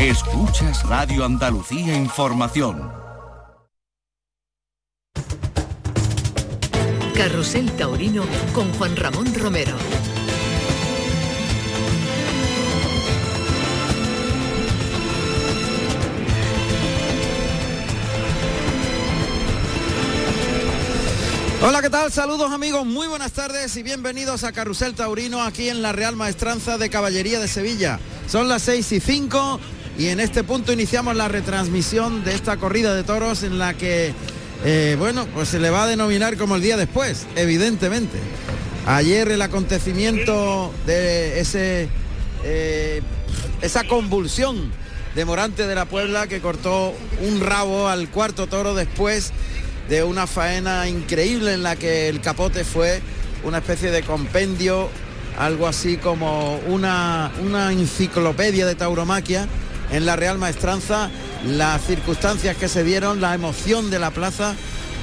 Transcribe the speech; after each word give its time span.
Escuchas 0.00 0.88
Radio 0.88 1.26
Andalucía 1.26 1.94
Información. 1.94 2.90
Carrusel 7.14 7.70
Taurino 7.72 8.24
con 8.54 8.72
Juan 8.72 8.96
Ramón 8.96 9.34
Romero. 9.34 9.76
Hola, 21.62 21.82
¿qué 21.82 21.90
tal? 21.90 22.10
Saludos 22.10 22.50
amigos, 22.50 22.86
muy 22.86 23.06
buenas 23.06 23.32
tardes 23.32 23.76
y 23.76 23.82
bienvenidos 23.82 24.44
a 24.44 24.52
Carrusel 24.52 24.94
Taurino 24.94 25.42
aquí 25.42 25.68
en 25.68 25.82
la 25.82 25.92
Real 25.92 26.16
Maestranza 26.16 26.78
de 26.78 26.88
Caballería 26.88 27.38
de 27.38 27.48
Sevilla. 27.48 28.00
Son 28.26 28.48
las 28.48 28.62
6 28.62 28.92
y 28.92 29.00
5 29.00 29.60
y 29.98 30.08
en 30.08 30.20
este 30.20 30.44
punto 30.44 30.72
iniciamos 30.72 31.16
la 31.16 31.28
retransmisión 31.28 32.24
de 32.24 32.34
esta 32.34 32.56
corrida 32.56 32.94
de 32.94 33.02
toros 33.02 33.42
en 33.42 33.58
la 33.58 33.74
que, 33.74 34.12
eh, 34.64 34.96
bueno, 34.98 35.26
pues 35.34 35.48
se 35.48 35.58
le 35.58 35.70
va 35.70 35.84
a 35.84 35.86
denominar 35.86 36.36
como 36.36 36.56
el 36.56 36.62
día 36.62 36.76
después, 36.76 37.26
evidentemente. 37.36 38.18
Ayer 38.86 39.30
el 39.30 39.42
acontecimiento 39.42 40.72
de 40.86 41.40
ese, 41.40 41.88
eh, 42.44 43.02
esa 43.60 43.84
convulsión 43.84 44.72
de 45.14 45.24
Morante 45.24 45.66
de 45.66 45.74
la 45.74 45.84
Puebla 45.84 46.26
que 46.28 46.40
cortó 46.40 46.94
un 47.20 47.40
rabo 47.40 47.88
al 47.88 48.08
cuarto 48.08 48.46
toro 48.46 48.74
después 48.74 49.32
de 49.88 50.02
una 50.02 50.26
faena 50.26 50.88
increíble 50.88 51.52
en 51.52 51.62
la 51.62 51.76
que 51.76 52.08
el 52.08 52.20
capote 52.20 52.64
fue 52.64 53.02
una 53.44 53.58
especie 53.58 53.90
de 53.90 54.02
compendio, 54.02 54.88
algo 55.38 55.66
así 55.66 55.96
como 55.96 56.56
una, 56.68 57.32
una 57.42 57.72
enciclopedia 57.72 58.66
de 58.66 58.76
tauromaquia 58.76 59.46
en 59.92 60.06
la 60.06 60.16
Real 60.16 60.38
Maestranza, 60.38 61.10
las 61.46 61.82
circunstancias 61.82 62.56
que 62.56 62.68
se 62.68 62.84
dieron, 62.84 63.20
la 63.20 63.34
emoción 63.34 63.90
de 63.90 63.98
la 63.98 64.10
plaza, 64.10 64.54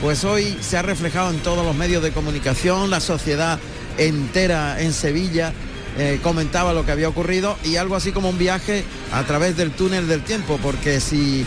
pues 0.02 0.24
hoy 0.24 0.58
se 0.62 0.78
ha 0.78 0.82
reflejado 0.82 1.32
en 1.32 1.40
todos 1.40 1.66
los 1.66 1.76
medios 1.76 2.04
de 2.04 2.12
comunicación, 2.12 2.90
la 2.90 3.00
sociedad 3.00 3.60
entera 3.98 4.82
en 4.82 4.94
Sevilla 4.94 5.54
eh, 5.98 6.20
comentaba 6.22 6.74
lo 6.74 6.86
que 6.86 6.92
había 6.92 7.10
ocurrido 7.10 7.58
y 7.64 7.78
algo 7.78 7.96
así 7.96 8.12
como 8.12 8.30
un 8.30 8.38
viaje 8.38 8.84
a 9.12 9.24
través 9.24 9.58
del 9.58 9.72
túnel 9.72 10.08
del 10.08 10.22
tiempo, 10.22 10.60
porque 10.62 11.00
si, 11.00 11.46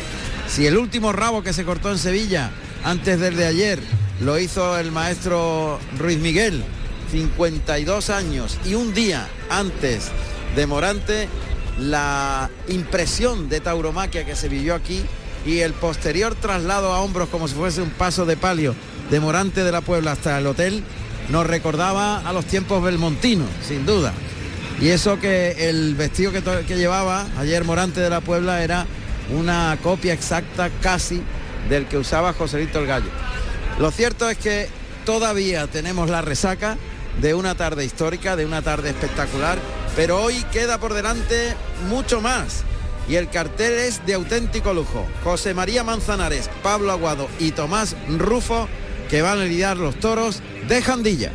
si 0.49 0.67
el 0.67 0.77
último 0.77 1.13
rabo 1.13 1.43
que 1.45 1.53
se 1.53 1.65
cortó 1.65 1.91
en 1.91 1.99
Sevilla 1.99 2.51
antes 2.83 3.21
del 3.21 3.37
de 3.37 3.47
ayer 3.47 3.79
lo 4.21 4.39
hizo 4.39 4.77
el 4.79 4.91
maestro 4.91 5.79
Ruiz 5.99 6.19
Miguel, 6.19 6.65
52 7.13 8.11
años 8.11 8.59
y 8.67 8.75
un 8.75 8.93
día 8.93 9.29
antes 9.49 10.11
de 10.57 10.67
Morante, 10.67 11.29
la 11.81 12.51
impresión 12.69 13.49
de 13.49 13.61
tauromaquia 13.61 14.25
que 14.25 14.37
se 14.37 14.49
vivió 14.49 14.75
aquí 14.75 15.03
y 15.47 15.61
el 15.61 15.73
posterior 15.73 16.35
traslado 16.35 16.93
a 16.93 17.01
hombros 17.01 17.29
como 17.31 17.49
si 17.49 17.55
fuese 17.55 17.81
un 17.81 17.91
paso 17.91 18.27
de 18.27 18.37
palio 18.37 18.75
de 19.11 19.21
Morante 19.21 19.65
de 19.65 19.73
la 19.73 19.81
Puebla 19.81 20.13
hasta 20.13 20.39
el 20.39 20.47
hotel 20.47 20.85
nos 21.31 21.47
recordaba 21.47 22.19
a 22.19 22.33
los 22.33 22.45
tiempos 22.45 22.83
belmontinos, 22.83 23.49
sin 23.67 23.87
duda. 23.87 24.13
Y 24.81 24.89
eso 24.89 25.19
que 25.21 25.69
el 25.69 25.95
vestido 25.95 26.33
que, 26.33 26.77
llevaba 26.77 27.27
ayer 27.39 27.65
Morante 27.65 28.01
de 28.01 28.11
la 28.11 28.21
Puebla 28.21 28.63
era 28.63 28.87
una 29.31 29.79
copia 29.83 30.13
exacta 30.13 30.71
casi 30.81 31.23
del 31.69 31.87
que 31.87 31.99
usaba 31.99 32.33
Joselito 32.33 32.81
el 32.81 32.87
Gallo. 32.87 33.11
Lo 33.79 33.91
cierto 33.91 34.29
es 34.29 34.39
que 34.39 34.69
todavía 35.05 35.67
tenemos 35.67 36.11
la 36.11 36.23
resaca 36.23 36.77
de 37.21 37.35
una 37.35 37.55
tarde 37.55 37.85
histórica, 37.85 38.37
de 38.37 38.47
una 38.47 38.63
tarde 38.63 38.91
espectacular, 38.91 39.59
pero 39.97 40.23
hoy 40.23 40.45
queda 40.53 40.79
por 40.79 40.95
delante 40.95 41.55
mucho 41.89 42.21
más. 42.21 42.65
Y 43.09 43.17
el 43.17 43.29
cartel 43.29 43.75
es 43.75 44.05
de 44.07 44.15
auténtico 44.15 44.73
lujo. 44.73 45.07
José 45.25 45.55
María 45.55 45.83
Manzanares, 45.83 46.49
Pablo 46.63 46.93
Aguado 46.93 47.29
y 47.39 47.51
Tomás 47.51 47.97
Rufo, 48.09 48.69
que 49.09 49.23
van 49.23 49.41
a 49.41 49.45
lidiar 49.45 49.77
los 49.77 49.97
toros 49.97 50.43
de 50.69 50.81
Jandilla. 50.81 51.33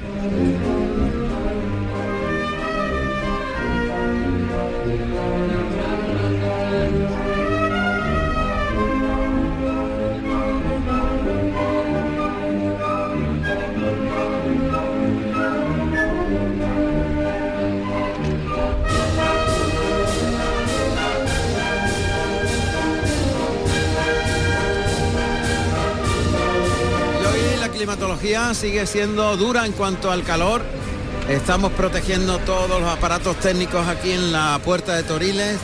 Sigue 28.56 28.88
siendo 28.88 29.36
dura 29.36 29.66
en 29.66 29.74
cuanto 29.74 30.12
al 30.12 30.24
calor. 30.24 30.64
Estamos 31.28 31.74
protegiendo 31.74 32.38
todos 32.40 32.80
los 32.80 32.90
aparatos 32.90 33.38
técnicos 33.40 33.86
aquí 33.86 34.12
en 34.12 34.32
la 34.32 34.60
puerta 34.64 34.96
de 34.96 35.04
Toriles. 35.04 35.58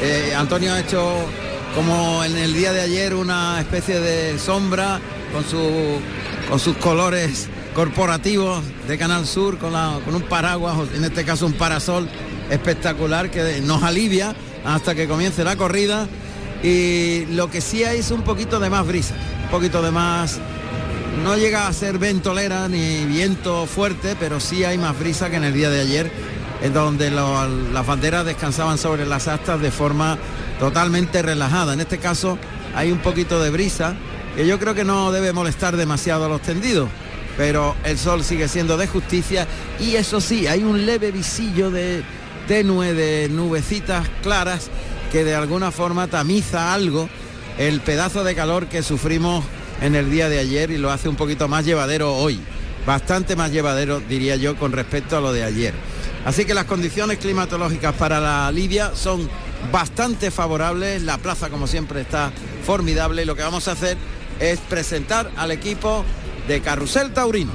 Eh, 0.00 0.34
Antonio 0.34 0.72
ha 0.72 0.80
hecho 0.80 1.14
como 1.74 2.24
en 2.24 2.36
el 2.38 2.54
día 2.54 2.72
de 2.72 2.80
ayer 2.80 3.14
una 3.14 3.60
especie 3.60 4.00
de 4.00 4.38
sombra 4.38 4.98
con, 5.32 5.44
su, 5.44 6.00
con 6.48 6.58
sus 6.58 6.76
colores 6.78 7.48
corporativos 7.74 8.62
de 8.88 8.96
Canal 8.96 9.26
Sur, 9.26 9.58
con, 9.58 9.72
con 10.02 10.14
un 10.14 10.22
paraguas, 10.22 10.76
en 10.94 11.04
este 11.04 11.24
caso 11.24 11.44
un 11.44 11.52
parasol 11.52 12.08
espectacular 12.50 13.30
que 13.30 13.60
nos 13.60 13.82
alivia 13.82 14.34
hasta 14.64 14.94
que 14.94 15.06
comience 15.06 15.44
la 15.44 15.56
corrida. 15.56 16.08
Y 16.62 17.26
lo 17.26 17.50
que 17.50 17.60
sí 17.60 17.84
hay 17.84 17.98
es 17.98 18.10
un 18.10 18.22
poquito 18.22 18.58
de 18.58 18.70
más 18.70 18.86
brisa, 18.86 19.14
un 19.44 19.50
poquito 19.50 19.82
de 19.82 19.90
más 19.90 20.40
no 21.22 21.36
llega 21.36 21.66
a 21.66 21.72
ser 21.72 21.98
ventolera 21.98 22.68
ni 22.68 23.04
viento 23.04 23.66
fuerte, 23.66 24.16
pero 24.18 24.40
sí 24.40 24.64
hay 24.64 24.78
más 24.78 24.98
brisa 24.98 25.30
que 25.30 25.36
en 25.36 25.44
el 25.44 25.52
día 25.52 25.70
de 25.70 25.80
ayer, 25.80 26.10
en 26.62 26.72
donde 26.72 27.10
las 27.10 27.86
banderas 27.86 28.24
descansaban 28.24 28.78
sobre 28.78 29.06
las 29.06 29.28
astas 29.28 29.60
de 29.60 29.70
forma 29.70 30.18
totalmente 30.58 31.22
relajada. 31.22 31.74
En 31.74 31.80
este 31.80 31.98
caso 31.98 32.38
hay 32.74 32.90
un 32.90 32.98
poquito 32.98 33.42
de 33.42 33.50
brisa, 33.50 33.94
que 34.34 34.46
yo 34.46 34.58
creo 34.58 34.74
que 34.74 34.84
no 34.84 35.12
debe 35.12 35.32
molestar 35.32 35.76
demasiado 35.76 36.24
a 36.24 36.28
los 36.28 36.40
tendidos, 36.40 36.88
pero 37.36 37.76
el 37.84 37.98
sol 37.98 38.24
sigue 38.24 38.48
siendo 38.48 38.76
de 38.76 38.86
justicia 38.86 39.46
y 39.78 39.96
eso 39.96 40.20
sí, 40.20 40.46
hay 40.46 40.64
un 40.64 40.86
leve 40.86 41.10
visillo 41.12 41.70
de 41.70 42.02
tenue 42.48 42.94
de 42.94 43.28
nubecitas 43.28 44.08
claras 44.22 44.68
que 45.12 45.24
de 45.24 45.34
alguna 45.34 45.70
forma 45.70 46.08
tamiza 46.08 46.72
algo 46.74 47.08
el 47.58 47.80
pedazo 47.80 48.24
de 48.24 48.34
calor 48.34 48.66
que 48.66 48.82
sufrimos 48.82 49.44
en 49.82 49.96
el 49.96 50.10
día 50.10 50.28
de 50.28 50.38
ayer 50.38 50.70
y 50.70 50.78
lo 50.78 50.90
hace 50.90 51.08
un 51.08 51.16
poquito 51.16 51.48
más 51.48 51.64
llevadero 51.64 52.14
hoy. 52.14 52.40
Bastante 52.86 53.36
más 53.36 53.52
llevadero, 53.52 54.00
diría 54.00 54.36
yo, 54.36 54.56
con 54.56 54.72
respecto 54.72 55.16
a 55.16 55.20
lo 55.20 55.32
de 55.32 55.44
ayer. 55.44 55.74
Así 56.24 56.44
que 56.44 56.54
las 56.54 56.64
condiciones 56.64 57.18
climatológicas 57.18 57.94
para 57.94 58.20
la 58.20 58.50
Libia 58.52 58.92
son 58.94 59.28
bastante 59.70 60.30
favorables. 60.30 61.02
La 61.02 61.18
plaza, 61.18 61.50
como 61.50 61.66
siempre, 61.66 62.00
está 62.00 62.32
formidable 62.64 63.22
y 63.22 63.24
lo 63.24 63.36
que 63.36 63.42
vamos 63.42 63.68
a 63.68 63.72
hacer 63.72 63.96
es 64.40 64.58
presentar 64.60 65.30
al 65.36 65.50
equipo 65.50 66.04
de 66.48 66.60
Carrusel 66.60 67.12
Taurino. 67.12 67.52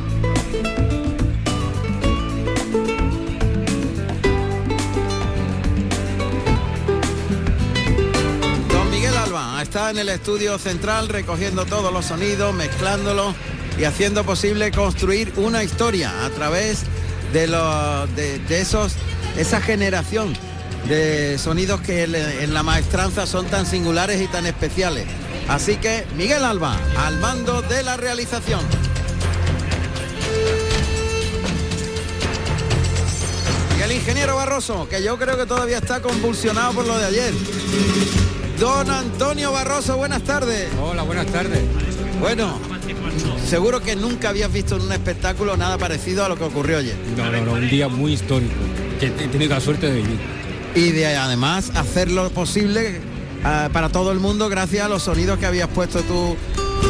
Está 9.68 9.90
en 9.90 9.98
el 9.98 10.08
estudio 10.08 10.58
central 10.58 11.10
recogiendo 11.10 11.66
todos 11.66 11.92
los 11.92 12.06
sonidos, 12.06 12.56
mezclándolos 12.56 13.36
y 13.78 13.84
haciendo 13.84 14.24
posible 14.24 14.72
construir 14.72 15.34
una 15.36 15.62
historia 15.62 16.26
a 16.26 16.30
través 16.30 16.84
de, 17.34 17.48
los, 17.48 18.16
de, 18.16 18.62
esos, 18.62 18.94
esa 19.36 19.60
generación 19.60 20.34
de 20.88 21.38
sonidos 21.38 21.82
que 21.82 22.04
en 22.04 22.54
la 22.54 22.64
maestranza 22.64 23.28
son 23.28 23.46
tan 23.48 23.66
singulares 23.66 24.22
y 24.22 24.28
tan 24.28 24.46
especiales. 24.46 25.06
Así 25.50 25.76
que 25.76 26.06
Miguel 26.16 26.46
Alba, 26.46 26.78
al 27.00 27.20
mando 27.20 27.62
de 27.62 27.84
la 27.84 27.98
realización. 27.98 28.62
Y 33.78 33.82
el 33.82 33.92
ingeniero 33.92 34.38
Barroso, 34.38 34.88
que 34.88 35.04
yo 35.04 35.18
creo 35.18 35.38
que 35.38 35.46
todavía 35.46 35.80
está 35.80 36.02
convulsionado 36.02 36.72
por 36.72 36.88
lo 36.88 36.98
de 36.98 37.06
ayer. 37.06 37.34
Don 38.60 38.90
Antonio 38.90 39.52
Barroso, 39.52 39.98
buenas 39.98 40.24
tardes. 40.24 40.68
Hola, 40.82 41.04
buenas 41.04 41.28
tardes. 41.28 41.62
Bueno, 42.20 42.60
seguro 43.46 43.82
que 43.82 43.96
nunca 43.96 44.30
habías 44.30 44.52
visto 44.52 44.78
en 44.78 44.82
un 44.82 44.92
espectáculo 44.92 45.56
nada 45.56 45.78
parecido 45.78 46.26
a 46.26 46.30
lo 46.30 46.38
que 46.38 46.46
ocurrió 46.46 46.80
ayer. 46.80 46.96
No, 47.16 47.32
no, 47.32 47.46
no, 47.46 47.54
un 47.54 47.70
día 47.70 47.88
muy 47.88 48.14
histórico, 48.14 48.56
que 49.00 49.08
he 49.08 49.28
tenido 49.28 49.54
la 49.54 49.62
suerte 49.62 49.92
de 49.92 50.02
vivir. 50.02 50.18
Y 50.74 50.90
de 50.92 51.06
además 51.06 51.72
hacer 51.76 52.10
lo 52.10 52.32
posible 52.32 53.00
uh, 53.42 53.72
para 53.72 53.90
todo 53.90 54.12
el 54.12 54.20
mundo 54.20 54.50
gracias 54.50 54.86
a 54.86 54.90
los 54.90 55.04
sonidos 55.04 55.38
que 55.38 55.46
habías 55.46 55.68
puesto 55.70 56.02
tú 56.02 56.36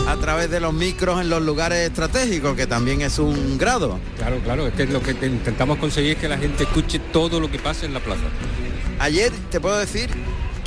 a 0.07 0.15
través 0.15 0.49
de 0.49 0.61
los 0.61 0.73
micros 0.73 1.19
en 1.19 1.29
los 1.29 1.41
lugares 1.41 1.79
estratégicos, 1.79 2.55
que 2.55 2.65
también 2.65 3.01
es 3.01 3.19
un 3.19 3.57
grado. 3.57 3.99
Claro, 4.15 4.39
claro, 4.39 4.67
es 4.67 4.73
que 4.73 4.85
lo 4.85 5.01
que 5.01 5.11
intentamos 5.11 5.79
conseguir 5.79 6.11
es 6.11 6.17
que 6.17 6.29
la 6.29 6.37
gente 6.37 6.63
escuche 6.63 6.99
todo 7.11 7.41
lo 7.41 7.51
que 7.51 7.59
pasa 7.59 7.85
en 7.85 7.93
la 7.93 7.99
plaza. 7.99 8.23
Ayer 8.99 9.33
te 9.51 9.59
puedo 9.59 9.77
decir 9.77 10.09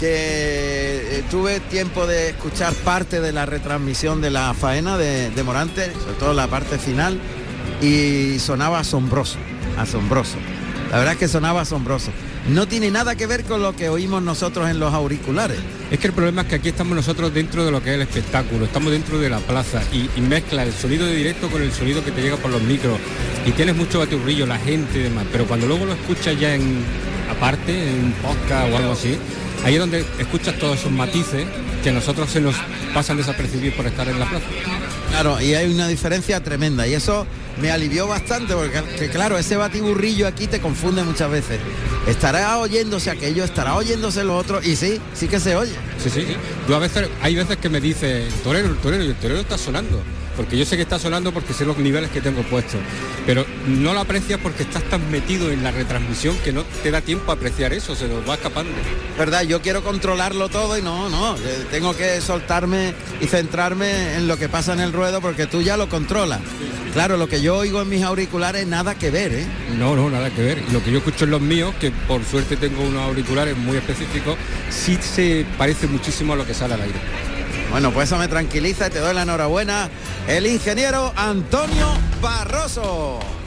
que 0.00 1.18
eh, 1.18 1.24
tuve 1.30 1.60
tiempo 1.60 2.06
de 2.06 2.30
escuchar 2.30 2.72
parte 2.72 3.20
de 3.20 3.32
la 3.32 3.44
retransmisión 3.44 4.22
de 4.22 4.30
la 4.30 4.54
faena 4.54 4.96
de, 4.96 5.28
de 5.30 5.42
Morante, 5.42 5.92
sobre 5.92 6.14
todo 6.14 6.32
la 6.32 6.48
parte 6.48 6.78
final, 6.78 7.20
y 7.82 8.38
sonaba 8.38 8.80
asombroso, 8.80 9.38
asombroso. 9.76 10.38
La 10.90 10.96
verdad 10.96 11.12
es 11.12 11.18
que 11.18 11.28
sonaba 11.28 11.60
asombroso. 11.60 12.10
No 12.48 12.66
tiene 12.66 12.90
nada 12.90 13.14
que 13.14 13.26
ver 13.26 13.44
con 13.44 13.60
lo 13.60 13.76
que 13.76 13.90
oímos 13.90 14.22
nosotros 14.22 14.70
en 14.70 14.80
los 14.80 14.94
auriculares. 14.94 15.58
Es 15.90 15.98
que 15.98 16.06
el 16.06 16.14
problema 16.14 16.42
es 16.42 16.48
que 16.48 16.54
aquí 16.54 16.70
estamos 16.70 16.96
nosotros 16.96 17.34
dentro 17.34 17.66
de 17.66 17.70
lo 17.70 17.82
que 17.82 17.90
es 17.90 17.96
el 17.96 18.02
espectáculo, 18.02 18.64
estamos 18.64 18.92
dentro 18.92 19.20
de 19.20 19.28
la 19.28 19.38
plaza 19.38 19.82
y, 19.92 20.08
y 20.16 20.22
mezcla 20.22 20.62
el 20.62 20.72
sonido 20.72 21.04
de 21.06 21.14
directo 21.14 21.50
con 21.50 21.60
el 21.60 21.72
sonido 21.72 22.02
que 22.02 22.10
te 22.10 22.22
llega 22.22 22.36
por 22.36 22.50
los 22.50 22.62
micros 22.62 22.98
y 23.44 23.52
tienes 23.52 23.76
mucho 23.76 23.98
baturrillo, 23.98 24.46
la 24.46 24.58
gente 24.58 24.98
y 24.98 25.02
demás, 25.02 25.26
pero 25.30 25.44
cuando 25.46 25.66
luego 25.66 25.84
lo 25.84 25.92
escuchas 25.92 26.40
ya 26.40 26.54
en 26.54 26.82
aparte, 27.30 27.90
en 27.90 28.04
un 28.06 28.12
podcast 28.12 28.72
o 28.72 28.76
algo 28.76 28.92
así, 28.92 29.16
ahí 29.64 29.74
es 29.74 29.80
donde 29.80 30.04
escuchas 30.18 30.58
todos 30.58 30.80
esos 30.80 30.92
matices 30.92 31.46
que 31.82 31.90
a 31.90 31.92
nosotros 31.92 32.30
se 32.30 32.40
nos 32.40 32.54
pasan 32.94 33.16
desapercibidos 33.16 33.74
por 33.74 33.86
estar 33.86 34.08
en 34.08 34.18
la 34.18 34.28
plaza. 34.28 34.46
Claro, 35.10 35.40
y 35.40 35.54
hay 35.54 35.72
una 35.72 35.88
diferencia 35.88 36.42
tremenda 36.42 36.86
y 36.86 36.94
eso 36.94 37.26
me 37.60 37.70
alivió 37.70 38.06
bastante 38.06 38.54
porque 38.54 38.82
que, 38.98 39.08
claro, 39.08 39.38
ese 39.38 39.56
batiburrillo 39.56 40.26
aquí 40.26 40.46
te 40.46 40.60
confunde 40.60 41.02
muchas 41.02 41.30
veces. 41.30 41.58
Estará 42.06 42.58
oyéndose 42.58 43.10
aquello, 43.10 43.44
estará 43.44 43.74
oyéndose 43.76 44.24
lo 44.24 44.36
otro 44.36 44.60
y 44.62 44.76
sí, 44.76 45.00
sí 45.14 45.28
que 45.28 45.40
se 45.40 45.56
oye. 45.56 45.72
Sí, 46.02 46.10
sí. 46.10 46.26
Yo 46.68 46.76
a 46.76 46.78
veces, 46.78 47.08
hay 47.22 47.34
veces 47.34 47.56
que 47.56 47.68
me 47.68 47.80
dice, 47.80 48.26
torero, 48.42 48.68
el 48.68 48.76
torero, 48.76 49.04
y 49.04 49.08
el 49.08 49.14
torero 49.16 49.40
está 49.40 49.58
sonando. 49.58 50.02
Porque 50.40 50.56
yo 50.56 50.64
sé 50.64 50.76
que 50.76 50.82
está 50.84 50.98
sonando 50.98 51.32
porque 51.32 51.52
sé 51.52 51.66
los 51.66 51.76
niveles 51.76 52.08
que 52.08 52.22
tengo 52.22 52.40
puestos. 52.44 52.80
Pero 53.26 53.44
no 53.66 53.92
lo 53.92 54.00
aprecias 54.00 54.40
porque 54.42 54.62
estás 54.62 54.82
tan 54.84 55.10
metido 55.10 55.50
en 55.50 55.62
la 55.62 55.70
retransmisión 55.70 56.34
que 56.38 56.50
no 56.50 56.64
te 56.82 56.90
da 56.90 57.02
tiempo 57.02 57.30
a 57.30 57.34
apreciar 57.34 57.74
eso, 57.74 57.94
se 57.94 58.08
nos 58.08 58.26
va 58.26 58.36
escapando. 58.36 58.72
¿Verdad? 59.18 59.42
Yo 59.42 59.60
quiero 59.60 59.82
controlarlo 59.84 60.48
todo 60.48 60.78
y 60.78 60.82
no, 60.82 61.10
no. 61.10 61.36
eh, 61.36 61.66
Tengo 61.70 61.94
que 61.94 62.22
soltarme 62.22 62.94
y 63.20 63.26
centrarme 63.26 64.14
en 64.14 64.28
lo 64.28 64.38
que 64.38 64.48
pasa 64.48 64.72
en 64.72 64.80
el 64.80 64.94
ruedo 64.94 65.20
porque 65.20 65.46
tú 65.46 65.60
ya 65.60 65.76
lo 65.76 65.90
controlas. 65.90 66.40
Claro, 66.94 67.18
lo 67.18 67.28
que 67.28 67.42
yo 67.42 67.56
oigo 67.58 67.82
en 67.82 67.90
mis 67.90 68.02
auriculares 68.02 68.66
nada 68.66 68.94
que 68.94 69.10
ver, 69.10 69.34
¿eh? 69.34 69.46
No, 69.78 69.94
no, 69.94 70.08
nada 70.08 70.30
que 70.30 70.40
ver. 70.42 70.62
Lo 70.72 70.82
que 70.82 70.90
yo 70.90 70.98
escucho 71.00 71.26
en 71.26 71.32
los 71.32 71.42
míos, 71.42 71.74
que 71.78 71.90
por 71.90 72.24
suerte 72.24 72.56
tengo 72.56 72.82
unos 72.82 73.02
auriculares 73.02 73.58
muy 73.58 73.76
específicos, 73.76 74.38
sí 74.70 74.98
se 75.02 75.44
parece 75.58 75.86
muchísimo 75.86 76.32
a 76.32 76.36
lo 76.36 76.46
que 76.46 76.54
sale 76.54 76.72
al 76.72 76.80
aire. 76.80 76.98
Bueno, 77.70 77.92
pues 77.92 78.08
eso 78.08 78.18
me 78.18 78.26
tranquiliza 78.26 78.88
y 78.88 78.90
te 78.90 78.98
doy 78.98 79.14
la 79.14 79.22
enhorabuena. 79.22 79.88
El 80.26 80.46
ingeniero 80.46 81.12
Antonio 81.16 81.86
Barroso. 82.20 83.39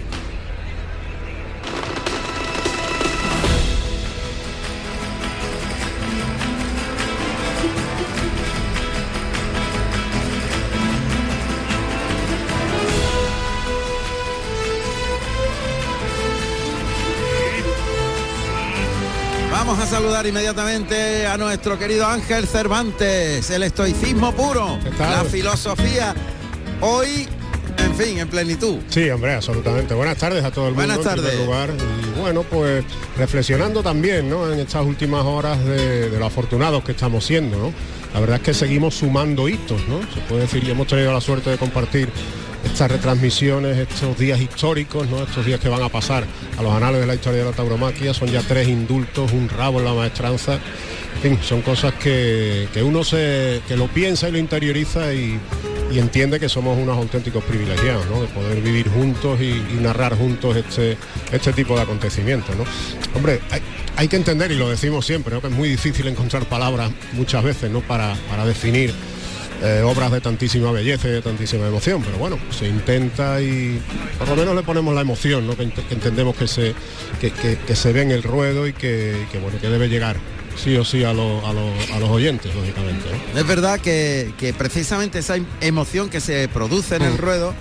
Vamos 19.73 19.87
a 19.91 19.95
saludar 19.95 20.27
inmediatamente 20.27 21.25
a 21.25 21.35
nuestro 21.35 21.79
querido 21.79 22.05
Ángel 22.05 22.45
Cervantes, 22.45 23.49
el 23.49 23.63
estoicismo 23.63 24.31
puro, 24.31 24.77
la 24.99 25.23
filosofía, 25.23 26.13
hoy, 26.79 27.27
en 27.79 27.95
fin, 27.95 28.19
en 28.19 28.27
plenitud. 28.27 28.77
Sí, 28.89 29.09
hombre, 29.09 29.33
absolutamente. 29.33 29.95
Buenas 29.95 30.17
tardes 30.19 30.43
a 30.43 30.51
todo 30.51 30.67
el 30.67 30.75
Buenas 30.75 30.97
mundo. 30.97 31.09
en 31.09 31.15
primer 31.15 31.31
tardes. 31.31 31.47
lugar. 31.47 31.69
Y 32.15 32.19
bueno, 32.19 32.43
pues 32.43 32.85
reflexionando 33.17 33.81
también, 33.81 34.29
¿no? 34.29 34.53
En 34.53 34.59
estas 34.59 34.85
últimas 34.85 35.25
horas 35.25 35.65
de, 35.65 36.11
de 36.11 36.19
lo 36.19 36.27
afortunados 36.27 36.83
que 36.83 36.91
estamos 36.91 37.25
siendo, 37.25 37.57
¿no? 37.57 37.73
La 38.13 38.19
verdad 38.19 38.35
es 38.35 38.43
que 38.43 38.53
seguimos 38.53 38.93
sumando 38.93 39.49
hitos, 39.49 39.87
¿no? 39.87 40.01
Se 40.13 40.19
puede 40.29 40.41
decir, 40.43 40.63
y 40.65 40.69
hemos 40.69 40.85
tenido 40.85 41.11
la 41.11 41.19
suerte 41.19 41.49
de 41.49 41.57
compartir 41.57 42.09
estas 42.73 42.89
retransmisiones, 42.89 43.77
estos 43.77 44.17
días 44.17 44.41
históricos, 44.41 45.07
¿no? 45.07 45.21
Estos 45.21 45.45
días 45.45 45.59
que 45.59 45.69
van 45.69 45.83
a 45.83 45.89
pasar 45.89 46.25
a 46.57 46.63
los 46.63 46.73
anales 46.73 47.01
de 47.01 47.05
la 47.05 47.13
historia 47.13 47.43
de 47.43 47.45
la 47.45 47.55
tauromaquia. 47.55 48.15
Son 48.15 48.27
ya 48.27 48.41
tres 48.41 48.67
indultos, 48.67 49.31
un 49.31 49.47
rabo 49.47 49.77
en 49.77 49.85
la 49.85 49.93
maestranza. 49.93 50.57
En 51.17 51.21
fin, 51.21 51.39
son 51.43 51.61
cosas 51.61 51.93
que, 51.93 52.67
que 52.73 52.81
uno 52.81 53.03
se, 53.03 53.61
que 53.67 53.77
lo 53.77 53.87
piensa 53.89 54.27
y 54.27 54.31
lo 54.31 54.39
interioriza 54.39 55.13
y, 55.13 55.39
y 55.91 55.99
entiende 55.99 56.39
que 56.39 56.49
somos 56.49 56.75
unos 56.75 56.97
auténticos 56.97 57.43
privilegiados, 57.43 58.07
¿no? 58.07 58.23
De 58.23 58.27
poder 58.29 58.59
vivir 58.59 58.89
juntos 58.89 59.39
y, 59.39 59.51
y 59.51 59.77
narrar 59.79 60.17
juntos 60.17 60.55
este, 60.55 60.97
este 61.31 61.53
tipo 61.53 61.75
de 61.75 61.83
acontecimientos, 61.83 62.55
¿no? 62.55 62.65
Hombre, 63.15 63.39
hay, 63.51 63.61
hay 63.97 64.07
que 64.07 64.15
entender, 64.15 64.51
y 64.51 64.55
lo 64.55 64.67
decimos 64.67 65.05
siempre, 65.05 65.35
¿no? 65.35 65.41
que 65.41 65.47
es 65.47 65.53
muy 65.53 65.69
difícil 65.69 66.07
encontrar 66.07 66.45
palabras 66.45 66.89
muchas 67.11 67.43
veces, 67.43 67.69
¿no? 67.69 67.81
Para, 67.81 68.15
para 68.31 68.47
definir 68.47 68.91
eh, 69.61 69.81
obras 69.85 70.11
de 70.11 70.19
tantísima 70.21 70.71
belleza 70.71 71.07
y 71.07 71.11
de 71.11 71.21
tantísima 71.21 71.67
emoción, 71.67 72.01
pero 72.03 72.17
bueno, 72.17 72.37
se 72.57 72.67
intenta 72.67 73.41
y 73.41 73.79
por 74.17 74.27
lo 74.29 74.35
menos 74.35 74.55
le 74.55 74.63
ponemos 74.63 74.93
la 74.95 75.01
emoción, 75.01 75.45
¿no? 75.47 75.55
que, 75.55 75.63
ent- 75.67 75.87
que 75.87 75.93
entendemos 75.93 76.35
que 76.35 76.47
se, 76.47 76.73
que, 77.21 77.31
que- 77.31 77.57
que 77.57 77.75
se 77.75 77.93
ve 77.93 78.01
en 78.01 78.11
el 78.11 78.23
ruedo 78.23 78.67
y 78.67 78.73
que, 78.73 79.25
que, 79.31 79.39
bueno, 79.39 79.59
que 79.61 79.69
debe 79.69 79.87
llegar 79.89 80.17
sí 80.55 80.75
o 80.77 80.83
sí 80.85 81.03
a, 81.03 81.13
lo- 81.13 81.45
a 81.47 81.53
lo- 81.53 81.95
a 81.95 81.99
los 81.99 82.09
oyentes, 82.09 82.53
lógicamente. 82.55 83.05
¿no? 83.33 83.39
Es 83.39 83.47
verdad 83.47 83.79
que, 83.79 84.33
que 84.37 84.53
precisamente 84.53 85.19
esa 85.19 85.35
em- 85.37 85.45
emoción 85.61 86.09
que 86.09 86.19
se 86.21 86.47
produce 86.47 86.95
en 86.97 87.03
el 87.03 87.17
ruedo 87.17 87.53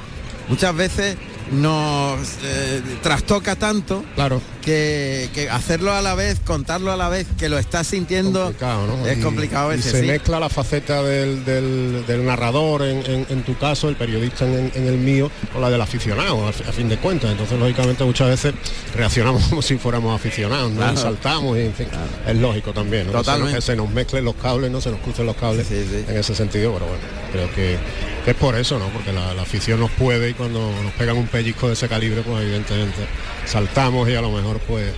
muchas 0.49 0.75
veces 0.77 1.17
nos 1.53 2.19
eh, 2.45 2.81
trastoca 3.03 3.57
tanto 3.57 4.05
Claro. 4.15 4.41
Que, 4.63 5.29
que 5.35 5.51
hacerlo 5.51 5.93
a 5.93 6.01
la 6.01 6.15
vez, 6.15 6.41
contarlo 6.41 6.91
a 6.93 6.97
la 6.97 7.09
vez, 7.09 7.27
que 7.39 7.49
lo 7.49 7.59
estás 7.59 7.87
sintiendo 7.89 8.45
complicado, 8.45 8.87
¿no? 8.87 9.07
es 9.07 9.19
Y- 9.19 9.21
complicado 9.21 9.71
a 9.71 9.77
y 9.77 9.83
se 9.83 10.01
sí. 10.01 10.07
mezcla 10.07 10.41
la 10.41 10.49
faceta 10.49 11.03
del, 11.03 11.45
del- 11.45 12.05
del 12.07 12.25
narrador 12.25 12.83
en, 12.83 12.99
en- 13.05 13.27
en 13.29 13.43
tu 13.43 13.57
caso, 13.59 13.89
el 13.89 13.97
periodista 13.97 14.47
en, 14.47 14.73
en 14.75 14.87
el 14.87 14.97
mío, 14.99 15.31
con 15.53 15.61
la 15.61 15.69
del 15.71 15.81
aficionado, 15.81 16.47
a, 16.49 16.53
fi- 16.53 16.65
a 16.69 16.73
fin 16.73 16.89
de 16.89 16.97
cuentas. 16.97 17.31
Entonces, 17.33 17.59
lógicamente, 17.59 18.05
muchas 18.05 18.29
veces 18.29 18.55
reaccionamos 18.95 19.43
como 19.49 19.61
si 19.63 19.77
fuéramos 19.77 20.15
aficionados, 20.15 20.71
¿no? 20.71 20.79
Claro. 20.79 20.97
Saltamos, 20.97 21.59
y, 21.59 21.63
en 21.63 21.75
fin, 21.75 21.89
es 22.27 22.37
lógico 22.37 22.73
también, 22.73 23.07
¿no? 23.07 23.13
Que 23.13 23.13
se 23.13 23.17
nos- 23.19 23.25
Totalmente. 23.27 23.57
Que 23.57 23.63
se 23.63 23.77
nos 23.77 23.91
mezclen 23.91 24.25
los 24.25 24.35
cables, 24.37 24.71
no 24.71 24.81
se 24.81 24.91
nos 24.91 25.01
crucen 25.01 25.27
los 25.27 25.37
cables 25.37 25.67
Sí, 25.67 25.85
sí. 25.91 26.05
en 26.09 26.17
ese 26.17 26.35
sentido, 26.35 26.73
pero 26.73 26.87
bueno, 26.87 27.03
creo 27.33 27.51
que, 27.55 27.77
que 28.25 28.31
es 28.31 28.37
por 28.37 28.55
eso, 28.57 28.79
¿no? 28.79 28.87
Porque 28.91 29.13
la, 29.13 29.35
la 29.35 29.43
afición 29.43 29.81
nos 29.81 29.91
puede 29.91 30.31
y 30.31 30.35
cuando 30.35 30.61
nos 30.83 30.93
pegan 30.93 31.17
un 31.17 31.27
pellizco 31.27 31.67
de 31.67 31.73
ese 31.75 31.89
calibre, 31.89 32.23
pues 32.23 32.43
evidentemente 32.43 33.01
saltamos 33.47 34.09
y 34.09 34.15
a 34.15 34.21
lo 34.21 34.31
mejor 34.31 34.52
pues 34.61 34.93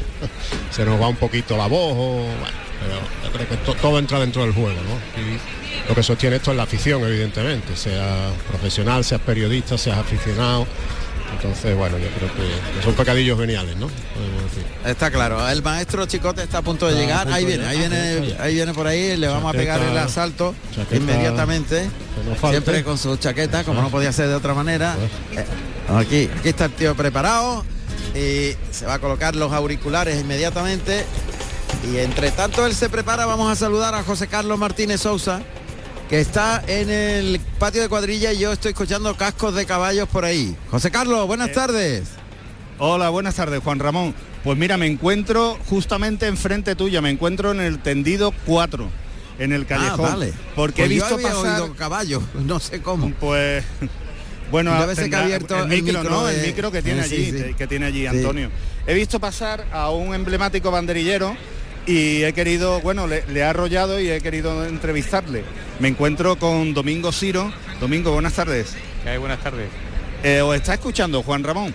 se 0.70 0.84
nos 0.84 1.00
va 1.00 1.08
un 1.08 1.16
poquito 1.16 1.56
la 1.56 1.66
voz 1.66 1.92
o 1.96 2.14
bueno, 2.22 2.56
pero 2.80 2.94
yo 3.24 3.32
creo 3.32 3.48
que 3.48 3.56
to- 3.64 3.74
todo 3.74 3.98
entra 3.98 4.18
dentro 4.20 4.42
del 4.42 4.52
juego, 4.52 4.70
¿no? 4.70 5.20
Y 5.22 5.38
lo 5.88 5.94
que 5.94 6.02
sostiene 6.02 6.36
esto 6.36 6.50
es 6.52 6.56
la 6.56 6.62
afición, 6.64 7.02
evidentemente, 7.04 7.76
sea 7.76 8.28
profesional, 8.48 9.04
seas 9.04 9.20
periodista, 9.20 9.76
seas 9.78 9.98
aficionado. 9.98 10.66
Entonces, 11.36 11.76
bueno, 11.76 11.98
yo 11.98 12.06
creo 12.16 12.32
que, 12.32 12.76
que 12.78 12.82
son 12.84 12.94
pecadillos 12.94 13.36
veniales, 13.36 13.76
¿no? 13.76 13.86
Está 14.88 15.10
claro, 15.10 15.46
el 15.48 15.62
maestro 15.62 16.06
Chicote 16.06 16.42
está 16.42 16.58
a 16.58 16.62
punto 16.62 16.86
de 16.86 16.92
Está 16.92 17.02
llegar, 17.04 17.22
punto 17.24 17.34
ahí 17.36 17.44
viene, 17.44 17.66
ahí. 17.66 17.76
Ah, 17.76 17.88
viene, 17.88 18.28
ya. 18.28 18.42
ahí 18.42 18.54
viene 18.54 18.72
por 18.72 18.86
ahí, 18.86 19.16
le 19.16 19.26
vamos 19.26 19.52
a 19.52 19.56
pegar 19.56 19.80
el 19.82 19.98
asalto 19.98 20.54
chaqueta- 20.74 20.96
inmediatamente, 20.96 21.88
no 22.42 22.48
siempre 22.50 22.84
con 22.84 22.98
su 22.98 23.16
chaqueta, 23.16 23.64
como 23.64 23.82
no 23.82 23.90
podía 23.90 24.12
ser 24.12 24.28
de 24.28 24.34
otra 24.36 24.54
manera. 24.54 24.96
Eh, 25.32 25.44
Aquí, 25.96 26.30
aquí 26.38 26.48
está 26.48 26.66
el 26.66 26.72
tío 26.72 26.94
preparado 26.94 27.64
y 28.14 28.56
se 28.72 28.86
va 28.86 28.94
a 28.94 28.98
colocar 28.98 29.34
los 29.36 29.52
auriculares 29.52 30.20
inmediatamente. 30.20 31.04
Y 31.92 31.98
entre 31.98 32.30
tanto 32.30 32.64
él 32.66 32.74
se 32.74 32.88
prepara, 32.88 33.26
vamos 33.26 33.50
a 33.50 33.56
saludar 33.56 33.94
a 33.94 34.02
José 34.02 34.26
Carlos 34.28 34.58
Martínez 34.58 35.02
Sousa, 35.02 35.42
que 36.08 36.20
está 36.20 36.62
en 36.66 36.90
el 36.90 37.40
patio 37.58 37.82
de 37.82 37.88
cuadrilla 37.88 38.32
y 38.32 38.38
yo 38.38 38.52
estoy 38.52 38.70
escuchando 38.72 39.14
cascos 39.16 39.54
de 39.54 39.66
caballos 39.66 40.08
por 40.08 40.24
ahí. 40.24 40.56
José 40.70 40.90
Carlos, 40.90 41.26
buenas 41.26 41.52
tardes. 41.52 42.04
Hola, 42.78 43.08
buenas 43.10 43.34
tardes, 43.34 43.62
Juan 43.62 43.78
Ramón. 43.78 44.14
Pues 44.42 44.58
mira, 44.58 44.76
me 44.76 44.86
encuentro 44.86 45.58
justamente 45.68 46.26
enfrente 46.26 46.74
tuya, 46.74 47.00
me 47.00 47.10
encuentro 47.10 47.50
en 47.52 47.60
el 47.60 47.78
tendido 47.80 48.32
4, 48.46 48.88
en 49.38 49.52
el 49.52 49.66
callejón. 49.66 50.06
Ah, 50.06 50.10
vale. 50.10 50.32
Porque 50.54 50.82
Pues 50.82 50.90
he 50.90 50.94
yo 50.96 51.00
visto 51.06 51.14
había 51.14 51.28
pasar, 51.42 51.74
caballos, 51.76 52.22
no 52.34 52.60
sé 52.60 52.80
cómo. 52.82 53.10
pues, 53.20 53.64
bueno, 54.50 54.78
Debe 54.80 54.94
ser 54.94 55.10
que 55.10 55.16
ha 55.16 55.22
abierto 55.24 55.56
el 55.56 55.62
el 55.72 55.82
micro, 55.82 56.00
micro 56.02 56.10
¿no? 56.16 56.26
de- 56.26 56.40
El 56.40 56.46
micro 56.46 56.70
que 56.72 56.82
tiene 56.82 57.00
Eh, 57.00 57.04
allí, 57.04 57.30
sí. 57.32 57.54
que 57.56 57.66
tiene 57.66 57.86
allí 57.86 58.00
Sí. 58.02 58.06
Antonio. 58.06 58.50
He 58.86 58.94
visto 58.94 59.18
pasar 59.20 59.64
a 59.72 59.90
un 59.90 60.14
emblemático 60.14 60.70
banderillero 60.70 61.36
y 61.86 62.22
he 62.22 62.32
querido, 62.32 62.80
bueno, 62.80 63.06
le, 63.06 63.24
le 63.28 63.40
he 63.40 63.44
arrollado 63.44 63.98
y 64.00 64.10
he 64.10 64.20
querido 64.20 64.64
entrevistarle. 64.64 65.44
Me 65.80 65.88
encuentro 65.88 66.36
con 66.36 66.72
Domingo 66.74 67.10
Ciro. 67.12 67.52
Domingo, 67.80 68.12
buenas 68.12 68.34
tardes. 68.34 68.74
¿Qué 69.02 69.10
hay? 69.10 69.18
Buenas 69.18 69.40
tardes. 69.42 69.68
Eh, 70.22 70.40
¿Os 70.40 70.54
está 70.56 70.74
escuchando, 70.74 71.22
Juan 71.22 71.42
Ramón? 71.44 71.74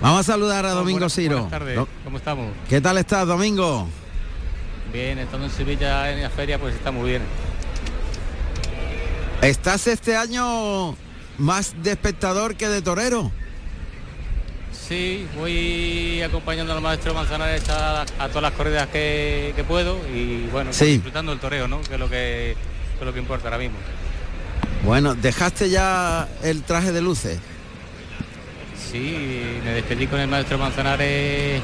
Vamos 0.00 0.20
a 0.20 0.22
saludar 0.32 0.66
a 0.66 0.70
Domingo 0.72 0.98
buenas, 0.98 1.14
Ciro. 1.14 1.34
Buenas 1.44 1.50
tardes, 1.50 1.80
¿cómo 2.04 2.18
estamos? 2.18 2.50
¿Qué 2.68 2.80
tal 2.82 2.98
estás, 2.98 3.26
Domingo? 3.26 3.88
Bien, 4.92 5.18
estando 5.18 5.46
en 5.46 5.52
Sevilla 5.52 6.12
en 6.12 6.22
la 6.22 6.28
feria, 6.30 6.58
pues 6.58 6.74
está 6.74 6.90
muy 6.90 7.10
bien. 7.10 7.22
¿Estás 9.42 9.86
este 9.86 10.16
año 10.16 10.94
más 11.38 11.74
de 11.82 11.92
espectador 11.92 12.56
que 12.56 12.68
de 12.68 12.82
torero? 12.82 13.30
Sí, 14.88 15.26
voy 15.36 16.22
acompañando 16.22 16.72
al 16.72 16.80
maestro 16.80 17.12
Manzanares 17.12 17.68
a, 17.68 18.02
a 18.02 18.28
todas 18.28 18.42
las 18.42 18.52
corridas 18.52 18.86
que, 18.88 19.52
que 19.56 19.64
puedo 19.64 19.98
y 20.14 20.46
bueno, 20.52 20.72
Sí. 20.72 20.86
disfrutando 20.94 21.32
el 21.32 21.40
toreo, 21.40 21.66
¿no? 21.66 21.80
Que 21.82 21.94
es 21.94 22.00
lo 22.00 22.08
que, 22.08 22.56
que 22.94 23.00
es 23.00 23.04
lo 23.06 23.12
que 23.12 23.18
importa 23.18 23.46
ahora 23.48 23.58
mismo. 23.58 23.76
Bueno, 24.84 25.14
¿dejaste 25.16 25.70
ya 25.70 26.28
el 26.44 26.62
traje 26.62 26.92
de 26.92 27.00
luces? 27.02 27.38
Sí, 28.90 29.42
me 29.64 29.72
despedí 29.72 30.06
con 30.06 30.20
el 30.20 30.28
maestro 30.28 30.58
Manzanares 30.58 31.60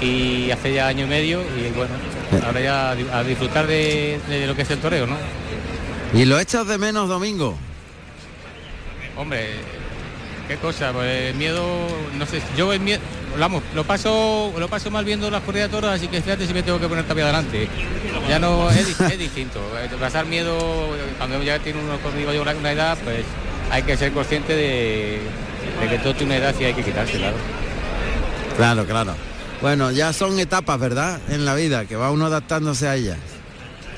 y 0.00 0.50
hace 0.50 0.72
ya 0.74 0.86
año 0.86 1.06
y 1.06 1.08
medio 1.08 1.40
y 1.42 1.72
bueno, 1.74 1.94
ahora 2.44 2.60
ya 2.60 2.90
a 2.90 3.24
disfrutar 3.24 3.66
de, 3.66 4.20
de 4.28 4.46
lo 4.46 4.54
que 4.54 4.62
es 4.62 4.70
el 4.70 4.78
toreo, 4.78 5.06
¿no? 5.06 5.16
¿Y 6.14 6.24
lo 6.24 6.38
echas 6.38 6.66
de 6.68 6.78
menos, 6.78 7.08
Domingo? 7.08 7.58
Hombre, 9.16 9.46
qué 10.46 10.56
cosa, 10.56 10.92
pues 10.92 11.34
miedo, 11.34 11.64
no 12.18 12.26
sé, 12.26 12.42
yo 12.56 12.72
el 12.72 12.80
miedo, 12.80 13.00
vamos, 13.38 13.62
lo 13.74 13.84
paso, 13.84 14.52
lo 14.58 14.68
paso 14.68 14.90
mal 14.90 15.04
viendo 15.04 15.30
las 15.30 15.42
corridas 15.42 15.70
de 15.70 15.76
toros, 15.76 15.90
así 15.90 16.08
que 16.08 16.20
fíjate 16.20 16.46
si 16.46 16.52
me 16.52 16.62
tengo 16.62 16.78
que 16.78 16.86
poner 16.88 17.04
todavía 17.04 17.24
adelante. 17.24 17.68
Ya 18.28 18.38
no 18.38 18.70
es, 18.70 19.00
es 19.00 19.18
distinto. 19.18 19.60
eh, 19.78 19.88
Pasar 19.98 20.26
miedo 20.26 20.58
cuando 21.18 21.42
ya 21.42 21.58
tiene 21.58 21.80
uno 21.80 21.98
conmigo 21.98 22.32
ya 22.32 22.40
una, 22.42 22.72
edad, 22.72 22.98
pues 23.04 23.24
hay 23.70 23.82
que 23.82 23.96
ser 23.96 24.12
consciente 24.12 24.54
de, 24.54 25.20
que 25.88 25.98
todo 25.98 26.14
tiene 26.14 26.36
una 26.36 26.44
edad 26.44 26.54
y 26.60 26.64
hay 26.64 26.74
que 26.74 26.82
quitarse, 26.82 27.18
claro. 27.18 27.36
Claro, 28.56 28.84
claro. 28.86 29.14
Bueno, 29.62 29.90
ya 29.90 30.12
son 30.12 30.38
etapas, 30.38 30.78
¿verdad? 30.78 31.20
En 31.28 31.44
la 31.44 31.54
vida, 31.54 31.86
que 31.86 31.96
va 31.96 32.10
uno 32.10 32.26
adaptándose 32.26 32.88
a 32.88 32.96
ellas. 32.96 33.18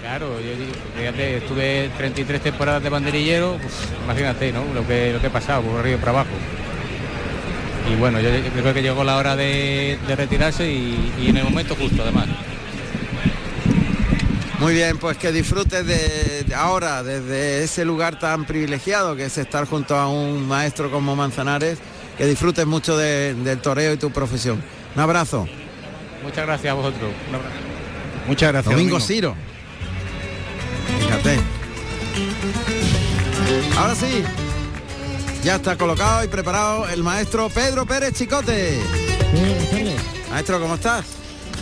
Claro, 0.08 0.40
yo 0.40 0.52
digo, 0.56 0.72
fíjate, 0.96 1.36
estuve 1.36 1.90
33 1.98 2.40
temporadas 2.40 2.82
de 2.82 2.88
banderillero, 2.88 3.58
pues, 3.60 3.74
imagínate, 4.04 4.52
¿no? 4.52 4.64
Lo 4.72 4.86
que, 4.86 5.12
lo 5.12 5.20
que 5.20 5.26
he 5.26 5.30
pasado, 5.30 5.60
por 5.60 5.80
arriba 5.80 5.96
y 5.96 6.00
por 6.00 6.08
abajo. 6.08 6.30
Y 7.92 7.94
bueno, 7.96 8.18
yo, 8.18 8.30
yo 8.30 8.62
creo 8.62 8.72
que 8.72 8.80
llegó 8.80 9.04
la 9.04 9.18
hora 9.18 9.36
de, 9.36 9.98
de 10.08 10.16
retirarse 10.16 10.66
y, 10.72 11.12
y 11.20 11.28
en 11.28 11.36
el 11.36 11.44
momento 11.44 11.74
justo, 11.74 12.00
además. 12.02 12.26
Muy 14.60 14.72
bien, 14.72 14.96
pues 14.96 15.18
que 15.18 15.30
disfrutes 15.30 15.84
de, 15.86 16.42
de 16.44 16.54
ahora, 16.54 17.02
desde 17.02 17.62
ese 17.64 17.84
lugar 17.84 18.18
tan 18.18 18.46
privilegiado 18.46 19.14
que 19.14 19.26
es 19.26 19.36
estar 19.36 19.66
junto 19.66 19.94
a 19.94 20.08
un 20.08 20.48
maestro 20.48 20.90
como 20.90 21.16
Manzanares, 21.16 21.76
que 22.16 22.24
disfrutes 22.24 22.64
mucho 22.64 22.96
de- 22.96 23.34
del 23.34 23.58
toreo 23.58 23.92
y 23.92 23.98
tu 23.98 24.10
profesión. 24.10 24.62
Un 24.96 25.02
abrazo. 25.02 25.46
Muchas 26.24 26.46
gracias 26.46 26.70
a 26.70 26.74
vosotros. 26.74 27.10
Un 27.28 27.34
abrazo. 27.34 27.54
Muchas 28.26 28.52
gracias. 28.52 28.74
Domingo 28.74 29.00
Ciro. 29.00 29.34
Fíjate. 31.22 31.40
Ahora 33.76 33.94
sí. 33.94 34.22
Ya 35.44 35.56
está 35.56 35.76
colocado 35.76 36.24
y 36.24 36.28
preparado 36.28 36.88
el 36.88 37.02
maestro 37.02 37.48
Pedro 37.48 37.86
Pérez 37.86 38.12
Chicote. 38.14 38.78
Muy 39.32 39.40
buenas 39.48 39.70
tardes. 39.70 39.94
Maestro, 40.30 40.60
¿cómo 40.60 40.74
estás? 40.74 41.04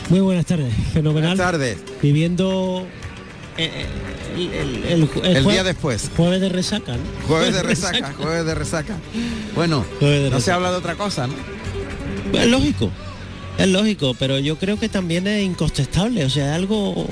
Muy 0.08 0.20
buenas 0.20 0.46
tardes. 0.46 0.72
Fenomenal. 0.92 1.36
Buenas 1.36 1.52
tardes. 1.52 1.78
Viviendo 2.00 2.86
eh, 3.58 3.70
eh, 3.74 3.86
el, 4.34 4.52
el- 4.52 4.84
el 4.84 5.10
ju- 5.10 5.24
El 5.24 5.44
jue- 5.44 5.52
día 5.52 5.64
después. 5.64 6.10
Jueves 6.16 6.40
de 6.40 6.48
resaca, 6.48 6.92
¿no? 6.92 7.02
Jueves 7.28 7.54
de 7.54 7.62
resaca, 7.62 8.14
jueves 8.16 8.46
de 8.46 8.54
resaca. 8.54 8.96
Bueno, 9.54 9.84
no 10.30 10.40
se 10.40 10.52
habla 10.52 10.70
de 10.70 10.76
otra 10.76 10.94
cosa, 10.94 11.26
¿no? 11.26 11.34
Es 12.38 12.46
lógico. 12.46 12.90
Es 13.58 13.68
lógico, 13.68 14.14
pero 14.18 14.38
yo 14.38 14.56
creo 14.58 14.78
que 14.78 14.88
también 14.88 15.26
es 15.26 15.42
incontestable. 15.44 16.24
O 16.24 16.30
sea, 16.30 16.54
algo 16.54 17.06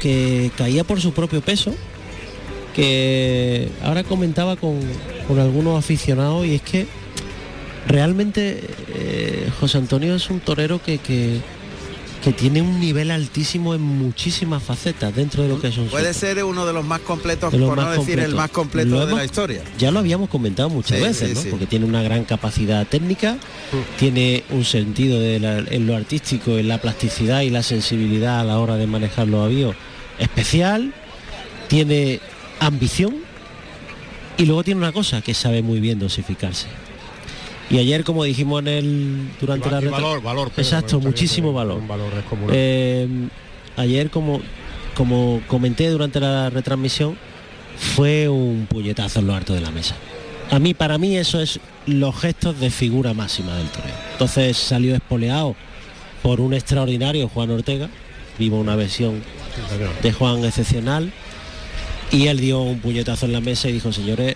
que 0.00 0.50
caía 0.56 0.82
por 0.82 1.00
su 1.00 1.12
propio 1.12 1.40
peso. 1.40 1.72
Que 2.74 3.68
ahora 3.82 4.04
comentaba 4.04 4.56
con, 4.56 4.78
con 5.28 5.38
algunos 5.38 5.78
aficionados 5.78 6.46
y 6.46 6.54
es 6.54 6.62
que 6.62 6.86
realmente 7.86 8.60
eh, 8.94 9.48
José 9.58 9.78
Antonio 9.78 10.14
es 10.14 10.30
un 10.30 10.40
torero 10.40 10.80
que, 10.82 10.98
que, 10.98 11.40
que 12.22 12.32
tiene 12.32 12.60
un 12.60 12.78
nivel 12.78 13.10
altísimo 13.10 13.74
en 13.74 13.80
muchísimas 13.80 14.62
facetas 14.62 15.14
dentro 15.16 15.42
de 15.42 15.48
lo 15.48 15.60
que 15.60 15.68
es 15.68 15.78
un 15.78 15.86
Puede 15.88 16.12
ser 16.12 16.44
uno 16.44 16.66
de 16.66 16.72
los 16.74 16.84
más 16.84 17.00
completos, 17.00 17.50
De 17.50 17.58
los 17.58 17.68
por 17.70 17.78
no 17.78 17.84
más 17.84 17.92
decir 17.96 18.18
el 18.18 18.26
completos. 18.26 18.36
más 18.36 18.50
completo 18.50 19.06
de 19.06 19.14
la 19.14 19.24
historia. 19.24 19.62
Ya 19.78 19.90
lo 19.90 20.00
habíamos 20.00 20.28
comentado 20.28 20.68
muchas 20.68 20.98
Sí, 20.98 21.02
veces, 21.04 21.28
sí, 21.30 21.34
¿no? 21.34 21.40
sí. 21.42 21.48
Porque 21.50 21.66
tiene 21.66 21.86
una 21.86 22.02
gran 22.02 22.24
capacidad 22.24 22.86
técnica, 22.86 23.38
tiene 23.98 24.44
un 24.50 24.64
sentido 24.66 25.18
de 25.18 25.40
la- 25.40 25.58
en 25.60 25.86
lo 25.86 25.96
artístico, 25.96 26.58
en 26.58 26.68
la 26.68 26.78
plasticidad 26.78 27.40
y 27.40 27.48
la 27.50 27.62
sensibilidad 27.62 28.40
a 28.40 28.44
la 28.44 28.58
hora 28.58 28.76
de 28.76 28.86
manejar 28.86 29.26
los 29.26 29.42
avíos 29.44 29.74
especial, 30.18 30.92
tiene 31.68 32.20
ambición 32.58 33.14
y 34.36 34.44
luego 34.44 34.62
tiene 34.62 34.78
una 34.80 34.92
cosa 34.92 35.22
que 35.22 35.32
sabe 35.32 35.62
muy 35.62 35.80
bien 35.80 35.98
dosificarse. 35.98 36.66
Y 37.70 37.78
ayer, 37.78 38.02
como 38.04 38.24
dijimos 38.24 38.60
en 38.62 38.68
el 38.68 39.28
durante 39.40 39.68
Y 39.68 39.70
va- 39.70 39.80
la 39.80 39.86
y 39.86 39.90
valor, 39.90 40.22
valor, 40.22 40.48
Pedro, 40.50 40.62
exacto, 40.62 40.98
muchísimo 41.00 41.52
valor. 41.52 41.86
Valor. 41.86 42.10
Eh, 42.52 43.06
ayer, 43.76 44.10
como, 44.10 44.40
como 44.96 45.40
comenté 45.46 45.88
durante 45.88 46.18
la 46.18 46.50
retransmisión, 46.50 47.16
fue 47.76 48.28
un 48.28 48.66
puñetazo 48.68 49.20
en 49.20 49.26
lo 49.28 49.34
alto 49.34 49.54
de 49.54 49.60
la 49.60 49.70
mesa. 49.70 49.94
A 50.50 50.58
mí, 50.58 50.74
para 50.74 50.98
mí, 50.98 51.16
eso 51.16 51.40
es 51.40 51.60
los 51.86 52.18
gestos 52.18 52.58
de 52.58 52.70
figura 52.70 53.14
máxima 53.14 53.56
del 53.56 53.68
torneo. 53.68 53.94
Entonces 54.12 54.56
salió 54.56 54.94
espoleado 54.96 55.54
por 56.22 56.40
un 56.40 56.52
extraordinario 56.54 57.28
Juan 57.28 57.50
Ortega. 57.50 57.88
Vimos 58.38 58.60
una 58.60 58.74
versión 58.74 59.22
de 60.02 60.12
Juan 60.12 60.44
excepcional. 60.44 61.12
Y 62.10 62.26
él 62.26 62.40
dio 62.40 62.60
un 62.62 62.80
puñetazo 62.80 63.26
en 63.26 63.32
la 63.32 63.40
mesa 63.40 63.68
y 63.68 63.72
dijo, 63.72 63.92
señores, 63.92 64.34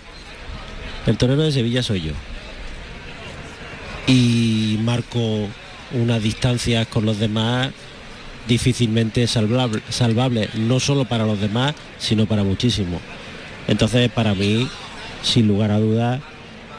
el 1.05 1.17
torero 1.17 1.41
de 1.43 1.51
Sevilla 1.51 1.83
soy 1.83 2.01
yo. 2.01 2.11
Y 4.07 4.77
marcó 4.83 5.47
unas 5.93 6.21
distancias 6.21 6.87
con 6.87 7.05
los 7.05 7.19
demás 7.19 7.69
difícilmente 8.47 9.25
salvable, 9.27 9.81
salvables, 9.89 10.53
no 10.55 10.79
solo 10.79 11.05
para 11.05 11.25
los 11.25 11.39
demás, 11.41 11.73
sino 11.97 12.25
para 12.27 12.43
muchísimos. 12.43 13.01
Entonces, 13.67 14.11
para 14.11 14.35
mí, 14.35 14.67
sin 15.23 15.47
lugar 15.47 15.71
a 15.71 15.79
dudas, 15.79 16.21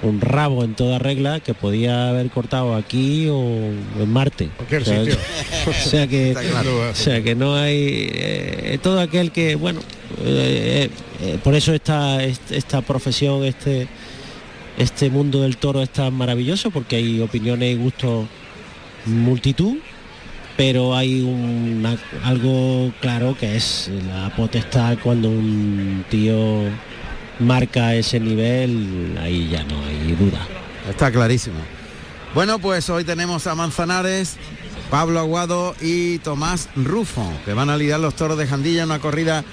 un 0.02 0.20
rabo 0.20 0.62
en 0.62 0.74
toda 0.74 1.00
regla 1.00 1.40
que 1.40 1.54
podía 1.54 2.10
haber 2.10 2.28
cortado 2.30 2.76
aquí 2.76 3.26
o 3.28 3.40
en 3.42 4.12
Marte. 4.12 4.50
Cualquier 4.56 4.82
O 4.82 4.84
sea, 4.84 5.00
sitio. 5.04 5.18
o 5.66 5.72
sea 5.72 6.06
que 6.06 6.36
claro. 6.38 6.90
o 6.90 6.94
sea 6.94 7.22
que 7.22 7.34
no 7.34 7.56
hay 7.56 8.08
eh, 8.12 8.78
todo 8.82 9.00
aquel 9.00 9.32
que 9.32 9.54
bueno 9.56 9.80
eh, 10.22 10.90
eh, 11.22 11.38
por 11.42 11.54
eso 11.54 11.72
esta 11.72 12.22
est- 12.22 12.52
esta 12.52 12.82
profesión 12.82 13.42
este 13.44 13.88
este 14.76 15.10
mundo 15.10 15.42
del 15.42 15.56
toro 15.56 15.82
es 15.82 15.90
tan 15.90 16.14
maravilloso 16.14 16.70
porque 16.70 16.96
hay 16.96 17.20
opiniones 17.20 17.74
y 17.74 17.78
gustos 17.78 18.26
multitud 19.06 19.76
pero 20.56 20.96
hay 20.96 21.22
algo 22.24 22.92
claro 23.00 23.36
que 23.38 23.56
es 23.56 23.90
la 24.08 24.34
potestad 24.34 24.98
cuando 25.02 25.28
un 25.28 26.04
tío 26.08 26.62
marca 27.38 27.94
ese 27.94 28.18
nivel 28.20 29.16
ahí 29.20 29.48
ya 29.50 29.64
no 29.64 29.84
hay 29.84 30.12
duda 30.12 30.46
Está 30.88 31.10
clarísimo. 31.10 31.56
Bueno, 32.34 32.58
pues 32.58 32.88
hoy 32.90 33.02
tenemos 33.04 33.46
a 33.46 33.54
Manzanares, 33.54 34.36
Pablo 34.90 35.18
Aguado 35.18 35.74
y 35.80 36.18
Tomás 36.18 36.68
Rufo, 36.76 37.28
que 37.44 37.54
van 37.54 37.70
a 37.70 37.76
lidiar 37.76 37.98
los 37.98 38.14
toros 38.14 38.38
de 38.38 38.46
Jandilla, 38.46 38.84
una 38.84 39.00
corrida 39.00 39.44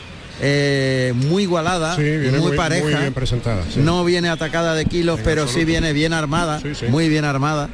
eh, 0.42 1.14
muy 1.16 1.44
igualada, 1.44 1.96
Sí, 1.96 2.02
muy, 2.02 2.40
muy, 2.40 2.58
pareja. 2.58 2.84
muy 2.86 2.94
bien 2.96 3.14
presentada. 3.14 3.64
sí. 3.74 3.80
No 3.80 4.04
viene 4.04 4.30
atacada 4.30 4.76
de 4.76 4.86
kilos, 4.86 5.20
En 5.20 5.26
pero 5.26 5.42
sí 5.44 5.48
absoluto. 5.50 5.68
viene 5.68 5.94
bien 5.94 6.14
armada, 6.14 6.60
Sí, 6.60 6.76
sí. 6.76 6.86
muy 6.88 7.08
bien 7.10 7.26
armada. 7.26 7.70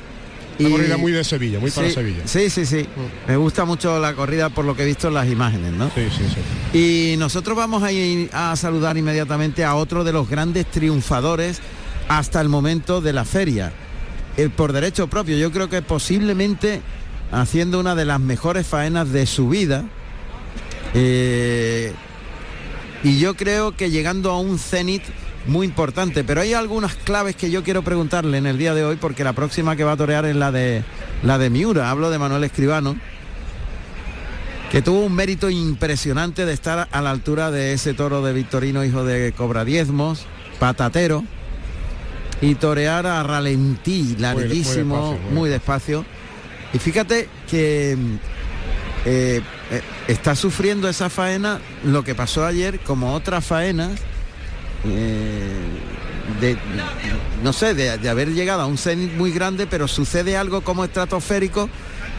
Una 0.60 0.68
Y- 0.68 0.72
corrida 0.74 0.98
muy 0.98 1.14
de 1.14 1.24
Sevilla, 1.24 1.58
muy 1.60 1.72
para 1.72 1.88
sí, 1.88 1.94
Sevilla. 1.94 2.24
Mm. 2.26 2.28
Sí, 2.28 2.50
sí, 2.50 2.66
sí. 2.66 2.86
Me 3.30 3.38
gusta 3.38 3.64
mucho 3.64 3.98
la 3.98 4.14
corrida 4.14 4.50
por 4.50 4.66
lo 4.66 4.76
que 4.76 4.84
he 4.84 4.86
visto 4.86 5.08
en 5.08 5.14
las 5.14 5.28
imágenes, 5.30 5.72
¿no? 5.72 5.90
Sí, 5.96 6.08
sí, 6.16 6.26
sí. 6.74 6.78
Y 7.14 7.18
nosotros 7.18 7.56
vamos 7.56 7.82
a 7.82 7.94
ir 7.94 8.30
a 8.34 8.54
saludar 8.58 8.98
inmediatamente 8.98 9.64
a 9.64 9.76
otro 9.76 10.04
de 10.04 10.12
los 10.12 10.30
grandes 10.30 10.66
triunfadores 10.66 11.62
hasta 12.10 12.42
el 12.42 12.50
momento 12.50 13.00
de 13.00 13.14
la 13.14 13.24
feria. 13.24 13.72
El 14.36 14.50
por 14.52 14.74
derecho 14.74 15.08
propio, 15.08 15.38
yo 15.38 15.50
creo 15.52 15.70
que 15.70 15.82
posiblemente 15.82 16.82
haciendo 17.32 17.80
una 17.80 17.96
de 17.96 18.04
las 18.04 18.20
mejores 18.20 18.68
faenas 18.68 19.12
de 19.14 19.26
su 19.28 19.48
vida. 19.48 19.86
Eh, 20.94 21.94
y 23.04 23.20
yo 23.20 23.36
creo 23.36 23.76
que 23.76 23.90
llegando 23.90 24.32
a 24.32 24.40
un 24.40 24.60
cenit 24.60 25.04
muy 25.48 25.66
importante. 25.66 26.24
Pero 26.24 26.42
hay 26.42 26.54
algunas 26.54 26.96
claves 26.96 27.36
que 27.36 27.52
yo 27.52 27.64
quiero 27.64 27.82
preguntarle 27.82 28.38
en 28.38 28.46
el 28.46 28.58
día 28.58 28.74
de 28.74 28.84
hoy, 28.84 28.98
porque 28.98 29.24
la 29.24 29.34
próxima 29.34 29.76
que 29.76 29.84
va 29.84 29.94
a 29.94 29.98
torear 29.98 30.26
es 30.26 30.36
la 30.36 30.52
de 30.52 30.84
la 31.24 31.38
de 31.38 31.50
Miura. 31.50 31.90
Hablo 31.90 32.10
de 32.10 32.20
Manuel 32.20 32.44
Escribano 32.44 32.96
que 34.72 34.82
tuvo 34.84 35.00
un 35.00 35.16
mérito 35.16 35.50
impresionante 35.50 36.46
de 36.46 36.54
estar 36.54 36.88
a 36.92 37.02
la 37.02 37.10
altura 37.10 37.50
de 37.50 37.74
ese 37.74 37.96
toro 37.96 38.22
de 38.22 38.34
Victorino, 38.34 38.86
hijo 38.86 39.04
de 39.04 39.32
Cobra 39.32 39.66
Diezmos, 39.66 40.28
patatero, 40.60 41.24
y 42.42 42.56
torear 42.56 43.08
a 43.08 43.24
ralentí, 43.24 44.16
larguísimo, 44.20 45.18
muy 45.32 45.50
despacio. 45.50 46.06
Y 46.72 46.78
fíjate 46.78 47.28
que 47.50 47.98
eh, 49.06 49.42
está 50.08 50.36
sufriendo 50.36 50.90
esa 50.90 51.10
faena 51.10 51.60
lo 51.84 52.04
que 52.04 52.16
pasó 52.16 52.46
ayer 52.46 52.80
como 52.80 53.14
otras 53.14 53.46
faenas 53.46 53.92
eh, 54.86 55.52
de, 56.42 56.58
no 57.44 57.54
sé, 57.54 57.74
de, 57.74 57.98
de 57.98 58.10
haber 58.10 58.34
llegado 58.34 58.62
a 58.62 58.66
un 58.66 58.78
cenit 58.78 59.14
muy 59.14 59.32
grande, 59.32 59.68
pero 59.68 59.88
sucede 59.88 60.38
algo 60.38 60.62
como 60.62 60.84
estratosférico 60.84 61.70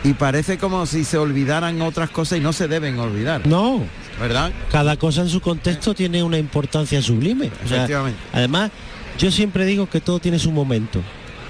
y 0.02 0.14
parece 0.14 0.59
como 0.59 0.87
si 0.87 1.04
se 1.04 1.19
olvidaran 1.19 1.80
otras 1.83 2.11
cosas 2.11 2.38
y 2.38 2.40
no 2.40 2.52
se 2.52 2.69
deben 2.69 2.99
olvidar. 2.99 3.47
No, 3.47 3.83
¿Verdad? 4.21 4.52
cada 4.71 4.97
cosa 4.97 5.23
en 5.23 5.28
su 5.28 5.40
contexto 5.40 5.95
tiene 5.95 6.23
una 6.23 6.38
importancia 6.38 7.00
sublime. 7.02 7.50
O 7.64 7.69
sea, 7.69 7.78
Efectivamente. 7.78 8.19
además, 8.33 8.71
yo 9.19 9.30
siempre 9.30 9.64
digo 9.66 9.88
que 9.88 10.00
todo 10.00 10.19
tiene 10.19 10.38
su 10.38 10.50
momento. 10.50 11.00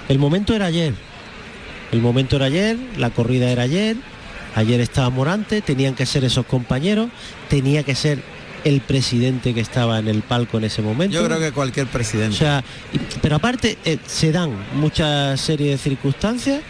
El 0.09 0.19
momento 0.19 0.55
era 0.55 0.67
ayer. 0.67 0.95
El 1.93 2.01
momento 2.01 2.37
era 2.37 2.47
ayer, 2.47 2.77
la 2.99 3.11
corrida 3.11 3.51
era 3.51 3.63
ayer, 3.63 3.97
ayer 4.55 4.81
estaba 4.81 5.11
Morante, 5.11 5.61
tenían 5.63 5.95
que 5.95 6.07
ser 6.07 6.25
esos 6.25 6.47
compañeros, 6.47 7.09
tenía 7.49 7.83
que 7.83 7.95
ser 7.95 8.23
el 8.65 8.81
presidente 8.83 9.55
que 9.55 9.61
estaba 9.61 9.99
en 9.99 10.09
el 10.09 10.23
palco 10.23 10.59
en 10.59 10.65
ese 10.65 10.83
momento. 10.83 11.15
Yo 11.15 11.25
creo 11.25 11.39
que 11.41 11.51
cualquier 11.53 11.87
presidente. 11.87 12.35
O 12.35 12.39
sea, 12.39 12.63
y- 12.93 12.99
pero 13.23 13.37
aparte 13.37 13.79
eh, 13.85 13.99
se 14.07 14.33
dan 14.33 14.53
muchas 14.75 15.41
serie 15.41 15.71
de 15.73 15.79
circunstancias 15.79 16.61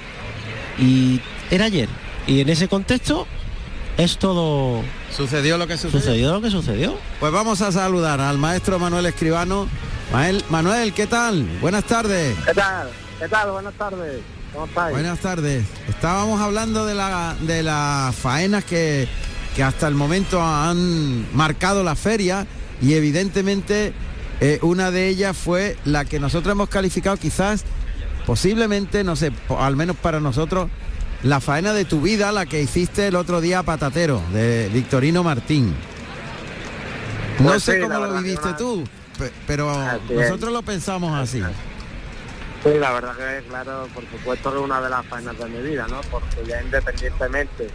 y 0.79 1.21
era 1.51 1.65
ayer. 1.67 1.89
Y 2.27 2.41
en 2.41 2.49
ese 2.49 2.69
contexto 2.69 3.27
es 3.99 4.19
todo 4.19 4.83
sucedió 5.15 5.59
lo 5.59 5.67
que 5.67 5.77
sucedió. 5.77 6.01
sucedió 6.01 6.33
lo 6.33 6.41
que 6.41 6.51
sucedió. 6.51 6.97
Pues 7.19 7.33
vamos 7.33 7.61
a 7.61 7.73
saludar 7.73 8.21
al 8.21 8.39
maestro 8.39 8.79
Manuel 8.79 9.07
Escribano. 9.07 9.67
Mael- 10.13 10.45
Manuel, 10.49 10.93
¿qué 10.93 11.07
tal? 11.07 11.43
Buenas 11.61 11.85
tardes. 11.85 12.37
¿Qué 12.47 12.55
tal? 12.55 12.89
¿Qué 13.19 13.29
tal? 13.29 13.51
Buenas 13.51 13.75
tardes. 13.75 14.21
¿Cómo 14.53 14.67
estáis? 14.67 14.93
Buenas 14.93 15.19
tardes. 15.21 15.65
Estábamos 15.89 16.41
hablando 16.41 16.85
de, 16.87 16.95
la, 16.95 17.37
de 17.41 17.63
las 17.63 18.15
faenas 18.17 18.65
que, 18.65 19.07
que 19.55 19.63
hasta 19.63 19.87
el 19.89 19.95
momento 19.95 20.43
han 20.43 21.35
marcado 21.37 21.85
la 21.85 21.95
feria 21.95 22.47
y 22.83 22.95
evidentemente 22.95 23.93
eh, 24.41 24.59
una 24.63 24.91
de 24.91 25.09
ellas 25.09 25.37
fue 25.37 25.77
la 25.85 26.05
que 26.05 26.19
nosotros 26.19 26.53
hemos 26.53 26.69
calificado 26.69 27.17
quizás, 27.17 27.65
posiblemente, 28.27 29.05
no 29.05 29.15
sé, 29.17 29.31
al 29.59 29.77
menos 29.77 29.97
para 29.97 30.19
nosotros, 30.21 30.69
la 31.23 31.41
faena 31.41 31.73
de 31.73 31.85
tu 31.85 32.01
vida, 32.01 32.33
la 32.33 32.47
que 32.47 32.63
hiciste 32.63 33.07
el 33.09 33.17
otro 33.17 33.41
día 33.41 33.61
a 33.61 33.63
Patatero, 33.63 34.23
de 34.33 34.69
Victorino 34.73 35.23
Martín. 35.23 35.75
No 37.39 37.49
Pues 37.51 37.63
sé 37.63 37.75
sí, 37.77 37.81
cómo 37.83 37.99
lo 37.99 38.15
viviste 38.23 38.49
una- 38.49 38.57
tú, 38.57 38.85
pe- 39.19 39.33
pero 39.47 39.71
nosotros 40.11 40.53
lo 40.53 40.63
pensamos 40.63 41.15
así. 41.19 41.43
Sí, 42.63 42.79
la 42.79 42.93
verdad 42.93 43.17
que 43.17 43.49
claro, 43.49 43.89
por 43.95 44.05
supuesto 44.05 44.51
que 44.51 44.59
es 44.59 44.65
una 44.65 44.83
de 44.83 44.91
las 44.91 45.07
faenas 45.07 45.39
de 45.39 45.47
mi 45.47 45.63
vida, 45.63 45.87
¿no? 45.89 46.01
Porque 46.11 46.45
ya 46.47 46.63
independientemente 46.63 47.69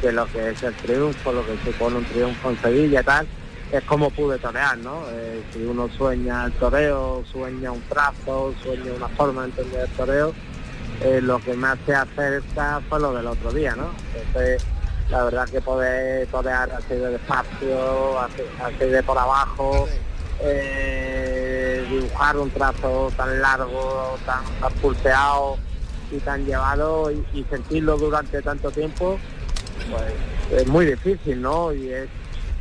de 0.00 0.12
lo 0.12 0.26
que 0.26 0.50
es 0.50 0.62
el 0.62 0.74
triunfo, 0.74 1.32
lo 1.32 1.44
que 1.44 1.58
supone 1.64 1.96
un 1.96 2.04
triunfo 2.04 2.50
en 2.50 2.62
Sevilla 2.62 3.00
y 3.00 3.04
tal, 3.04 3.26
es 3.72 3.82
como 3.84 4.10
pude 4.10 4.38
torear, 4.38 4.78
¿no? 4.78 5.02
Eh, 5.10 5.42
si 5.52 5.64
uno 5.64 5.88
sueña 5.88 6.44
el 6.44 6.52
toreo, 6.52 7.24
sueña 7.32 7.72
un 7.72 7.82
trazo, 7.82 8.54
sueña 8.62 8.92
una 8.92 9.08
forma 9.08 9.42
de 9.42 9.48
entender 9.48 9.88
el 9.88 9.96
toreo, 9.96 10.32
eh, 11.02 11.20
lo 11.20 11.40
que 11.40 11.54
más 11.54 11.76
se 11.84 11.94
acerca 11.94 12.80
fue 12.88 13.00
lo 13.00 13.12
del 13.14 13.26
otro 13.26 13.52
día, 13.52 13.74
¿no? 13.74 13.90
Entonces, 14.14 14.64
la 15.10 15.24
verdad 15.24 15.48
que 15.48 15.60
poder 15.60 16.28
torear 16.28 16.70
así 16.70 16.94
de 16.94 17.10
despacio, 17.10 18.20
así, 18.20 18.42
así 18.62 18.84
de 18.84 19.02
por 19.02 19.18
abajo, 19.18 19.88
eh, 20.40 21.37
dibujar 21.90 22.36
un 22.36 22.50
trazo 22.50 23.10
tan 23.16 23.40
largo, 23.40 24.18
tan, 24.26 24.44
tan 24.60 24.72
y 26.10 26.18
tan 26.18 26.44
llevado 26.44 27.10
y, 27.10 27.44
sentirlo 27.50 27.96
durante 27.96 28.40
tanto 28.42 28.70
tiempo, 28.70 29.18
pues 29.90 30.62
es 30.62 30.66
muy 30.66 30.86
difícil, 30.86 31.42
¿no? 31.42 31.72
Y 31.72 31.90
es, 31.90 32.08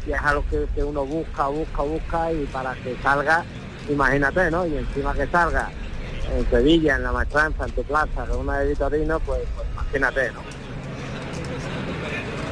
es 0.08 0.22
algo 0.22 0.44
que, 0.50 0.66
que 0.76 0.84
uno 0.84 1.06
busca, 1.06 1.48
busca, 1.48 1.82
busca 1.82 2.32
y 2.32 2.46
para 2.46 2.74
que 2.76 2.96
salga, 3.02 3.46
imagínate, 3.90 4.52
¿no? 4.52 4.66
Y 4.66 4.78
encima 4.78 5.14
que 5.14 5.28
salga 5.28 5.70
en 6.36 6.50
Sevilla, 6.50 6.96
en 6.96 7.04
la 7.04 7.12
maestranza, 7.12 7.66
en 7.66 7.72
tu 7.72 7.84
plaza, 7.84 8.26
con 8.26 8.40
una 8.42 8.60
de 8.60 8.70
Vitorino, 8.70 9.20
pues, 9.22 9.42
pues 9.56 9.68
imagínate, 9.74 10.32
¿no? 10.32 10.42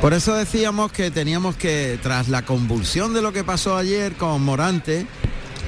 Por 0.02 0.14
eso 0.14 0.36
decíamos 0.36 0.92
que 0.92 1.10
teníamos 1.10 1.56
que, 1.56 1.98
tras 2.02 2.28
la 2.30 2.44
convulsión 2.44 3.14
de 3.14 3.22
lo 3.22 3.34
que 3.34 3.44
pasó 3.44 3.76
ayer 3.76 4.14
con 4.14 4.44
Morante, 4.44 5.08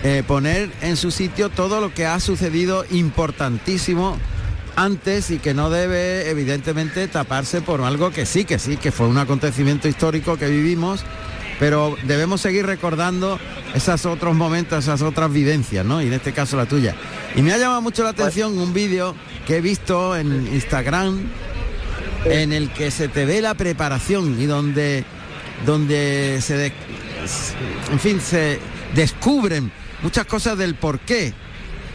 eh, 0.04 0.24
poner 0.25 0.70
en 0.82 0.96
su 0.98 1.12
sitio 1.12 1.50
todo 1.50 1.81
lo 1.81 1.94
que 1.94 2.05
ha 2.05 2.20
sucedido 2.20 2.86
importantísimo 2.92 4.18
antes 4.75 5.31
y 5.31 5.40
que 5.40 5.55
no 5.55 5.72
debe 5.72 6.29
evidentemente 6.29 7.07
taparse 7.07 7.62
por 7.62 7.81
algo 7.81 8.12
que 8.12 8.27
sí, 8.27 8.46
que 8.46 8.60
sí, 8.60 8.77
que 8.77 8.92
fue 8.92 9.07
un 9.07 9.18
acontecimiento 9.18 9.88
histórico 9.88 10.38
que 10.38 10.48
vivimos, 10.48 11.03
pero 11.60 11.96
debemos 12.03 12.42
seguir 12.42 12.68
recordando 12.68 13.40
esos 13.74 14.05
otros 14.05 14.36
momentos, 14.36 14.83
esas 14.83 15.01
otras 15.01 15.33
vivencias, 15.33 15.83
¿no? 15.83 16.00
Y 16.01 16.07
en 16.07 16.14
este 16.14 16.31
caso 16.31 16.57
la 16.57 16.68
tuya. 16.68 16.96
Y 17.36 17.42
me 17.42 17.51
ha 17.53 17.57
llamado 17.57 17.81
mucho 17.81 18.03
la 18.03 18.10
atención 18.10 18.55
un 18.60 18.72
vídeo 18.72 19.16
que 19.48 19.57
he 19.57 19.62
visto 19.62 20.16
en 20.16 20.48
Instagram 20.53 21.22
en 22.25 22.53
el 22.53 22.70
que 22.72 22.92
se 22.92 23.07
te 23.07 23.25
ve 23.25 23.42
la 23.42 23.55
preparación 23.55 24.40
y 24.40 24.46
donde 24.46 25.05
donde 25.66 26.40
se 26.42 26.72
en 27.92 28.00
fin 28.00 28.22
se 28.22 28.60
descubren 28.94 29.72
muchas 30.01 30.25
cosas 30.25 30.57
del 30.57 30.75
por 30.75 31.00
qué. 31.00 31.33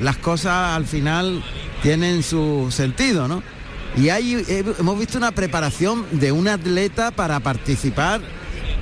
Las 0.00 0.16
cosas 0.16 0.74
al 0.76 0.86
final 0.86 1.42
tienen 1.82 2.22
su 2.22 2.68
sentido 2.70 3.28
no 3.28 3.42
y 3.96 4.08
ahí 4.08 4.42
he- 4.48 4.64
hemos 4.78 4.98
visto 4.98 5.18
una 5.18 5.32
preparación 5.32 6.06
de 6.12 6.32
un 6.32 6.48
atleta 6.48 7.10
para 7.10 7.40
participar 7.40 8.20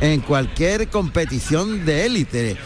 en 0.01 0.21
cualquier 0.21 0.89
competición 0.89 1.85
de 1.85 2.07
élite. 2.07 2.57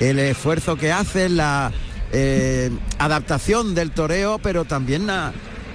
El 0.00 0.18
esfuerzo 0.18 0.76
que 0.76 0.90
hace 0.92 1.28
la 1.28 1.70
eh, 2.12 2.70
adaptación 2.98 3.74
del 3.74 3.92
toreo 3.92 4.38
pero 4.42 4.64
también 4.64 5.06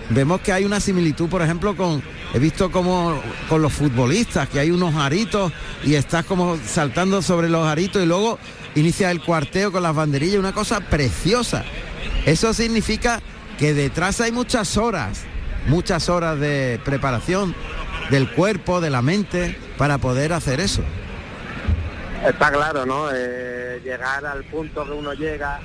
vemos 0.09 0.41
que 0.41 0.51
hay 0.51 0.65
una 0.65 0.79
similitud, 0.79 1.27
por 1.29 1.41
ejemplo, 1.41 1.75
con 1.75 2.03
he 2.33 2.39
visto 2.39 2.69
como 2.71 3.19
con 3.47 3.61
los 3.61 3.71
futbolistas, 3.73 4.49
que 4.49 4.59
hay 4.59 4.69
unos 4.69 4.93
aritos 4.95 5.51
y 5.85 5.95
estás 5.95 6.25
como 6.25 6.57
saltando 6.67 7.21
sobre 7.21 7.49
los 7.49 7.65
aritos 7.65 8.03
y 8.03 8.05
luego 8.05 8.37
inicia 8.79 9.11
el 9.11 9.21
cuarteo 9.21 9.71
con 9.71 9.83
las 9.83 9.95
banderillas, 9.95 10.39
una 10.39 10.53
cosa 10.53 10.79
preciosa. 10.79 11.63
Eso 12.25 12.53
significa 12.53 13.21
que 13.57 13.73
detrás 13.73 14.21
hay 14.21 14.31
muchas 14.31 14.77
horas, 14.77 15.23
muchas 15.67 16.09
horas 16.09 16.39
de 16.39 16.79
preparación 16.85 17.55
del 18.11 18.31
cuerpo, 18.31 18.79
de 18.81 18.89
la 18.89 19.01
mente, 19.01 19.57
para 19.77 19.97
poder 19.97 20.33
hacer 20.33 20.59
eso. 20.59 20.81
Está 22.25 22.51
claro, 22.51 22.85
¿no? 22.85 23.09
Eh, 23.13 23.81
llegar 23.83 24.25
al 24.25 24.43
punto 24.45 24.85
que 24.85 24.91
uno 24.91 25.13
llega, 25.13 25.59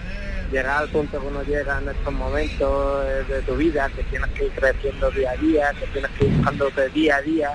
llegar 0.51 0.83
al 0.83 0.89
punto 0.89 1.21
que 1.21 1.27
uno 1.27 1.43
llega 1.43 1.79
en 1.79 1.89
estos 1.89 2.13
momentos 2.13 3.05
eh, 3.07 3.25
de 3.29 3.43
tu 3.43 3.57
vida, 3.57 3.91
que 3.95 4.03
tienes 4.05 4.31
que 4.31 4.47
ir 4.47 4.53
creciendo 4.53 5.11
día 5.11 5.31
a 5.31 5.37
día, 5.37 5.73
que 5.79 5.87
tienes 5.87 6.11
que 6.13 6.27
ir 6.27 6.37
buscándote 6.37 6.89
día 6.91 7.17
a 7.17 7.23
día, 7.23 7.51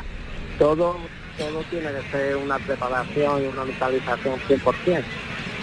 todo, 0.58 0.98
todo 1.38 1.64
tiene 1.70 1.90
que 1.92 2.12
ser 2.12 2.36
una 2.38 2.58
preparación 2.60 3.44
y 3.44 3.48
una 3.48 3.66
mentalización 3.66 4.40
100%. 4.48 5.04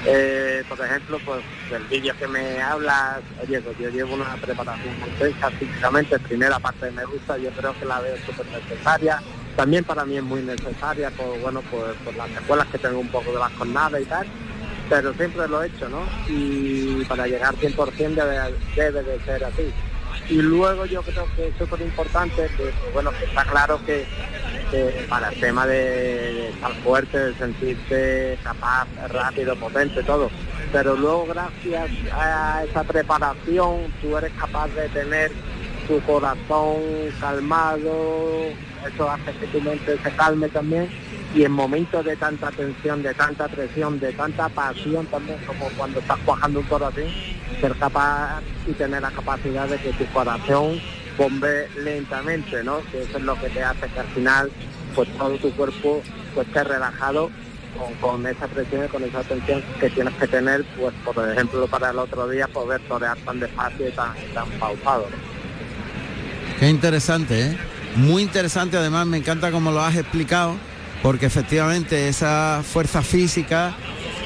Eh, 0.07 0.63
por 0.69 0.79
ejemplo, 0.81 1.19
pues 1.25 1.43
el 1.73 1.83
vídeo 1.85 2.15
que 2.19 2.29
me 2.29 2.61
hablas, 2.61 3.21
oye, 3.43 3.61
pues 3.63 3.79
yo 3.79 3.89
llevo 3.89 4.15
una 4.15 4.35
preparación 4.37 4.95
intensa 5.07 5.51
físicamente, 5.51 6.19
primera 6.19 6.59
parte 6.59 6.91
me 6.91 7.05
gusta, 7.07 7.39
yo 7.39 7.51
creo 7.51 7.79
que 7.79 7.87
la 7.87 8.01
veo 8.01 8.17
súper 8.27 8.47
necesaria, 8.47 9.23
también 9.57 9.83
para 9.85 10.05
mí 10.05 10.19
es 10.19 10.23
muy 10.23 10.43
necesaria 10.43 11.11
por, 11.11 11.39
bueno, 11.41 11.63
por, 11.71 11.95
por 11.97 12.15
las 12.17 12.29
escuelas 12.31 12.67
que 12.67 12.79
tengo 12.79 12.99
un 12.99 13.09
poco 13.09 13.33
de 13.33 13.39
las 13.39 13.53
jornadas 13.55 14.03
y 14.03 14.05
tal, 14.05 14.27
pero 14.91 15.15
siempre 15.15 15.49
lo 15.49 15.63
he 15.63 15.69
hecho, 15.69 15.89
¿no? 15.89 16.07
Y 16.29 17.03
para 17.07 17.27
llegar 17.27 17.55
100% 17.55 18.15
debe, 18.15 18.55
debe 18.77 19.03
de 19.03 19.21
ser 19.25 19.43
así. 19.45 19.73
Y 20.29 20.37
luego 20.37 20.87
yo 20.87 21.03
creo 21.03 21.27
que 21.37 21.49
es 21.49 21.55
súper 21.59 21.83
importante, 21.83 22.49
que, 22.57 22.73
bueno, 22.93 23.11
que 23.13 23.25
está 23.27 23.45
claro 23.45 23.79
que, 23.85 24.07
que 24.71 25.07
para 25.09 25.29
el 25.29 25.41
tema 25.41 25.67
de, 25.67 25.75
de 25.75 26.49
estar 26.49 26.73
fuerte, 26.83 27.19
de 27.19 27.35
sentirse 27.35 28.39
capaz, 28.43 28.87
rápido, 29.09 29.55
potente, 29.57 30.03
todo. 30.03 30.31
Pero 30.73 30.97
luego 30.97 31.27
gracias 31.27 31.91
a 32.13 32.65
esa 32.65 32.85
preparación 32.85 33.93
tú 34.01 34.17
eres 34.17 34.33
capaz 34.33 34.69
de 34.69 34.89
tener 34.89 35.31
tu 35.87 36.01
corazón 36.01 36.81
calmado, 37.21 38.47
eso 38.87 39.11
hace 39.11 39.33
que 39.39 39.47
tu 39.49 39.61
mente 39.61 39.99
se 40.03 40.11
calme 40.13 40.49
también 40.49 40.89
y 41.35 41.45
en 41.45 41.53
momentos 41.53 42.05
de 42.05 42.17
tanta 42.17 42.51
tensión, 42.53 43.03
de 43.03 43.13
tanta 43.15 43.49
presión, 43.49 43.99
de 43.99 44.13
tanta 44.13 44.49
pasión 44.49 45.05
también, 45.07 45.39
como 45.47 45.69
cuando 45.77 45.99
estás 45.99 46.19
cuajando 46.25 46.61
un 46.61 46.67
toro 46.67 46.87
así, 46.87 47.03
ser 47.61 47.75
capaz 47.77 48.41
y 48.67 48.73
tener 48.73 49.03
la 49.03 49.11
capacidad 49.11 49.69
de 49.69 49.79
que 49.79 49.93
tu 49.93 50.07
corazón 50.13 50.81
bombe 51.19 51.69
lentamente, 51.83 52.63
¿no? 52.63 52.81
Que 52.91 53.03
eso 53.03 53.19
es 53.19 53.25
lo 53.25 53.39
que 53.41 53.49
te 53.51 53.63
hace 53.63 53.89
que 53.89 54.01
al 54.01 54.07
final, 54.09 54.51
pues 54.95 55.09
todo 55.19 55.37
tu 55.39 55.51
cuerpo 55.53 56.03
pues 56.35 56.47
esté 56.47 56.65
relajado 56.65 57.31
con, 58.01 58.25
esa 58.27 58.47
presión 58.47 58.85
y 58.85 58.89
con 58.89 59.03
esa 59.03 59.23
tensión 59.23 59.63
que 59.81 59.91
tienes 59.91 60.15
que 60.15 60.29
tener, 60.29 60.65
pues 60.79 60.95
por 61.05 61.29
ejemplo 61.29 61.67
para 61.67 61.91
el 61.91 61.99
otro 61.99 62.29
día 62.29 62.47
poder 62.47 62.81
torear 62.83 63.17
tan 63.19 63.41
despacio 63.41 63.89
y 63.89 63.93
tan, 63.93 64.15
tan 64.33 64.49
pausado. 64.61 65.09
¿no? 65.11 65.17
Qué 66.61 66.69
interesante, 66.69 67.41
¿eh? 67.41 67.59
Muy 67.97 68.23
interesante, 68.23 68.77
además 68.77 69.07
me 69.07 69.19
encanta 69.19 69.51
como 69.51 69.71
lo 69.71 69.81
has 69.81 69.97
explicado, 69.97 70.57
porque 71.05 71.27
efectivamente 71.27 72.09
esa 72.09 72.63
fuerza 72.67 73.03
física, 73.03 73.75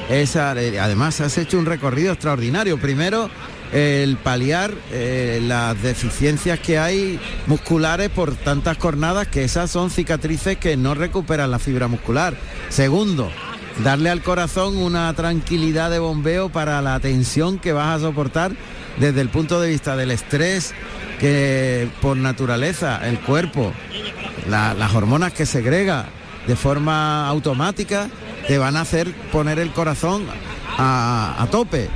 esa, 0.09 0.53
eh, 0.59 0.79
además 0.79 1.19
has 1.19 1.37
hecho 1.37 1.59
un 1.59 1.65
recorrido 1.65 2.13
extraordinario. 2.13 2.79
Primero, 2.79 3.29
el 3.73 4.15
paliar 4.15 4.73
eh, 4.89 5.41
las 5.43 5.83
deficiencias 5.83 6.57
que 6.61 6.79
hay 6.79 7.19
musculares 7.47 8.09
por 8.09 8.33
tantas 8.33 8.77
cornadas 8.77 9.27
que 9.27 9.43
esas 9.43 9.69
son 9.69 9.89
cicatrices 9.89 10.57
que 10.57 10.77
no 10.77 10.95
recuperan 10.95 11.51
la 11.51 11.59
fibra 11.59 11.89
muscular. 11.89 12.37
Segundo, 12.69 13.29
darle 13.83 14.09
al 14.09 14.23
corazón 14.23 14.77
una 14.77 15.13
tranquilidad 15.13 15.91
de 15.91 15.99
bombeo 15.99 16.47
para 16.47 16.81
la 16.81 16.97
tensión 17.01 17.59
que 17.59 17.73
vas 17.73 17.97
a 17.97 17.99
soportar 17.99 18.53
desde 19.01 19.19
el 19.19 19.27
punto 19.27 19.59
de 19.59 19.67
vista 19.67 19.97
del 19.97 20.11
estrés 20.11 20.73
que 21.19 21.89
por 22.01 22.15
naturaleza 22.15 23.05
el 23.05 23.19
cuerpo, 23.19 23.73
las 24.47 24.95
hormonas 24.95 25.33
que 25.33 25.45
segrega 25.45 26.07
de 26.49 26.55
forma 26.55 27.27
automática, 27.27 28.09
te 28.47 28.57
van 28.57 28.75
a 28.75 28.81
hacer 28.81 29.13
poner 29.31 29.59
el 29.59 29.71
corazón 29.71 30.25
a, 30.79 31.47
tope. 31.51 31.87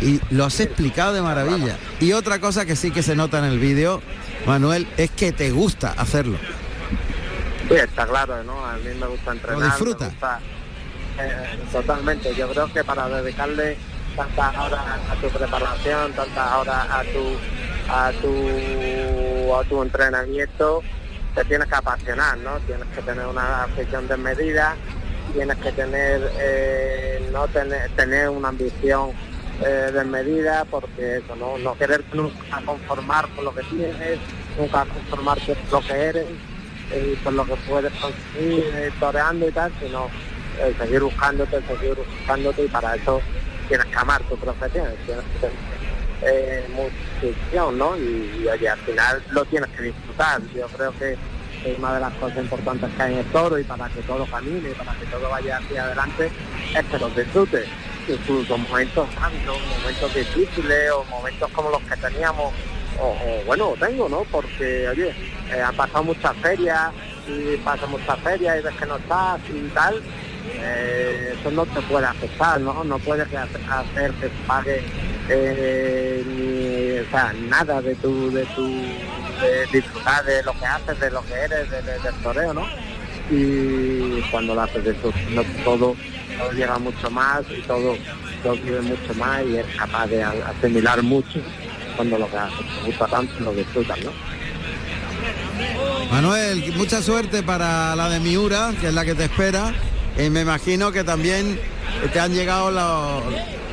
Y 0.00 0.18
lo 0.30 0.46
has 0.46 0.60
explicado 0.60 1.12
de 1.12 1.20
maravilla. 1.20 1.76
Y 2.00 2.12
otra 2.12 2.40
cosa 2.40 2.64
que 2.64 2.74
sí 2.74 2.90
que 2.90 3.02
se 3.02 3.14
nota 3.14 3.38
en 3.38 3.44
el 3.44 3.58
vídeo, 3.58 4.00
Manuel, 4.46 4.88
es 4.96 5.10
que 5.10 5.30
te 5.32 5.50
gusta 5.50 5.92
hacerlo. 5.92 6.38
Sí, 7.68 7.74
está 7.74 8.06
claro, 8.06 8.42
¿no? 8.44 8.64
A 8.64 8.76
mí 8.78 8.94
me 8.98 9.08
gusta 9.08 9.32
entrenar. 9.32 9.60
Lo 9.60 9.66
disfruta. 9.66 10.10
Eh, 11.18 11.58
totalmente. 11.70 12.34
Yo 12.34 12.48
creo 12.48 12.72
que 12.72 12.82
para 12.84 13.10
dedicarle 13.10 13.76
tantas 14.16 14.56
horas 14.56 14.80
a 15.10 15.14
tu 15.16 15.28
preparación, 15.28 16.12
tantas 16.14 16.52
horas 16.54 16.86
a 16.88 17.02
tu 17.02 17.36
a 17.90 18.12
tu 18.22 19.54
a 19.54 19.64
tu 19.64 19.82
entrenamiento, 19.82 20.82
te 21.34 21.44
tienes 21.44 21.68
que 21.68 21.74
apasionar, 21.74 22.38
¿no? 22.38 22.58
Tienes 22.60 22.86
que 22.94 23.02
tener 23.02 23.26
una 23.26 23.64
afición 23.64 24.08
desmedida, 24.08 24.76
tienes 25.32 25.56
que 25.58 25.72
tener 25.72 26.30
eh, 26.38 27.28
no 27.32 27.46
tener, 27.48 27.90
tener 27.90 28.28
una 28.28 28.48
ambición 28.48 29.10
eh, 29.64 29.90
desmedida 29.92 30.64
porque 30.64 31.18
eso, 31.18 31.36
¿no? 31.36 31.58
no 31.58 31.76
querer 31.76 32.04
nunca 32.12 32.60
conformar 32.64 33.28
con 33.34 33.44
lo 33.44 33.54
que 33.54 33.62
tienes, 33.64 34.18
nunca 34.58 34.84
conformarte 34.86 35.54
con 35.54 35.80
lo 35.80 35.86
que 35.86 35.94
eres 35.94 36.26
y 36.94 37.16
con 37.16 37.36
lo 37.36 37.44
que 37.44 37.56
puedes 37.68 37.92
conseguir 37.94 38.64
eh, 38.74 38.90
toreando 38.98 39.48
y 39.48 39.52
tal, 39.52 39.72
sino 39.80 40.08
seguir 40.78 41.02
buscándote, 41.02 41.60
seguir 41.62 41.94
buscándote 41.94 42.64
y 42.64 42.68
para 42.68 42.96
eso 42.96 43.20
tienes 43.68 43.86
que 43.86 43.96
amar 43.96 44.22
tu 44.24 44.36
profesión, 44.36 44.88
tienes 45.06 45.24
que 45.24 45.38
tener 45.40 45.77
eh, 46.22 46.66
¿no? 47.74 47.96
Y, 47.96 48.46
oye, 48.46 48.68
al 48.68 48.78
final 48.78 49.22
lo 49.30 49.44
tienes 49.46 49.70
que 49.70 49.82
disfrutar. 49.84 50.40
Yo 50.54 50.66
creo 50.68 50.92
que 50.98 51.12
es 51.12 51.78
una 51.78 51.94
de 51.94 52.00
las 52.00 52.12
cosas 52.14 52.38
importantes 52.38 52.90
que 52.96 53.02
hay 53.02 53.12
en 53.14 53.18
el 53.20 53.26
toro 53.26 53.58
y 53.58 53.64
para 53.64 53.88
que 53.88 54.00
todo 54.02 54.26
camine, 54.26 54.70
para 54.70 54.92
que 54.94 55.06
todo 55.06 55.28
vaya 55.28 55.58
hacia 55.58 55.84
adelante, 55.84 56.30
es 56.76 56.84
que 56.86 56.98
los 56.98 57.14
disfrutes. 57.16 57.68
Incluso 58.08 58.56
momentos 58.56 59.06
rápidos, 59.16 59.58
momentos 59.78 60.14
difíciles 60.14 60.90
o 60.92 61.04
momentos 61.04 61.50
como 61.52 61.70
los 61.70 61.82
que 61.82 61.96
teníamos, 61.96 62.54
o, 62.98 63.14
bueno, 63.44 63.74
tengo, 63.78 64.08
¿no? 64.08 64.24
Porque, 64.30 64.88
oye, 64.88 65.14
eh, 65.52 65.62
han 65.62 65.76
pasado 65.76 66.04
muchas 66.04 66.34
ferias 66.38 66.90
y 67.28 67.56
pasan 67.58 67.90
muchas 67.90 68.18
ferias 68.20 68.58
y 68.58 68.62
ves 68.62 68.74
que 68.76 68.86
no 68.86 68.96
estás 68.96 69.40
y 69.50 69.68
tal, 69.68 70.02
eh, 70.54 71.36
eso 71.38 71.50
no 71.50 71.66
te 71.66 71.82
puede 71.82 72.06
afectar, 72.06 72.58
¿no? 72.60 72.82
No 72.82 72.98
puedes 72.98 73.28
hacer 73.34 74.10
que 74.12 74.30
pague 74.46 74.82
eh, 75.28 77.04
o 77.06 77.10
sea, 77.10 77.32
nada 77.48 77.80
de 77.82 77.94
tu, 77.96 78.30
de 78.30 78.44
tu 78.46 78.66
de 79.40 79.66
disfrutar 79.72 80.24
de 80.24 80.42
lo 80.42 80.52
que 80.52 80.66
haces, 80.66 81.00
de 81.00 81.10
lo 81.10 81.22
que 81.24 81.34
eres, 81.34 81.70
del 81.70 82.14
toreo, 82.22 82.54
¿no? 82.54 82.66
Y 83.30 84.20
cuando 84.30 84.54
lo 84.54 84.62
haces 84.62 84.84
de 84.84 84.90
eso, 84.92 85.12
todo, 85.64 85.94
todo 86.38 86.52
llega 86.52 86.78
mucho 86.78 87.10
más 87.10 87.42
y 87.50 87.60
todo, 87.62 87.96
todo 88.42 88.54
vive 88.54 88.80
mucho 88.80 89.14
más 89.14 89.44
y 89.44 89.58
es 89.58 89.66
capaz 89.76 90.06
de 90.06 90.22
asimilar 90.22 91.02
mucho 91.02 91.40
cuando 91.96 92.18
lo 92.18 92.30
que 92.30 92.36
haces 92.36 92.66
gusta 92.84 93.06
tanto 93.06 93.32
lo 93.40 93.52
disfrutas, 93.52 93.98
¿no? 94.04 94.12
Manuel, 96.10 96.72
mucha 96.76 97.02
suerte 97.02 97.42
para 97.42 97.94
la 97.96 98.08
de 98.08 98.20
Miura, 98.20 98.72
que 98.80 98.88
es 98.88 98.94
la 98.94 99.04
que 99.04 99.14
te 99.14 99.24
espera. 99.24 99.74
Y 100.18 100.30
me 100.30 100.40
imagino 100.40 100.90
que 100.90 101.04
también 101.04 101.60
te 102.12 102.18
han 102.18 102.32
llegado 102.32 102.72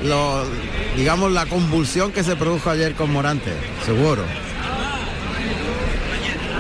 los, 0.04 0.48
digamos, 0.96 1.32
la 1.32 1.48
convulsión 1.48 2.12
que 2.12 2.24
se 2.24 2.36
produjo 2.36 2.70
ayer 2.70 2.94
con 2.94 3.12
Morante, 3.12 3.52
seguro. 3.84 4.22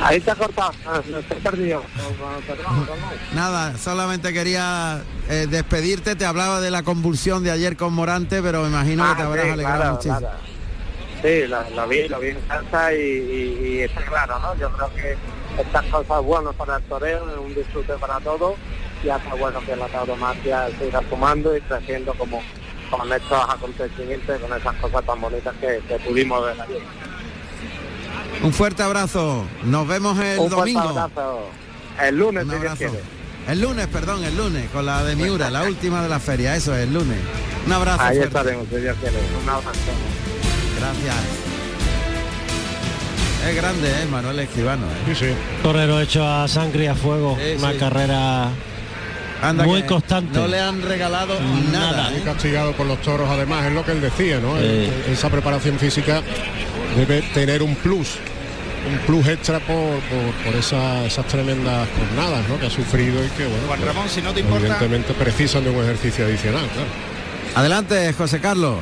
Ahí 0.01 0.21
ha 0.27 0.35
cortado, 0.35 0.71
ah, 0.87 1.01
he 1.07 1.35
perdido. 1.35 1.83
Nada, 3.33 3.77
solamente 3.77 4.33
quería 4.33 5.03
eh, 5.29 5.47
despedirte, 5.49 6.15
te 6.15 6.25
hablaba 6.25 6.61
de 6.61 6.71
la 6.71 6.83
convulsión 6.83 7.43
de 7.43 7.51
ayer 7.51 7.77
con 7.77 7.93
Morante, 7.93 8.41
pero 8.41 8.63
me 8.63 8.69
imagino 8.69 9.07
que 9.07 9.15
te 9.15 9.21
ah, 9.21 9.25
habrás 9.25 9.51
alegrado 9.51 9.93
muchísimo. 9.93 10.29
Sí, 11.21 11.47
la, 11.47 11.85
vi, 11.85 12.07
lo 12.07 12.19
vi 12.19 12.29
en 12.29 12.41
casa 12.41 12.93
y, 12.93 13.79
está 13.81 14.01
claro, 14.01 14.39
¿no? 14.39 14.55
Yo 14.57 14.69
creo 14.71 14.93
que 14.95 15.17
estas 15.59 15.85
cosas 15.85 16.23
buenas 16.23 16.53
para 16.55 16.77
el 16.77 16.83
toreo, 16.83 17.29
es 17.31 17.37
un 17.37 17.55
disfrute 17.55 17.93
para 17.93 18.19
todos 18.19 18.55
y 19.03 19.09
hasta 19.09 19.33
bueno 19.35 19.59
que 19.65 19.75
la 19.75 19.87
tauromaquia 19.87 20.67
siga 20.79 21.01
sumando 21.09 21.55
y 21.55 21.61
creciendo 21.61 22.13
como 22.13 22.41
con 22.89 23.11
estos 23.11 23.49
acontecimientos, 23.49 24.39
con 24.39 24.57
esas 24.57 24.75
cosas 24.75 25.05
tan 25.05 25.21
bonitas 25.21 25.53
que, 25.59 25.99
pudimos 26.05 26.43
ver 26.43 26.61
ayer. 26.61 26.81
Un 28.43 28.53
fuerte 28.53 28.83
abrazo. 28.83 29.45
Nos 29.63 29.87
vemos 29.87 30.17
el 30.19 30.39
Un 30.39 30.49
domingo. 30.49 30.81
Abrazo. 30.81 31.49
El 32.01 32.17
lunes, 32.17 32.45
El 33.47 33.61
lunes, 33.61 33.87
perdón, 33.87 34.23
el 34.23 34.35
lunes, 34.35 34.69
con 34.71 34.85
la 34.85 35.03
de 35.03 35.15
Miura, 35.15 35.49
la 35.49 35.63
última 35.63 36.03
de 36.03 36.09
la 36.09 36.19
feria, 36.19 36.55
eso 36.55 36.75
es, 36.75 36.83
el 36.83 36.93
lunes. 36.93 37.17
Un 37.65 37.71
abrazo. 37.71 38.03
Ahí 38.03 38.17
estaremos, 38.19 38.67
si 38.69 38.75
Dios 38.77 38.97
quiere. 38.99 39.17
Un 39.41 39.49
abrazo. 39.49 39.79
Gracias. 40.77 41.15
Es 43.47 43.55
grande, 43.55 43.89
¿eh? 43.89 44.05
Manuel 44.09 44.39
Esquivano. 44.39 44.87
¿eh? 44.87 45.13
Sí, 45.13 45.15
sí. 45.15 45.33
Torrero 45.61 46.01
hecho 46.01 46.27
a 46.27 46.47
sangre 46.47 46.85
y 46.85 46.87
a 46.87 46.95
fuego. 46.95 47.37
una 47.59 47.77
carrera 47.77 48.49
muy 49.53 49.83
constante. 49.83 50.37
No 50.37 50.47
le 50.47 50.59
han 50.59 50.81
regalado 50.81 51.35
nada. 51.71 52.09
Muy 52.09 52.21
castigado 52.21 52.73
por 52.73 52.85
los 52.85 53.01
toros, 53.01 53.29
además, 53.29 53.65
es 53.65 53.73
lo 53.73 53.85
que 53.85 53.91
él 53.91 54.01
decía, 54.01 54.39
¿no? 54.39 54.57
Esa 54.57 55.29
preparación 55.29 55.77
física 55.79 56.21
debe 56.95 57.21
tener 57.33 57.61
un 57.61 57.75
plus, 57.75 58.15
un 58.89 58.97
plus 59.05 59.27
extra 59.27 59.59
por, 59.59 59.99
por, 60.45 60.55
esas 60.55 61.27
tremendas 61.27 61.87
jornadas 61.97 62.47
¿no? 62.47 62.57
que 62.59 62.67
ha 62.67 62.69
sufrido 62.69 63.23
y 63.23 63.27
que, 63.29 63.45
bueno, 63.45 63.67
Juan 63.67 63.79
pues, 63.79 63.93
Ramón, 63.93 64.09
si 64.09 64.21
no 64.21 64.33
te 64.33 64.39
importa... 64.39 64.65
evidentemente 64.65 65.13
precisan 65.13 65.63
de 65.63 65.69
un 65.71 65.83
ejercicio 65.83 66.25
adicional, 66.25 66.65
Adelante, 67.55 68.11
José 68.13 68.41
Carlos. 68.41 68.79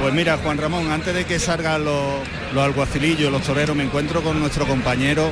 Pues 0.00 0.14
mira, 0.14 0.38
Juan 0.38 0.56
Ramón, 0.56 0.90
antes 0.90 1.14
de 1.14 1.24
que 1.26 1.38
salgan 1.38 1.84
los, 1.84 2.14
los 2.54 2.64
alguacilillos, 2.64 3.30
los 3.30 3.42
toreros, 3.42 3.76
me 3.76 3.84
encuentro 3.84 4.22
con 4.22 4.40
nuestro 4.40 4.66
compañero 4.66 5.30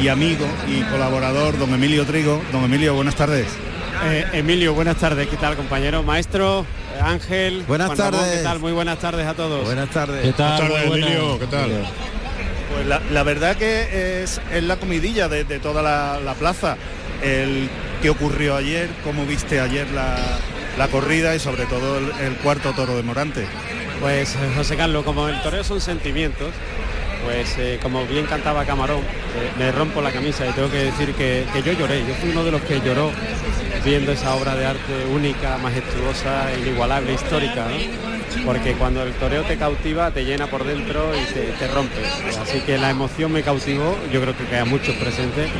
y 0.00 0.08
amigo 0.08 0.46
y 0.68 0.82
colaborador, 0.82 1.58
don 1.58 1.72
Emilio 1.74 2.04
Trigo. 2.06 2.42
Don 2.52 2.64
Emilio, 2.64 2.94
buenas 2.94 3.14
tardes. 3.14 3.46
Eh, 4.04 4.26
Emilio, 4.32 4.74
buenas 4.74 4.96
tardes. 4.96 5.28
¿Qué 5.28 5.36
tal, 5.36 5.56
compañero? 5.56 6.02
Maestro, 6.02 6.66
eh, 6.96 7.00
Ángel. 7.00 7.64
Buenas 7.68 7.94
tardes. 7.94 8.38
¿Qué 8.38 8.42
tal? 8.42 8.58
Muy 8.58 8.72
buenas 8.72 8.98
tardes 8.98 9.26
a 9.26 9.34
todos. 9.34 9.64
Buenas 9.64 9.90
tardes. 9.90 10.22
¿Qué 10.22 10.32
tal, 10.32 10.70
Emilio? 10.84 11.38
¿Qué 11.38 11.46
tal? 11.46 11.70
Pues 12.74 12.86
la, 12.86 13.22
verdad 13.22 13.56
que 13.56 14.22
es, 14.22 14.40
la 14.62 14.76
comidilla 14.76 15.28
de, 15.28 15.44
toda 15.60 15.82
la, 15.82 16.34
plaza. 16.34 16.76
El 17.22 17.68
que 18.00 18.10
ocurrió 18.10 18.56
ayer, 18.56 18.88
cómo 19.04 19.24
viste 19.26 19.60
ayer 19.60 19.86
la, 19.90 20.88
corrida 20.88 21.36
y 21.36 21.38
sobre 21.38 21.66
todo 21.66 21.98
el, 21.98 22.34
cuarto 22.42 22.72
toro 22.72 22.96
de 22.96 23.02
Morante. 23.02 23.46
Pues 24.00 24.34
eh, 24.34 24.38
José 24.56 24.76
Carlos, 24.76 25.04
como 25.04 25.28
el 25.28 25.40
toreo 25.42 25.62
son 25.62 25.80
sentimientos, 25.80 26.50
pues 27.24 27.56
como 27.82 28.06
bien 28.06 28.26
cantaba 28.26 28.64
Camarón, 28.64 29.00
me 29.58 29.72
rompo 29.72 30.00
la 30.00 30.10
camisa 30.10 30.46
y 30.46 30.52
tengo 30.52 30.70
que 30.70 30.84
decir 30.84 31.14
que, 31.14 31.44
yo 31.64 31.72
lloré, 31.72 32.00
yo 32.06 32.14
fui 32.14 32.30
uno 32.30 32.44
de 32.44 32.50
los 32.50 32.62
que 32.62 32.80
lloró 32.80 33.10
viendo 33.84 34.12
esa 34.12 34.34
obra 34.34 34.54
de 34.54 34.66
arte 34.66 35.06
única, 35.12 35.58
majestuosa, 35.58 36.52
inigualable, 36.58 37.14
histórica, 37.14 37.66
porque 38.44 38.74
cuando 38.74 39.02
el 39.02 39.12
toreo 39.14 39.42
te 39.42 39.56
cautiva, 39.56 40.10
te 40.10 40.24
llena 40.24 40.46
por 40.46 40.64
dentro 40.64 41.10
y 41.14 41.24
te, 41.32 41.68
rompe. 41.68 42.00
Así 42.40 42.60
que 42.60 42.78
la 42.78 42.90
emoción 42.90 43.32
me 43.32 43.42
cautivó, 43.42 43.96
yo 44.12 44.20
creo 44.20 44.36
que 44.36 44.44
queda 44.44 44.64
muchos 44.64 44.94
presentes. 44.96 45.50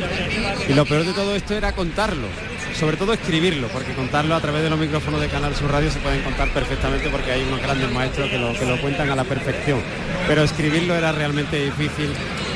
Y 0.67 0.73
lo 0.73 0.85
peor 0.85 1.05
de 1.05 1.13
todo 1.13 1.35
esto 1.35 1.55
era 1.55 1.73
contarlo, 1.73 2.27
sobre 2.75 2.97
todo 2.97 3.13
escribirlo, 3.13 3.67
porque 3.67 3.93
contarlo 3.93 4.35
a 4.35 4.41
través 4.41 4.63
de 4.63 4.69
los 4.69 4.79
micrófonos 4.79 5.21
de 5.21 5.27
Canal 5.27 5.55
Sur 5.55 5.71
Radio 5.71 5.91
se 5.91 5.99
pueden 5.99 6.21
contar 6.21 6.49
perfectamente 6.49 7.09
porque 7.09 7.31
hay 7.31 7.43
unos 7.43 7.61
grandes 7.61 7.91
maestros 7.91 8.29
que 8.29 8.37
lo, 8.37 8.53
que 8.53 8.65
lo 8.65 8.79
cuentan 8.81 9.09
a 9.09 9.15
la 9.15 9.23
perfección. 9.23 9.79
Pero 10.27 10.43
escribirlo 10.43 10.95
era 10.95 11.11
realmente 11.11 11.63
difícil 11.63 12.09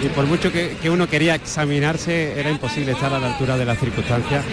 y 0.03 0.07
por 0.09 0.25
mucho 0.25 0.51
que, 0.51 0.77
que 0.81 0.89
uno 0.89 1.07
quería 1.07 1.35
examinarse, 1.35 2.39
era 2.39 2.49
imposible 2.49 2.93
estar 2.93 3.13
a 3.13 3.19
la 3.19 3.27
altura 3.27 3.57
de 3.57 3.65
las 3.65 3.79
circunstancias 3.79 4.43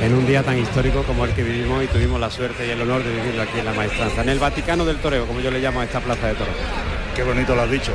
en 0.00 0.14
un 0.14 0.26
día 0.26 0.42
tan 0.42 0.58
histórico 0.58 1.02
como 1.04 1.24
el 1.24 1.32
que 1.32 1.42
vivimos 1.42 1.84
y 1.84 1.86
tuvimos 1.86 2.20
la 2.20 2.30
suerte 2.30 2.66
y 2.66 2.70
el 2.70 2.80
honor 2.80 3.04
de 3.04 3.10
vivirlo 3.12 3.42
aquí 3.42 3.58
en 3.58 3.64
la 3.64 3.72
maestranza, 3.72 4.22
en 4.22 4.28
el 4.28 4.38
Vaticano 4.38 4.84
del 4.84 4.96
Toreo, 4.96 5.26
como 5.26 5.40
yo 5.40 5.50
le 5.50 5.60
llamo 5.60 5.80
a 5.80 5.84
esta 5.84 6.00
plaza 6.00 6.28
de 6.28 6.34
toros. 6.34 6.54
Qué 7.14 7.22
bonito 7.22 7.54
lo 7.54 7.62
has 7.62 7.70
dicho, 7.70 7.92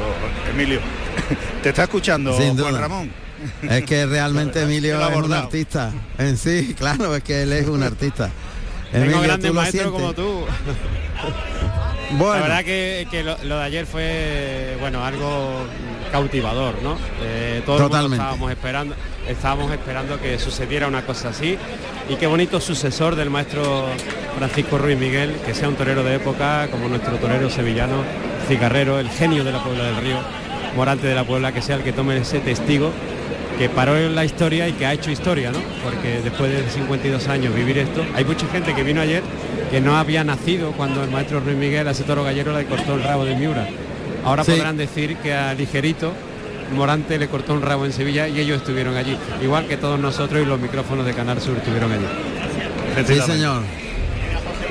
Emilio. 0.50 0.80
Te 1.64 1.70
está 1.70 1.84
escuchando 1.84 2.34
Juan 2.34 2.78
Ramón. 2.78 3.27
Es 3.70 3.84
que 3.86 4.06
realmente 4.06 4.64
Emilio 4.64 5.00
es 5.08 5.16
un 5.16 5.34
artista. 5.34 5.92
En 6.18 6.38
sí, 6.38 6.74
claro, 6.78 7.16
es 7.16 7.24
que 7.24 7.44
él 7.44 7.54
es 7.54 7.68
un 7.68 7.84
artista. 7.84 8.30
Tengo 8.92 9.22
grandes 9.22 9.54
maestros 9.54 9.92
como 9.92 10.14
tú. 10.14 10.46
Bueno. 12.10 12.36
La 12.36 12.42
verdad 12.42 12.64
que, 12.64 13.06
que 13.12 13.22
lo, 13.22 13.38
lo 13.44 13.58
de 13.58 13.64
ayer 13.66 13.86
fue 13.86 14.78
bueno 14.80 15.04
algo 15.04 15.66
cautivador, 16.10 16.82
¿no? 16.82 16.98
Eh, 17.22 17.62
todo 17.66 17.76
el 17.76 17.82
mundo 17.82 17.96
Totalmente. 17.98 18.24
estábamos 18.24 18.52
esperando, 18.52 18.96
estábamos 19.28 19.72
esperando 19.72 20.20
que 20.22 20.40
sucediera 20.40 20.88
una 20.88 21.06
cosa 21.06 21.30
así 21.30 21.58
y 22.10 22.16
qué 22.16 22.28
bonito 22.28 22.62
sucesor 22.62 23.16
del 23.16 23.30
maestro 23.30 23.88
Francisco 24.38 24.78
Ruiz 24.78 24.98
Miguel, 24.98 25.36
que 25.46 25.54
sea 25.54 25.68
un 25.68 25.76
torero 25.76 26.04
de 26.04 26.16
época 26.16 26.70
como 26.72 26.88
nuestro 26.88 27.18
torero 27.18 27.50
sevillano, 27.50 28.04
cigarrero, 28.48 29.00
el 29.00 29.10
genio 29.10 29.44
de 29.44 29.52
la 29.52 29.62
Puebla 29.62 29.84
del 29.84 29.98
Río, 29.98 30.20
Morante 30.76 31.08
de 31.08 31.16
la 31.16 31.26
Puebla, 31.26 31.52
que 31.52 31.62
sea 31.62 31.76
el 31.76 31.84
que 31.84 31.92
tome 31.92 32.18
ese 32.18 32.40
testigo 32.40 32.92
que 33.58 33.70
paró 33.70 33.98
en 33.98 34.14
la 34.16 34.24
historia 34.26 34.68
y 34.68 34.74
que 34.74 34.86
ha 34.86 34.94
hecho 34.94 35.10
historia, 35.12 35.52
¿no? 35.52 35.60
Porque 35.84 36.22
después 36.24 36.52
de 36.52 36.70
52 36.70 37.28
años 37.28 37.56
vivir 37.56 37.78
esto, 37.80 38.06
hay 38.16 38.24
mucha 38.24 38.48
gente 38.48 38.74
que 38.74 38.84
vino 38.84 39.02
ayer 39.02 39.24
que 39.72 39.82
no 39.82 39.98
había 39.98 40.24
nacido 40.24 40.72
cuando 40.74 41.04
el 41.04 41.10
maestro 41.10 41.40
Ruiz 41.40 41.58
Miguel 41.58 41.88
a 41.88 41.92
ese 41.92 42.04
toro 42.04 42.24
gallero 42.24 42.56
le 42.58 42.66
cortó 42.66 42.96
el 42.96 43.04
rabo 43.04 43.26
de 43.26 43.36
Miura. 43.36 43.68
Ahora 44.24 44.44
Sí. 44.44 44.52
podrán 44.52 44.78
decir 44.78 45.16
que 45.18 45.34
a 45.34 45.54
Ligerito 45.54 46.14
Morante 46.76 47.18
le 47.18 47.28
cortó 47.28 47.54
un 47.54 47.62
rabo 47.62 47.86
en 47.86 47.94
Sevilla 47.94 48.28
y 48.28 48.40
ellos 48.40 48.58
estuvieron 48.58 48.96
allí, 48.96 49.18
igual 49.42 49.68
que 49.68 49.78
todos 49.78 50.00
nosotros 50.00 50.42
y 50.42 50.46
los 50.46 50.60
micrófonos 50.60 51.06
de 51.06 51.14
Canal 51.14 51.40
Sur 51.42 51.58
estuvieron 51.58 51.92
allí. 51.92 52.06
Sí, 53.08 53.20
señor. 53.22 53.62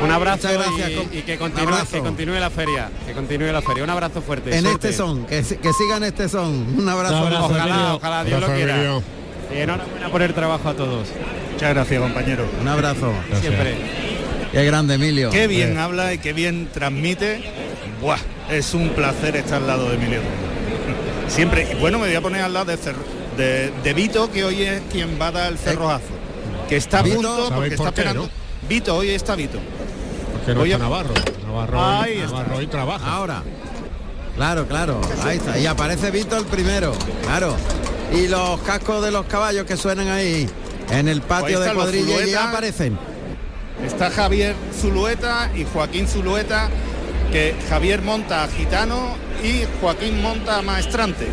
Un 0.02 0.10
abrazo 0.10 0.48
Muchas 0.48 0.52
gracias, 0.76 0.90
y- 1.12 1.22
que 1.22 1.38
continúe, 1.38 1.68
abrazo. 1.68 1.92
que 1.92 2.00
continúe 2.00 2.34
la 2.38 2.50
feria, 2.50 2.90
que 3.06 3.12
continúe 3.12 3.50
la 3.52 3.62
feria. 3.62 3.82
Un 3.84 3.90
abrazo 3.90 4.20
fuerte. 4.20 4.54
En 4.54 4.62
suerte. 4.62 4.88
este 4.88 4.96
son, 4.98 5.24
que, 5.26 5.36
que 5.42 5.72
sigan 5.72 6.04
este 6.04 6.28
son. 6.28 6.78
Un 6.78 6.88
abrazo. 6.88 7.16
Un 7.18 7.22
abrazo, 7.26 7.44
Ojalá, 7.46 7.94
ojalá 7.94 8.24
Dios 8.24 8.40
lo 8.40 8.46
quiera. 8.54 9.00
Y 9.54 9.58
enhorabuena 9.58 10.08
por 10.10 10.22
el 10.22 10.34
trabajo 10.34 10.68
a 10.68 10.74
todos. 10.74 11.08
Muchas 11.52 11.70
gracias, 11.74 12.00
compañero. 12.02 12.44
Un 12.60 12.68
abrazo. 12.68 13.12
Siempre. 13.40 13.74
Qué 14.52 14.64
grande, 14.64 14.94
Emilio. 14.94 15.30
Qué 15.30 15.46
bien 15.46 15.78
habla 15.78 16.12
y 16.12 16.18
qué 16.18 16.32
bien 16.32 16.68
transmite. 16.72 17.42
Buah, 18.00 18.18
es 18.50 18.74
un 18.74 18.90
placer 18.90 19.36
estar 19.36 19.62
al 19.62 19.66
lado 19.66 19.88
de 19.88 19.96
Emilio. 19.96 20.20
Siempre. 21.28 21.68
Y 21.72 21.74
bueno, 21.80 21.98
me 21.98 22.08
voy 22.08 22.16
a 22.16 22.20
poner 22.20 22.42
al 22.42 22.52
lado 22.52 22.66
de, 22.66 22.76
Cer- 22.78 22.94
de, 23.36 23.72
de 23.82 23.94
Vito, 23.94 24.30
que 24.30 24.44
hoy 24.44 24.62
es 24.62 24.82
quien 24.92 25.18
va 25.20 25.28
a 25.28 25.32
dar 25.32 25.52
el 25.52 25.58
cerrojazo. 25.58 26.04
Que 26.68 26.76
está 26.76 27.00
a 27.00 27.04
punto 27.04 27.36
porque 27.36 27.48
¿sabéis 27.54 27.72
está 27.74 27.84
qué, 27.84 28.00
esperando. 28.02 28.22
no? 28.24 28.30
Vito, 28.68 28.96
hoy 28.96 29.10
está 29.10 29.34
Vito. 29.36 29.58
Porque 30.46 30.54
no 30.54 30.62
Oye. 30.62 30.72
está 30.74 30.84
Navarro. 30.84 31.14
Navarro, 31.44 31.84
Ahí 31.84 32.12
hoy, 32.12 32.18
está. 32.18 32.30
Navarro 32.30 32.56
hoy 32.56 32.66
trabaja. 32.68 33.12
Ahora. 33.12 33.42
Claro, 34.36 34.68
claro. 34.68 35.00
Ahí 35.24 35.38
está. 35.38 35.58
Y 35.58 35.66
aparece 35.66 36.12
Vito 36.12 36.36
el 36.36 36.44
primero. 36.44 36.92
Claro. 37.24 37.56
Y 38.12 38.28
los 38.28 38.60
cascos 38.60 39.04
de 39.04 39.10
los 39.10 39.26
caballos 39.26 39.66
que 39.66 39.76
suenan 39.76 40.06
ahí 40.08 40.48
en 40.90 41.08
el 41.08 41.20
patio 41.22 41.58
de 41.58 41.72
cuadrilla 41.74 42.24
y 42.24 42.30
ya 42.30 42.50
aparecen. 42.50 42.96
Está 43.84 44.08
Javier 44.08 44.54
Zulueta 44.80 45.50
y 45.56 45.64
Joaquín 45.64 46.06
Zulueta, 46.06 46.68
que 47.32 47.56
Javier 47.68 48.02
monta 48.02 48.44
a 48.44 48.48
Gitano 48.48 49.16
y 49.42 49.64
Joaquín 49.80 50.22
monta 50.22 50.58
a 50.58 50.62
Maestrante. 50.62 51.26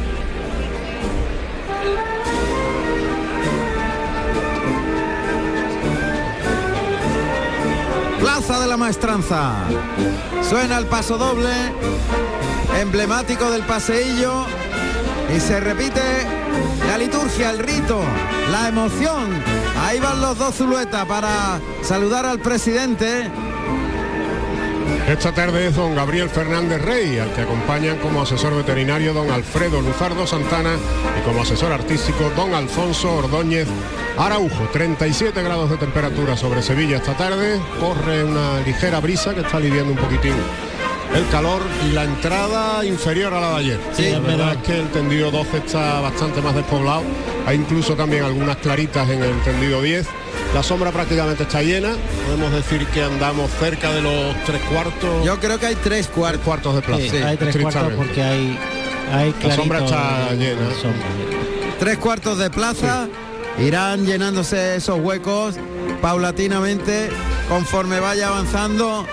Plaza 8.24 8.58
de 8.62 8.68
la 8.68 8.78
Maestranza. 8.78 9.52
Suena 10.50 10.78
el 10.78 10.86
paso 10.86 11.18
doble, 11.18 11.52
emblemático 12.80 13.52
del 13.52 13.64
paseillo. 13.64 14.46
Y 15.36 15.42
se 15.42 15.60
repite 15.60 16.02
la 16.88 16.98
liturgia, 16.98 17.50
el 17.50 17.60
rito, 17.60 18.02
la 18.50 18.70
emoción. 18.70 19.28
Ahí 19.82 20.00
van 20.00 20.22
los 20.22 20.38
dos 20.38 20.56
Zulueta 20.56 21.04
para 21.06 21.60
saludar 21.82 22.26
al 22.26 22.40
presidente. 22.40 23.30
Esta 25.08 25.32
tarde 25.34 25.68
es 25.68 25.76
don 25.76 25.96
Gabriel 25.96 26.30
Fernández 26.30 26.82
Rey, 26.82 27.20
al 27.20 27.32
que 27.34 27.42
acompañan 27.42 27.98
como 27.98 28.22
asesor 28.22 28.56
veterinario 28.56 29.14
don 29.14 29.30
Alfredo 29.32 29.82
Luzardo 29.82 30.26
Santana 30.26 30.76
y 31.20 31.22
como 31.26 31.42
asesor 31.42 31.72
artístico 31.72 32.32
don 32.36 32.54
Alfonso 32.54 33.14
Ordóñez 33.14 33.68
Araujo. 34.18 34.70
37 34.72 35.42
grados 35.44 35.70
de 35.70 35.78
temperatura 35.78 36.38
sobre 36.38 36.62
Sevilla 36.62 36.98
esta 36.98 37.16
tarde, 37.16 37.60
corre 37.80 38.24
una 38.24 38.60
ligera 38.62 39.00
brisa 39.00 39.34
que 39.34 39.42
está 39.42 39.58
aliviando 39.58 39.92
un 39.92 39.98
poquitín 39.98 40.36
el 41.16 41.28
calor 41.30 41.62
y 41.88 41.94
la 41.94 42.04
entrada 42.06 42.84
inferior 42.86 43.34
a 43.34 43.40
la 43.42 43.50
de 43.52 43.56
ayer. 43.58 43.80
Sí, 43.94 44.04
la 44.04 44.08
es 44.18 44.22
verdad 44.24 44.38
verdad. 44.38 44.54
es 44.56 44.64
que 44.64 44.80
el 44.80 44.88
tendido 44.90 45.32
12 45.32 45.58
está 45.58 46.00
bastante 46.02 46.42
más 46.42 46.56
despoblado, 46.56 47.04
hay 47.46 47.58
incluso 47.58 47.96
también 47.96 48.24
algunas 48.24 48.58
claritas 48.58 49.10
en 49.10 49.22
el 49.24 49.40
tendido 49.44 49.82
10. 49.82 50.06
La 50.54 50.64
sombra 50.64 50.92
prácticamente 50.92 51.44
está 51.44 51.62
llena, 51.62 51.90
podemos 52.26 52.52
decir 52.52 52.86
que 52.88 53.04
andamos 53.04 53.50
cerca 53.60 53.92
de 53.92 54.02
los 54.02 54.36
tres 54.46 54.62
cuartos. 54.72 55.24
Yo 55.26 55.40
creo 55.40 55.60
que 55.60 55.68
hay 55.68 55.76
tres 55.76 56.08
Tres 56.08 56.38
cuartos. 56.40 56.76
de 56.76 56.82
plaza. 56.82 57.02
Sí, 57.04 57.18
hay 57.18 57.38
tres 57.38 57.58
cuartos 57.58 57.94
porque 57.96 58.22
hay 58.24 58.60
hay 59.12 59.36
La 59.44 59.56
sombra 59.56 59.80
clarito 59.80 59.96
está 59.96 60.30
sombra, 60.30 60.34
llena. 60.36 60.62
Tres 61.80 61.98
cuartos 61.98 62.38
de 62.38 62.50
plaza. 62.50 63.08
Irán 63.60 64.06
llenándose 64.06 64.76
esos 64.76 65.00
huecos 65.00 65.56
paulatinamente 66.02 67.10
conforme 67.50 68.00
vaya 68.00 68.30
avanzando 68.30 69.06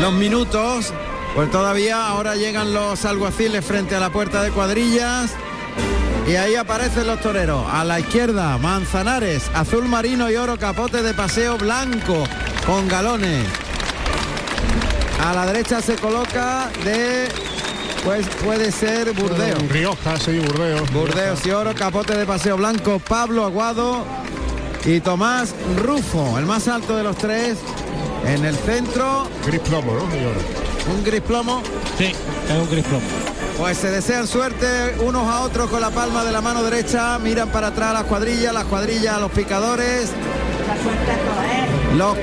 los 0.00 0.12
minutos. 0.12 0.92
Pues 1.34 1.50
todavía 1.50 2.08
ahora 2.08 2.34
llegan 2.34 2.72
los 2.72 3.04
alguaciles 3.04 3.64
frente 3.64 3.94
a 3.94 4.00
la 4.00 4.10
puerta 4.10 4.42
de 4.42 4.50
cuadrillas. 4.50 5.30
Y 6.26 6.36
ahí 6.36 6.56
aparecen 6.56 7.06
los 7.06 7.20
toreros. 7.20 7.64
A 7.70 7.84
la 7.84 8.00
izquierda, 8.00 8.58
Manzanares, 8.58 9.50
azul 9.54 9.84
marino 9.84 10.30
y 10.30 10.36
oro, 10.36 10.58
capote 10.58 11.02
de 11.02 11.14
paseo 11.14 11.56
blanco 11.56 12.24
con 12.66 12.86
galones. 12.88 13.46
A 15.24 15.32
la 15.32 15.46
derecha 15.46 15.80
se 15.80 15.96
coloca 15.96 16.70
de, 16.84 17.28
pues 18.04 18.26
puede 18.44 18.70
ser 18.70 19.12
Burdeos. 19.12 19.58
Rioja, 19.68 20.18
sí, 20.18 20.38
Burdeos. 20.38 20.92
Burdeos 20.92 21.46
y 21.46 21.50
oro, 21.50 21.74
capote 21.74 22.16
de 22.16 22.26
paseo 22.26 22.56
blanco, 22.56 22.98
Pablo 22.98 23.44
Aguado 23.44 24.04
y 24.84 25.00
Tomás 25.00 25.54
Rufo, 25.82 26.38
el 26.38 26.46
más 26.46 26.68
alto 26.68 26.96
de 26.96 27.04
los 27.04 27.16
tres. 27.16 27.58
En 28.26 28.44
el 28.44 28.56
centro, 28.56 29.28
Gris 29.46 29.60
plomo, 29.60 29.94
¿no? 29.94 30.02
Un 30.92 31.04
gris 31.04 31.20
plomo. 31.20 31.62
Sí, 31.96 32.06
es 32.06 32.54
un 32.54 32.70
gris 32.70 32.84
plomo. 32.84 33.06
Pues 33.58 33.78
se 33.78 33.90
desean 33.90 34.26
suerte 34.26 34.96
unos 35.00 35.26
a 35.26 35.40
otros 35.40 35.68
con 35.68 35.80
la 35.80 35.90
palma 35.90 36.24
de 36.24 36.30
la 36.30 36.40
mano 36.40 36.62
derecha, 36.62 37.18
miran 37.18 37.48
para 37.48 37.68
atrás 37.68 37.92
las 37.92 38.04
cuadrillas, 38.04 38.54
las 38.54 38.64
cuadrillas 38.64 39.16
a 39.16 39.20
los 39.20 39.32
picadores. 39.32 40.10
Los 41.96 42.16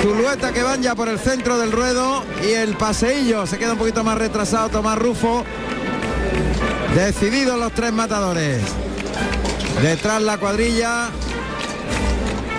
Zulueta 0.00 0.52
que 0.52 0.62
van 0.62 0.82
ya 0.82 0.94
por 0.94 1.08
el 1.08 1.18
centro 1.18 1.58
del 1.58 1.72
ruedo 1.72 2.24
y 2.42 2.52
el 2.52 2.76
paseillo 2.76 3.46
se 3.46 3.58
queda 3.58 3.72
un 3.72 3.78
poquito 3.78 4.02
más 4.02 4.16
retrasado 4.16 4.70
Tomás 4.70 4.98
Rufo. 4.98 5.44
Decididos 6.94 7.58
los 7.58 7.72
tres 7.72 7.92
matadores. 7.92 8.62
Detrás 9.82 10.22
la 10.22 10.38
cuadrilla 10.38 11.10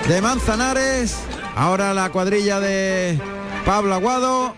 de 0.08 0.22
Manzanares. 0.22 1.15
Ahora 1.56 1.94
la 1.94 2.10
cuadrilla 2.10 2.60
de 2.60 3.20
Pablo 3.66 3.94
Aguado. 3.94 4.56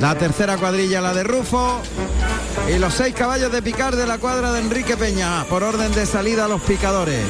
La 0.00 0.14
tercera 0.16 0.56
cuadrilla 0.56 1.00
la 1.00 1.14
de 1.14 1.24
Rufo. 1.24 1.80
Y 2.74 2.78
los 2.78 2.94
seis 2.94 3.14
caballos 3.14 3.52
de 3.52 3.62
picar 3.62 3.96
de 3.96 4.06
la 4.06 4.18
cuadra 4.18 4.52
de 4.52 4.60
Enrique 4.60 4.96
Peña. 4.96 5.44
Por 5.44 5.62
orden 5.62 5.92
de 5.92 6.06
salida 6.06 6.46
a 6.46 6.48
los 6.48 6.60
picadores. 6.62 7.24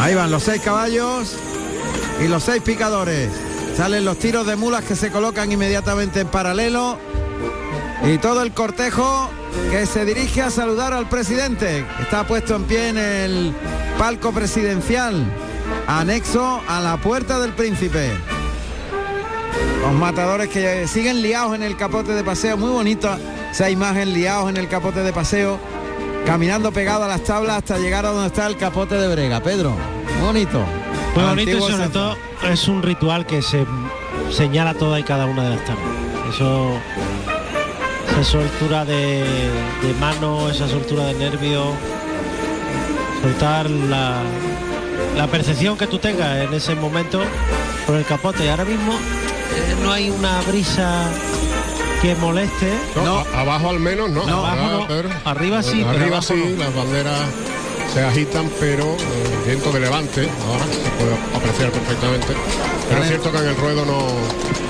Ahí 0.00 0.14
van 0.14 0.30
los 0.30 0.42
seis 0.42 0.60
caballos 0.62 1.36
y 2.22 2.28
los 2.28 2.42
seis 2.42 2.62
picadores. 2.62 3.30
Salen 3.76 4.04
los 4.04 4.18
tiros 4.18 4.46
de 4.46 4.56
mulas 4.56 4.84
que 4.84 4.96
se 4.96 5.10
colocan 5.10 5.50
inmediatamente 5.50 6.20
en 6.20 6.28
paralelo. 6.28 6.98
Y 8.04 8.18
todo 8.18 8.42
el 8.42 8.52
cortejo 8.52 9.30
que 9.70 9.86
se 9.86 10.04
dirige 10.04 10.42
a 10.42 10.50
saludar 10.50 10.92
al 10.92 11.08
presidente. 11.08 11.86
Está 12.00 12.26
puesto 12.26 12.56
en 12.56 12.64
pie 12.64 12.88
en 12.88 12.98
el 12.98 13.54
palco 13.98 14.32
presidencial, 14.32 15.24
anexo 15.86 16.60
a 16.68 16.80
la 16.80 16.96
puerta 16.96 17.38
del 17.38 17.52
príncipe. 17.52 18.12
Los 19.80 19.92
matadores 19.92 20.48
que 20.48 20.88
siguen 20.88 21.22
liados 21.22 21.54
en 21.54 21.62
el 21.62 21.76
capote 21.76 22.12
de 22.12 22.24
paseo, 22.24 22.56
muy 22.56 22.70
bonita 22.70 23.18
esa 23.50 23.70
imagen 23.70 24.12
liados 24.12 24.50
en 24.50 24.56
el 24.56 24.66
capote 24.66 25.00
de 25.00 25.12
paseo, 25.12 25.60
caminando 26.26 26.72
pegado 26.72 27.04
a 27.04 27.08
las 27.08 27.22
tablas 27.22 27.58
hasta 27.58 27.78
llegar 27.78 28.04
a 28.04 28.10
donde 28.10 28.26
está 28.26 28.46
el 28.46 28.56
capote 28.56 28.96
de 28.96 29.08
brega. 29.08 29.40
Pedro, 29.40 29.76
bonito. 30.20 30.64
Muy 31.14 31.24
bonito 31.24 31.50
y 31.58 31.60
sobre 31.60 31.88
todo 31.88 32.16
es 32.42 32.66
un 32.66 32.82
ritual 32.82 33.26
que 33.26 33.42
se 33.42 33.64
señala 34.30 34.74
toda 34.74 34.98
y 34.98 35.04
cada 35.04 35.26
una 35.26 35.44
de 35.44 35.50
las 35.50 35.64
tablas. 35.64 35.86
Eso, 36.34 36.72
esa 38.10 38.24
soltura 38.24 38.84
de, 38.84 39.22
de 39.82 39.94
mano, 40.00 40.50
esa 40.50 40.66
soltura 40.66 41.04
de 41.04 41.14
nervio, 41.14 41.66
soltar 43.22 43.70
la, 43.70 44.20
la 45.16 45.26
percepción 45.26 45.76
que 45.76 45.86
tú 45.86 45.98
tengas 45.98 46.38
en 46.44 46.52
ese 46.54 46.74
momento 46.74 47.20
por 47.86 47.96
el 47.96 48.04
capote. 48.04 48.48
Ahora 48.50 48.64
mismo 48.64 48.92
eh, 48.92 49.76
no 49.82 49.92
hay 49.92 50.10
una 50.10 50.40
brisa 50.42 51.08
que 52.02 52.14
moleste. 52.16 52.72
No, 52.96 53.04
No. 53.04 53.18
a- 53.18 53.40
abajo 53.40 53.70
al 53.70 53.80
menos 53.80 54.10
no. 54.10 54.26
No, 54.26 54.44
abajo 54.46 54.86
¿verdad, 54.88 55.10
no. 55.24 55.30
Arriba 55.30 55.62
sí, 55.62 55.76
pero 55.78 55.90
Arriba 55.90 56.06
abajo 56.18 56.34
sí, 56.34 56.54
no. 56.56 56.64
las 56.64 56.74
banderas 56.74 57.20
se 57.94 58.02
agitan, 58.04 58.50
pero 58.60 58.84
eh, 58.84 58.96
viento 59.46 59.70
de 59.72 59.80
levante, 59.80 60.28
ahora 60.48 60.64
se 60.64 60.90
puede 61.02 61.14
apreciar 61.36 61.70
perfectamente. 61.70 62.26
Pero 62.88 63.02
es 63.02 63.08
cierto 63.08 63.32
que 63.32 63.38
en 63.38 63.46
el 63.46 63.56
ruedo 63.56 63.84
no, 63.86 64.00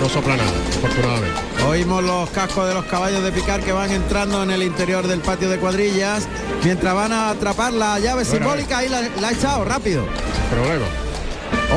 no 0.00 0.08
sopla 0.08 0.36
nada, 0.36 0.52
afortunadamente. 0.76 1.40
Oímos 1.66 2.04
los 2.04 2.30
cascos 2.30 2.68
de 2.68 2.74
los 2.74 2.84
caballos 2.84 3.22
de 3.24 3.32
picar 3.32 3.60
que 3.62 3.72
van 3.72 3.90
entrando 3.90 4.42
en 4.42 4.50
el 4.50 4.62
interior 4.62 5.06
del 5.06 5.20
patio 5.20 5.48
de 5.48 5.58
cuadrillas, 5.58 6.28
mientras 6.62 6.94
van 6.94 7.12
a 7.12 7.30
atrapar 7.30 7.72
la 7.72 7.98
llave 7.98 8.24
simbólica 8.24 8.84
y 8.84 8.88
la, 8.88 9.00
la 9.20 9.28
ha 9.28 9.32
echado 9.32 9.64
rápido. 9.64 10.04
Problema. 10.50 10.84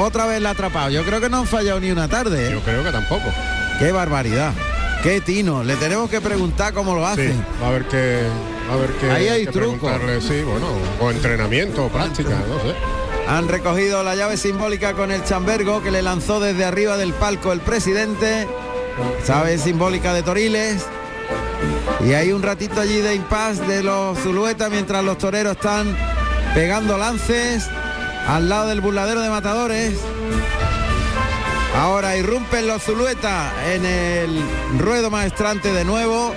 Otra 0.06 0.26
vez 0.26 0.42
la 0.42 0.50
ha 0.50 0.52
atrapado. 0.52 0.90
Yo 0.92 1.04
creo 1.06 1.22
que 1.22 1.30
no 1.30 1.38
han 1.38 1.48
fallado 1.48 1.80
ni 1.80 1.90
una 1.92 2.08
tarde. 2.08 2.48
¿eh? 2.48 2.52
Yo 2.52 2.60
creo 2.62 2.84
que 2.84 2.92
tampoco. 2.92 3.24
Qué 3.80 3.92
barbaridad. 3.92 4.54
Qué 5.02 5.22
tino. 5.22 5.64
Le 5.64 5.76
tenemos 5.78 6.10
que 6.10 6.20
preguntar 6.22 6.74
cómo 6.74 6.94
lo 6.94 7.02
Sí, 7.06 7.12
hacen. 7.22 7.46
va 7.64 7.68
a 7.70 7.72
ver 7.72 7.86
que 7.88 8.24
va 8.28 8.57
a 8.72 8.76
ver 8.76 8.90
que 8.92 9.10
Ahí 9.12 9.28
hay 9.28 9.46
que 9.46 9.52
truco. 9.52 9.88
preguntarle, 9.88 10.22
Sí, 10.22 10.42
bueno, 10.44 10.68
o 11.00 11.12
entrenamiento 11.12 11.86
o 11.86 11.90
práctica, 11.90 12.32
no 12.48 12.60
sé. 12.62 12.76
Han 13.28 13.48
recogido 13.50 14.04
la 14.04 14.16
llave 14.16 14.38
simbólica 14.38 14.94
con 14.94 15.12
el 15.12 15.24
chambergo 15.24 15.82
que 15.84 15.92
le 15.92 16.02
lanzó 16.02 16.40
desde 16.40 16.64
arriba 16.66 16.96
del 16.98 17.14
palco 17.14 17.52
el 17.52 17.60
presidente. 17.60 18.48
Llave 19.28 19.58
simbólica 19.58 20.14
de 20.14 20.24
Toriles. 20.24 20.86
Y 22.06 22.14
hay 22.14 22.32
un 22.32 22.42
ratito 22.44 22.80
allí 22.80 23.02
de 23.02 23.16
impas 23.16 23.68
de 23.68 23.84
los 23.84 24.18
Zulueta 24.20 24.70
mientras 24.70 25.04
los 25.04 25.18
toreros 25.18 25.54
están 25.58 25.96
pegando 26.54 26.98
lances 26.98 27.68
al 28.28 28.48
lado 28.48 28.70
del 28.70 28.80
burladero 28.82 29.20
de 29.22 29.30
matadores. 29.30 29.94
Ahora 31.76 32.16
irrumpen 32.18 32.66
los 32.68 32.82
Zulueta 32.82 33.52
en 33.74 33.86
el 33.86 34.42
ruedo 34.80 35.10
maestrante 35.12 35.72
de 35.74 35.84
nuevo. 35.84 36.34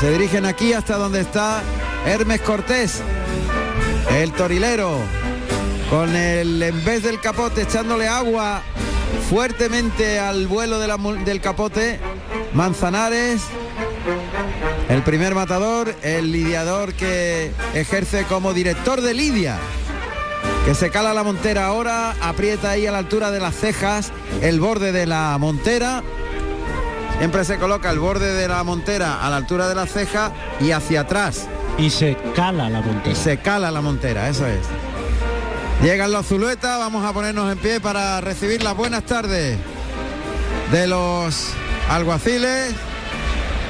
Se 0.00 0.10
dirigen 0.10 0.44
aquí 0.44 0.72
hasta 0.72 0.96
donde 0.96 1.20
está 1.20 1.62
Hermes 2.04 2.40
Cortés, 2.42 3.00
el 4.12 4.32
torilero, 4.32 4.98
con 5.88 6.14
el 6.14 6.62
en 6.62 6.84
vez 6.84 7.02
del 7.02 7.20
capote 7.20 7.62
echándole 7.62 8.06
agua 8.06 8.62
fuertemente 9.30 10.18
al 10.18 10.46
vuelo 10.46 10.78
de 10.78 10.86
la 10.86 10.96
del 10.96 11.40
capote. 11.40 11.98
Manzanares, 12.52 13.42
el 14.88 15.02
primer 15.02 15.34
matador, 15.34 15.94
el 16.02 16.30
lidiador 16.30 16.92
que 16.92 17.52
ejerce 17.74 18.24
como 18.24 18.52
director 18.52 19.00
de 19.00 19.14
lidia 19.14 19.58
que 20.66 20.74
se 20.74 20.90
cala 20.90 21.14
la 21.14 21.22
montera 21.22 21.66
ahora, 21.66 22.16
aprieta 22.20 22.70
ahí 22.70 22.88
a 22.88 22.90
la 22.90 22.98
altura 22.98 23.30
de 23.30 23.38
las 23.38 23.54
cejas 23.54 24.10
el 24.42 24.58
borde 24.58 24.90
de 24.90 25.06
la 25.06 25.38
montera. 25.38 26.02
Siempre 27.18 27.44
se 27.44 27.56
coloca 27.58 27.90
el 27.90 27.98
borde 27.98 28.32
de 28.34 28.46
la 28.48 28.62
montera 28.62 29.24
a 29.24 29.30
la 29.30 29.36
altura 29.36 29.68
de 29.68 29.74
la 29.74 29.86
ceja 29.86 30.32
y 30.60 30.70
hacia 30.72 31.00
atrás. 31.00 31.46
Y 31.78 31.90
se 31.90 32.16
cala 32.34 32.68
la 32.68 32.80
montera. 32.80 33.10
Y 33.10 33.16
se 33.16 33.38
cala 33.38 33.70
la 33.70 33.80
montera, 33.80 34.28
eso 34.28 34.46
es. 34.46 34.60
Llegan 35.82 36.12
los 36.12 36.26
Zuluetas, 36.26 36.78
vamos 36.78 37.04
a 37.04 37.12
ponernos 37.12 37.50
en 37.50 37.58
pie 37.58 37.80
para 37.80 38.20
recibir 38.20 38.62
las 38.62 38.76
buenas 38.76 39.04
tardes 39.04 39.56
de 40.72 40.86
los 40.86 41.48
alguaciles. 41.90 42.74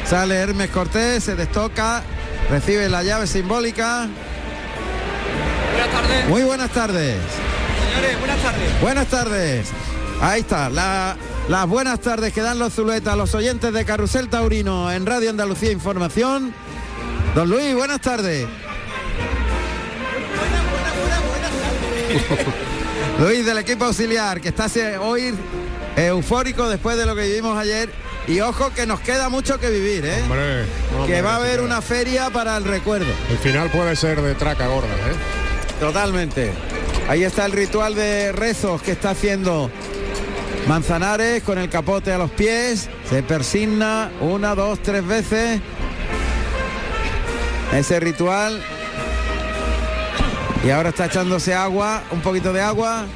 Sale 0.04 0.36
Hermes 0.36 0.70
Cortés, 0.70 1.24
se 1.24 1.34
destoca, 1.34 2.02
recibe 2.50 2.88
la 2.88 3.02
llave 3.02 3.26
simbólica. 3.26 4.06
Buenas 5.72 5.90
tardes. 5.92 6.28
Muy 6.28 6.42
buenas 6.42 6.70
tardes. 6.70 7.16
Señores, 7.92 8.18
buenas 8.20 8.38
tardes. 8.42 8.80
Buenas 8.80 9.06
tardes. 9.08 9.68
Ahí 10.20 10.40
está, 10.40 10.68
la- 10.70 11.16
las 11.48 11.68
buenas 11.68 12.00
tardes 12.00 12.32
que 12.32 12.40
dan 12.40 12.58
los 12.58 12.74
Zuluetas 12.74 13.12
a 13.12 13.16
los 13.16 13.34
oyentes 13.34 13.72
de 13.72 13.84
Carrusel 13.84 14.28
Taurino 14.28 14.90
en 14.90 15.06
Radio 15.06 15.30
Andalucía 15.30 15.70
Información. 15.70 16.52
Don 17.34 17.48
Luis, 17.48 17.74
buenas 17.74 18.00
tardes. 18.00 18.46
Luis 23.20 23.46
del 23.46 23.58
equipo 23.58 23.84
auxiliar, 23.84 24.40
que 24.40 24.48
está 24.48 24.66
hoy 25.00 25.34
eufórico 25.96 26.68
después 26.68 26.96
de 26.96 27.06
lo 27.06 27.14
que 27.14 27.22
vivimos 27.22 27.56
ayer. 27.56 27.90
Y 28.26 28.40
ojo 28.40 28.70
que 28.74 28.86
nos 28.86 29.00
queda 29.00 29.28
mucho 29.28 29.60
que 29.60 29.70
vivir, 29.70 30.04
¿eh? 30.04 30.20
Hombre, 30.22 30.64
hombre, 30.96 31.14
que 31.14 31.22
va 31.22 31.34
a 31.34 31.36
haber 31.36 31.60
una 31.60 31.80
feria 31.80 32.28
para 32.30 32.56
el 32.56 32.64
recuerdo. 32.64 33.12
El 33.30 33.38
final 33.38 33.70
puede 33.70 33.94
ser 33.94 34.20
de 34.20 34.34
traca 34.34 34.66
gorda, 34.66 34.88
¿eh? 34.88 35.78
Totalmente. 35.78 36.50
Ahí 37.08 37.22
está 37.22 37.46
el 37.46 37.52
ritual 37.52 37.94
de 37.94 38.32
rezos 38.32 38.82
que 38.82 38.90
está 38.92 39.10
haciendo 39.10 39.70
Manzanares 40.68 41.44
con 41.44 41.58
el 41.58 41.68
capote 41.68 42.12
a 42.12 42.18
los 42.18 42.30
pies. 42.30 42.88
Se 43.08 43.22
persigna 43.22 44.10
una, 44.20 44.54
dos, 44.54 44.80
tres 44.82 45.06
veces. 45.06 45.60
Ese 47.72 48.00
ritual. 48.00 48.60
Y 50.64 50.70
ahora 50.70 50.88
está 50.88 51.06
echándose 51.06 51.54
agua, 51.54 52.02
un 52.10 52.20
poquito 52.20 52.52
de 52.52 52.60
agua. 52.60 53.06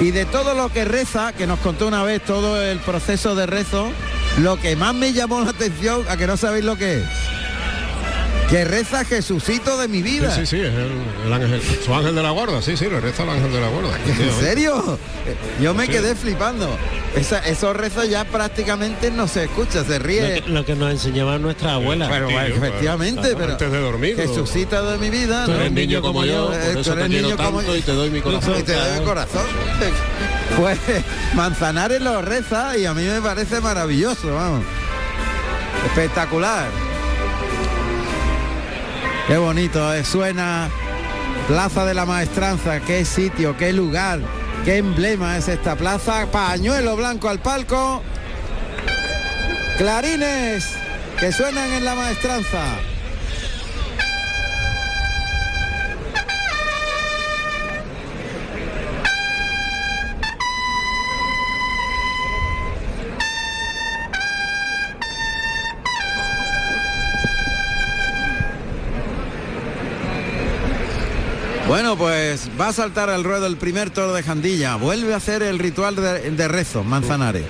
Y 0.00 0.10
de 0.10 0.24
todo 0.24 0.54
lo 0.54 0.68
que 0.68 0.84
reza, 0.84 1.32
que 1.32 1.46
nos 1.46 1.60
contó 1.60 1.86
una 1.86 2.02
vez 2.02 2.22
todo 2.22 2.60
el 2.60 2.78
proceso 2.80 3.34
de 3.36 3.46
rezo, 3.46 3.88
lo 4.38 4.56
que 4.56 4.74
más 4.74 4.94
me 4.94 5.12
llamó 5.12 5.40
la 5.40 5.50
atención, 5.50 6.04
a 6.08 6.16
que 6.16 6.26
no 6.26 6.36
sabéis 6.36 6.64
lo 6.64 6.76
que 6.76 6.98
es. 6.98 7.04
Que 8.50 8.64
reza 8.64 9.04
Jesucito 9.04 9.76
de 9.76 9.88
mi 9.88 10.02
vida. 10.02 10.30
Sí, 10.30 10.46
sí, 10.46 10.56
sí, 10.56 10.60
es 10.62 10.72
el, 10.72 10.92
el 11.26 11.32
ángel, 11.32 11.60
su 11.84 11.92
ángel 11.92 12.14
de 12.14 12.22
la 12.22 12.30
guarda, 12.30 12.62
sí, 12.62 12.76
sí, 12.76 12.84
le 12.88 13.00
reza 13.00 13.24
el 13.24 13.30
ángel 13.30 13.50
de 13.52 13.60
la 13.60 13.66
guarda. 13.68 13.98
¿En 14.06 14.40
serio? 14.40 14.98
Yo 15.60 15.74
me 15.74 15.86
Sí. 15.86 15.90
quedé 15.92 16.14
flipando. 16.14 16.68
Esa- 17.16 17.40
esos 17.40 17.74
rezos 17.74 18.08
ya 18.08 18.24
prácticamente 18.24 19.10
no 19.10 19.26
se 19.26 19.44
escucha, 19.44 19.82
se 19.84 19.98
Lo 19.98 20.04
ríe. 20.04 20.42
que, 20.44 20.50
lo 20.50 20.64
que 20.64 20.76
nos 20.76 20.92
enseñaban 20.92 21.42
nuestras 21.42 21.72
abuelas. 21.72 22.08
Pero 22.08 22.30
bueno, 22.30 22.54
efectivamente, 22.54 23.34
pero 23.36 23.52
Antes 23.52 23.72
de 23.72 23.80
dormir. 23.80 24.14
Jesucito 24.16 24.90
de 24.92 24.98
mi 24.98 25.10
vida. 25.10 25.44
Tú 25.46 25.50
¿no? 25.50 25.56
eres 25.58 25.72
niño 25.72 26.00
como 26.00 26.24
yo, 26.24 26.52
Eh, 26.52 26.56
por 26.66 26.72
tú 26.74 26.80
eso 26.80 26.92
eres 26.92 27.04
te 27.04 27.08
niño 27.22 27.36
como 27.36 27.62
yo. 27.62 27.74
y 27.76 27.80
te 27.82 27.92
doy 27.92 28.10
mi 28.10 28.20
corazón. 28.20 28.54
Y 28.60 28.62
te 28.62 28.74
doy 28.74 29.00
mi 29.00 29.04
corazón. 29.04 29.42
Pues 30.56 30.78
Manzanares 31.34 32.00
lo 32.00 32.22
reza 32.22 32.76
y 32.78 32.84
a 32.86 32.94
mí 32.94 33.02
me 33.02 33.20
parece 33.20 33.60
maravilloso, 33.60 34.32
vamos. 34.32 34.62
Espectacular. 35.86 36.68
Qué 39.26 39.38
bonito, 39.38 39.92
eh, 39.92 40.04
suena 40.04 40.68
Plaza 41.48 41.84
de 41.84 41.94
la 41.94 42.06
Maestranza, 42.06 42.78
qué 42.78 43.04
sitio, 43.04 43.56
qué 43.56 43.72
lugar, 43.72 44.20
qué 44.64 44.76
emblema 44.76 45.36
es 45.36 45.48
esta 45.48 45.74
plaza. 45.74 46.26
Pañuelo 46.30 46.94
blanco 46.94 47.28
al 47.28 47.40
palco. 47.40 48.02
Clarines 49.78 50.76
que 51.18 51.32
suenan 51.32 51.72
en 51.72 51.84
la 51.84 51.96
Maestranza. 51.96 52.62
Bueno, 71.76 71.94
pues 71.98 72.48
va 72.58 72.68
a 72.68 72.72
saltar 72.72 73.10
al 73.10 73.22
ruedo 73.22 73.46
el 73.46 73.58
primer 73.58 73.90
toro 73.90 74.14
de 74.14 74.22
Jandilla. 74.22 74.76
Vuelve 74.76 75.12
a 75.12 75.18
hacer 75.18 75.42
el 75.42 75.58
ritual 75.58 75.94
de, 75.94 76.48
rezo, 76.48 76.82
Manzanares. 76.82 77.44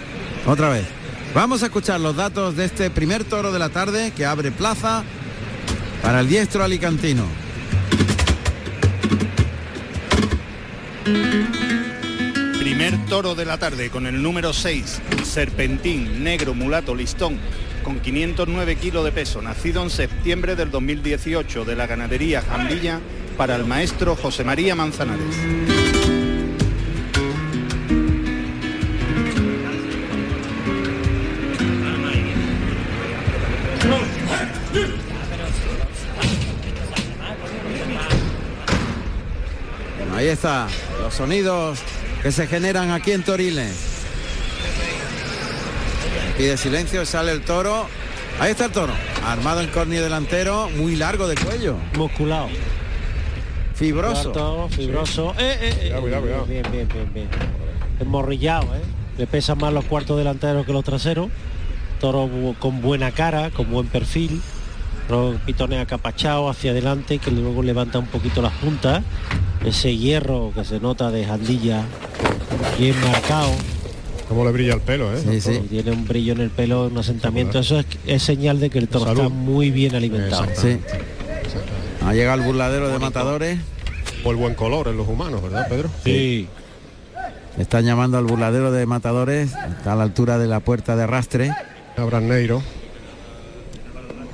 Otra 0.45 0.69
vez. 0.69 0.85
Vamos 1.33 1.63
a 1.63 1.67
escuchar 1.67 2.01
los 2.01 2.17
datos 2.17 2.57
de 2.57 2.65
este 2.65 2.91
primer 2.91 3.23
toro 3.23 3.53
de 3.53 3.61
la 3.61 3.69
tarde 3.69 4.11
que 4.17 4.27
abre 4.27 4.51
plaza 4.51 5.05
para 6.03 6.19
el 6.19 6.29
diestro 6.29 6.65
alicantino. 6.65 7.25
Primer 12.59 13.07
toro 13.09 13.37
de 13.37 13.45
la 13.45 13.59
tarde 13.59 13.91
con 13.91 14.09
el 14.09 14.21
número 14.21 14.53
6, 14.53 15.03
Serpentín, 15.23 16.25
negro, 16.25 16.53
mulato, 16.53 16.97
listón, 16.97 17.39
con 17.85 18.01
509 18.01 18.75
kilos 18.75 19.05
de 19.05 19.13
peso, 19.13 19.41
nacido 19.41 19.85
en 19.85 19.91
septiembre 19.91 20.57
del 20.57 20.73
2018 20.73 21.65
de 21.65 21.77
la 21.77 21.87
ganadería 21.87 22.43
Jambilla 22.43 23.01
para 23.37 23.57
el 23.57 23.65
maestro 23.65 24.17
José 24.17 24.45
María 24.45 24.75
Manzanares. 24.75 25.37
Ahí 40.15 40.29
está, 40.29 40.67
los 41.03 41.13
sonidos 41.13 41.79
que 42.23 42.33
se 42.33 42.47
generan 42.47 42.91
aquí 42.91 43.13
en 43.13 43.23
Toriles. 43.23 43.77
Pide 46.39 46.57
silencio, 46.57 47.05
sale 47.05 47.33
el 47.33 47.43
toro. 47.43 47.87
Ahí 48.41 48.53
está 48.53 48.67
el 48.67 48.73
toro, 48.73 48.93
armado 49.25 49.61
en 49.61 49.69
corni 49.69 49.97
delantero, 49.97 50.71
muy 50.71 50.97
largo 50.97 51.29
de 51.29 51.35
cuello. 51.37 51.77
Musculado. 51.97 52.49
Fibroso. 53.77 54.33
Cuarto, 54.33 54.69
fibroso. 54.71 55.35
Eh, 55.39 55.57
eh, 55.61 55.61
eh, 55.61 55.97
Cuidado, 56.01 56.01
cuidado, 56.01 56.23
cuidado. 56.23 56.47
Bien, 56.47 56.63
bien, 56.73 56.89
bien, 56.93 57.11
bien. 57.15 57.29
Emorrillado, 58.01 58.65
¿eh? 58.75 58.81
Le 59.19 59.27
pesan 59.27 59.59
más 59.59 59.73
los 59.73 59.85
cuartos 59.85 60.17
delanteros 60.19 60.65
que 60.67 60.73
los 60.73 60.83
traseros. 60.85 61.29
Toro 62.01 62.29
con 62.59 62.81
buena 62.83 63.11
cara, 63.13 63.51
con 63.51 63.71
buen 63.71 63.87
perfil. 63.87 64.41
Toro 65.09 65.39
pitones 65.47 65.81
acapachado 65.81 66.49
hacia 66.49 66.71
adelante, 66.73 67.19
que 67.19 67.31
luego 67.31 67.63
levanta 67.63 67.99
un 67.99 68.07
poquito 68.07 68.43
las 68.43 68.53
puntas. 68.55 69.03
ese 69.65 69.97
hierro 69.97 70.53
que 70.55 70.65
se 70.65 70.81
nota 70.81 71.11
de 71.11 71.25
jandilla 71.25 71.83
bien 72.79 72.95
marcado. 73.01 73.51
Cómo 74.29 74.45
le 74.45 74.53
brilla 74.53 74.75
el 74.75 74.81
pelo, 74.81 75.15
¿eh? 75.15 75.21
Sí, 75.23 75.41
sí. 75.41 75.61
Tiene 75.71 75.93
un 75.93 76.07
brillo 76.07 76.33
en 76.33 76.41
el 76.41 76.51
pelo, 76.51 76.87
un 76.87 76.99
asentamiento. 76.99 77.59
Eso 77.61 77.79
es, 77.79 77.87
es 78.07 78.23
señal 78.23 78.59
de 78.59 78.71
que 78.71 78.79
el 78.79 78.89
toro 78.89 79.05
Salud. 79.07 79.21
está 79.23 79.29
muy 79.29 79.71
bien 79.71 79.95
alimentado. 79.95 80.47
Sí. 80.55 80.79
Ha 82.07 82.15
llegado 82.15 82.39
el 82.41 82.47
burladero 82.47 82.89
de 82.89 82.99
matadores. 82.99 83.59
El 84.25 84.37
buen 84.37 84.55
color 84.55 84.89
en 84.89 84.97
los 84.97 85.07
humanos, 85.09 85.43
¿verdad, 85.43 85.69
Pedro? 85.69 85.89
Sí. 86.05 86.49
Están 87.59 87.85
llamando 87.85 88.19
al 88.19 88.25
burladero 88.25 88.73
de 88.73 88.85
matadores. 88.87 89.53
Está 89.79 89.93
a 89.93 89.97
la 89.97 90.03
altura 90.03 90.39
de 90.39 90.47
la 90.47 90.61
puerta 90.61 90.97
de 90.97 91.05
arrastre. 91.05 91.51
Abraham 91.97 92.29
Neiro. 92.29 92.63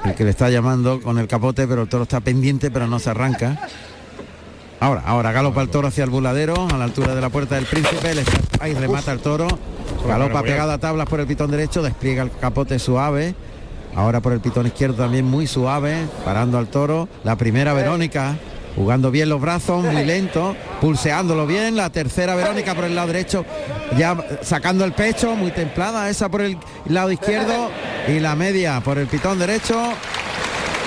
El 0.04 0.14
que 0.14 0.24
le 0.24 0.30
está 0.30 0.50
llamando 0.50 1.00
con 1.00 1.18
el 1.18 1.28
capote, 1.28 1.66
pero 1.68 1.82
el 1.82 1.88
toro 1.88 2.02
está 2.04 2.20
pendiente, 2.20 2.70
pero 2.70 2.86
no 2.86 2.98
se 2.98 3.10
arranca. 3.10 3.68
Ahora, 4.80 5.02
ahora 5.06 5.30
galopa 5.30 5.62
el 5.62 5.68
toro 5.68 5.88
hacia 5.88 6.02
el 6.04 6.10
burladero, 6.10 6.66
a 6.72 6.76
la 6.76 6.84
altura 6.84 7.14
de 7.14 7.20
la 7.20 7.28
puerta 7.28 7.54
del 7.54 7.66
príncipe. 7.66 8.14
le 8.14 8.22
está- 8.22 8.64
ahí 8.64 8.74
remata 8.74 9.12
el 9.12 9.20
toro. 9.20 9.46
Galopa 10.06 10.40
muy 10.40 10.50
pegado 10.50 10.72
a 10.72 10.78
tablas 10.78 11.06
por 11.08 11.20
el 11.20 11.26
pitón 11.26 11.50
derecho, 11.52 11.82
despliega 11.82 12.24
el 12.24 12.30
capote 12.32 12.78
suave. 12.80 13.34
Ahora 13.94 14.20
por 14.20 14.32
el 14.32 14.40
pitón 14.40 14.66
izquierdo 14.66 14.96
también 14.96 15.24
muy 15.24 15.46
suave, 15.46 16.06
parando 16.24 16.58
al 16.58 16.68
toro. 16.68 17.08
La 17.24 17.36
primera 17.36 17.74
Verónica, 17.74 18.36
jugando 18.74 19.10
bien 19.10 19.28
los 19.28 19.40
brazos, 19.40 19.84
muy 19.84 20.04
lento, 20.04 20.56
pulseándolo 20.80 21.46
bien. 21.46 21.76
La 21.76 21.90
tercera 21.90 22.34
Verónica 22.34 22.74
por 22.74 22.84
el 22.84 22.94
lado 22.94 23.08
derecho, 23.08 23.44
ya 23.98 24.16
sacando 24.42 24.84
el 24.84 24.92
pecho, 24.92 25.34
muy 25.34 25.50
templada. 25.50 26.08
Esa 26.08 26.30
por 26.30 26.40
el 26.40 26.56
lado 26.86 27.12
izquierdo 27.12 27.70
y 28.08 28.18
la 28.18 28.34
media 28.34 28.80
por 28.80 28.98
el 28.98 29.06
pitón 29.06 29.38
derecho. 29.38 29.78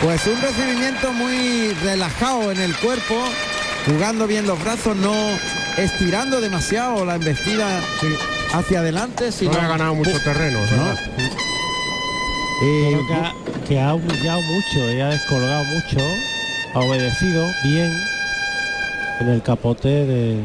Pues 0.01 0.25
un 0.27 0.41
recibimiento 0.41 1.13
muy 1.13 1.73
relajado 1.83 2.51
en 2.51 2.59
el 2.59 2.75
cuerpo, 2.75 3.15
jugando 3.85 4.27
bien 4.27 4.45
los 4.45 4.61
brazos, 4.61 4.95
no 4.97 5.13
estirando 5.77 6.41
demasiado 6.41 7.05
la 7.05 7.15
embestida 7.15 7.79
hacia 8.53 8.79
adelante, 8.79 9.31
sino 9.31 9.53
No 9.53 9.61
ha 9.61 9.67
ganado 9.67 9.95
mucho 9.95 10.19
terreno, 10.21 10.59
¿no? 10.59 11.44
Toro 12.59 13.07
que 13.07 13.13
ha, 13.13 13.33
que 13.67 13.79
ha 13.81 13.93
humillado 13.93 14.41
mucho, 14.41 14.91
y 14.91 15.01
ha 15.01 15.09
descolgado 15.09 15.63
mucho, 15.65 15.97
ha 16.73 16.79
obedecido 16.79 17.45
bien 17.63 17.91
en 19.21 19.27
el 19.29 19.41
capote 19.41 19.87
de. 19.89 20.39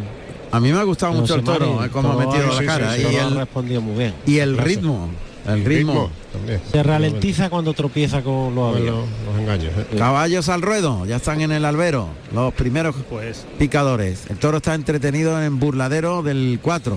a 0.52 0.60
mí 0.60 0.72
me 0.72 0.78
ha 0.78 0.82
gustado 0.84 1.12
mucho 1.12 1.34
el 1.36 1.44
toro, 1.44 1.84
eh, 1.84 1.90
cómo 1.90 2.12
ha 2.12 2.16
metido 2.26 2.46
la 2.48 2.58
sí, 2.58 2.66
cara 2.66 2.94
sí, 2.94 3.02
Toro 3.02 3.12
y 3.12 3.16
ha 3.16 3.26
el, 3.28 3.36
respondido 3.36 3.80
muy 3.80 3.96
bien. 3.98 4.14
y 4.26 4.38
el 4.38 4.56
ritmo, 4.58 5.08
el 5.46 5.64
ritmo. 5.64 6.10
también. 6.32 6.60
Se 6.70 6.82
ralentiza 6.82 7.48
cuando 7.50 7.72
tropieza 7.74 8.22
con 8.22 8.54
los 8.54 8.72
Con 8.72 8.76
aviones. 8.82 8.92
los, 8.94 9.08
los 9.34 9.40
engaños. 9.40 9.72
¿eh? 9.76 9.96
Caballos 9.96 10.48
al 10.48 10.62
ruedo, 10.62 11.06
ya 11.06 11.16
están 11.16 11.40
en 11.40 11.52
el 11.52 11.64
albero, 11.64 12.08
los 12.32 12.52
primeros 12.54 12.94
Pues 13.08 13.44
picadores. 13.58 14.24
El 14.28 14.36
toro 14.38 14.56
está 14.58 14.74
entretenido 14.74 15.40
en 15.42 15.58
burladero 15.60 16.22
del 16.22 16.58
4. 16.62 16.96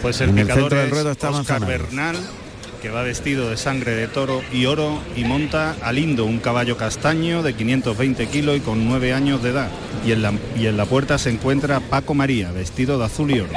Pues 0.00 0.20
el 0.20 0.30
En 0.30 0.38
el 0.38 0.44
picador 0.46 0.62
centro 0.64 0.78
del 0.80 0.90
ruedo 0.90 1.10
está 1.12 1.30
Oscar. 1.30 1.64
Bernal, 1.64 2.16
que 2.82 2.90
va 2.90 3.02
vestido 3.02 3.48
de 3.48 3.56
sangre 3.56 3.92
de 3.92 4.08
toro 4.08 4.42
y 4.52 4.66
oro 4.66 4.98
y 5.14 5.22
monta 5.22 5.76
a 5.82 5.92
Lindo, 5.92 6.24
un 6.24 6.40
caballo 6.40 6.76
castaño 6.76 7.44
de 7.44 7.54
520 7.54 8.26
kilos 8.26 8.56
y 8.56 8.60
con 8.60 8.88
9 8.88 9.12
años 9.12 9.40
de 9.40 9.50
edad. 9.50 9.68
Y 10.04 10.10
en, 10.10 10.22
la, 10.22 10.34
y 10.58 10.66
en 10.66 10.76
la 10.76 10.84
puerta 10.84 11.16
se 11.16 11.30
encuentra 11.30 11.78
Paco 11.78 12.14
María, 12.14 12.50
vestido 12.50 12.98
de 12.98 13.04
azul 13.04 13.30
y 13.30 13.38
oro. 13.38 13.52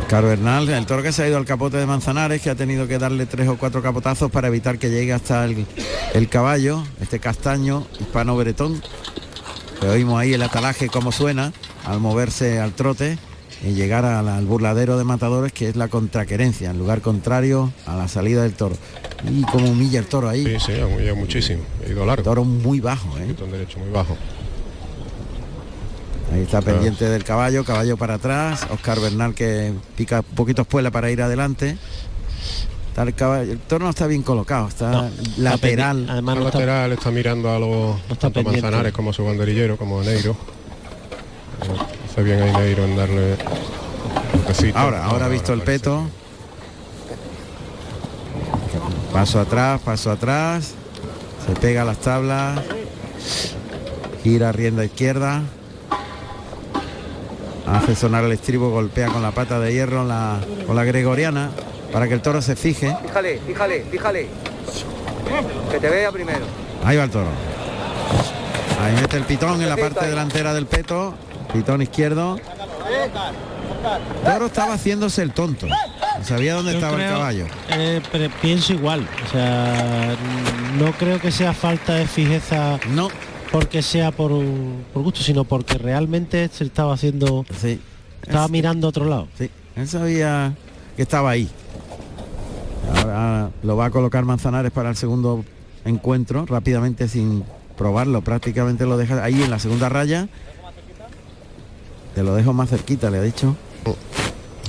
Oscar 0.00 0.24
Bernal, 0.24 0.68
el 0.68 0.86
toro 0.86 1.04
que 1.04 1.12
se 1.12 1.22
ha 1.22 1.28
ido 1.28 1.36
al 1.36 1.44
capote 1.44 1.76
de 1.76 1.86
Manzanares, 1.86 2.42
que 2.42 2.50
ha 2.50 2.56
tenido 2.56 2.88
que 2.88 2.98
darle 2.98 3.26
tres 3.26 3.46
o 3.46 3.56
cuatro 3.58 3.80
capotazos 3.80 4.32
para 4.32 4.48
evitar 4.48 4.80
que 4.80 4.90
llegue 4.90 5.12
hasta 5.12 5.44
el, 5.44 5.66
el 6.14 6.28
caballo, 6.28 6.82
este 7.00 7.20
castaño 7.20 7.86
hispano 8.00 8.36
bretón. 8.36 8.82
Que 9.80 9.86
oímos 9.86 10.20
ahí 10.20 10.34
el 10.34 10.42
atalaje 10.42 10.88
cómo 10.88 11.12
suena 11.12 11.52
al 11.84 12.00
moverse 12.00 12.58
al 12.58 12.72
trote 12.72 13.18
y 13.66 13.72
llegar 13.72 14.04
al, 14.04 14.28
al 14.28 14.44
burladero 14.46 14.98
de 14.98 15.04
matadores, 15.04 15.52
que 15.52 15.68
es 15.68 15.76
la 15.76 15.88
contraquerencia, 15.88 16.70
en 16.70 16.78
lugar 16.78 17.00
contrario 17.00 17.72
a 17.86 17.96
la 17.96 18.08
salida 18.08 18.42
del 18.42 18.52
toro. 18.52 18.76
Y 19.30 19.42
como 19.42 19.70
humilla 19.70 19.98
el 19.98 20.06
toro 20.06 20.28
ahí. 20.28 20.44
Sí, 20.44 20.56
sí, 20.66 20.80
ha 20.80 20.86
humillado 20.86 21.16
muchísimo. 21.16 21.62
Ha 21.86 21.90
ido 21.90 22.04
largo. 22.04 22.22
Toro 22.22 22.44
muy 22.44 22.80
bajo, 22.80 23.16
¿eh? 23.18 23.24
Pitón 23.28 23.50
derecho 23.50 23.78
muy 23.78 23.88
bajo. 23.90 24.16
Ahí 26.32 26.40
está 26.42 26.60
Claro. 26.60 26.74
pendiente 26.78 27.04
del 27.08 27.22
caballo, 27.24 27.64
caballo 27.64 27.96
para 27.96 28.14
atrás, 28.14 28.66
Oscar 28.70 28.98
Bernal 29.00 29.34
que 29.34 29.72
pica 29.96 30.20
un 30.28 30.34
poquito 30.36 30.62
espuela 30.62 30.90
para 30.90 31.10
ir 31.10 31.22
adelante. 31.22 31.76
Está 32.88 33.02
el, 33.02 33.14
caballo, 33.14 33.52
el 33.52 33.58
toro 33.58 33.84
no 33.84 33.90
está 33.90 34.06
bien 34.06 34.22
colocado, 34.22 34.68
está 34.68 34.90
No, 34.90 35.04
está 35.06 35.20
lateral. 35.38 36.06
pendi- 36.06 36.10
Además 36.10 36.36
no 36.36 36.46
está, 36.46 36.58
lateral 36.60 36.92
está 36.92 37.10
mirando 37.10 37.50
a 37.50 37.58
los 37.58 37.96
está 38.10 38.30
tanto. 38.30 38.42
Manzanares 38.50 38.92
como 38.92 39.10
a 39.10 39.12
su 39.12 39.24
banderillero, 39.24 39.76
como 39.76 40.00
a 40.00 40.04
Neiro. 40.04 40.32
Eh, 41.62 41.66
Hace 42.14 42.22
bien 42.22 42.40
ahí 42.40 42.52
Neiro 42.52 42.84
en 42.84 42.94
darle. 42.94 43.36
Ahora, 44.76 45.04
ahora 45.04 45.26
ha 45.26 45.28
visto 45.28 45.52
el 45.52 45.62
peto. 45.62 46.04
Paso 49.12 49.40
atrás, 49.40 49.80
paso 49.84 50.12
atrás. 50.12 50.74
Se 51.44 51.54
pega 51.60 51.82
a 51.82 51.84
las 51.84 51.98
tablas. 51.98 52.60
Gira 54.22 54.52
rienda 54.52 54.84
izquierda. 54.84 55.42
Hace 57.66 57.96
sonar 57.96 58.22
el 58.22 58.30
estribo, 58.30 58.70
golpea 58.70 59.08
con 59.08 59.20
la 59.20 59.32
pata 59.32 59.58
de 59.58 59.72
hierro 59.72 60.04
la, 60.04 60.38
con 60.68 60.76
la 60.76 60.84
gregoriana 60.84 61.50
para 61.92 62.06
que 62.06 62.14
el 62.14 62.22
toro 62.22 62.40
se 62.42 62.54
fije. 62.54 62.96
Fíjale, 63.08 63.40
fíjale, 63.44 63.84
fíjale. 63.90 64.28
Que 65.68 65.80
te 65.80 65.90
vea 65.90 66.12
primero. 66.12 66.46
Ahí 66.84 66.96
va 66.96 67.02
el 67.02 67.10
toro. 67.10 67.30
Ahí 68.80 68.94
mete 69.02 69.16
el 69.16 69.24
pitón 69.24 69.60
en 69.60 69.68
la 69.68 69.76
parte 69.76 70.06
delantera 70.06 70.54
del 70.54 70.66
peto. 70.66 71.16
Pitón 71.52 71.82
izquierdo. 71.82 72.36
El 72.36 74.32
toro 74.32 74.46
estaba 74.46 74.74
haciéndose 74.74 75.22
el 75.22 75.32
tonto. 75.32 75.66
No 75.66 76.24
sabía 76.24 76.54
dónde 76.54 76.72
Yo 76.72 76.78
estaba 76.78 76.96
el 76.96 77.02
creo- 77.02 77.12
caballo. 77.18 77.46
eh, 77.70 78.00
pero 78.10 78.30
pienso 78.40 78.72
igual. 78.72 79.06
O 79.26 79.30
sea, 79.30 80.16
no 80.78 80.92
creo 80.92 81.20
que 81.20 81.30
sea 81.30 81.52
falta 81.52 81.94
de 81.94 82.06
fijeza 82.06 82.78
No, 82.90 83.08
porque 83.52 83.82
sea 83.82 84.10
por, 84.10 84.30
por 84.92 85.02
gusto, 85.02 85.20
sino 85.22 85.44
porque 85.44 85.76
realmente 85.78 86.48
se 86.52 86.64
estaba 86.64 86.94
haciendo, 86.94 87.44
sí. 87.60 87.80
estaba 88.22 88.46
Es- 88.46 88.50
mirando 88.50 88.86
a 88.86 88.90
otro 88.90 89.04
lado. 89.04 89.28
Sí, 89.36 89.50
él 89.76 89.88
sabía 89.88 90.54
que 90.96 91.02
estaba 91.02 91.30
ahí. 91.30 91.48
Ahora 92.96 93.50
lo 93.62 93.76
va 93.76 93.86
a 93.86 93.90
colocar 93.90 94.24
Manzanares 94.24 94.70
para 94.72 94.90
el 94.90 94.96
segundo 94.96 95.44
encuentro, 95.84 96.46
rápidamente 96.46 97.08
sin 97.08 97.44
probarlo, 97.76 98.22
prácticamente 98.22 98.86
lo 98.86 98.96
deja 98.96 99.22
ahí 99.22 99.42
en 99.42 99.50
la 99.50 99.58
segunda 99.58 99.88
raya. 99.88 100.28
Te 102.14 102.22
lo 102.22 102.34
dejo 102.34 102.52
más 102.52 102.70
cerquita, 102.70 103.10
le 103.10 103.18
ha 103.18 103.22
dicho. 103.22 103.56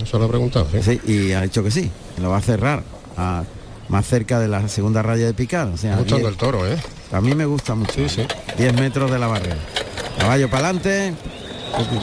Eso 0.01 0.19
lo 0.19 0.25
he 0.25 0.29
preguntado, 0.29 0.67
sí. 0.71 0.79
Sí, 0.81 1.01
y 1.11 1.31
ha 1.33 1.41
dicho 1.41 1.63
que 1.63 1.71
sí, 1.71 1.89
lo 2.21 2.29
va 2.29 2.37
a 2.37 2.41
cerrar 2.41 2.83
a- 3.17 3.43
más 3.87 4.05
cerca 4.07 4.39
de 4.39 4.47
la 4.47 4.67
segunda 4.67 5.01
raya 5.03 5.25
de 5.27 5.33
picar. 5.33 5.67
O 5.67 5.77
sea, 5.77 5.95
gustando 5.95 6.25
diez- 6.27 6.31
el 6.31 6.37
toro, 6.37 6.67
¿eh? 6.67 6.75
a 7.11 7.21
mí 7.21 7.33
me 7.35 7.45
gusta 7.45 7.75
mucho. 7.75 7.93
Sí, 7.93 8.09
sí. 8.09 8.21
10 8.57 8.73
metros 8.73 9.09
de 9.11 9.19
la 9.19 9.27
barrera. 9.27 9.57
Caballo 10.17 10.49
para 10.49 10.69
adelante. 10.69 11.13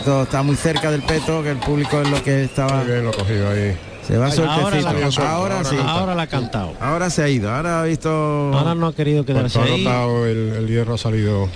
Todo 0.05 0.23
está 0.25 0.43
muy 0.43 0.55
cerca 0.57 0.91
del 0.91 1.03
peto, 1.03 1.43
que 1.43 1.51
el 1.51 1.57
público 1.59 2.01
es 2.01 2.09
lo 2.11 2.23
que 2.23 2.45
estaba. 2.45 2.79
Muy 2.79 2.87
bien 2.87 3.05
lo 3.05 3.11
ha 3.11 3.15
cogido 3.15 3.51
ahí. 3.51 3.77
Se 4.07 4.17
va 4.19 4.27
Ahora 4.27 4.35
suertecito. 4.37 4.83
la 4.85 4.91
ha 4.91 4.95
cantado, 5.01 5.29
Ahora, 5.29 5.57
ahora 5.59 5.69
sí. 5.71 5.77
la 5.77 5.83
ha 5.83 5.91
Ahora 5.91 6.15
la 6.15 6.23
ha 6.23 6.27
cantado. 6.27 6.73
Ahora 6.81 7.11
se 7.11 7.23
ha 7.23 7.29
ido. 7.29 7.51
Ahora 7.51 7.81
ha 7.81 7.85
visto. 7.85 8.11
Ahora 8.55 8.75
no 8.75 8.87
ha 8.89 8.95
querido 8.95 9.25
quedarse 9.25 9.59
ha 9.59 9.63
ahí. 9.65 9.85
notado 9.85 10.27
el, 10.27 10.53
el 10.59 10.67
hierro 10.69 10.95
ha 10.95 10.99
salido 10.99 11.49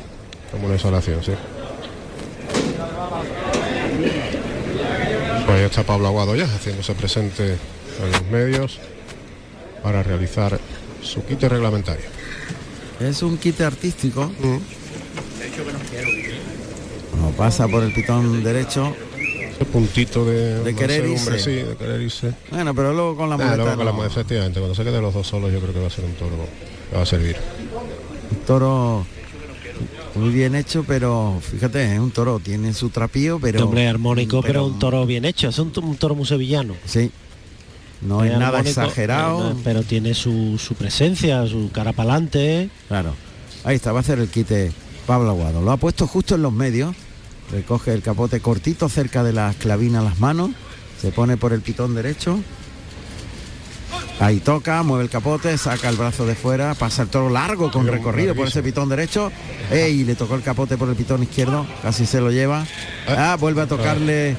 como 0.53 0.67
una 0.67 0.77
exhalación, 0.77 1.23
sí. 1.23 1.33
Ahí 5.67 5.71
está 5.71 5.83
Pablo 5.85 6.09
Aguado 6.09 6.35
ya, 6.37 6.45
haciéndose 6.45 6.95
presente 6.95 7.53
en 8.03 8.13
los 8.13 8.23
medios 8.31 8.79
para 9.83 10.03
realizar 10.03 10.59
su 11.03 11.25
quite 11.25 11.49
reglamentario. 11.49 12.05
Es 13.01 13.23
un 13.23 13.37
quite 13.37 13.65
artístico. 13.65 14.31
Mm. 14.41 14.59
No 17.21 17.31
pasa 17.31 17.67
por 17.69 17.83
el 17.83 17.93
pitón 17.93 18.43
derecho. 18.45 18.95
Ese 19.55 19.65
puntito 19.65 20.25
de, 20.25 20.63
De 20.63 20.75
querer 20.75 21.07
irse. 21.07 21.39
sí, 21.39 21.53
de 21.53 21.77
querer 21.77 22.01
irse. 22.03 22.33
Bueno, 22.51 22.75
pero 22.75 22.93
luego 22.93 23.17
con 23.17 23.29
la 23.31 23.37
Ah, 23.37 23.39
muleta. 23.39 23.57
luego 23.57 23.77
con 23.77 23.85
la 23.87 23.91
no. 23.93 23.97
muleta, 23.97 24.13
efectivamente, 24.13 24.61
cuando 24.61 24.75
se 24.75 24.85
queden 24.85 25.01
los 25.03 25.15
dos 25.15 25.27
solos 25.27 25.51
yo 25.53 25.61
creo 25.61 25.73
que 25.73 25.81
va 25.81 25.87
a 25.87 25.91
ser 25.91 26.05
un 26.05 26.13
toro 26.15 26.37
que 26.91 26.97
va 26.97 27.03
a 27.03 27.07
servir. 27.07 27.37
Un 28.31 28.39
toro 28.47 29.07
muy 30.17 30.31
bien 30.31 30.55
hecho, 30.55 30.85
pero 30.87 31.41
fíjate, 31.41 31.95
es 31.95 31.99
un 32.01 32.11
toro, 32.11 32.39
tiene 32.39 32.73
su 32.75 32.89
trapío, 32.91 33.39
pero. 33.41 33.65
Hombre, 33.65 33.87
armónico, 33.89 34.41
pero, 34.43 34.67
un 34.67 34.79
toro 34.79 35.05
bien 35.07 35.25
hecho. 35.25 35.49
Es 35.49 35.59
un, 35.59 35.71
to- 35.73 35.81
un 35.81 35.97
toro 35.97 36.15
muy 36.15 36.27
sevillano. 36.27 36.75
Sí. 36.85 37.11
No 38.03 38.25
es 38.25 38.39
nada 38.39 38.61
exagerado. 38.61 39.53
eh, 39.53 39.55
Pero 39.65 39.83
tiene 39.83 40.13
su, 40.15 40.59
su 40.59 40.75
presencia, 40.75 41.47
su 41.47 41.71
cara 41.73 41.93
para 41.93 42.13
adelante. 42.13 42.69
Claro. 42.89 43.15
Ahí 43.65 43.77
está, 43.77 43.93
va 43.93 43.99
a 43.99 44.01
hacer 44.01 44.19
el 44.19 44.29
quite 44.29 44.71
Pablo 45.07 45.31
Aguado. 45.31 45.63
Lo 45.63 45.73
ha 45.73 45.77
puesto 45.77 46.07
justo 46.07 46.35
en 46.35 46.43
los 46.43 46.53
medios. 46.53 46.95
Recoge 47.51 47.93
el 47.95 48.03
capote 48.03 48.41
cortito 48.41 48.89
cerca 48.89 49.23
de 49.25 49.33
las 49.33 49.57
clavinas 49.57 50.05
las 50.05 50.21
manos. 50.21 50.51
Se 51.01 51.11
pone 51.11 51.37
por 51.37 51.53
el 51.53 51.61
pitón 51.63 51.95
derecho. 51.95 52.39
Ahí 54.21 54.41
toca, 54.41 54.83
mueve 54.83 55.05
el 55.05 55.11
capote, 55.11 55.57
saca 55.59 55.89
el 55.89 55.97
brazo 55.97 56.25
de 56.27 56.35
fuera, 56.35 56.75
pasa 56.75 57.03
el 57.03 57.09
toro 57.09 57.29
largo 57.31 57.71
con 57.71 57.87
recorrido 57.87 58.35
por 58.35 58.49
ese 58.49 58.63
pitón 58.63 58.89
derecho. 58.89 59.31
Ey, 59.71 60.05
le 60.05 60.15
tocó 60.15 60.35
el 60.37 60.43
capote 60.43 60.77
por 60.79 60.89
el 60.89 60.97
pitón 60.97 61.23
izquierdo, 61.23 61.67
casi 61.83 62.07
se 62.07 62.21
lo 62.21 62.31
lleva. 62.31 62.65
Ah, 63.09 63.37
vuelve 63.39 63.63
a 63.63 63.67
tocarle 63.67 64.37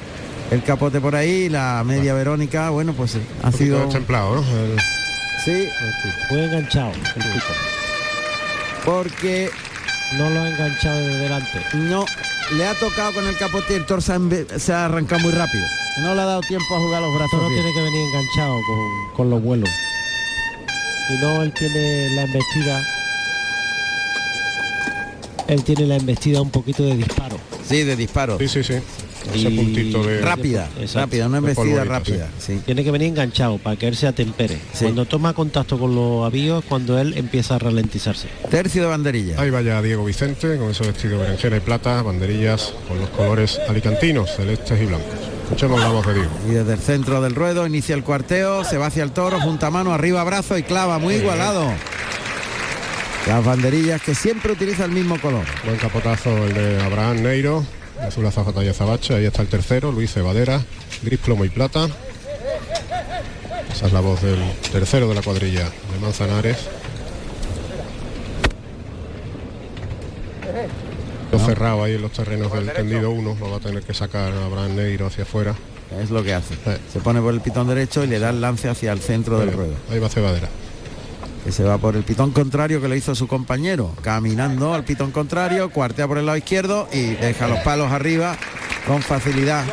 el 0.50 0.62
capote 0.62 1.00
por 1.00 1.14
ahí, 1.14 1.48
la 1.48 1.82
media 1.86 2.14
Verónica, 2.14 2.70
bueno, 2.70 2.92
pues 2.92 3.14
ha 3.14 3.18
Un 3.18 3.52
poquito 3.52 3.58
sido... 3.58 3.82
El- 4.40 4.76
Sí, 5.44 5.68
Muy 6.30 6.40
enganchado 6.40 6.90
el 6.92 7.00
pico. 7.32 7.46
porque 8.84 9.50
No 10.16 10.28
lo 10.30 10.40
ha 10.40 10.48
enganchado 10.48 10.98
desde 11.00 11.18
delante. 11.18 11.62
no, 11.74 12.04
le 12.52 12.66
ha 12.66 12.74
tocado 12.74 13.12
con 13.12 13.26
el 13.26 13.36
capote 13.36 13.74
y 13.74 13.76
el 13.76 13.86
toro 13.86 14.00
se 14.00 14.12
ha, 14.12 14.84
arrancado 14.84 15.20
muy 15.20 15.32
rápido. 15.32 15.66
No 16.00 16.14
le 16.14 16.20
ha 16.20 16.24
dado 16.24 16.40
tiempo 16.42 16.76
a 16.76 16.78
jugar 16.78 17.02
los 17.02 17.14
brazos. 17.14 17.40
Bien. 17.40 17.62
tiene 17.62 17.74
que 17.74 17.82
venir 17.82 18.00
enganchado 18.08 18.60
con, 18.66 19.16
con 19.16 19.30
los 19.30 19.42
vuelos. 19.42 19.70
Y 21.10 21.14
no, 21.22 21.42
él 21.42 21.52
tiene 21.52 22.10
la 22.14 22.22
embestida. 22.22 22.82
Él 25.48 25.64
tiene 25.64 25.86
la 25.86 25.96
embestida 25.96 26.42
un 26.42 26.50
poquito 26.50 26.82
de 26.84 26.96
disparo. 26.96 27.38
Sí, 27.66 27.82
de 27.82 27.96
disparo. 27.96 28.38
Sí, 28.38 28.48
sí, 28.48 28.62
sí. 28.62 28.74
Ese 29.34 29.50
puntito 29.50 30.02
de... 30.02 30.20
Rápida, 30.20 30.68
Exacto. 30.80 31.00
rápida, 31.00 31.26
una 31.26 31.38
embestida 31.38 31.84
rápida. 31.84 32.28
Sí. 32.38 32.60
Tiene 32.64 32.84
que 32.84 32.90
venir 32.90 33.08
enganchado 33.08 33.58
para 33.58 33.76
que 33.76 33.88
él 33.88 33.96
se 33.96 34.06
atempere. 34.06 34.58
Sí. 34.72 34.84
Cuando 34.84 35.06
toma 35.06 35.32
contacto 35.34 35.78
con 35.78 35.94
los 35.94 36.26
avíos, 36.26 36.64
cuando 36.68 36.98
él 36.98 37.14
empieza 37.16 37.56
a 37.56 37.58
ralentizarse. 37.58 38.28
Tercio 38.50 38.82
de 38.82 38.88
banderilla. 38.88 39.40
Ahí 39.40 39.50
vaya 39.50 39.80
Diego 39.82 40.04
Vicente 40.04 40.56
con 40.56 40.70
ese 40.70 40.84
vestido 40.84 41.18
berenjena 41.18 41.56
y 41.56 41.60
plata, 41.60 42.02
banderillas 42.02 42.72
con 42.88 42.98
los 42.98 43.08
colores 43.10 43.60
alicantinos, 43.68 44.34
celestes 44.34 44.80
y 44.80 44.86
blancos. 44.86 45.06
Escuchemos 45.44 45.80
la 45.80 45.88
voz 45.88 46.06
de 46.06 46.14
Diego. 46.14 46.30
Y 46.46 46.50
desde 46.52 46.74
el 46.74 46.78
centro 46.80 47.22
del 47.22 47.34
ruedo 47.34 47.66
inicia 47.66 47.94
el 47.94 48.04
cuarteo, 48.04 48.64
se 48.64 48.76
va 48.76 48.86
hacia 48.86 49.02
el 49.02 49.12
toro, 49.12 49.40
junta 49.40 49.70
mano, 49.70 49.94
arriba 49.94 50.22
brazo 50.24 50.58
y 50.58 50.62
clava, 50.62 50.98
muy 50.98 51.14
igualado. 51.14 51.72
Las 53.26 53.44
banderillas 53.44 54.00
que 54.00 54.14
siempre 54.14 54.52
utiliza 54.52 54.84
el 54.84 54.90
mismo 54.92 55.20
color. 55.20 55.44
Buen 55.64 55.76
capotazo 55.76 56.30
el 56.46 56.54
de 56.54 56.82
Abraham 56.82 57.22
Neiro, 57.22 57.64
azul 58.00 58.26
azafata 58.26 58.64
y 58.64 58.68
azabache. 58.68 59.14
Ahí 59.14 59.24
está 59.24 59.42
el 59.42 59.48
tercero, 59.48 59.92
Luis 59.92 60.12
Cebadera, 60.12 60.62
gris 61.02 61.18
plomo 61.18 61.44
y 61.44 61.48
plata. 61.48 61.88
Esa 63.72 63.86
es 63.86 63.92
la 63.92 64.00
voz 64.00 64.22
del 64.22 64.38
tercero 64.72 65.08
de 65.08 65.14
la 65.14 65.22
cuadrilla 65.22 65.64
de 65.64 65.98
Manzanares. 66.00 66.56
Lo 71.30 71.38
cerrado 71.38 71.84
ahí 71.84 71.94
en 71.94 72.02
los 72.02 72.12
terrenos 72.12 72.52
del 72.52 72.72
tendido 72.72 73.10
1, 73.10 73.36
lo 73.38 73.50
va 73.50 73.58
a 73.58 73.60
tener 73.60 73.82
que 73.82 73.92
sacar 73.92 74.32
Abraham 74.32 74.76
Neiro 74.76 75.06
hacia 75.06 75.24
afuera. 75.24 75.54
Es 76.00 76.10
lo 76.10 76.22
que 76.22 76.34
hace. 76.34 76.54
Sí. 76.54 76.70
Se 76.92 77.00
pone 77.00 77.20
por 77.20 77.32
el 77.32 77.40
pitón 77.40 77.68
derecho 77.68 78.02
y 78.04 78.06
le 78.06 78.18
da 78.18 78.30
el 78.30 78.40
lance 78.40 78.68
hacia 78.68 78.92
el 78.92 79.00
centro 79.00 79.38
del 79.38 79.52
ruedo. 79.52 79.74
Ahí 79.90 79.98
va 79.98 80.08
Cebadera. 80.08 80.48
Que 81.48 81.52
se 81.52 81.64
va 81.64 81.78
por 81.78 81.96
el 81.96 82.02
pitón 82.02 82.30
contrario 82.32 82.78
que 82.78 82.88
le 82.88 82.98
hizo 82.98 83.14
su 83.14 83.26
compañero. 83.26 83.94
Caminando 84.02 84.74
al 84.74 84.84
pitón 84.84 85.10
contrario, 85.12 85.70
cuartea 85.70 86.06
por 86.06 86.18
el 86.18 86.26
lado 86.26 86.36
izquierdo 86.36 86.86
y 86.92 87.14
deja 87.14 87.48
los 87.48 87.60
palos 87.60 87.90
arriba 87.90 88.36
con 88.86 89.00
facilidad. 89.00 89.64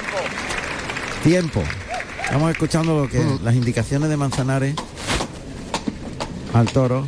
Tiempo. 1.21 1.61
Estamos 2.23 2.49
escuchando 2.49 3.01
lo 3.01 3.09
que 3.09 3.21
las 3.43 3.55
indicaciones 3.55 4.07
de 4.07 4.15
Manzanares 4.15 4.73
al 6.53 6.67
toro. 6.67 7.05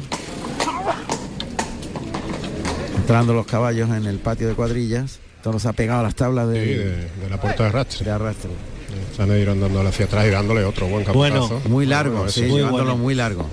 Entrando 2.98 3.34
los 3.34 3.46
caballos 3.48 3.90
en 3.92 4.06
el 4.06 4.20
patio 4.20 4.50
de 4.50 4.54
cuadrillas. 4.54 5.20
El 5.38 5.44
toro 5.44 5.60
se 5.60 5.70
ha 5.70 5.74
pegado 5.74 6.02
a 6.02 6.04
las 6.04 6.16
tablas 6.16 6.46
Sí, 6.52 6.60
de, 6.60 7.10
de, 7.22 7.30
la 7.30 7.40
puerta 7.40 7.64
de 7.64 7.70
arrastre. 7.70 8.04
de 8.04 8.12
arrastre. 8.12 8.50
Está 9.12 9.26
Neiro 9.26 9.54
andándole 9.54 9.88
hacia 9.88 10.08
atrás 10.08 10.26
y 10.28 10.30
dándole 10.32 10.66
otro 10.66 10.88
buen 10.88 11.06
capotazo. 11.06 11.48
Bueno, 11.48 11.62
Muy 11.70 11.86
largo, 11.86 12.18
Bueno, 12.18 12.32
sí, 12.32 12.42
muy 12.42 12.58
llevándolo 12.58 12.84
bueno. 12.84 12.98
muy 12.98 13.16
largo. 13.16 13.46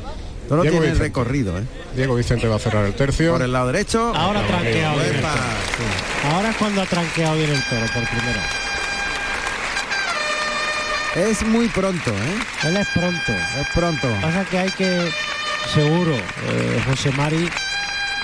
Toro 0.49 0.63
Diego 0.63 0.79
tiene 0.79 0.93
Vicente. 0.93 1.05
recorrido, 1.05 1.59
¿eh? 1.59 1.65
Diego 1.97 2.15
Vicente 2.17 2.47
va 2.49 2.57
a 2.57 2.59
cerrar 2.59 2.85
el 2.85 2.95
tercio. 2.95 3.33
Por 3.33 3.43
el 3.43 3.53
lado 3.53 3.69
derecho. 3.69 4.13
Ahora 4.15 4.41
ha 4.41 4.47
tranqueado 4.47 4.97
bien 4.99 5.15
sí. 5.15 6.29
Ahora 6.33 6.51
es 6.51 6.57
cuando 6.57 6.83
ha 6.83 6.87
tranqueado 6.87 7.37
bien 7.37 7.51
el 7.51 7.63
toro 7.63 7.87
por 7.93 8.09
primera. 8.09 8.43
Es 11.17 11.47
muy 11.47 11.69
pronto, 11.69 12.11
¿eh? 12.11 12.69
Él 12.69 12.77
es 12.77 12.89
pronto. 12.89 13.33
Es 13.61 13.69
pronto. 13.73 14.09
Pasa 14.21 14.45
que 14.45 14.59
hay 14.59 14.71
que, 14.73 15.11
seguro, 15.73 16.15
eh, 16.15 16.83
José 16.89 17.11
Mari 17.13 17.49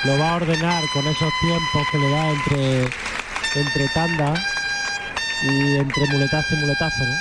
lo 0.05 0.19
va 0.19 0.33
a 0.33 0.37
ordenar 0.37 0.83
con 0.93 1.07
esos 1.07 1.31
tiempos 1.41 1.87
que 1.93 1.99
le 1.99 2.11
da 2.11 2.31
entre, 2.31 2.81
entre 3.55 3.89
tanda 3.95 4.35
y 5.45 5.77
entre 5.77 6.07
muletazo 6.09 6.55
y 6.55 6.59
muletazo, 6.59 7.05
¿no? 7.05 7.15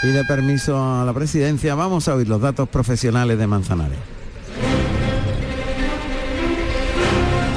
Pide 0.00 0.24
permiso 0.24 1.00
a 1.00 1.04
la 1.04 1.12
presidencia. 1.12 1.74
Vamos 1.74 2.08
a 2.08 2.14
oír 2.14 2.28
los 2.28 2.40
datos 2.40 2.68
profesionales 2.68 3.38
de 3.38 3.46
Manzanares. 3.46 4.13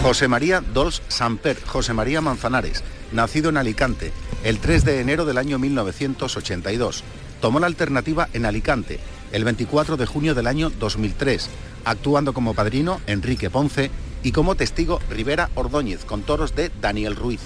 José 0.03 0.27
María 0.27 0.61
Dols 0.61 1.01
Samper, 1.07 1.59
José 1.65 1.93
María 1.93 2.21
Manzanares, 2.21 2.83
nacido 3.11 3.49
en 3.49 3.57
Alicante, 3.57 4.11
el 4.43 4.59
3 4.59 4.85
de 4.85 5.01
enero 5.01 5.25
del 5.25 5.37
año 5.37 5.59
1982. 5.59 7.03
Tomó 7.41 7.59
la 7.59 7.67
alternativa 7.67 8.29
en 8.33 8.45
Alicante, 8.45 8.99
el 9.31 9.43
24 9.43 9.97
de 9.97 10.05
junio 10.05 10.35
del 10.35 10.47
año 10.47 10.69
2003, 10.69 11.49
actuando 11.83 12.33
como 12.33 12.53
padrino 12.53 13.01
Enrique 13.07 13.49
Ponce 13.49 13.91
y 14.23 14.31
como 14.31 14.55
testigo 14.55 14.99
Rivera 15.09 15.49
Ordóñez, 15.55 16.05
con 16.05 16.21
toros 16.21 16.55
de 16.55 16.71
Daniel 16.81 17.15
Ruiz. 17.15 17.41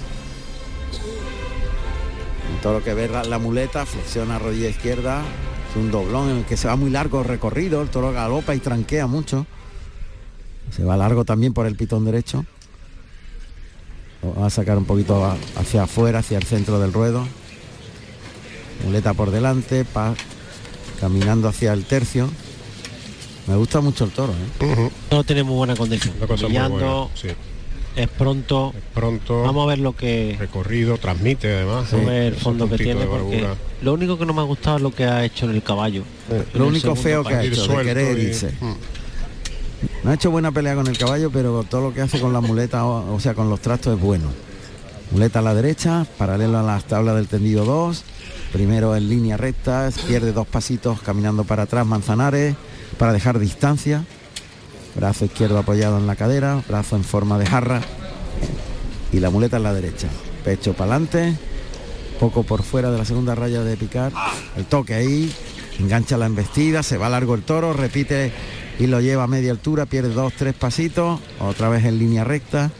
En 2.53 2.61
todo 2.61 2.73
lo 2.73 2.83
que 2.83 2.93
ve 2.93 3.07
la, 3.07 3.39
muleta, 3.39 3.85
flexiona 3.85 4.37
rodilla 4.37 4.69
izquierda. 4.69 5.23
Es 5.69 5.77
un 5.77 5.89
doblón 5.89 6.29
en 6.29 6.37
el 6.37 6.45
que 6.45 6.57
se 6.57 6.67
va 6.67 6.75
muy 6.75 6.89
largo 6.89 7.21
el 7.21 7.27
recorrido. 7.27 7.81
El 7.81 7.89
toro 7.89 8.11
galopa 8.11 8.53
y 8.53 8.59
tranquea 8.59 9.07
mucho. 9.07 9.47
Se 10.75 10.83
va 10.83 10.95
largo 10.97 11.25
también 11.25 11.53
por 11.53 11.65
el 11.67 11.75
pitón 11.75 12.05
derecho. 12.05 12.45
Lo 14.23 14.33
va 14.35 14.47
a 14.47 14.49
sacar 14.49 14.77
un 14.77 14.85
poquito 14.85 15.23
hacia 15.57 15.83
afuera, 15.83 16.19
hacia 16.19 16.37
el 16.37 16.43
centro 16.43 16.79
del 16.79 16.93
ruedo. 16.93 17.25
Muleta 18.85 19.13
por 19.13 19.31
delante, 19.31 19.83
pa- 19.85 20.13
caminando 20.99 21.47
hacia 21.47 21.73
el 21.73 21.85
tercio. 21.85 22.29
Me 23.47 23.55
gusta 23.55 23.81
mucho 23.81 24.05
el 24.05 24.11
toro, 24.11 24.33
¿eh? 24.33 24.89
No 25.09 25.23
tiene 25.23 25.43
muy 25.43 25.55
buena 25.55 25.75
condición. 25.75 26.13
Brillando, 26.27 27.09
buena. 27.09 27.15
Sí. 27.15 27.29
es 27.95 28.07
pronto. 28.07 28.73
Pronto, 28.93 29.41
Vamos 29.41 29.63
a 29.63 29.69
ver 29.69 29.79
lo 29.79 29.95
que 29.95 30.35
recorrido, 30.39 30.97
transmite 30.97 31.53
además. 31.53 31.91
vamos 31.91 32.07
a 32.07 32.11
ver 32.11 32.23
el 32.33 32.35
fondo 32.35 32.69
que 32.69 32.77
tiene 32.77 33.05
porque 33.05 33.45
lo 33.81 33.93
único 33.93 34.17
que 34.17 34.25
no 34.25 34.33
me 34.33 34.41
ha 34.41 34.45
gustado 34.45 34.77
es 34.77 34.83
lo 34.83 34.91
que 34.91 35.03
ha 35.05 35.25
hecho 35.25 35.45
en 35.49 35.55
el 35.55 35.63
caballo. 35.63 36.03
Lo 36.53 36.67
único 36.67 36.95
feo 36.95 37.23
que 37.23 37.33
ha 37.33 37.43
hecho, 37.43 37.67
de 37.67 37.83
querer 37.83 38.17
y- 38.19 38.21
irse. 38.21 38.51
Mm. 38.61 38.73
No 40.03 40.09
ha 40.09 40.15
hecho 40.15 40.31
buena 40.31 40.51
pelea 40.51 40.75
con 40.75 40.87
el 40.87 40.97
caballo, 40.97 41.29
pero 41.31 41.63
todo 41.63 41.81
lo 41.81 41.93
que 41.93 42.01
hace 42.01 42.19
con 42.19 42.33
la 42.33 42.41
muleta, 42.41 42.85
o, 42.85 43.19
sea, 43.19 43.35
con 43.35 43.49
los 43.49 43.59
trastos 43.59 43.95
es 43.95 44.01
bueno. 44.01 44.29
Muleta 45.11 45.39
a 45.39 45.41
la 45.43 45.53
derecha, 45.53 46.07
paralelo 46.17 46.57
a 46.57 46.63
las 46.63 46.85
tablas 46.85 47.15
del 47.15 47.27
tendido 47.27 47.65
2. 47.65 48.03
Primero 48.51 48.95
en 48.95 49.09
línea 49.09 49.37
recta, 49.37 49.89
pierde 50.07 50.31
dos 50.31 50.47
pasitos 50.47 51.01
caminando 51.01 51.43
para 51.43 51.63
atrás 51.63 51.85
Manzanares 51.85 52.55
para 52.97 53.13
dejar 53.13 53.37
distancia. 53.37 54.03
Brazo 54.95 55.25
izquierdo 55.25 55.59
apoyado 55.59 55.97
en 55.99 56.07
la 56.07 56.15
cadera, 56.15 56.63
brazo 56.67 56.95
en 56.95 57.03
forma 57.03 57.37
de 57.37 57.45
jarra 57.45 57.81
y 59.13 59.19
la 59.19 59.29
muleta 59.29 59.57
en 59.57 59.63
la 59.63 59.73
derecha. 59.73 60.07
Pecho 60.43 60.73
para 60.73 60.95
adelante, 60.95 61.37
poco 62.19 62.43
por 62.43 62.63
fuera 62.63 62.89
de 62.91 62.97
la 62.97 63.05
segunda 63.05 63.35
raya 63.35 63.63
de 63.63 63.77
picar. 63.77 64.11
El 64.57 64.65
toque 64.65 64.95
ahí, 64.95 65.31
engancha 65.79 66.17
la 66.17 66.25
embestida, 66.25 66.81
se 66.81 66.97
va 66.97 67.09
largo 67.09 67.35
el 67.35 67.43
toro, 67.43 67.73
repite 67.73 68.33
y 68.81 68.87
lo 68.87 68.99
lleva 68.99 69.25
a 69.25 69.27
media 69.27 69.51
altura, 69.51 69.85
pierde 69.85 70.09
dos, 70.09 70.33
tres 70.33 70.55
pasitos, 70.55 71.19
otra 71.39 71.69
vez 71.69 71.85
en 71.85 71.99
línea 71.99 72.23
recta. 72.23 72.71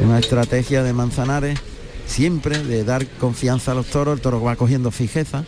Una 0.00 0.20
estrategia 0.20 0.84
de 0.84 0.92
Manzanares 0.92 1.58
siempre 2.06 2.58
de 2.58 2.84
dar 2.84 3.04
confianza 3.18 3.72
a 3.72 3.74
los 3.74 3.86
toros, 3.86 4.14
el 4.14 4.20
toro 4.20 4.40
va 4.40 4.54
cogiendo 4.54 4.92
fijeza, 4.92 5.42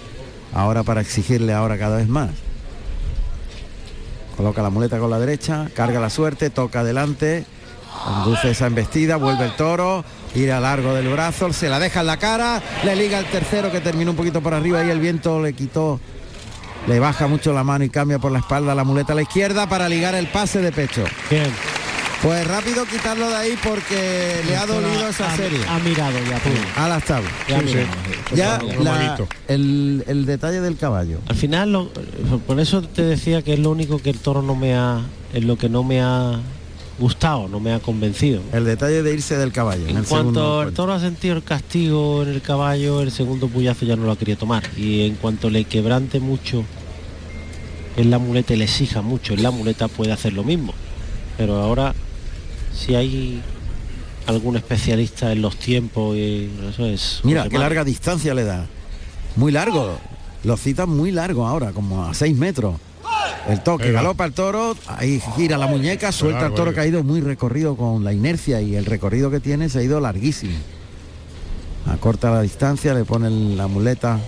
ahora 0.53 0.83
para 0.83 1.03
exigirle 1.03 1.53
ahora 1.53 1.79
cada 1.79 1.99
vez 1.99 2.09
más. 2.09 2.31
Coloca 4.37 4.61
la 4.61 4.71
muleta 4.71 4.99
con 4.99 5.09
la 5.09 5.21
derecha, 5.21 5.69
carga 5.73 6.01
la 6.01 6.11
suerte, 6.11 6.51
toca 6.51 6.81
adelante, 6.81 7.45
conduce 8.05 8.51
esa 8.51 8.67
embestida, 8.67 9.15
vuelve 9.15 9.45
el 9.45 9.55
toro, 9.55 10.05
ira 10.35 10.59
largo 10.59 10.95
del 10.95 11.11
brazo, 11.11 11.53
se 11.53 11.69
la 11.69 11.79
deja 11.79 12.01
en 12.01 12.07
la 12.07 12.17
cara, 12.17 12.61
le 12.85 12.97
liga 12.97 13.21
el 13.21 13.27
tercero 13.27 13.71
que 13.71 13.81
terminó 13.81 14.11
un 14.11 14.17
poquito 14.17 14.41
por 14.41 14.53
arriba 14.53 14.85
y 14.85 14.91
el 14.91 14.99
viento 14.99 15.41
le 15.41 15.53
quitó, 15.53 16.01
le 16.87 16.99
baja 16.99 17.27
mucho 17.27 17.53
la 17.53 17.65
mano 17.65 17.85
y 17.85 17.89
cambia 17.91 18.19
por 18.19 18.31
la 18.33 18.39
espalda 18.41 18.75
la 18.75 18.85
muleta 18.85 19.13
a 19.13 19.17
la 19.17 19.23
izquierda 19.23 19.69
para 19.69 19.89
ligar 19.89 20.15
el 20.15 20.27
pase 20.29 20.61
de 20.61 20.73
pecho. 20.73 21.05
Bien. 21.31 21.47
Pues 22.23 22.47
rápido 22.47 22.87
quitarlo 22.87 23.29
de 23.29 23.37
ahí 23.37 23.59
porque 23.63 24.41
le 24.47 24.57
ha 24.57 24.65
dolido 24.65 25.09
esa 25.09 25.31
ha, 25.33 25.37
serie. 25.37 25.59
Ha 25.69 25.79
mirado 25.81 26.19
ya. 26.31 26.39
pum. 26.39 26.53
A 26.77 26.89
las 26.89 27.05
tablas. 27.05 27.31
Ya 27.49 27.57
ha 27.59 27.61
Sí, 27.61 27.69
sí. 27.69 27.75
mirado. 27.75 27.91
Ya 28.35 28.55
Otro 28.65 28.83
la- 28.83 28.93
manito. 28.93 29.29
el, 29.49 30.05
el 30.07 30.25
detalle 30.25 30.61
del 30.63 30.77
caballo. 30.79 31.19
Al 31.29 31.37
final, 31.37 31.73
lo- 31.73 31.91
por 32.47 32.61
eso 32.61 32.81
te 32.83 33.03
decía 33.03 33.43
que 33.43 33.53
es 33.53 33.59
lo 33.59 33.71
único 33.71 33.99
que 33.99 34.09
el 34.11 34.19
toro 34.19 34.41
no 34.41 34.55
me 34.57 34.75
ha, 34.75 35.01
es 35.35 35.45
lo 35.45 35.59
que 35.59 35.69
no 35.69 35.83
me 35.85 36.01
ha 36.01 36.41
gustado, 36.99 37.49
no 37.49 37.61
me 37.61 37.73
ha 37.73 37.81
convencido. 37.81 38.41
El 38.53 38.65
detalle 38.65 39.03
de 39.03 39.13
irse 39.13 39.37
del 39.37 39.53
caballo. 39.53 39.87
en 39.89 40.05
cuanto 40.05 40.63
el 40.63 40.73
toro 40.73 40.93
ha 40.93 41.01
sentido 41.01 41.37
el 41.37 41.43
castigo 41.43 42.23
en 42.23 42.31
el 42.31 42.43
caballo, 42.43 43.01
el 43.01 43.11
segundo 43.11 43.49
puyazo 43.49 43.85
ya 43.85 43.97
no 43.97 44.05
lo 44.05 44.13
ha 44.13 44.17
querido 44.17 44.39
tomar. 44.39 44.63
Y 44.77 45.07
en 45.07 45.15
cuanto 45.17 45.51
le 45.51 45.65
quebrante 45.65 46.21
mucho 46.21 46.65
en 47.97 48.11
la 48.11 48.19
muleta 48.19 48.55
y 48.55 48.57
le 48.57 48.65
exija 48.65 49.03
mucho 49.03 49.35
en 49.35 49.43
la 49.43 49.51
muleta 49.51 49.89
puede 49.89 50.13
hacer 50.13 50.33
lo 50.33 50.45
mismo. 50.45 50.75
Pero 51.37 51.57
ahora 51.57 51.95
si 52.75 52.95
hay 52.95 53.43
algún 54.27 54.57
especialista 54.57 55.33
en 55.33 55.43
los 55.43 55.57
tiempos 55.57 56.17
y 56.17 56.51
eso 56.69 56.87
es. 56.87 57.21
Mira, 57.25 57.49
qué 57.49 57.59
larga 57.59 57.85
distancia 57.85 58.35
le 58.35 58.45
da. 58.45 58.67
Muy 59.37 59.53
largo. 59.53 59.99
Lo 60.45 60.57
citan 60.57 60.91
muy 60.91 61.11
largo 61.11 61.47
ahora, 61.47 61.73
como 61.73 62.05
a 62.05 62.15
6 62.15 62.37
metros. 62.37 62.77
El 63.49 63.63
toque, 63.63 63.93
galopa 63.93 64.25
el 64.25 64.33
toro, 64.33 64.77
ahí 64.87 65.21
gira 65.37 65.59
la 65.59 65.67
muñeca, 65.67 66.13
suelta 66.13 66.47
el 66.47 66.55
toro 66.55 66.73
que 66.73 66.81
ha 66.81 66.87
ido 66.87 67.03
muy 67.03 67.21
recorrido 67.21 67.77
con 67.77 68.03
la 68.03 68.13
inercia 68.13 68.61
y 68.61 68.75
el 68.75 68.87
recorrido 68.87 69.31
que 69.31 69.41
tiene 69.41 69.69
se 69.69 69.81
ha 69.81 69.83
ido 69.83 70.01
larguísimo. 70.01 70.55
Acorta 71.91 72.31
la 72.31 72.41
distancia, 72.41 72.95
le 72.95 73.05
pone 73.05 73.29
la 73.57 73.67
muleta. 73.67 74.19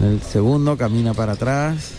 El 0.00 0.22
segundo 0.22 0.76
camina 0.76 1.12
para 1.12 1.32
atrás. 1.32 1.92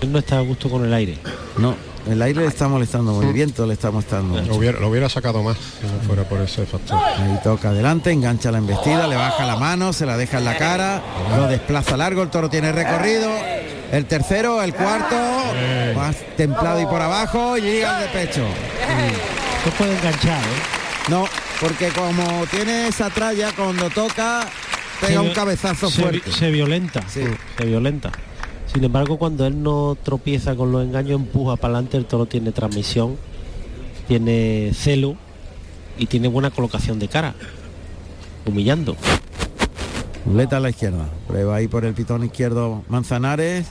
Él 0.00 0.10
no 0.10 0.18
está 0.18 0.38
a 0.38 0.40
gusto 0.40 0.68
con 0.68 0.84
el 0.84 0.92
aire. 0.92 1.18
No, 1.58 1.76
el 2.08 2.20
aire 2.20 2.40
le 2.40 2.48
está 2.48 2.66
molestando, 2.66 3.22
el 3.22 3.32
viento 3.32 3.64
le 3.66 3.74
está 3.74 3.92
molestando. 3.92 4.42
Lo 4.42 4.56
hubiera, 4.56 4.80
lo 4.80 4.88
hubiera 4.88 5.08
sacado 5.08 5.42
más 5.44 5.56
si 5.56 5.86
no 5.86 6.00
fuera 6.04 6.28
por 6.28 6.40
ese 6.40 6.66
factor. 6.66 6.98
Ahí 6.98 7.38
toca 7.44 7.68
adelante, 7.68 8.10
engancha 8.10 8.50
la 8.50 8.58
embestida, 8.58 9.06
le 9.06 9.14
baja 9.14 9.46
la 9.46 9.56
mano, 9.56 9.92
se 9.92 10.06
la 10.06 10.16
deja 10.16 10.38
en 10.38 10.44
la 10.44 10.56
cara, 10.56 11.00
lo 11.36 11.46
desplaza 11.46 11.96
largo, 11.96 12.22
el 12.22 12.30
toro 12.30 12.50
tiene 12.50 12.72
recorrido. 12.72 13.30
El 13.92 14.06
tercero, 14.06 14.62
el 14.62 14.72
cuarto, 14.72 15.14
más 15.94 16.16
templado 16.34 16.80
y 16.80 16.86
por 16.86 17.02
abajo, 17.02 17.58
y 17.58 17.60
llega 17.60 18.00
de 18.00 18.08
pecho. 18.08 18.40
No 18.40 19.72
puede 19.72 19.94
enganchar, 19.98 20.42
¿eh? 20.42 21.10
No, 21.10 21.26
porque 21.60 21.88
como 21.88 22.46
tiene 22.46 22.88
esa 22.88 23.10
tralla, 23.10 23.52
cuando 23.54 23.90
toca, 23.90 24.46
pega 24.98 25.12
Se 25.12 25.18
un 25.18 25.34
cabezazo 25.34 25.90
se, 25.90 26.00
fuerte. 26.00 26.32
Se 26.32 26.50
violenta. 26.50 27.02
Sí. 27.06 27.20
Se 27.58 27.64
violenta. 27.66 28.10
Sin 28.72 28.82
embargo, 28.82 29.18
cuando 29.18 29.46
él 29.46 29.62
no 29.62 29.94
tropieza 30.02 30.56
con 30.56 30.72
los 30.72 30.82
engaños, 30.82 31.20
empuja 31.20 31.56
para 31.56 31.74
adelante, 31.74 31.98
el 31.98 32.06
toro 32.06 32.24
tiene 32.24 32.50
transmisión, 32.52 33.18
tiene 34.08 34.72
celo 34.74 35.16
y 35.98 36.06
tiene 36.06 36.28
buena 36.28 36.50
colocación 36.50 36.98
de 36.98 37.08
cara. 37.08 37.34
Humillando. 38.46 38.96
Muleta 40.24 40.58
a 40.58 40.60
la 40.60 40.70
izquierda. 40.70 41.08
Prueba 41.26 41.56
ahí 41.56 41.68
por 41.68 41.84
el 41.84 41.94
pitón 41.94 42.24
izquierdo 42.24 42.82
Manzanares. 42.88 43.70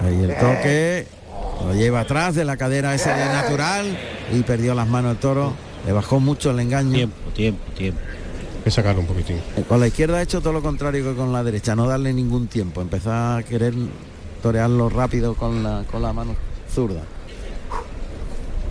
Ahí 0.00 0.22
el 0.22 0.36
toque. 0.36 1.06
Lo 1.66 1.74
lleva 1.74 2.00
atrás 2.00 2.34
de 2.34 2.44
la 2.44 2.56
cadera 2.56 2.94
ese 2.94 3.10
de 3.10 3.24
natural 3.24 3.96
y 4.32 4.42
perdió 4.42 4.74
las 4.74 4.88
manos 4.88 5.12
el 5.12 5.18
toro. 5.18 5.52
Le 5.86 5.92
bajó 5.92 6.20
mucho 6.20 6.50
el 6.50 6.60
engaño. 6.60 6.92
Tiempo, 6.92 7.30
tiempo, 7.34 7.72
tiempo. 7.72 8.00
Hay 8.56 8.64
que 8.64 8.70
sacarlo 8.70 9.00
un 9.00 9.06
poquitín. 9.06 9.40
Con 9.68 9.80
la 9.80 9.86
izquierda 9.86 10.18
ha 10.18 10.22
hecho 10.22 10.40
todo 10.40 10.52
lo 10.52 10.62
contrario 10.62 11.04
que 11.04 11.16
con 11.16 11.32
la 11.32 11.42
derecha, 11.42 11.74
no 11.74 11.86
darle 11.86 12.12
ningún 12.12 12.48
tiempo, 12.48 12.80
empezar 12.80 13.40
a 13.40 13.42
querer 13.42 13.74
torearlo 14.42 14.88
rápido 14.88 15.34
con 15.34 15.62
la, 15.62 15.84
con 15.90 16.02
la 16.02 16.12
mano 16.12 16.36
zurda. 16.72 17.02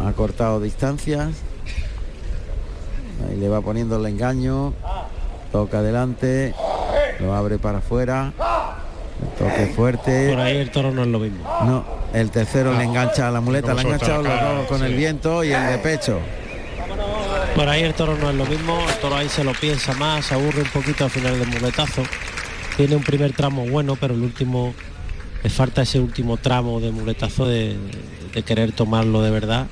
Ha 0.06 0.12
cortado 0.14 0.60
distancias. 0.60 1.30
Ahí 3.28 3.38
le 3.38 3.50
va 3.50 3.62
poniendo 3.62 3.98
el 3.98 4.06
engaño. 4.06 4.74
Toca 5.52 5.80
adelante. 5.80 6.54
Lo 7.20 7.34
abre 7.34 7.60
para 7.60 7.80
afuera. 7.80 8.34
Toque 9.38 9.68
fuerte. 9.76 10.30
Por 10.30 10.40
ahí 10.40 10.58
el 10.58 10.72
toro 10.72 10.92
no 10.92 11.04
es 11.04 11.08
lo 11.08 11.20
mismo. 11.20 11.44
No, 11.66 11.86
el 12.14 12.32
tercero 12.32 12.74
le 12.78 12.84
engancha 12.84 13.28
a 13.28 13.32
la 13.32 13.42
muleta, 13.42 13.74
le 13.74 13.82
ha 13.82 13.84
enganchado 13.84 14.24
los 14.24 14.68
con 14.68 14.80
sí. 14.80 14.86
el 14.86 14.96
viento 14.96 15.44
y 15.44 15.52
el 15.52 15.68
de 15.68 15.78
pecho. 15.78 16.20
Por 17.56 17.68
ahí 17.68 17.84
el 17.84 17.94
toro 17.94 18.18
no 18.18 18.30
es 18.30 18.36
lo 18.36 18.46
mismo, 18.46 18.80
el 18.88 18.96
toro 18.96 19.16
ahí 19.18 19.30
se 19.30 19.44
lo 19.44 19.52
piensa 19.54 19.94
más, 19.94 20.26
se 20.26 20.34
aburre 20.34 20.62
un 20.62 20.70
poquito 20.70 21.04
al 21.04 21.12
final 21.12 21.38
del 21.38 21.50
muletazo. 21.50 22.04
Tiene 22.78 22.96
un 22.96 23.04
primer 23.04 23.34
tramo 23.34 23.68
bueno, 23.68 23.98
pero 24.00 24.14
el 24.14 24.22
último 24.22 24.74
le 25.44 25.50
falta 25.50 25.82
ese 25.82 26.00
último 26.00 26.38
tramo 26.38 26.80
de 26.80 26.92
muletazo 26.92 27.46
de, 27.46 27.76
de 28.34 28.44
querer 28.44 28.72
tomarlo 28.72 29.22
de 29.22 29.32
verdad 29.32 29.68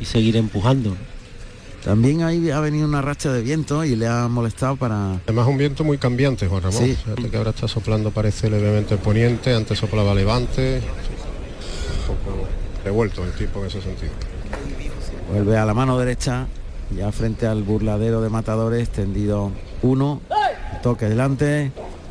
y 0.00 0.04
seguir 0.04 0.36
empujando. 0.36 0.96
También 1.86 2.24
ahí 2.24 2.50
ha 2.50 2.58
venido 2.58 2.84
una 2.84 3.00
racha 3.00 3.32
de 3.32 3.42
viento 3.42 3.84
y 3.84 3.94
le 3.94 4.08
ha 4.08 4.26
molestado 4.26 4.74
para 4.74 5.20
Además 5.22 5.46
un 5.46 5.56
viento 5.56 5.84
muy 5.84 5.98
cambiante, 5.98 6.48
Juan 6.48 6.60
Ramón. 6.60 6.82
Sí. 6.82 6.96
Fíjate 6.96 7.30
que 7.30 7.36
ahora 7.36 7.50
está 7.50 7.68
soplando, 7.68 8.10
parece 8.10 8.50
levemente 8.50 8.96
poniente, 8.96 9.54
antes 9.54 9.78
soplaba 9.78 10.12
levante. 10.12 10.82
Un 12.08 12.16
poco 12.16 12.48
revuelto 12.84 13.22
el 13.22 13.30
tipo 13.34 13.60
en 13.60 13.66
ese 13.66 13.80
sentido. 13.80 14.10
Vuelve 15.30 15.56
a 15.56 15.64
la 15.64 15.74
mano 15.74 15.96
derecha, 15.96 16.48
ya 16.90 17.12
frente 17.12 17.46
al 17.46 17.62
burladero 17.62 18.20
de 18.20 18.30
matadores, 18.30 18.88
tendido 18.88 19.52
uno, 19.82 20.22
toque 20.82 21.08
delante, 21.08 21.70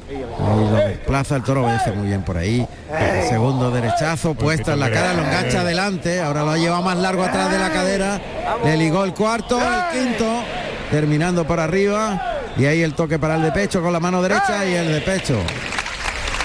ahí 0.09 0.69
lo 0.69 0.75
desplaza, 0.75 1.35
el 1.37 1.43
toro 1.43 1.65
obedece 1.65 1.91
muy 1.91 2.07
bien 2.07 2.23
por 2.23 2.37
ahí. 2.37 2.67
El 2.91 3.29
segundo 3.29 3.71
derechazo, 3.71 4.33
puesta 4.33 4.73
en 4.73 4.79
la 4.79 4.91
cara, 4.91 5.13
lo 5.13 5.23
engancha 5.23 5.61
adelante, 5.61 6.19
ahora 6.21 6.43
lo 6.43 6.51
ha 6.51 6.57
llevado 6.57 6.81
más 6.81 6.97
largo 6.97 7.23
atrás 7.23 7.51
de 7.51 7.59
la 7.59 7.71
cadera, 7.71 8.21
le 8.63 8.77
ligó 8.77 9.03
el 9.03 9.13
cuarto, 9.13 9.59
el 9.59 9.99
quinto, 9.99 10.43
terminando 10.91 11.45
por 11.45 11.59
arriba, 11.59 12.39
y 12.57 12.65
ahí 12.65 12.81
el 12.81 12.93
toque 12.93 13.19
para 13.19 13.35
el 13.35 13.41
de 13.41 13.51
pecho 13.51 13.81
con 13.81 13.91
la 13.91 13.99
mano 13.99 14.21
derecha 14.21 14.65
y 14.65 14.75
el 14.75 14.91
de 14.91 15.01
pecho. 15.01 15.39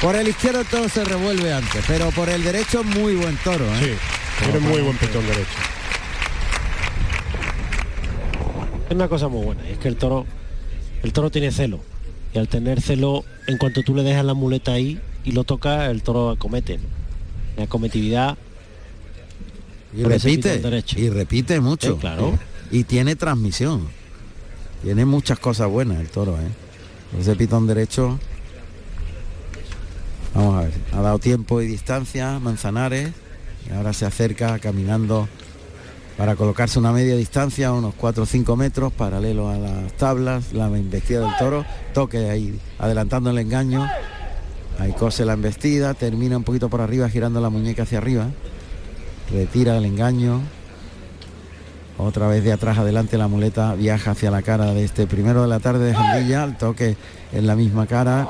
Por 0.00 0.16
el 0.16 0.28
izquierdo 0.28 0.60
el 0.60 0.66
toro 0.66 0.88
se 0.88 1.04
revuelve 1.04 1.52
antes, 1.52 1.84
pero 1.86 2.10
por 2.10 2.30
el 2.30 2.42
derecho 2.42 2.82
muy 2.82 3.16
buen 3.16 3.36
toro. 3.38 3.66
¿eh? 3.66 3.96
Sí, 4.38 4.44
tiene 4.44 4.60
muy 4.60 4.80
buen 4.80 4.96
pitón 4.96 5.26
derecho. 5.26 5.50
Es 8.88 8.96
una 8.96 9.08
cosa 9.08 9.28
muy 9.28 9.44
buena, 9.44 9.62
y 9.68 9.72
es 9.72 9.78
que 9.78 9.88
el 9.88 9.96
toro, 9.96 10.26
el 11.02 11.12
toro 11.12 11.30
tiene 11.30 11.52
celo. 11.52 11.89
Y 12.34 12.38
al 12.38 12.48
tener 12.48 12.80
celo, 12.80 13.24
en 13.46 13.58
cuanto 13.58 13.82
tú 13.82 13.94
le 13.94 14.02
dejas 14.02 14.24
la 14.24 14.34
muleta 14.34 14.72
ahí 14.72 15.00
y 15.24 15.32
lo 15.32 15.44
tocas, 15.44 15.90
el 15.90 16.02
toro 16.02 16.30
acomete. 16.30 16.78
¿no? 16.78 16.84
La 17.56 17.66
cometividad 17.66 18.38
Y 19.96 20.04
repite, 20.04 20.62
y 20.96 21.10
repite 21.10 21.60
mucho. 21.60 21.94
Sí, 21.94 22.00
claro. 22.00 22.38
Y 22.70 22.84
tiene 22.84 23.16
transmisión. 23.16 23.88
Tiene 24.82 25.04
muchas 25.04 25.38
cosas 25.38 25.68
buenas 25.68 26.00
el 26.00 26.08
toro, 26.08 26.38
¿eh? 26.38 27.20
Ese 27.20 27.34
pitón 27.34 27.66
derecho. 27.66 28.18
Vamos 30.34 30.56
a 30.56 30.60
ver. 30.62 30.72
Ha 30.92 31.00
dado 31.00 31.18
tiempo 31.18 31.60
y 31.60 31.66
distancia 31.66 32.38
Manzanares. 32.38 33.10
Y 33.68 33.72
ahora 33.74 33.92
se 33.92 34.06
acerca 34.06 34.58
caminando 34.58 35.28
para 36.20 36.36
colocarse 36.36 36.78
una 36.78 36.92
media 36.92 37.16
distancia, 37.16 37.72
unos 37.72 37.94
4 37.94 38.24
o 38.24 38.26
5 38.26 38.54
metros, 38.54 38.92
paralelo 38.92 39.48
a 39.48 39.56
las 39.56 39.90
tablas, 39.94 40.52
la 40.52 40.66
embestida 40.66 41.20
del 41.20 41.34
toro, 41.38 41.64
toque 41.94 42.28
ahí, 42.28 42.60
adelantando 42.78 43.30
el 43.30 43.38
engaño, 43.38 43.88
ahí 44.78 44.92
cose 44.92 45.24
la 45.24 45.32
embestida, 45.32 45.94
termina 45.94 46.36
un 46.36 46.44
poquito 46.44 46.68
por 46.68 46.82
arriba, 46.82 47.08
girando 47.08 47.40
la 47.40 47.48
muñeca 47.48 47.84
hacia 47.84 47.96
arriba, 47.96 48.26
retira 49.32 49.78
el 49.78 49.86
engaño, 49.86 50.42
otra 51.96 52.28
vez 52.28 52.44
de 52.44 52.52
atrás 52.52 52.76
adelante 52.76 53.16
la 53.16 53.26
muleta 53.26 53.74
viaja 53.74 54.10
hacia 54.10 54.30
la 54.30 54.42
cara 54.42 54.74
de 54.74 54.84
este 54.84 55.06
primero 55.06 55.40
de 55.40 55.48
la 55.48 55.60
tarde 55.60 55.86
de 55.86 55.94
Jandilla, 55.94 56.44
el 56.44 56.58
toque 56.58 56.98
en 57.32 57.46
la 57.46 57.56
misma 57.56 57.86
cara, 57.86 58.28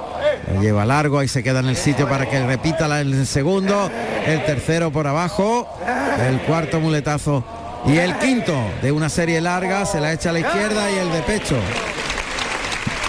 lleva 0.60 0.86
largo, 0.86 1.18
ahí 1.18 1.26
se 1.26 1.42
queda 1.42 1.58
en 1.58 1.66
el 1.66 1.76
sitio 1.76 2.08
para 2.08 2.30
que 2.30 2.46
repita 2.46 3.00
el 3.00 3.26
segundo, 3.26 3.90
el 4.26 4.44
tercero 4.44 4.92
por 4.92 5.08
abajo, 5.08 5.66
el 6.24 6.38
cuarto 6.42 6.78
muletazo 6.78 7.44
y 7.86 7.96
el 7.96 8.16
quinto 8.18 8.56
de 8.82 8.92
una 8.92 9.08
serie 9.08 9.40
larga 9.40 9.86
se 9.86 10.00
la 10.00 10.12
echa 10.12 10.30
a 10.30 10.32
la 10.32 10.40
izquierda 10.40 10.90
y 10.90 10.96
el 10.96 11.12
de 11.12 11.22
pecho. 11.22 11.56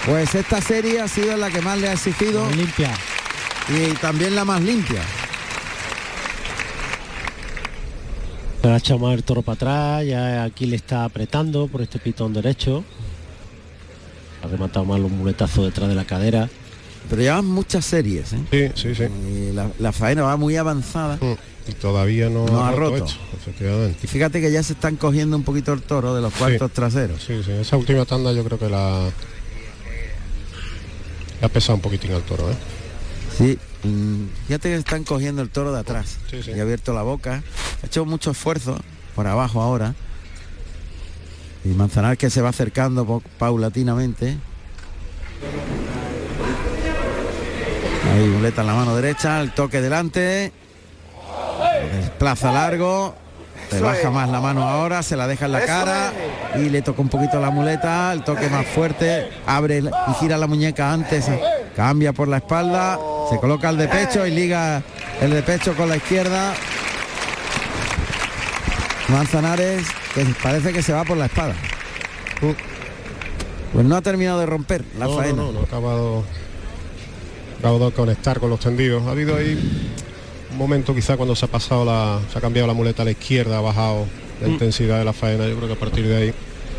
Pues 0.05 0.34
esta 0.34 0.61
serie 0.61 0.99
ha 1.01 1.07
sido 1.07 1.38
la 1.38 1.49
que 1.49 1.61
más 1.61 1.78
le 1.78 1.88
ha 1.89 1.93
exigido 1.93 2.49
limpia 2.51 2.91
y 3.69 3.93
también 3.95 4.36
la 4.36 4.45
más 4.45 4.61
limpia. 4.61 5.01
Se 8.61 8.67
ha 8.69 8.78
echado 8.78 8.99
más 8.99 9.13
el 9.13 9.24
toro 9.24 9.41
para 9.41 9.55
atrás, 9.55 10.05
ya 10.05 10.43
aquí 10.43 10.65
le 10.65 10.76
está 10.76 11.03
apretando 11.03 11.67
por 11.67 11.82
este 11.82 11.99
pitón 11.99 12.34
derecho. 12.34 12.84
Ha 14.43 14.47
rematado 14.47 14.86
más 14.86 14.99
los 14.99 15.11
muletazos 15.11 15.65
detrás 15.65 15.89
de 15.89 15.95
la 15.95 16.05
cadera. 16.05 16.49
Pero 17.09 17.22
llevan 17.22 17.45
muchas 17.45 17.86
series, 17.86 18.34
¿eh? 18.34 18.39
Sí, 18.51 18.72
sí, 18.76 18.95
sí. 18.95 19.03
Y 19.28 19.51
la, 19.53 19.69
la 19.80 19.91
faena 19.91 20.22
va 20.24 20.38
muy 20.38 20.55
avanzada. 20.55 21.17
Y 21.72 21.74
todavía 21.76 22.30
no, 22.30 22.45
No 22.45 22.65
ha 22.65 22.72
roto 22.72 22.91
roto. 22.91 23.05
esto, 23.05 23.19
efectivamente. 23.38 23.99
Y 24.03 24.07
fíjate 24.07 24.41
que 24.41 24.51
ya 24.51 24.61
se 24.61 24.74
están 24.74 24.97
cogiendo 24.97 25.38
un 25.38 25.43
poquito 25.43 25.72
el 25.74 25.82
toro 25.82 26.13
de 26.13 26.22
los 26.22 26.34
cuartos 26.34 26.72
traseros. 26.72 27.24
Sí, 27.24 27.41
sí, 27.45 27.51
esa 27.51 27.78
última 27.78 28.03
tanda 28.05 28.34
yo 28.34 28.43
creo 28.43 28.59
que 28.59 28.69
la 28.69 29.07
ha 31.41 31.47
pesado 31.49 31.76
un 31.76 31.82
poquitín 31.82 32.11
al 32.11 32.24
toro, 32.24 32.51
¿eh? 32.51 32.55
Sí, 33.38 33.57
mm, 33.88 34.26
fíjate 34.47 34.69
que 34.69 34.76
están 34.76 35.03
cogiendo 35.05 35.41
el 35.41 35.49
toro 35.49 35.72
de 35.72 35.80
atrás. 35.80 36.17
Sí, 36.30 36.43
sí. 36.43 36.51
Y 36.51 36.59
ha 36.59 36.63
abierto 36.63 36.93
la 36.93 37.03
boca. 37.03 37.41
Ha 37.82 37.86
hecho 37.86 38.05
mucho 38.05 38.32
esfuerzo 38.32 38.78
por 39.15 39.26
abajo 39.28 39.61
ahora. 39.61 39.95
Y 41.63 41.69
Manzanar 41.69 42.17
que 42.17 42.30
se 42.30 42.41
va 42.41 42.49
acercando 42.49 43.22
paulatinamente. 43.38 44.38
Ahí 48.11 48.28
muleta 48.28 48.61
en 48.61 48.67
la 48.67 48.74
mano 48.74 48.95
derecha, 48.95 49.39
el 49.41 49.53
toque 49.53 49.80
delante. 49.80 50.51
Lo 51.91 51.97
Desplaza 51.97 52.51
largo. 52.51 53.15
Se 53.69 53.79
baja 53.79 54.09
más 54.09 54.29
la 54.29 54.41
mano 54.41 54.67
ahora, 54.67 55.01
se 55.01 55.15
la 55.15 55.27
deja 55.27 55.45
en 55.45 55.53
la 55.53 55.65
cara 55.65 56.11
y 56.55 56.69
le 56.69 56.82
toca 56.82 57.01
un 57.01 57.07
poquito 57.07 57.39
la 57.39 57.51
muleta, 57.51 58.11
el 58.11 58.21
toque 58.21 58.49
más 58.49 58.65
fuerte, 58.65 59.29
abre 59.45 59.79
y 59.79 60.13
gira 60.19 60.38
la 60.38 60.45
muñeca 60.45 60.91
antes, 60.91 61.27
cambia 61.73 62.11
por 62.11 62.27
la 62.27 62.38
espalda, 62.38 62.99
Se 63.29 63.39
coloca 63.39 63.69
el 63.69 63.77
de 63.77 63.88
pecho 63.88 64.27
y 64.27 64.32
liga 64.32 64.84
el 65.21 65.32
de 65.32 65.41
pecho 65.41 65.73
con 65.73 65.88
la 65.88 65.95
izquierda. 65.95 66.53
Manzanares, 69.07 69.88
que 70.13 70.25
parece 70.43 70.73
que 70.73 70.82
se 70.82 70.91
va 70.91 71.05
por 71.05 71.15
la 71.15 71.27
espada. 71.27 71.53
Pues 73.71 73.86
no 73.86 73.95
ha 73.95 74.01
terminado 74.01 74.39
de 74.39 74.47
romper 74.47 74.84
la 74.99 75.05
no, 75.05 75.15
faena. 75.15 75.34
No, 75.34 75.45
no, 75.45 75.51
no 75.53 75.59
ha 75.61 75.63
acabado, 75.63 76.23
acabado 77.59 77.89
de 77.89 77.95
conectar 77.95 78.39
con 78.39 78.49
los 78.49 78.59
tendidos. 78.59 79.03
Ha 79.07 79.11
habido 79.11 79.38
ahí 79.38 79.93
un 80.52 80.58
momento 80.58 80.93
quizá 80.93 81.18
cuando 81.18 81.36
se 81.36 81.45
ha 81.45 81.47
pasado 81.49 81.86
la. 81.86 82.20
se 82.32 82.38
ha 82.38 82.41
cambiado 82.41 82.68
la 82.68 82.74
muleta 82.74 83.02
a 83.02 83.06
la 83.06 83.12
izquierda, 83.12 83.58
ha 83.58 83.62
bajado 83.62 84.06
la 84.41 84.47
Mm. 84.47 84.52
intensidad 84.52 84.99
de 84.99 85.06
la 85.06 85.14
faena. 85.14 85.47
Yo 85.47 85.56
creo 85.56 85.68
que 85.68 85.74
a 85.76 85.80
partir 85.80 86.08
de 86.08 86.16
ahí 86.18 86.34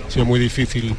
ha 0.06 0.10
sido 0.10 0.24
muy 0.24 0.38
difícil 0.40 0.94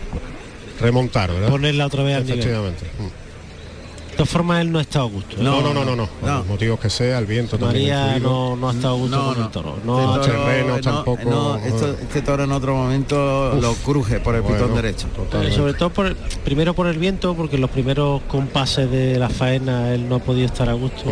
remontar, 0.79 1.31
¿verdad? 1.31 1.49
Ponerla 1.49 1.85
otra 1.85 2.03
vez 2.03 2.15
al 2.17 2.23
nivel. 2.23 2.39
Efectivamente. 2.39 2.85
De 2.85 4.17
todas 4.17 4.29
formas 4.29 4.61
él 4.61 4.71
no 4.71 4.79
está 4.79 4.99
a 4.99 5.03
gusto. 5.03 5.37
¿eh? 5.37 5.39
No, 5.43 5.61
no, 5.61 5.73
no, 5.73 5.83
no, 5.83 5.95
no. 5.95 6.05
Por 6.07 6.29
los 6.29 6.45
motivos 6.47 6.79
que 6.79 6.89
sea, 6.91 7.17
el 7.17 7.25
viento 7.25 7.57
María 7.57 8.19
no, 8.19 8.55
no 8.55 8.69
ha 8.69 8.73
estado 8.73 8.93
a 8.95 8.97
gusto 8.99 9.17
No, 9.17 9.25
con 9.25 9.39
no. 9.39 9.45
el 9.45 9.51
toro. 9.51 9.69
Este 9.75 9.87
No, 9.87 10.11
toro, 10.21 10.21
terreno 10.21 10.75
no, 10.75 10.81
tampoco, 10.81 11.29
no, 11.29 11.57
esto- 11.57 11.91
eh. 11.93 11.97
este 11.99 12.21
toro 12.21 12.43
en 12.43 12.51
otro 12.51 12.75
momento 12.75 13.55
lo 13.59 13.73
cruje 13.73 14.19
por 14.19 14.35
el 14.35 14.43
pitón 14.43 14.75
derecho. 14.75 15.07
Eh, 15.41 15.51
sobre 15.51 15.73
todo 15.73 15.89
por 15.89 16.05
el- 16.05 16.15
primero 16.15 16.75
por 16.75 16.85
el 16.85 16.99
viento, 16.99 17.33
porque 17.33 17.55
en 17.55 17.61
los 17.63 17.71
primeros 17.71 18.21
compases 18.27 18.89
de 18.91 19.17
la 19.17 19.29
faena 19.29 19.95
él 19.95 20.07
no 20.07 20.15
ha 20.17 20.19
podido 20.19 20.45
estar 20.45 20.69
a 20.69 20.73
gusto. 20.73 21.05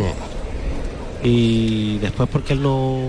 Y 1.22 1.98
después 1.98 2.28
porque 2.30 2.52
él 2.54 2.62
no 2.62 3.08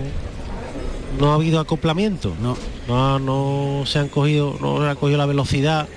no 1.18 1.30
ha 1.30 1.34
habido 1.34 1.60
acoplamiento. 1.60 2.34
No. 2.42 2.56
No, 2.88 3.18
no 3.18 3.86
se 3.86 3.98
han 4.00 4.08
cogido, 4.08 4.56
no 4.60 4.78
se 4.82 4.88
ha 4.90 4.94
cogido 4.96 5.18
la 5.18 5.26
velocidad. 5.26 5.88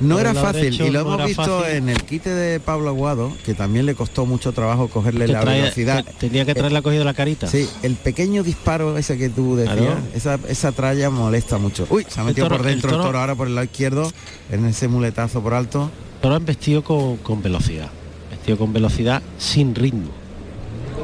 No 0.00 0.20
era 0.20 0.32
fácil 0.32 0.74
y 0.80 0.90
lo 0.90 1.02
no 1.02 1.14
hemos 1.14 1.26
visto 1.26 1.42
fácil. 1.60 1.74
en 1.76 1.88
el 1.88 2.04
quite 2.04 2.30
de 2.32 2.60
Pablo 2.60 2.88
Aguado, 2.90 3.32
que 3.44 3.54
también 3.54 3.84
le 3.84 3.96
costó 3.96 4.26
mucho 4.26 4.52
trabajo 4.52 4.86
cogerle 4.88 5.26
Que 5.26 5.32
la 5.32 5.40
trae- 5.40 5.60
velocidad. 5.62 6.04
que 6.04 6.12
tenía 6.12 6.44
que 6.44 6.54
traerla 6.54 6.82
cogido 6.82 7.02
la 7.02 7.14
carita. 7.14 7.48
Sí, 7.48 7.68
el 7.82 7.96
pequeño 7.96 8.44
disparo 8.44 8.96
ese 8.96 9.18
que 9.18 9.28
tú 9.28 9.56
decías, 9.56 9.96
esa, 10.14 10.38
esa 10.48 10.70
tralla 10.70 11.10
molesta 11.10 11.58
mucho. 11.58 11.84
Uy, 11.90 12.06
se 12.08 12.20
ha 12.20 12.24
metido 12.24 12.46
toro- 12.46 12.58
por 12.58 12.66
dentro 12.66 12.90
el 12.90 12.96
toro- 13.02 13.18
ahora 13.18 13.34
por 13.34 13.48
el 13.48 13.56
lado 13.56 13.64
izquierdo, 13.64 14.12
en 14.52 14.66
ese 14.66 14.86
muletazo 14.86 15.42
por 15.42 15.54
alto. 15.54 15.90
Toro 16.22 16.36
han 16.36 16.44
vestido 16.44 16.84
con, 16.84 17.16
con 17.16 17.42
velocidad. 17.42 17.88
Vestido 18.30 18.56
con 18.56 18.72
velocidad 18.72 19.20
sin 19.36 19.74
ritmo. 19.74 20.10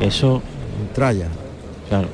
Eso, 0.01 0.43
Tralla. 0.95 1.29
claro. 1.89 2.09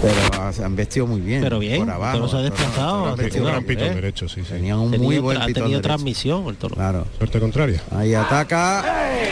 Pero 0.00 0.14
ah, 0.40 0.52
se 0.52 0.62
han 0.64 0.76
vestido 0.76 1.08
muy 1.08 1.20
bien. 1.20 1.40
Pero 1.42 1.58
bien, 1.58 1.80
por 1.80 1.90
abajo. 1.90 2.18
toro 2.18 2.28
se 2.28 2.36
ha 2.36 2.40
desplazado, 2.42 3.14
tenido- 3.16 3.46
gran 3.46 3.64
pitón 3.64 3.82
bien. 3.84 3.94
derecho, 3.96 4.28
sí, 4.28 4.42
sí. 4.44 4.52
Tenía 4.52 4.76
un 4.76 4.92
Tenía 4.92 5.04
muy 5.06 5.18
buen 5.18 5.36
ha 5.38 5.46
tenido 5.46 5.64
derecho. 5.64 5.82
transmisión 5.82 6.46
el 6.46 6.56
toro. 6.56 6.76
Claro. 6.76 7.04
Suerte 7.18 7.40
contraria. 7.40 7.82
Ahí 7.90 8.14
ataca, 8.14 8.84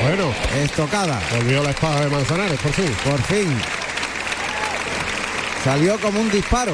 Bueno, 0.03 0.24
estocada. 0.64 1.20
volvió 1.38 1.62
la 1.62 1.70
espada 1.70 2.01
de 2.01 2.11
Manzanares, 2.11 2.59
por 2.59 2.72
fin. 2.72 2.90
Por 3.09 3.20
fin. 3.22 3.49
Salió 5.62 5.99
como 6.01 6.20
un 6.20 6.30
disparo. 6.32 6.72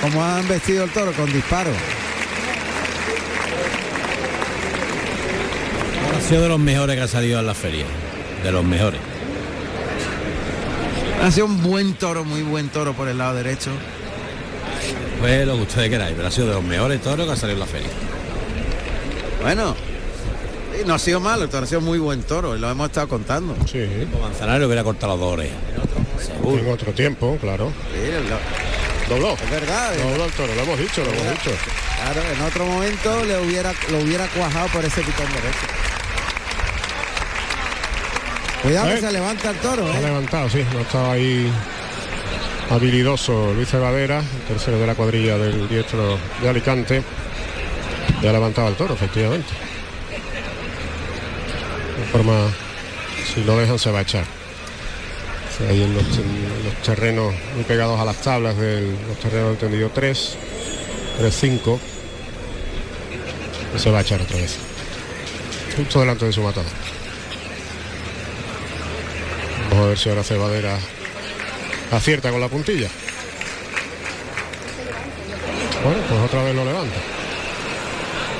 Como 0.00 0.22
han 0.22 0.46
vestido 0.46 0.84
el 0.84 0.90
toro, 0.90 1.12
con 1.12 1.32
disparo. 1.32 1.70
Ha 6.16 6.20
sido 6.20 6.42
de 6.42 6.48
los 6.48 6.58
mejores 6.60 6.94
que 6.96 7.02
ha 7.02 7.08
salido 7.08 7.40
en 7.40 7.46
la 7.46 7.54
feria. 7.54 7.84
De 8.44 8.52
los 8.52 8.64
mejores. 8.64 9.00
Ha 11.22 11.30
sido 11.30 11.46
un 11.46 11.62
buen 11.62 11.94
toro, 11.94 12.24
muy 12.24 12.42
buen 12.42 12.68
toro 12.68 12.94
por 12.94 13.08
el 13.08 13.18
lado 13.18 13.34
derecho. 13.34 13.70
Pues 15.20 15.46
lo 15.46 15.54
que 15.54 15.62
ustedes 15.62 15.88
queráis, 15.90 16.14
pero 16.16 16.28
ha 16.28 16.30
sido 16.30 16.48
de 16.48 16.54
los 16.54 16.64
mejores 16.64 17.00
toros 17.00 17.26
que 17.26 17.32
ha 17.32 17.36
salido 17.36 17.54
en 17.54 17.60
la 17.60 17.66
feria. 17.66 17.88
Bueno, 19.40 19.76
no 20.84 20.94
ha 20.94 20.98
sido 20.98 21.20
malo, 21.20 21.44
el 21.44 21.48
toro 21.48 21.64
ha 21.64 21.68
sido 21.68 21.80
muy 21.80 21.98
buen 21.98 22.22
toro, 22.24 22.56
y 22.56 22.58
lo 22.58 22.68
hemos 22.68 22.86
estado 22.88 23.08
contando. 23.08 23.54
Sí, 23.70 23.86
Manzanares 24.20 24.66
hubiera 24.66 24.82
cortado 24.82 25.16
dos 25.16 25.32
orejas. 25.34 25.56
en 26.44 26.70
otro 26.70 26.92
tiempo, 26.92 27.38
claro. 27.40 27.72
Sí, 27.94 28.10
lo- 28.28 29.14
Dobló. 29.14 29.34
es 29.34 29.50
verdad. 29.50 29.94
eh. 29.94 30.02
Dobló 30.02 30.24
el 30.24 30.32
toro, 30.32 30.54
lo 30.54 30.62
hemos 30.62 30.78
dicho, 30.78 31.04
lo 31.04 31.10
hemos 31.10 31.24
dicho. 31.30 31.50
Claro, 32.02 32.20
en 32.36 32.42
otro 32.42 32.66
momento 32.66 33.24
le 33.24 33.38
hubiera, 33.40 33.72
lo 33.90 33.98
hubiera 34.00 34.26
cuajado 34.28 34.66
por 34.68 34.84
ese 34.84 35.02
pitón 35.02 35.26
derecho. 35.28 35.66
Cuidado 38.62 38.88
que 38.88 38.94
¿Eh? 38.94 39.00
se 39.00 39.12
levanta 39.12 39.50
el 39.50 39.56
toro, 39.56 39.86
Ha 39.92 39.98
¿eh? 39.98 40.02
levantado, 40.02 40.48
sí, 40.48 40.64
no 40.72 40.80
estaba 40.80 41.12
ahí 41.12 41.50
habilidoso 42.70 43.52
Luis 43.54 43.68
Cebadera, 43.68 44.18
el 44.20 44.42
tercero 44.48 44.78
de 44.78 44.86
la 44.86 44.94
cuadrilla 44.94 45.36
del 45.36 45.68
diestro 45.68 46.18
de 46.40 46.48
Alicante. 46.48 47.02
Ya 48.22 48.30
ha 48.30 48.32
levantado 48.32 48.68
el 48.68 48.74
toro, 48.74 48.94
efectivamente. 48.94 49.52
De 51.98 52.04
forma, 52.12 52.50
si 53.34 53.42
lo 53.44 53.58
dejan 53.58 53.78
se 53.78 53.90
va 53.90 53.98
a 53.98 54.02
echar. 54.02 54.24
O 54.24 55.58
sea, 55.58 55.68
ahí 55.68 55.82
en 55.82 55.94
los, 55.94 56.04
en 56.04 56.64
los 56.64 56.74
terrenos 56.84 57.34
muy 57.54 57.64
pegados 57.64 57.98
a 58.00 58.04
las 58.04 58.16
tablas 58.22 58.56
de 58.56 58.96
los 59.08 59.18
terrenos 59.18 59.50
del 59.50 59.58
tendido 59.58 59.90
3, 59.92 60.36
3, 61.18 61.34
5. 61.34 61.80
Y 63.74 63.78
se 63.78 63.90
va 63.90 63.98
a 63.98 64.02
echar 64.02 64.20
otra 64.20 64.36
vez. 64.36 64.56
Justo 65.76 66.00
delante 66.00 66.26
de 66.26 66.32
su 66.32 66.42
matador. 66.42 66.70
Vamos 69.82 69.88
a 69.88 69.96
ver 69.96 69.98
si 69.98 70.08
ahora 70.10 70.22
Cebadera 70.22 70.78
acierta 71.90 72.30
con 72.30 72.40
la 72.40 72.46
puntilla. 72.46 72.88
Bueno, 75.82 76.00
pues 76.08 76.20
otra 76.20 76.44
vez 76.44 76.54
lo 76.54 76.64
levanta. 76.64 76.94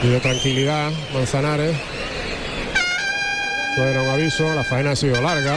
Pide 0.01 0.21
tranquilidad, 0.21 0.93
Manzanares. 1.13 1.77
Suena 3.75 4.03
un 4.03 4.11
aviso, 4.11 4.55
la 4.55 4.63
faena 4.63 4.93
ha 4.93 4.97
sido 4.97 5.21
larga. 5.21 5.57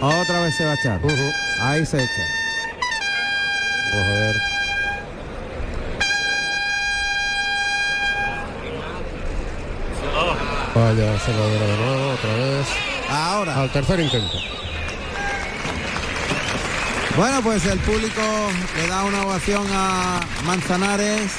Otra 0.00 0.42
vez 0.42 0.56
se 0.56 0.64
va 0.64 0.70
a 0.70 0.74
echar. 0.74 1.00
Ahí 1.60 1.84
se 1.84 1.96
echa. 1.96 2.22
Vamos 3.90 4.06
a 4.06 4.12
ver. 4.12 4.53
Vaya 10.74 11.18
Cebadera 11.20 11.66
de 11.66 11.76
nuevo, 11.76 12.10
otra 12.14 12.34
vez. 12.34 12.66
Ahora. 13.08 13.60
Al 13.60 13.70
tercer 13.70 14.00
intento. 14.00 14.36
Bueno, 17.16 17.40
pues 17.44 17.64
el 17.66 17.78
público 17.78 18.20
le 18.76 18.88
da 18.88 19.04
una 19.04 19.22
ovación 19.24 19.64
a 19.70 20.20
Manzanares. 20.44 21.30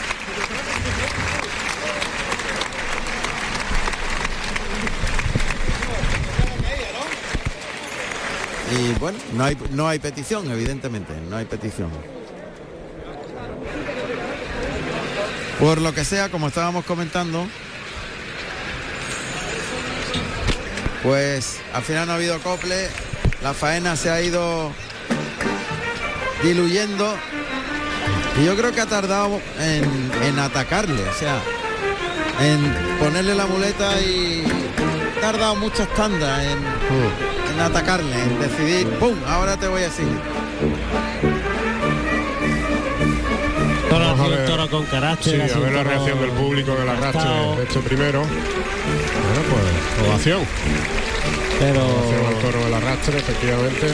Y 8.72 9.00
bueno, 9.00 9.18
no 9.34 9.44
hay, 9.44 9.58
no 9.72 9.88
hay 9.90 10.00
petición, 10.00 10.50
evidentemente, 10.50 11.14
no 11.30 11.36
hay 11.36 11.46
petición. 11.46 11.90
Por 15.60 15.82
lo 15.82 15.94
que 15.94 16.06
sea, 16.06 16.30
como 16.30 16.48
estábamos 16.48 16.86
comentando, 16.86 17.46
pues 21.06 21.60
al 21.74 21.84
final 21.84 22.08
no 22.08 22.14
ha 22.14 22.16
habido 22.16 22.36
acople, 22.36 22.90
la 23.44 23.54
faena 23.54 23.96
se 23.96 24.10
ha 24.10 24.22
ido 24.22 24.72
diluyendo 26.44 27.16
y 28.42 28.46
yo 28.46 28.56
creo 28.56 28.74
que 28.74 28.82
ha 28.82 28.88
tardado 28.88 29.40
en, 29.60 30.12
en 30.24 30.40
atacarle, 30.40 31.08
o 31.08 31.14
sea, 31.14 31.40
en 32.42 33.00
ponerle 33.00 33.36
la 33.36 33.46
muleta 33.46 34.02
y 34.02 34.44
ha 35.18 35.22
tardado 35.22 35.56
muchas 35.56 35.88
tandas 35.94 36.44
en, 36.44 36.58
en 37.54 37.60
atacarle, 37.62 38.24
en 38.24 38.40
decidir, 38.40 38.90
¡pum! 38.98 39.16
Ahora 39.28 39.58
te 39.58 39.68
voy 39.68 39.84
a 39.84 39.92
seguir. 39.92 40.20
Vamos 43.92 44.20
a 44.20 44.28
ver. 44.28 44.45
Con 44.70 44.86
carácter. 44.86 45.48
Sí, 45.50 45.54
a 45.56 45.60
ver 45.60 45.74
la 45.74 45.84
reacción 45.84 46.20
del 46.22 46.32
público 46.32 46.76
del 46.76 46.90
arrastre 46.90 47.30
de 47.58 47.64
este 47.64 47.80
primero. 47.80 48.20
Bueno, 48.22 49.42
pues 49.50 50.10
ovación. 50.10 50.42
Pero, 51.60 51.82
Ovación 51.86 52.26
al 52.28 52.36
toro 52.42 52.66
del 52.66 52.74
arrastre, 52.74 53.18
efectivamente. 53.20 53.88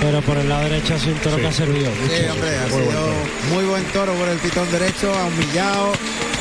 pero 0.00 0.20
por 0.22 0.36
el 0.36 0.48
lado 0.48 0.62
derecho 0.68 0.94
ha 0.94 0.98
sido 0.98 1.14
un 1.14 1.20
toro 1.20 1.36
Sí. 1.36 1.42
que 1.42 1.48
ha 1.48 1.52
servido 1.52 1.90
Sí, 1.90 2.00
mucho. 2.22 2.32
hombre, 2.32 2.50
ha 2.56 2.62
Muy 2.62 2.70
buen 2.70 2.84
sido 2.88 3.00
toro. 3.00 3.14
muy 3.54 3.64
buen 3.64 3.84
toro 3.86 4.12
por 4.14 4.28
el 4.28 4.38
pitón 4.38 4.70
derecho, 4.70 5.12
ha 5.12 5.24
humillado, 5.24 5.92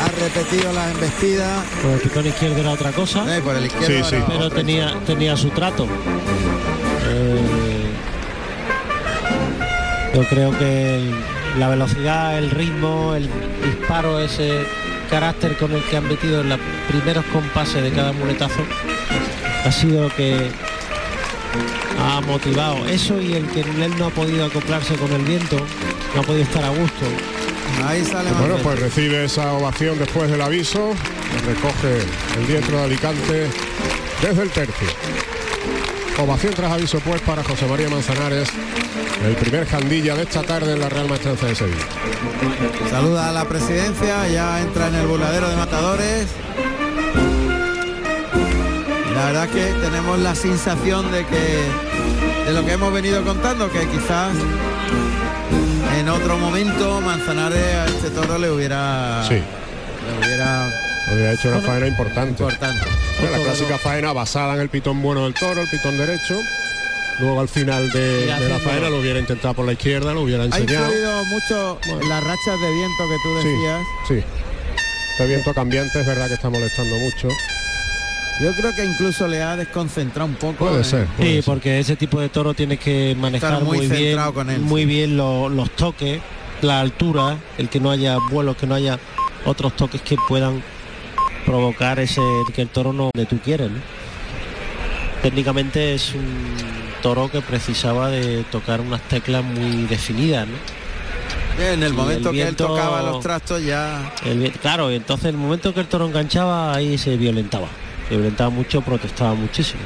ha 0.02 0.08
repetido 0.24 0.74
las 0.74 0.92
embestidas, 0.92 1.64
Por 1.82 1.92
el 1.94 2.00
pitón 2.02 2.28
izquierdo 2.28 2.60
era 2.62 2.72
otra 2.72 2.92
cosa. 2.92 3.36
eh, 3.38 3.42
por 3.42 3.56
el 3.56 3.66
izquierdo 3.66 3.88
Sí, 3.88 4.04
sí. 4.10 4.16
era 4.16 4.26
pero 4.28 4.40
otra 4.46 4.58
tenía 4.58 4.94
tenía 5.08 5.36
su 5.38 5.50
trato. 5.50 5.88
Eh, 7.10 7.40
yo 10.14 10.22
creo 10.30 10.52
que 10.60 10.96
el- 10.96 11.16
la 11.58 11.70
velocidad, 11.70 12.38
el 12.38 12.50
ritmo, 12.50 13.14
el 13.16 13.30
disparo, 13.64 14.20
ese 14.20 14.66
carácter 15.10 15.56
con 15.58 15.72
el 15.72 15.84
que 15.84 15.98
han 15.98 16.08
metido 16.08 16.42
en 16.42 16.50
los 16.50 16.60
primeros 16.88 17.24
compases 17.26 17.84
de 17.84 17.92
cada 17.92 18.12
muletazo 18.14 18.62
ha 19.66 19.72
sido 19.72 20.04
lo 20.04 20.16
que 20.16 20.50
ha 22.00 22.22
motivado 22.22 22.86
eso 22.88 23.22
y 23.22 23.34
el 23.34 23.48
que 23.48 23.62
él 23.62 23.98
no 23.98 24.08
ha 24.08 24.10
podido 24.10 24.46
acoplarse 24.46 24.96
con 24.96 25.12
el 25.14 25.24
viento, 25.24 25.58
no 26.16 26.22
ha 26.22 26.24
podido 26.24 26.44
estar 26.44 26.64
a 26.64 26.70
gusto. 26.70 27.06
Ahí 27.86 28.04
sale 28.04 28.32
Bueno, 28.32 28.58
pues 28.58 28.80
recibe 28.80 29.26
esa 29.26 29.54
ovación 29.54 29.98
después 30.00 30.30
del 30.30 30.42
aviso, 30.42 30.94
recoge 31.46 32.00
el 32.40 32.48
diestro 32.48 32.78
de 32.78 32.84
Alicante 32.84 33.48
desde 34.22 34.44
el 34.44 34.50
tercio. 34.50 34.88
Ovación 36.24 36.54
tras 36.54 36.72
aviso 36.72 37.00
pues 37.02 37.22
para 37.22 37.44
José 37.44 37.66
María 37.66 37.90
Manzanares, 37.90 38.48
el 39.26 39.36
primer 39.36 39.68
jandilla 39.68 40.16
de 40.16 40.24
esta 40.24 40.42
tarde 40.42 40.72
en 40.72 40.80
la 40.80 40.88
Real 40.88 41.10
Maestranza 41.10 41.48
de 41.48 41.56
Sevilla. 41.56 41.84
Saluda 42.90 43.28
a 43.28 43.32
la 43.34 43.44
presidencia, 43.44 44.26
ya 44.30 44.62
entra 44.62 44.88
en 44.88 44.96
el 44.96 45.06
burladero 45.06 45.50
de 45.50 45.56
matadores. 45.58 46.28
La 49.14 49.26
verdad 49.26 49.50
que 49.50 49.66
tenemos 49.86 50.18
la 50.20 50.34
sensación 50.34 51.12
de 51.12 51.26
que 51.26 52.46
de 52.46 52.54
lo 52.54 52.66
que 52.66 52.72
hemos 52.72 52.94
venido 52.94 53.22
contando, 53.26 53.70
que 53.70 53.86
quizás 53.88 54.34
en 56.00 56.08
otro 56.08 56.38
momento 56.38 57.02
Manzanares 57.02 57.76
a 57.76 57.86
este 57.88 58.10
toro 58.12 58.38
le 58.38 58.50
hubiera 58.50 59.26
Sí. 59.28 59.36
le 59.36 60.26
hubiera 60.26 60.70
Había 61.12 61.34
hecho 61.34 61.50
una 61.50 61.60
faena 61.62 61.88
importante. 61.88 62.44
importante. 62.44 62.86
Bueno, 63.20 63.38
la 63.38 63.44
clásica 63.44 63.78
faena 63.78 64.14
basada 64.14 64.56
en 64.56 64.62
el 64.62 64.70
pitón 64.70 65.02
bueno 65.02 65.24
del 65.26 65.34
toro, 65.34 65.62
el 65.62 65.68
pitón 65.70 65.98
derecho. 65.98 66.40
Luego 67.20 67.42
al 67.42 67.48
final 67.50 67.92
de, 67.92 68.26
de 68.26 68.50
la 68.50 68.58
faena 68.60 68.90
lo 68.90 69.00
hubiera 69.00 69.20
intentado 69.20 69.54
por 69.54 69.66
la 69.66 69.74
izquierda, 69.74 70.14
lo 70.14 70.22
hubiera 70.22 70.44
Ha 70.44 70.46
enseñado. 70.48 70.86
influido 70.88 71.26
mucho 71.26 71.80
las 72.10 72.24
rachas 72.24 72.60
de 72.60 72.72
viento 72.74 73.04
que 73.10 73.16
tú 73.24 73.42
Sí, 73.42 73.48
decías. 73.50 73.82
sí. 74.08 74.24
Este 75.12 75.28
viento 75.28 75.54
cambiante 75.54 76.00
es 76.02 76.08
verdad 76.08 76.28
que 76.28 76.34
está 76.34 76.50
molestando 76.50 76.96
mucho. 76.98 77.28
Yo 78.42 78.52
creo 78.56 78.74
que 78.74 78.84
incluso 78.84 79.28
le 79.28 79.44
ha 79.44 79.56
desconcentrado 79.56 80.26
un 80.28 80.36
poco. 80.36 80.66
Puede 80.66 80.82
eh. 80.82 80.84
ser. 80.84 81.06
puede 81.06 81.30
Sí, 81.30 81.36
ser. 81.36 81.44
porque 81.46 81.80
ese 81.80 81.96
tipo 81.96 82.20
de 82.20 82.30
toro 82.30 82.56
tienes 82.56 82.80
que 82.80 83.16
manejar 83.20 83.54
Estar 83.54 83.64
muy 83.64 83.78
muy, 83.78 83.88
bien, 83.96 84.20
con 84.34 84.50
él, 84.50 84.60
muy 84.62 84.82
sí. 84.82 84.88
bien 84.88 85.16
lo- 85.16 85.50
los 85.50 85.70
toques, 85.76 86.20
la 86.64 86.80
altura, 86.80 87.38
el 87.60 87.70
que 87.70 87.80
no 87.80 87.92
haya 87.92 88.18
vuelos, 88.32 88.58
que 88.58 88.66
no 88.66 88.74
haya 88.74 88.98
otros 89.46 89.76
toques 89.76 90.02
que 90.02 90.16
puedan 90.28 90.64
provocar 91.46 92.00
ese 92.00 92.22
que 92.56 92.62
el 92.64 92.70
toro 92.70 92.94
no 92.94 93.10
de 93.14 93.26
tú 93.26 93.40
quieres. 93.40 93.70
¿no? 93.72 93.78
Técnicamente 95.22 95.94
es 95.94 96.14
un 96.14 96.26
toro 97.02 97.30
que 97.32 97.42
precisaba 97.42 98.10
de 98.10 98.44
tocar 98.52 98.82
unas 98.82 99.02
teclas 99.04 99.44
muy 99.44 99.84
definidas, 99.86 100.48
¿no? 100.48 100.56
En 101.64 101.84
el 101.84 101.92
Sí, 101.92 101.96
momento 101.96 102.30
el 102.30 102.36
que 102.36 102.42
él 102.42 102.46
viento- 102.48 102.68
tocaba 102.68 103.02
los 103.04 103.20
trastos 103.22 103.64
ya 103.64 104.12
El 104.26 104.52
claro, 104.54 104.92
y 104.92 104.96
entonces 104.96 105.28
el 105.28 105.38
momento 105.38 105.74
que 105.74 105.82
el 105.82 105.88
toro 105.88 106.08
enganchaba 106.08 106.74
ahí 106.74 106.98
se 106.98 107.16
violentaba. 107.16 107.68
Se 108.10 108.16
violentaba 108.16 108.50
mucho, 108.50 108.82
protestaba 108.82 109.34
muchísimo. 109.36 109.82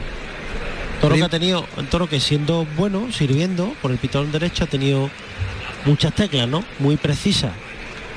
Toro 1.01 1.15
que 1.15 1.23
ha 1.23 1.29
tenido, 1.29 1.65
un 1.77 1.85
toro 1.87 2.07
que 2.07 2.19
siendo 2.19 2.65
bueno, 2.77 3.11
sirviendo 3.11 3.73
por 3.81 3.91
el 3.91 3.97
pitón 3.97 4.31
derecho 4.31 4.63
ha 4.63 4.67
tenido 4.67 5.09
muchas 5.85 6.13
teclas, 6.15 6.47
¿no? 6.47 6.63
Muy 6.79 6.97
precisas. 6.97 7.51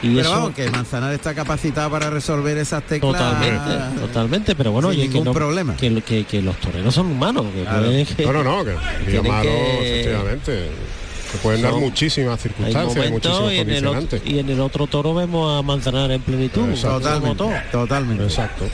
Y 0.02 0.08
Pero 0.14 0.20
eso 0.20 0.30
vamos, 0.30 0.50
que 0.54 0.70
Manzanar 0.70 1.12
está 1.12 1.34
capacitado 1.34 1.90
para 1.90 2.08
resolver 2.08 2.56
esas 2.56 2.82
teclas. 2.84 3.12
totalmente, 3.12 4.00
totalmente, 4.00 4.54
pero 4.56 4.72
bueno, 4.72 4.88
oye, 4.88 5.10
que, 5.10 5.20
no- 5.20 5.32
problema. 5.34 5.76
que, 5.76 6.00
que, 6.02 6.24
que 6.24 6.40
los 6.40 6.56
toreros 6.56 6.94
son 6.94 7.06
humanos, 7.10 7.44
que 7.54 7.62
Claro. 7.64 7.82
pueden- 7.84 8.06
que- 8.06 8.24
No, 8.26 8.32
no, 8.32 8.42
no, 8.42 8.64
que 8.64 8.70
que- 9.04 9.98
efectivamente. 10.00 10.68
Se 11.30 11.38
pueden 11.38 11.62
dar 11.62 11.74
muchísimas 11.74 12.40
circunstancias, 12.40 13.10
muchísimos 13.10 13.52
y 13.52 13.58
en, 13.58 13.70
el 13.70 13.86
otro, 13.86 13.92
condicionantes. 14.00 14.22
y 14.24 14.38
en 14.40 14.48
el 14.50 14.60
otro 14.60 14.86
toro 14.88 15.14
vemos 15.14 15.56
a 15.56 15.62
Manzanar 15.62 16.10
en 16.10 16.20
plenitud, 16.22 16.66
Totalmente, 16.74 17.44
totalmente. 17.70 18.24
Exacto. 18.24 18.64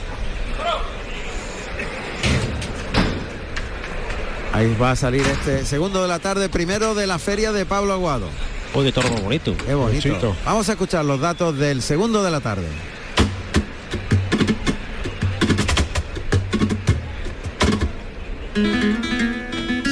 Ahí 4.53 4.75
va 4.81 4.93
a 4.93 4.97
salir 4.97 5.21
este 5.27 5.67
segundo 5.67 6.01
de 6.01 6.09
la 6.09 6.19
tarde, 6.19 6.49
primero 6.49 6.95
de 6.95 7.07
la 7.07 7.19
feria 7.19 7.53
de 7.53 7.67
Pablo 7.67 7.93
Aguado. 7.93 8.29
Oye, 8.77 8.93
toro 8.93 9.09
muy 9.09 9.23
bonito. 9.23 9.57
Qué 9.57 9.73
bonito. 9.73 10.07
Bonito. 10.07 10.37
Vamos 10.45 10.69
a 10.69 10.73
escuchar 10.73 11.03
los 11.03 11.19
datos 11.19 11.57
del 11.57 11.81
segundo 11.81 12.23
de 12.23 12.31
la 12.31 12.41
tarde. 12.41 12.67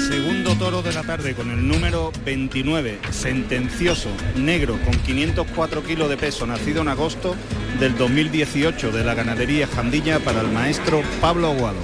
Segundo 0.07 0.55
toro 0.59 0.82
de 0.82 0.93
la 0.93 1.03
tarde 1.03 1.35
con 1.35 1.51
el 1.51 1.66
número 1.66 2.12
29, 2.26 2.99
sentencioso, 3.11 4.11
negro, 4.37 4.78
con 4.85 4.93
504 4.93 5.82
kilos 5.82 6.11
de 6.11 6.18
peso, 6.18 6.47
nacido 6.47 6.82
en 6.82 6.89
agosto 6.89 7.37
del 7.80 7.97
2018 7.97 8.93
de 8.93 9.03
la 9.03 9.14
ganadería 9.14 9.66
Jandilla 9.66 10.20
para 10.20 10.43
el 10.43 10.49
maestro 10.49 11.01
Pablo 11.22 11.53
Aguado. 11.53 11.80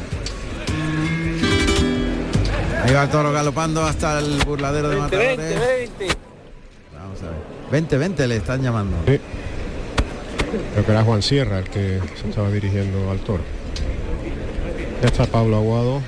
Ahí 2.85 2.93
va 2.93 3.05
el 3.05 3.09
toro 3.09 3.33
galopando 3.33 3.87
hasta 3.87 4.19
el 4.19 4.45
burladero 4.45 4.91
de 4.91 4.97
matadores. 4.97 5.39
20, 5.39 5.51
Vamos 5.51 5.99
a 6.03 6.09
ver. 6.09 6.30
20, 7.71 7.99
20 7.99 8.27
le 8.27 8.37
están 8.37 8.63
llamando. 8.63 8.97
Sí. 9.07 9.21
Creo 10.73 10.85
que 10.85 10.93
era 10.93 11.05
Juan 11.05 11.23
Sierra 11.23 11.59
el 11.61 11.71
que 11.71 12.01
se 12.21 12.29
estaba 12.29 12.51
dirigiendo 12.51 13.11
al 13.11 13.19
toro. 13.21 13.43
Ya 15.01 15.09
está 15.09 15.27
Pablo 15.27 15.57
Aguado 15.57 16.03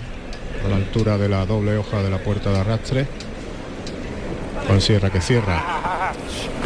a 0.65 0.69
la 0.69 0.77
altura 0.77 1.19
de 1.19 1.29
la 1.29 1.47
doble 1.47 1.77
hoja 1.77 2.03
de 2.03 2.11
la 2.11 2.19
puerta 2.19 2.51
de 2.51 2.59
arrastre. 2.59 3.07
Juan 4.67 4.81
Sierra 4.81 5.11
que 5.11 5.21
cierra 5.21 6.13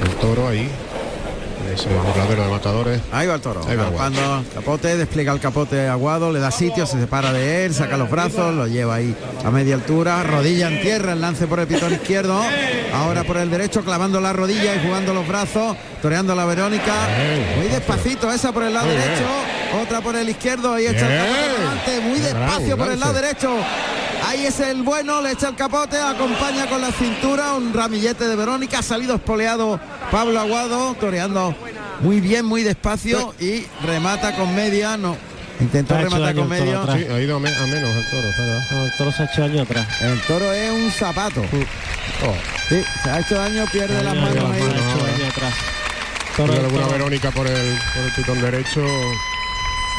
el 0.02 0.10
toro 0.16 0.48
ahí. 0.48 0.68
Ese 1.72 1.88
burladero 1.88 2.44
de 2.44 2.50
matadores. 2.50 3.00
Ahí 3.12 3.26
va 3.26 3.34
el 3.34 3.40
toro. 3.40 3.60
Ahí 3.66 3.76
va 3.76 3.84
galopando, 3.84 4.44
capote, 4.54 4.96
despliega 4.96 5.32
el 5.32 5.40
capote 5.40 5.88
aguado, 5.88 6.32
le 6.32 6.40
da 6.40 6.50
sitio, 6.50 6.86
se 6.86 6.98
separa 6.98 7.32
de 7.32 7.64
él, 7.64 7.74
saca 7.74 7.96
los 7.96 8.10
brazos, 8.10 8.54
lo 8.54 8.66
lleva 8.66 8.96
ahí 8.96 9.14
a 9.44 9.50
media 9.50 9.74
altura, 9.74 10.22
rodilla 10.22 10.68
en 10.68 10.80
tierra, 10.80 11.12
el 11.12 11.20
lance 11.20 11.46
por 11.46 11.60
el 11.60 11.66
pitón 11.66 11.92
izquierdo, 11.92 12.40
ahora 12.94 13.24
por 13.24 13.36
el 13.36 13.50
derecho, 13.50 13.82
clavando 13.82 14.20
la 14.20 14.32
rodilla 14.32 14.74
y 14.76 14.86
jugando 14.86 15.12
los 15.12 15.26
brazos, 15.26 15.76
toreando 16.02 16.32
a 16.32 16.36
la 16.36 16.44
Verónica. 16.44 16.94
Muy 17.56 17.68
despacito, 17.68 18.30
esa 18.32 18.52
por 18.52 18.62
el 18.62 18.74
lado 18.74 18.88
derecho, 18.88 19.26
otra 19.82 20.00
por 20.00 20.16
el 20.16 20.28
izquierdo, 20.28 20.74
ahí 20.74 20.86
echa 20.86 21.06
el 21.06 21.58
delante, 21.58 22.00
muy 22.00 22.20
despacio 22.20 22.76
por 22.76 22.90
el 22.90 23.00
lado 23.00 23.12
derecho. 23.12 23.50
Ahí 24.26 24.44
es 24.46 24.58
el 24.60 24.82
bueno, 24.82 25.22
le 25.22 25.32
echa 25.32 25.48
el 25.48 25.54
capote, 25.56 25.96
acompaña 26.00 26.66
con 26.68 26.80
la 26.80 26.90
cintura, 26.90 27.54
un 27.54 27.72
ramillete 27.72 28.26
de 28.26 28.34
Verónica, 28.36 28.80
ha 28.80 28.82
salido 28.82 29.14
espoleado 29.14 29.78
Pablo 30.10 30.40
Aguado, 30.40 30.94
toreando 30.98 31.54
muy 32.00 32.20
bien, 32.20 32.44
muy 32.44 32.62
despacio 32.62 33.34
y 33.40 33.64
remata 33.84 34.34
con 34.34 34.54
media, 34.54 34.96
no. 34.96 35.16
Intentó 35.60 35.96
rematar 35.96 36.20
daño 36.20 36.40
con 36.40 36.48
medio. 36.50 36.82
Sí, 36.94 37.06
ha 37.10 37.18
ido 37.20 37.36
a, 37.36 37.40
me- 37.40 37.48
a 37.54 37.66
menos 37.66 37.90
el 37.96 38.10
toro. 38.10 38.28
No, 38.72 38.84
el 38.84 38.92
toro 38.98 39.12
se 39.12 39.22
ha 39.22 39.26
hecho 39.26 39.44
año 39.44 39.62
atrás. 39.62 39.86
El 40.02 40.20
toro 40.22 40.52
es 40.52 40.70
un 40.70 40.90
zapato. 40.90 41.40
Oh, 41.40 42.34
Sí, 42.68 42.82
se 43.02 43.10
ha 43.10 43.20
hecho 43.20 43.36
daño, 43.36 43.64
pierde 43.72 44.02
las 44.02 44.14
manos 44.14 44.30
atrás, 44.36 44.50
ahí. 44.52 44.62
ha 44.62 44.66
hecho 44.66 45.14
año 45.16 45.30
atrás. 45.30 45.54
Toro, 46.36 46.52
tiene 46.52 46.66
alguna 46.66 46.82
toro- 46.86 46.98
Verónica 46.98 47.30
por 47.30 47.46
el, 47.46 47.78
por 47.94 48.04
el 48.04 48.12
pitón 48.12 48.40
derecho. 48.42 48.84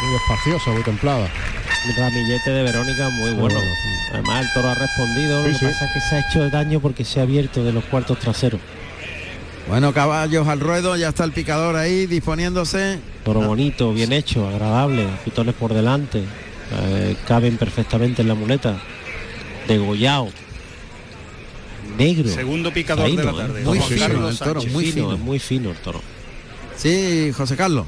Muy 0.02 0.12
despaciosa, 0.14 0.72
muy 0.72 0.84
templada. 0.84 1.28
Ramillete 1.98 2.50
de 2.52 2.64
Verónica 2.64 3.10
muy 3.10 3.32
bueno. 3.32 3.56
bueno. 3.60 3.72
Además 4.14 4.46
el 4.46 4.54
toro 4.54 4.70
ha 4.70 4.76
respondido, 4.76 5.42
Sí, 5.44 5.48
lo 5.48 5.54
que 5.54 5.60
sí. 5.60 5.66
pasa 5.66 5.86
es 5.86 5.92
que 5.92 6.00
se 6.02 6.16
ha 6.16 6.20
hecho 6.30 6.50
daño 6.50 6.80
porque 6.80 7.06
se 7.06 7.20
ha 7.20 7.24
abierto 7.24 7.64
de 7.64 7.72
los 7.72 7.84
cuartos 7.86 8.20
traseros. 8.20 8.60
Bueno, 9.68 9.94
caballos 9.94 10.48
al 10.48 10.60
ruedo, 10.60 10.96
ya 10.96 11.10
está 11.10 11.24
el 11.26 11.32
picador 11.34 11.76
ahí 11.76 12.06
disponiéndose. 12.06 13.00
Toro 13.24 13.42
bonito, 13.42 13.94
bien 13.94 14.14
hecho, 14.14 14.48
agradable, 14.48 15.06
pitones 15.26 15.56
por 15.56 15.74
delante, 15.74 16.24
eh, 16.84 17.16
caben 17.28 17.58
perfectamente 17.58 18.22
en 18.22 18.30
la 18.30 18.36
muleta, 18.36 18.78
degollado, 19.68 20.30
negro. 21.98 22.30
Segundo 22.30 22.72
picador 22.74 23.10
de 23.14 23.24
la 23.24 23.32
¿eh? 23.32 23.36
tarde, 23.36 23.64
Muy 23.64 23.78
Juan 23.80 23.90
fino 23.90 24.02
Carlos 24.08 24.32
el 24.32 24.38
toro, 24.48 24.62
muy 24.72 24.86
fino. 24.92 25.14
es 25.14 25.20
muy 25.20 25.40
fino 25.40 25.72
el 25.72 25.78
toro. 25.78 26.02
Sí, 26.78 27.32
José 27.36 27.58
Carlos. 27.58 27.86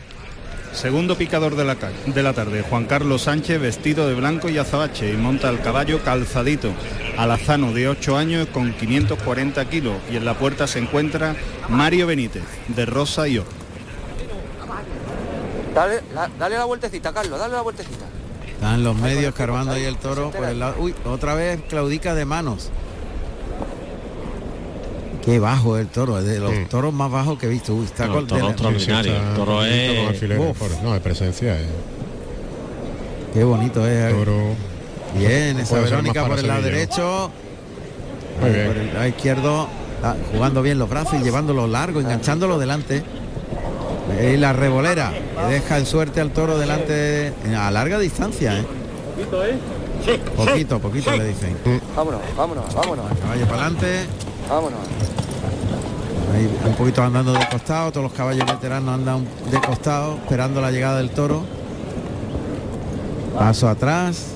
Segundo 0.74 1.18
picador 1.18 1.56
de 1.56 1.66
la, 1.66 1.76
ca- 1.76 1.92
de 2.06 2.24
la 2.24 2.34
tarde, 2.34 2.62
Juan 2.62 2.86
Carlos 2.86 3.24
Sánchez, 3.24 3.60
vestido 3.60 4.08
de 4.08 4.14
blanco 4.16 4.50
y 4.50 4.58
azabache, 4.58 5.12
y 5.12 5.18
monta 5.18 5.50
el 5.50 5.60
caballo 5.62 6.02
calzadito, 6.04 6.72
alazano 7.18 7.74
de 7.74 7.90
8 7.90 8.16
años 8.18 8.48
con 8.54 8.72
540 8.74 9.66
kilos, 9.70 9.96
y 10.12 10.16
en 10.16 10.26
la 10.26 10.36
puerta 10.36 10.68
se 10.68 10.80
encuentra 10.80 11.36
Mario 11.68 12.08
Benítez, 12.08 12.44
de 12.68 12.86
Rosa 12.86 13.28
y 13.28 13.40
Oro. 13.40 13.50
Dale, 15.74 16.02
la- 16.14 16.30
dale 16.40 16.56
la 16.58 16.66
vueltecita, 16.66 17.12
Carlos, 17.14 17.40
dale 17.40 17.54
la 17.56 17.62
vueltecita. 17.62 18.06
Están 18.48 18.84
los 18.84 18.96
medios 18.96 19.34
cargando 19.34 19.74
ahí 19.74 19.84
el 19.86 19.98
toro 19.98 20.32
por 20.32 20.46
el 20.46 20.60
lado. 20.60 20.76
Uy, 20.80 20.94
otra 21.06 21.34
vez 21.34 21.60
claudica 21.70 22.14
de 22.16 22.26
manos. 22.26 22.70
Qué 25.30 25.38
bajo 25.40 25.78
el 25.78 25.86
toro, 25.88 26.18
es 26.18 26.26
de 26.26 26.40
los 26.40 26.52
Sí. 26.52 26.66
toros 26.72 26.92
más 26.92 27.12
bajos 27.12 27.38
que 27.38 27.46
he 27.46 27.50
visto. 27.50 27.76
Uy, 27.76 27.86
está 27.86 28.08
No, 28.08 28.14
con- 28.14 28.22
el 28.24 28.28
toro 28.28 28.50
extraordinario. 28.50 29.14
el 29.16 29.36
toro 29.36 29.64
es- 29.64 30.82
No, 30.84 30.94
de 30.94 31.00
presencia. 31.02 31.56
eh. 31.62 31.66
Qué 33.36 33.44
bonito 33.44 33.86
es. 33.88 34.12
Toro. 34.12 34.56
Bien, 35.16 35.60
esa 35.60 35.80
Verónica 35.82 36.26
por 36.26 36.40
el 36.40 36.48
lado 36.48 36.64
derecho. 36.64 37.30
Muy 38.42 38.50
bien. 38.50 38.68
Por 38.70 38.78
el 38.78 38.92
lado 38.94 39.08
izquierdo, 39.08 39.68
ah, 40.04 40.16
jugando 40.32 40.64
bien 40.64 40.80
los 40.80 40.90
brazos 40.90 41.14
y 41.22 41.24
llevándolo 41.24 41.68
largo, 41.68 42.00
enganchándolo 42.00 42.58
delante. 42.58 43.04
Y 44.34 44.36
la 44.38 44.52
revolera, 44.54 45.12
que 45.12 45.54
deja 45.54 45.78
en 45.78 45.86
suerte 45.86 46.22
al 46.22 46.32
toro 46.32 46.58
delante 46.58 47.34
a 47.56 47.70
larga 47.70 48.00
distancia, 48.00 48.58
¿eh? 48.62 48.66
Poquito, 50.36 50.80
poquito 50.80 51.12
le 51.16 51.28
dicen. 51.28 51.56
Vámonos, 51.96 52.22
vámonos, 52.36 52.74
vámonos, 52.74 53.06
Caballo 53.22 53.46
para 53.46 53.62
adelante. 53.66 54.06
Vámonos. 54.50 54.80
Ahí 56.34 56.60
un 56.66 56.74
poquito 56.76 57.02
andando 57.04 57.34
de 57.34 57.48
costado, 57.50 57.92
todos 57.92 58.04
los 58.04 58.14
caballos 58.14 58.46
veteranos 58.46 58.94
andan 58.94 59.26
de 59.50 59.60
costado, 59.62 60.16
esperando 60.16 60.62
la 60.62 60.72
llegada 60.72 60.98
del 60.98 61.12
toro. 61.12 61.44
Paso 63.38 63.68
atrás. 63.70 64.28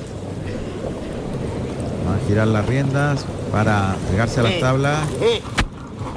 Va 2.08 2.16
a 2.16 2.28
girar 2.28 2.48
las 2.48 2.66
riendas 2.66 3.26
para 3.52 3.96
pegarse 4.10 4.40
a 4.40 4.44
las 4.44 4.60
tablas. 4.60 5.00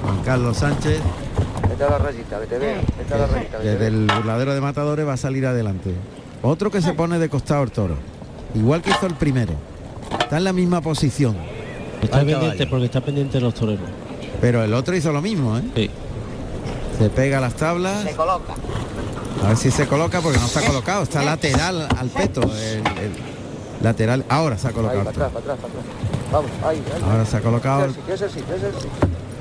Juan 0.02 0.22
Carlos 0.24 0.56
Sánchez, 0.58 1.00
Vete 1.68 1.84
a 1.84 1.90
la 1.90 1.98
rayita. 1.98 2.38
Vete 2.38 2.56
a 2.56 3.18
la 3.18 3.26
rayita, 3.26 3.58
veo. 3.58 3.78
del 3.78 4.06
burladero 4.06 4.54
de 4.54 4.60
matadores 4.60 5.06
va 5.06 5.12
a 5.12 5.16
salir 5.18 5.46
adelante. 5.46 5.94
Otro 6.42 6.70
que 6.70 6.80
se 6.80 6.94
pone 6.94 7.18
de 7.18 7.28
costado 7.28 7.62
el 7.62 7.70
toro. 7.70 7.96
Igual 8.54 8.80
que 8.82 8.90
hizo 8.90 9.06
el 9.06 9.14
primero. 9.14 9.52
Está 10.18 10.38
en 10.38 10.44
la 10.44 10.52
misma 10.52 10.80
posición. 10.80 11.36
Está 12.02 12.18
Al 12.18 12.26
pendiente 12.26 12.46
caballo. 12.58 12.70
porque 12.70 12.84
está 12.86 13.00
pendiente 13.00 13.38
de 13.38 13.40
los 13.44 13.54
toreros. 13.54 13.88
Pero 14.40 14.62
el 14.62 14.74
otro 14.74 14.94
hizo 14.96 15.12
lo 15.12 15.22
mismo, 15.22 15.56
¿eh? 15.58 15.62
Sí. 15.74 15.90
Se 16.98 17.10
pega 17.10 17.38
a 17.38 17.40
las 17.40 17.54
tablas. 17.54 18.02
Se 18.04 18.14
coloca. 18.14 18.54
A 19.44 19.48
ver 19.48 19.56
si 19.56 19.70
se 19.70 19.86
coloca 19.86 20.20
porque 20.20 20.38
no 20.38 20.46
está 20.46 20.62
colocado. 20.62 21.02
Está 21.02 21.22
lateral 21.22 21.88
al 21.96 22.08
peto. 22.08 22.42
el- 22.42 22.78
el 22.78 23.12
lateral. 23.82 24.24
Ahora 24.28 24.56
se 24.58 24.66
ha 24.66 24.70
Ahí, 24.70 24.74
colocado. 24.76 25.04
para 25.04 25.10
el 25.10 25.14
toro. 25.14 25.26
atrás, 25.26 25.42
para 25.42 25.54
atrás, 25.54 25.70
para 25.72 25.82
atrás. 25.82 26.32
Vamos, 26.32 26.50
ahí, 26.66 26.82
ahí. 26.94 27.10
Ahora 27.10 27.24
se 27.24 27.36
ha 27.36 27.40
colocado 27.40 27.86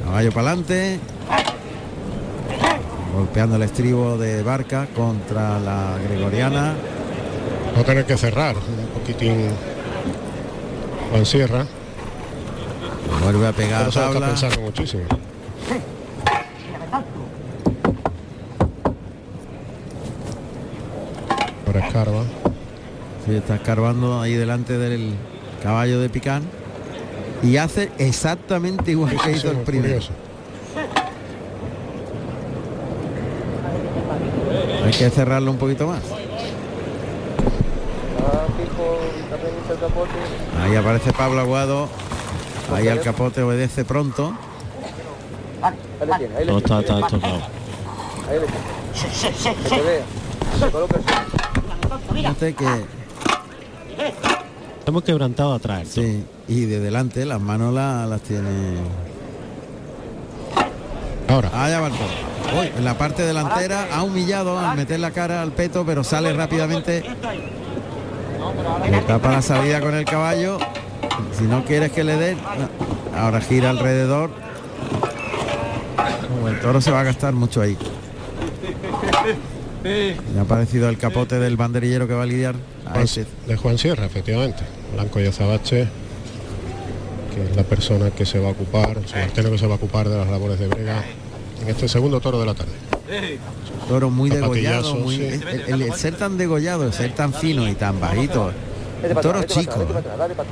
caballo 0.05 0.31
para 0.31 0.47
adelante. 0.49 0.99
Golpeando 3.15 3.55
el 3.55 3.63
estribo 3.63 4.17
de 4.17 4.43
Barca 4.43 4.87
contra 4.95 5.59
la 5.59 5.97
Gregoriana. 6.07 6.73
Va 7.75 7.81
a 7.81 7.83
tener 7.83 8.05
que 8.05 8.17
cerrar 8.17 8.55
un 8.55 8.99
poquitín 8.99 9.47
Juan 11.11 11.25
Sierra. 11.25 11.65
Vuelve 13.21 13.47
a 13.47 13.53
pegar 13.53 13.85
Pero 13.85 13.89
a 13.89 13.91
se 13.91 13.99
lo 13.99 14.05
está 14.05 14.13
tabla. 14.13 14.27
pensando 14.27 14.61
muchísimo. 14.61 15.03
Ahora 21.65 21.87
escarba. 21.87 22.23
Sí, 23.25 23.35
está 23.35 23.55
escarbando 23.55 24.21
ahí 24.21 24.33
delante 24.33 24.77
del 24.77 25.13
caballo 25.63 25.99
de 25.99 26.09
Picán. 26.09 26.43
Y 27.43 27.57
hace 27.57 27.91
exactamente 27.97 28.91
igual 28.91 29.11
Sí, 29.11 29.17
que 29.17 29.31
sí, 29.31 29.37
hizo 29.37 29.51
el 29.51 29.57
primero. 29.57 29.95
curioso. 29.95 30.11
Hay 34.85 34.91
que 34.91 35.09
cerrarlo 35.09 35.51
un 35.51 35.57
poquito 35.57 35.87
más. 35.87 35.99
Ah. 38.19 38.45
Ahí 40.63 40.75
aparece 40.75 41.11
Pablo 41.13 41.41
Aguado. 41.41 41.89
Ahí 42.73 42.87
al 42.87 43.01
capote 43.01 43.41
obedece 43.41 43.85
pronto. 43.85 44.33
Ahí 45.61 45.73
le 46.07 46.17
tiene, 46.17 46.35
ahí 46.37 46.45
le 46.45 46.51
No 46.51 46.61
tiene. 46.61 46.79
está, 46.81 46.95
está 46.99 47.07
tocado. 47.07 47.41
Fíjate 52.13 52.53
que 52.53 52.85
Hemos 54.87 55.03
quebrantado 55.03 55.53
atrás. 55.53 55.87
sí, 55.87 56.23
y 56.47 56.65
de 56.65 56.79
delante 56.79 57.25
las 57.25 57.41
manos 57.41 57.73
la- 57.73 58.05
las 58.05 58.21
tiene. 58.21 58.77
Ahora. 61.27 61.49
Allá 61.63 61.79
va 61.79 61.87
el 61.87 61.93
toro. 61.93 62.59
Uy, 62.61 62.71
en 62.77 62.85
la 62.85 62.95
parte 62.97 63.23
delantera 63.23 63.87
ha 63.91 64.03
humillado 64.03 64.59
al 64.59 64.77
meter 64.77 64.99
la 64.99 65.09
cara 65.11 65.41
al 65.41 65.51
peto, 65.51 65.83
pero 65.85 66.03
sale 66.03 66.31
rápidamente. 66.33 67.03
Le 68.89 69.01
tapa 69.01 69.31
la 69.31 69.41
salida 69.41 69.81
con 69.81 69.95
el 69.95 70.05
caballo. 70.05 70.59
Si 71.37 71.43
no 71.45 71.63
quieres 71.65 71.91
que 71.91 72.03
le 72.03 72.15
dé, 72.17 72.35
no. 72.35 73.19
ahora 73.19 73.41
gira 73.41 73.69
alrededor. 73.69 74.29
El 76.47 76.59
toro 76.59 76.79
se 76.81 76.91
va 76.91 77.01
a 77.01 77.03
gastar 77.03 77.33
mucho 77.33 77.61
ahí. 77.61 77.77
Me 79.83 80.39
ha 80.39 80.43
aparecido 80.43 80.89
el 80.89 80.97
capote 80.97 81.39
del 81.39 81.57
banderillero 81.57 82.07
que 82.07 82.13
va 82.13 82.23
a 82.23 82.25
lidiar 82.25 82.55
a 82.85 83.01
ese. 83.01 83.25
de 83.47 83.55
Juan 83.55 83.77
Sierra, 83.77 84.05
efectivamente. 84.05 84.63
Blanco 84.93 85.19
y 85.19 85.27
Azabache, 85.27 85.87
que 87.33 87.43
es 87.43 87.55
la 87.55 87.63
persona 87.63 88.09
que 88.11 88.25
se 88.25 88.39
va 88.39 88.49
a 88.49 88.51
ocupar, 88.51 88.97
subalterno 89.05 89.51
que 89.51 89.57
se 89.57 89.67
va 89.67 89.73
a 89.73 89.77
ocupar 89.77 90.09
de 90.09 90.17
las 90.17 90.27
labores 90.27 90.59
de 90.59 90.67
brega 90.67 91.03
en 91.61 91.69
este 91.69 91.87
segundo 91.87 92.19
toro 92.19 92.39
de 92.39 92.45
la 92.45 92.53
tarde. 92.55 92.71
Toro 93.87 94.09
muy 94.09 94.29
degollado, 94.29 94.95
muy, 94.95 95.17
sí. 95.17 95.23
el, 95.23 95.63
el- 95.67 95.81
el 95.83 95.93
ser 95.93 96.15
tan 96.15 96.37
degollado, 96.37 96.85
el 96.85 96.93
ser 96.93 97.13
tan 97.13 97.33
fino 97.33 97.67
y 97.67 97.75
tan 97.75 97.99
bajito. 97.99 98.51
Un 99.09 99.21
toro 99.21 99.43
chico. 99.43 99.85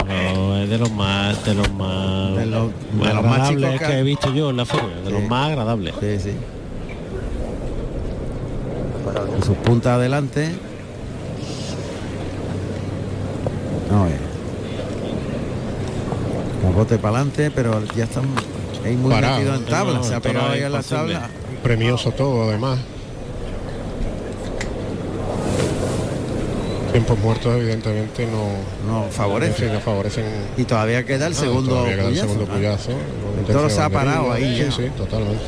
No, 0.08 0.58
es 0.58 0.70
de 0.70 0.78
los 0.78 0.91
más, 0.91 1.43
de 1.45 1.54
los 1.56 1.72
más, 1.74 2.36
De 2.38 2.45
los- 2.45 2.72
más 2.93 3.08
de 3.08 3.14
los 3.14 3.24
más 3.24 3.34
agradables 3.39 3.72
chicos 3.72 3.80
que- 3.88 3.93
que 3.93 3.99
he 3.99 4.04
visto 4.04 4.34
yo 4.34 4.49
en 4.49 4.58
la 4.58 4.66
feria, 4.66 4.95
de 5.04 5.06
Sí. 5.08 5.12
los 5.12 5.24
más 5.24 5.49
agradables. 5.49 5.93
Sí, 5.99 6.20
sí. 6.20 6.32
Con 9.30 9.43
sus 9.43 9.58
puntas 9.58 9.93
adelante. 9.93 10.49
No, 13.91 14.08
eh. 14.08 14.18
Capote 16.64 16.97
para 16.97 17.16
adelante, 17.18 17.51
pero 17.51 17.84
ya 17.95 18.06
están 18.06 18.24
ahí 18.86 18.95
muy 18.95 19.12
Parado. 19.12 19.36
metido 19.38 19.56
en 19.56 19.66
tablas. 19.66 19.95
No, 19.95 20.04
se 20.04 20.16
ha 20.16 20.20
pegado 20.20 20.49
ahí 20.51 20.62
en 20.62 20.68
imposible. 20.72 20.97
tablas. 21.14 21.30
Premioso 21.62 22.12
todo, 22.12 22.49
además. 22.49 22.80
Tiempos 26.94 27.18
muertos, 27.20 27.56
evidentemente, 27.58 28.26
no, 28.28 28.48
No 28.88 29.06
no 29.06 29.12
favorecen. 29.12 30.24
Y 30.58 30.64
todavía 30.64 31.04
queda 31.04 31.26
el 31.28 31.34
Ah, 31.34 31.36
segundo 31.36 31.72
todavía 31.72 31.96
queda 31.96 32.04
el 32.04 32.10
puyazo, 32.12 32.28
segundo 32.28 32.46
¿no? 32.46 32.54
puyazo. 32.54 32.91
El 33.39 33.46
toro 33.54 33.70
se 33.70 33.82
ha 33.82 33.89
parado 33.89 34.32
ahí 34.32 34.56
Sí, 34.58 34.64
ya. 34.66 34.72
sí, 34.72 34.84
totalmente. 34.96 35.44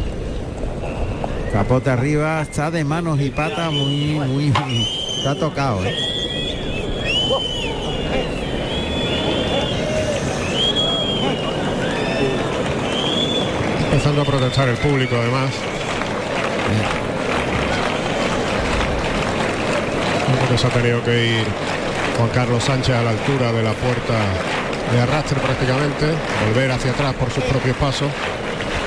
Capote 1.54 1.90
arriba, 1.92 2.42
está 2.42 2.72
de 2.72 2.84
manos 2.84 3.22
y 3.22 3.30
patas 3.30 3.72
muy, 3.72 4.20
muy, 4.20 4.54
está 5.20 5.36
tocado, 5.36 5.86
¿eh? 5.86 5.96
Empezando 13.92 14.22
a 14.22 14.26
protestar 14.26 14.68
el 14.70 14.78
público, 14.78 15.16
además. 15.16 15.52
Se 20.58 20.68
ha 20.68 20.70
tenido 20.70 21.04
que 21.04 21.40
ir 21.40 21.46
Juan 22.18 22.30
Carlos 22.30 22.64
Sánchez 22.64 22.96
a 22.96 23.02
la 23.02 23.12
altura 23.12 23.52
de 23.52 23.64
la 23.64 23.74
puerta 23.74 24.14
de 24.92 25.02
arrastre 25.02 25.40
prácticamente, 25.40 26.06
volver 26.48 26.72
hacia 26.72 26.92
atrás 26.92 27.14
por 27.16 27.32
sus 27.32 27.44
propios 27.46 27.76
pasos. 27.78 28.08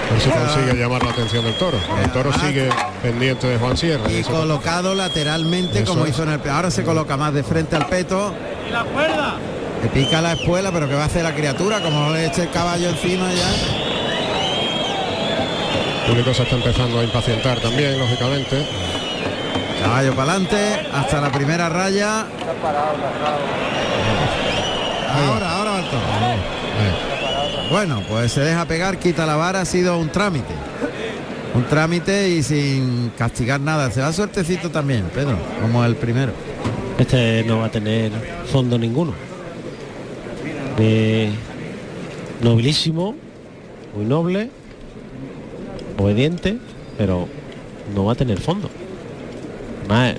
A 0.09 0.13
ver 0.13 0.23
si 0.23 0.31
consigue 0.31 0.75
llamar 0.81 1.03
la 1.03 1.11
atención 1.11 1.45
del 1.45 1.55
toro. 1.59 1.79
El 2.03 2.11
toro 2.11 2.33
sigue 2.33 2.71
pendiente 3.03 3.47
de 3.47 3.59
Juan 3.59 3.77
Sierra. 3.77 4.11
Y 4.11 4.23
colocado 4.23 4.95
lateralmente 4.95 5.81
Eso 5.81 5.93
como 5.93 6.05
es. 6.07 6.11
hizo 6.13 6.23
en 6.23 6.31
el 6.31 6.49
ahora 6.49 6.71
se 6.71 6.83
coloca 6.83 7.17
más 7.19 7.35
de 7.35 7.43
frente 7.43 7.77
al 7.77 7.87
peto. 7.87 8.33
Le 9.83 9.89
pica 9.91 10.23
la 10.23 10.33
espuela, 10.33 10.73
pero 10.73 10.89
¿qué 10.89 10.95
va 10.95 11.03
a 11.03 11.07
hacer 11.07 11.23
la 11.23 11.35
criatura? 11.35 11.81
Como 11.81 12.01
no 12.01 12.13
le 12.15 12.27
eche 12.27 12.43
el 12.43 12.51
caballo 12.51 12.89
encima 12.89 13.31
ya. 13.33 13.49
El 16.05 16.11
público 16.11 16.33
se 16.33 16.43
está 16.43 16.57
empezando 16.57 17.01
a 17.01 17.05
impacientar 17.05 17.61
también, 17.61 17.99
lógicamente. 17.99 18.65
Para 19.89 20.33
adelante, 20.33 20.57
hasta 20.93 21.21
la 21.21 21.33
primera 21.33 21.69
raya. 21.69 22.27
Ahora, 25.15 25.57
ahora. 25.57 25.83
Bueno, 27.71 28.03
pues 28.09 28.33
se 28.33 28.41
deja 28.41 28.65
pegar, 28.65 28.99
quita 28.99 29.27
la 29.27 29.37
vara, 29.37 29.61
ha 29.63 29.65
sido 29.65 29.99
un 29.99 30.09
trámite. 30.11 30.55
Un 31.55 31.65
trámite 31.65 32.29
y 32.29 32.43
sin 32.43 33.13
castigar 33.17 33.61
nada. 33.61 33.91
Se 33.91 34.01
va 34.01 34.13
suertecito 34.13 34.71
también, 34.71 35.05
Pedro, 35.15 35.37
como 35.61 35.85
el 35.85 35.97
primero. 35.97 36.33
Este 36.99 37.45
no 37.45 37.59
va 37.59 37.67
a 37.67 37.71
tener 37.71 38.13
fondo 38.51 38.79
ninguno. 38.79 39.15
Nobilísimo, 42.41 43.17
muy 43.97 44.05
noble, 44.05 44.51
obediente, 45.99 46.59
pero 46.97 47.29
no 47.95 48.05
va 48.05 48.13
a 48.13 48.17
tener 48.17 48.39
fondo. 48.39 48.71
Además, 49.89 50.17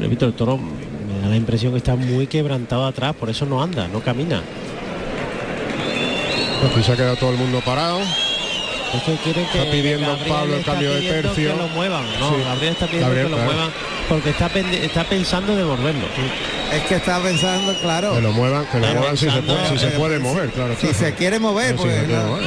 repito, 0.00 0.26
el 0.26 0.32
toro 0.32 0.56
me 0.58 1.20
da 1.22 1.28
la 1.28 1.36
impresión 1.36 1.72
que 1.72 1.78
está 1.78 1.94
muy 1.96 2.26
quebrantado 2.26 2.86
atrás, 2.86 3.14
por 3.14 3.28
eso 3.28 3.44
no 3.46 3.62
anda, 3.62 3.86
no 3.88 4.00
camina. 4.00 4.40
Aquí 6.70 6.82
se 6.82 6.92
ha 6.92 6.96
quedado 6.96 7.16
todo 7.16 7.30
el 7.30 7.36
mundo 7.36 7.60
parado. 7.64 8.00
Es 8.00 9.02
que 9.04 9.14
quieren 9.22 9.46
que 9.52 9.58
Está 9.58 9.70
pidiendo 9.70 10.06
Gabriel 10.08 10.28
Pablo 10.28 10.54
el 10.54 10.60
está 10.60 10.72
cambio 10.72 10.90
de 10.94 11.00
tercio. 11.02 11.52
Que 11.52 11.56
lo 11.62 11.68
muevan, 11.68 12.02
no, 12.18 12.28
Sí. 12.30 12.34
Gabriel 12.44 12.72
está 12.72 12.86
pidiendo 12.86 13.06
Gabriel, 13.06 13.26
que 13.26 13.30
lo 13.30 13.36
claro. 13.36 13.52
muevan 13.52 13.70
porque 14.08 14.30
está, 14.30 14.46
está 14.84 15.04
pensando 15.04 15.54
de 15.56 15.62
volverlo. 15.64 16.06
Es 16.74 16.82
que 16.88 16.94
está 16.96 17.20
pensando, 17.20 17.72
claro. 17.80 18.14
Que 18.14 18.20
lo 18.20 18.32
muevan, 18.32 18.66
que 18.66 18.78
lo 18.80 18.86
Pero 18.86 18.98
muevan 19.00 19.16
si 19.16 19.30
se 19.30 19.42
puede, 19.42 19.68
si 19.68 19.78
se 19.78 19.86
puede 19.90 20.18
mover, 20.18 20.50
claro. 20.50 20.74
Si 20.80 20.92
se 20.92 21.14
quiere 21.14 21.38
mover, 21.38 21.76
pues 21.76 21.92
se 21.92 22.04
quiere 22.04 22.20
no. 22.22 22.28
mover. 22.30 22.44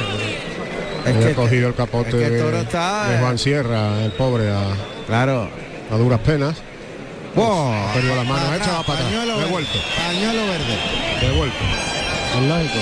Es 1.06 1.24
que- 1.26 1.34
cogido 1.34 1.68
el 1.68 1.74
capote 1.74 2.08
es 2.10 2.14
que 2.16 2.26
el 2.36 2.42
toro 2.42 2.56
de- 2.58 2.62
está, 2.62 3.08
de 3.08 3.14
eh, 3.16 3.18
Juan 3.20 3.38
Sierra, 3.38 4.04
el 4.04 4.12
pobre, 4.12 4.50
a, 4.50 4.64
Claro. 5.06 5.48
A 5.90 5.96
duras 5.96 6.20
penas. 6.20 6.56
¡Wow! 7.34 7.72
Para 8.28 8.54
atrás. 8.54 8.84
pañuelo 8.86 9.36
verde, 9.36 9.44
Devuelto, 9.46 9.78
Pañuelo 10.06 10.46
verde. 10.46 10.78
devuelto. 11.20 11.56
Es 12.36 12.42
lógico. 12.42 12.78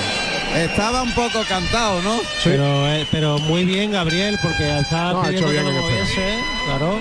Estaba 0.55 1.03
un 1.03 1.13
poco 1.15 1.43
cantado, 1.49 2.03
¿no? 2.03 2.21
Pero, 2.45 2.87
eh, 2.89 3.07
pero 3.11 3.39
muy 3.39 3.65
bien 3.65 3.93
Gabriel, 3.93 4.39
porque 4.43 4.79
estaba 4.79 5.13
No, 5.13 5.23
ha 5.23 5.31
hecho 5.31 5.49
bien 5.49 5.67
en 5.67 5.75
esperar. 5.75 5.91
moviese, 5.91 6.39
claro. 6.67 6.99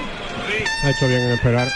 Ha 0.84 0.89
hecho 0.89 1.08
bien 1.10 1.22
en 1.24 1.32
esperar. 1.34 1.68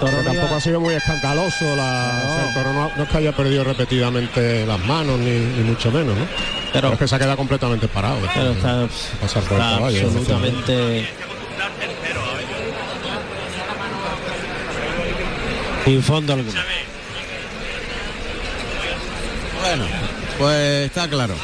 Pero 0.00 0.12
no 0.22 0.22
tampoco 0.24 0.54
ha 0.54 0.60
sido 0.60 0.80
muy 0.80 0.94
escandaloso. 0.94 1.76
La, 1.76 2.22
o 2.24 2.34
sea, 2.36 2.48
el 2.48 2.54
toro 2.54 2.72
no, 2.74 2.90
no 2.96 3.02
es 3.02 3.08
que 3.08 3.16
haya 3.18 3.32
perdido 3.32 3.64
repetidamente 3.64 4.66
las 4.66 4.78
manos, 4.80 5.18
ni, 5.18 5.30
ni 5.30 5.64
mucho 5.64 5.90
menos, 5.90 6.16
¿no? 6.16 6.26
Pero- 6.72 6.92
es 6.92 6.98
que 6.98 7.08
se 7.08 7.14
ha 7.14 7.18
quedado 7.18 7.36
completamente 7.38 7.88
parado. 7.88 8.18
Pero 8.34 8.50
está, 8.52 8.86
pasar 9.20 9.42
por 9.44 9.52
el 9.58 9.62
está 9.64 9.76
caballo. 9.76 10.02
absolutamente 10.06 11.08
sin 15.86 16.02
fondo 16.02 16.34
alguno. 16.34 16.60
Bueno, 19.62 19.84
pues 20.38 20.86
está 20.86 21.08
claro. 21.08 21.34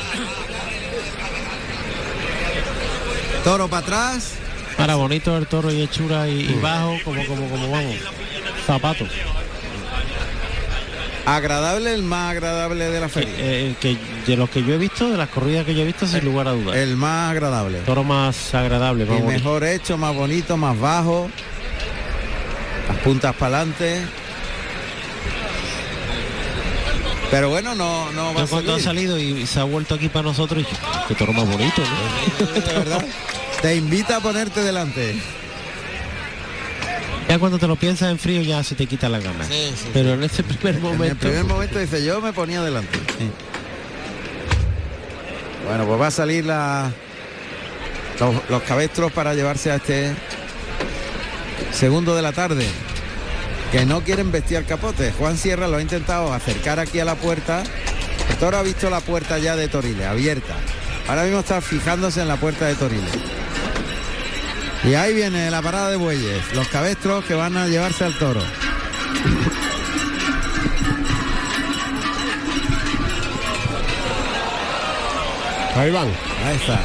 Toro 3.44 3.68
para 3.68 3.82
atrás. 3.86 4.34
Ahora 4.78 4.94
bonito 4.96 5.36
el 5.36 5.46
toro 5.46 5.72
y 5.72 5.80
hechura 5.82 6.28
y, 6.28 6.40
y 6.40 6.54
bajo, 6.60 6.96
como, 7.04 7.24
como, 7.26 7.48
como 7.48 7.70
vamos. 7.70 7.96
Zapatos. 8.66 9.08
Agradable, 11.24 11.94
el 11.94 12.02
más 12.02 12.32
agradable 12.32 12.90
de 12.90 13.00
la 13.00 13.08
feria. 13.08 13.32
Eh, 13.38 13.68
el 13.68 13.76
que 13.76 13.96
de 14.26 14.36
los 14.36 14.50
que 14.50 14.64
yo 14.64 14.74
he 14.74 14.78
visto, 14.78 15.08
de 15.08 15.16
las 15.16 15.28
corridas 15.28 15.64
que 15.64 15.74
yo 15.74 15.82
he 15.82 15.86
visto, 15.86 16.06
sin 16.06 16.24
lugar 16.24 16.48
a 16.48 16.52
dudas. 16.52 16.76
El 16.76 16.96
más 16.96 17.30
agradable. 17.30 17.78
toro 17.80 18.02
más 18.02 18.54
agradable, 18.54 19.04
más 19.04 19.18
Y 19.18 19.22
bonito. 19.22 19.38
mejor 19.44 19.64
hecho, 19.64 19.96
más 19.96 20.14
bonito, 20.14 20.56
más 20.56 20.78
bajo. 20.78 21.30
Las 22.88 22.96
puntas 22.98 23.34
para 23.36 23.58
adelante. 23.58 24.02
Pero 27.32 27.48
bueno, 27.48 27.74
no, 27.74 28.12
no 28.12 28.34
va 28.34 28.42
a 28.42 28.46
cuando 28.46 28.74
ha 28.74 28.78
salir. 28.78 29.08
salido 29.08 29.18
y 29.18 29.46
se 29.46 29.58
ha 29.58 29.64
vuelto 29.64 29.94
aquí 29.96 30.08
para 30.10 30.24
nosotros, 30.24 30.64
qué 31.08 31.14
toro 31.14 31.32
más 31.32 31.48
bonito, 31.48 31.82
¿no? 31.82 32.46
De 32.60 32.72
verdad. 32.74 33.04
Te 33.62 33.74
invita 33.74 34.18
a 34.18 34.20
ponerte 34.20 34.60
delante. 34.62 35.16
Ya 37.28 37.38
cuando 37.38 37.58
te 37.58 37.66
lo 37.66 37.76
piensas 37.76 38.10
en 38.10 38.18
frío 38.18 38.42
ya 38.42 38.62
se 38.62 38.74
te 38.74 38.86
quita 38.86 39.08
la 39.08 39.18
gana. 39.18 39.44
Sí, 39.46 39.72
sí, 39.74 39.88
Pero 39.94 40.12
en 40.12 40.22
este 40.24 40.42
primer 40.42 40.74
En 40.74 40.76
el 40.76 40.82
momento. 40.82 41.16
primer 41.26 41.44
momento 41.44 41.78
dice 41.78 42.04
yo 42.04 42.20
me 42.20 42.34
ponía 42.34 42.60
delante. 42.62 42.98
Bueno, 45.66 45.86
pues 45.86 46.00
va 46.00 46.06
a 46.08 46.10
salir 46.10 46.44
la 46.44 46.90
los, 48.20 48.34
los 48.50 48.62
cabestros 48.64 49.10
para 49.12 49.32
llevarse 49.34 49.70
a 49.72 49.76
este 49.76 50.12
segundo 51.72 52.14
de 52.14 52.20
la 52.22 52.32
tarde. 52.32 52.66
Que 53.72 53.86
no 53.86 54.02
quieren 54.02 54.30
vestir 54.30 54.58
al 54.58 54.66
capote. 54.66 55.12
Juan 55.12 55.38
Sierra 55.38 55.66
lo 55.66 55.78
ha 55.78 55.82
intentado 55.82 56.32
acercar 56.32 56.78
aquí 56.78 57.00
a 57.00 57.06
la 57.06 57.14
puerta. 57.14 57.62
El 58.28 58.36
toro 58.36 58.58
ha 58.58 58.62
visto 58.62 58.90
la 58.90 59.00
puerta 59.00 59.38
ya 59.38 59.56
de 59.56 59.66
Toriles, 59.68 60.06
abierta. 60.06 60.54
Ahora 61.08 61.24
mismo 61.24 61.40
está 61.40 61.60
fijándose 61.60 62.20
en 62.20 62.28
la 62.28 62.36
puerta 62.36 62.66
de 62.66 62.74
Toriles. 62.74 63.10
Y 64.84 64.94
ahí 64.94 65.14
viene 65.14 65.50
la 65.50 65.62
parada 65.62 65.90
de 65.90 65.96
bueyes, 65.96 66.54
los 66.54 66.68
cabestros 66.68 67.24
que 67.24 67.34
van 67.34 67.56
a 67.56 67.66
llevarse 67.66 68.04
al 68.04 68.18
toro. 68.18 68.42
Ahí 75.76 75.90
van. 75.90 76.08
Ahí 76.44 76.56
está. 76.56 76.80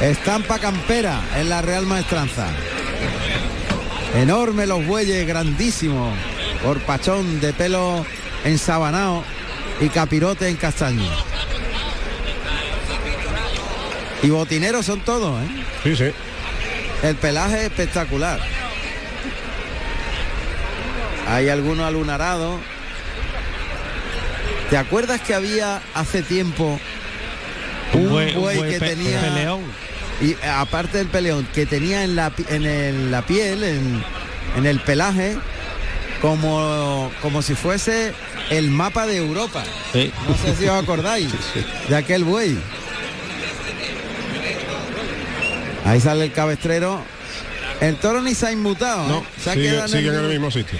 Estampa 0.00 0.58
campera 0.58 1.20
en 1.36 1.48
la 1.48 1.62
Real 1.62 1.86
Maestranza. 1.86 2.46
Enorme 4.14 4.66
los 4.66 4.86
bueyes, 4.86 5.26
grandísimos. 5.26 6.14
Por 6.62 6.80
pachón 6.80 7.40
de 7.40 7.52
pelo 7.52 8.04
ensabanado 8.44 9.24
y 9.80 9.88
capirote 9.88 10.48
en 10.48 10.56
castaño. 10.56 11.08
Y 14.22 14.30
botineros 14.30 14.86
son 14.86 15.00
todos, 15.00 15.42
¿eh? 15.42 15.46
Sí, 15.82 15.96
sí. 15.96 16.12
El 17.02 17.16
pelaje 17.16 17.56
es 17.58 17.62
espectacular. 17.64 18.38
Hay 21.28 21.48
algunos 21.48 21.86
alunarados. 21.86 22.60
¿Te 24.70 24.76
acuerdas 24.76 25.20
que 25.20 25.34
había 25.34 25.82
hace 25.94 26.22
tiempo 26.22 26.78
un 27.94 28.08
buey, 28.08 28.34
un 28.36 28.42
buen 28.42 28.70
que 28.70 28.78
pe- 28.78 28.88
tenía 28.90 29.20
peleón. 29.20 29.60
Y 30.22 30.30
eh, 30.30 30.36
aparte 30.48 30.98
del 30.98 31.08
peleón 31.08 31.46
que 31.54 31.66
tenía 31.66 32.04
en 32.04 32.16
la 32.16 32.32
en 32.48 32.64
el- 32.64 33.10
la 33.10 33.22
piel 33.26 33.62
en, 33.64 34.02
en 34.56 34.66
el 34.66 34.80
pelaje 34.80 35.36
como 36.22 37.10
como 37.20 37.42
si 37.42 37.54
fuese 37.54 38.14
el 38.50 38.70
mapa 38.70 39.06
de 39.06 39.16
Europa 39.18 39.62
Sí. 39.92 40.10
no 40.28 40.36
sé 40.36 40.56
si 40.56 40.66
os 40.68 40.82
acordáis 40.82 41.28
de 41.88 41.96
aquel 41.96 42.24
buey 42.24 42.56
ahí 45.84 46.00
sale 46.00 46.24
el 46.26 46.32
cabestrero 46.32 47.02
el 47.80 47.96
toro 47.96 48.22
ni 48.22 48.34
se 48.34 48.46
ha 48.46 48.52
inmutado 48.52 49.08
No, 49.08 49.18
¿eh? 49.18 49.24
se 49.42 49.50
ha 49.50 49.54
sigue, 49.54 49.70
quedado 49.70 49.88
sigue 49.88 50.08
en 50.08 50.14
el 50.14 50.20
mismo- 50.20 50.28
mismo 50.46 50.50
sitio. 50.52 50.78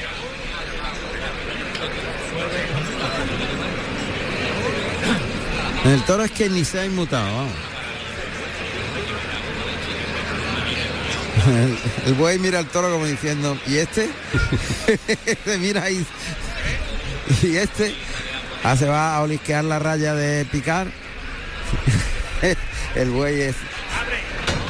El 5.84 6.00
toro 6.04 6.24
es 6.24 6.30
que 6.30 6.48
ni 6.48 6.64
se 6.64 6.78
ha 6.80 6.84
inmutado, 6.84 7.24
vamos. 7.26 7.52
El, 12.06 12.14
buey 12.14 12.38
mira 12.38 12.58
al 12.58 12.66
toro 12.66 12.90
como 12.90 13.06
diciendo, 13.06 13.58
¿y 13.66 13.76
este? 13.76 14.08
Mira. 15.58 15.90
¿Y 17.42 17.56
este? 17.56 17.94
Ah, 18.62 18.76
se 18.76 18.86
va 18.86 19.16
a 19.16 19.22
olisquear 19.22 19.64
la 19.64 19.78
raya 19.78 20.14
de 20.14 20.44
picar. 20.44 20.86
el 22.94 23.10
buey 23.10 23.40
es. 23.40 23.56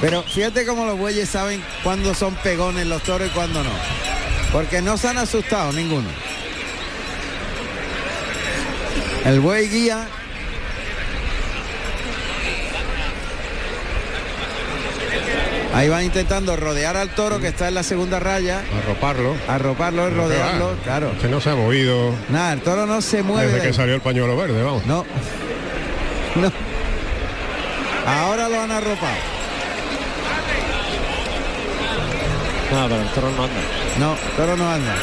Pero 0.01 0.23
fíjate 0.23 0.67
cómo 0.67 0.85
los 0.85 0.99
bueyes 0.99 1.29
saben 1.29 1.63
cuándo 1.83 2.15
son 2.15 2.35
pegones 2.37 2.87
los 2.87 3.03
toros 3.03 3.29
y 3.29 3.31
cuándo 3.31 3.63
no. 3.63 3.71
Porque 4.53 4.83
no 4.83 4.97
se 4.97 5.09
han 5.09 5.19
asustado 5.19 5.73
ninguno. 5.73 6.09
El 9.25 9.41
buey 9.41 9.69
guía 9.69 10.09
Ahí 15.75 15.89
van 15.89 16.05
intentando 16.05 16.55
rodear 16.57 16.97
al 16.99 17.09
toro 17.15 17.41
que 17.41 17.49
está 17.49 17.69
en 17.69 17.75
la 17.75 17.83
segunda 17.83 18.21
raya, 18.21 18.63
Arroparlo. 18.85 19.35
arroparlo 19.49 20.05
que 20.09 20.15
rodearlo, 20.15 20.67
va, 20.77 20.83
claro. 20.85 21.13
Que 21.21 21.29
no 21.29 21.41
se 21.41 21.51
ha 21.51 21.55
movido 21.55 22.15
Nada, 22.29 22.53
el 22.53 22.61
toro 22.61 22.85
no 22.87 23.01
se 23.01 23.23
mueve. 23.23 23.47
desde 23.47 23.57
de 23.57 23.63
que 23.63 23.69
ahí. 23.69 23.75
salió 23.75 23.95
el 23.95 24.01
pañuelo 24.03 24.37
verde, 24.37 24.63
vamos. 24.63 24.85
No. 24.87 25.05
No. 26.35 26.51
Ahora 28.07 28.49
lo 28.49 28.61
han 28.61 28.71
arropado. 28.71 29.13
No, 32.73 32.89
pero 32.89 33.03
el 33.03 33.09
toro 33.09 33.31
no 33.37 33.45
anda. 33.45 33.61
No, 33.99 34.13
el 34.15 34.37
toro 34.37 34.57
no 34.57 34.71
anda. 34.71 34.95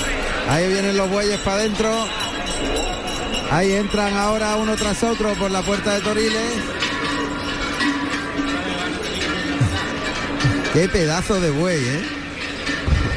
Ahí 0.49 0.67
vienen 0.69 0.97
los 0.97 1.07
bueyes 1.09 1.39
para 1.41 1.57
adentro. 1.57 1.91
Ahí 3.51 3.73
entran 3.73 4.15
ahora 4.17 4.55
uno 4.55 4.75
tras 4.75 5.03
otro 5.03 5.33
por 5.35 5.51
la 5.51 5.61
puerta 5.61 5.93
de 5.93 6.01
Toriles. 6.01 6.53
Qué 10.73 10.87
pedazo 10.87 11.39
de 11.39 11.49
buey, 11.51 11.77
¿eh? 11.79 12.01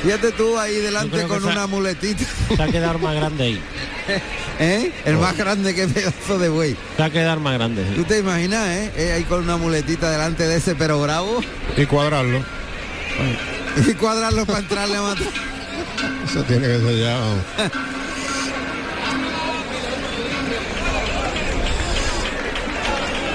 Fíjate 0.02 0.32
tú 0.32 0.58
ahí 0.58 0.76
delante 0.76 1.22
con 1.26 1.44
ha- 1.44 1.52
una 1.52 1.66
muletita. 1.66 2.24
Se 2.48 2.56
va 2.56 2.64
a 2.64 2.68
quedar 2.68 2.98
más 2.98 3.14
grande 3.14 3.44
ahí. 3.44 3.62
¿Eh? 4.58 4.92
El 5.04 5.16
más 5.18 5.36
grande 5.36 5.74
que 5.74 5.86
pedazo 5.86 6.38
de 6.38 6.48
buey. 6.48 6.76
Se 6.96 7.02
va 7.02 7.06
a 7.06 7.10
quedar 7.10 7.38
más 7.40 7.54
grande. 7.54 7.84
sí. 7.88 7.94
¿Tú 7.96 8.04
te 8.04 8.18
imaginas, 8.18 8.66
eh? 8.68 8.92
Eh, 8.96 9.12
Ahí 9.12 9.24
con 9.24 9.42
una 9.44 9.56
muletita 9.56 10.10
delante 10.10 10.46
de 10.46 10.56
ese 10.56 10.74
pero 10.74 11.00
bravo 11.00 11.40
Y 11.76 11.86
cuadrarlo. 11.86 12.42
y 13.88 13.94
cuadrarlo 13.94 14.44
para 14.46 14.58
entrarle 14.60 14.96
a 14.96 15.02
matar. 15.02 15.26
Eso 16.28 16.42
tiene 16.44 16.66
que 16.66 16.78
ser 16.78 16.96
ya. 16.98 17.14
vamos. 17.18 17.38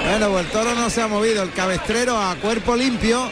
Bueno, 0.09 0.29
pues 0.31 0.45
el 0.45 0.51
toro 0.51 0.73
no 0.75 0.89
se 0.89 1.01
ha 1.01 1.07
movido. 1.07 1.43
El 1.43 1.51
cabestrero 1.51 2.17
a 2.17 2.35
cuerpo 2.35 2.75
limpio 2.75 3.29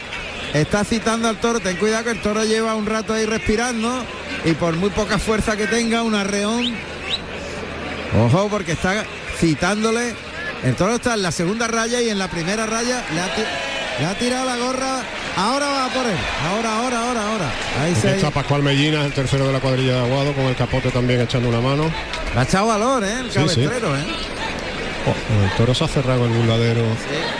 está 0.60 0.84
citando 0.84 1.28
al 1.28 1.36
toro. 1.38 1.60
Ten 1.60 1.76
cuidado 1.76 2.04
que 2.04 2.10
el 2.10 2.20
toro 2.20 2.44
lleva 2.44 2.74
un 2.74 2.86
rato 2.86 3.14
ahí 3.14 3.26
respirando 3.26 4.04
y 4.44 4.52
por 4.52 4.74
muy 4.76 4.90
poca 4.90 5.18
fuerza 5.18 5.56
que 5.56 5.66
tenga, 5.66 6.02
un 6.02 6.14
arreón. 6.14 6.74
Ojo, 8.24 8.48
porque 8.48 8.72
está 8.72 9.04
citándole. 9.38 10.14
El 10.64 10.74
toro 10.74 10.94
está 10.94 11.14
en 11.14 11.22
la 11.22 11.32
segunda 11.32 11.66
raya 11.68 12.00
y 12.00 12.08
en 12.08 12.18
la 12.18 12.28
primera 12.28 12.66
raya 12.66 13.04
le 13.14 13.20
ha, 13.20 13.34
ti- 13.34 13.42
le 14.00 14.06
ha 14.06 14.18
tirado 14.18 14.46
la 14.46 14.56
gorra. 14.56 15.00
Ahora 15.36 15.66
va 15.66 15.88
por 15.88 16.06
él. 16.06 16.16
Ahora, 16.48 16.76
ahora, 16.78 16.98
ahora, 17.08 17.22
ahora. 17.32 17.50
Ahí 17.82 17.92
Aquí 17.92 18.00
se 18.00 18.14
está 18.16 18.30
Pascual 18.30 18.62
Mellina, 18.62 19.04
el 19.04 19.12
tercero 19.12 19.46
de 19.46 19.52
la 19.52 19.60
cuadrilla 19.60 19.92
de 19.96 19.98
Aguado, 20.00 20.32
con 20.32 20.44
el 20.46 20.56
capote 20.56 20.90
también 20.90 21.20
echando 21.20 21.48
una 21.50 21.60
mano. 21.60 21.90
ha 22.34 22.42
echado 22.42 22.68
valor, 22.68 23.04
¿eh? 23.04 23.20
El 23.20 23.26
Sí, 23.30 23.32
sí. 23.32 23.38
cabestrero, 23.40 23.94
¿eh? 23.96 24.04
Oh, 25.08 25.44
el 25.44 25.50
toro 25.56 25.72
se 25.72 25.84
ha 25.84 25.88
cerrado 25.88 26.26
en 26.26 26.32
el 26.32 26.38
burladero 26.38 26.82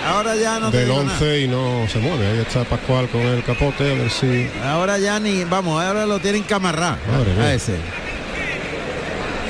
Ahora 0.06 0.36
ya 0.36 0.60
no 0.60 0.70
del 0.70 0.86
digo 0.86 1.02
nada. 1.02 1.18
11 1.18 1.40
y 1.40 1.48
no 1.48 1.88
se 1.92 1.98
mueve. 1.98 2.26
Ahí 2.28 2.38
está 2.38 2.62
Pascual 2.64 3.08
con 3.08 3.22
el 3.22 3.42
capote, 3.42 3.90
a 3.90 3.94
ver 3.94 4.10
si... 4.10 4.48
Ahora 4.64 4.98
ya 4.98 5.18
ni, 5.18 5.42
vamos, 5.44 5.82
ahora 5.82 6.06
lo 6.06 6.20
tienen 6.20 6.44
que 6.44 6.54
amarrar 6.54 6.98
a 7.40 7.52
ese. 7.52 7.76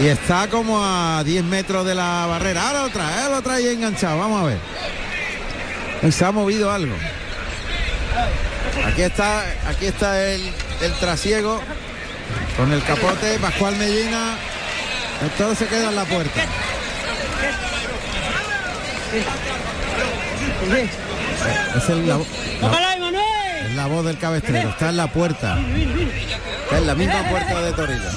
Y 0.00 0.06
está 0.06 0.48
como 0.48 0.82
a 0.82 1.22
10 1.24 1.44
metros 1.44 1.84
de 1.86 1.94
la 1.94 2.26
barrera. 2.26 2.68
Ahora 2.68 2.84
otra, 2.84 3.24
ahora 3.24 3.38
otra 3.38 3.54
ahí 3.54 3.68
enganchado. 3.68 4.18
Vamos 4.18 4.42
a 4.42 4.46
ver. 4.46 6.12
Se 6.12 6.24
ha 6.24 6.32
movido 6.32 6.70
algo. 6.70 6.94
Aquí 8.86 9.02
está, 9.02 9.44
aquí 9.66 9.86
está 9.86 10.22
el, 10.32 10.42
el 10.82 10.92
trasiego 11.00 11.60
con 12.56 12.72
el 12.72 12.82
capote, 12.82 13.38
Pascual 13.40 13.76
Medina. 13.76 14.36
Todo 15.38 15.54
se 15.54 15.66
queda 15.66 15.88
en 15.88 15.96
la 15.96 16.04
puerta. 16.04 16.42
Es 21.76 21.88
el, 21.90 22.08
la, 22.08 22.16
la- 22.16 23.66
es 23.66 23.74
la 23.74 23.86
voz 23.86 24.04
del 24.04 24.18
cabestrero, 24.18 24.70
está 24.70 24.88
en 24.90 24.96
la 24.96 25.06
puerta. 25.08 25.58
Está 26.64 26.78
en 26.78 26.86
la 26.86 26.94
misma 26.94 27.22
puerta 27.28 27.60
de 27.62 27.72
Torilla. 27.72 28.10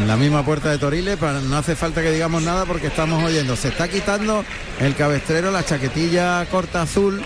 En 0.00 0.06
la 0.06 0.16
misma 0.16 0.44
puerta 0.44 0.68
de 0.70 0.76
Toriles, 0.78 1.16
para, 1.16 1.40
no 1.40 1.56
hace 1.56 1.74
falta 1.74 2.02
que 2.02 2.10
digamos 2.12 2.42
nada 2.42 2.66
porque 2.66 2.88
estamos 2.88 3.22
oyendo. 3.24 3.56
Se 3.56 3.68
está 3.68 3.88
quitando 3.88 4.44
el 4.80 4.94
cabestrero 4.94 5.50
la 5.50 5.64
chaquetilla 5.64 6.44
corta 6.50 6.82
azul 6.82 7.22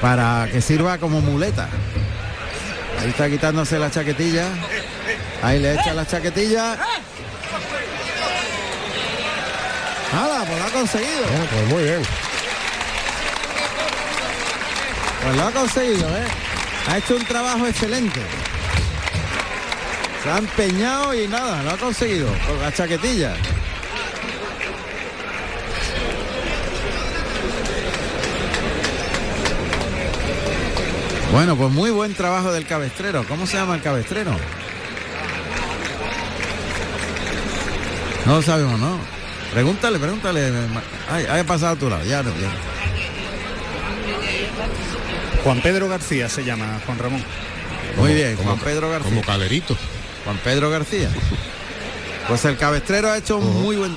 para 0.00 0.48
que 0.50 0.60
sirva 0.60 0.98
como 0.98 1.20
muleta. 1.20 1.68
Ahí 3.00 3.10
está 3.10 3.28
quitándose 3.28 3.78
la 3.78 3.90
chaquetilla. 3.90 4.44
Ahí 5.42 5.58
le 5.60 5.74
echa 5.74 5.92
la 5.92 6.06
chaquetilla. 6.06 6.76
Nada, 10.12 10.44
pues 10.44 10.58
lo 10.58 10.64
ha 10.64 10.70
conseguido. 10.70 11.24
pues 11.50 11.66
muy 11.68 11.82
bien. 11.82 12.02
Pues 15.22 15.36
lo 15.36 15.42
ha 15.42 15.50
conseguido, 15.50 16.08
¿eh? 16.08 16.26
Ha 16.88 16.98
hecho 16.98 17.16
un 17.16 17.24
trabajo 17.24 17.66
excelente. 17.66 18.20
Se 20.22 20.30
ha 20.30 20.38
empeñado 20.38 21.14
y 21.14 21.28
nada, 21.28 21.62
lo 21.62 21.70
ha 21.70 21.76
conseguido 21.76 22.28
con 22.46 22.60
la 22.60 22.72
chaquetilla. 22.72 23.34
Bueno, 31.30 31.56
pues 31.56 31.70
muy 31.70 31.90
buen 31.90 32.14
trabajo 32.14 32.50
del 32.52 32.64
cabestrero. 32.66 33.24
¿Cómo 33.28 33.46
se 33.46 33.58
llama 33.58 33.74
el 33.74 33.82
cabestrero? 33.82 34.32
No 38.24 38.36
lo 38.36 38.42
sabemos, 38.42 38.80
¿no? 38.80 39.17
Pregúntale, 39.52 39.98
pregúntale. 39.98 40.50
Ay, 41.10 41.26
ha 41.40 41.44
pasado 41.44 41.72
a 41.74 41.76
tu 41.76 41.88
lado, 41.88 42.04
ya 42.04 42.22
no, 42.22 42.30
ya. 42.30 42.50
Juan 45.42 45.60
Pedro 45.62 45.88
García 45.88 46.28
se 46.28 46.44
llama, 46.44 46.80
Juan 46.84 46.98
Ramón. 46.98 47.22
Muy 47.96 48.12
bien, 48.14 48.36
Juan 48.36 48.58
Pedro 48.58 48.90
García. 48.90 49.08
Como 49.10 49.22
calerito. 49.22 49.76
Juan 50.24 50.36
Pedro 50.44 50.70
García. 50.70 51.08
Pues 52.28 52.44
el 52.44 52.56
cabestrero 52.58 53.10
ha 53.10 53.16
hecho 53.16 53.38
un 53.38 53.62
muy 53.62 53.76
buen. 53.76 53.96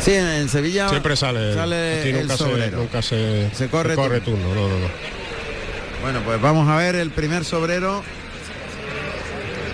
Sí, 0.00 0.14
en, 0.14 0.26
en 0.26 0.48
Sevilla 0.48 0.88
Siempre 0.88 1.16
sale. 1.16 1.52
sale 1.54 2.00
aquí 2.00 2.08
el 2.08 2.20
nunca, 2.26 2.36
se, 2.36 2.70
nunca 2.70 3.02
se, 3.02 3.50
Se 3.54 3.68
corre 3.68 3.94
turno. 4.20 4.48
No, 4.54 4.68
no, 4.68 4.78
no. 4.78 4.88
Bueno, 6.02 6.20
pues 6.24 6.40
vamos 6.40 6.68
a 6.68 6.76
ver 6.76 6.94
el 6.96 7.10
primer 7.10 7.44
sobrero. 7.44 8.02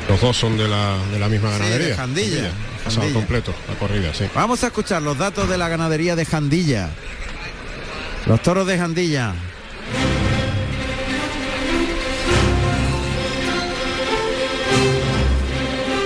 Los 0.09 0.21
dos 0.21 0.37
son 0.37 0.57
de 0.57 0.69
la, 0.69 0.97
de 1.13 1.19
la 1.19 1.29
misma 1.29 1.51
Sí, 1.51 1.55
de 1.55 1.65
ganadería. 1.65 1.97
Jandilla, 1.97 2.51
Pasado 2.85 3.01
Jandilla. 3.03 3.15
completo, 3.15 3.55
la 3.69 3.75
corrida, 3.79 4.15
sí. 4.15 4.25
Vamos 4.35 4.63
a 4.63 4.69
escuchar 4.69 5.03
los 5.03 5.19
datos 5.19 5.49
de 5.49 5.59
la 5.59 5.69
ganadería 5.69 6.15
de 6.15 6.25
Jandilla. 6.25 6.91
Los 8.27 8.41
toros 8.43 8.67
de 8.67 8.79
Jandilla. 8.79 9.35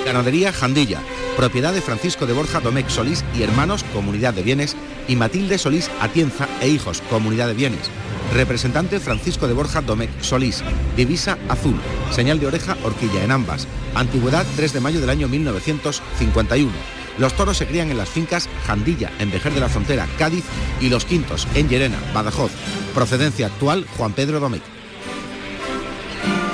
Ganadería 0.04 0.52
Jandilla, 0.52 1.00
propiedad 1.36 1.72
de 1.72 1.80
Francisco 1.82 2.26
de 2.26 2.32
Borja 2.32 2.60
Domecq 2.60 2.88
Solís 2.88 3.24
y 3.36 3.42
hermanos, 3.42 3.84
Comunidad 3.92 4.34
de 4.34 4.42
Bienes, 4.42 4.76
y 5.08 5.16
Matilde 5.16 5.58
Solís 5.58 5.90
Atienza 6.00 6.48
e 6.60 6.68
hijos, 6.68 7.02
Comunidad 7.10 7.46
de 7.48 7.54
Bienes. 7.54 7.90
Representante 8.34 9.00
Francisco 9.00 9.48
de 9.48 9.54
Borja 9.54 9.80
Domecq 9.82 10.10
Solís, 10.22 10.62
divisa 10.96 11.36
azul, 11.48 11.74
señal 12.12 12.38
de 12.38 12.46
oreja 12.46 12.76
horquilla 12.84 13.24
en 13.24 13.32
ambas. 13.32 13.66
Antigüedad 13.94 14.46
3 14.56 14.72
de 14.72 14.80
mayo 14.80 15.00
del 15.00 15.10
año 15.10 15.26
1951. 15.28 16.70
Los 17.18 17.34
toros 17.34 17.56
se 17.58 17.66
crían 17.66 17.90
en 17.90 17.98
las 17.98 18.08
fincas 18.08 18.48
Jandilla, 18.66 19.10
en 19.18 19.30
Vejer 19.32 19.52
de 19.52 19.60
la 19.60 19.68
Frontera, 19.68 20.06
Cádiz, 20.16 20.44
y 20.80 20.88
Los 20.88 21.04
Quintos, 21.04 21.46
en 21.54 21.68
Llerena, 21.68 21.98
Badajoz. 22.14 22.52
Procedencia 22.94 23.46
actual, 23.46 23.84
Juan 23.96 24.12
Pedro 24.12 24.38
Domecq. 24.40 24.62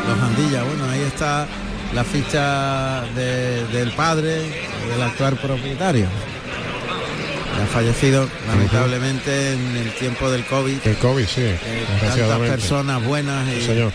Los 0.08 0.18
Jandilla, 0.18 0.62
bueno, 0.64 0.84
ahí 0.90 1.00
está 1.02 1.46
la 1.94 2.04
ficha 2.04 3.02
de- 3.14 3.66
del 3.68 3.92
padre, 3.92 4.38
del 4.90 5.02
actual 5.02 5.36
propietario. 5.36 6.06
Ha 7.62 7.66
fallecido 7.66 8.28
lamentablemente 8.48 9.52
en 9.52 9.76
el 9.76 9.90
tiempo 9.94 10.30
del 10.30 10.44
COVID. 10.44 10.78
El 10.84 10.96
COVID, 10.96 11.26
sí, 11.26 11.40
Eh, 11.42 11.56
tantas 12.00 12.38
personas 12.40 13.02
buenas 13.04 13.48
Sí, 13.48 13.58
y, 13.60 13.66
señor. 13.66 13.92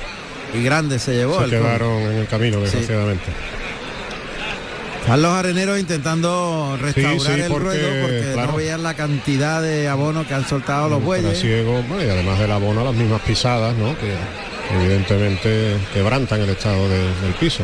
y 0.53 0.63
grandes 0.63 1.01
se 1.03 1.13
llevó. 1.13 1.39
Se 1.39 1.45
el 1.45 1.49
COVID. 1.51 1.61
quedaron 1.61 2.01
en 2.01 2.17
el 2.17 2.27
camino, 2.27 2.57
Sí. 2.57 2.63
desgraciadamente. 2.63 3.25
Están 5.01 5.21
los 5.23 5.31
areneros 5.33 5.79
intentando 5.79 6.77
restaurar 6.79 7.19
sí, 7.37 7.41
el 7.41 7.47
porque, 7.51 7.63
ruedo 7.65 8.01
porque 8.01 8.31
claro. 8.33 8.51
no 8.51 8.57
veían 8.57 8.83
la 8.83 8.93
cantidad 8.93 9.61
de 9.61 9.87
abono 9.87 10.27
que 10.27 10.33
han 10.35 10.47
soltado 10.47 10.89
los 10.89 11.01
bueyes. 11.03 11.41
Bueno, 11.43 12.03
y 12.03 12.09
además 12.09 12.37
del 12.39 12.51
abono, 12.51 12.83
las 12.83 12.93
mismas 12.93 13.21
pisadas, 13.21 13.75
¿no? 13.75 13.95
Que 13.97 14.13
evidentemente 14.75 15.77
quebrantan 15.93 16.41
el 16.41 16.49
estado 16.49 16.87
de- 16.87 16.99
del 17.23 17.33
piso, 17.39 17.63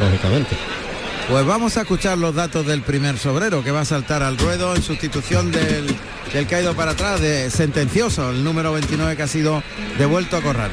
lógicamente. 0.00 0.56
Pues 1.30 1.46
vamos 1.46 1.76
a 1.76 1.82
escuchar 1.82 2.18
los 2.18 2.34
datos 2.34 2.66
del 2.66 2.82
primer 2.82 3.16
sobrero 3.16 3.62
que 3.62 3.70
va 3.70 3.82
a 3.82 3.84
saltar 3.84 4.20
al 4.24 4.36
ruedo 4.36 4.74
en 4.74 4.82
sustitución 4.82 5.52
del, 5.52 5.86
del 6.32 6.46
caído 6.48 6.74
para 6.74 6.90
atrás 6.90 7.20
de 7.20 7.48
sentencioso, 7.50 8.30
el 8.30 8.42
número 8.42 8.72
29 8.72 9.16
que 9.16 9.22
ha 9.22 9.28
sido 9.28 9.62
devuelto 9.96 10.36
a 10.36 10.42
corral. 10.42 10.72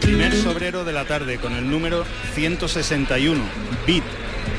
Primer 0.00 0.34
sobrero 0.36 0.84
de 0.84 0.92
la 0.94 1.04
tarde 1.04 1.36
con 1.36 1.52
el 1.52 1.70
número 1.70 2.06
161, 2.34 3.44
Bit, 3.86 4.04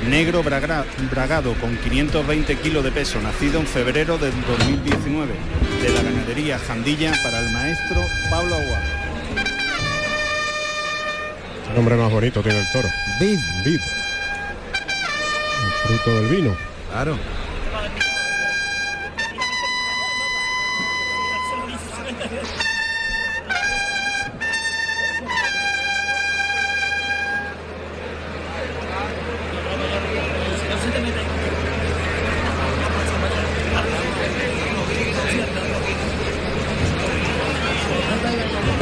negro 0.08 0.44
bragado 0.44 1.56
con 1.56 1.76
520 1.78 2.56
kilos 2.58 2.84
de 2.84 2.92
peso, 2.92 3.20
nacido 3.20 3.60
en 3.62 3.66
febrero 3.66 4.20
del 4.20 4.34
2019, 4.46 5.34
de 5.82 5.90
la 5.90 6.04
ganadería 6.04 6.60
Jandilla 6.60 7.14
para 7.24 7.40
el 7.40 7.52
maestro 7.52 8.04
Pablo 8.30 8.54
Agua. 8.54 9.03
El 11.74 11.78
nombre 11.78 11.96
más 11.96 12.12
bonito 12.12 12.44
tiene 12.44 12.60
el 12.60 12.72
toro. 12.72 12.88
Vid. 13.20 13.40
Vid. 13.66 13.80
El 15.64 15.72
fruto 15.88 16.22
del 16.22 16.28
vino. 16.28 16.56
Claro. 16.92 17.18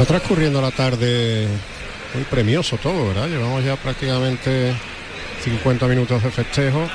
Transcurriendo 0.06 0.60
la 0.60 0.70
tarde 0.72 1.48
muy 2.14 2.24
premioso 2.24 2.76
todo, 2.78 3.08
¿verdad? 3.08 3.28
Llevamos 3.28 3.64
ya 3.64 3.76
prácticamente 3.76 4.74
50 5.44 5.86
minutos 5.86 6.22
de 6.22 6.30
festejo. 6.30 6.88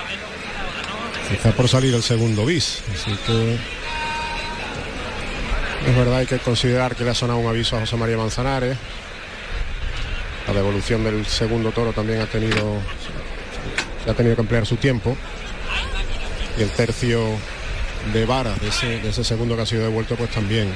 Está 1.31 1.51
por 1.51 1.67
salir 1.67 1.93
el 1.93 2.03
segundo 2.03 2.45
bis, 2.45 2.81
así 2.93 3.11
que 3.25 3.57
es 5.87 5.95
verdad 5.95 6.17
hay 6.19 6.25
que 6.25 6.39
considerar 6.39 6.95
que 6.95 7.03
le 7.03 7.11
ha 7.11 7.13
sonado 7.13 7.39
un 7.39 7.47
aviso 7.47 7.75
a 7.77 7.81
José 7.81 7.97
María 7.97 8.17
Manzanares. 8.17 8.77
La 10.47 10.53
devolución 10.53 11.03
del 11.03 11.25
segundo 11.25 11.71
toro 11.71 11.91
también 11.91 12.21
ha 12.21 12.25
tenido 12.25 12.81
ha 14.07 14.13
tenido 14.13 14.35
que 14.35 14.41
emplear 14.41 14.65
su 14.65 14.77
tiempo. 14.77 15.17
Y 16.57 16.63
el 16.63 16.69
tercio 16.71 17.21
de 18.13 18.25
vara 18.25 18.53
de 18.53 18.69
ese, 18.69 18.99
de 18.99 19.09
ese 19.09 19.23
segundo 19.23 19.55
que 19.55 19.63
ha 19.63 19.65
sido 19.65 19.83
devuelto 19.83 20.15
pues 20.15 20.31
también 20.31 20.73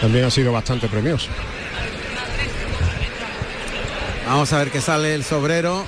también 0.00 0.24
ha 0.24 0.30
sido 0.30 0.52
bastante 0.52 0.88
premioso. 0.88 1.28
Vamos 4.26 4.52
a 4.52 4.58
ver 4.58 4.70
que 4.70 4.80
sale 4.80 5.14
el 5.14 5.24
sobrero. 5.24 5.84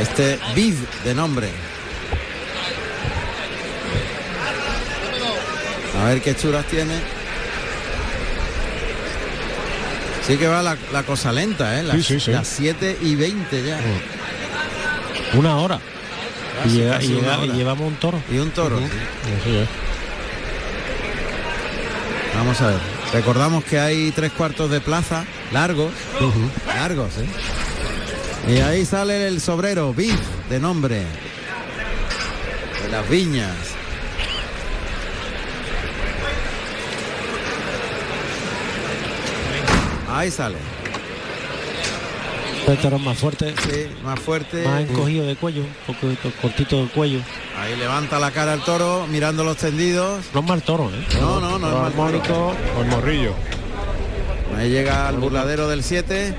Este 0.00 0.38
Vid 0.54 0.74
de 1.04 1.14
nombre. 1.14 1.48
A 6.00 6.04
ver 6.04 6.22
qué 6.22 6.34
churas 6.34 6.64
tiene. 6.66 6.94
Sí 10.26 10.36
que 10.38 10.46
va 10.46 10.62
la, 10.62 10.76
la 10.92 11.02
cosa 11.02 11.32
lenta, 11.32 11.78
¿eh? 11.78 11.82
Las, 11.82 11.96
Sí, 11.96 12.02
sí, 12.04 12.20
sí. 12.20 12.30
las 12.30 12.46
7 12.46 12.98
y 13.02 13.16
20 13.16 13.64
ya. 13.64 13.78
Una 15.34 15.56
hora. 15.56 15.78
Y, 16.64 16.68
llega- 16.68 16.94
casi 16.96 17.12
y 17.12 17.16
una 17.16 17.20
llega- 17.36 17.44
y 17.44 17.48
hora. 17.48 17.58
llevamos 17.58 17.88
un 17.88 17.96
toro. 17.96 18.22
Y 18.30 18.38
un 18.38 18.50
toro. 18.52 18.78
Es. 18.78 18.88
Vamos 22.36 22.60
a 22.60 22.66
ver. 22.68 22.99
Recordamos 23.12 23.64
que 23.64 23.78
hay 23.80 24.12
tres 24.12 24.30
cuartos 24.32 24.70
de 24.70 24.80
plaza 24.80 25.24
largos, 25.52 25.92
largos, 26.66 27.10
¿eh? 27.18 28.52
Y 28.52 28.60
ahí 28.60 28.86
sale 28.86 29.26
el 29.26 29.40
sobrero, 29.40 29.92
Bif, 29.92 30.18
de 30.48 30.60
nombre, 30.60 31.04
de 32.82 32.88
las 32.90 33.08
viñas. 33.08 33.56
Ahí 40.08 40.30
sale. 40.30 40.79
El 42.70 42.78
toro 42.78 42.98
más 43.00 43.18
fuerte, 43.18 43.52
Sí, 43.68 43.86
más 44.04 44.18
fuerte. 44.20 44.64
más 44.64 44.82
encogido 44.82 45.26
de 45.26 45.34
cuello, 45.36 45.62
un 45.88 45.94
poquito 45.94 46.30
cortito 46.40 46.82
de 46.84 46.88
cuello. 46.90 47.20
Ahí 47.58 47.76
levanta 47.76 48.18
la 48.20 48.30
cara 48.30 48.54
el 48.54 48.60
toro, 48.60 49.06
mirando 49.10 49.42
los 49.44 49.56
tendidos. 49.56 50.24
No 50.32 50.40
es 50.40 50.46
mal 50.46 50.62
toro, 50.62 50.88
¿eh? 50.90 51.06
No, 51.20 51.40
no, 51.40 51.58
no 51.58 51.66
es 51.88 51.94
Toro 51.94 52.02
mal 52.12 52.22
toro. 52.22 52.54
Con 52.76 52.88
morrillo. 52.88 53.32
Ahí 54.56 54.70
llega 54.70 55.08
al 55.08 55.16
burladero 55.16 55.68
del 55.68 55.82
7. 55.82 56.34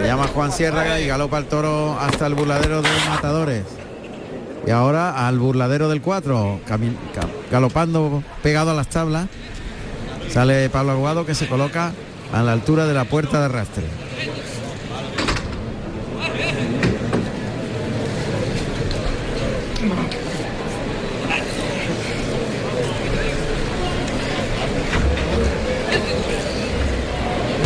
Le 0.00 0.06
llama 0.06 0.28
Juan 0.28 0.52
Sierra 0.52 1.00
y 1.00 1.06
galopa 1.08 1.38
el 1.38 1.46
toro 1.46 1.98
hasta 1.98 2.26
el 2.28 2.34
burladero 2.34 2.80
de 2.82 2.88
Matadores. 3.08 3.64
Y 4.66 4.70
ahora 4.70 5.26
al 5.26 5.38
burladero 5.38 5.88
del 5.88 6.00
4, 6.00 6.60
cami- 6.68 6.96
ca- 7.14 7.26
galopando 7.50 8.22
pegado 8.42 8.70
a 8.70 8.74
las 8.74 8.88
tablas. 8.88 9.26
Sale 10.30 10.68
Pablo 10.70 10.92
Aguado 10.92 11.26
que 11.26 11.34
se 11.34 11.48
coloca 11.48 11.92
a 12.32 12.42
la 12.42 12.52
altura 12.52 12.86
de 12.86 12.94
la 12.94 13.04
puerta 13.04 13.38
de 13.40 13.46
arrastre. 13.46 13.84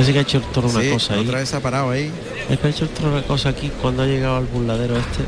Parece 0.01 0.15
que 0.15 0.19
ha 0.21 0.23
hecho 0.23 0.39
el 0.39 0.45
toro 0.45 0.67
una 0.71 0.81
Sí, 0.81 0.89
cosa 0.93 1.13
ahí. 1.13 1.21
otra 1.27 1.41
vez 1.41 1.53
ha 1.53 1.61
parado 1.61 1.91
ahí. 1.91 2.11
Es 2.49 2.59
que 2.59 2.67
ha 2.67 2.71
hecho 2.71 2.85
el 2.85 2.91
toro 2.91 3.11
una 3.13 3.23
cosa 3.23 3.51
aquí 3.51 3.71
cuando 3.83 4.03
ha 4.03 4.07
llegado 4.07 4.37
al 4.37 4.47
burladero 4.47 4.97
este. 4.97 5.25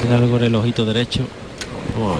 Tiene 0.00 0.16
algo 0.16 0.36
en 0.38 0.42
el 0.42 0.54
ojito 0.56 0.84
derecho. 0.84 1.20
Vamos 1.94 2.18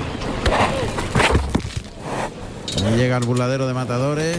a 2.76 2.84
ver. 2.84 2.92
Ahí 2.92 2.96
llega 2.96 3.16
al 3.16 3.24
burladero 3.24 3.66
de 3.66 3.74
Matadores. 3.74 4.38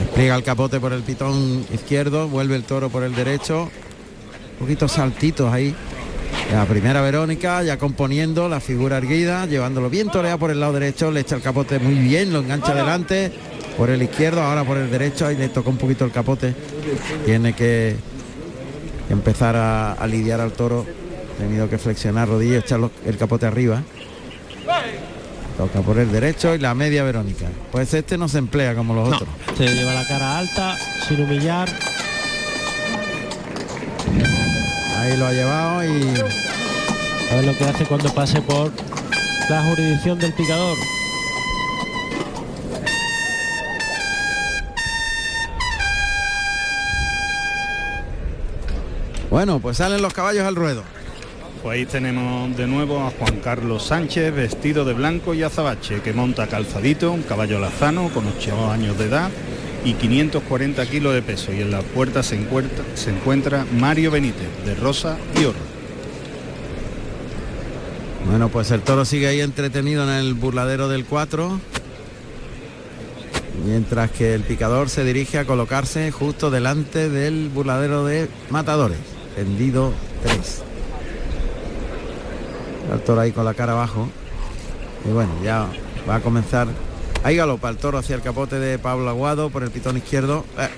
Despliega 0.00 0.36
el 0.36 0.42
capote 0.42 0.80
por 0.80 0.92
el 0.92 1.00
pitón 1.00 1.64
izquierdo, 1.72 2.28
vuelve 2.28 2.56
el 2.56 2.64
toro 2.64 2.90
por 2.90 3.04
el 3.04 3.14
derecho. 3.14 3.62
Un 3.62 4.58
poquito 4.58 4.86
saltitos 4.86 5.50
ahí. 5.50 5.74
La 6.52 6.66
primera 6.66 7.00
Verónica 7.00 7.62
ya 7.62 7.78
componiendo 7.78 8.50
la 8.50 8.60
figura 8.60 8.98
erguida, 8.98 9.46
llevándolo 9.46 9.88
bien 9.88 10.10
toreado 10.10 10.38
por 10.38 10.50
el 10.50 10.60
lado 10.60 10.74
derecho, 10.74 11.10
le 11.10 11.20
echa 11.20 11.36
el 11.36 11.42
capote 11.42 11.78
muy 11.78 11.94
bien, 11.94 12.32
lo 12.34 12.40
engancha 12.40 12.72
adelante, 12.72 13.32
por 13.76 13.90
el 13.90 14.02
izquierdo, 14.02 14.42
ahora 14.42 14.64
por 14.64 14.76
el 14.78 14.90
derecho, 14.90 15.26
ahí 15.26 15.36
le 15.36 15.48
toca 15.48 15.68
un 15.70 15.76
poquito 15.76 16.04
el 16.04 16.10
capote. 16.12 16.54
Tiene 17.24 17.52
que 17.52 17.96
empezar 19.10 19.54
a, 19.56 19.92
a 19.92 20.06
lidiar 20.06 20.40
al 20.40 20.52
toro, 20.52 20.86
ha 21.34 21.38
tenido 21.38 21.68
que 21.68 21.78
flexionar 21.78 22.28
rodillas, 22.28 22.64
echar 22.64 22.80
los- 22.80 22.90
el 23.04 23.16
capote 23.16 23.46
arriba. 23.46 23.82
Toca 25.58 25.80
por 25.80 25.98
el 25.98 26.12
derecho 26.12 26.54
y 26.54 26.58
la 26.58 26.74
media 26.74 27.02
Verónica. 27.02 27.46
Pues 27.72 27.92
este 27.94 28.18
no 28.18 28.28
se 28.28 28.38
emplea 28.38 28.74
como 28.74 28.94
los 28.94 29.08
No, 29.08 29.16
otros. 29.16 29.28
te 29.56 29.66
lleva 29.66 29.94
la 29.94 30.06
cara 30.06 30.38
alta, 30.38 30.76
sin 31.08 31.22
humillar. 31.22 31.68
Ahí 34.98 35.16
lo 35.16 35.26
ha 35.26 35.32
llevado 35.32 35.84
y 35.84 36.02
A 37.30 37.34
ver 37.36 37.44
lo 37.44 37.56
que 37.56 37.64
hace 37.64 37.84
cuando 37.86 38.12
pase 38.14 38.40
por 38.42 38.70
la 39.48 39.62
jurisdicción 39.64 40.18
del 40.18 40.32
picador. 40.34 40.76
Bueno, 49.36 49.60
pues 49.60 49.76
salen 49.76 50.00
los 50.00 50.14
caballos 50.14 50.44
al 50.44 50.56
ruedo. 50.56 50.82
Pues 51.62 51.76
ahí 51.76 51.84
tenemos 51.84 52.56
de 52.56 52.66
nuevo 52.66 53.00
a 53.00 53.10
Juan 53.10 53.38
Carlos 53.44 53.82
Sánchez 53.82 54.34
vestido 54.34 54.86
de 54.86 54.94
blanco 54.94 55.34
y 55.34 55.42
azabache, 55.42 56.00
que 56.00 56.14
monta 56.14 56.46
calzadito, 56.46 57.12
un 57.12 57.20
caballo 57.20 57.58
lazano 57.58 58.08
con 58.14 58.26
8 58.26 58.70
años 58.70 58.96
de 58.96 59.04
edad 59.04 59.30
y 59.84 59.92
540 59.92 60.86
kilos 60.86 61.12
de 61.12 61.20
peso. 61.20 61.52
Y 61.52 61.60
en 61.60 61.70
la 61.70 61.82
puerta 61.82 62.22
se 62.22 62.36
encuentra, 62.36 62.82
se 62.94 63.10
encuentra 63.10 63.66
Mario 63.78 64.10
Benítez, 64.10 64.48
de 64.64 64.74
rosa 64.74 65.18
y 65.38 65.44
oro. 65.44 65.58
Bueno, 68.30 68.48
pues 68.48 68.70
el 68.70 68.80
toro 68.80 69.04
sigue 69.04 69.26
ahí 69.26 69.42
entretenido 69.42 70.04
en 70.04 70.14
el 70.14 70.32
burladero 70.32 70.88
del 70.88 71.04
4. 71.04 71.60
Mientras 73.66 74.10
que 74.12 74.32
el 74.32 74.44
picador 74.44 74.88
se 74.88 75.04
dirige 75.04 75.38
a 75.38 75.44
colocarse 75.44 76.10
justo 76.10 76.50
delante 76.50 77.10
del 77.10 77.50
burladero 77.50 78.06
de 78.06 78.30
matadores. 78.48 79.15
Tendido 79.36 79.92
3. 80.24 80.62
El 82.94 83.00
toro 83.00 83.20
ahí 83.20 83.30
con 83.32 83.44
la 83.44 83.54
cara 83.54 83.72
abajo. 83.72 84.08
Y 85.08 85.12
bueno, 85.12 85.30
ya 85.44 85.68
va 86.08 86.16
a 86.16 86.20
comenzar. 86.20 86.66
Ahí 87.22 87.36
galopa 87.36 87.68
el 87.68 87.76
toro 87.76 87.98
hacia 87.98 88.16
el 88.16 88.22
capote 88.22 88.58
de 88.58 88.78
Pablo 88.78 89.08
Aguado 89.10 89.50
por 89.50 89.62
el 89.62 89.70
pitón 89.70 89.96
izquierdo. 89.98 90.44
Eh, 90.58 90.68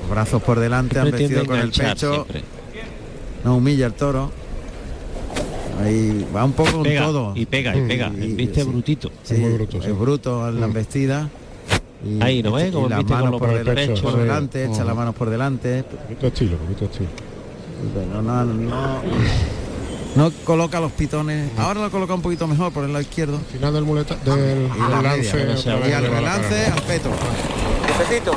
los 0.00 0.10
brazos 0.10 0.42
por 0.42 0.58
delante, 0.58 0.98
han 0.98 1.04
Siempre 1.06 1.18
tiende 1.18 1.34
vestido 1.36 1.54
con 1.54 1.60
el 1.64 1.70
pecho. 1.70 2.12
siempre. 2.26 2.42
No 3.44 3.56
humilla 3.56 3.86
el 3.86 3.92
toro. 3.92 4.30
Ahí 5.84 6.26
va 6.34 6.44
un 6.44 6.52
poco 6.52 6.72
con 6.72 6.82
Pega, 6.82 7.02
todo. 7.04 7.32
y 7.36 7.46
pega, 7.46 7.76
y 7.76 7.86
pega. 7.86 8.08
Viste 8.08 8.64
brutito. 8.64 9.10
Sí, 9.22 9.34
Es 9.34 9.40
muy 9.40 9.52
bruto, 9.52 9.80
sí. 9.82 9.88
es 9.88 9.98
bruto 9.98 10.48
en 10.48 10.60
la 10.60 10.66
embestida. 10.66 11.28
Y, 12.04 12.22
Ahí, 12.22 12.42
¿no 12.42 12.52
ves? 12.52 12.68
y 12.68 12.72
Como 12.72 12.88
las 12.88 12.98
viste 12.98 13.12
con 13.12 13.22
manos 13.24 13.40
por, 13.40 13.50
el 13.50 13.64
pecho, 13.64 14.02
por 14.02 14.12
sí. 14.14 14.18
delante, 14.20 14.64
echa 14.64 14.74
Ajá. 14.76 14.84
las 14.84 14.96
manos 14.96 15.14
por 15.14 15.30
delante. 15.30 15.82
Poquito 15.84 16.26
estilo, 16.28 16.56
poquito 16.56 16.84
estilo. 16.86 17.08
Bueno, 17.94 18.22
no, 18.22 18.44
no, 18.44 19.02
no 20.16 20.32
coloca 20.44 20.80
los 20.80 20.90
pitones. 20.92 21.50
Ahora 21.58 21.80
lo 21.82 21.90
coloca 21.90 22.14
un 22.14 22.22
poquito 22.22 22.46
mejor 22.46 22.72
por 22.72 22.84
el 22.84 22.92
lado 22.92 23.02
izquierdo. 23.02 23.38
Final 23.52 23.72
del 23.74 23.84
muleta 23.84 24.16
del, 24.24 24.68
Y 24.68 24.80
del 24.80 24.90
la 24.90 25.02
lance. 25.02 25.46
Y 25.88 25.92
al 25.92 26.06
relance, 26.06 26.66
al 26.66 26.82
peto. 26.82 27.10
Jefecito, 27.86 28.32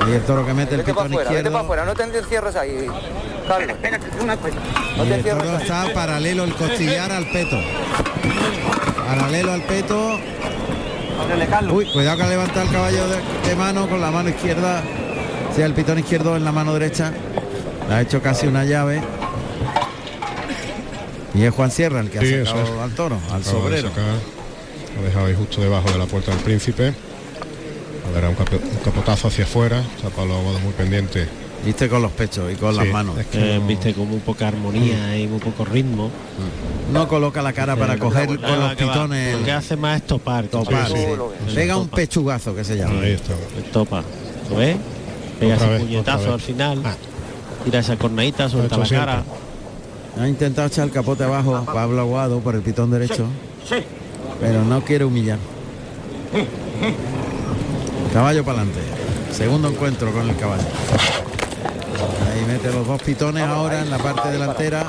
Ahí 0.00 0.12
el 0.14 0.22
toro 0.22 0.46
que 0.46 0.54
mete 0.54 0.74
el 0.74 0.78
vete 0.78 0.94
para 0.94 1.08
pitón 1.08 1.20
afuera, 1.20 1.30
vete 1.30 1.50
para 1.50 1.50
izquierdo. 1.50 1.58
afuera, 1.58 1.84
no 1.84 1.94
te 1.94 2.18
encierres 2.18 2.56
ahí, 2.56 2.86
Carlos. 3.46 3.76
No 4.96 5.04
Y 5.04 5.08
te 5.08 5.14
el 5.14 5.22
toro 5.24 5.50
ahí. 5.56 5.62
está 5.62 5.92
paralelo 5.94 6.44
el 6.44 6.54
costillar 6.54 7.12
al 7.12 7.26
peto. 7.30 7.56
Paralelo 9.06 9.52
al 9.52 9.62
peto. 9.62 10.18
Uy, 11.70 11.86
cuidado 11.92 12.16
que 12.16 12.22
ha 12.22 12.28
levantado 12.28 12.62
el 12.66 12.72
caballo 12.72 13.08
de, 13.08 13.16
de 13.48 13.56
mano 13.56 13.86
con 13.88 14.00
la 14.00 14.10
mano 14.10 14.30
izquierda. 14.30 14.82
Sea, 15.54 15.66
el 15.66 15.74
pitón 15.74 15.98
izquierdo 15.98 16.36
en 16.36 16.44
la 16.44 16.52
mano 16.52 16.72
derecha. 16.72 17.12
Ha 17.90 18.00
hecho 18.02 18.22
casi 18.22 18.46
una 18.46 18.64
llave. 18.64 19.00
Y 21.34 21.44
es 21.44 21.54
Juan 21.54 21.70
Sierra 21.70 22.00
el 22.00 22.10
que 22.10 22.20
Sí, 22.20 22.34
ha 22.34 22.46
sacado 22.46 22.64
es. 22.76 22.80
al 22.82 22.90
toro, 22.92 23.14
al 23.16 23.22
Acaba 23.24 23.38
de 23.38 23.44
sobrero. 23.44 23.88
sacar, 23.88 24.04
Lo 24.96 25.00
ha 25.02 25.04
dejado 25.04 25.26
ahí 25.26 25.34
justo 25.36 25.60
debajo 25.60 25.90
de 25.90 25.98
la 25.98 26.06
puerta 26.06 26.32
del 26.32 26.40
príncipe. 26.40 26.88
A 26.88 28.12
ver, 28.12 28.24
un, 28.24 28.30
un 28.30 28.78
capotazo 28.84 29.28
hacia 29.28 29.44
afuera. 29.44 29.80
Está 29.96 30.08
Pablo 30.10 30.36
Aguado 30.36 30.58
muy 30.60 30.72
pendiente. 30.72 31.28
Viste 31.64 31.88
con 31.88 32.00
los 32.02 32.10
pechos 32.12 32.50
y 32.52 32.56
con 32.56 32.74
las 32.74 32.86
manos. 32.86 33.18
es 33.18 33.26
que 33.26 33.38
Eh, 33.56 33.58
no- 33.58 33.66
Viste 33.66 33.92
con 33.94 34.08
muy 34.08 34.18
poca 34.18 34.48
armonía 34.48 35.16
y 35.16 35.26
muy 35.28 35.38
poco 35.38 35.64
ritmo. 35.64 36.10
No 36.92 37.06
coloca 37.06 37.42
la 37.42 37.52
cara 37.52 37.76
para 37.76 37.94
Eh, 37.94 37.98
coger 37.98 38.26
con 38.26 38.60
los 38.60 38.74
pitones. 38.74 39.38
Lo 39.38 39.44
que 39.44 39.52
hace 39.52 39.76
más 39.76 40.00
es 40.00 40.06
topar. 40.06 40.46
Topar, 40.46 40.88
Sí, 40.88 40.94
sí. 40.96 41.04
sí. 41.48 41.54
Pega 41.54 41.76
un 41.76 41.88
pechugazo 41.88 42.54
que 42.56 42.64
se 42.64 42.76
llama. 42.76 43.00
Ahí 43.02 43.12
está. 43.12 43.34
Topa. 43.72 44.02
¿Lo 44.48 44.56
ves? 44.56 44.76
Pega 45.38 45.54
ese 45.56 45.66
vez, 45.68 45.80
puñetazo 45.82 46.34
al 46.34 46.40
final. 46.40 46.82
Ah. 46.84 46.94
Tira 47.64 47.80
esa 47.80 47.96
corneita, 47.96 48.48
suelta 48.48 48.76
la 48.76 48.88
cara. 48.88 49.22
Ha 50.18 50.28
intentado 50.28 50.66
echar 50.68 50.84
el 50.84 50.90
capote 50.90 51.24
abajo 51.24 51.64
Pablo 51.66 52.00
Aguado 52.00 52.40
por 52.40 52.54
el 52.54 52.62
pitón 52.62 52.90
derecho. 52.90 53.26
Pero 54.40 54.64
no 54.64 54.82
quiere 54.82 55.04
humillar. 55.04 55.38
Caballo 58.12 58.44
para 58.44 58.62
adelante. 58.62 58.80
Segundo 59.32 59.68
encuentro 59.68 60.12
con 60.12 60.28
el 60.28 60.36
caballo. 60.36 60.64
Ahí 62.32 62.44
mete 62.46 62.72
los 62.72 62.86
dos 62.86 63.02
pitones 63.02 63.44
ahora 63.44 63.80
en 63.80 63.90
la 63.90 63.98
parte 63.98 64.30
delantera. 64.30 64.86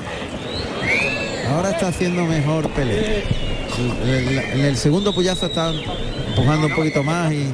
Ahora 1.54 1.72
está 1.72 1.90
haciendo 1.90 2.26
mejor 2.26 2.70
pelea. 2.70 3.24
En 3.78 4.66
el, 4.66 4.78
segundo 4.78 5.14
puyazo 5.14 5.48
está 5.48 5.72
empujando 5.72 6.68
un 6.68 6.76
poquito 6.76 7.04
más 7.04 7.32
y 7.32 7.52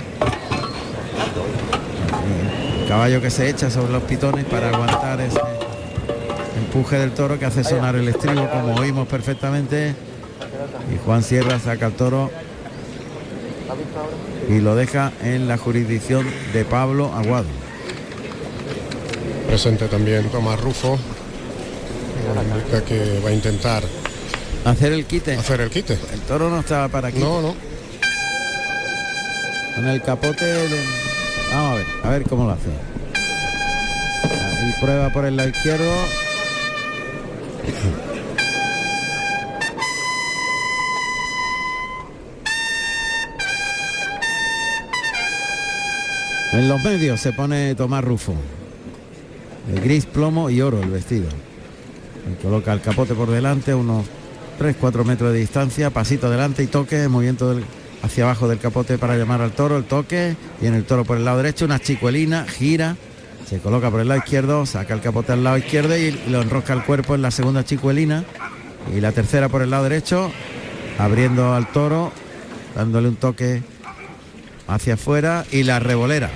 caballo 2.87 3.21
que 3.21 3.29
se 3.29 3.49
echa 3.49 3.69
sobre 3.69 3.91
los 3.91 4.03
pitones 4.03 4.45
para 4.45 4.69
aguantar 4.69 5.19
ese 5.21 5.39
empuje 6.57 6.97
del 6.97 7.11
toro 7.11 7.37
que 7.37 7.45
hace 7.45 7.63
sonar 7.63 7.95
el 7.95 8.07
estribo 8.07 8.49
como 8.49 8.75
oímos 8.75 9.07
perfectamente 9.07 9.93
y 10.93 10.97
Juan 11.05 11.23
Sierra 11.23 11.59
saca 11.59 11.87
el 11.87 11.93
toro 11.93 12.31
y 14.49 14.59
lo 14.59 14.75
deja 14.75 15.11
en 15.21 15.47
la 15.47 15.57
jurisdicción 15.57 16.25
de 16.53 16.63
Pablo 16.63 17.11
Aguado. 17.13 17.47
Presente 19.47 19.87
también 19.87 20.29
Tomás 20.29 20.59
Rufo. 20.59 20.97
indica 22.55 22.83
que 22.85 23.19
va 23.25 23.29
a 23.29 23.33
intentar 23.33 23.83
hacer 24.65 24.93
el 24.93 25.05
quite. 25.05 25.35
Hacer 25.35 25.61
el 25.61 25.69
quite. 25.69 25.93
El 26.13 26.21
toro 26.21 26.49
no 26.49 26.59
estaba 26.61 26.87
para 26.87 27.09
aquí. 27.09 27.19
No, 27.19 27.41
no. 27.41 27.55
Con 29.75 29.87
el 29.87 30.01
capote. 30.01 30.45
de- 30.45 31.06
Vamos 31.51 31.71
a 31.71 31.75
ver, 31.75 31.85
a 32.03 32.09
ver 32.09 32.23
cómo 32.23 32.45
lo 32.45 32.51
hace. 32.51 32.69
Ahí 34.23 34.73
prueba 34.81 35.09
por 35.11 35.25
el 35.25 35.35
lado 35.37 35.49
izquierdo. 35.49 35.91
En 46.53 46.67
los 46.67 46.81
medios 46.83 47.19
se 47.19 47.33
pone 47.33 47.75
Tomás 47.75 48.03
Rufo. 48.03 48.33
De 49.73 49.81
gris, 49.81 50.05
plomo 50.05 50.49
y 50.49 50.61
oro 50.61 50.81
el 50.81 50.89
vestido. 50.89 51.27
Coloca 52.41 52.71
el 52.73 52.81
capote 52.81 53.13
por 53.13 53.29
delante, 53.29 53.73
unos 53.73 54.05
3-4 54.59 55.03
metros 55.03 55.33
de 55.33 55.39
distancia, 55.39 55.89
pasito 55.89 56.27
adelante 56.27 56.63
y 56.63 56.67
toque, 56.67 57.07
movimiento 57.07 57.53
del- 57.53 57.63
hacia 58.03 58.23
abajo 58.23 58.47
del 58.47 58.59
capote 58.59 58.97
para 58.97 59.15
llamar 59.15 59.41
al 59.41 59.51
toro, 59.51 59.77
el 59.77 59.85
toque, 59.85 60.35
y 60.61 60.67
en 60.67 60.73
el 60.73 60.83
toro 60.83 61.05
por 61.05 61.17
el 61.17 61.25
lado 61.25 61.37
derecho, 61.37 61.65
una 61.65 61.79
chicuelina, 61.79 62.45
gira, 62.45 62.95
se 63.49 63.59
coloca 63.59 63.89
por 63.89 64.01
el 64.01 64.07
lado 64.07 64.19
izquierdo, 64.19 64.65
saca 64.65 64.93
el 64.93 65.01
capote 65.01 65.31
al 65.31 65.43
lado 65.43 65.57
izquierdo 65.57 65.97
y 65.97 66.11
lo 66.29 66.41
enrosca 66.41 66.73
el 66.73 66.83
cuerpo 66.83 67.15
en 67.15 67.21
la 67.21 67.31
segunda 67.31 67.63
chicuelina, 67.63 68.23
y 68.95 69.01
la 69.01 69.11
tercera 69.11 69.49
por 69.49 69.61
el 69.61 69.69
lado 69.69 69.83
derecho, 69.83 70.31
abriendo 70.97 71.53
al 71.53 71.67
toro, 71.71 72.11
dándole 72.75 73.09
un 73.09 73.15
toque 73.15 73.61
hacia 74.67 74.95
afuera 74.95 75.45
y 75.51 75.63
la 75.63 75.79
revolera. 75.79 76.29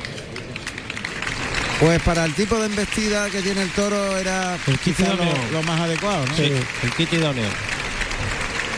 Pues 1.79 1.99
para 2.03 2.25
el 2.25 2.33
tipo 2.35 2.59
de 2.59 2.67
embestida 2.67 3.29
que 3.29 3.41
tiene 3.41 3.63
el 3.63 3.69
toro 3.71 4.15
era 4.17 4.55
quizá 4.83 5.15
lo, 5.15 5.63
más 5.63 5.81
adecuado, 5.81 6.25
¿no? 6.27 6.35
Sí, 6.35 6.53
el 6.83 6.91
kit 6.95 7.11
idóneo. 7.13 7.70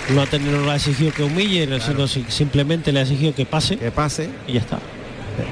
No 0.10 0.22
ha 0.22 0.26
tenido 0.26 0.60
no 0.60 0.66
le 0.66 0.72
ha 0.72 0.76
exigido 0.76 1.12
que 1.14 1.24
humille, 1.24 1.68
sino 1.80 2.08
si- 2.08 2.26
simplemente 2.28 2.92
le 2.92 3.00
ha 3.00 3.04
exigido 3.04 3.34
que 3.34 3.46
pase. 3.46 3.78
Que 3.78 3.92
pase. 3.92 4.30
Y 4.48 4.54
ya 4.54 4.60
está. 4.62 4.80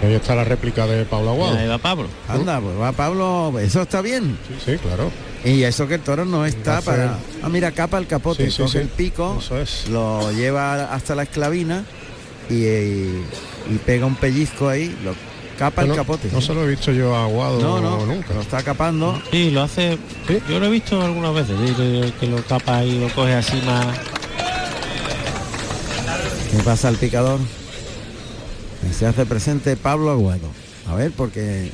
Ahí 0.04 0.14
está 0.14 0.36
la 0.36 0.44
réplica 0.44 0.86
de 0.86 1.06
Pablo 1.06 1.32
Aguado. 1.32 1.58
Ahí 1.58 1.68
va 1.68 1.78
Pablo. 1.78 2.08
Anda, 2.28 2.60
pues 2.60 2.80
va 2.80 2.92
Pablo, 2.92 3.54
eso 3.60 3.82
está 3.82 4.02
bien. 4.02 4.38
Sí, 4.64 4.78
claro. 4.78 5.10
Y 5.44 5.64
eso 5.64 5.88
que 5.88 5.96
el 5.96 6.02
toro 6.02 6.24
no 6.26 6.46
está 6.46 6.82
para. 6.82 7.18
Ah, 7.42 7.50
mira, 7.50 7.72
capa 7.72 7.98
el 7.98 8.06
capote, 8.06 8.46
Sí, 8.46 8.52
sí, 8.52 8.62
coge 8.62 8.72
sí. 8.74 8.78
el 8.80 8.90
pico, 8.90 9.38
Eso 9.40 9.58
es. 9.60 9.88
lo 9.90 10.32
lleva 10.34 10.94
hasta 10.94 11.16
la 11.16 11.24
esclavina 11.24 11.84
y, 12.50 12.54
y- 12.66 13.24
y 13.72 13.76
pega 13.84 14.06
un 14.06 14.16
pellizco 14.16 14.70
ahí, 14.70 14.96
lo 15.04 15.16
capa 15.58 15.82
el 15.84 15.96
capote. 15.96 16.30
No 16.32 16.42
se 16.42 16.54
lo 16.54 16.64
he 16.64 16.68
visto 16.68 16.92
yo 16.92 17.16
a 17.16 17.24
Aguado 17.24 17.60
No, 17.60 17.80
no, 17.82 18.06
nunca. 18.06 18.36
lo 18.36 18.42
está 18.42 18.62
capando. 18.62 19.20
Sí, 19.32 19.50
lo 19.50 19.64
hace. 19.64 19.98
Yo 20.48 20.60
lo 20.60 20.68
he 20.68 20.70
visto 20.70 21.02
algunas 21.02 21.34
veces, 21.34 21.56
que 22.20 22.28
lo 22.28 22.38
capa 22.44 22.84
y 22.84 23.00
lo 23.00 23.10
coge 23.10 23.34
así 23.34 23.60
más. 23.66 23.88
¿Qué 26.52 26.58
pasa 26.64 26.90
al 26.90 26.98
picador? 26.98 27.40
Se 28.98 29.06
hace 29.06 29.26
presente 29.26 29.78
Pablo 29.78 30.12
Aguado. 30.12 30.50
A 30.90 30.96
ver, 30.96 31.12
porque 31.12 31.72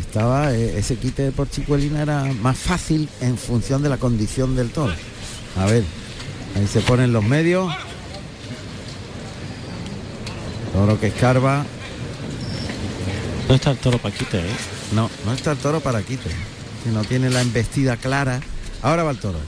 estaba 0.00 0.54
eh, 0.54 0.78
ese 0.78 0.96
quite 0.96 1.30
por 1.30 1.50
chicuelina 1.50 2.02
era 2.02 2.24
más 2.40 2.56
fácil 2.56 3.08
en 3.20 3.36
función 3.36 3.82
de 3.82 3.90
la 3.90 3.98
condición 3.98 4.56
del 4.56 4.70
toro. 4.70 4.94
A 5.58 5.66
ver, 5.66 5.84
ahí 6.56 6.66
se 6.66 6.80
ponen 6.80 7.12
los 7.12 7.22
medios. 7.22 7.70
Toro 10.72 10.98
que 10.98 11.08
escarba. 11.08 11.66
No 13.48 13.54
está 13.54 13.72
el 13.72 13.76
toro 13.76 13.98
Paquite, 13.98 14.38
¿eh? 14.38 14.56
No, 14.94 15.10
no 15.26 15.34
está 15.34 15.52
el 15.52 15.58
toro 15.58 15.80
para 15.80 16.02
quite. 16.02 16.30
Que 16.82 16.90
no 16.90 17.04
tiene 17.04 17.28
la 17.28 17.42
embestida 17.42 17.98
clara. 17.98 18.40
Ahora 18.82 19.02
va 19.02 19.10
el 19.10 19.18
toro. 19.18 19.38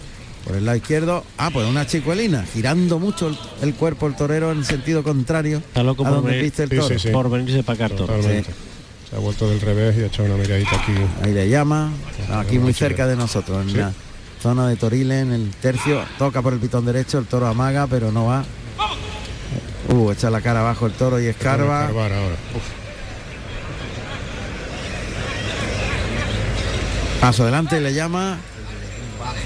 Por 0.47 0.55
el 0.57 0.65
lado 0.65 0.77
izquierdo. 0.77 1.25
Ah, 1.39 1.51
pues 1.53 1.67
una 1.69 1.87
chicuelina. 1.87 2.45
Girando 2.45 2.99
mucho 3.01 3.29
el, 3.29 3.37
el 3.63 3.75
cuerpo 3.75 4.07
el 4.07 4.15
torero 4.15 4.53
en 4.53 4.65
sentido 4.65 5.03
contrario. 5.03 5.59
Está 5.59 5.83
loco 5.83 6.05
a 6.05 6.09
por 6.09 6.17
donde 6.19 6.31
venir- 6.33 6.43
viste 6.45 6.63
el 6.63 6.69
toro. 6.71 6.89
sí, 6.89 6.99
sí. 6.99 7.09
Por 7.11 7.29
venirse 7.31 7.63
para 7.65 7.87
acá. 7.87 7.97
Se 7.97 9.15
ha 9.17 9.19
vuelto 9.19 9.49
del 9.49 9.61
revés 9.61 9.97
y 9.99 10.03
ha 10.03 10.07
echado 10.07 10.27
una 10.33 10.37
miradita 10.37 10.77
aquí. 10.77 10.93
Ahí 11.23 11.33
le 11.33 11.49
llama, 11.49 11.91
aquí 12.35 12.59
muy 12.59 12.73
cerca 12.73 13.07
de 13.07 13.17
nosotros, 13.17 13.63
en 13.65 13.71
Sí. 13.71 13.77
la 13.77 13.93
zona 14.43 14.69
de 14.69 14.77
Toriles, 14.77 15.23
en 15.23 15.33
el 15.33 15.51
tercio, 15.61 16.03
toca 16.19 16.43
por 16.43 16.53
el 16.53 16.59
pitón 16.59 16.85
derecho, 16.87 17.19
el 17.19 17.27
toro 17.27 17.47
amaga, 17.47 17.87
pero 17.87 18.11
no 18.13 18.27
va. 18.27 18.45
Uh, 19.89 20.11
echa 20.11 20.29
la 20.31 20.41
cara 20.41 20.61
abajo 20.61 20.87
el 20.87 20.93
toro 20.93 21.21
y 21.21 21.27
escarba. 21.27 21.89
Paso 27.21 27.43
adelante, 27.45 27.81
le 27.81 27.93
llama. 27.95 28.39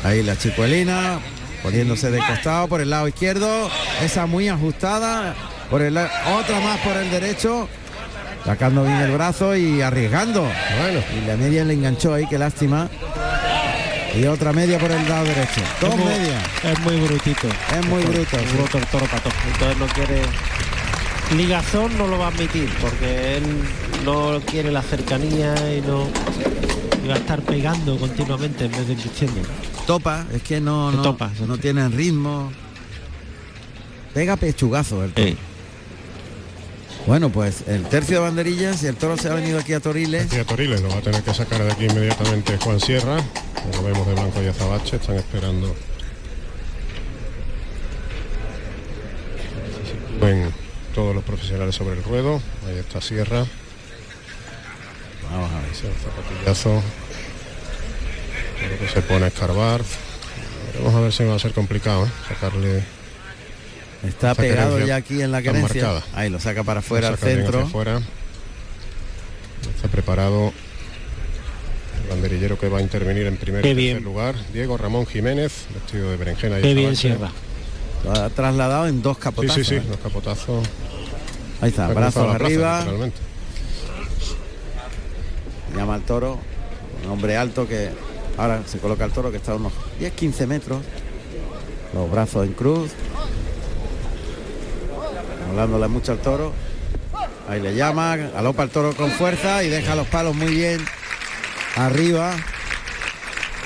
Ahí 0.05 0.23
la 0.23 0.37
chicuelina, 0.37 1.19
poniéndose 1.63 2.11
de 2.11 2.19
costado 2.19 2.69
por 2.69 2.81
el 2.81 2.91
lado 2.91 3.09
izquierdo. 3.09 3.71
Esa 4.03 4.27
muy 4.27 4.49
ajustada. 4.49 5.35
Por 5.71 5.83
el 5.83 5.97
otra 5.97 6.61
más 6.61 6.79
por 6.81 6.97
el 6.97 7.11
derecho. 7.11 7.69
Sacando 8.45 8.83
bien 8.85 8.97
el 8.97 9.11
brazo 9.13 9.55
y 9.55 9.83
arriesgando. 9.83 10.41
Bueno. 10.43 11.01
Y 11.23 11.27
la 11.27 11.37
media 11.37 11.65
le 11.65 11.75
enganchó 11.75 12.15
ahí, 12.15 12.27
qué 12.27 12.39
lástima. 12.39 12.89
Y 14.19 14.25
otra 14.27 14.53
media 14.53 14.79
por 14.79 14.91
el 14.91 15.09
lado 15.09 15.25
derecho. 15.25 15.61
Dos 15.81 15.91
Es 15.91 15.97
muy- 15.97 16.05
medias. 16.07 16.43
Es 16.65 16.79
muy 16.81 16.97
brutito. 17.01 17.47
Es 17.49 17.87
muy 17.87 18.03
bruto. 18.03 18.37
Es 18.39 18.51
sí. 18.51 18.57
bruto 18.57 18.79
el 18.79 18.87
toro 18.87 19.07
pato. 19.07 19.31
Entonces 19.53 19.79
no 19.79 19.87
quiere. 19.89 20.23
Ligazón 21.37 21.97
no 21.97 22.09
lo 22.09 22.19
va 22.19 22.25
a 22.27 22.29
admitir 22.31 22.69
porque 22.81 23.37
él 23.37 23.45
no 24.05 24.41
quiere 24.47 24.73
la 24.73 24.83
cercanía 24.83 25.55
y 25.77 25.81
no. 25.83 26.09
y 27.05 27.09
va 27.09 27.15
a 27.15 27.19
estar 27.19 27.41
pegando 27.43 27.97
continuamente 27.99 28.65
en 28.65 28.73
vez 28.73 28.87
de 28.89 28.95
insistiendo. 28.95 29.41
Topa, 29.91 30.25
es 30.33 30.43
que 30.43 30.61
no, 30.61 30.93
Se 30.93 30.99
no, 30.99 31.03
topa, 31.03 31.35
se 31.35 31.47
no 31.49 31.59
tienen 31.59 31.91
ritmo. 31.91 32.53
Pega 34.15 34.37
pechugazo 34.37 35.03
el 35.03 35.13
toro. 35.13 35.27
Ey. 35.27 35.37
Bueno, 37.09 37.31
pues 37.31 37.65
el 37.67 37.83
tercio 37.87 38.19
de 38.19 38.23
banderillas 38.23 38.85
y 38.85 38.87
el 38.87 38.95
toro 38.95 39.17
se 39.17 39.29
ha 39.29 39.35
venido 39.35 39.59
aquí 39.59 39.73
a 39.73 39.81
Toriles. 39.81 40.27
Aquí 40.27 40.37
a 40.37 40.45
Toriles 40.45 40.81
lo 40.81 40.91
va 40.91 40.99
a 40.99 41.01
tener 41.01 41.25
que 41.25 41.35
sacar 41.35 41.65
de 41.65 41.73
aquí 41.73 41.87
inmediatamente 41.87 42.57
Juan 42.59 42.79
Sierra. 42.79 43.17
Lo 43.73 43.83
vemos 43.83 44.07
de 44.07 44.13
blanco 44.13 44.41
y 44.41 44.47
azabache, 44.47 44.95
están 44.95 45.17
esperando. 45.17 45.75
Ven 50.21 50.53
todos 50.95 51.17
los 51.17 51.25
profesionales 51.25 51.75
sobre 51.75 51.97
el 51.97 52.05
ruedo. 52.05 52.41
Ahí 52.69 52.79
está 52.79 53.01
Sierra. 53.01 53.45
Vamos 55.33 55.51
a 55.51 55.55
ver. 55.57 55.65
Ahí 55.65 55.75
se 55.75 55.89
el 55.89 55.95
zapatillazo. 55.95 56.81
Creo 58.67 58.79
que 58.79 58.89
se 58.89 59.03
pone 59.03 59.25
a 59.25 59.29
escarbar. 59.29 59.83
Vamos 60.79 60.95
a 60.95 61.01
ver 61.01 61.13
si 61.13 61.25
va 61.25 61.35
a 61.35 61.39
ser 61.39 61.53
complicado, 61.53 62.07
¿eh? 62.07 62.11
Sacarle. 62.29 62.83
Está 64.07 64.35
pegado 64.35 64.79
ya 64.85 64.97
aquí 64.97 65.21
en 65.21 65.33
la 65.33 65.41
marcada. 65.41 66.03
Ahí 66.15 66.31
lo 66.31 66.41
saca 66.41 66.63
para 66.65 66.81
afuera 66.81 67.09
al 67.09 67.19
centro. 67.19 67.61
afuera. 67.61 68.01
Está 69.77 69.89
preparado 69.89 70.53
el 72.03 72.09
banderillero 72.09 72.59
que 72.59 72.69
va 72.69 72.79
a 72.79 72.83
intervenir 72.83 73.27
en 73.27 73.37
primer 73.37 73.63
tercer 73.63 74.01
lugar. 74.03 74.35
Diego 74.53 74.77
Ramón 74.79 75.07
Jiménez, 75.07 75.53
vestido 75.75 76.11
de 76.11 76.17
berenjena 76.17 76.59
y 76.59 76.63
Qué 76.63 76.75
bien. 76.75 76.95
Lo 78.05 78.13
ha 78.13 78.31
trasladado 78.31 78.87
en 78.89 79.03
dos 79.03 79.17
Sí, 79.19 79.23
capotazos. 79.23 79.55
sí, 79.57 79.65
sí, 79.65 79.75
¿eh? 79.77 79.83
los 79.89 79.99
capotazos. 79.99 80.67
Ahí 81.61 81.69
está, 81.69 81.87
Ha 81.87 81.89
brazos 81.89 82.23
plaza, 82.25 82.35
arriba. 82.37 82.79
literalmente. 82.79 83.19
llama 85.77 85.95
al 85.97 86.03
toro, 86.03 86.39
un 87.05 87.11
hombre 87.11 87.37
alto 87.37 87.69
que 87.69 87.91
ahora 88.41 88.63
se 88.67 88.79
coloca 88.79 89.05
el 89.05 89.13
toro 89.13 89.31
que 89.31 89.37
está 89.37 89.53
a 89.53 89.57
unos 89.57 89.73
10-15 90.01 90.47
metros, 90.47 90.79
los 91.95 92.11
brazos 92.11 92.47
en 92.47 92.55
cruz, 92.55 92.91
hablándole 95.49 95.89
mucho 95.89 96.13
al 96.13 96.19
toro, 96.19 96.53
ahí 97.49 97.61
le 97.61 97.75
llama, 97.75 98.15
alopa 98.37 98.63
el 98.63 98.71
toro 98.71 98.95
con 98.95 99.11
fuerza 99.11 99.63
y 99.65 99.69
deja 99.69 99.95
los 99.95 100.07
palos 100.07 100.35
muy 100.35 100.55
bien 100.55 100.81
arriba. 101.77 102.33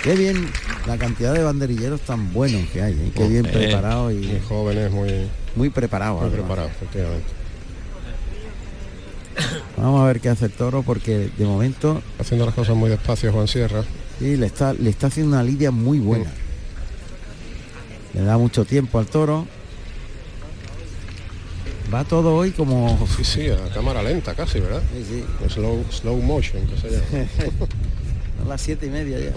Qué 0.03 0.15
bien 0.17 0.51
la 0.87 0.99
cantidad 0.99 1.33
de 1.33 1.43
banderilleros 1.43 2.01
tan 2.03 2.33
buenos 2.35 2.69
que 2.71 2.83
hay, 2.83 2.93
¿eh? 2.93 3.13
qué 3.15 3.27
bien 3.27 3.47
Eh, 3.47 3.51
preparados 3.51 4.13
Muy 4.13 4.23
y 4.27 4.41
jóvenes, 4.47 4.91
muy, 4.91 5.31
muy 5.57 5.71
preparados. 5.71 6.21
muy 6.21 6.31
preparados, 6.31 6.73
efectivamente. 6.73 7.27
Vamos 9.79 10.03
a 10.03 10.07
ver 10.07 10.21
qué 10.21 10.29
hace 10.29 10.45
el 10.47 10.53
toro 10.53 10.83
porque 10.83 11.31
de 11.37 11.45
momento 11.45 12.01
Haciendo 12.21 12.45
las 12.47 12.55
cosas 12.55 12.77
muy 12.77 12.91
despacio 12.91 13.33
Juan 13.33 13.49
Sierra. 13.49 13.83
Sí, 14.19 14.37
le 14.37 14.47
está, 14.47 14.73
le 14.73 14.91
está 14.91 15.09
haciendo 15.09 15.35
una 15.35 15.43
lidia 15.43 15.71
muy 15.71 15.99
buena. 15.99 16.31
Le 18.13 18.23
da 18.23 18.39
mucho 18.39 18.65
tiempo 18.65 18.99
al 18.99 19.07
toro. 19.07 19.47
Va 21.93 22.05
todo 22.05 22.35
hoy 22.35 22.51
como... 22.53 23.07
Sí, 23.17 23.25
sí, 23.25 23.49
a 23.51 23.73
cámara 23.73 24.03
lenta 24.03 24.35
casi, 24.35 24.61
¿verdad? 24.61 24.83
Sí, 24.93 25.05
sí. 25.05 25.49
Slow, 25.49 25.85
slow 25.91 26.17
motion, 26.23 26.67
que 26.67 26.77
se 26.77 26.91
llama. 26.91 27.29
Son 28.39 28.49
las 28.49 28.61
siete 28.61 28.87
y 28.87 28.91
media 28.91 29.19
ya. 29.19 29.33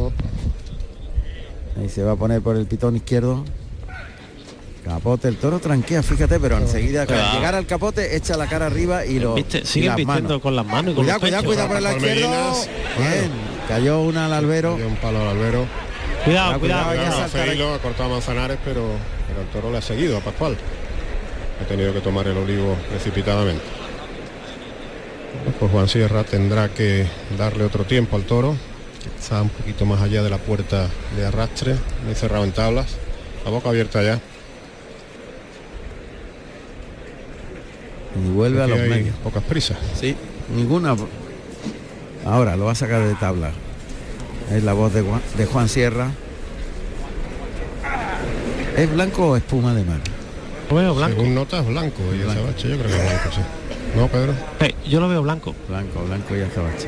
Ahí 1.80 1.90
se 1.90 2.04
va 2.04 2.14
a 2.14 2.16
poner 2.16 2.42
por 2.42 2.56
el 2.56 2.66
pitón 2.66 2.96
izquierdo. 2.96 3.44
Capote, 4.88 5.28
el 5.28 5.38
toro 5.38 5.60
tranquea, 5.60 6.02
fíjate, 6.02 6.40
pero 6.40 6.58
enseguida 6.58 7.02
al 7.04 7.34
llegar 7.34 7.56
al 7.56 7.66
capote 7.66 8.16
echa 8.16 8.38
la 8.38 8.48
cara 8.48 8.68
arriba 8.68 9.06
y 9.06 9.20
lo... 9.20 9.34
Viste, 9.34 9.60
y 9.60 9.66
Siguen 9.66 10.08
las 10.08 10.40
con 10.40 10.56
las 10.56 10.66
manos 10.66 10.94
y 10.94 10.96
con 10.96 11.04
Cuidado, 11.04 11.20
cuidado, 11.20 11.44
cuidado 11.44 11.68
por 11.68 11.78
izquierdo. 11.78 12.00
Palmerinas. 12.00 12.70
Bien, 12.98 13.32
cayó 13.68 14.02
una 14.02 14.26
al 14.28 14.34
albero. 14.34 14.78
Dio 14.78 14.88
un 14.88 14.96
palo 14.96 15.22
al 15.22 15.38
albero. 15.38 15.66
Cuidado, 16.24 16.60
cuidado. 16.60 16.90
Cuidado, 16.90 17.74
ha 17.74 17.80
cortado 17.80 18.06
a 18.06 18.14
Manzanares, 18.14 18.58
pero, 18.64 18.84
pero 19.28 19.42
el 19.42 19.48
toro 19.48 19.72
le 19.72 19.78
ha 19.78 19.82
seguido 19.82 20.18
a 20.18 20.22
Pascual. 20.22 20.58
Ha 21.62 21.68
tenido 21.68 21.94
que 21.94 22.00
tomar 22.00 22.28
el 22.28 22.38
olivo 22.38 22.76
precipitadamente. 22.90 23.64
Pues 25.60 25.72
Juan 25.72 25.88
Sierra 25.88 26.24
tendrá 26.24 26.70
que 26.70 27.06
darle 27.38 27.66
otro 27.66 27.84
tiempo 27.84 28.16
al 28.16 28.24
toro, 28.24 28.56
que 29.04 29.20
está 29.20 29.42
un 29.42 29.50
poquito 29.50 29.86
más 29.86 30.02
allá 30.02 30.24
de 30.24 30.30
la 30.30 30.38
puerta 30.38 30.88
de 31.18 31.26
arrastre, 31.26 31.76
muy 32.06 32.16
cerrado 32.16 32.44
en 32.44 32.52
tablas, 32.52 32.96
la 33.44 33.52
boca 33.52 33.70
abierta 33.70 34.02
ya. 34.02 34.20
Y 38.26 38.30
vuelve 38.32 38.62
a 38.64 38.68
los 38.68 38.80
medios. 38.80 39.16
Pocas 39.24 39.44
prisas. 39.44 39.78
Sí, 40.00 40.16
ninguna. 40.56 40.96
Ahora 42.26 42.56
lo 42.56 42.66
va 42.66 42.72
a 42.72 42.76
sacar 42.76 43.04
de 43.04 43.16
tabla. 43.16 43.52
Es 44.52 44.64
la 44.64 44.74
voz 44.74 44.94
de 44.94 45.02
Juan, 45.02 45.22
de 45.38 45.46
Juan 45.46 45.70
Sierra. 45.70 46.10
¿Es 48.78 48.92
blanco 48.94 49.30
o 49.32 49.38
espuma 49.38 49.74
de 49.74 49.84
mar? 49.84 50.00
Lo 50.70 50.76
veo 50.76 50.94
blanco. 50.96 51.16
Según 51.18 51.36
notas, 51.36 51.66
blanco 51.66 52.02
y 52.14 52.18
Blanco. 52.20 52.32
azabache, 52.32 52.70
yo 52.70 52.78
creo 52.78 52.88
que 52.90 52.96
es 52.98 53.04
blanco, 53.04 53.30
sí. 53.34 53.42
¿No, 53.96 54.08
Pedro? 54.08 54.34
Eh, 54.60 54.76
yo 54.88 55.00
lo 55.00 55.08
veo 55.10 55.22
blanco. 55.24 55.56
Blanco, 55.68 56.04
blanco 56.06 56.36
y 56.36 56.42
azabache. 56.42 56.88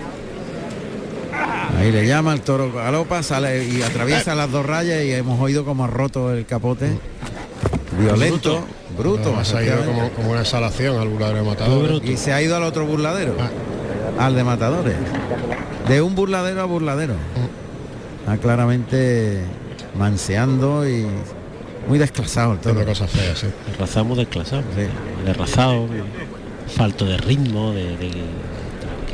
Ahí 1.77 1.91
le 1.91 2.05
llama, 2.05 2.33
el 2.33 2.41
toro 2.41 2.71
galopa, 2.71 3.23
sale 3.23 3.63
y 3.65 3.81
atraviesa 3.81 4.35
las 4.35 4.51
dos 4.51 4.65
rayas 4.65 5.03
y 5.03 5.13
hemos 5.13 5.39
oído 5.39 5.63
como 5.63 5.85
ha 5.85 5.87
roto 5.87 6.33
el 6.33 6.45
capote. 6.45 6.91
Violento, 7.99 8.63
bruto. 8.97 9.27
Además, 9.29 9.53
ha 9.53 9.63
ido 9.63 9.85
como, 9.85 10.09
como 10.11 10.31
una 10.31 10.41
exhalación 10.41 10.99
al 10.99 11.07
burladero 11.09 11.37
de 11.39 11.43
matadores. 11.49 12.01
Y 12.09 12.17
se 12.17 12.33
ha 12.33 12.41
ido 12.41 12.55
al 12.55 12.63
otro 12.63 12.85
burladero, 12.85 13.35
Ah. 13.39 14.25
al 14.25 14.35
de 14.35 14.43
matadores. 14.43 14.95
De 15.87 16.01
un 16.01 16.15
burladero 16.15 16.61
a 16.61 16.65
burladero. 16.65 17.13
Ha 18.27 18.37
claramente 18.37 19.41
manseando 19.97 20.87
y 20.87 21.05
muy 21.87 21.97
desclasado 21.97 22.53
el 22.53 22.59
toro. 22.59 22.85
Cosas 22.85 23.09
feas, 23.09 23.39
sí. 23.39 23.47
Derrazamos 23.71 24.17
desclasado. 24.17 24.61
Sí. 24.75 24.83
Derrazado, 25.25 25.87
falto 26.75 27.05
de 27.05 27.17
ritmo, 27.17 27.71
de, 27.73 27.97
de, 27.97 28.09
de 28.09 28.23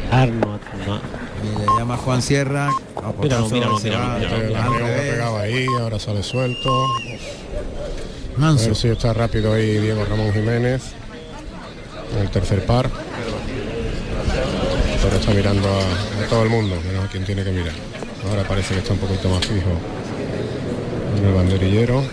quejarnos, 0.03 0.59
no. 0.85 0.99
Y 1.43 1.59
le 1.59 1.65
llama 1.79 1.95
Juan 1.97 2.21
Sierra. 2.21 2.69
Míralo, 3.21 3.49
míralo, 3.49 3.79
se 3.79 3.89
míralo, 3.89 4.85
pegado 4.97 5.37
ahí, 5.37 5.65
ahora 5.79 5.99
sale 5.99 6.23
suelto. 6.23 6.87
A 8.35 8.39
Manso. 8.39 8.65
ver 8.67 8.75
si 8.75 8.87
está 8.89 9.13
rápido 9.13 9.53
ahí 9.53 9.77
Diego 9.79 10.03
Ramón 10.05 10.33
Jiménez. 10.33 10.81
En 12.15 12.21
el 12.21 12.29
tercer 12.29 12.65
par. 12.65 12.89
Pero 15.03 15.15
está 15.17 15.31
mirando 15.33 15.67
a, 15.69 16.23
a 16.23 16.27
todo 16.29 16.43
el 16.43 16.49
mundo, 16.49 16.75
menos 16.85 17.05
a 17.05 17.07
quien 17.09 17.23
tiene 17.25 17.43
que 17.43 17.51
mirar. 17.51 17.73
Ahora 18.29 18.43
parece 18.47 18.73
que 18.73 18.79
está 18.79 18.93
un 18.93 18.99
poquito 18.99 19.29
más 19.29 19.41
fijo 19.45 19.69
en 21.17 21.25
el 21.25 21.33
banderillero. 21.33 22.03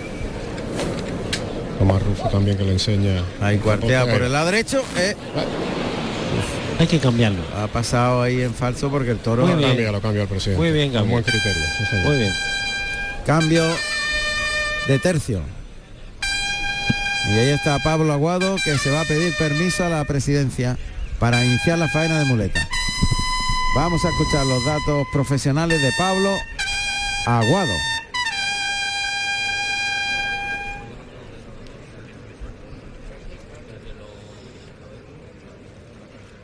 Tomás 1.79 2.03
Rufo 2.03 2.29
también 2.29 2.57
que 2.57 2.65
le 2.65 2.73
enseña. 2.73 3.23
Ahí 3.41 3.59
cuartea 3.59 4.05
por 4.07 4.23
el 4.23 4.33
lado 4.33 4.47
derecho. 4.47 4.83
eh, 4.99 5.15
Hay 6.79 6.87
que 6.87 6.99
cambiarlo. 6.99 7.43
ha 7.57 7.67
pasado 7.67 8.23
ahí 8.23 8.43
en 8.43 8.53
falso 8.55 8.91
porque 8.91 9.11
el 9.11 9.19
toro 9.19 9.43
Muy 9.43 9.53
Lo 9.53 9.57
bien. 9.59 9.71
cambia, 9.71 9.93
lo 9.93 10.01
cambia 10.01 10.23
el 10.23 10.29
presidente. 10.29 10.63
Muy 10.63 10.73
bien, 10.73 10.89
Con 10.91 10.95
Gabriel. 11.09 11.13
buen 11.13 11.25
criterio. 11.25 11.63
sí, 11.79 11.85
señor. 11.87 12.07
Muy 12.07 12.17
bien. 12.19 12.33
cambio 13.27 13.65
de 14.87 14.99
tercio. 14.99 15.41
Y 17.29 17.39
ahí 17.39 17.51
está 17.51 17.79
Pablo 17.79 18.13
Aguado 18.13 18.57
que 18.65 18.77
se 18.79 18.91
va 18.91 19.03
a 19.03 19.05
pedir 19.05 19.33
permiso 19.37 19.85
a 19.85 19.89
la 19.89 20.05
presidencia 20.05 20.77
para 21.19 21.45
iniciar 21.45 21.79
la 21.79 21.89
faena 21.89 22.19
de 22.19 22.25
muleta. 22.25 22.67
Vamos 23.75 24.05
a 24.05 24.09
escuchar 24.09 24.45
los 24.45 24.65
datos 24.65 25.07
profesionales 25.13 25.81
de 25.81 25.93
Pablo 25.97 26.31
Aguado. 27.27 27.73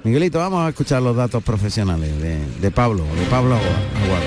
Miguelito, 0.05 0.39
vamos 0.39 0.65
a 0.65 0.71
escuchar 0.71 1.03
los 1.03 1.17
datos 1.17 1.43
profesionales 1.43 2.19
de, 2.23 2.39
de 2.61 2.71
Pablo, 2.71 3.05
de 3.05 3.27
Pablo 3.27 3.57
Aguado. 3.57 4.25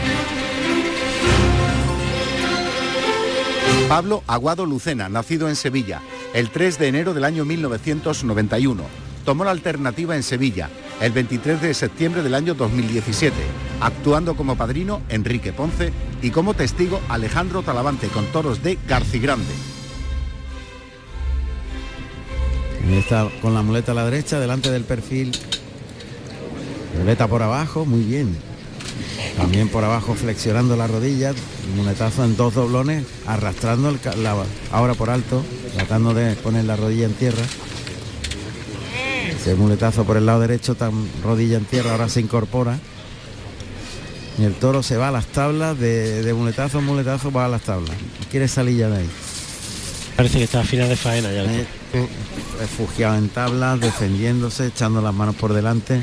Pablo 3.87 4.23
Aguado 4.27 4.65
Lucena, 4.65 5.09
nacido 5.09 5.49
en 5.49 5.55
Sevilla, 5.55 6.01
el 6.33 6.49
3 6.49 6.79
de 6.79 6.87
enero 6.87 7.13
del 7.13 7.23
año 7.23 7.45
1991. 7.45 8.83
Tomó 9.25 9.43
la 9.43 9.51
alternativa 9.51 10.15
en 10.15 10.23
Sevilla 10.23 10.69
el 10.99 11.11
23 11.11 11.61
de 11.61 11.73
septiembre 11.73 12.23
del 12.23 12.35
año 12.35 12.53
2017, 12.53 13.35
actuando 13.79 14.35
como 14.35 14.55
padrino 14.55 15.01
Enrique 15.09 15.51
Ponce 15.51 15.91
y 16.21 16.29
como 16.31 16.53
testigo 16.53 17.01
Alejandro 17.09 17.63
Talavante 17.63 18.07
con 18.07 18.25
toros 18.27 18.63
de 18.63 18.77
Garcigrande. 18.87 19.53
Está 22.91 23.29
con 23.41 23.53
la 23.53 23.61
muleta 23.61 23.93
a 23.93 23.95
la 23.95 24.05
derecha, 24.05 24.39
delante 24.39 24.71
del 24.71 24.83
perfil. 24.83 25.31
Muleta 26.97 27.27
por 27.27 27.41
abajo, 27.41 27.85
muy 27.85 28.01
bien. 28.01 28.50
También 29.37 29.69
por 29.69 29.83
abajo 29.83 30.15
flexionando 30.15 30.75
las 30.75 30.89
rodillas, 30.89 31.35
muletazo 31.75 32.23
en 32.23 32.35
dos 32.35 32.53
doblones, 32.53 33.05
arrastrando 33.25 33.89
el 33.89 33.99
la, 34.23 34.35
ahora 34.71 34.93
por 34.93 35.09
alto, 35.09 35.43
tratando 35.75 36.13
de 36.13 36.35
poner 36.35 36.65
la 36.65 36.75
rodilla 36.75 37.05
en 37.05 37.13
tierra. 37.13 37.43
Ese 39.29 39.55
muletazo 39.55 40.03
por 40.03 40.17
el 40.17 40.25
lado 40.25 40.41
derecho, 40.41 40.75
tan 40.75 40.91
rodilla 41.23 41.57
en 41.57 41.65
tierra, 41.65 41.91
ahora 41.91 42.09
se 42.09 42.21
incorpora. 42.21 42.79
Y 44.37 44.43
el 44.43 44.53
toro 44.53 44.83
se 44.83 44.97
va 44.97 45.09
a 45.09 45.11
las 45.11 45.25
tablas, 45.27 45.77
de, 45.79 46.23
de 46.23 46.33
muletazo 46.33 46.79
en 46.79 46.85
muletazo 46.85 47.31
va 47.31 47.45
a 47.45 47.49
las 47.49 47.61
tablas. 47.61 47.95
Quiere 48.29 48.47
salir 48.47 48.77
ya 48.77 48.89
de 48.89 48.97
ahí. 48.97 49.09
Parece 50.15 50.37
que 50.37 50.43
está 50.43 50.59
a 50.61 50.63
final 50.63 50.87
de 50.89 50.95
faena 50.95 51.31
ya. 51.31 51.43
Eh, 51.43 51.65
refugiado 52.59 53.15
en 53.15 53.29
tablas, 53.29 53.79
defendiéndose, 53.79 54.67
echando 54.67 55.01
las 55.01 55.13
manos 55.13 55.35
por 55.35 55.53
delante, 55.53 56.01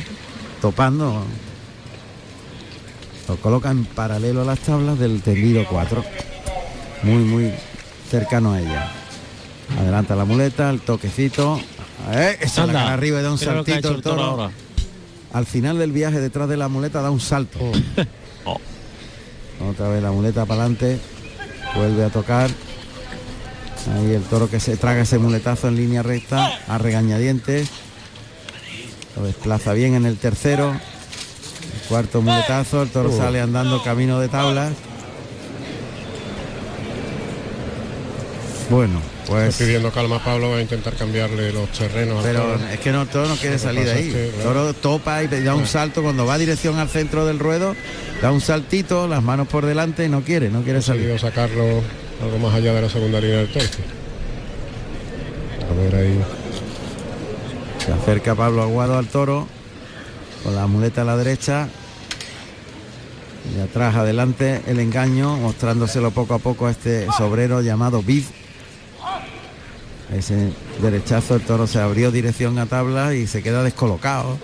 topando. 0.60 1.24
Lo 3.28 3.36
coloca 3.36 3.70
en 3.70 3.84
paralelo 3.84 4.42
a 4.42 4.44
las 4.44 4.58
tablas 4.60 4.98
del 4.98 5.20
tendido 5.22 5.66
4. 5.68 6.02
Muy, 7.02 7.22
muy 7.24 7.52
cercano 8.10 8.54
a 8.54 8.60
ella. 8.60 8.90
Adelanta 9.78 10.16
la 10.16 10.24
muleta, 10.24 10.70
el 10.70 10.80
toquecito. 10.80 11.60
Eh, 12.10 12.38
esa 12.40 12.62
la 12.62 12.72
Anda, 12.72 12.80
cara 12.80 12.94
arriba 12.94 13.20
y 13.20 13.22
da 13.22 13.30
un 13.30 13.38
saltito 13.38 13.90
el 13.90 14.02
toro. 14.02 14.22
ahora. 14.22 14.50
Al 15.32 15.44
final 15.44 15.78
del 15.78 15.92
viaje 15.92 16.20
detrás 16.20 16.48
de 16.48 16.56
la 16.56 16.68
muleta 16.68 17.02
da 17.02 17.10
un 17.10 17.20
salto. 17.20 17.58
Oh. 18.44 18.58
Otra 19.68 19.88
vez 19.88 20.02
la 20.02 20.10
muleta 20.10 20.46
para 20.46 20.62
adelante. 20.62 20.98
Vuelve 21.74 22.04
a 22.04 22.08
tocar. 22.08 22.48
Ahí 23.94 24.12
el 24.14 24.22
toro 24.22 24.48
que 24.48 24.58
se 24.58 24.78
traga 24.78 25.02
ese 25.02 25.18
muletazo 25.18 25.68
en 25.68 25.76
línea 25.76 26.02
recta, 26.02 26.50
a 26.66 26.78
regañadientes. 26.78 27.68
Lo 29.16 29.24
desplaza 29.24 29.74
bien 29.74 29.94
en 29.94 30.06
el 30.06 30.16
tercero. 30.16 30.72
Cuarto 31.88 32.20
muletazo, 32.20 32.82
el 32.82 32.90
toro 32.90 33.10
Uh. 33.10 33.16
sale 33.16 33.40
andando 33.40 33.82
camino 33.82 34.20
de 34.20 34.28
tablas. 34.28 34.72
Bueno, 38.70 39.00
pues. 39.26 39.48
Está 39.48 39.64
pidiendo 39.64 39.90
calma 39.90 40.16
a 40.16 40.24
Pablo, 40.24 40.50
va 40.50 40.58
a 40.58 40.60
intentar 40.60 40.92
cambiarle 40.94 41.52
los 41.52 41.70
terrenos. 41.70 42.22
Pero 42.22 42.58
es 42.70 42.78
que 42.80 42.92
no, 42.92 43.02
el 43.02 43.08
toro 43.08 43.28
no 43.28 43.36
quiere 43.36 43.54
Lo 43.56 43.58
salir 43.58 43.84
de 43.86 43.92
ahí. 43.92 44.08
es 44.08 44.34
que, 44.34 44.42
toro 44.42 44.74
topa 44.74 45.22
y 45.22 45.28
da 45.28 45.54
un 45.54 45.66
salto 45.66 46.02
cuando 46.02 46.26
va 46.26 46.36
dirección 46.36 46.78
al 46.78 46.90
centro 46.90 47.24
del 47.24 47.38
ruedo, 47.38 47.74
da 48.20 48.30
un 48.30 48.42
saltito, 48.42 49.08
las 49.08 49.22
manos 49.22 49.48
por 49.48 49.64
delante 49.64 50.04
y 50.04 50.10
no 50.10 50.20
quiere, 50.20 50.50
no 50.50 50.62
quiere 50.62 50.82
salir. 50.82 51.18
sacarlo 51.18 51.64
algo 52.22 52.38
más 52.38 52.54
allá 52.54 52.74
de 52.74 52.82
la 52.82 52.90
segunda 52.90 53.20
línea 53.20 53.38
del 53.38 53.52
tercio. 53.52 53.84
A 55.70 55.82
ver 55.82 55.94
ahí. 55.94 56.20
Se 57.84 57.92
acerca 57.92 58.34
Pablo 58.34 58.62
Aguado 58.62 58.98
al 58.98 59.06
toro 59.06 59.48
con 60.44 60.54
la 60.54 60.66
muleta 60.66 61.02
a 61.02 61.04
la 61.04 61.16
derecha. 61.16 61.68
Y 63.56 63.60
atrás 63.60 63.94
adelante 63.96 64.62
el 64.66 64.78
engaño, 64.80 65.36
mostrándoselo 65.36 66.10
poco 66.10 66.34
a 66.34 66.38
poco 66.38 66.66
a 66.66 66.70
este 66.70 67.06
sobrero 67.16 67.60
llamado 67.62 68.02
Bid. 68.02 68.24
Ese 70.14 70.52
derechazo, 70.80 71.34
el 71.36 71.42
toro 71.42 71.66
se 71.66 71.78
abrió 71.80 72.10
dirección 72.10 72.58
a 72.58 72.66
tabla 72.66 73.14
y 73.14 73.26
se 73.26 73.42
queda 73.42 73.62
descolocado. 73.62 74.38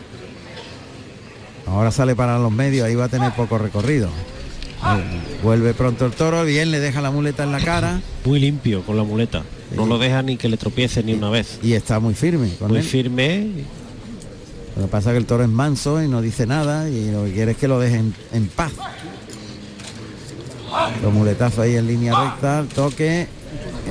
Ahora 1.67 1.91
sale 1.91 2.15
para 2.15 2.39
los 2.39 2.53
medios, 2.53 2.87
ahí 2.87 2.95
va 2.95 3.05
a 3.05 3.09
tener 3.09 3.33
poco 3.33 3.57
recorrido. 3.59 4.11
Vuelve 5.43 5.73
pronto 5.73 6.05
el 6.05 6.13
toro, 6.13 6.45
bien 6.45 6.71
le 6.71 6.79
deja 6.81 7.01
la 7.01 7.11
muleta 7.11 7.43
en 7.45 7.53
la 7.53 7.61
cara 7.61 8.03
Muy 8.27 8.39
limpio 8.39 8.83
con 8.83 8.99
la 8.99 9.03
muleta. 9.03 9.43
No 9.75 9.87
lo 9.87 9.97
deja 9.99 10.23
ni 10.23 10.37
que 10.37 10.49
le 10.51 10.59
tropiece 10.59 11.03
ni 11.03 11.15
una 11.15 11.31
vez. 11.31 11.59
y 11.63 11.73
está 11.73 12.01
muy 12.01 12.13
firme 12.15 12.51
con 12.59 12.69
Muy 12.69 12.79
él. 12.79 12.85
firme. 12.85 13.47
Lo 14.77 14.83
que 14.83 14.89
pasa 14.89 15.11
es 15.11 15.15
que 15.15 15.19
el 15.19 15.27
toro 15.27 15.45
es 15.45 15.49
manso 15.49 16.03
y 16.03 16.09
no 16.09 16.21
dice 16.21 16.47
nada 16.47 16.89
y 16.89 17.11
lo 17.11 17.25
que 17.25 17.33
quiere 17.33 17.53
es 17.53 17.57
que 17.59 17.69
lo 17.69 17.79
dejen 17.79 18.15
en 18.33 18.49
paz. 18.49 18.73
Los 21.03 21.13
muletazos 21.13 21.61
ahí 21.61 21.77
en 21.77 21.87
línea 21.87 22.13
recta, 22.19 22.59
el 22.59 22.67
toque, 22.69 23.29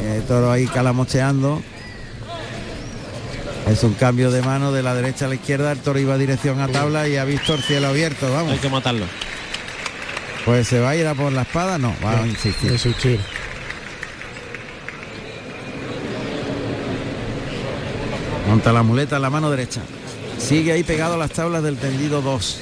el 0.05 0.23
toro 0.23 0.51
ahí 0.51 0.68
calamocheando. 0.68 1.61
Es 3.68 3.81
un 3.84 3.93
cambio 3.93 4.30
de 4.30 4.41
mano 4.41 4.73
de 4.73 4.84
la 4.84 4.93
derecha 4.93 5.26
a 5.26 5.30
la 5.30 5.35
izquierda, 5.35 5.72
el 5.72 5.80
toro 5.80 5.97
iba 5.99 6.18
dirección 6.18 6.60
a 6.60 6.68
tabla 6.68 7.07
y 7.07 7.15
ha 7.15 7.23
visto 7.23 7.53
el 7.53 7.64
cielo 7.64 7.88
abierto, 7.88 8.27
Hay 8.27 8.34
vamos. 8.34 8.60
que 8.60 8.69
matarlo. 8.69 9.05
Pues 10.43 10.68
se 10.68 10.81
va 10.81 10.89
a 10.89 10.95
ir 10.97 11.07
a 11.07 11.15
por 11.15 11.31
la 11.31 11.43
espada, 11.43 11.77
no, 11.77 11.93
va 12.03 12.23
a 12.23 12.27
insistir. 12.27 12.73
Insistir. 12.73 13.22
Monta 18.49 18.73
la 18.73 18.84
muleta 18.84 19.15
en 19.15 19.22
la 19.22 19.30
mano 19.30 19.49
derecha. 19.49 19.81
Sigue 20.38 20.72
ahí 20.72 20.84
pegado 20.84 21.15
a 21.15 21.18
las 21.18 21.31
tablas 21.31 21.64
del 21.64 21.77
tendido 21.77 22.22
2. 22.22 22.60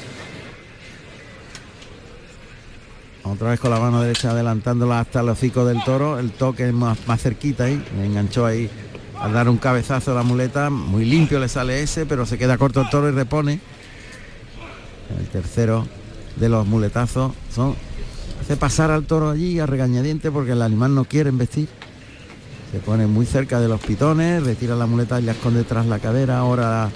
Otra 3.23 3.51
vez 3.51 3.59
con 3.59 3.71
la 3.71 3.79
mano 3.79 4.01
derecha 4.01 4.31
adelantándola 4.31 4.99
hasta 4.99 5.21
el 5.21 5.29
hocico 5.29 5.65
del 5.65 5.83
toro. 5.83 6.19
El 6.19 6.31
toque 6.31 6.67
es 6.67 6.73
más, 6.73 6.97
más 7.07 7.21
cerquita 7.21 7.65
ahí. 7.65 7.83
Me 7.97 8.05
enganchó 8.05 8.45
ahí 8.45 8.69
al 9.19 9.33
dar 9.33 9.47
un 9.47 9.57
cabezazo 9.57 10.11
a 10.11 10.15
la 10.15 10.23
muleta. 10.23 10.69
Muy 10.69 11.05
limpio 11.05 11.39
le 11.39 11.47
sale 11.47 11.81
ese, 11.81 12.05
pero 12.05 12.25
se 12.25 12.37
queda 12.37 12.57
corto 12.57 12.81
el 12.81 12.89
toro 12.89 13.09
y 13.09 13.11
repone. 13.11 13.59
El 15.19 15.27
tercero 15.27 15.87
de 16.35 16.49
los 16.49 16.65
muletazos 16.65 17.33
son 17.53 17.75
hace 18.39 18.57
pasar 18.57 18.89
al 18.89 19.05
toro 19.05 19.29
allí 19.29 19.59
a 19.59 19.65
regañadiente 19.65 20.31
porque 20.31 20.53
el 20.53 20.61
animal 20.61 20.95
no 20.95 21.05
quiere 21.05 21.29
investir. 21.29 21.67
Se 22.71 22.79
pone 22.79 23.05
muy 23.05 23.25
cerca 23.25 23.59
de 23.59 23.67
los 23.67 23.81
pitones, 23.81 24.43
retira 24.43 24.75
la 24.75 24.87
muleta 24.87 25.19
y 25.19 25.23
la 25.23 25.33
esconde 25.33 25.63
tras 25.63 25.85
la 25.85 25.99
cadera. 25.99 26.39
Ahora 26.39 26.89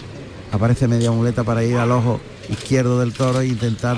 aparece 0.56 0.88
media 0.88 1.12
muleta 1.12 1.44
para 1.44 1.64
ir 1.64 1.78
al 1.78 1.92
ojo 1.92 2.22
izquierdo 2.50 3.00
del 3.00 3.14
toro 3.14 3.42
e 3.42 3.48
intentar 3.48 3.98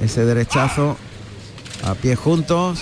ese 0.00 0.24
derechazo 0.24 0.96
a 1.84 1.94
pie 1.94 2.16
juntos. 2.16 2.80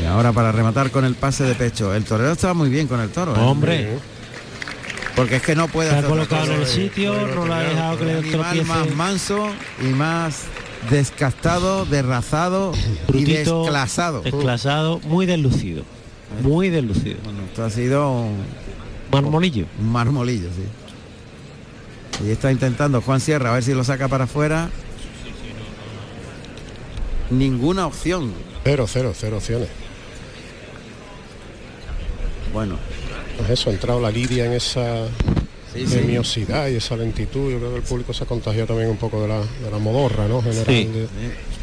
Y 0.00 0.06
ahora 0.06 0.32
para 0.32 0.52
rematar 0.52 0.90
con 0.90 1.04
el 1.04 1.14
pase 1.14 1.44
de 1.44 1.54
pecho. 1.54 1.94
El 1.94 2.04
torero 2.04 2.32
estaba 2.32 2.54
muy 2.54 2.68
bien 2.68 2.86
con 2.86 3.00
el 3.00 3.10
toro. 3.10 3.34
¿eh? 3.34 3.40
Hombre. 3.40 3.98
Porque 5.16 5.36
es 5.36 5.42
que 5.42 5.56
no 5.56 5.66
puede 5.68 5.90
hacer 5.90 6.04
otra 6.04 6.14
colocado 6.14 6.52
en 6.52 6.60
el 6.60 6.66
sitio, 6.66 7.26
no 7.34 7.46
lo 7.46 7.54
ha 7.54 7.60
dejado 7.60 7.98
que 7.98 8.04
le 8.04 8.44
animal 8.44 8.64
más 8.64 8.94
manso 8.94 9.48
y 9.80 9.86
más 9.86 10.42
descastado, 10.90 11.86
derrazado 11.86 12.72
y 13.08 13.24
Brutito, 13.24 13.62
desclasado. 13.62 14.20
Desclasado, 14.20 15.00
muy 15.04 15.24
deslucido. 15.24 15.84
Muy 16.42 16.68
deslucido. 16.68 17.16
Bueno, 17.24 17.40
esto 17.48 17.64
ha 17.64 17.70
sido 17.70 18.10
un 18.10 18.44
marmolillo. 19.12 19.66
Un 19.80 19.90
marmolillo, 19.92 20.48
sí. 20.50 22.26
Y 22.26 22.30
está 22.30 22.50
intentando 22.50 23.00
Juan 23.02 23.20
Sierra 23.20 23.50
a 23.50 23.54
ver 23.54 23.62
si 23.62 23.74
lo 23.74 23.84
saca 23.84 24.08
para 24.08 24.24
afuera. 24.24 24.70
Ninguna 27.30 27.86
opción. 27.86 28.32
Cero, 28.64 28.86
cero, 28.88 29.12
cero 29.14 29.36
opciones. 29.38 29.68
Bueno. 32.52 32.76
Pues 33.36 33.50
eso, 33.50 33.68
ha 33.68 33.72
entrado 33.74 34.00
la 34.00 34.10
lidia 34.10 34.46
en 34.46 34.52
esa 34.54 35.04
Sí, 35.74 35.84
y 36.70 36.76
esa 36.76 36.96
lentitud. 36.96 37.50
Yo 37.52 37.58
creo 37.58 37.70
que 37.72 37.76
el 37.76 37.82
público 37.82 38.14
se 38.14 38.24
ha 38.24 38.26
contagiado 38.26 38.68
también 38.68 38.88
un 38.88 38.96
poco 38.96 39.20
de 39.20 39.28
la, 39.28 39.40
de 39.40 39.70
la 39.70 39.76
modorra, 39.78 40.26
¿no? 40.26 40.40
General 40.40 40.64
Sí. 40.66 40.84
de, 40.86 41.06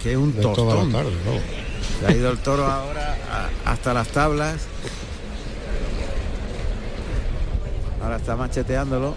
Que 0.03 0.11
es 0.11 0.18
un 0.18 0.36
de 0.36 0.41
toda 0.41 0.53
tostón. 0.56 0.91
la 0.91 0.98
tarde, 0.99 1.11
¿no? 1.26 2.07
Se 2.07 2.14
ha 2.14 2.15
ido 2.15 2.30
el 2.32 2.38
toro 2.38 2.68
ahora 2.68 3.18
a- 3.65 3.72
hasta 3.72 3.91
las 3.95 4.07
tablas. 4.10 4.68
Ahora 8.04 8.18
está 8.18 8.36
macheteándolo. 8.36 9.16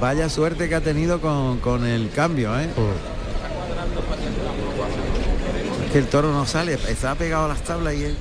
Vaya 0.00 0.28
suerte 0.28 0.68
que 0.68 0.74
ha 0.74 0.80
tenido 0.80 1.20
con, 1.20 1.58
con 1.58 1.84
el 1.86 2.10
cambio, 2.10 2.58
¿eh? 2.58 2.68
Es 5.86 5.92
que 5.92 5.98
el 5.98 6.06
toro 6.06 6.32
no 6.32 6.46
sale, 6.46 6.74
está 6.88 7.14
pegado 7.14 7.46
a 7.46 7.48
las 7.48 7.62
tablas 7.62 7.94
y 7.94 8.04
él 8.04 8.16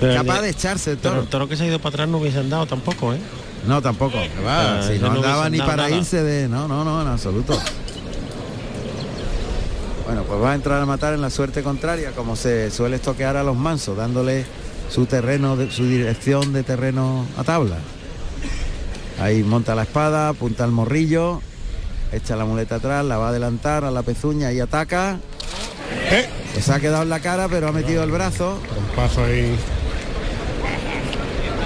Pero 0.00 0.12
el 0.12 0.18
capaz 0.18 0.36
de- 0.36 0.42
de 0.42 0.48
echarse 0.50 0.90
el 0.92 0.98
Pero 0.98 1.10
toro. 1.14 1.22
el 1.22 1.28
toro 1.28 1.48
que 1.48 1.56
se 1.56 1.64
ha 1.64 1.66
ido 1.66 1.78
para 1.78 1.94
atrás 1.94 2.08
no 2.08 2.18
hubiese 2.18 2.38
andado 2.38 2.66
tampoco, 2.66 3.12
¿eh? 3.14 3.18
No, 3.66 3.80
tampoco. 3.82 4.18
va, 4.46 4.78
Ah, 4.78 4.82
si 4.82 4.98
no 4.98 5.08
no 5.08 5.14
andaba 5.16 5.48
ni 5.50 5.58
para 5.58 5.76
nada. 5.76 5.90
irse 5.90 6.22
de. 6.22 6.48
No, 6.48 6.68
no, 6.68 6.84
no, 6.84 7.02
en 7.02 7.08
absoluto. 7.08 7.58
Bueno, 10.06 10.22
pues 10.24 10.40
va 10.42 10.52
a 10.52 10.54
entrar 10.54 10.80
a 10.80 10.86
matar 10.86 11.14
en 11.14 11.20
la 11.20 11.30
suerte 11.30 11.62
contraria, 11.62 12.12
como 12.12 12.34
se 12.36 12.70
suele 12.70 12.96
estoquear 12.96 13.36
a 13.36 13.42
los 13.42 13.56
mansos, 13.56 13.96
dándole 13.96 14.44
su 14.90 15.06
terreno, 15.06 15.56
de- 15.56 15.70
su 15.70 15.84
dirección 15.86 16.52
de 16.52 16.62
terreno 16.62 17.26
a 17.36 17.44
tabla. 17.44 17.76
Ahí 19.20 19.42
monta 19.42 19.74
la 19.74 19.82
espada, 19.82 20.28
apunta 20.28 20.64
al 20.64 20.70
morrillo, 20.70 21.40
echa 22.12 22.36
la 22.36 22.44
muleta 22.44 22.76
atrás, 22.76 23.04
la 23.04 23.18
va 23.18 23.26
a 23.26 23.28
adelantar 23.30 23.84
a 23.84 23.90
la 23.90 24.02
pezuña 24.02 24.52
y 24.52 24.60
ataca. 24.60 25.18
Pues 26.52 26.64
se 26.64 26.72
ha 26.72 26.80
quedado 26.80 27.02
en 27.02 27.08
la 27.08 27.20
cara, 27.20 27.48
pero 27.48 27.68
ha 27.68 27.72
metido 27.72 28.02
el 28.04 28.10
brazo. 28.10 28.58
Un 28.76 28.96
paso 28.96 29.24
ahí. 29.24 29.56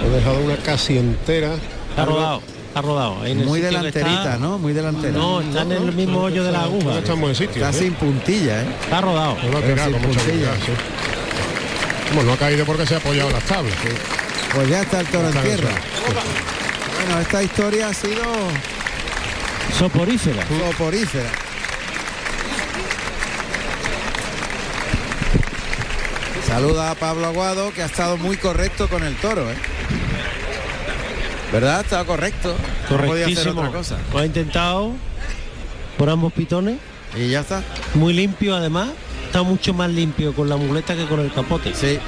He 0.05 0.09
dejado 0.09 0.41
una 0.41 0.57
casi 0.57 0.99
entera. 0.99 1.53
Ha 1.97 2.05
rodado, 2.05 2.43
ha 2.75 2.83
rodado. 2.83 3.27
en 3.27 3.41
el 3.41 3.47
Muy 3.47 3.61
delanterita, 3.61 4.23
está. 4.23 4.39
¿no? 4.39 4.59
Muy 4.59 4.73
delantera. 4.73 5.13
No, 5.13 5.41
está 5.41 5.63
en 5.63 5.73
el 5.73 5.93
mismo 5.93 6.23
hoyo 6.23 6.43
de 6.45 6.53
la 6.53 6.63
aguja. 6.65 6.99
Está 6.99 7.13
en 7.13 7.21
buen 7.21 7.35
sitio. 7.35 7.65
Está 7.65 7.71
¿eh? 7.71 7.81
sin 7.81 7.95
puntilla, 7.95 8.63
¿eh? 8.63 8.67
Está 8.85 9.01
rodado. 9.01 9.37
No 9.43 9.49
lo 9.51 9.59
ha 9.59 9.63
tirado 9.63 9.91
sin 9.93 10.01
puntilla. 10.01 10.55
sí. 10.65 10.73
Bueno, 12.15 12.29
no 12.29 12.33
ha 12.35 12.37
caído 12.37 12.65
porque 12.67 12.87
se 12.87 12.95
ha 12.95 12.99
apoyado 12.99 13.29
en 13.29 13.35
las 13.35 13.45
tablas. 13.45 13.75
sí. 13.83 13.89
Pues 14.55 14.69
ya 14.69 14.83
está 14.83 15.01
el 15.01 15.07
toro 15.07 15.29
en 15.29 15.37
Está 15.37 15.41
en 15.41 15.51
el 15.53 15.59
tierra. 15.61 15.75
Bueno, 17.05 17.21
esta 17.21 17.43
historia 17.43 17.89
ha 17.89 17.95
sido 17.95 18.23
Soporífera. 19.77 20.47
soporífera. 20.47 21.31
Saluda 26.47 26.91
a 26.91 26.95
Pablo 26.95 27.27
Aguado, 27.27 27.73
que 27.73 27.83
ha 27.83 27.87
estado 27.87 28.17
muy 28.17 28.37
correcto 28.37 28.89
con 28.89 29.03
el 29.05 29.15
toro, 29.17 29.51
¿eh? 29.51 29.55
¿Verdad? 31.53 31.81
Estaba 31.81 32.05
correcto. 32.05 32.55
No 32.91 32.97
podía 32.99 33.27
hacer 33.27 33.45
Correctísimo. 33.47 33.61
otra 33.61 33.73
cosa. 33.73 33.99
Lo 34.13 34.19
ha 34.19 34.27
intentado 34.27 34.93
por 35.99 36.09
ambos 36.11 36.33
pitones. 36.33 36.79
Y 37.17 37.29
ya 37.29 37.41
está. 37.41 37.63
Muy 37.95 38.13
limpio 38.13 38.55
además. 38.55 38.91
Está 39.27 39.43
mucho 39.43 39.73
más 39.75 39.91
limpio 39.91 40.35
con 40.35 40.49
la 40.49 40.57
muleta 40.57 40.95
que 40.95 41.07
con 41.07 41.21
el 41.21 41.33
capote. 41.33 41.75
Sí. 41.75 41.99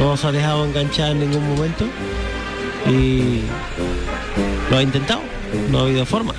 No 0.00 0.16
se 0.16 0.26
ha 0.26 0.32
dejado 0.32 0.64
enganchar 0.64 1.12
en 1.12 1.20
ningún 1.20 1.46
momento. 1.48 1.84
Y 2.88 3.42
lo 4.70 4.76
ha 4.78 4.82
intentado. 4.82 5.20
No 5.70 5.80
ha 5.80 5.82
habido 5.82 6.04
forma. 6.06 6.34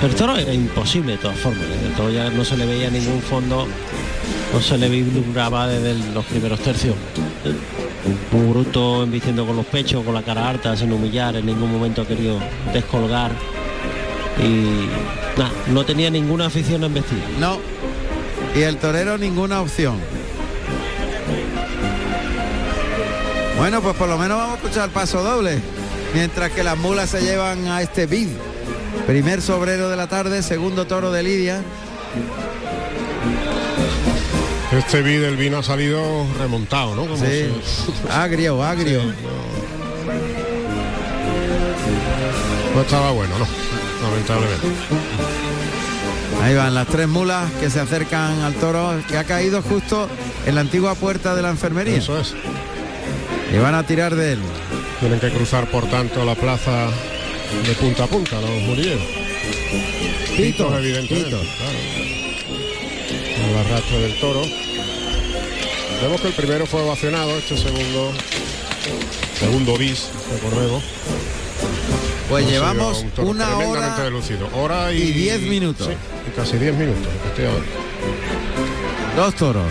Pero 0.00 0.12
el 0.12 0.14
toro 0.18 0.36
era 0.36 0.52
imposible 0.52 1.12
de 1.12 1.18
todas 1.18 1.38
formas. 1.38 1.64
El 1.84 1.92
toro 1.94 2.10
ya 2.10 2.28
no 2.30 2.44
se 2.44 2.56
le 2.56 2.66
veía 2.66 2.90
ningún 2.90 3.20
fondo. 3.22 3.66
No 4.52 4.60
se 4.60 4.76
le 4.78 4.88
vislumbraba 4.88 5.66
desde 5.66 5.92
el- 5.92 6.14
los 6.14 6.24
primeros 6.26 6.60
tercios. 6.60 6.94
Muy 8.30 8.48
bruto, 8.50 9.02
embistiendo 9.02 9.46
con 9.46 9.56
los 9.56 9.66
pechos, 9.66 10.04
con 10.04 10.14
la 10.14 10.22
cara 10.22 10.48
alta, 10.48 10.76
sin 10.76 10.92
humillar, 10.92 11.36
en 11.36 11.46
ningún 11.46 11.72
momento 11.72 12.02
ha 12.02 12.06
querido 12.06 12.38
descolgar. 12.72 13.32
Y 14.38 14.86
nada, 15.38 15.50
no 15.68 15.84
tenía 15.84 16.10
ninguna 16.10 16.46
afición 16.46 16.82
a 16.82 16.86
embestir. 16.86 17.18
No. 17.40 17.58
Y 18.54 18.60
el 18.62 18.76
torero 18.76 19.18
ninguna 19.18 19.60
opción. 19.60 19.96
Bueno, 23.58 23.80
pues 23.80 23.96
por 23.96 24.08
lo 24.08 24.18
menos 24.18 24.36
vamos 24.38 24.52
a 24.54 24.56
escuchar 24.62 24.90
paso 24.90 25.22
doble. 25.22 25.58
Mientras 26.14 26.50
que 26.52 26.64
las 26.64 26.76
mulas 26.78 27.10
se 27.10 27.20
llevan 27.20 27.66
a 27.68 27.82
este 27.82 28.06
bid. 28.06 28.28
Primer 29.06 29.42
sobrero 29.42 29.88
de 29.88 29.96
la 29.96 30.08
tarde, 30.08 30.42
segundo 30.42 30.86
toro 30.86 31.12
de 31.12 31.22
Lidia. 31.22 31.62
Este 34.72 35.00
vid 35.02 35.22
el 35.22 35.36
vino 35.36 35.58
ha 35.58 35.62
salido 35.62 36.26
remontado, 36.38 36.94
¿no? 36.94 37.02
Como 37.02 37.16
Sí. 37.16 37.48
Agrio, 38.10 38.62
agrio. 38.64 39.02
No 42.74 42.80
estaba 42.80 43.10
bueno, 43.12 43.38
no. 43.38 43.46
Lamentablemente. 44.02 44.66
Ahí 46.42 46.54
van 46.54 46.74
las 46.74 46.86
tres 46.88 47.08
mulas 47.08 47.50
que 47.60 47.70
se 47.70 47.80
acercan 47.80 48.40
al 48.42 48.54
toro 48.54 49.00
que 49.08 49.16
ha 49.16 49.24
caído 49.24 49.62
justo 49.62 50.08
en 50.44 50.54
la 50.54 50.60
antigua 50.60 50.94
puerta 50.94 51.34
de 51.34 51.42
la 51.42 51.50
enfermería. 51.50 51.96
Eso 51.96 52.18
es. 52.18 52.34
Y 53.52 53.58
van 53.58 53.74
a 53.74 53.86
tirar 53.86 54.14
de 54.14 54.32
él. 54.32 54.40
Tienen 55.00 55.20
que 55.20 55.30
cruzar, 55.30 55.70
por 55.70 55.88
tanto, 55.88 56.24
la 56.24 56.34
plaza 56.34 56.88
de 57.66 57.72
punta 57.74 58.04
a 58.04 58.06
punta, 58.06 58.40
los 58.40 58.50
mulilleros. 58.62 59.02
Pitos, 60.36 60.72
evidentemente. 60.74 61.30
pitos. 61.30 61.46
claro. 61.56 61.78
El 63.50 63.56
arrastre 63.58 63.98
del 64.00 64.20
toro. 64.20 64.42
Vemos 66.02 66.20
que 66.20 66.28
el 66.28 66.34
primero 66.34 66.66
fue 66.66 66.82
ovacionado, 66.82 67.30
este 67.38 67.56
segundo, 67.56 68.12
segundo 69.38 69.78
bis, 69.78 70.08
recordemos. 70.32 70.82
Pues 72.28 72.46
llevamos 72.48 73.04
un 73.18 73.28
una 73.28 73.56
hora. 73.56 73.96
Hora 74.54 74.92
y, 74.92 75.02
y 75.02 75.12
diez 75.12 75.40
minutos. 75.42 75.86
Sí, 75.86 75.92
y 76.28 76.36
casi 76.36 76.58
10 76.58 76.74
minutos. 76.74 77.06
Dos 79.16 79.34
toros. 79.36 79.64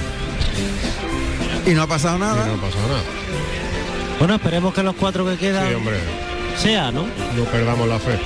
Y 1.68 1.72
no 1.72 1.84
ha 1.84 1.88
pasado 1.88 2.18
Y 2.18 2.22
nada. 2.22 2.45
no 2.45 2.53
ha 2.53 2.61
pasado 2.61 2.88
nada. 2.88 3.24
Bueno, 4.20 4.36
esperemos 4.36 4.74
que 4.74 4.84
los 4.84 4.96
cuatro 4.96 5.26
que 5.26 5.38
quedan 5.38 5.68
Sí, 5.68 5.74
hombre, 5.74 5.98
sea, 6.58 6.92
¿no? 6.92 7.04
no 7.04 7.44
perdamos 7.52 7.88
la 7.88 8.00
fe. 8.00 8.18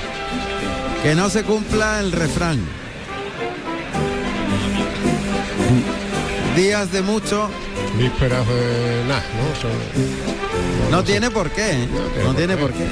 Que 1.02 1.14
no 1.14 1.28
se 1.30 1.42
cumpla 1.42 2.00
el 2.00 2.12
refrán. 2.12 2.60
Días 6.56 6.92
de 6.92 7.02
mucho 7.02 7.48
Vísperas 7.96 8.46
de 8.46 9.04
nada, 9.08 9.22
¿no? 10.90 11.04
Tiene 11.04 11.30
por 11.30 11.50
qué. 11.50 11.70
¿eh? 11.72 11.88
No 12.24 12.34
tiene 12.34 12.56
por 12.56 12.72
qué. 12.72 12.86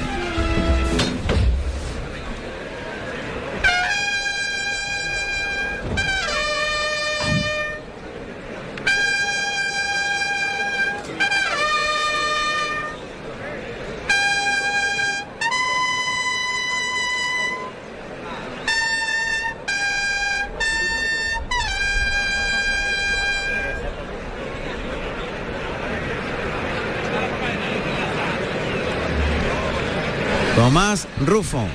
Rufo. 31.25 31.67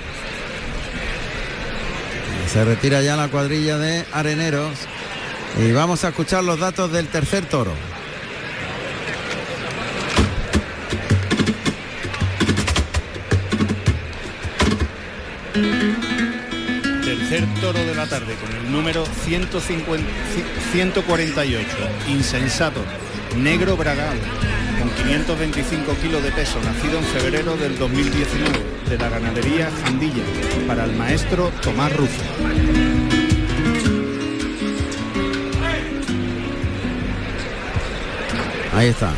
Se 2.51 2.65
retira 2.65 3.03
ya 3.03 3.17
la 3.17 3.29
cuadrilla 3.29 3.79
de 3.79 4.05
areneros 4.13 4.71
y 5.59 5.73
vamos 5.73 6.05
a 6.05 6.09
escuchar 6.09 6.45
los 6.45 6.59
datos 6.59 6.93
del 6.93 7.09
tercer 7.09 7.45
toro. 7.47 7.73
Tercer 17.05 17.47
toro 17.61 17.79
de 17.85 17.95
la 17.95 18.07
tarde 18.07 18.35
con 18.37 18.55
el 18.57 18.73
número 18.73 19.05
150, 19.25 20.09
148, 20.73 21.67
insensato, 22.09 22.81
negro 23.37 23.77
bragal, 23.77 24.17
con 24.85 25.07
525 25.07 25.95
kilos 26.03 26.23
de 26.23 26.31
peso, 26.33 26.61
nacido 26.61 26.99
en 26.99 27.05
febrero 27.05 27.57
del 27.57 27.79
2019, 27.79 28.51
de 28.91 28.99
la 28.99 29.09
ganadería 29.09 29.71
Jandilla, 29.83 30.23
para 30.67 30.85
el 30.85 30.93
maestro 30.95 31.51
Tomás 31.63 31.95
Rufo. 31.97 32.23
Ahí 38.75 38.89
está. 38.89 39.13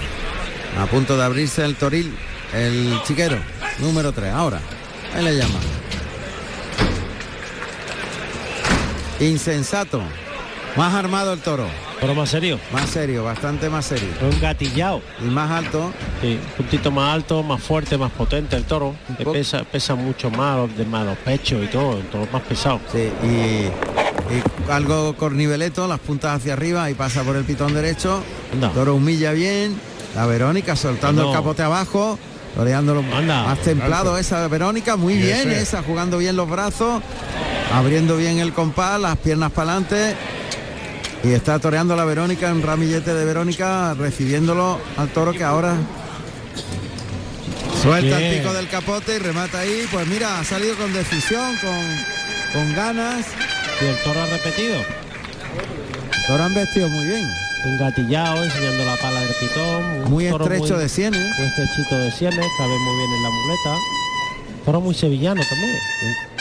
A 0.81 0.87
punto 0.87 1.17
de 1.17 1.25
abrirse 1.25 1.65
el 1.65 1.75
toril, 1.75 2.15
el 2.55 3.01
chiquero, 3.05 3.39
número 3.79 4.13
3. 4.13 4.33
Ahora, 4.33 4.61
ahí 5.15 5.25
le 5.25 5.37
llama. 5.37 5.59
Insensato. 9.19 10.03
Más 10.77 10.95
armado 10.95 11.33
el 11.33 11.41
toro. 11.41 11.67
Toro 12.01 12.15
más 12.15 12.29
serio. 12.29 12.59
Más 12.73 12.91
serio, 12.91 13.25
bastante 13.25 13.71
más 13.71 13.87
serio. 13.87 14.09
Un 14.21 14.39
gatillado. 14.41 15.01
Y 15.21 15.25
más 15.29 15.51
alto. 15.51 15.93
Sí, 16.21 16.39
un 16.43 16.53
puntito 16.57 16.91
más 16.91 17.15
alto, 17.15 17.43
más 17.43 17.63
fuerte, 17.63 17.97
más 17.97 18.13
potente 18.13 18.55
el 18.57 18.65
toro. 18.65 18.95
Que 19.17 19.25
pesa, 19.25 19.65
pesa 19.65 19.95
mucho 19.95 20.31
más, 20.31 20.77
de 20.77 20.85
más 20.85 21.07
los 21.07 21.17
pechos 21.19 21.65
y 21.65 21.69
todo, 21.69 21.99
el 21.99 22.05
toro 22.09 22.29
más 22.33 22.43
pesado. 22.43 22.81
Sí, 22.93 23.11
y, 23.23 23.27
y 23.27 24.43
algo 24.71 25.17
corniveleto, 25.17 25.89
las 25.89 25.99
puntas 26.01 26.37
hacia 26.37 26.53
arriba 26.53 26.91
y 26.91 26.95
pasa 26.95 27.23
por 27.23 27.35
el 27.37 27.45
pitón 27.45 27.73
derecho. 27.73 28.23
Anda. 28.53 28.71
Toro 28.71 28.95
humilla 28.95 29.33
bien. 29.33 29.75
La 30.15 30.27
Verónica 30.27 30.77
soltando 30.77 31.23
No. 31.23 31.29
el 31.31 31.35
capote 31.35 31.63
abajo. 31.63 32.19
Toreándolo 32.55 33.01
Anda. 33.15 33.45
más 33.45 33.59
templado 33.61 34.17
esa 34.17 34.47
Verónica, 34.49 34.97
muy 34.97 35.15
bien 35.15 35.51
ese. 35.51 35.61
esa, 35.61 35.83
jugando 35.83 36.17
bien 36.17 36.37
los 36.37 36.49
brazos, 36.49 37.03
abriendo 37.75 38.17
bien 38.17 38.39
el 38.39 38.55
compás, 38.55 38.99
las 38.99 39.19
piernas 39.19 39.53
para 39.53 39.73
adelante. 39.73 40.15
Y 41.27 41.33
está 41.33 41.59
toreando 41.59 41.97
la 41.97 42.05
Verónica 42.05 42.51
en 42.51 42.63
ramillete 42.63 43.13
de 43.13 43.25
Verónica, 43.25 43.95
recibiéndolo 43.95 44.79
al 44.97 45.09
toro 45.09 45.33
que 45.33 45.43
ahora 45.43 45.75
suelta 47.83 48.21
el 48.23 48.39
pico 48.39 48.53
del 48.53 48.69
capote 48.69 49.17
y 49.17 49.19
remata 49.19 49.59
ahí. 49.59 49.89
Pues 49.91 50.07
mira, 50.07 50.39
ha 50.39 50.45
salido 50.45 50.77
con 50.77 50.93
decisión, 50.93 51.57
con, 51.57 51.81
con 52.53 52.75
ganas. 52.77 53.27
Y 53.83 53.87
el 53.87 53.97
toro 54.05 54.23
ha 54.23 54.27
repetido. 54.27 54.77
Toro 56.29 56.45
han 56.45 56.55
vestido 56.55 56.89
muy 56.91 57.05
bien. 57.07 57.29
Engatillado, 57.65 58.45
enseñando 58.45 58.85
la 58.85 58.97
pala 58.97 59.19
del 59.19 59.35
pitón. 59.35 59.85
un 60.05 60.11
Muy 60.11 60.27
estrecho 60.27 60.79
de 60.79 60.89
sienes. 60.89 61.21
Muy 61.39 61.49
estrechito 61.49 61.99
de 61.99 62.13
sienes, 62.13 62.47
cabe 62.57 62.79
muy 62.79 62.97
bien 62.99 63.11
en 63.11 63.23
la 63.25 63.31
muleta. 63.31 64.65
Toro 64.65 64.81
muy 64.81 64.95
sevillano 64.95 65.43
también. 65.43 66.36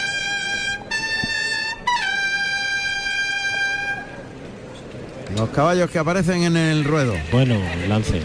Los 5.35 5.49
caballos 5.49 5.89
que 5.89 5.99
aparecen 5.99 6.43
en 6.43 6.55
el 6.55 6.83
ruedo. 6.85 7.13
Bueno, 7.31 7.59
lance. 7.89 8.21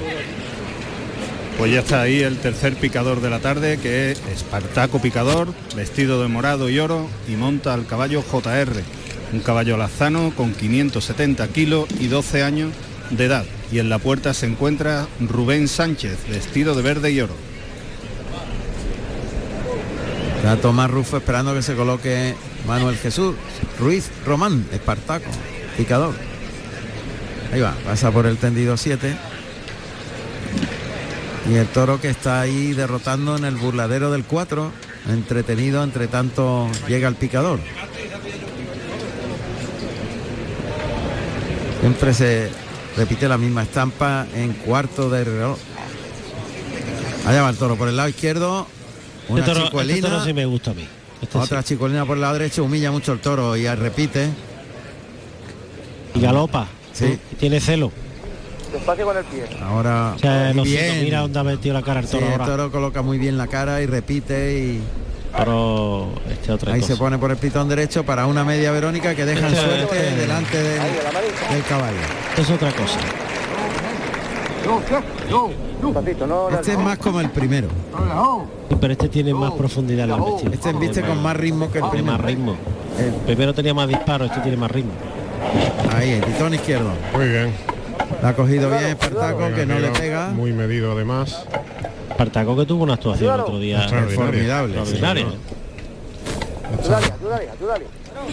Pues 1.59 1.73
ya 1.73 1.81
está 1.81 2.03
ahí 2.03 2.23
el 2.23 2.39
tercer 2.39 2.77
picador 2.77 3.20
de 3.20 3.28
la 3.28 3.41
tarde, 3.41 3.78
que 3.78 4.12
es 4.12 4.23
Espartaco 4.32 5.03
Picador, 5.03 5.53
vestido 5.77 6.23
de 6.23 6.28
morado 6.28 6.70
y 6.70 6.78
oro, 6.78 7.09
y 7.28 7.32
monta 7.32 7.74
al 7.74 7.87
caballo 7.87 8.23
JR, 8.23 8.82
un 9.32 9.41
caballo 9.41 9.77
lazano 9.77 10.32
con 10.37 10.55
570 10.55 11.49
kilos 11.49 11.87
y 11.99 12.07
12 12.07 12.45
años 12.45 12.73
de 13.11 13.27
edad. 13.27 13.45
Y 13.73 13.81
en 13.81 13.91
la 13.91 13.99
puerta 13.99 14.32
se 14.32 14.47
encuentra 14.47 15.07
Rubén 15.20 15.69
Sánchez, 15.69 16.16
vestido 16.31 16.74
de 16.74 16.82
verde 16.82 17.11
y 17.11 17.20
oro. 17.20 17.35
Está 20.37 20.57
Tomás 20.57 20.91
Rufo 20.91 21.19
esperando 21.19 21.53
que 21.53 21.62
se 21.62 21.74
coloque 21.74 22.35
Manuel 22.66 22.97
Jesús. 22.97 23.35
Ruiz 23.78 24.11
Román, 24.24 24.65
Espartaco, 24.73 25.31
picador. 25.77 26.30
Ahí 27.52 27.60
va, 27.60 27.74
pasa 27.85 28.10
por 28.10 28.27
el 28.27 28.36
tendido 28.36 28.77
7. 28.77 29.16
Y 31.51 31.55
el 31.55 31.66
toro 31.68 32.01
que 32.01 32.09
está 32.09 32.40
ahí 32.40 32.72
derrotando 32.74 33.36
en 33.36 33.44
el 33.44 33.56
burladero 33.56 34.10
del 34.12 34.24
4. 34.24 34.70
Entretenido, 35.09 35.82
entre 35.82 36.06
tanto 36.06 36.68
llega 36.86 37.09
el 37.09 37.16
picador. 37.16 37.59
Siempre 41.81 42.14
se 42.14 42.51
repite 42.97 43.27
la 43.28 43.39
misma 43.39 43.62
estampa 43.62 44.27
en 44.35 44.52
cuarto 44.52 45.09
de 45.09 45.24
reloj. 45.24 45.59
Allá 47.27 47.43
va 47.43 47.51
el 47.51 47.56
toro 47.56 47.77
por 47.77 47.89
el 47.89 47.97
lado 47.97 48.09
izquierdo. 48.09 48.66
Una 49.28 49.40
Este 49.40 49.55
toro, 49.55 49.81
este 49.81 50.02
toro 50.02 50.24
sí 50.24 50.32
me 50.32 50.44
gusta 50.44 50.70
a 50.72 50.74
mí. 50.74 50.86
Este 51.22 51.39
Otra 51.39 51.62
chicolina 51.62 52.05
por 52.05 52.16
el 52.16 52.20
lado 52.22 52.35
derecho 52.35 52.64
humilla 52.64 52.90
mucho 52.90 53.12
el 53.12 53.20
toro 53.20 53.56
y 53.56 53.66
repite. 53.66 54.27
sí. 54.27 54.32
Y 56.18 56.20
galopa. 56.20 56.68
Sí. 57.06 57.18
Y 57.32 57.35
tiene 57.36 57.60
celo. 57.60 57.90
Despacio 58.72 59.05
con 59.05 59.16
el 59.16 59.24
pie. 59.24 59.44
Ahora 59.62 60.12
O 60.14 60.18
sea, 60.18 60.52
los 60.55 60.64
bien. 60.64 61.02
mira 61.02 61.20
dónde 61.20 61.39
ha 61.40 61.43
metido 61.44 61.74
la 61.74 61.82
cara 61.82 62.01
el 62.01 62.06
Sí, 62.06 62.16
toro 62.18 62.27
el 62.32 62.39
toro 62.39 62.70
coloca 62.70 63.02
muy 63.02 63.18
bien 63.18 63.36
la 63.36 63.48
cara 63.48 63.81
y 63.82 63.86
repite 63.86 64.59
y 64.59 64.81
Toro, 65.36 66.09
este 66.28 66.51
otra 66.52 66.72
ahí 66.74 66.81
cosa. 66.81 66.93
se 66.94 66.98
pone 66.98 67.16
por 67.18 67.31
el 67.31 67.36
pitón 67.36 67.68
derecho 67.68 68.05
para 68.05 68.27
una 68.27 68.43
media 68.44 68.70
Verónica 68.72 69.14
que 69.14 69.24
deja 69.24 69.47
Este- 69.48 69.60
suerte 69.60 70.16
delante 70.16 70.56
del, 70.60 70.81
del 71.52 71.62
caballo. 71.68 71.97
Esto 72.31 72.43
es 72.43 72.51
otra 72.51 72.72
cosa. 72.72 72.98
Este 76.59 76.72
es 76.72 76.78
más 76.78 76.98
como 76.98 77.20
el 77.20 77.31
primero. 77.31 77.68
Sí, 77.68 78.77
pero 78.81 78.93
este 78.93 79.09
tiene 79.09 79.32
más 79.35 79.52
profundidad 79.52 80.05
en 80.05 80.10
la. 80.10 80.18
Este 80.52 80.70
embiste 80.70 81.02
con 81.02 81.22
más 81.22 81.36
ritmo 81.36 81.70
que 81.70 81.78
el 81.78 81.89
primero. 81.90 82.12
más 82.12 82.20
ritmo. 82.24 82.56
El- 82.98 83.06
El 83.06 83.20
primero 83.24 83.55
tenía 83.55 83.72
más 83.74 83.89
disparo, 83.89 84.24
este 84.27 84.40
tiene 84.40 84.56
más 84.56 84.70
ritmo. 84.70 84.93
Ahí, 85.95 86.12
el 86.12 86.23
pitón 86.23 86.55
izquierdo. 86.55 86.93
Muy 87.12 87.29
bien. 87.29 87.53
La 88.23 88.31
ha 88.31 88.35
cogido 88.35 88.69
bien 88.71 88.85
Espartaco 88.85 89.55
que 89.55 89.67
no 89.67 89.79
le 89.79 89.89
pega. 89.91 90.29
Muy 90.31 90.53
medido 90.53 90.93
además. 90.93 91.45
Espartaco 92.11 92.57
que 92.57 92.67
tuvo 92.67 92.85
una 92.85 92.95
actuación 92.95 93.35
el 93.35 93.41
otro 93.41 93.59
día 93.59 93.83
Extraordinario. 93.83 94.21
Formidable. 94.21 94.79
extraordinaria. 94.79 95.27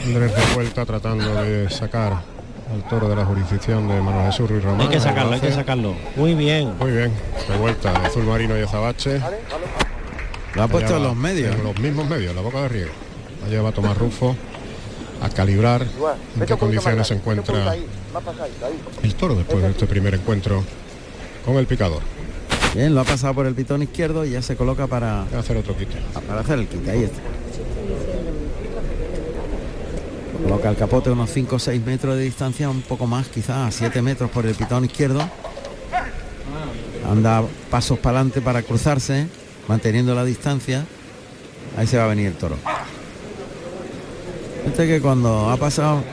Andrés 0.06 0.36
de 0.36 0.54
vuelta 0.54 0.86
tratando 0.86 1.44
de 1.44 1.70
sacar 1.70 2.14
al 2.74 2.84
toro 2.90 3.08
de 3.08 3.16
la 3.16 3.26
jurisdicción 3.26 3.88
de 3.88 4.02
Manuel 4.02 4.26
Jesús 4.32 4.50
Ruiz 4.50 4.64
Román. 4.64 4.82
Hay 4.82 4.88
que 4.90 5.00
sacarlo, 5.00 5.34
hay 5.34 5.40
que 5.40 5.52
sacarlo. 5.52 5.96
Muy 6.16 6.34
bien. 6.34 6.74
Muy 6.80 6.92
bien. 6.92 7.14
De 7.48 7.58
vuelta 7.58 7.94
de 7.94 8.08
azul 8.08 8.24
marino 8.24 8.58
y 8.58 8.64
azabache. 8.64 9.22
Lo 10.54 10.64
ha 10.64 10.68
puesto 10.68 10.98
en 10.98 11.04
los 11.04 11.16
medios. 11.16 11.56
En 11.56 11.64
los 11.64 11.80
mismos 11.80 12.08
medios, 12.10 12.36
la 12.36 12.42
boca 12.42 12.62
de 12.64 12.68
riego. 12.68 12.92
Allá 13.46 13.62
va 13.62 13.72
Tomás 13.72 13.98
Rufo 13.98 14.36
a 15.22 15.30
calibrar 15.30 15.86
en 16.40 16.46
qué 16.46 16.58
condiciones 16.58 17.08
se 17.08 17.16
encuentra 17.16 17.76
el 19.04 19.16
toro 19.16 19.36
después 19.36 19.62
de 19.62 19.70
este 19.70 19.88
primer 19.88 20.16
encuentro 20.16 20.64
con 21.46 21.56
el 21.58 21.66
picador. 21.66 22.02
Bien, 22.74 22.94
lo 22.94 23.02
ha 23.02 23.06
pasado 23.06 23.34
por 23.34 23.48
el 23.48 23.56
pitón 23.56 23.82
izquierdo 23.82 24.26
y 24.26 24.32
ya 24.32 24.42
se 24.42 24.56
coloca 24.56 24.88
para, 24.88 25.24
hacer 25.24 25.58
otro 25.58 25.76
quite. 25.76 25.98
para 26.28 26.42
hacer 26.42 26.60
el 26.60 26.68
quite. 26.68 26.92
Ahí 26.92 27.04
está. 27.04 27.22
Coloca 30.44 30.70
el 30.70 30.76
capote 30.76 31.10
a 31.10 31.14
unos 31.14 31.32
5 31.32 31.56
o 31.56 31.60
6 31.60 31.86
metros 31.86 32.16
de 32.16 32.24
distancia, 32.24 32.70
un 32.70 32.82
poco 32.82 33.08
más, 33.08 33.28
quizás 33.28 33.68
a 33.68 33.72
7 33.72 34.02
metros 34.02 34.30
por 34.30 34.46
el 34.46 34.54
pitón 34.54 34.86
izquierdo. 34.86 35.28
Anda 37.10 37.44
pasos 37.72 37.98
para 38.00 38.20
adelante 38.20 38.42
para 38.42 38.62
cruzarse, 38.62 39.28
manteniendo 39.68 40.14
la 40.14 40.24
distancia. 40.24 40.86
Ahí 41.78 41.88
se 41.88 41.98
va 41.98 42.06
a 42.06 42.08
venir 42.08 42.28
el 42.28 42.34
toro. 42.34 42.58
Este 44.68 44.88
que 44.88 45.02
cuando 45.02 45.50
ha 45.50 45.58
pasado 45.58 46.04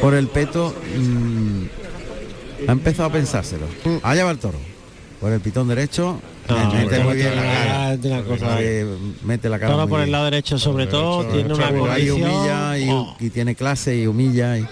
por 0.00 0.14
el 0.14 0.28
peto 0.28 0.74
mm, 0.96 2.68
ha 2.68 2.72
empezado 2.72 3.08
a 3.08 3.12
pensárselo. 3.12 3.66
Allá 4.02 4.24
va 4.24 4.30
el 4.32 4.38
toro. 4.38 4.58
Por 5.20 5.32
el 5.32 5.40
pitón 5.40 5.68
derecho. 5.68 6.20
No, 6.48 6.72
le 6.74 6.84
mete 6.84 6.98
muy 7.00 7.14
bien 7.14 7.36
la 7.36 7.42
cara. 7.42 7.96
una 8.02 8.22
cosa- 8.24 8.58
mete 9.24 9.48
la 9.48 9.58
cara. 9.60 9.72
Toro 9.72 9.88
por 9.88 10.00
el 10.00 10.10
lado 10.10 10.24
derecho 10.24 10.58
sobre 10.58 10.86
todo, 10.86 11.22
derecho, 11.22 11.36
tiene 11.36 11.54
una 11.54 11.70
condición. 11.78 12.22
humilla 12.22 12.78
y, 12.78 12.90
Oh, 12.90 13.16
y 13.20 13.30
tiene 13.30 13.54
clase 13.54 13.96
y 13.96 14.06
humilla. 14.08 14.58
Y, 14.58 14.66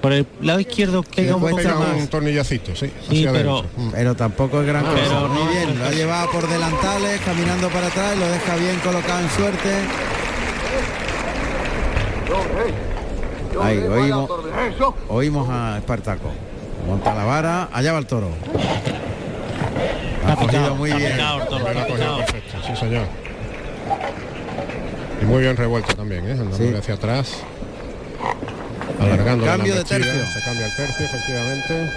por 0.00 0.12
el 0.12 0.26
lado 0.40 0.60
izquierdo 0.60 1.02
pega 1.02 1.34
un 1.36 1.42
poco 1.42 1.56
Pega 1.56 1.74
más. 1.78 1.96
un 2.00 2.08
tornillacito, 2.08 2.74
sí. 2.74 2.90
Sí, 3.10 3.26
hacia 3.26 3.32
pero- 3.32 4.14
tampoco 4.16 4.60
es 4.62 4.66
gran 4.66 4.84
Ah, 4.86 4.90
cosa. 4.90 5.02
pero 5.04 5.28
Muy 5.28 5.52
bien, 5.54 5.78
lo 5.78 5.84
ha 5.84 5.90
llevado 5.90 6.30
por 6.30 6.48
delantales, 6.48 7.20
caminando 7.22 7.68
para 7.68 7.86
atrás 7.88 8.16
lo 8.18 8.26
deja 8.28 8.56
bien 8.56 8.76
colocado 8.82 9.20
en 9.20 9.30
suerte. 9.30 9.70
Ahí, 13.62 13.78
oímos, 13.78 14.30
oímos 15.08 15.48
a 15.50 15.78
Espartaco. 15.78 16.30
Monta 16.86 17.14
la 17.14 17.24
vara, 17.24 17.68
allá 17.72 17.92
va 17.92 17.98
el 17.98 18.06
toro. 18.06 18.28
Ha 20.26 20.36
cogido 20.36 20.74
muy 20.74 20.92
bien. 20.92 21.16
perfecto, 21.16 22.56
sí 22.66 22.76
señor. 22.76 23.06
Y 25.22 25.24
muy 25.24 25.42
bien 25.42 25.56
revuelta 25.56 25.94
también, 25.94 26.26
¿eh? 26.26 26.32
andando 26.32 26.56
Sí. 26.56 26.74
hacia 26.76 26.94
atrás. 26.94 27.36
Alargando 29.00 29.44
Cambio 29.44 29.74
la 29.74 29.78
de 29.80 29.84
tercio. 29.84 30.12
Se 30.12 30.40
cambia 30.44 30.66
el 30.66 30.76
tercio, 30.76 31.06
efectivamente. 31.06 31.90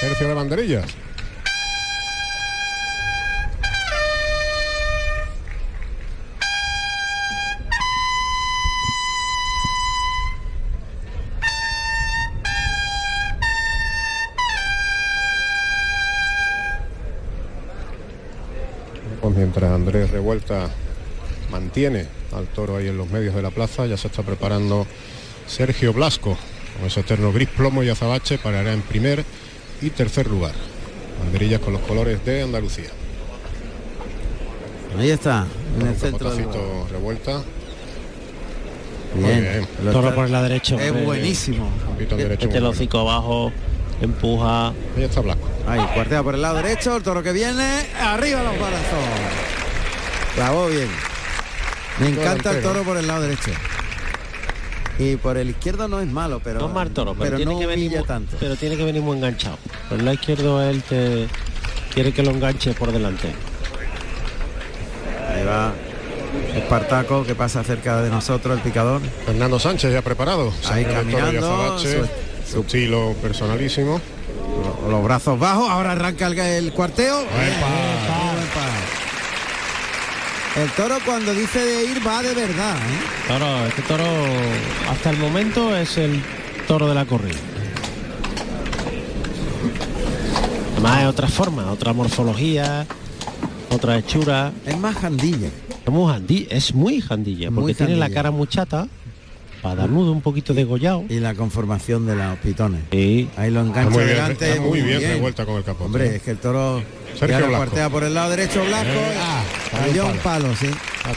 Tercio 0.00 0.28
de 0.28 0.34
banderillas. 0.34 0.84
Mientras 19.52 19.72
Andrés 19.72 20.10
Revuelta 20.10 20.70
mantiene 21.50 22.06
al 22.34 22.46
toro 22.46 22.78
ahí 22.78 22.88
en 22.88 22.96
los 22.96 23.10
medios 23.10 23.34
de 23.34 23.42
la 23.42 23.50
plaza, 23.50 23.84
ya 23.84 23.98
se 23.98 24.06
está 24.06 24.22
preparando 24.22 24.86
Sergio 25.46 25.92
Blasco 25.92 26.38
con 26.78 26.86
ese 26.86 27.00
eterno 27.00 27.34
gris 27.34 27.50
plomo 27.50 27.82
y 27.82 27.90
azabache 27.90 28.38
parará 28.38 28.72
en 28.72 28.80
primer 28.80 29.26
y 29.82 29.90
tercer 29.90 30.26
lugar. 30.26 30.54
Banderillas 31.22 31.60
con 31.60 31.74
los 31.74 31.82
colores 31.82 32.24
de 32.24 32.40
Andalucía. 32.40 32.88
Ahí 34.98 35.10
está, 35.10 35.46
en 35.78 35.86
el 35.86 35.96
centro 35.96 36.34
del 36.34 36.46
revuelta. 36.90 37.42
Muy 39.14 39.30
Bien. 39.34 39.68
Toro 39.92 40.14
por 40.14 40.30
la 40.30 40.42
derecha. 40.42 40.82
Es 40.82 41.04
buenísimo. 41.04 41.68
El 41.98 42.48
bueno. 42.48 42.70
hocico 42.70 43.00
abajo, 43.00 43.52
empuja. 44.04 44.68
Ahí 44.68 45.04
está 45.04 45.20
Blasco. 45.20 45.48
Ahí, 45.66 45.80
cuartea 45.94 46.22
por 46.22 46.34
el 46.34 46.42
lado 46.42 46.56
derecho, 46.56 46.96
el 46.96 47.02
toro 47.02 47.22
que 47.22 47.32
viene, 47.32 47.86
arriba 48.00 48.42
los 48.42 48.56
brazos. 48.56 48.98
Clavó 50.34 50.68
bien. 50.68 50.88
Me 52.00 52.08
encanta 52.08 52.50
el 52.50 52.62
toro 52.62 52.82
por 52.82 52.96
el 52.96 53.06
lado 53.06 53.22
derecho. 53.22 53.50
Y 54.98 55.16
por 55.16 55.36
el 55.36 55.50
izquierdo 55.50 55.88
no 55.88 56.00
es 56.00 56.06
malo, 56.06 56.40
pero, 56.42 56.60
No 56.60 56.68
es 56.68 56.74
mal 56.74 56.90
toro, 56.90 57.14
pero, 57.18 57.36
tiene 57.36 57.52
no 57.52 57.58
que 57.58 57.66
venir 57.66 58.02
tanto. 58.06 58.36
pero 58.38 58.56
tiene 58.56 58.76
que 58.76 58.84
venir 58.84 59.02
muy 59.02 59.16
enganchado. 59.16 59.58
Por 59.88 59.98
el 59.98 60.04
lado 60.04 60.14
izquierdo 60.14 60.62
él 60.62 60.82
te 60.82 61.28
quiere 61.94 62.12
que 62.12 62.22
lo 62.22 62.30
enganche 62.30 62.72
por 62.74 62.92
delante. 62.92 63.32
Ahí 65.28 65.44
va 65.44 65.72
Espartaco 66.54 67.24
que 67.24 67.34
pasa 67.34 67.62
cerca 67.64 68.02
de 68.02 68.10
nosotros, 68.10 68.56
el 68.56 68.62
picador. 68.62 69.00
Fernando 69.26 69.58
Sánchez 69.58 69.92
ya 69.92 70.02
preparado. 70.02 70.52
Ahí 70.70 70.84
Toro 70.84 70.96
caminando, 70.96 71.78
su- 72.52 72.60
estilo 72.60 73.14
personalísimo. 73.22 74.00
Lo- 74.82 74.90
Los 74.90 75.04
brazos 75.04 75.38
bajos, 75.38 75.68
ahora 75.70 75.92
arranca 75.92 76.26
el, 76.26 76.38
el 76.38 76.72
cuarteo. 76.72 77.24
El 80.56 80.68
toro 80.72 80.96
cuando 81.06 81.32
dice 81.32 81.64
de 81.64 81.84
ir 81.86 82.06
va 82.06 82.22
de 82.22 82.34
verdad. 82.34 82.76
¿eh? 82.76 83.26
Toro, 83.28 83.66
este 83.66 83.82
toro 83.82 84.04
hasta 84.90 85.10
el 85.10 85.16
momento 85.16 85.74
es 85.74 85.96
el 85.96 86.22
toro 86.68 86.88
de 86.88 86.94
la 86.94 87.06
corrida. 87.06 87.38
Además 90.74 91.02
es 91.02 91.06
otra 91.08 91.28
forma, 91.28 91.70
otra 91.70 91.92
morfología, 91.94 92.86
otra 93.70 93.96
hechura. 93.96 94.52
Es 94.66 94.76
más 94.76 94.96
jandilla. 94.96 95.48
Es 95.86 95.90
muy 95.92 96.12
jandilla, 96.12 96.46
es 96.50 96.74
muy 96.74 97.00
jandilla, 97.00 97.46
porque 97.48 97.60
Muy 97.62 97.74
tiene 97.74 97.96
la 97.96 98.10
cara 98.10 98.30
muy 98.30 98.46
chata, 99.62 99.86
nudo 99.86 100.12
un 100.12 100.20
poquito 100.20 100.54
degollado. 100.54 101.04
Y 101.08 101.20
la 101.20 101.34
conformación 101.34 102.06
de 102.06 102.16
los 102.16 102.38
pitones. 102.38 102.82
Sí. 102.90 103.28
Ahí 103.36 103.50
lo 103.50 103.60
engancha 103.60 103.90
muy 103.90 104.04
bien, 104.04 104.16
delante. 104.16 104.60
muy 104.60 104.80
bien 104.82 105.00
revuelta 105.00 105.46
con 105.46 105.56
el 105.56 105.64
capote. 105.64 105.84
Hombre, 105.84 106.16
es 106.16 106.22
que 106.22 106.32
el 106.32 106.38
toro 106.38 106.82
Sergio 107.18 107.40
ya 107.40 107.46
lo 107.46 107.56
cuartea 107.56 107.88
por 107.90 108.04
el 108.04 108.14
lado 108.14 108.30
derecho 108.30 108.64
Blasco. 108.64 108.90
Eh, 108.90 109.16
ah, 109.20 109.42
cayó 109.70 109.86
cayó 109.86 110.06
un 110.06 110.18
palo, 110.18 110.54
sí. 110.56 110.66
Va. 110.66 111.12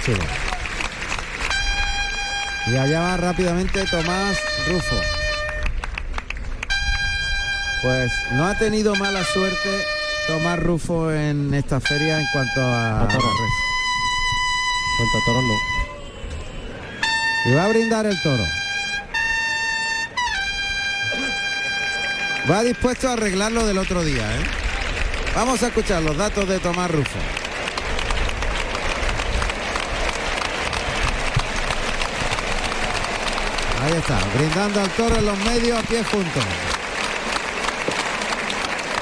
Y 2.71 2.75
allá 2.77 2.99
va 2.99 3.17
rápidamente 3.17 3.83
Tomás 3.85 4.37
Rufo. 4.67 4.95
Pues 7.83 8.11
no 8.33 8.45
ha 8.45 8.57
tenido 8.57 8.95
mala 8.95 9.23
suerte 9.23 9.69
Tomás 10.27 10.59
Rufo 10.59 11.11
en 11.11 11.53
esta 11.53 11.79
feria 11.79 12.19
en 12.19 12.25
cuanto 12.33 12.61
a 12.61 13.01
A 13.03 13.07
toro. 13.07 13.19
res. 13.19 13.51
Cuenta 14.97 15.25
toro 15.25 15.41
no. 15.41 15.74
Y 17.45 17.53
va 17.53 17.65
a 17.65 17.67
brindar 17.67 18.05
el 18.05 18.19
toro. 18.21 18.43
Va 22.49 22.63
dispuesto 22.63 23.09
a 23.09 23.13
arreglarlo 23.13 23.65
del 23.65 23.77
otro 23.77 24.03
día, 24.03 24.23
¿eh? 24.23 24.43
Vamos 25.35 25.61
a 25.61 25.67
escuchar 25.67 26.01
los 26.01 26.17
datos 26.17 26.47
de 26.47 26.59
Tomás 26.59 26.89
Rufo. 26.89 27.19
Ahí 33.83 33.93
está, 33.93 34.17
brindando 34.35 34.81
al 34.81 34.89
toro 34.91 35.15
en 35.15 35.25
los 35.25 35.37
medios 35.39 35.77
a 35.77 35.83
pie 35.83 36.03
juntos. 36.03 36.43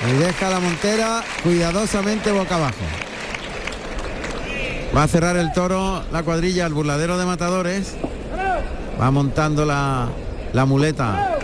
Y 0.05 0.11
deja 0.17 0.49
la 0.49 0.59
montera 0.59 1.23
cuidadosamente 1.43 2.31
boca 2.31 2.55
abajo. 2.55 2.83
Va 4.95 5.03
a 5.03 5.07
cerrar 5.07 5.37
el 5.37 5.53
toro 5.53 6.03
la 6.11 6.23
cuadrilla 6.23 6.65
al 6.65 6.73
burladero 6.73 7.17
de 7.17 7.25
matadores. 7.25 7.93
Va 8.99 9.11
montando 9.11 9.65
la, 9.65 10.07
la 10.53 10.65
muleta. 10.65 11.37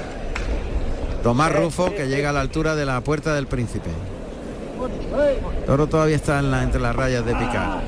Tomás 1.24 1.52
Rufo 1.54 1.94
que 1.94 2.08
llega 2.08 2.30
a 2.30 2.34
la 2.34 2.42
altura 2.42 2.76
de 2.76 2.86
la 2.86 3.02
puerta 3.02 3.34
del 3.34 3.48
príncipe. 3.48 3.90
Toro 5.66 5.88
todavía 5.88 6.16
está 6.16 6.40
en 6.40 6.52
la- 6.52 6.64
entre 6.64 6.80
las 6.80 6.96
rayas 6.96 7.26
de 7.26 7.36
picar. 7.36 7.82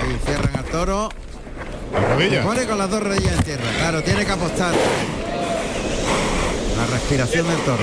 Ahí 0.00 0.18
cierran 0.24 0.56
al 0.56 0.64
toro. 0.64 1.08
Pone 2.44 2.66
con 2.66 2.78
las 2.78 2.90
dos 2.90 3.02
rodillas 3.02 3.32
en 3.38 3.42
tierra. 3.42 3.64
Claro, 3.78 4.02
tiene 4.02 4.24
que 4.24 4.32
apostar. 4.32 4.72
La 6.76 6.86
respiración 6.86 7.46
del 7.48 7.58
toro. 7.60 7.82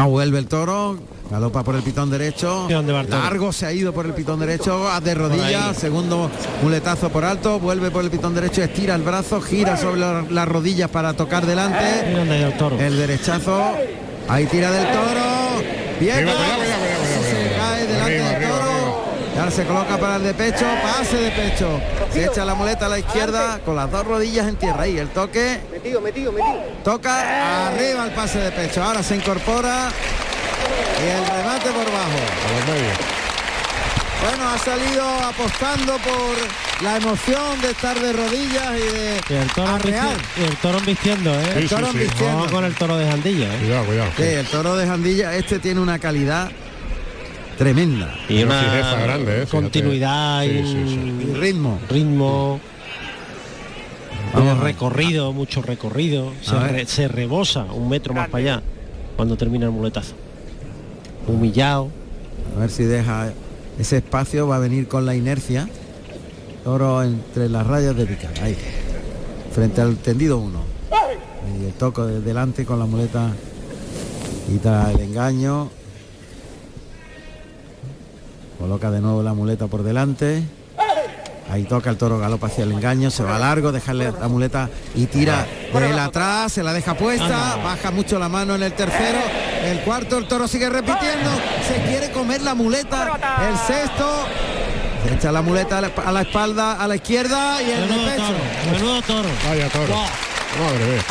Ah, 0.00 0.06
vuelve 0.06 0.38
el 0.38 0.46
toro. 0.46 0.96
Galopa 1.30 1.62
por 1.64 1.74
el 1.74 1.82
pitón 1.82 2.08
derecho. 2.08 2.66
Largo 3.18 3.52
se 3.52 3.66
ha 3.66 3.72
ido 3.72 3.92
por 3.92 4.06
el 4.06 4.14
pitón 4.14 4.38
derecho. 4.40 4.88
haz 4.88 5.02
de 5.02 5.14
rodillas. 5.14 5.76
Segundo 5.76 6.30
muletazo 6.62 7.08
por 7.10 7.24
alto. 7.24 7.58
Vuelve 7.58 7.90
por 7.90 8.04
el 8.04 8.10
pitón 8.10 8.34
derecho. 8.34 8.62
Estira 8.62 8.94
el 8.94 9.02
brazo. 9.02 9.40
Gira 9.40 9.76
sobre 9.76 10.00
la- 10.00 10.24
las 10.30 10.48
rodillas 10.48 10.88
para 10.88 11.14
tocar 11.14 11.44
delante. 11.44 12.12
El 12.46 12.56
toro. 12.56 12.78
El 12.78 12.96
derechazo. 12.96 13.60
Ahí 14.28 14.46
tira 14.46 14.70
del 14.70 14.86
toro. 14.86 15.64
Bien. 16.00 16.26
Se 19.50 19.64
coloca 19.64 19.96
para 19.98 20.16
el 20.16 20.22
de 20.24 20.34
pecho. 20.34 20.64
Pase 20.82 21.16
de 21.16 21.30
pecho. 21.30 21.80
Se 22.12 22.24
echa 22.26 22.44
la 22.44 22.54
muleta 22.54 22.86
a 22.86 22.88
la 22.88 22.98
izquierda 22.98 23.58
con 23.64 23.74
las 23.76 23.90
dos 23.90 24.06
rodillas 24.06 24.46
en 24.46 24.56
tierra. 24.56 24.82
Ahí 24.82 24.98
el 24.98 25.08
toque. 25.08 25.58
Metido, 25.72 26.00
metido, 26.00 26.30
metido. 26.32 26.62
Toca 26.84 27.68
arriba 27.68 28.04
el 28.04 28.10
pase 28.12 28.38
de 28.38 28.50
pecho. 28.52 28.82
Ahora 28.84 29.02
se 29.02 29.16
incorpora. 29.16 29.88
Y 31.02 31.08
el 31.10 31.26
remate 31.26 31.70
por 31.70 31.84
bajo. 31.84 33.18
Bueno, 34.20 34.50
ha 34.50 34.58
salido 34.58 35.04
apostando 35.24 35.92
por 35.98 36.82
la 36.84 36.96
emoción 36.96 37.60
de 37.62 37.70
estar 37.70 37.98
de 37.98 38.12
rodillas 38.12 38.72
y 38.76 38.92
de 38.96 39.20
Y 39.30 39.34
el 39.34 39.52
toro, 39.52 39.74
arrear. 39.74 40.16
y 40.36 40.42
el 40.44 40.56
toro 40.56 40.78
embistiendo, 40.78 41.32
¿eh? 41.32 41.44
Sí, 41.54 41.58
El 41.60 41.68
toro 41.68 41.86
sí, 41.86 41.92
sí. 41.92 41.98
embistiendo. 41.98 42.36
Vamos 42.36 42.52
con 42.52 42.64
el 42.64 42.74
toro 42.74 42.96
de 42.96 43.06
Jandilla, 43.10 43.46
¿eh? 43.54 43.58
Cuidado, 43.60 43.84
cuidado. 43.86 44.10
Sí, 44.16 44.22
el 44.24 44.46
toro 44.46 44.76
de 44.76 44.86
Jandilla, 44.86 45.34
este 45.34 45.58
tiene 45.60 45.80
una 45.80 45.98
calidad 46.00 46.50
tremenda. 47.58 48.14
Y 48.28 48.42
Una 48.44 48.62
grande, 49.02 49.42
¿eh? 49.42 49.46
Continuidad 49.46 50.44
y 50.44 50.48
Sí, 50.48 50.58
un 50.58 50.88
sí, 50.88 51.28
Y 51.30 51.34
ritmo. 51.34 51.78
ritmo. 51.90 52.60
Vamos 54.32 54.58
recorrido, 54.60 55.32
mucho 55.32 55.62
recorrido. 55.62 56.32
Se, 56.42 56.58
re- 56.58 57.08
rebosa 57.08 57.64
un 57.64 57.88
metro 57.88 58.14
más 58.14 58.28
para 58.28 58.38
allá 58.42 58.62
cuando 59.16 59.36
termina 59.36 59.66
el 59.66 59.72
muletazo. 59.72 60.14
Humillado. 61.26 61.88
A 62.56 62.60
ver 62.60 62.70
si 62.70 62.84
deja 62.84 63.32
ese 63.78 63.98
espacio, 63.98 64.46
va 64.46 64.56
a 64.56 64.58
venir 64.60 64.86
con 64.88 65.04
la 65.06 65.14
inercia. 65.14 65.68
Toro 66.64 67.02
entre 67.02 67.48
las 67.48 67.66
rayas 67.66 67.96
de 67.96 68.06
picar. 68.06 68.32
Ahí. 68.42 68.56
Frente 69.52 69.80
al 69.80 69.96
tendido 69.96 70.38
uno. 70.38 70.60
Y 71.60 71.64
el 71.66 71.72
toco 71.72 72.06
de 72.06 72.20
delante 72.20 72.64
con 72.64 72.78
la 72.78 72.84
muleta. 72.86 73.30
Quita 74.46 74.92
el 74.92 75.00
engaño. 75.00 75.70
Coloca 78.58 78.90
de 78.90 79.00
nuevo 79.00 79.22
la 79.22 79.34
muleta 79.34 79.66
por 79.66 79.82
delante. 79.82 80.42
Ahí 81.50 81.64
toca 81.64 81.88
el 81.88 81.96
toro 81.96 82.18
galopa 82.18 82.48
hacia 82.48 82.64
el 82.64 82.72
engaño, 82.72 83.10
se 83.10 83.22
va 83.22 83.38
largo, 83.38 83.72
dejarle 83.72 84.12
la 84.12 84.28
muleta 84.28 84.68
y 84.94 85.06
tira 85.06 85.46
de 85.72 85.90
él 85.90 85.98
atrás, 85.98 86.52
se 86.52 86.62
la 86.62 86.74
deja 86.74 86.92
puesta, 86.92 87.56
baja 87.64 87.90
mucho 87.90 88.18
la 88.18 88.28
mano 88.28 88.54
en 88.54 88.62
el 88.62 88.74
tercero, 88.74 89.18
el 89.64 89.80
cuarto, 89.80 90.18
el 90.18 90.28
toro 90.28 90.46
sigue 90.46 90.68
repitiendo, 90.68 91.30
se 91.66 91.88
quiere 91.88 92.12
comer 92.12 92.42
la 92.42 92.54
muleta, 92.54 93.18
el 93.48 93.56
sexto, 93.56 94.26
se 95.06 95.14
echa 95.14 95.32
la 95.32 95.40
muleta 95.40 95.78
a 95.78 96.12
la, 96.12 96.20
espalda, 96.20 96.72
a 96.74 96.86
la 96.86 96.96
izquierda 96.96 97.62
y 97.62 97.70
el 97.70 97.88
de 97.88 97.94
pecho. 97.94 98.22
toro, 98.22 98.72
menudo 98.72 99.02
toro. 99.02 99.28
Vaya 99.48 99.68
toro. 99.70 99.94
Wow. 99.94 100.66
Madre 100.66 100.84
mía. 100.84 101.02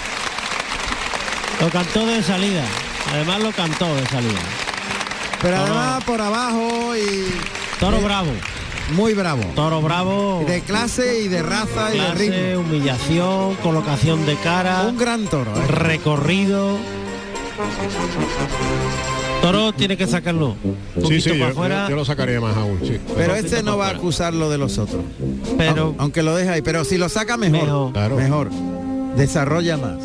Lo 1.61 1.69
cantó 1.69 2.06
de 2.06 2.22
salida. 2.22 2.64
Además 3.11 3.40
lo 3.40 3.52
cantó 3.52 3.95
de 3.95 4.06
salida. 4.06 4.66
Pero 5.41 5.57
Toro- 5.57 5.65
además 5.73 6.03
por 6.03 6.22
abajo 6.22 6.95
y... 6.95 7.26
Toro 7.80 7.97
eh, 7.97 8.03
bravo. 8.03 8.31
Muy 8.95 9.14
bravo. 9.14 9.41
Toro 9.55 9.81
bravo. 9.81 10.43
De 10.47 10.61
clase 10.61 11.22
y 11.22 11.27
de 11.27 11.43
raza 11.43 11.93
y 11.93 11.99
de 11.99 12.11
ritmo. 12.14 12.61
humillación, 12.61 13.55
colocación 13.55 14.26
de 14.26 14.35
cara. 14.38 14.84
Un 14.84 14.97
gran 14.97 15.26
toro. 15.26 15.51
¿eh? 15.55 15.68
Recorrido. 15.68 16.77
Toro 19.41 19.72
tiene 19.73 19.95
que 19.97 20.07
sacarlo. 20.07 20.55
Un 20.64 20.76
Sí, 20.95 21.01
poquito 21.01 21.22
sí, 21.23 21.30
para 21.31 21.39
yo, 21.39 21.47
afuera. 21.49 21.84
yo- 21.84 21.89
yo 21.91 21.95
lo 21.97 22.05
sacaría 22.05 22.39
más 22.41 22.55
aún, 22.57 22.80
sí. 22.84 22.97
Pero 23.15 23.35
este 23.35 23.61
no 23.61 23.77
va 23.77 23.88
a 23.88 23.91
acusar 23.91 24.34
lo 24.34 24.49
de 24.49 24.57
los 24.57 24.77
otros. 24.77 25.03
Pero- 25.57 25.91
Au- 25.91 25.95
aunque 25.99 26.23
lo 26.23 26.35
deja 26.35 26.53
ahí, 26.53 26.61
pero 26.61 26.84
si 26.85 26.97
lo 26.97 27.09
saca 27.09 27.38
mejor. 27.38 27.64
Mejor. 27.64 27.91
Claro. 27.93 28.15
Mejor. 28.15 28.49
Desarrolla 29.15 29.77
más. 29.77 29.97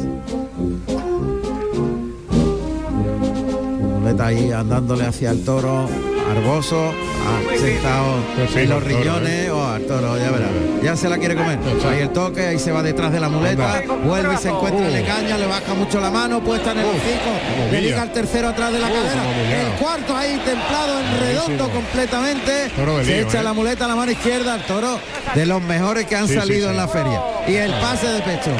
Muleta 4.12 4.26
ahí 4.26 4.52
andándole 4.52 5.06
hacia 5.06 5.30
el 5.30 5.42
toro. 5.42 5.88
Arboso, 6.30 6.92
ha 6.92 7.58
sentado 7.58 8.16
Pues 8.36 8.56
en 8.56 8.68
los 8.70 8.82
el 8.82 8.88
toro, 8.88 9.00
riñones. 9.00 9.50
Oh, 9.50 9.64
al 9.66 9.82
toro, 9.86 10.18
ya 10.18 10.30
verá. 10.30 10.48
Ya 10.82 10.96
se 10.96 11.08
la 11.08 11.16
quiere 11.16 11.34
comer. 11.34 11.58
Ahí 11.90 12.00
el 12.00 12.10
toque, 12.10 12.46
ahí 12.46 12.58
se 12.58 12.72
va 12.72 12.82
detrás 12.82 13.10
de 13.10 13.20
la 13.20 13.30
muleta. 13.30 13.82
Vuelve 14.04 14.34
y 14.34 14.36
se 14.36 14.50
encuentra 14.50 14.86
el 14.86 14.92
Uh. 14.92 14.96
engaño, 14.96 15.38
le 15.38 15.46
baja 15.46 15.74
mucho 15.74 15.98
la 16.00 16.10
mano, 16.10 16.40
puesta 16.40 16.72
en 16.72 16.78
el 16.78 16.84
hocico. 16.84 17.70
Le 17.70 17.80
liga 17.80 18.02
al 18.02 18.12
tercero 18.12 18.48
atrás 18.48 18.72
de 18.72 18.78
la 18.80 18.88
cadera. 18.88 19.22
El 19.62 19.78
cuarto 19.80 20.14
ahí 20.14 20.40
templado 20.44 21.00
en 21.00 21.20
redondo 21.20 21.70
completamente. 21.70 22.70
Se 23.04 23.20
echa 23.22 23.40
¿eh? 23.40 23.44
la 23.44 23.54
muleta 23.54 23.86
a 23.86 23.88
la 23.88 23.96
mano 23.96 24.12
izquierda, 24.12 24.56
el 24.56 24.62
toro 24.62 24.98
de 25.34 25.46
los 25.46 25.62
mejores 25.62 26.04
que 26.06 26.16
han 26.16 26.28
salido 26.28 26.68
en 26.70 26.76
la 26.76 26.86
feria. 26.86 27.20
Y 27.48 27.54
el 27.54 27.72
pase 27.72 28.08
de 28.08 28.20
pecho. 28.20 28.50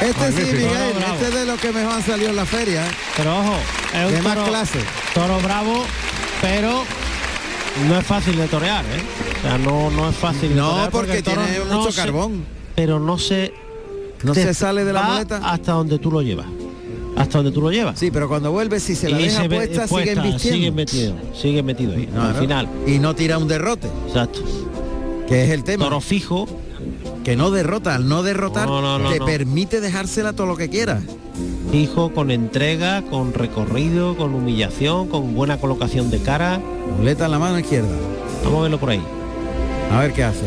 Este 0.00 0.32
sí. 0.32 0.52
Miguel, 0.52 0.92
Toro 0.92 1.06
este 1.14 1.28
es 1.28 1.34
de 1.34 1.46
los 1.46 1.60
que 1.60 1.72
mejor 1.72 1.92
han 1.94 2.02
salido 2.02 2.30
en 2.30 2.36
la 2.36 2.44
feria. 2.46 2.86
¿eh? 2.86 2.90
Pero 3.16 3.38
ojo, 3.38 3.54
es 3.94 4.10
De 4.12 4.18
un 4.18 4.24
más 4.24 4.34
toro, 4.34 4.46
clase. 4.48 4.78
toro 5.14 5.38
bravo, 5.40 5.84
pero 6.42 6.82
no 7.88 7.98
es 7.98 8.06
fácil 8.06 8.36
de 8.36 8.46
torear, 8.48 8.84
¿eh? 8.84 9.02
O 9.38 9.42
sea, 9.42 9.58
no, 9.58 9.90
no 9.90 10.08
es 10.10 10.16
fácil 10.16 10.50
de 10.50 10.54
No, 10.56 10.70
torear 10.70 10.90
porque 10.90 11.22
toro 11.22 11.42
tiene 11.42 11.58
no 11.70 11.78
mucho 11.78 11.92
se- 11.92 12.00
carbón. 12.00 12.44
pero 12.74 13.00
no 13.00 13.16
se 13.18 13.54
No 14.22 14.34
se 14.34 14.52
sale 14.54 14.84
de 14.84 14.92
la 14.92 15.02
muleta. 15.02 15.40
hasta 15.42 15.72
donde 15.72 15.98
tú 15.98 16.10
lo 16.10 16.20
llevas. 16.20 16.46
Hasta 17.16 17.38
donde 17.38 17.50
tú 17.50 17.62
lo 17.62 17.70
llevas. 17.70 17.98
Sí, 17.98 18.10
pero 18.10 18.28
cuando 18.28 18.52
vuelve, 18.52 18.78
si 18.78 18.94
se 18.94 19.08
la 19.08 19.18
Y 19.18 19.24
deja 19.24 19.42
se 19.42 19.48
puesta, 19.48 19.86
puesta, 19.86 20.10
siguen 20.12 20.22
vistiendo. 20.22 20.38
sigue 20.58 20.70
metido, 20.70 21.14
sigue 21.34 21.62
metido 21.62 21.92
ahí, 21.94 22.08
al 22.20 22.34
final. 22.34 22.68
Y 22.86 22.98
no 22.98 23.14
tira 23.14 23.38
un 23.38 23.48
derrote, 23.48 23.88
Exacto. 24.08 24.40
que 25.26 25.44
es 25.44 25.50
el 25.50 25.64
tema. 25.64 25.84
Toro 25.84 26.02
fijo, 26.02 26.46
Que 27.26 27.34
no 27.34 27.50
derrota, 27.50 27.96
al 27.96 28.08
no 28.08 28.22
derrotar, 28.22 28.68
No, 28.68 28.80
no, 28.80 29.00
no, 29.00 29.10
te 29.10 29.18
no. 29.18 29.24
permite 29.26 29.80
dejársela 29.80 30.32
todo 30.32 30.46
lo 30.46 30.56
que 30.56 30.70
quieras. 30.70 31.02
fijo, 31.72 32.14
con 32.14 32.30
entrega, 32.30 33.02
con 33.02 33.34
recorrido, 33.34 34.16
con 34.16 34.32
humillación, 34.32 35.08
con 35.08 35.34
buena 35.34 35.58
colocación 35.58 36.08
de 36.08 36.20
cara. 36.20 36.60
Muleta 36.96 37.24
en 37.24 37.32
la 37.32 37.40
mano 37.40 37.58
izquierda. 37.58 37.88
Vamos 38.44 38.60
a 38.60 38.62
verlo 38.62 38.78
por 38.78 38.90
ahí. 38.90 39.02
A 39.92 39.98
ver 39.98 40.12
qué 40.12 40.22
hace. 40.22 40.46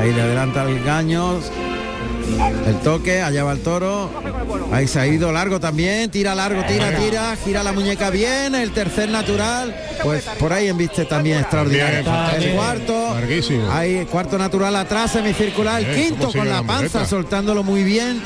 Ahí 0.00 0.10
le 0.14 0.22
adelanta 0.22 0.62
el 0.64 0.82
gaño. 0.82 1.34
El 2.66 2.80
toque, 2.80 3.22
allá 3.22 3.44
va 3.44 3.52
el 3.52 3.60
toro. 3.60 4.10
Ahí 4.72 4.88
se 4.88 5.00
ha 5.00 5.06
ido 5.06 5.32
largo 5.32 5.60
también. 5.60 6.10
Tira 6.10 6.34
largo, 6.34 6.62
tira, 6.64 6.96
tira. 6.96 7.36
Gira 7.36 7.62
la 7.62 7.72
muñeca 7.72 8.10
bien. 8.10 8.54
El 8.54 8.72
tercer 8.72 9.08
natural. 9.08 9.74
Pues 10.02 10.24
por 10.38 10.52
ahí 10.52 10.68
embiste 10.68 11.04
también 11.04 11.38
extraordinario. 11.38 12.04
El 12.38 12.52
cuarto. 12.52 13.14
Larguísimo. 13.14 13.70
Ahí 13.70 14.06
cuarto 14.10 14.38
natural 14.38 14.74
atrás, 14.76 15.12
semicircular. 15.12 15.82
El 15.82 15.94
quinto 15.94 16.32
con 16.32 16.48
la 16.48 16.62
panza, 16.62 17.06
soltándolo 17.06 17.62
muy 17.62 17.84
bien. 17.84 18.22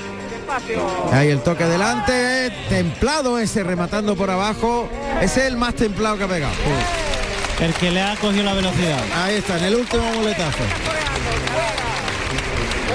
Ahí 1.13 1.29
el 1.29 1.41
toque 1.41 1.65
delante. 1.65 2.51
Templado 2.69 3.39
ese, 3.39 3.63
rematando 3.63 4.17
por 4.17 4.31
abajo. 4.31 4.89
Ese 5.21 5.41
es 5.41 5.47
el 5.47 5.57
más 5.57 5.75
templado 5.75 6.17
que 6.17 6.25
ha 6.25 6.29
pegado. 6.29 6.55
El 7.61 7.75
que 7.75 7.91
le 7.91 8.01
ha 8.01 8.17
cogido 8.17 8.45
la 8.45 8.55
velocidad. 8.55 9.01
Ahí 9.15 9.37
está, 9.37 9.59
en 9.59 9.65
el 9.65 9.75
último 9.77 10.03
muletazo. 10.15 10.65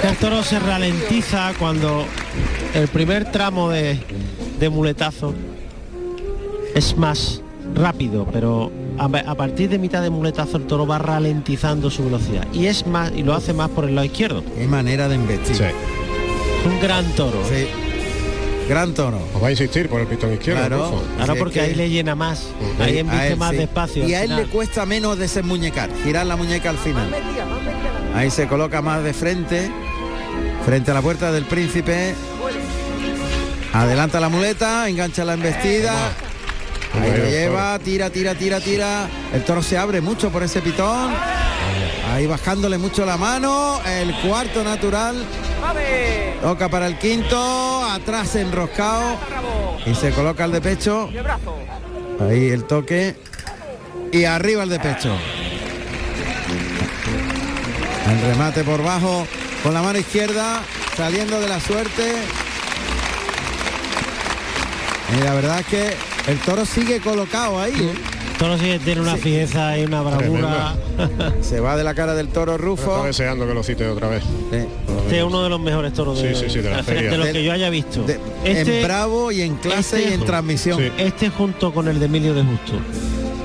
El 0.08 0.16
toro 0.16 0.42
se 0.42 0.58
ralentiza 0.58 1.52
cuando 1.58 2.04
el 2.74 2.88
primer 2.88 3.30
tramo 3.32 3.70
de, 3.70 3.98
de 4.58 4.68
muletazo 4.68 5.34
es 6.74 6.96
más 6.96 7.40
rápido, 7.74 8.26
pero 8.32 8.70
a, 8.98 9.04
a 9.06 9.34
partir 9.34 9.68
de 9.68 9.78
mitad 9.78 10.02
de 10.02 10.10
muletazo 10.10 10.58
el 10.58 10.66
toro 10.66 10.86
va 10.86 10.98
ralentizando 10.98 11.90
su 11.90 12.04
velocidad 12.04 12.46
y 12.52 12.66
es 12.66 12.86
más 12.86 13.10
y 13.14 13.22
lo 13.24 13.34
hace 13.34 13.52
más 13.52 13.68
por 13.70 13.84
el 13.84 13.94
lado 13.96 14.06
izquierdo. 14.06 14.44
Qué 14.56 14.66
manera 14.66 15.08
de 15.08 15.16
embestir. 15.16 15.56
Sí. 15.56 15.64
Es 15.64 16.66
un 16.72 16.80
gran 16.80 17.04
toro. 17.16 17.40
¿eh? 17.50 17.68
Sí. 17.72 18.68
Gran 18.68 18.94
toro. 18.94 19.18
Os 19.34 19.42
va 19.42 19.48
a 19.48 19.50
insistir 19.50 19.88
por 19.88 20.00
el 20.00 20.06
pitón 20.06 20.32
izquierdo, 20.32 20.60
Claro. 20.66 21.02
Sí, 21.24 21.32
porque 21.38 21.58
es 21.60 21.64
que- 21.64 21.70
ahí 21.70 21.74
le 21.76 21.90
llena 21.90 22.14
más, 22.14 22.46
Ujú. 22.60 22.82
ahí 22.82 22.98
embiste 22.98 23.36
más 23.36 23.50
sí. 23.52 23.56
despacio. 23.58 24.08
Y 24.08 24.14
a 24.14 24.22
él 24.22 24.28
final. 24.30 24.44
le 24.44 24.48
cuesta 24.50 24.86
menos 24.86 25.18
desenmuñecar, 25.18 25.90
girar 26.04 26.26
la 26.26 26.36
muñeca 26.36 26.70
al 26.70 26.78
final. 26.78 27.08
Ahí 28.14 28.30
se 28.30 28.46
coloca 28.48 28.80
más 28.82 29.04
de 29.04 29.12
frente, 29.12 29.70
frente 30.66 30.90
a 30.90 30.94
la 30.94 31.00
puerta 31.00 31.30
del 31.30 31.44
príncipe. 31.44 32.12
Adelanta 33.72 34.18
la 34.18 34.28
muleta, 34.28 34.88
engancha 34.88 35.24
la 35.24 35.34
embestida. 35.34 35.92
Ahí 36.92 37.10
Ahí 37.10 37.18
lo 37.18 37.24
lleva, 37.24 37.78
tira, 37.78 38.10
tira, 38.10 38.34
tira, 38.34 38.58
tira. 38.58 39.08
El 39.32 39.44
toro 39.44 39.62
se 39.62 39.78
abre 39.78 40.00
mucho 40.00 40.30
por 40.30 40.42
ese 40.42 40.60
pitón. 40.60 41.14
Ahí 42.12 42.26
bajándole 42.26 42.78
mucho 42.78 43.06
la 43.06 43.16
mano. 43.16 43.80
El 43.86 44.12
cuarto 44.16 44.64
natural. 44.64 45.24
Toca 46.42 46.68
para 46.68 46.88
el 46.88 46.98
quinto. 46.98 47.84
Atrás 47.84 48.34
enroscado. 48.34 49.18
Y 49.86 49.94
se 49.94 50.10
coloca 50.10 50.46
el 50.46 50.50
de 50.50 50.60
pecho. 50.60 51.08
Ahí 52.18 52.48
el 52.48 52.64
toque. 52.64 53.14
Y 54.10 54.24
arriba 54.24 54.64
el 54.64 54.70
de 54.70 54.80
pecho. 54.80 55.14
El 58.10 58.20
remate 58.32 58.64
por 58.64 58.82
bajo 58.82 59.26
con 59.66 59.74
la 59.74 59.82
mano 59.82 59.98
izquierda. 59.98 60.62
Saliendo 60.96 61.40
de 61.40 61.48
la 61.48 61.58
suerte. 61.58 62.14
Y 65.18 65.24
la 65.24 65.34
verdad 65.34 65.58
es 65.58 65.66
que 65.66 66.30
el 66.30 66.38
toro 66.38 66.64
sigue 66.64 67.00
colocado 67.00 67.60
ahí. 67.60 67.72
¿eh? 67.72 67.94
El 68.32 68.38
toro 68.38 68.58
sí 68.58 68.78
tiene 68.84 69.00
una 69.00 69.16
fijeza 69.16 69.76
y 69.76 69.84
una 69.86 70.02
bravura. 70.02 70.76
Se 71.40 71.58
va 71.58 71.76
de 71.76 71.82
la 71.82 71.94
cara 71.94 72.14
del 72.14 72.28
toro 72.28 72.52
Está 72.54 72.64
Rufo. 72.64 73.02
deseando 73.04 73.44
que 73.46 73.54
lo 73.54 73.64
cite 73.64 73.88
otra 73.88 74.08
vez. 74.08 74.22
Sí. 74.52 74.58
Este 75.04 75.18
es 75.18 75.24
uno 75.24 75.42
de 75.42 75.48
los 75.48 75.58
mejores 75.60 75.92
toros 75.94 76.22
de, 76.22 76.32
Sí, 76.34 76.44
sí, 76.44 76.50
sí, 76.50 76.58
de 76.60 76.70
la 76.70 76.82
feria. 76.84 77.10
de 77.10 77.18
los 77.18 77.28
que 77.28 77.42
yo 77.42 77.52
haya 77.52 77.68
visto. 77.68 78.04
De- 78.04 78.20
Este- 78.44 78.78
en 78.80 78.86
bravo 78.86 79.32
y 79.32 79.42
en 79.42 79.56
clase 79.56 79.98
este- 79.98 80.10
y 80.10 80.12
en 80.14 80.24
transmisión. 80.24 80.78
Sí. 80.78 80.92
Este 80.96 81.28
junto 81.30 81.72
con 81.74 81.88
el 81.88 81.98
de 81.98 82.06
Emilio 82.06 82.34
de 82.34 82.42
Justo, 82.44 82.72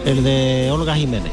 el 0.06 0.24
de 0.24 0.70
Olga 0.72 0.96
Jiménez. 0.96 1.32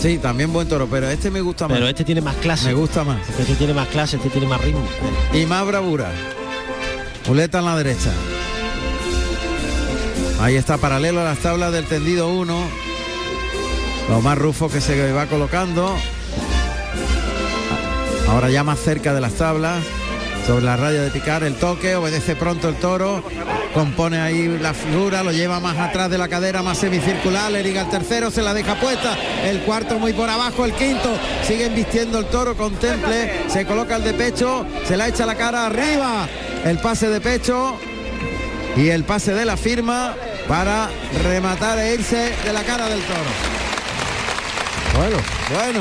Sí, 0.00 0.18
también 0.18 0.52
buen 0.52 0.68
toro, 0.68 0.86
pero 0.90 1.08
este 1.08 1.30
me 1.30 1.40
gusta 1.40 1.66
más. 1.66 1.76
Pero 1.76 1.88
este 1.88 2.04
tiene 2.04 2.20
más 2.20 2.36
clase. 2.36 2.66
Me 2.66 2.74
gusta 2.74 3.02
más. 3.02 3.28
Este 3.28 3.54
tiene 3.54 3.74
más 3.74 3.88
clase, 3.88 4.16
este 4.16 4.30
tiene 4.30 4.46
más 4.46 4.60
ritmo. 4.60 4.86
Y 5.32 5.46
más 5.46 5.66
bravura. 5.66 6.10
Muleta 7.26 7.58
en 7.58 7.64
la 7.64 7.76
derecha. 7.76 8.12
Ahí 10.40 10.54
está 10.54 10.76
paralelo 10.76 11.20
a 11.22 11.24
las 11.24 11.38
tablas 11.38 11.72
del 11.72 11.86
tendido 11.86 12.28
1. 12.28 12.68
Lo 14.10 14.20
más 14.20 14.38
rufo 14.38 14.68
que 14.68 14.80
se 14.80 15.12
va 15.12 15.26
colocando. 15.26 15.96
Ahora 18.28 18.50
ya 18.50 18.62
más 18.62 18.78
cerca 18.78 19.14
de 19.14 19.20
las 19.20 19.32
tablas. 19.32 19.82
Sobre 20.46 20.64
la 20.64 20.76
raya 20.76 21.02
de 21.02 21.10
picar 21.10 21.42
el 21.42 21.56
toque, 21.56 21.96
obedece 21.96 22.36
pronto 22.36 22.68
el 22.68 22.76
toro, 22.76 23.24
compone 23.74 24.20
ahí 24.20 24.46
la 24.60 24.72
figura, 24.74 25.24
lo 25.24 25.32
lleva 25.32 25.58
más 25.58 25.76
atrás 25.76 26.08
de 26.08 26.18
la 26.18 26.28
cadera, 26.28 26.62
más 26.62 26.78
semicircular, 26.78 27.50
le 27.50 27.64
liga 27.64 27.82
el 27.82 27.90
tercero, 27.90 28.30
se 28.30 28.42
la 28.42 28.54
deja 28.54 28.76
puesta, 28.76 29.16
el 29.44 29.58
cuarto 29.62 29.98
muy 29.98 30.12
por 30.12 30.28
abajo, 30.28 30.64
el 30.64 30.72
quinto, 30.74 31.18
sigue 31.42 31.68
vistiendo 31.70 32.20
el 32.20 32.26
toro, 32.26 32.56
contemple, 32.56 33.48
se 33.48 33.66
coloca 33.66 33.96
el 33.96 34.04
de 34.04 34.14
pecho, 34.14 34.64
se 34.86 34.96
la 34.96 35.08
echa 35.08 35.26
la 35.26 35.34
cara 35.34 35.66
arriba, 35.66 36.28
el 36.64 36.78
pase 36.78 37.08
de 37.08 37.20
pecho 37.20 37.76
y 38.76 38.90
el 38.90 39.02
pase 39.02 39.34
de 39.34 39.46
la 39.46 39.56
firma 39.56 40.14
para 40.46 40.88
rematar 41.24 41.76
e 41.80 41.94
irse 41.94 42.32
de 42.44 42.52
la 42.52 42.62
cara 42.62 42.88
del 42.88 43.00
toro. 43.00 43.30
Bueno, 44.96 45.16
Bueno, 45.50 45.80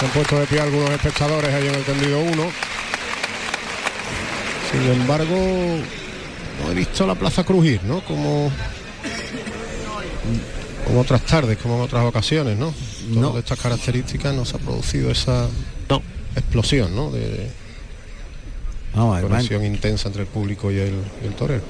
se 0.00 0.04
han 0.04 0.10
puesto 0.10 0.40
de 0.40 0.46
pie 0.46 0.60
algunos 0.60 0.90
espectadores 0.90 1.54
ahí 1.54 1.68
en 1.68 1.74
el 1.76 1.84
tendido 1.84 2.18
1. 2.18 2.67
Sin 4.70 4.82
embargo, 5.00 5.34
no 6.64 6.70
he 6.70 6.74
visto 6.74 7.06
la 7.06 7.14
plaza 7.14 7.44
crujir, 7.44 7.82
¿no? 7.84 8.00
Como, 8.04 8.50
como 10.86 11.00
otras 11.00 11.22
tardes, 11.22 11.58
como 11.58 11.76
en 11.76 11.80
otras 11.82 12.04
ocasiones, 12.04 12.58
¿no? 12.58 12.72
Todo 13.14 13.20
No. 13.20 13.32
de 13.32 13.40
estas 13.40 13.58
características 13.58 14.34
no 14.34 14.44
se 14.44 14.56
ha 14.56 14.58
producido 14.58 15.10
esa 15.10 15.46
No. 15.88 16.02
explosión, 16.36 16.94
¿no? 16.94 17.10
De 17.10 17.50
en- 18.94 19.22
conexión 19.22 19.64
intensa 19.64 20.08
entre 20.08 20.22
el 20.22 20.28
público 20.28 20.70
y 20.70 20.78
el, 20.78 20.94
y 21.22 21.26
el 21.26 21.34
torero. 21.34 21.62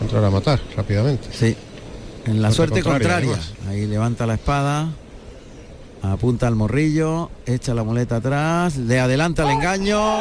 Entrar 0.00 0.24
a 0.24 0.30
matar 0.30 0.60
rápidamente. 0.76 1.28
Sí. 1.32 1.56
En 2.26 2.42
la 2.42 2.52
Suerte 2.52 2.82
suerte 2.82 2.90
contraria, 2.90 3.30
contraria. 3.36 3.70
Ahí 3.70 3.86
levanta 3.86 4.26
la 4.26 4.34
espada. 4.34 4.88
Apunta 6.02 6.46
al 6.46 6.54
morrillo. 6.56 7.30
Echa 7.46 7.74
la 7.74 7.82
muleta 7.84 8.16
atrás. 8.16 8.76
Le 8.76 9.00
adelanta 9.00 9.44
el 9.44 9.50
engaño. 9.50 10.20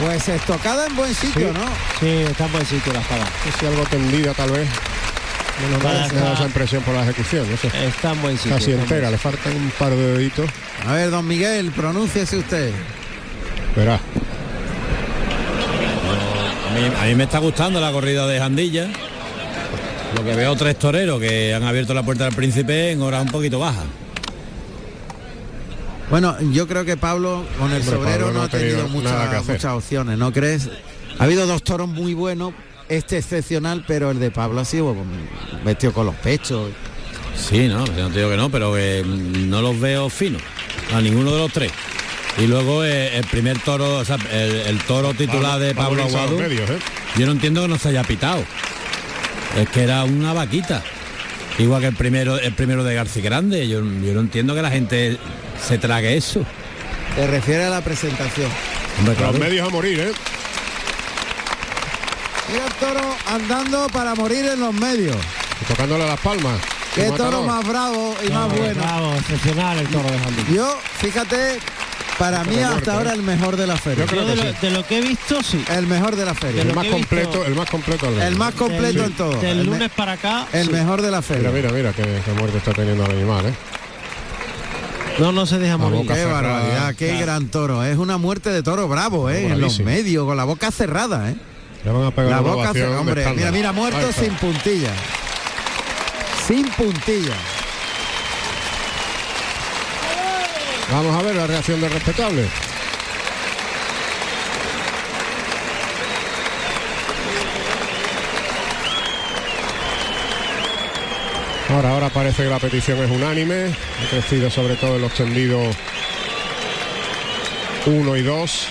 Pues 0.00 0.28
estocada 0.28 0.86
en 0.86 0.94
buen 0.96 1.12
sitio, 1.14 1.48
Sí. 1.48 1.54
¿no? 1.58 1.66
Sí, 2.00 2.08
está 2.30 2.46
en 2.46 2.52
buen 2.52 2.66
sitio 2.66 2.92
la 2.92 3.00
espada. 3.00 3.26
Si 3.58 3.66
algo 3.66 3.82
tendida 3.84 4.32
tal 4.34 4.50
vez. 4.52 4.68
Menos 5.60 5.82
mal 5.82 6.12
Me 6.12 6.20
da 6.20 6.34
esa 6.34 6.44
impresión 6.44 6.82
por 6.84 6.94
la 6.94 7.02
ejecución, 7.02 7.50
no 7.50 7.56
sé. 7.56 7.66
Está 7.84 8.12
en 8.12 8.22
buen 8.22 8.36
sitio. 8.38 8.54
Casi 8.54 8.72
entera, 8.72 9.10
le 9.10 9.18
faltan 9.18 9.56
un 9.56 9.70
par 9.76 9.90
de 9.90 10.12
deditos. 10.16 10.48
A 10.86 10.92
ver, 10.92 11.10
don 11.10 11.26
Miguel, 11.26 11.72
pronúnciese 11.72 12.36
usted. 12.36 12.70
Verá. 13.74 13.94
A 16.68 16.74
mí, 16.74 16.92
a 17.00 17.04
mí 17.06 17.14
me 17.16 17.24
está 17.24 17.38
gustando 17.38 17.80
la 17.80 17.90
corrida 17.90 18.26
de 18.28 18.38
Jandilla. 18.38 18.88
Lo 20.16 20.24
que 20.24 20.34
veo 20.34 20.54
tres 20.54 20.78
toreros 20.78 21.20
que 21.20 21.52
han 21.54 21.64
abierto 21.64 21.92
la 21.92 22.04
puerta 22.04 22.24
del 22.24 22.34
príncipe 22.34 22.92
en 22.92 23.02
horas 23.02 23.22
un 23.22 23.30
poquito 23.32 23.58
bajas. 23.58 23.84
Bueno, 26.10 26.36
yo 26.52 26.66
creo 26.66 26.84
que 26.84 26.96
Pablo 26.96 27.44
con 27.58 27.70
el 27.72 27.82
sobrero 27.82 28.32
no 28.32 28.42
ha 28.42 28.48
tenido, 28.48 28.88
muchas, 28.88 29.64
opciones, 29.66 30.16
¿no 30.16 30.32
crees? 30.32 30.70
Ha 31.18 31.24
habido 31.24 31.46
dos 31.46 31.62
toros 31.62 31.88
muy 31.88 32.14
buenos, 32.14 32.54
este 32.88 33.18
excepcional, 33.18 33.84
pero 33.86 34.10
el 34.10 34.18
de 34.18 34.30
Pablo 34.30 34.60
ha 34.60 34.64
sido 34.64 34.96
vestido 35.64 35.92
con 35.92 36.06
los 36.06 36.14
pechos. 36.14 36.70
Sí, 37.36 37.68
no, 37.68 37.84
yo 37.86 38.08
no 38.08 38.08
te 38.08 38.18
digo 38.18 38.30
que 38.30 38.36
no, 38.36 38.50
pero 38.50 38.74
no 39.04 39.62
los 39.62 39.78
veo 39.78 40.08
finos. 40.08 40.42
A 40.94 41.00
ninguno 41.00 41.32
de 41.32 41.38
los 41.38 41.52
tres. 41.52 41.72
Y 42.38 42.46
luego 42.46 42.84
eh, 42.84 43.16
el 43.18 43.26
primer 43.26 43.58
toro, 43.58 43.98
o 43.98 44.04
sea, 44.04 44.16
el, 44.32 44.52
el 44.52 44.78
toro 44.84 45.12
titular 45.12 45.58
de 45.58 45.74
Pablo 45.74 46.04
Pablo 46.04 46.18
Aguado. 46.20 46.38
medios, 46.38 46.70
¿eh? 46.70 46.78
Yo 47.18 47.26
no 47.26 47.32
entiendo 47.32 47.62
que 47.62 47.68
no 47.68 47.78
se 47.78 47.88
haya 47.88 48.04
pitado. 48.04 48.42
Es 49.58 49.68
que 49.68 49.82
era 49.82 50.04
una 50.04 50.32
vaquita. 50.32 50.82
Igual 51.58 51.80
que 51.80 51.88
el 51.88 51.96
primero, 51.96 52.38
el 52.38 52.52
primero 52.52 52.84
de 52.84 52.94
García 52.94 53.22
Grande. 53.22 53.68
Yo, 53.68 53.80
yo 53.80 54.14
no 54.14 54.20
entiendo 54.20 54.54
que 54.54 54.62
la 54.62 54.70
gente 54.70 55.18
se 55.66 55.78
trague 55.78 56.16
eso. 56.16 56.44
Se 57.14 57.26
refiere 57.26 57.64
a 57.64 57.70
la 57.70 57.80
presentación. 57.80 58.50
Hombre, 58.98 59.14
claro. 59.14 59.32
Los 59.32 59.40
medios 59.40 59.66
a 59.66 59.70
morir, 59.70 60.00
¿eh? 60.00 60.12
Mira 62.50 62.64
el 62.66 62.72
toro 62.74 63.16
andando 63.26 63.86
para 63.88 64.14
morir 64.14 64.44
en 64.46 64.60
los 64.60 64.72
medios. 64.74 65.16
Y 65.60 65.64
tocándole 65.66 66.06
las 66.06 66.20
palmas. 66.20 66.58
Qué 66.94 67.10
toro 67.12 67.42
más 67.42 67.66
bravo 67.66 68.16
y 68.26 68.30
No, 68.30 68.48
más 68.48 68.58
bueno. 68.58 68.82
Bravo, 68.82 69.14
excepcional 69.16 69.78
el 69.78 69.86
toro 69.88 70.10
de 70.10 70.18
Jandilla. 70.18 70.48
Yo, 70.52 70.78
fíjate, 70.98 71.58
para 72.18 72.42
mí 72.44 72.56
hasta 72.56 72.70
muerto, 72.72 72.92
ahora 72.92 73.10
¿eh? 73.10 73.14
el 73.14 73.22
mejor 73.22 73.56
de 73.56 73.66
la 73.66 73.76
feria. 73.76 74.04
Yo 74.04 74.10
creo 74.10 74.22
Yo 74.22 74.28
de 74.28 74.34
que 74.36 74.42
lo, 74.44 74.50
sí. 74.52 74.56
de 74.62 74.70
lo 74.70 74.86
que 74.86 74.98
he 74.98 75.00
visto, 75.02 75.42
sí. 75.42 75.64
El 75.70 75.86
mejor 75.86 76.16
de 76.16 76.24
la 76.24 76.34
feria. 76.34 76.62
El 76.62 76.74
más 76.74 76.84
he 76.86 76.88
visto- 76.88 76.96
completo, 76.96 77.44
el 77.46 77.54
más 77.54 77.70
completo 77.70 78.22
El 78.22 78.36
más 78.36 78.54
completo 78.54 78.82
Del- 79.02 79.10
en 79.10 79.12
todo. 79.12 79.40
Del 79.40 79.58
el, 79.60 79.66
lunes 79.66 79.90
para 79.94 80.12
acá. 80.12 80.46
el 80.52 80.66
sí. 80.66 80.72
mejor 80.72 81.02
de 81.02 81.10
la 81.10 81.22
feria. 81.22 81.50
Mira, 81.50 81.70
mira, 81.70 81.72
mira 81.72 81.92
qué, 81.92 82.02
qué 82.24 82.32
muerte 82.32 82.58
está 82.58 82.72
teniendo 82.72 83.04
el 83.04 83.10
animal, 83.12 83.46
¿eh? 83.46 83.54
No, 85.18 85.32
no 85.32 85.46
se 85.46 85.58
deja 85.58 85.72
La 85.72 85.78
morir. 85.78 85.98
boca 86.02 86.14
Qué 86.14 86.20
cerrada. 86.20 86.40
barbaridad, 86.42 86.94
qué 86.94 87.08
Claro. 87.08 87.20
gran 87.26 87.46
toro. 87.48 87.84
Es 87.84 87.98
una 87.98 88.18
muerte 88.18 88.50
de 88.50 88.62
toro 88.62 88.86
bravo, 88.88 89.28
¿eh? 89.30 89.46
En 89.46 89.60
los 89.60 89.80
medios, 89.80 90.24
con 90.26 90.36
la 90.36 90.44
boca 90.44 90.70
cerrada, 90.70 91.30
¿eh? 91.30 91.36
Le 91.84 91.90
van 91.92 92.04
a 92.04 92.10
pegar 92.10 92.30
La 92.30 92.40
boca 92.40 92.72
cerrada. 92.72 93.00
Hombre, 93.00 93.26
mira, 93.34 93.50
mira, 93.52 93.72
muerto 93.72 94.12
sin 94.12 94.34
puntilla. 94.34 94.90
Sin 96.46 96.68
puntilla. 96.70 97.34
Vamos 100.92 101.16
a 101.18 101.22
ver 101.22 101.36
la 101.36 101.46
reacción 101.46 101.80
del 101.80 101.90
respetable. 101.92 102.46
Ahora, 111.70 111.90
ahora 111.90 112.08
parece 112.08 112.44
que 112.44 112.48
la 112.48 112.58
petición 112.58 112.98
es 113.04 113.10
unánime. 113.10 113.66
Ha 113.66 114.10
crecido 114.10 114.50
sobre 114.50 114.76
todo 114.76 114.96
en 114.96 115.02
los 115.02 115.12
tendidos 115.14 115.76
1 117.86 118.16
y 118.16 118.22
2. 118.22 118.68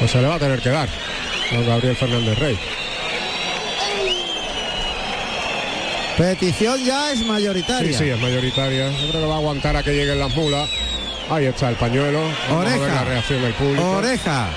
Pues 0.00 0.10
se 0.10 0.20
le 0.20 0.26
va 0.26 0.34
a 0.34 0.38
tener 0.38 0.60
que 0.60 0.70
dar 0.70 0.88
a 0.88 1.60
Gabriel 1.60 1.96
Fernández 1.96 2.38
Rey. 2.38 2.58
Petición 6.18 6.84
ya 6.84 7.12
es 7.12 7.24
mayoritaria. 7.26 7.92
Sí, 7.92 8.04
sí, 8.04 8.10
es 8.10 8.20
mayoritaria. 8.20 8.90
Yo 8.90 9.08
creo 9.10 9.22
que 9.22 9.26
va 9.26 9.34
a 9.34 9.38
aguantar 9.38 9.76
a 9.76 9.82
que 9.82 9.92
lleguen 9.92 10.18
las 10.18 10.34
mulas. 10.34 10.68
Ahí 11.30 11.46
está 11.46 11.70
el 11.70 11.76
pañuelo. 11.76 12.20
Vamos 12.48 12.66
a 12.66 12.68
ver 12.70 12.78
Oreja. 12.80 12.94
la 12.94 13.04
reacción 13.04 13.42
del 13.42 13.52
público. 13.54 13.90
Oreja. 13.90 14.48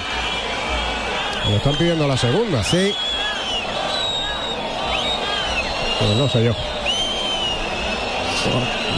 Le 1.50 1.56
están 1.56 1.76
pidiendo 1.78 2.08
la 2.08 2.18
segunda. 2.18 2.64
Sí. 2.64 2.94
Sé 6.32 6.44
yo. 6.44 6.54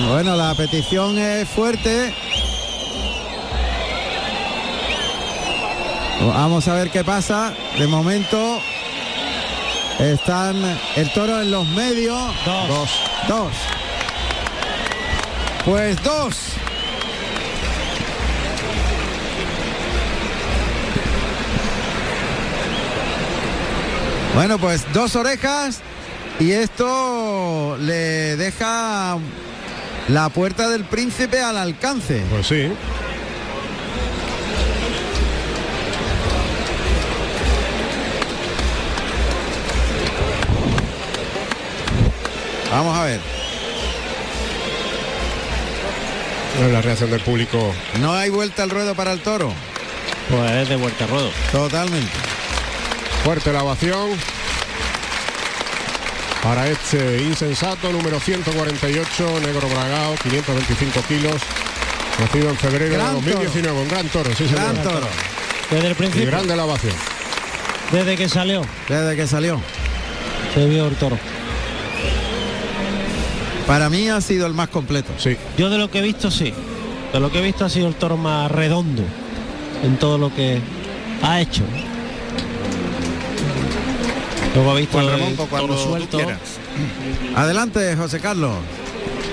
Bueno, 0.09 0.35
la 0.35 0.53
petición 0.53 1.17
es 1.17 1.47
fuerte. 1.47 2.13
Vamos 6.21 6.67
a 6.67 6.73
ver 6.73 6.89
qué 6.91 7.05
pasa. 7.05 7.53
De 7.77 7.88
momento 7.88 8.59
están 9.99 10.57
el 10.97 11.13
toro 11.13 11.41
en 11.41 11.51
los 11.51 11.65
medios. 11.67 12.19
Dos. 12.45 12.67
Dos. 12.67 12.89
Dos. 13.27 13.53
Pues 15.63 16.03
dos. 16.03 16.35
Bueno, 24.35 24.57
pues 24.57 24.85
dos 24.93 25.15
orejas 25.15 25.81
y 26.40 26.52
esto 26.52 27.78
le 27.80 28.38
deja 28.38 29.18
la 30.07 30.30
puerta 30.30 30.70
del 30.70 30.86
príncipe 30.86 31.41
al 31.41 31.57
alcance. 31.57 32.24
Pues 32.32 32.48
sí. 32.48 32.72
Vamos 42.72 42.98
a 42.98 43.03
ver. 43.03 43.20
La 46.72 46.82
reacción 46.82 47.11
del 47.11 47.22
público. 47.22 47.74
No 47.99 48.14
hay 48.14 48.30
vuelta 48.30 48.64
al 48.64 48.70
ruedo 48.70 48.95
para 48.95 49.11
el 49.11 49.20
toro. 49.20 49.52
Pues 50.30 50.52
es 50.52 50.70
de 50.70 50.76
vuelta 50.76 51.06
a 51.06 51.07
ruedo. 51.07 51.30
Totalmente. 51.52 52.11
Fuerte 53.24 53.52
la 53.52 53.64
ovación. 53.64 54.39
Para 56.44 56.68
este 56.68 57.22
insensato 57.24 57.91
número 57.91 58.20
148, 58.20 59.40
negro 59.45 59.68
bragao, 59.70 60.16
525 60.24 61.02
kilos. 61.07 61.41
Nacido 62.20 62.49
en 62.49 62.57
febrero 62.57 62.94
Gran 62.95 63.22
de 63.24 63.32
2019, 63.32 63.82
un 63.82 63.88
gran 63.88 64.07
toro, 64.10 64.30
sí 64.36 64.45
señor. 64.48 64.56
Gran 64.56 64.84
toro. 64.84 65.07
Desde 65.70 65.86
el 65.88 65.91
Y 65.91 65.95
principio, 65.95 66.28
grande 66.28 66.56
la 66.56 66.66
ovación. 66.66 66.94
desde 67.91 68.16
que 68.18 68.28
salió, 68.30 68.61
Desde 68.88 69.16
que 69.16 69.28
salió. 69.28 69.61
se 70.53 70.66
vio 70.68 70.88
el 70.88 70.95
toro. 70.95 71.18
Para 73.68 73.90
mí 73.90 74.10
ha 74.10 74.20
sido 74.22 74.48
el 74.48 74.53
más 74.53 74.70
completo. 74.70 75.11
Sí. 75.18 75.38
Yo 75.57 75.70
de 75.70 75.78
lo 75.78 75.91
que 75.91 75.99
he 75.99 76.02
visto, 76.02 76.32
sí. 76.32 76.53
De 77.14 77.20
lo 77.20 77.32
que 77.32 77.40
he 77.40 77.41
visto 77.41 77.66
ha 77.66 77.70
sido 77.70 77.88
el 77.88 77.95
toro 77.95 78.18
más 78.18 78.49
redondo 78.52 79.03
en 79.84 79.98
todo 79.98 80.18
lo 80.18 80.34
que 80.34 80.60
ha 81.22 81.40
hecho. 81.41 81.64
Luego 84.60 84.76
visto 84.76 84.94
Juan 84.94 85.06
el 85.06 85.11
Ramón, 85.11 85.34
pues 85.38 85.49
cuando 85.49 85.76
tú 85.76 85.81
suelto. 85.84 86.18
quieras. 86.18 86.40
Adelante, 87.36 87.95
José 87.95 88.19
Carlos. 88.19 88.52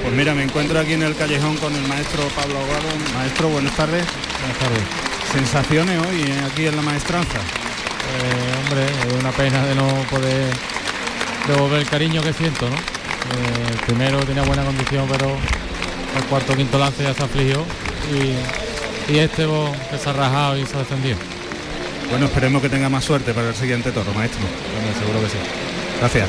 Pues 0.03 0.15
mira, 0.15 0.35
me 0.35 0.45
encuentro 0.45 0.79
aquí 0.79 0.93
en 0.93 1.03
el 1.03 1.17
callejón 1.17 1.57
con 1.57 1.75
el 1.75 1.83
maestro 1.89 2.23
Pablo 2.37 2.55
Aguado. 2.59 2.87
Maestro, 3.17 3.49
buenas 3.49 3.75
tardes. 3.75 4.05
Buenas 4.41 4.59
tardes. 4.59 4.83
Sensaciones 5.33 5.99
hoy 6.07 6.23
eh, 6.23 6.43
aquí 6.51 6.67
en 6.67 6.77
la 6.77 6.83
maestranza. 6.83 7.39
Eh, 7.39 8.63
hombre, 8.63 8.85
es 8.87 9.21
una 9.21 9.33
pena 9.33 9.65
de 9.67 9.75
no 9.75 9.89
poder 10.11 10.53
devolver 11.49 11.81
el 11.81 11.89
cariño 11.89 12.23
que 12.23 12.33
siento, 12.33 12.71
¿no? 12.71 12.77
Eh, 12.77 13.77
primero 13.85 14.21
tenía 14.21 14.43
buena 14.43 14.65
condición, 14.65 15.09
pero 15.11 15.37
el 16.17 16.25
cuarto 16.27 16.53
o 16.53 16.57
quinto 16.57 16.79
lance 16.79 17.03
ya 17.03 17.13
se 17.15 17.25
afligió 17.25 17.65
y, 18.15 19.13
y 19.13 19.19
este 19.19 19.45
pues, 19.45 19.77
que 19.91 19.99
se 19.99 20.09
ha 20.09 20.13
rajado 20.13 20.57
y 20.57 20.65
se 20.67 20.77
ha 20.77 20.79
defendido. 20.79 21.17
Bueno, 22.11 22.27
esperemos 22.27 22.63
que 22.63 22.69
tenga 22.69 22.89
más 22.89 23.05
suerte 23.05 23.35
para 23.35 23.49
el 23.49 23.55
siguiente 23.55 23.91
toro, 23.93 24.13
maestro. 24.15 24.41
Bueno, 24.41 24.99
seguro 24.99 25.21
que 25.23 25.29
sí. 25.29 25.39
Gracias. 26.01 26.29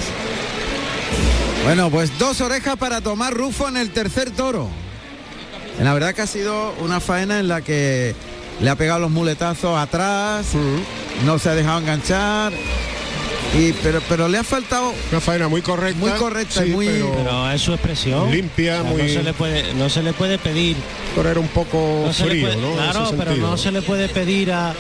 Bueno, 1.63 1.89
pues 1.89 2.17
dos 2.17 2.41
orejas 2.41 2.77
para 2.77 3.01
tomar 3.01 3.33
Rufo 3.33 3.67
en 3.67 3.77
el 3.77 3.91
tercer 3.91 4.31
toro. 4.31 4.69
La 5.81 5.93
verdad 5.93 6.13
que 6.15 6.21
ha 6.21 6.27
sido 6.27 6.73
una 6.81 6.99
faena 6.99 7.39
en 7.39 7.47
la 7.47 7.61
que 7.61 8.15
le 8.61 8.69
ha 8.69 8.75
pegado 8.75 8.99
los 8.99 9.11
muletazos 9.11 9.77
atrás, 9.77 10.47
no 11.25 11.37
se 11.37 11.49
ha 11.49 11.55
dejado 11.55 11.79
enganchar. 11.79 12.53
Y, 13.57 13.71
pero, 13.81 14.01
pero 14.09 14.27
le 14.27 14.37
ha 14.37 14.43
faltado 14.43 14.93
Una 15.09 15.21
faena 15.21 15.47
muy 15.47 15.61
correcta. 15.61 15.97
Muy 15.99 16.11
correcta 16.11 16.65
y 16.65 16.69
muy- 16.71 16.87
pero 16.87 17.13
Pero 17.15 17.51
es 17.51 17.61
su 17.61 17.71
expresión. 17.73 18.29
limpia, 18.29 18.81
O 18.81 18.83
sea, 18.83 18.91
muy. 18.91 19.01
No 19.03 19.07
se 19.07 19.23
le 19.23 19.33
puede, 19.33 19.73
no 19.75 19.89
se 19.89 20.03
le 20.03 20.13
puede 20.13 20.37
pedir. 20.37 20.75
Pero 21.15 21.29
era 21.29 21.39
un 21.39 21.47
poco 21.47 22.03
no 22.07 22.13
frío, 22.13 22.47
puede- 22.49 22.61
¿no? 22.61 22.73
Claro, 22.73 23.11
pero 23.17 23.35
no 23.37 23.55
se 23.57 23.71
le 23.71 23.81
puede 23.81 24.09
pedir 24.09 24.51
a, 24.51 24.73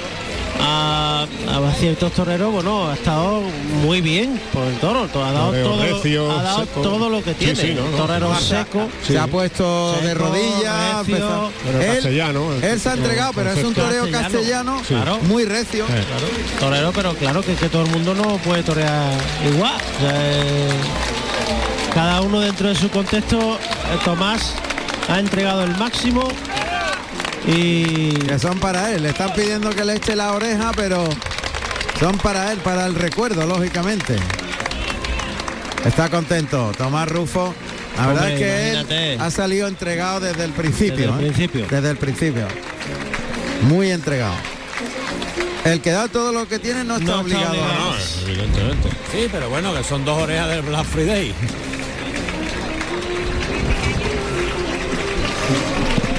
a, 0.61 1.25
a 1.47 1.73
ciertos 1.79 2.11
toreros, 2.13 2.51
bueno, 2.51 2.87
ha 2.89 2.93
estado 2.93 3.41
muy 3.83 4.01
bien 4.01 4.39
por 4.53 4.63
el 4.65 4.75
toro, 4.79 5.03
ha 5.23 5.31
dado, 5.31 5.47
Toreo 5.51 5.63
todo, 5.69 5.81
recio, 5.83 6.31
ha 6.31 6.43
dado 6.43 6.59
seco. 6.61 6.81
todo 6.81 7.09
lo 7.09 7.23
que 7.23 7.31
Sí, 7.31 7.37
tiene. 7.39 7.55
sí, 7.55 7.73
no, 7.75 7.89
no. 7.89 7.97
torero 7.97 8.35
seco. 8.39 8.87
Se 9.05 9.17
ha 9.19 9.27
puesto 9.27 9.93
de 10.01 10.13
rodillas. 10.13 11.05
recio. 11.07 11.51
Pero 11.65 11.81
él, 11.81 11.93
castellano, 11.95 12.53
el 12.53 12.63
él 12.63 12.79
se 12.79 12.89
ha 12.89 12.93
entregado, 12.93 13.31
pero 13.33 13.51
es 13.51 13.63
un 13.63 13.73
toreo 13.73 14.09
Castellano. 14.11 14.21
castellano, 14.31 14.79
Sí. 14.87 14.93
Claro. 14.93 15.19
muy 15.23 15.45
recio. 15.45 15.85
Torero, 16.59 16.91
pero 16.93 17.13
claro 17.13 17.41
que, 17.41 17.53
que 17.55 17.69
todo 17.69 17.83
el 17.83 17.89
mundo 17.91 18.13
no 18.15 18.37
puede 18.37 18.63
torear 18.63 19.11
igual. 19.53 19.75
O 19.75 20.01
sea, 20.01 20.11
eh, 20.15 20.69
cada 21.93 22.21
uno 22.21 22.39
dentro 22.39 22.69
de 22.69 22.75
su 22.75 22.89
contexto, 22.89 23.37
eh, 23.55 23.97
Tomás 24.03 24.53
ha 25.09 25.19
entregado 25.19 25.63
el 25.63 25.75
máximo 25.77 26.27
y 27.47 28.11
Que 28.11 28.37
son 28.39 28.59
para 28.59 28.91
él. 28.93 29.03
Le 29.03 29.09
están 29.09 29.33
pidiendo 29.33 29.69
que 29.71 29.83
le 29.85 29.95
eche 29.95 30.15
la 30.15 30.33
oreja, 30.33 30.71
pero 30.75 31.07
son 31.99 32.17
para 32.17 32.51
él, 32.51 32.59
para 32.59 32.85
el 32.85 32.93
recuerdo, 32.95 33.45
lógicamente. 33.47 34.15
Está 35.85 36.09
contento. 36.09 36.71
Tomás 36.77 37.07
Rufo. 37.09 37.53
La 37.97 38.07
verdad 38.07 38.23
Hombre, 38.25 38.33
es 38.35 38.39
que 38.39 38.69
imagínate. 38.73 39.13
él 39.13 39.21
ha 39.21 39.31
salido 39.31 39.67
entregado 39.67 40.19
desde 40.19 40.43
el 40.43 40.51
principio. 40.51 41.13
Desde 41.13 41.19
el 41.19 41.25
¿eh? 41.25 41.31
principio. 41.33 41.67
Desde 41.69 41.89
el 41.89 41.97
principio. 41.97 42.47
Muy 43.63 43.89
entregado. 43.91 44.35
El 45.65 45.81
que 45.81 45.91
da 45.91 46.07
todo 46.07 46.31
lo 46.31 46.47
que 46.47 46.59
tiene 46.59 46.83
no 46.83 46.97
está 46.97 47.05
No 47.05 47.21
está 47.21 47.23
obligado. 47.23 47.49
obligado. 47.53 47.71
a- 47.71 47.95
No, 47.95 48.27
evidentemente. 48.27 48.89
Sí, 49.11 49.27
pero 49.31 49.49
bueno, 49.49 49.73
que 49.73 49.83
son 49.83 50.05
dos 50.05 50.21
orejas 50.21 50.49
del 50.49 50.61
Black 50.61 50.85
Friday. 50.85 51.33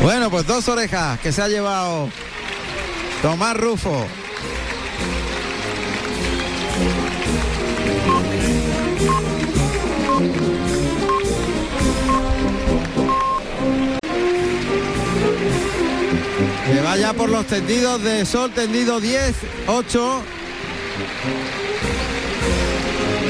Bueno, 0.03 0.31
pues 0.31 0.47
dos 0.47 0.69
orejas 0.69 1.19
que 1.20 1.33
se 1.33 1.43
ha 1.43 1.49
llevado 1.49 2.09
Tomás 3.23 3.57
Rufo. 3.57 4.07
Que 16.73 16.81
vaya 16.83 17.12
por 17.15 17.31
los 17.31 17.47
tendidos 17.47 18.03
de 18.03 18.27
sol, 18.27 18.51
tendido 18.53 19.01
10, 19.01 19.35
8. 19.66 20.23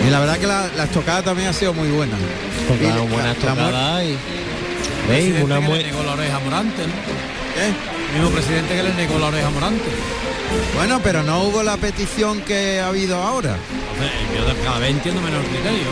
Y 0.06 0.10
la 0.10 0.20
verdad 0.20 0.38
que 0.38 0.46
la, 0.46 0.68
la 0.76 0.84
estocada 0.84 1.22
también 1.22 1.48
ha 1.48 1.52
sido 1.52 1.72
muy 1.72 1.88
buena. 1.88 2.14
tocaron 2.66 3.06
Y 3.06 3.10
la- 3.16 4.04
y 4.04 4.18
una 5.44 5.56
que 5.60 5.68
le 5.78 5.84
negó 5.84 6.02
la 6.04 6.12
oreja 6.12 6.38
Morante, 6.40 6.82
¿no? 6.82 6.92
¿Eh? 7.62 7.72
El 8.08 8.14
mismo 8.20 8.30
presidente 8.30 8.74
que 8.76 8.82
le 8.82 8.94
negó 8.94 9.18
la 9.18 9.26
oreja 9.26 9.46
a 9.46 9.50
Morante. 9.50 9.84
Bueno, 10.74 11.00
pero 11.02 11.22
no 11.22 11.42
hubo 11.42 11.62
la 11.62 11.76
petición 11.76 12.40
que 12.42 12.80
ha 12.80 12.88
habido 12.88 13.22
ahora. 13.22 13.56
Yo 14.36 14.64
cada 14.64 14.78
vez 14.78 14.90
entiendo 14.90 15.20
menos 15.20 15.44
criterio. 15.46 15.88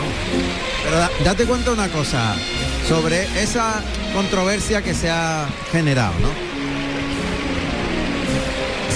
Pero 0.83 0.97
da- 0.97 1.11
date 1.23 1.45
cuenta 1.45 1.71
una 1.71 1.89
cosa 1.89 2.35
sobre 2.87 3.23
esa 3.41 3.81
controversia 4.13 4.81
que 4.81 4.93
se 4.93 5.09
ha 5.09 5.45
generado, 5.71 6.13
¿no? 6.21 6.29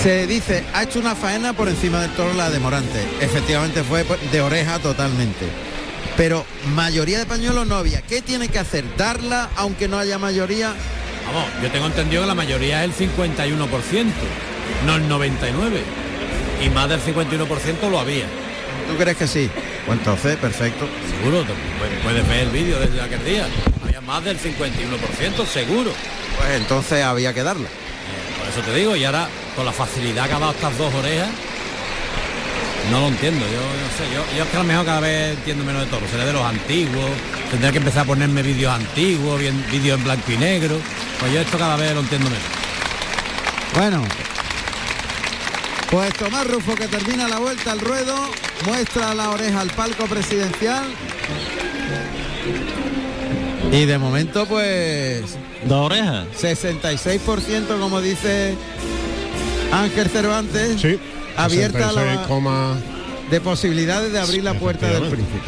Se 0.01 0.25
dice, 0.25 0.63
ha 0.73 0.83
hecho 0.83 0.99
una 0.99 1.13
faena 1.13 1.53
por 1.53 1.67
encima 1.69 2.01
del 2.01 2.09
toro 2.11 2.33
la 2.33 2.49
de 2.49 2.59
Morante. 2.59 3.03
Efectivamente 3.19 3.83
fue 3.83 4.03
de 4.31 4.41
oreja 4.41 4.79
totalmente. 4.79 5.45
Pero 6.21 6.45
mayoría 6.75 7.17
de 7.17 7.25
pañuelos 7.25 7.65
no 7.65 7.73
había. 7.77 8.03
¿Qué 8.03 8.21
tiene 8.21 8.47
que 8.47 8.59
hacer? 8.59 8.85
¿Darla 8.95 9.49
aunque 9.55 9.87
no 9.87 9.97
haya 9.97 10.19
mayoría? 10.19 10.71
Vamos, 11.25 11.49
yo 11.63 11.71
tengo 11.71 11.87
entendido 11.87 12.21
que 12.21 12.27
la 12.27 12.35
mayoría 12.35 12.85
es 12.85 12.91
el 13.01 13.09
51%, 13.09 13.57
no 14.85 14.95
el 14.97 15.09
99%. 15.09 15.31
Y 16.63 16.69
más 16.69 16.89
del 16.89 17.01
51% 17.01 17.89
lo 17.89 17.99
había. 17.99 18.25
¿Tú 18.87 18.95
crees 18.99 19.17
que 19.17 19.25
sí? 19.25 19.49
Pues 19.87 19.97
entonces, 19.97 20.37
perfecto. 20.37 20.85
Seguro, 21.09 21.43
puedes 22.03 22.27
ver 22.27 22.41
el 22.41 22.49
vídeo 22.51 22.79
desde 22.79 23.01
aquel 23.01 23.25
día. 23.25 23.47
Había 23.83 24.01
más 24.01 24.23
del 24.23 24.37
51%, 24.37 25.43
seguro. 25.47 25.91
Pues 26.37 26.51
entonces 26.51 27.03
había 27.03 27.33
que 27.33 27.41
darla. 27.41 27.67
Por 28.37 28.47
eso 28.47 28.61
te 28.61 28.77
digo, 28.77 28.95
y 28.95 29.05
ahora 29.05 29.27
con 29.55 29.65
la 29.65 29.71
facilidad 29.71 30.27
que 30.27 30.33
ha 30.33 30.39
dado 30.39 30.51
estas 30.51 30.77
dos 30.77 30.93
orejas, 30.93 31.29
no 32.89 33.01
lo 33.01 33.07
entiendo. 33.09 33.45
Yo 33.45 33.59
no 33.59 33.87
sé, 33.97 34.13
yo, 34.13 34.37
yo 34.37 34.43
es 34.43 34.49
que 34.49 34.55
a 34.57 34.59
lo 34.59 34.65
mejor 34.65 34.85
cada 34.85 34.99
vez 35.01 35.37
entiendo 35.37 35.63
menos 35.63 35.83
de 35.83 35.87
todo. 35.89 36.01
Seré 36.09 36.25
de 36.25 36.33
los 36.33 36.43
antiguos, 36.43 37.09
tendré 37.51 37.71
que 37.71 37.77
empezar 37.77 38.03
a 38.03 38.05
ponerme 38.05 38.41
vídeos 38.41 38.73
antiguos, 38.73 39.39
bien- 39.39 39.65
vídeos 39.71 39.97
en 39.99 40.03
blanco 40.03 40.31
y 40.31 40.37
negro. 40.37 40.77
Pues 41.19 41.31
yo 41.33 41.41
esto 41.41 41.57
cada 41.57 41.75
vez 41.75 41.93
lo 41.93 41.99
entiendo 42.01 42.29
menos. 42.29 42.43
Bueno, 43.75 44.03
pues 45.91 46.13
Tomás 46.15 46.47
Rufo 46.47 46.75
que 46.75 46.87
termina 46.87 47.27
la 47.27 47.37
vuelta 47.39 47.71
al 47.71 47.79
ruedo, 47.79 48.15
muestra 48.65 49.13
la 49.13 49.29
oreja 49.29 49.61
al 49.61 49.69
palco 49.69 50.05
presidencial. 50.07 50.83
Y 53.71 53.85
de 53.85 53.97
momento 53.97 54.45
pues 54.47 55.23
dos 55.65 55.85
orejas. 55.85 56.25
66% 56.41 57.79
como 57.79 58.01
dice 58.01 58.55
Ángel 59.71 60.09
Cervantes, 60.09 60.81
Sí. 60.81 60.99
Abierta 61.43 61.79
la 61.79 61.87
66, 61.93 62.27
coma- 62.27 62.77
de 63.29 63.41
posibilidades 63.41 64.11
de 64.11 64.19
abrir 64.19 64.43
la 64.43 64.53
puerta 64.55 64.87
del 64.87 65.03
príncipe. 65.09 65.39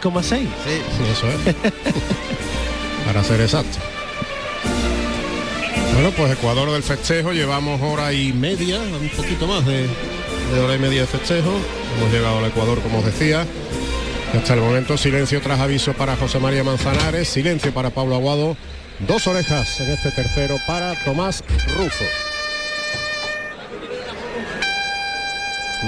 66,6. 0.00 0.22
Sí. 0.22 0.48
Sí, 0.66 0.80
eso 1.12 1.26
es. 1.28 1.72
Para 3.06 3.22
ser 3.24 3.40
exacto. 3.40 3.78
Bueno, 5.94 6.10
pues 6.12 6.32
Ecuador 6.32 6.70
del 6.70 6.82
festejo, 6.82 7.32
llevamos 7.32 7.80
hora 7.82 8.12
y 8.12 8.32
media, 8.32 8.78
un 8.78 9.08
poquito 9.16 9.46
más 9.46 9.64
de, 9.66 9.86
de 10.52 10.60
hora 10.60 10.74
y 10.74 10.78
media 10.78 11.00
de 11.02 11.06
festejo. 11.06 11.50
Hemos 11.98 12.12
llegado 12.12 12.38
al 12.38 12.44
Ecuador, 12.46 12.80
como 12.80 12.98
os 13.00 13.04
decía. 13.04 13.46
Hasta 14.36 14.54
el 14.54 14.60
momento, 14.60 14.96
silencio 14.98 15.40
tras 15.40 15.58
aviso 15.58 15.94
para 15.94 16.14
José 16.16 16.38
María 16.38 16.62
Manzanares, 16.62 17.28
silencio 17.28 17.72
para 17.72 17.90
Pablo 17.90 18.14
Aguado, 18.14 18.56
dos 19.00 19.26
orejas 19.26 19.80
en 19.80 19.90
este 19.90 20.10
tercero 20.12 20.56
para 20.66 20.94
Tomás 21.04 21.42
Rufo. 21.76 22.04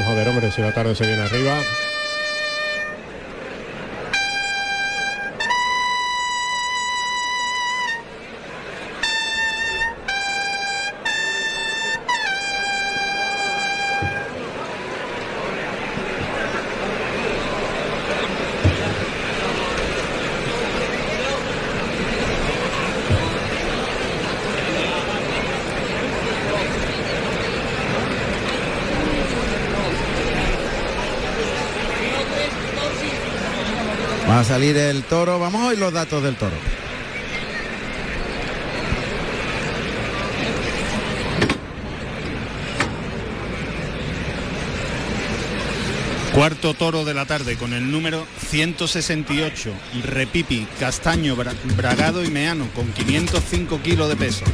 Vamos 0.00 0.14
a 0.14 0.16
ver, 0.16 0.28
hombre, 0.28 0.50
si 0.50 0.62
la 0.62 0.72
tarde 0.72 0.94
se 0.94 1.06
viene 1.06 1.20
arriba. 1.20 1.60
Salir 34.60 34.76
el 34.76 35.04
toro, 35.04 35.38
vamos 35.38 35.70
a 35.70 35.72
los 35.74 35.90
datos 35.90 36.22
del 36.22 36.36
toro. 36.36 36.52
Cuarto 46.34 46.74
toro 46.74 47.04
de 47.04 47.12
la 47.12 47.26
tarde 47.26 47.56
con 47.56 47.72
el 47.72 47.90
número 47.90 48.24
168, 48.50 49.72
Repipi, 50.04 50.66
Castaño, 50.78 51.34
Bra- 51.36 51.54
Bragado 51.76 52.24
y 52.24 52.28
Meano, 52.28 52.68
con 52.74 52.86
505 52.92 53.80
kilos 53.82 54.08
de 54.08 54.16
peso. 54.16 54.44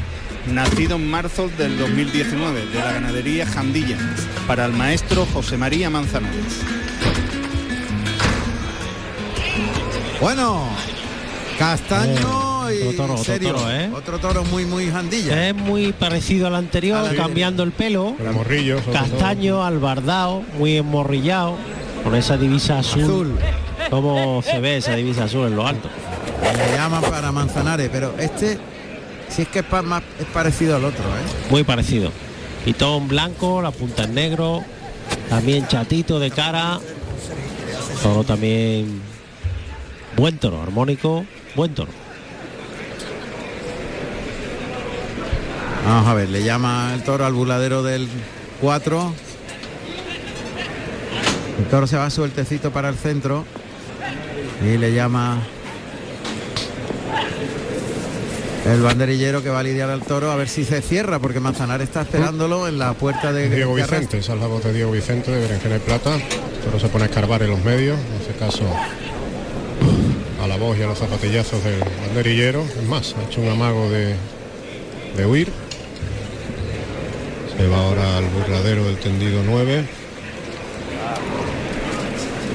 Nacido 0.53 0.97
en 0.97 1.11
marzo 1.11 1.51
del 1.59 1.77
2019 1.77 2.67
de 2.67 2.79
la 2.79 2.93
ganadería 2.93 3.47
Jandilla, 3.47 3.99
para 4.47 4.65
el 4.65 4.73
maestro 4.73 5.27
José 5.27 5.59
María 5.59 5.91
Manzanares. 5.91 6.63
Bueno, 10.21 10.65
Castaño 11.59 12.69
Eh, 12.69 12.81
y 12.81 12.83
otro 12.89 12.97
toro, 12.97 13.13
otro 13.15 13.25
serio, 13.25 13.53
toro, 13.55 13.71
¿eh? 13.71 13.91
otro 13.95 14.19
toro 14.19 14.45
muy 14.45 14.65
muy 14.65 14.91
jandilla. 14.91 15.49
Es 15.49 15.55
muy 15.55 15.93
parecido 15.93 16.47
al 16.49 16.57
anterior, 16.57 17.15
cambiando 17.15 17.63
el 17.63 17.71
pelo. 17.73 18.17
El 18.19 18.33
morrillo, 18.33 18.81
Castaño, 18.93 19.63
albardao, 19.65 20.43
muy 20.59 20.77
emorrillado, 20.77 21.57
con 22.03 22.15
esa 22.17 22.37
divisa 22.37 22.79
azul. 22.81 23.03
Azul. 23.05 23.39
¿Cómo 23.91 24.43
se 24.43 24.59
ve 24.59 24.79
esa 24.79 24.97
divisa 24.97 25.25
azul 25.25 25.47
en 25.47 25.55
lo 25.57 25.67
alto? 25.67 25.89
Le 26.43 26.77
llaman 26.77 27.03
para 27.03 27.31
Manzanares, 27.31 27.89
pero 27.93 28.15
este 28.19 28.59
sí 29.29 29.43
es 29.43 29.49
que 29.49 29.61
es, 29.61 29.65
pa- 29.65 29.83
más, 29.83 30.03
es 30.19 30.27
parecido 30.27 30.75
al 30.77 30.85
otro, 30.85 31.05
¿eh? 31.05 31.51
Muy 31.51 31.63
parecido. 31.63 32.11
Pitón 32.65 33.07
blanco, 33.07 33.63
la 33.63 33.71
punta 33.71 34.05
en 34.05 34.15
negro, 34.15 34.65
también 35.31 35.69
chatito 35.69 36.19
de 36.19 36.31
cara. 36.33 36.81
Toro 38.03 38.25
también 38.25 39.01
buen 40.17 40.39
toro, 40.39 40.63
armónico, 40.63 41.25
buen 41.55 41.75
toro. 41.75 41.91
Vamos 45.85 46.09
a 46.09 46.15
ver, 46.15 46.31
le 46.31 46.43
llama 46.43 46.93
el 46.95 47.03
toro 47.05 47.25
al 47.27 47.33
buladero 47.33 47.83
del 47.83 48.09
4. 48.61 49.15
El 51.59 51.65
toro 51.67 51.87
se 51.87 51.97
va 51.97 52.11
sueltecito 52.11 52.71
para 52.73 52.89
el 52.89 52.97
centro 52.97 53.45
y 54.65 54.79
le 54.79 54.93
llama 54.93 55.39
el 58.67 58.83
banderillero 58.83 59.45
que 59.45 59.49
va 59.49 59.61
a 59.61 59.63
lidiar 59.63 59.91
al 59.91 60.03
toro 60.03 60.33
a 60.33 60.37
ver 60.37 60.49
si 60.49 60.65
se 60.65 60.83
cierra 60.83 61.21
porque 61.21 61.39
Manzanares 61.39 61.87
está 61.87 62.03
esperándolo 62.03 62.67
en 62.67 62.81
la 62.81 62.95
puerta 62.95 63.33
de 63.33 63.49
Diego. 63.49 63.75
Vicente, 63.75 64.19
esa 64.19 64.35
es 64.35 64.41
la 64.41 64.49
voz 64.49 64.65
de 64.65 64.73
Diego 64.73 64.91
Vicente 64.91 65.31
de 65.31 65.41
Berenjena 65.41 65.77
y 65.77 65.81
Plata. 65.81 66.19
Pero 66.65 66.81
se 66.81 66.89
pone 66.89 67.05
a 67.05 67.07
escarbar 67.07 67.43
en 67.45 67.51
los 67.51 67.65
medios, 67.65 67.97
en 67.97 68.21
este 68.23 68.35
caso 68.35 68.65
la 70.57 70.65
voz 70.65 70.79
y 70.79 70.83
a 70.83 70.87
los 70.87 70.99
zapatillazos 70.99 71.63
del 71.65 71.81
banderillero. 71.81 72.63
Es 72.63 72.89
más, 72.89 73.15
ha 73.19 73.25
hecho 73.25 73.43
un 73.43 73.49
amago 73.49 73.91
de, 73.91 74.15
de 75.17 75.27
huir. 75.27 75.53
Se 77.57 77.67
va 77.69 77.77
ahora 77.77 78.19
al 78.19 78.25
burladero 78.25 78.85
del 78.87 78.97
tendido 78.97 79.43
9. 79.45 79.87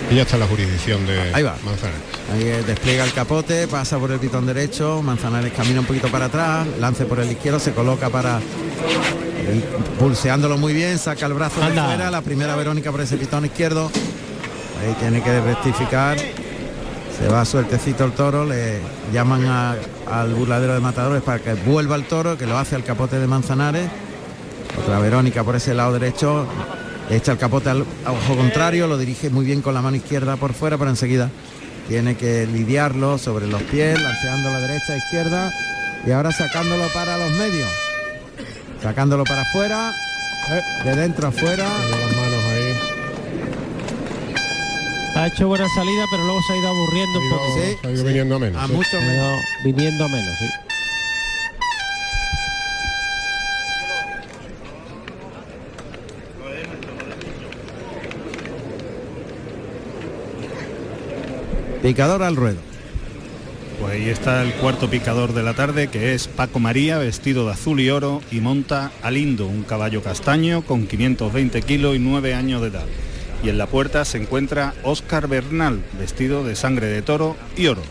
Y 0.09 0.15
ya 0.15 0.23
está 0.23 0.37
la 0.37 0.47
jurisdicción 0.47 1.05
de 1.05 1.31
Ahí 1.33 1.43
va. 1.43 1.55
Manzanares. 1.63 2.01
Ahí 2.33 2.43
eh, 2.43 2.63
despliega 2.65 3.03
el 3.03 3.13
capote, 3.13 3.67
pasa 3.67 3.99
por 3.99 4.11
el 4.11 4.19
pitón 4.19 4.45
derecho, 4.45 5.01
Manzanares 5.01 5.53
camina 5.53 5.81
un 5.81 5.85
poquito 5.85 6.07
para 6.09 6.25
atrás, 6.25 6.65
lance 6.79 7.05
por 7.05 7.19
el 7.19 7.31
izquierdo, 7.31 7.59
se 7.59 7.71
coloca 7.71 8.09
para 8.09 8.39
y 8.39 9.99
pulseándolo 9.99 10.57
muy 10.57 10.73
bien, 10.73 10.97
saca 10.97 11.25
el 11.25 11.33
brazo 11.33 11.59
de 11.61 11.67
fuera, 11.67 12.09
la 12.09 12.21
primera 12.21 12.55
Verónica 12.55 12.91
por 12.91 13.01
ese 13.01 13.17
pitón 13.17 13.45
izquierdo. 13.45 13.91
Ahí 14.81 14.95
tiene 14.99 15.21
que 15.21 15.39
rectificar. 15.41 16.17
Se 17.21 17.27
va 17.27 17.45
sueltecito 17.45 18.03
el 18.03 18.13
toro, 18.13 18.45
le 18.45 18.79
llaman 19.13 19.45
al 19.45 20.33
burladero 20.33 20.73
de 20.73 20.79
matadores 20.79 21.21
para 21.21 21.37
que 21.37 21.53
vuelva 21.53 21.95
el 21.95 22.05
toro, 22.05 22.35
que 22.35 22.47
lo 22.47 22.57
hace 22.57 22.75
al 22.75 22.83
capote 22.83 23.19
de 23.19 23.27
Manzanares. 23.27 23.87
Otra 24.81 24.99
Verónica 24.99 25.43
por 25.43 25.55
ese 25.55 25.75
lado 25.75 25.93
derecho, 25.93 26.47
echa 27.11 27.33
el 27.33 27.37
capote 27.37 27.69
al 27.69 27.81
ojo 27.81 28.35
contrario, 28.35 28.87
lo 28.87 28.97
dirige 28.97 29.29
muy 29.29 29.45
bien 29.45 29.61
con 29.61 29.75
la 29.75 29.83
mano 29.83 29.97
izquierda 29.97 30.35
por 30.35 30.53
fuera, 30.53 30.79
pero 30.79 30.89
enseguida 30.89 31.29
tiene 31.87 32.15
que 32.15 32.47
lidiarlo 32.47 33.19
sobre 33.19 33.45
los 33.47 33.61
pies, 33.63 34.01
lanceando 34.01 34.49
la 34.49 34.59
derecha, 34.59 34.97
izquierda 34.97 35.51
y 36.07 36.11
ahora 36.11 36.31
sacándolo 36.31 36.85
para 36.93 37.17
los 37.17 37.31
medios. 37.33 37.69
Sacándolo 38.81 39.25
para 39.25 39.41
afuera, 39.41 39.93
de 40.83 40.95
dentro 40.95 41.27
afuera. 41.27 41.65
Las 41.65 42.15
manos 42.15 42.45
ahí. 42.45 42.91
Ha 45.21 45.27
hecho 45.27 45.47
buena 45.47 45.69
salida, 45.69 46.03
pero 46.09 46.23
luego 46.23 46.41
se 46.47 46.53
ha 46.53 46.57
ido 46.57 46.67
aburriendo 46.69 47.19
un 47.19 47.29
poco. 47.29 47.43
Sí, 47.55 47.77
Ha 47.87 47.91
ido 47.91 48.03
viniendo 48.03 48.35
a 48.37 48.39
menos. 48.39 48.63
a 48.63 48.65
sí. 48.65 48.73
mucho 48.73 48.99
menos. 49.01 49.39
viniendo 49.63 50.05
a 50.05 50.07
menos, 50.07 50.39
sí. 50.39 50.45
Picador 61.83 62.23
al 62.23 62.35
ruedo. 62.35 62.57
Pues 63.79 63.93
ahí 63.93 64.09
está 64.09 64.41
el 64.41 64.53
cuarto 64.53 64.89
picador 64.89 65.33
de 65.33 65.43
la 65.43 65.53
tarde, 65.53 65.87
que 65.87 66.15
es 66.15 66.27
Paco 66.27 66.59
María, 66.59 66.97
vestido 66.97 67.45
de 67.45 67.51
azul 67.53 67.79
y 67.79 67.91
oro, 67.91 68.23
y 68.31 68.39
monta 68.39 68.91
a 69.03 69.11
Lindo, 69.11 69.45
un 69.45 69.61
caballo 69.63 70.01
castaño 70.01 70.63
con 70.63 70.87
520 70.87 71.61
kilos 71.61 71.95
y 71.95 71.99
9 71.99 72.33
años 72.33 72.61
de 72.61 72.69
edad. 72.69 72.85
Y 73.43 73.49
en 73.49 73.57
la 73.57 73.65
puerta 73.67 74.05
se 74.05 74.17
encuentra 74.19 74.73
Óscar 74.83 75.27
Bernal, 75.27 75.81
vestido 75.99 76.43
de 76.43 76.55
sangre 76.55 76.87
de 76.87 77.01
toro 77.01 77.35
y 77.57 77.67
oro. 77.67 77.81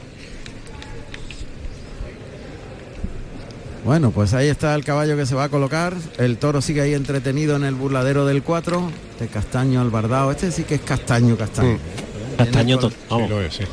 Bueno, 3.85 4.11
pues 4.11 4.35
ahí 4.35 4.49
está 4.49 4.75
el 4.75 4.85
caballo 4.85 5.17
que 5.17 5.27
se 5.27 5.35
va 5.35 5.45
a 5.45 5.49
colocar. 5.49 5.95
El 6.19 6.37
toro 6.37 6.61
sigue 6.61 6.83
ahí 6.83 6.95
entretenido 6.95 7.57
en 7.57 7.65
el 7.65 7.75
burladero 7.75 8.27
del 8.27 8.43
4. 8.43 8.91
Este 9.13 9.27
castaño 9.29 9.81
albardado. 9.81 10.31
Este 10.31 10.53
sí 10.53 10.65
que 10.65 10.77
es 10.77 10.83
castaño, 10.83 11.37
castaño. 11.37 11.79
Castaño, 12.37 12.79
Tiene 12.79 12.81
to- 12.81 12.89
col- 12.91 12.93
Sí, 12.93 12.97
vamos. 13.09 13.31
lo 13.31 13.41
es, 13.43 13.55
sí. 13.55 13.65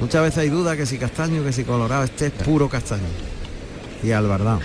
Muchas 0.00 0.22
veces 0.22 0.38
hay 0.38 0.48
duda 0.48 0.76
que 0.76 0.86
si 0.86 0.96
castaño, 0.98 1.44
que 1.44 1.52
si 1.52 1.64
colorado. 1.64 2.04
Este 2.04 2.26
es 2.26 2.32
puro 2.32 2.68
castaño. 2.68 3.02
Y 4.02 4.10
albardado. 4.10 4.60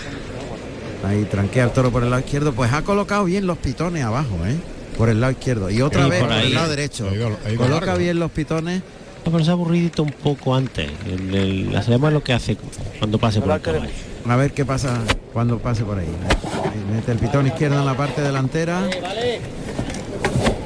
Ahí 1.05 1.25
tranquea 1.25 1.65
el 1.65 1.71
toro 1.71 1.91
por 1.91 2.03
el 2.03 2.09
lado 2.09 2.21
izquierdo. 2.21 2.53
Pues 2.53 2.71
ha 2.73 2.81
colocado 2.81 3.25
bien 3.25 3.45
los 3.45 3.57
pitones 3.57 4.03
abajo, 4.03 4.37
¿eh? 4.45 4.55
Por 4.99 5.09
el 5.09 5.19
lado 5.19 5.31
izquierdo. 5.31 5.69
Y 5.71 5.81
otra 5.81 6.03
Sí, 6.03 6.09
vez 6.11 6.19
por 6.19 6.29
por, 6.29 6.37
ahí. 6.37 6.47
el 6.47 6.53
lado 6.53 6.69
derecho. 6.69 7.09
Coloca 7.57 7.85
largo. 7.87 7.97
bien 7.97 8.19
los 8.19 8.29
pitones. 8.31 8.83
No, 9.25 9.31
pero 9.31 9.43
se 9.43 9.49
ha 9.49 9.53
aburrido 9.53 10.03
un 10.03 10.11
poco 10.11 10.53
antes. 10.55 10.89
El, 11.07 11.71
la 11.73 11.81
sabemos 11.81 12.13
lo 12.13 12.21
que 12.23 12.33
hace 12.33 12.57
cuando 12.99 13.17
pase 13.17 13.41
por 13.41 13.51
el 13.55 13.61
caballo. 13.61 13.89
A 14.27 14.35
ver 14.35 14.51
qué 14.51 14.65
pasa 14.65 14.99
cuando 15.33 15.57
pase 15.57 15.83
por 15.83 15.97
ahí. 15.99 16.05
Ahí 16.05 16.95
mete 16.95 17.11
el 17.13 17.17
pitón 17.17 17.47
izquierdo 17.47 17.79
en 17.79 17.85
la 17.85 17.95
parte 17.95 18.21
delantera. 18.21 18.81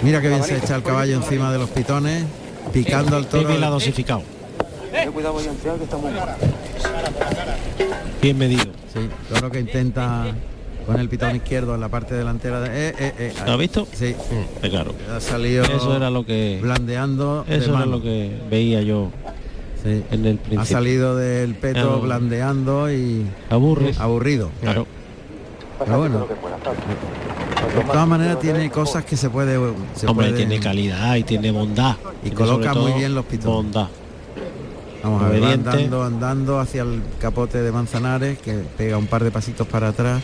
Mira 0.01 0.19
que 0.21 0.27
bien 0.29 0.43
se 0.43 0.57
echa 0.57 0.75
el 0.75 0.83
caballo 0.83 1.15
encima 1.15 1.51
de 1.51 1.59
los 1.59 1.69
pitones, 1.69 2.23
picando 2.73 3.15
al 3.15 3.25
Qué 3.25 3.29
toro. 3.37 3.47
bien 3.49 3.61
la 3.61 3.69
dosificado. 3.69 4.23
Bien 8.21 8.37
medido. 8.37 8.63
Sí, 8.93 8.99
toro 9.33 9.49
que 9.51 9.59
intenta 9.59 10.25
con 10.85 10.99
el 10.99 11.09
pitón 11.09 11.35
izquierdo 11.35 11.75
en 11.75 11.81
la 11.81 11.89
parte 11.89 12.15
delantera. 12.15 12.59
De, 12.61 12.89
eh, 12.89 12.95
eh, 12.99 13.13
eh, 13.19 13.33
¿Lo 13.45 13.53
has 13.53 13.57
visto? 13.57 13.87
Sí, 13.93 14.15
Eh, 14.61 14.69
claro. 14.69 14.93
ha 15.15 15.19
salido 15.19 15.63
Eso 15.63 15.95
era 15.95 16.09
lo 16.09 16.25
que 16.25 16.59
blandeando. 16.61 17.43
de 17.47 17.57
eso 17.57 17.75
era 17.75 17.85
lo 17.85 18.01
que 18.01 18.31
veía 18.49 18.81
yo 18.81 19.09
Sí. 19.83 20.03
en 20.11 20.25
el 20.25 20.37
Ha 20.37 20.41
principio. 20.43 20.65
salido 20.65 21.15
del 21.15 21.55
peto 21.55 21.95
Ah. 22.01 22.05
blandeando 22.05 22.91
y 22.91 23.25
Aburre. 23.49 23.93
aburrido. 23.99 24.49
Claro. 24.61 24.87
Pero 25.79 25.97
bueno, 25.97 26.19
de 27.75 27.83
todas 27.83 28.07
maneras 28.07 28.39
tiene 28.39 28.69
cosas 28.69 29.03
que 29.03 29.17
se 29.17 29.29
puede. 29.29 29.55
Se 29.95 30.07
Hombre, 30.07 30.27
puede- 30.27 30.37
tiene 30.37 30.59
calidad 30.59 31.15
y 31.15 31.23
tiene 31.23 31.51
bondad. 31.51 31.95
Y 32.21 32.29
Tiene 32.29 32.35
coloca 32.35 32.73
muy 32.73 32.93
bien 32.93 33.13
los 33.15 33.25
pitones. 33.25 33.55
Bondad. 33.55 33.87
Vamos 35.03 35.21
a 35.23 35.27
ver, 35.27 35.43
andando, 35.43 36.03
andando 36.03 36.59
hacia 36.59 36.83
el 36.83 37.01
capote 37.19 37.61
de 37.61 37.71
Manzanares, 37.73 38.39
que 38.39 38.53
pega 38.77 38.97
un 38.97 39.07
par 39.07 39.21
de 39.25 39.31
pasitos 39.31 39.67
para 39.67 39.89
atrás. 39.89 40.21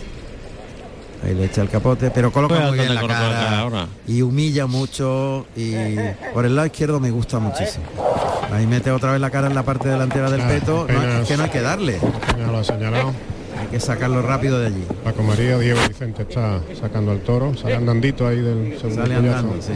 Ahí 1.24 1.36
le 1.36 1.46
echa 1.46 1.62
el 1.62 1.70
capote, 1.70 2.12
pero 2.12 2.32
coloca 2.32 2.56
Pues 2.56 2.68
muy 2.70 2.78
bien 2.78 2.88
donde 2.88 3.02
la 3.02 3.08
cara, 3.08 3.30
cara 3.30 3.60
ahora. 3.60 3.88
y 4.08 4.22
humilla 4.22 4.68
mucho 4.68 5.46
y 5.56 5.76
por 6.34 6.46
el 6.46 6.56
lado 6.56 6.66
izquierdo 6.68 7.00
me 7.02 7.12
gusta 7.12 7.40
muchísimo. 7.40 7.84
Ahí 8.54 8.66
mete 8.66 8.90
otra 8.90 9.12
vez 9.12 9.20
la 9.22 9.30
cara 9.30 9.48
en 9.48 9.54
la 9.56 9.64
parte 9.64 9.90
delantera 9.90 10.32
del 10.32 10.42
Ah, 10.42 10.48
peto. 10.48 10.74
No, 10.90 10.98
apenas- 10.98 11.22
es 11.24 11.28
que 11.28 11.38
no 11.38 11.44
hay 11.44 11.50
que 11.50 11.62
darle, 11.62 12.00
Ya 12.38 12.48
lo 12.48 12.58
ha 12.60 12.64
señalado. 12.64 13.12
hay 13.60 13.68
que 13.68 13.80
sacarlo 13.82 14.22
rápido 14.22 14.60
de 14.60 14.68
allí. 14.68 14.84
Paco 15.04 15.22
María, 15.24 15.58
Diego 15.60 15.80
Vicente 15.90 16.22
está 16.24 16.62
sacando 16.80 17.12
al 17.12 17.20
toro, 17.20 17.56
sale 17.58 17.76
andandito 17.76 18.26
ahí 18.26 18.38
del 18.40 18.78
segundo 18.80 19.02
Sale 19.04 19.16
andando, 19.16 19.56
sí. 19.62 19.74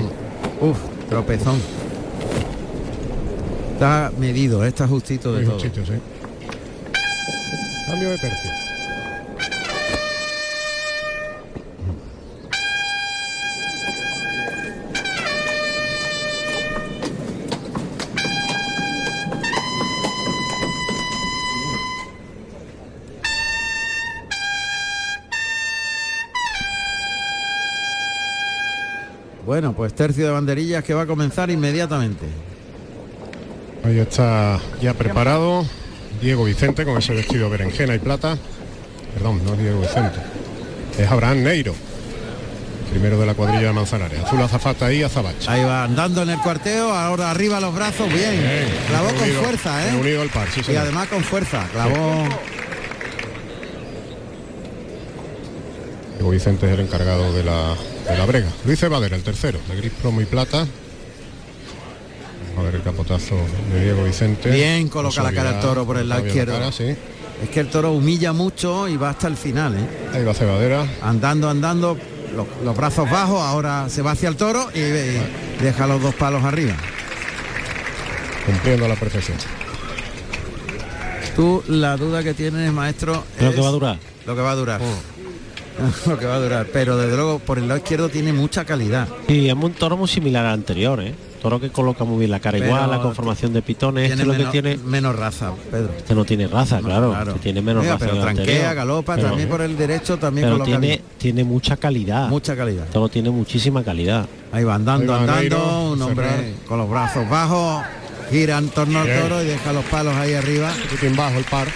Uf, 0.62 0.78
tropezón. 1.10 1.60
Está 3.74 4.12
medido, 4.18 4.64
eh, 4.64 4.70
está 4.70 4.88
justito 4.88 5.34
de 5.34 5.40
Muy 5.42 5.46
todo. 5.46 5.60
justito, 5.60 5.86
sí. 5.86 6.00
Cambio 7.88 8.10
de 8.12 8.18
tercio. 8.18 8.50
Bueno, 29.54 29.74
pues 29.74 29.94
tercio 29.94 30.26
de 30.26 30.32
banderillas 30.32 30.84
que 30.84 30.96
va 30.96 31.04
a 31.04 31.06
comenzar 31.06 31.52
inmediatamente. 31.52 32.26
Ahí 33.84 34.00
está 34.00 34.60
ya 34.82 34.96
preparado 34.96 35.64
Diego 36.20 36.46
Vicente 36.46 36.84
con 36.84 36.98
ese 36.98 37.14
vestido 37.14 37.52
berenjena 37.52 37.94
y 37.94 38.00
plata. 38.00 38.36
Perdón, 39.14 39.46
no 39.46 39.54
es 39.54 39.60
Diego 39.60 39.82
Vicente. 39.82 40.18
Es 40.98 41.08
Abraham 41.08 41.44
Neiro. 41.44 41.76
Primero 42.90 43.20
de 43.20 43.28
la 43.28 43.36
cuadrilla 43.36 43.68
de 43.68 43.74
Manzanares. 43.74 44.24
Azul 44.24 44.42
azafata 44.42 44.92
y 44.92 45.04
azabache. 45.04 45.48
Ahí 45.48 45.64
va 45.64 45.84
andando 45.84 46.24
en 46.24 46.32
el 46.32 46.40
cuarteo, 46.40 46.92
ahora 46.92 47.30
arriba 47.30 47.60
los 47.60 47.76
brazos, 47.76 48.12
bien. 48.12 48.32
Bien, 48.32 48.68
Clavó 48.88 49.10
con 49.10 49.22
unido, 49.22 49.44
fuerza, 49.44 49.88
¿eh? 49.88 49.96
unido 50.00 50.22
al 50.24 50.30
par, 50.30 50.48
sí, 50.50 50.62
y 50.68 50.76
además 50.76 51.10
con 51.10 51.24
fuerza, 51.24 51.68
clavó. 51.72 52.24
Diego 56.16 56.32
Vicente 56.32 56.66
es 56.66 56.72
el 56.74 56.80
encargado 56.80 57.32
de 57.34 57.44
la, 57.44 57.76
de 58.10 58.18
la 58.18 58.26
brega. 58.26 58.50
Luis 58.66 58.80
Cebadera, 58.80 59.16
el 59.16 59.24
tercero, 59.24 59.60
de 59.70 59.76
gris 59.76 59.92
plomo 60.02 60.22
y 60.22 60.26
plata. 60.26 60.66
A 62.58 62.62
ver 62.62 62.76
el 62.76 62.84
capotazo 62.84 63.36
de 63.72 63.84
Diego 63.84 64.04
Vicente. 64.04 64.52
Bien 64.52 64.88
coloca 64.88 65.24
la 65.24 65.32
cara 65.32 65.50
el 65.50 65.56
suavidad, 65.56 65.62
toro 65.62 65.86
por 65.86 65.98
el 65.98 66.08
lado 66.10 66.22
la 66.22 66.28
izquierdo. 66.28 66.54
cara, 66.54 66.72
sí. 66.72 66.96
Es 67.42 67.50
que 67.50 67.60
el 67.60 67.70
toro 67.70 67.92
humilla 67.92 68.32
mucho 68.32 68.88
y 68.88 68.96
va 68.96 69.10
hasta 69.10 69.28
el 69.28 69.36
final, 69.36 69.76
¿eh? 69.76 69.88
Ahí 70.14 70.24
va 70.24 70.34
Cebadera. 70.34 70.86
Andando, 71.02 71.50
andando, 71.50 71.98
los, 72.36 72.48
los 72.64 72.78
brazos 72.78 73.10
bajos, 73.10 73.42
ahora 73.42 73.90
se 73.90 74.02
va 74.02 74.12
hacia 74.12 74.30
el 74.30 74.36
toro 74.36 74.70
y, 74.74 74.80
y 74.80 75.22
deja 75.62 75.88
los 75.88 76.02
dos 76.02 76.14
palos 76.16 76.44
arriba. 76.44 76.76
Cumpliendo 78.46 78.86
a 78.86 78.90
la 78.90 78.96
perfección. 78.96 79.38
Tú 81.36 81.64
la 81.68 81.98
duda 81.98 82.24
que 82.24 82.36
tienes, 82.36 82.72
maestro, 82.72 83.24
Lo 83.40 83.50
es 83.50 83.56
que 83.56 83.62
va 83.62 83.68
a 83.70 83.72
durar. 83.72 84.00
Lo 84.28 84.36
que 84.36 84.42
va 84.42 84.52
a 84.52 84.56
durar. 84.56 84.80
lo 86.08 86.18
que 86.18 86.26
va 86.26 86.36
a 86.36 86.40
durar. 86.40 86.68
Pero 86.72 86.98
desde 86.98 87.16
luego 87.16 87.40
por 87.40 87.58
el 87.58 87.68
lado 87.68 87.78
izquierdo 87.80 88.10
tiene 88.10 88.34
mucha 88.34 88.66
calidad. 88.66 89.08
Y 89.28 89.48
es 89.48 89.54
un 89.54 89.74
toro 89.74 89.98
muy 89.98 90.08
similar 90.08 90.46
al 90.46 90.54
anterior, 90.54 91.02
¿eh? 91.02 91.14
Toro 91.42 91.60
que 91.60 91.72
coloca 91.72 92.06
muy 92.06 92.20
bien 92.20 92.32
la 92.32 92.40
cara 92.40 92.58
Pero 92.58 92.68
igual, 92.72 92.90
la 92.90 93.02
conformación 93.02 93.52
de 93.52 93.62
pitones. 93.62 94.10
Este 94.12 94.22
es 94.22 94.26
lo 94.28 94.32
que 94.32 94.38
menos, 94.40 94.52
tiene. 94.54 94.78
menos 94.78 95.14
raza, 95.14 95.52
Pedro. 95.70 95.92
Este 95.98 96.16
no 96.16 96.24
tiene 96.24 96.48
raza, 96.48 96.80
claro. 96.80 97.10
claro. 97.12 97.32
este 97.32 97.42
tiene 97.44 97.62
menos 97.62 97.82
Oiga, 97.82 97.96
raza. 97.96 98.06
pero 98.06 98.14
que 98.14 98.18
el 98.20 98.24
tranquea, 98.36 98.54
anterior. 98.56 98.76
galopa, 98.76 99.16
Pero- 99.18 99.28
también 99.28 99.50
por 99.50 99.62
el 99.62 99.78
derecho 99.78 100.18
también 100.18 100.46
pero 100.46 100.56
coloca 100.60 100.70
tiene, 100.80 100.88
bien. 100.88 101.02
tiene 101.18 101.44
mucha 101.44 101.76
calidad. 101.76 102.30
Mucha 102.30 102.56
calidad. 102.56 102.86
Todo 102.94 103.10
tiene 103.10 103.30
muchísima 103.30 103.84
calidad. 103.84 104.26
Ahí 104.54 104.64
va 104.64 104.76
andando, 104.76 105.14
Ahí 105.14 105.20
va 105.28 105.34
andando, 105.36 105.42
Neiro, 105.58 105.92
un 105.92 106.02
hombre 106.02 106.30
cerrar. 106.30 106.46
con 106.66 106.78
los 106.78 106.90
brazos 106.90 107.30
bajos, 107.30 107.84
gira 108.32 108.58
en 108.58 108.70
torno 108.70 109.00
al 109.00 109.08
toro 109.20 109.44
y 109.44 109.46
deja 109.46 109.74
los 109.74 109.84
palos 109.84 110.16
ahí 110.16 110.34
arriba. 110.36 110.72
Un 111.06 111.16
bajo 111.18 111.38
el 111.40 111.44
par. 111.44 111.68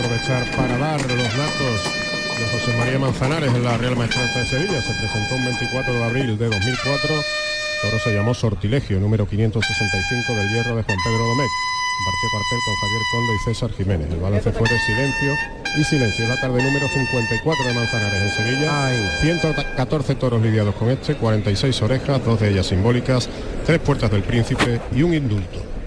Aprovechar 0.00 0.50
para 0.56 0.78
dar 0.78 0.98
los 0.98 1.36
datos 1.36 1.84
de 2.38 2.58
José 2.58 2.74
María 2.78 2.98
Manzanares 2.98 3.54
en 3.54 3.62
la 3.62 3.76
Real 3.76 3.94
Maestranza 3.96 4.38
de 4.38 4.46
Sevilla. 4.46 4.80
Se 4.80 4.94
presentó 4.94 5.34
un 5.34 5.44
24 5.44 5.92
de 5.92 6.04
abril 6.04 6.38
de 6.38 6.46
2004. 6.46 7.22
Toro 7.82 7.98
se 7.98 8.14
llamó 8.14 8.32
Sortilegio, 8.32 8.98
número 8.98 9.28
565 9.28 10.34
del 10.34 10.48
Hierro 10.48 10.76
de 10.76 10.82
Juan 10.84 10.96
Pedro 11.04 11.18
Domecq. 11.18 11.50
Compartió 11.98 12.28
cartel 12.32 12.58
con 12.64 12.74
Javier 12.76 13.02
Conde 13.12 13.34
y 13.34 13.44
César 13.44 13.70
Jiménez. 13.72 14.10
El 14.10 14.20
balance 14.20 14.52
fue 14.52 14.68
de 14.70 14.78
silencio 14.78 15.34
y 15.78 15.84
silencio. 15.84 16.28
La 16.28 16.40
tarde 16.40 16.62
número 16.62 16.88
54 16.88 17.66
de 17.66 17.74
Manzanares 17.74 18.22
en 18.22 18.30
Sevilla. 18.30 19.20
114 19.20 20.14
toros 20.14 20.40
lidiados 20.40 20.74
con 20.76 20.88
este, 20.88 21.14
46 21.14 21.82
orejas, 21.82 22.24
dos 22.24 22.40
de 22.40 22.48
ellas 22.48 22.66
simbólicas, 22.66 23.28
tres 23.66 23.78
puertas 23.80 24.10
del 24.10 24.22
príncipe 24.22 24.80
y 24.96 25.02
un 25.02 25.12
indulto. 25.12 25.79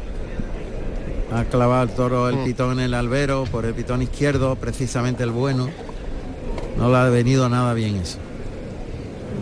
Ha 1.34 1.46
clavado 1.46 1.84
el 1.84 1.90
toro 1.90 2.26
Mm. 2.26 2.38
el 2.40 2.46
pitón 2.46 2.74
en 2.80 2.86
el 2.86 2.94
albero 2.94 3.46
por 3.52 3.66
el 3.66 3.74
pitón 3.74 4.02
izquierdo, 4.02 4.56
precisamente 4.56 5.24
el 5.24 5.32
bueno. 5.32 5.70
No 6.78 6.90
le 6.90 6.98
ha 6.98 7.04
venido 7.10 7.50
nada 7.50 7.74
bien 7.74 7.96
eso. 7.98 8.18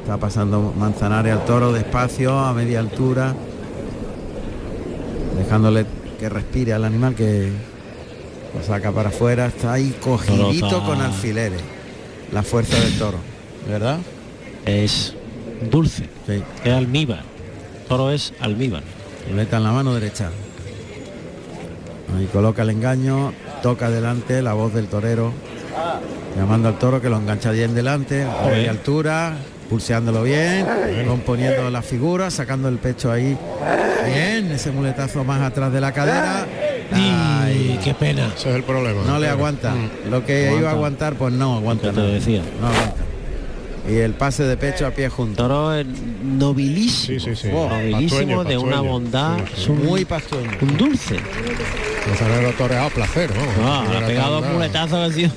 Está 0.02 0.18
pasando 0.18 0.74
Manzanares 0.78 1.34
al 1.34 1.46
toro 1.46 1.72
despacio, 1.74 2.38
a 2.40 2.54
media 2.54 2.80
altura, 2.80 3.36
dejándole 5.38 5.86
que 6.20 6.30
respire 6.30 6.74
al 6.74 6.86
animal 6.86 7.16
que 7.16 7.52
lo 8.58 8.64
saca 8.66 8.92
para 8.92 9.10
afuera. 9.10 9.48
Está 9.48 9.74
ahí 9.74 9.96
cogidito 10.02 10.84
con 10.84 11.02
alfileres. 11.02 11.62
La 12.32 12.44
fuerza 12.44 12.80
del 12.80 12.98
toro, 12.98 13.18
¿verdad? 13.68 14.00
Es 14.66 15.14
dulce. 15.70 16.08
Sí. 16.26 16.42
Es 16.64 16.74
almíbar. 16.74 17.24
Toro 17.90 18.12
es 18.12 18.34
almíbar. 18.40 18.84
Muleta 19.30 19.58
en 19.58 19.64
la 19.64 19.72
mano 19.72 19.94
derecha. 19.94 20.30
Ahí 22.18 22.28
coloca 22.32 22.64
el 22.64 22.70
engaño, 22.70 23.34
toca 23.62 23.88
adelante 23.88 24.42
la 24.42 24.54
voz 24.54 24.74
del 24.74 24.88
torero, 24.88 25.32
llamando 26.36 26.68
al 26.68 26.78
toro 26.78 27.02
que 27.02 27.10
lo 27.10 27.18
engancha 27.18 27.52
bien 27.52 27.74
delante, 27.74 28.24
a 28.24 28.48
media 28.48 28.72
altura, 28.72 29.38
pulseándolo 29.70 30.24
bien, 30.24 30.66
componiendo 31.08 31.70
la 31.70 31.82
figura, 31.82 32.30
sacando 32.30 32.68
el 32.68 32.78
pecho 32.78 33.12
ahí. 33.12 33.38
Bien, 34.06 34.52
ese 34.52 34.72
muletazo 34.72 35.24
más 35.24 35.42
atrás 35.42 35.72
de 35.72 35.80
la 35.80 35.92
cadera. 35.94 36.46
Ay, 36.94 37.80
qué 37.84 37.94
pena. 37.94 38.32
Ese 38.36 38.50
es 38.50 38.56
el 38.56 38.64
problema. 38.64 39.02
No 39.06 39.20
le 39.20 39.30
aguanta. 39.30 39.74
Lo 40.10 40.26
que 40.26 40.54
iba 40.58 40.70
a 40.70 40.74
aguantar, 40.74 41.16
pues 41.16 41.34
no 41.34 41.58
aguanta. 41.58 41.92
Te 41.92 42.02
decía. 42.02 42.42
No 42.60 42.68
aguanta. 42.68 43.11
Y 43.90 43.96
el 43.96 44.14
pase 44.14 44.44
de 44.44 44.58
pecho 44.58 44.86
a 44.86 44.92
pie 44.92 45.10
junto. 45.10 45.42
Toro 45.42 45.74
es 45.74 45.86
nobilísimo. 46.24 47.20
Sí, 47.20 47.26
sí, 47.26 47.36
sí. 47.36 47.48
Nobilísimo, 47.50 48.08
pastueño, 48.10 48.44
de 48.44 48.58
una 48.58 48.82
bondad. 48.82 49.38
Muy 49.84 50.06
pastueño. 50.06 50.52
un 50.62 50.78
dulce. 50.78 51.20
Manzanares 52.08 52.44
lo 52.44 52.52
toreado 52.54 52.88
a 52.88 52.90
placer, 52.90 53.32
vamos. 53.34 53.56
Ah, 53.60 53.86
ha 53.98 54.06
pegado 54.06 54.32
dos 54.34 54.42
tanda, 54.42 54.56
muletazos 54.56 55.14
sido 55.14 55.32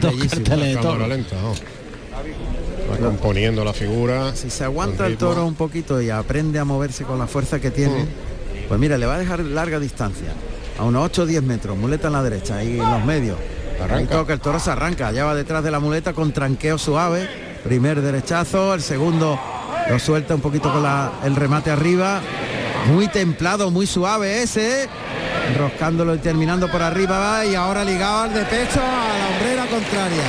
dos 0.00 0.14
carteles 0.14 0.74
de 0.74 0.76
toro. 0.80 1.06
lenta, 1.06 1.36
¿no? 1.36 1.52
Va 2.90 2.96
componiendo 2.96 3.64
la 3.64 3.72
figura. 3.72 4.34
Si 4.34 4.50
se 4.50 4.64
aguanta 4.64 5.06
el 5.06 5.16
toro 5.16 5.46
un 5.46 5.54
poquito 5.54 6.00
y 6.00 6.10
aprende 6.10 6.58
a 6.58 6.64
moverse 6.64 7.04
con 7.04 7.18
la 7.18 7.26
fuerza 7.26 7.60
que 7.60 7.70
tiene, 7.70 8.06
pues 8.66 8.80
mira, 8.80 8.96
le 8.98 9.06
va 9.06 9.16
a 9.16 9.18
dejar 9.18 9.40
larga 9.40 9.78
distancia. 9.78 10.32
A 10.78 10.84
unos 10.84 11.04
8 11.04 11.22
o 11.22 11.26
10 11.26 11.42
metros, 11.42 11.76
muleta 11.76 12.06
en 12.06 12.14
la 12.14 12.22
derecha 12.22 12.64
y 12.64 12.80
en 12.80 12.90
los 12.90 13.04
medios. 13.04 13.36
Ahí 13.76 13.82
Arranca. 13.84 14.16
toca, 14.16 14.32
el 14.32 14.40
toro 14.40 14.58
se 14.58 14.70
arranca, 14.70 15.12
ya 15.12 15.24
va 15.24 15.34
detrás 15.34 15.62
de 15.62 15.70
la 15.70 15.78
muleta 15.78 16.12
con 16.14 16.32
tranqueo 16.32 16.78
suave. 16.78 17.49
Primer 17.64 18.00
derechazo, 18.00 18.74
el 18.74 18.80
segundo 18.82 19.38
lo 19.88 19.98
suelta 19.98 20.34
un 20.34 20.40
poquito 20.40 20.72
con 20.72 20.82
la- 20.82 21.12
el 21.24 21.36
remate 21.36 21.70
arriba. 21.70 22.20
Muy 22.86 23.08
templado, 23.08 23.70
muy 23.70 23.86
suave 23.86 24.42
ese. 24.42 24.88
Enroscándolo 25.52 26.14
y 26.14 26.18
terminando 26.18 26.70
por 26.70 26.80
arriba 26.82 27.18
va 27.18 27.44
y 27.44 27.54
ahora 27.54 27.84
ligado 27.84 28.22
al 28.22 28.34
de 28.34 28.44
pecho 28.44 28.80
a 28.80 29.18
la 29.18 29.28
hombrera 29.28 29.66
contraria. 29.66 30.24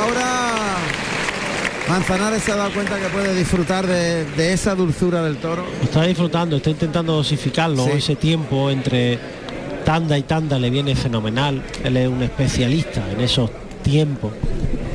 Ahora 0.00 0.76
Manzanares 1.88 2.42
se 2.42 2.52
ha 2.52 2.56
dado 2.56 2.70
cuenta 2.72 2.98
que 2.98 3.06
puede 3.08 3.34
disfrutar 3.34 3.86
de, 3.86 4.24
de 4.26 4.52
esa 4.52 4.74
dulzura 4.74 5.22
del 5.22 5.38
toro. 5.38 5.64
Está 5.82 6.02
disfrutando, 6.02 6.56
está 6.56 6.70
intentando 6.70 7.14
dosificarlo. 7.14 7.84
Sí. 7.86 7.90
Ese 7.94 8.16
tiempo 8.16 8.70
entre 8.70 9.18
tanda 9.84 10.18
y 10.18 10.22
tanda 10.24 10.58
le 10.58 10.68
viene 10.68 10.94
fenomenal. 10.94 11.62
Él 11.82 11.96
es 11.96 12.08
un 12.08 12.22
especialista 12.22 13.02
en 13.10 13.20
esos 13.22 13.50
tiempos. 13.82 14.32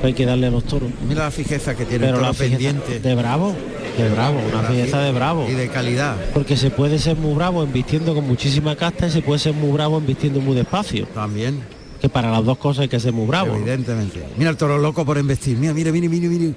Hay 0.04 0.14
que 0.14 0.26
darle 0.26 0.48
a 0.48 0.52
los 0.52 0.66
toros. 0.66 0.90
Mira 1.08 1.24
la 1.24 1.32
fijeza 1.32 1.76
que 1.76 1.86
tiene 1.86 2.08
Pero 2.08 2.20
la 2.20 2.34
pendiente. 2.34 3.00
de 3.00 3.16
bravo, 3.16 3.56
de 3.98 4.10
bravo, 4.10 4.40
una 4.52 4.64
fijeza 4.68 4.98
fi- 5.00 5.04
de 5.06 5.12
bravo. 5.14 5.48
Y 5.50 5.54
de 5.54 5.70
calidad. 5.70 6.18
Porque 6.34 6.58
se 6.58 6.70
puede 6.72 7.00
ser 7.00 7.16
muy 7.16 7.34
bravo 7.34 7.64
embistiendo 7.64 8.14
con 8.14 8.28
muchísima 8.28 8.76
casta 8.76 9.08
y 9.08 9.12
se 9.12 9.22
puede 9.22 9.40
ser 9.40 9.54
muy 9.54 9.72
bravo 9.72 9.98
embistiendo 9.98 10.42
muy 10.42 10.56
despacio. 10.56 11.08
También, 11.14 11.62
Que 12.02 12.10
para 12.10 12.30
las 12.32 12.44
dos 12.44 12.58
cosas 12.58 12.82
hay 12.84 12.90
que 12.90 13.00
ser 13.00 13.14
muy 13.14 13.26
bravo. 13.26 13.54
¿no? 13.54 13.56
evidentemente. 13.60 14.22
Mira 14.38 14.50
el 14.50 14.58
toro 14.58 14.78
loco 14.78 15.06
por 15.06 15.18
embestir. 15.18 15.58
Mira, 15.58 15.74
mire, 15.74 15.90
mire, 15.94 16.10
mire, 16.10 16.28
mire. 16.28 16.54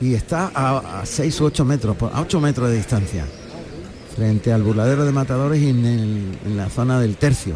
Y 0.00 0.14
está 0.14 0.50
a 0.52 1.02
6 1.06 1.40
u 1.40 1.44
8 1.44 1.64
metros, 1.64 1.96
por- 1.96 2.10
a 2.12 2.20
8 2.22 2.40
metros 2.40 2.68
de 2.70 2.76
distancia. 2.76 3.24
Frente 4.16 4.52
al 4.52 4.62
burladero 4.64 5.04
de 5.04 5.12
matadores 5.12 5.62
y 5.62 5.68
en, 5.68 5.84
el- 5.86 6.38
en 6.44 6.56
la 6.56 6.68
zona 6.70 6.98
del 6.98 7.14
tercio. 7.16 7.54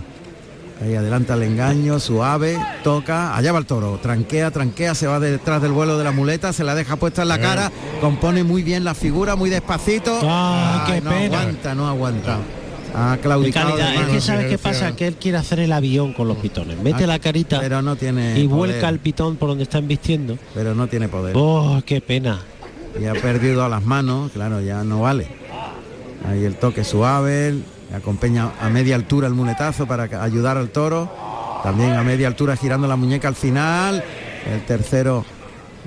Ahí 0.80 0.94
adelanta 0.94 1.34
el 1.34 1.42
engaño, 1.42 1.98
suave, 1.98 2.56
toca, 2.84 3.36
allá 3.36 3.50
va 3.52 3.58
el 3.58 3.66
toro, 3.66 3.98
tranquea, 4.00 4.52
tranquea, 4.52 4.94
se 4.94 5.08
va 5.08 5.18
detrás 5.18 5.60
del 5.60 5.72
vuelo 5.72 5.98
de 5.98 6.04
la 6.04 6.12
muleta, 6.12 6.52
se 6.52 6.62
la 6.62 6.76
deja 6.76 6.94
puesta 6.96 7.22
en 7.22 7.28
la 7.28 7.40
cara, 7.40 7.72
compone 8.00 8.44
muy 8.44 8.62
bien 8.62 8.84
la 8.84 8.94
figura, 8.94 9.34
muy 9.34 9.50
despacito. 9.50 10.20
Ah, 10.22 10.84
Ay, 10.86 10.94
qué 10.94 11.00
no 11.00 11.10
pena. 11.10 11.40
aguanta, 11.40 11.74
no 11.74 11.88
aguanta. 11.88 12.36
De 12.38 13.18
claudicado 13.20 13.76
calidad. 13.76 14.02
Es 14.02 14.08
que 14.08 14.20
sabes 14.20 14.46
qué 14.46 14.56
pasa, 14.58 14.94
que 14.96 15.08
él 15.08 15.16
quiere 15.16 15.38
hacer 15.38 15.58
el 15.60 15.72
avión 15.72 16.12
con 16.14 16.26
los 16.28 16.36
pitones. 16.38 16.78
Mete 16.80 17.04
Ah, 17.04 17.06
la 17.08 17.18
carita 17.18 17.60
pero 17.60 17.82
no 17.82 17.96
tiene 17.96 18.38
y 18.38 18.46
poder, 18.46 18.48
vuelca 18.72 18.88
el 18.88 18.98
pitón 19.00 19.36
por 19.36 19.48
donde 19.50 19.64
está 19.64 19.78
embistiendo. 19.78 20.38
pero 20.54 20.74
no 20.74 20.86
tiene 20.86 21.08
poder. 21.08 21.34
Oh, 21.36 21.82
qué 21.84 22.00
pena. 22.00 22.40
y 23.00 23.04
ha 23.06 23.12
perdido 23.14 23.64
a 23.64 23.68
las 23.68 23.84
manos, 23.84 24.30
claro, 24.32 24.60
ya 24.60 24.84
no 24.84 25.00
vale. 25.02 25.28
Ahí 26.28 26.44
el 26.44 26.54
toque 26.56 26.82
suave, 26.84 27.56
acompaña 27.94 28.50
a 28.60 28.68
media 28.68 28.94
altura 28.96 29.26
el 29.28 29.34
muletazo 29.34 29.86
para 29.86 30.04
ayudar 30.22 30.56
al 30.56 30.70
toro. 30.70 31.10
También 31.62 31.92
a 31.94 32.02
media 32.02 32.28
altura 32.28 32.56
girando 32.56 32.86
la 32.86 32.96
muñeca 32.96 33.28
al 33.28 33.34
final. 33.34 34.04
El 34.52 34.62
tercero 34.64 35.24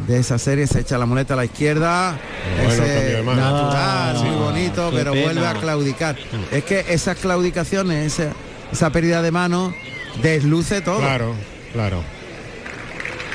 de 0.07 0.19
esa 0.19 0.37
serie 0.37 0.67
se 0.67 0.79
echa 0.81 0.97
la 0.97 1.05
muleta 1.05 1.33
a 1.33 1.37
la 1.37 1.45
izquierda. 1.45 2.17
Bueno, 2.57 2.83
Ese 2.83 3.23
natural, 3.23 4.13
No, 4.15 4.23
muy 4.23 4.35
bonito, 4.43 4.89
pero 4.93 5.11
pena. 5.13 5.23
vuelve 5.25 5.47
a 5.47 5.53
claudicar. 5.53 6.15
Es 6.51 6.63
que 6.63 6.85
esas 6.89 7.17
claudicaciones, 7.17 8.13
esa, 8.19 8.31
esa 8.71 8.89
pérdida 8.89 9.21
de 9.21 9.31
mano, 9.31 9.73
desluce 10.21 10.81
todo. 10.81 10.99
Claro, 10.99 11.33
claro. 11.73 12.03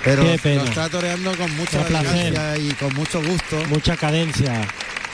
Pero 0.04 0.22
lo 0.22 0.30
está 0.32 0.88
toreando 0.88 1.36
con 1.36 1.56
mucha 1.56 1.82
placer. 1.84 2.34
y 2.60 2.72
con 2.74 2.94
mucho 2.94 3.20
gusto. 3.22 3.56
Mucha 3.68 3.96
cadencia, 3.96 4.60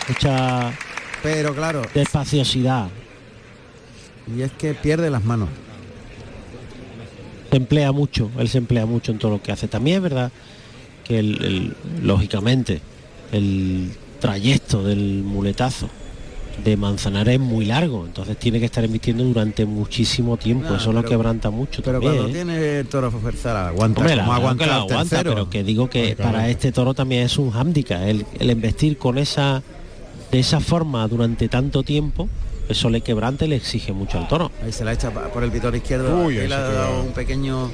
mucha 0.08 0.70
Pero 1.22 1.54
claro, 1.54 1.82
despaciosidad. 1.94 2.88
Y 4.36 4.43
es 4.43 4.53
que 4.53 4.74
pierde 4.74 5.11
las 5.11 5.24
manos. 5.24 5.49
Se 7.51 7.57
emplea 7.57 7.93
mucho, 7.93 8.31
él 8.39 8.49
se 8.49 8.59
emplea 8.59 8.86
mucho 8.86 9.12
en 9.12 9.19
todo 9.19 9.32
lo 9.32 9.43
que 9.43 9.53
hace. 9.53 9.69
También 9.69 9.97
es 9.99 10.03
verdad 10.03 10.32
que 11.05 11.19
el- 11.19 11.44
el- 11.44 11.77
lógicamente 12.07 12.81
el 13.32 13.90
trayecto 14.20 14.82
del 14.85 15.23
muletazo 15.24 15.89
de 16.65 16.77
Manzanares 16.77 17.35
es 17.35 17.40
muy 17.40 17.65
largo, 17.65 18.07
entonces 18.07 18.39
tiene 18.39 18.59
que 18.61 18.66
estar 18.66 18.85
emitiendo 18.85 19.24
durante 19.24 19.65
muchísimo 19.66 20.36
tiempo. 20.36 20.69
No, 20.70 20.77
Eso 20.77 20.93
lo 20.93 21.03
quebranta 21.03 21.51
mucho 21.51 21.82
Pero 21.82 21.99
también. 22.01 22.15
cuando 22.23 22.28
¿eh? 22.31 22.32
tiene 22.32 22.78
el 22.81 22.86
toro 22.86 23.11
fuerza 23.11 23.69
aguanta, 23.69 24.01
Hombre, 24.01 24.16
la 24.16 24.23
como 24.24 24.32
verdad 24.35 24.44
aguanta 24.44 24.65
que 24.65 24.70
la 24.70 24.77
el 24.77 24.82
aguanta, 24.82 25.16
tercero. 25.16 25.31
pero 25.35 25.51
que 25.51 25.65
digo 25.65 25.90
que 25.90 26.15
para 26.16 26.49
este 26.49 26.70
toro 26.73 26.94
también 26.94 27.23
es 27.24 27.36
un 27.39 27.51
hándicap, 27.51 28.03
el, 28.03 28.24
el 28.39 28.51
investir 28.51 28.97
con 28.99 29.19
esa 29.19 29.62
de 30.31 30.39
esa 30.39 30.61
forma 30.61 31.07
durante 31.09 31.49
tanto 31.49 31.82
tiempo, 31.82 32.28
eso 32.73 32.90
le 32.90 33.01
quebrante 33.01 33.44
y 33.44 33.49
le 33.49 33.57
exige 33.57 33.93
mucho 33.93 34.19
al 34.19 34.27
toro. 34.28 34.51
Ahí 34.65 34.73
se 34.73 34.85
la 34.85 34.93
echa 34.93 35.11
por 35.11 35.43
el 35.44 35.51
pitón 35.53 35.74
izquierdo. 35.77 36.24
Uy, 36.24 36.39
ahí 36.39 36.49
le 36.49 36.55
ha 36.55 36.61
dado 36.61 37.03
un 37.03 37.12
pequeño. 37.12 37.70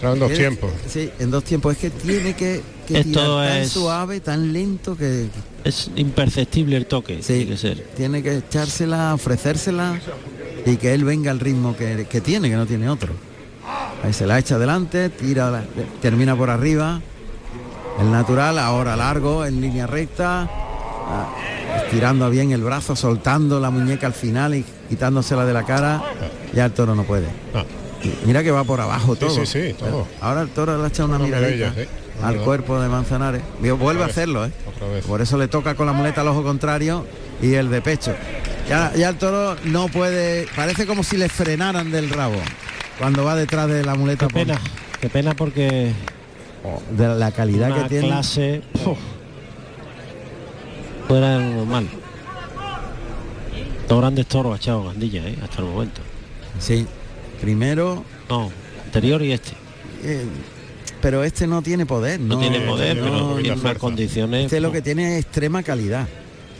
En 0.00 0.18
dos 0.20 0.32
tiempos. 0.32 0.70
Sí, 0.88 1.10
en 1.18 1.30
dos 1.30 1.42
tiempos. 1.44 1.72
Es 1.74 1.78
que 1.80 1.90
tiene 1.90 2.34
que, 2.34 2.62
que 2.86 3.00
Esto 3.00 3.10
tirar 3.20 3.48
tan 3.48 3.56
es- 3.58 3.70
suave, 3.70 4.20
tan 4.20 4.52
lento 4.52 4.96
que 4.96 5.26
Es 5.64 5.90
imperceptible 5.96 6.76
el 6.76 6.86
toque, 6.86 7.16
Sí. 7.20 7.32
tiene 7.34 7.46
que 7.46 7.56
ser. 7.56 7.78
tiene 7.96 8.22
que 8.22 8.36
echársela, 8.38 9.12
ofrecérsela 9.14 10.00
y 10.64 10.76
que 10.76 10.94
él 10.94 11.02
venga 11.04 11.32
al 11.32 11.40
ritmo 11.40 11.76
que, 11.76 12.06
que 12.08 12.20
tiene, 12.20 12.48
que 12.48 12.54
no 12.56 12.64
tiene 12.66 12.88
otro. 12.88 13.12
Ahí 14.04 14.12
se 14.12 14.24
la 14.26 14.38
echa 14.38 14.54
adelante, 14.54 15.08
tira, 15.08 15.50
la- 15.50 15.64
termina 16.00 16.36
por 16.36 16.48
arriba. 16.50 17.00
El 18.00 18.12
natural, 18.12 18.56
ahora 18.60 18.94
largo, 18.94 19.44
en 19.44 19.60
línea 19.60 19.88
recta. 19.88 20.48
ah, 21.10 21.26
Estirando 21.84 22.28
bien 22.30 22.52
el 22.52 22.62
brazo, 22.62 22.94
soltando 22.96 23.60
la 23.60 23.70
muñeca 23.70 24.06
al 24.06 24.12
final 24.14 24.54
y 24.54 24.64
quitándosela 24.88 25.44
de 25.44 25.52
la 25.52 25.64
cara. 25.64 26.02
Ya 26.52 26.66
el 26.66 26.72
toro 26.72 26.94
no 26.94 27.04
puede. 27.04 27.26
Y 28.02 28.26
Mira 28.26 28.42
que 28.42 28.50
va 28.50 28.64
por 28.64 28.80
abajo 28.80 29.14
Sí, 29.14 29.20
todo. 29.20 29.30
sí, 29.34 29.46
sí, 29.46 29.74
todo. 29.78 30.06
Ahora 30.20 30.42
el 30.42 30.48
toro 30.50 30.76
le 30.78 30.84
ha 30.84 30.88
echado 30.88 31.08
una 31.08 31.18
sí, 31.18 31.24
es 31.32 31.88
al 32.22 32.32
verdad. 32.32 32.44
cuerpo 32.44 32.80
de 32.80 32.88
Manzanares. 32.88 33.42
Vuelve 33.60 34.02
a 34.02 34.06
vez, 34.06 34.16
hacerlo, 34.16 34.44
¿eh? 34.46 34.50
otra 34.74 34.88
vez. 34.88 35.04
Por 35.04 35.20
eso 35.20 35.36
le 35.38 35.48
toca 35.48 35.74
con 35.74 35.86
la 35.86 35.92
muleta 35.92 36.20
al 36.20 36.28
ojo 36.28 36.42
contrario 36.42 37.04
y 37.42 37.54
el 37.54 37.70
de 37.70 37.80
pecho. 37.80 38.14
Ya, 38.68 38.92
ya 38.94 39.08
el 39.10 39.16
toro 39.16 39.56
no 39.64 39.88
puede. 39.88 40.46
Parece 40.54 40.86
como 40.86 41.02
si 41.02 41.16
le 41.16 41.28
frenaran 41.28 41.90
del 41.90 42.10
rabo 42.10 42.36
cuando 42.98 43.24
va 43.24 43.34
detrás 43.34 43.68
de 43.68 43.84
la 43.84 43.94
muleta. 43.94 44.26
Qué 44.28 44.34
pena, 44.34 44.60
qué 45.00 45.08
pena 45.08 45.34
porque 45.34 45.92
de 46.90 47.08
la 47.16 47.30
calidad 47.32 47.70
una 47.72 47.82
que 47.84 47.88
tiene. 47.88 48.08
clase 48.08 48.62
uf, 48.84 48.98
fuera 51.08 51.38
de 51.38 51.44
lo 51.44 51.50
normal. 51.56 51.88
Dos 53.88 54.00
grandes 54.00 54.26
toros 54.26 54.52
ha 54.52 54.56
echado 54.56 54.84
Gandilla, 54.84 55.26
¿eh? 55.26 55.36
hasta 55.42 55.58
el 55.62 55.64
momento. 55.68 56.00
Sí, 56.60 56.86
primero. 57.40 58.04
No, 58.28 58.50
anterior 58.84 59.22
y 59.22 59.32
este. 59.32 59.52
eh, 60.04 60.24
pero 61.00 61.22
este 61.22 61.46
no 61.46 61.62
tiene 61.62 61.86
poder, 61.86 62.18
No, 62.20 62.34
no, 62.34 62.40
tiene 62.40 62.60
poder, 62.60 62.96
no, 62.96 63.04
pero 63.04 63.18
no, 63.18 63.34
tiene 63.36 63.52
unas 63.60 63.78
condiciones. 63.78 64.44
Este 64.46 64.60
lo 64.60 64.72
que 64.72 64.82
tiene 64.82 65.14
es 65.18 65.24
extrema 65.24 65.62
calidad. 65.62 66.06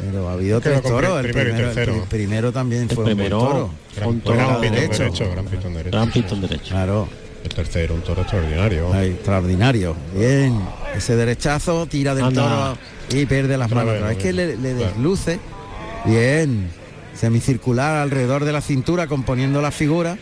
Pero 0.00 0.28
ha 0.28 0.34
habido 0.34 0.60
tres 0.60 0.80
toros. 0.82 1.24
El 1.24 1.32
primero 1.32 1.70
y 1.70 1.74
primero, 1.74 1.94
el 1.94 2.08
primero 2.08 2.52
también 2.52 2.82
El 2.82 2.90
fue 2.90 2.98
un 3.04 3.04
primero 3.10 3.38
buen 3.40 3.50
toro. 3.50 3.70
fue 3.94 4.06
un 4.06 4.20
toro 4.20 4.36
gran 4.36 4.60
derecho, 4.60 5.02
derecho. 5.02 5.30
gran 5.32 5.44
pitón 5.46 5.74
derecho. 5.74 5.96
Gran 5.96 6.10
pistón 6.12 6.40
derecho. 6.40 6.68
Claro. 6.68 7.08
El 7.44 7.50
tercero, 7.54 7.94
un 7.94 8.02
toro 8.02 8.22
extraordinario. 8.22 8.92
Ay, 8.92 9.10
extraordinario. 9.10 9.96
Bien. 10.14 10.60
Ese 10.94 11.16
derechazo 11.16 11.86
tira 11.86 12.14
del 12.14 12.24
Anda. 12.24 12.42
toro 12.42 12.78
y 13.10 13.26
pierde 13.26 13.56
las 13.56 13.70
Otra 13.70 13.84
manos. 13.84 14.02
vez. 14.02 14.16
Es 14.16 14.22
que 14.22 14.32
le, 14.32 14.56
desluce. 14.56 15.38
Bien. 16.04 16.70
Semicircular 17.14 17.96
alrededor 17.96 18.44
de 18.44 18.52
la 18.52 18.60
cintura 18.60 19.06
componiendo 19.06 19.60
la 19.62 19.70
figura. 19.70 20.16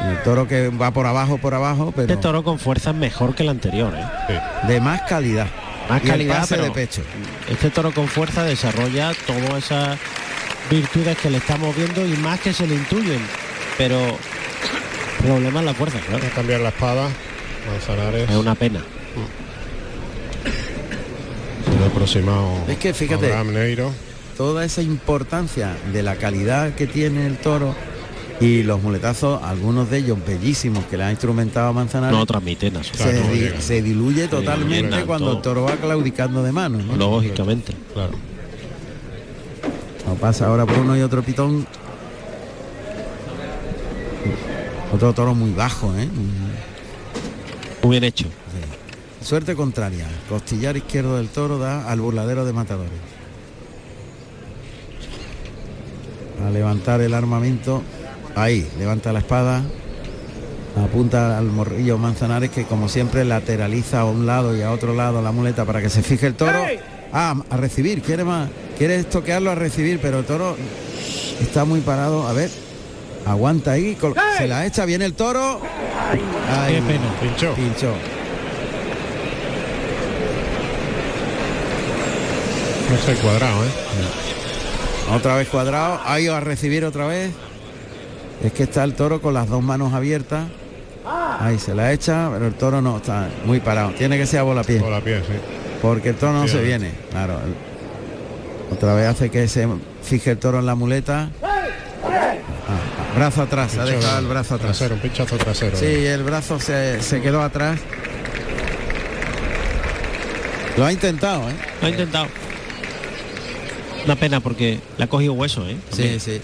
El 0.00 0.22
toro 0.22 0.46
que 0.46 0.68
va 0.68 0.92
por 0.92 1.06
abajo, 1.06 1.38
por 1.38 1.54
abajo, 1.54 1.92
pero 1.94 2.08
Este 2.12 2.22
toro 2.22 2.44
con 2.44 2.58
fuerza 2.58 2.90
es 2.90 2.96
mejor 2.96 3.34
que 3.34 3.42
el 3.42 3.48
anterior, 3.48 3.92
¿eh? 3.96 4.40
de 4.68 4.80
más 4.80 5.02
calidad. 5.02 5.48
Más 5.88 6.00
Y 6.02 6.04
el 6.06 6.10
calidad, 6.10 6.40
pase 6.40 6.54
pero 6.54 6.66
de 6.66 6.70
pecho. 6.72 7.02
Este 7.50 7.70
toro 7.70 7.92
con 7.92 8.06
fuerza 8.06 8.44
desarrolla 8.44 9.12
todas 9.26 9.64
esas 9.64 9.98
virtudes 10.70 11.16
que 11.18 11.30
le 11.30 11.38
estamos 11.38 11.74
viendo 11.74 12.06
y 12.06 12.16
más 12.18 12.38
que 12.40 12.52
se 12.52 12.66
le 12.66 12.76
intuyen. 12.76 13.20
Pero 13.76 13.98
problema 15.22 15.60
es 15.60 15.66
la 15.66 15.74
fuerza, 15.74 15.98
claro. 16.00 16.24
Cambiar 16.34 16.60
la 16.60 16.68
espada. 16.70 17.08
Manzanares. 17.70 18.30
Es 18.30 18.36
una 18.36 18.54
pena. 18.54 18.80
Se 21.64 21.78
le 21.78 21.84
ha 21.84 21.88
aproximado 21.88 22.50
Es 22.68 22.78
que 22.78 22.94
fíjate, 22.94 23.26
Abraham 23.26 23.52
Neiro. 23.52 23.90
toda 24.36 24.64
esa 24.64 24.80
importancia 24.82 25.76
de 25.92 26.02
la 26.02 26.16
calidad 26.16 26.74
que 26.74 26.86
tiene 26.86 27.26
el 27.26 27.36
toro 27.36 27.74
y 28.40 28.62
los 28.62 28.80
muletazos, 28.80 29.42
algunos 29.42 29.90
de 29.90 29.98
ellos 29.98 30.16
bellísimos 30.24 30.84
que 30.86 30.96
le 30.96 31.04
ha 31.04 31.10
instrumentado 31.10 31.68
a 31.68 31.72
Manzanares, 31.72 32.16
No 32.16 32.24
transmiten 32.24 32.76
a 32.76 32.84
su 32.84 32.94
se, 32.94 33.02
Claro, 33.02 33.20
no 33.26 33.32
di- 33.32 33.40
llegan. 33.40 33.60
se 33.62 33.82
diluye 33.82 34.28
totalmente 34.28 35.04
cuando 35.04 35.26
el 35.32 35.32
todo. 35.34 35.42
toro 35.42 35.62
va 35.64 35.72
claudicando 35.76 36.42
de 36.44 36.52
mano. 36.52 36.78
¿no? 36.78 36.96
Lógicamente. 36.96 37.72
Claro. 37.92 38.12
No 40.06 40.14
pasa 40.14 40.46
ahora 40.46 40.64
por 40.64 40.78
uno 40.78 40.96
y 40.96 41.02
otro 41.02 41.22
pitón. 41.22 41.66
Otro 44.92 45.12
toro 45.12 45.34
muy 45.34 45.52
bajo, 45.52 45.94
¿eh? 45.96 46.08
Muy 47.82 47.90
bien 47.90 48.04
hecho. 48.04 48.26
Suerte 49.22 49.54
contraria. 49.54 50.06
Costillar 50.28 50.76
izquierdo 50.76 51.16
del 51.16 51.28
toro 51.28 51.58
da 51.58 51.90
al 51.90 52.00
burladero 52.00 52.44
de 52.44 52.52
matadores. 52.52 52.92
A 56.46 56.50
levantar 56.50 57.00
el 57.00 57.12
armamento. 57.14 57.82
Ahí, 58.34 58.66
levanta 58.78 59.12
la 59.12 59.18
espada. 59.18 59.62
Apunta 60.76 61.36
al 61.36 61.46
morrillo 61.46 61.98
Manzanares 61.98 62.50
que 62.50 62.64
como 62.64 62.88
siempre 62.88 63.24
lateraliza 63.24 64.00
a 64.00 64.04
un 64.04 64.26
lado 64.26 64.56
y 64.56 64.62
a 64.62 64.70
otro 64.70 64.94
lado 64.94 65.20
la 65.20 65.32
muleta 65.32 65.64
para 65.64 65.82
que 65.82 65.90
se 65.90 66.02
fije 66.02 66.26
el 66.26 66.34
toro. 66.34 66.64
Ah, 67.12 67.34
a 67.50 67.56
recibir, 67.56 68.02
quiere 68.02 68.22
más, 68.22 68.48
quiere 68.76 68.96
estoquearlo 68.96 69.50
a 69.50 69.54
recibir, 69.54 69.98
pero 70.00 70.20
el 70.20 70.24
toro 70.24 70.56
está 71.40 71.64
muy 71.64 71.80
parado. 71.80 72.28
A 72.28 72.32
ver, 72.32 72.50
aguanta 73.26 73.72
ahí, 73.72 73.94
col- 73.96 74.14
se 74.38 74.46
la 74.48 74.66
echa, 74.66 74.84
viene 74.84 75.04
el 75.04 75.14
toro. 75.14 75.60
Ay, 76.10 76.74
Qué 76.74 76.82
pena. 76.82 77.04
Pinchó. 77.20 77.54
Pinchó. 77.54 77.92
No 82.90 82.94
estoy 82.94 83.14
cuadrado, 83.16 83.64
¿eh? 83.64 83.68
Otra 85.14 85.36
vez 85.36 85.48
cuadrado, 85.48 86.00
ahí 86.04 86.26
va 86.28 86.38
a 86.38 86.40
recibir 86.40 86.84
otra 86.84 87.06
vez. 87.06 87.30
Es 88.42 88.52
que 88.52 88.62
está 88.62 88.84
el 88.84 88.94
toro 88.94 89.20
con 89.20 89.34
las 89.34 89.48
dos 89.48 89.62
manos 89.62 89.92
abiertas. 89.92 90.44
Ahí 91.40 91.58
se 91.58 91.74
la 91.74 91.92
echa, 91.92 92.30
pero 92.32 92.46
el 92.46 92.54
toro 92.54 92.80
no 92.82 92.96
está 92.98 93.28
muy 93.44 93.60
parado. 93.60 93.90
Tiene 93.90 94.16
que 94.18 94.26
ser 94.26 94.40
a 94.40 94.42
bola 94.42 94.62
pie. 94.64 94.78
Bola 94.78 95.00
pie, 95.00 95.20
sí. 95.20 95.34
Porque 95.80 96.10
el 96.10 96.16
toro 96.16 96.32
no 96.32 96.42
Sí, 96.44 96.54
se 96.54 96.62
viene. 96.62 96.90
Claro. 97.10 97.38
Otra 98.72 98.94
vez 98.94 99.06
hace 99.08 99.30
que 99.30 99.46
se 99.48 99.66
fije 100.02 100.32
el 100.32 100.38
toro 100.38 100.58
en 100.58 100.66
la 100.66 100.74
muleta. 100.74 101.30
Ah, 102.68 103.14
brazo 103.16 103.42
atrás, 103.42 103.78
ha 103.78 103.84
dejado 103.84 104.18
el 104.18 104.26
brazo 104.26 104.54
atrás. 104.56 104.76
Trasero, 104.76 104.96
un 104.96 105.00
pinchazo 105.00 105.36
trasero. 105.38 105.76
Sí, 105.76 105.86
el 105.86 106.22
brazo 106.22 106.60
se, 106.60 107.02
se 107.02 107.20
quedó 107.22 107.42
atrás. 107.42 107.80
Lo 110.76 110.84
ha 110.84 110.92
intentado, 110.92 111.48
¿eh? 111.48 111.54
Lo 111.80 111.86
ha 111.86 111.90
intentado. 111.90 112.26
Una 114.04 114.16
pena 114.16 114.40
porque 114.40 114.78
le 114.96 115.04
ha 115.04 115.06
cogido 115.08 115.32
hueso, 115.32 115.66
¿eh? 115.68 115.76
Sí, 115.90 115.96
También. 116.02 116.20
sí. 116.20 116.40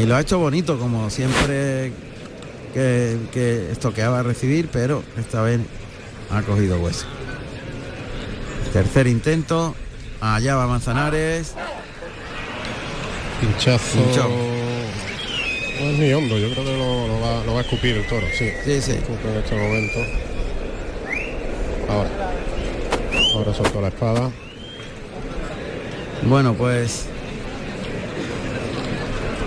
Y 0.00 0.06
lo 0.06 0.16
ha 0.16 0.20
hecho 0.20 0.38
bonito, 0.38 0.78
como 0.78 1.10
siempre 1.10 1.92
que, 2.74 3.18
que 3.32 3.70
estoqueaba 3.70 4.20
a 4.20 4.22
recibir, 4.22 4.68
pero 4.72 5.02
esta 5.18 5.42
vez 5.42 5.60
ha 6.30 6.42
cogido 6.42 6.78
hueso. 6.78 7.06
Tercer 8.72 9.06
intento. 9.06 9.74
Allá 10.20 10.56
va 10.56 10.66
Manzanares. 10.66 11.54
Pinchazo. 13.40 13.98
Pinchó. 13.98 14.51
No 15.82 15.88
es 15.88 15.98
ni 15.98 16.12
hondo, 16.12 16.38
yo 16.38 16.48
creo 16.52 16.64
que 16.64 16.76
lo, 16.78 17.08
lo 17.08 17.20
va, 17.20 17.44
lo 17.44 17.54
va 17.54 17.58
a 17.58 17.62
escupir 17.62 17.96
el 17.96 18.06
toro, 18.06 18.24
sí. 18.38 18.50
Sí, 18.64 18.80
sí. 18.80 18.92
En 18.92 19.36
este 19.36 19.56
momento. 19.56 19.98
Ahora. 21.88 22.10
Ahora 23.34 23.54
soltó 23.54 23.80
la 23.80 23.88
espada. 23.88 24.30
Bueno, 26.22 26.54
pues 26.54 27.06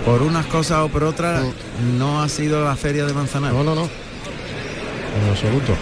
por 0.04 0.20
unas 0.20 0.44
cosas 0.46 0.80
o 0.80 0.88
por 0.88 1.04
otras 1.04 1.42
no 1.96 2.22
ha 2.22 2.28
sido 2.28 2.62
la 2.62 2.76
feria 2.76 3.06
de 3.06 3.14
Manzanares. 3.14 3.56
No, 3.56 3.64
no, 3.64 3.74
no. 3.74 3.82
En 3.84 5.30
absoluto. 5.30 5.72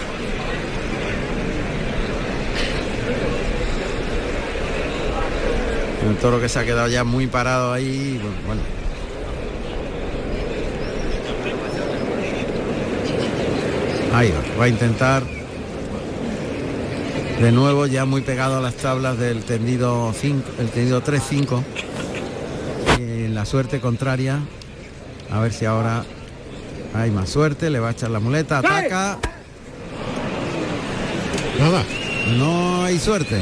El 6.08 6.16
toro 6.18 6.40
que 6.40 6.48
se 6.48 6.60
ha 6.60 6.64
quedado 6.64 6.86
ya 6.86 7.02
muy 7.02 7.26
parado 7.26 7.72
ahí. 7.72 8.20
Bueno, 8.22 8.36
bueno. 8.46 8.83
Ahí 14.14 14.30
va, 14.30 14.58
va 14.60 14.64
a 14.64 14.68
intentar 14.68 15.24
de 17.40 17.50
nuevo 17.50 17.86
ya 17.86 18.04
muy 18.04 18.20
pegado 18.22 18.58
a 18.58 18.60
las 18.60 18.76
tablas 18.76 19.18
del 19.18 19.42
tendido 19.42 20.14
5, 20.18 20.50
el 20.60 20.68
tendido 20.70 21.02
3-5. 21.02 21.62
Y 22.98 23.28
la 23.28 23.44
suerte 23.44 23.80
contraria. 23.80 24.38
A 25.30 25.40
ver 25.40 25.52
si 25.52 25.64
ahora 25.64 26.04
hay 26.94 27.10
más 27.10 27.28
suerte, 27.28 27.70
le 27.70 27.80
va 27.80 27.88
a 27.88 27.90
echar 27.90 28.10
la 28.10 28.20
muleta, 28.20 28.58
ataca. 28.58 29.18
Nada. 31.58 31.82
No 32.38 32.84
hay 32.84 32.98
suerte. 32.98 33.40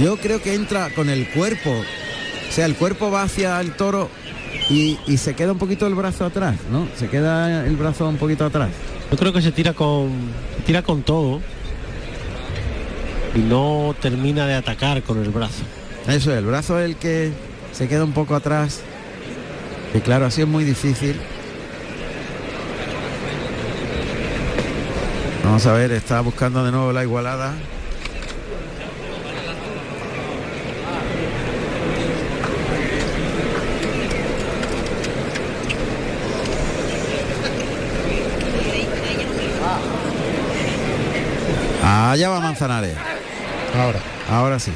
Yo 0.00 0.16
creo 0.16 0.40
que 0.40 0.54
entra 0.54 0.90
con 0.94 1.10
el 1.10 1.28
cuerpo. 1.30 1.70
O 1.70 2.52
sea, 2.52 2.66
el 2.66 2.76
cuerpo 2.76 3.10
va 3.10 3.22
hacia 3.22 3.60
el 3.60 3.72
toro 3.72 4.08
y, 4.70 4.98
y 5.06 5.16
se 5.16 5.34
queda 5.34 5.52
un 5.52 5.58
poquito 5.58 5.86
el 5.86 5.94
brazo 5.94 6.24
atrás, 6.24 6.56
¿no? 6.70 6.86
Se 6.96 7.08
queda 7.08 7.66
el 7.66 7.76
brazo 7.76 8.08
un 8.08 8.16
poquito 8.16 8.44
atrás. 8.44 8.70
Yo 9.10 9.16
creo 9.16 9.32
que 9.32 9.40
se 9.40 9.52
tira 9.52 9.72
con 9.72 10.10
tira 10.66 10.82
con 10.82 11.02
todo 11.02 11.40
y 13.34 13.38
no 13.38 13.94
termina 14.00 14.46
de 14.46 14.54
atacar 14.54 15.02
con 15.02 15.22
el 15.22 15.30
brazo. 15.30 15.62
Eso 16.08 16.32
es, 16.32 16.38
el 16.38 16.46
brazo 16.46 16.78
es 16.78 16.86
el 16.86 16.96
que 16.96 17.32
se 17.72 17.88
queda 17.88 18.04
un 18.04 18.12
poco 18.12 18.34
atrás. 18.34 18.80
Y 19.94 20.00
claro, 20.00 20.26
así 20.26 20.42
es 20.42 20.48
muy 20.48 20.64
difícil. 20.64 21.16
Vamos 25.44 25.64
a 25.66 25.72
ver, 25.72 25.92
está 25.92 26.20
buscando 26.20 26.64
de 26.64 26.72
nuevo 26.72 26.92
la 26.92 27.02
igualada. 27.02 27.54
Allá 41.96 42.28
va 42.28 42.40
Manzanares. 42.40 42.94
Ahora. 43.74 44.00
Ahora 44.28 44.58
sí. 44.58 44.70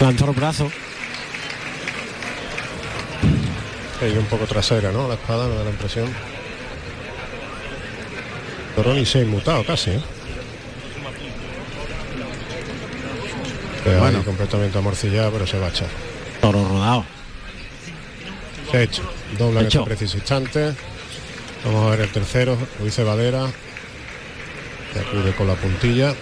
Lanzó 0.00 0.26
el 0.26 0.36
brazo. 0.36 0.70
Hay 4.00 4.16
un 4.16 4.26
poco 4.26 4.46
trasera, 4.46 4.92
¿no? 4.92 5.08
La 5.08 5.14
espada 5.14 5.48
me 5.48 5.56
da 5.56 5.64
la 5.64 5.70
impresión. 5.70 6.08
Toro 8.76 8.94
ni 8.94 9.04
se 9.04 9.18
ha 9.18 9.22
inmutado 9.22 9.64
casi, 9.64 9.90
¿eh? 9.90 10.02
Bueno. 13.98 14.24
completamente 14.24 14.78
amorcillado, 14.78 15.32
pero 15.32 15.46
se 15.48 15.58
va 15.58 15.66
a 15.66 15.70
echar. 15.70 15.88
Toro 16.40 16.66
rodado. 16.68 17.04
Se 18.70 18.76
ha 18.76 18.82
hecho. 18.82 19.02
Dobla 19.36 19.60
en 19.60 19.66
este 19.66 19.80
preciso 19.80 20.16
instante. 20.16 20.74
Vamos 21.64 21.86
a 21.86 21.90
ver 21.90 22.00
el 22.02 22.12
tercero, 22.12 22.56
Luis 22.78 22.94
Cebadera. 22.94 23.48
Que 24.94 25.00
acude 25.00 25.34
con 25.34 25.46
la 25.48 25.54
puntilla. 25.54 26.14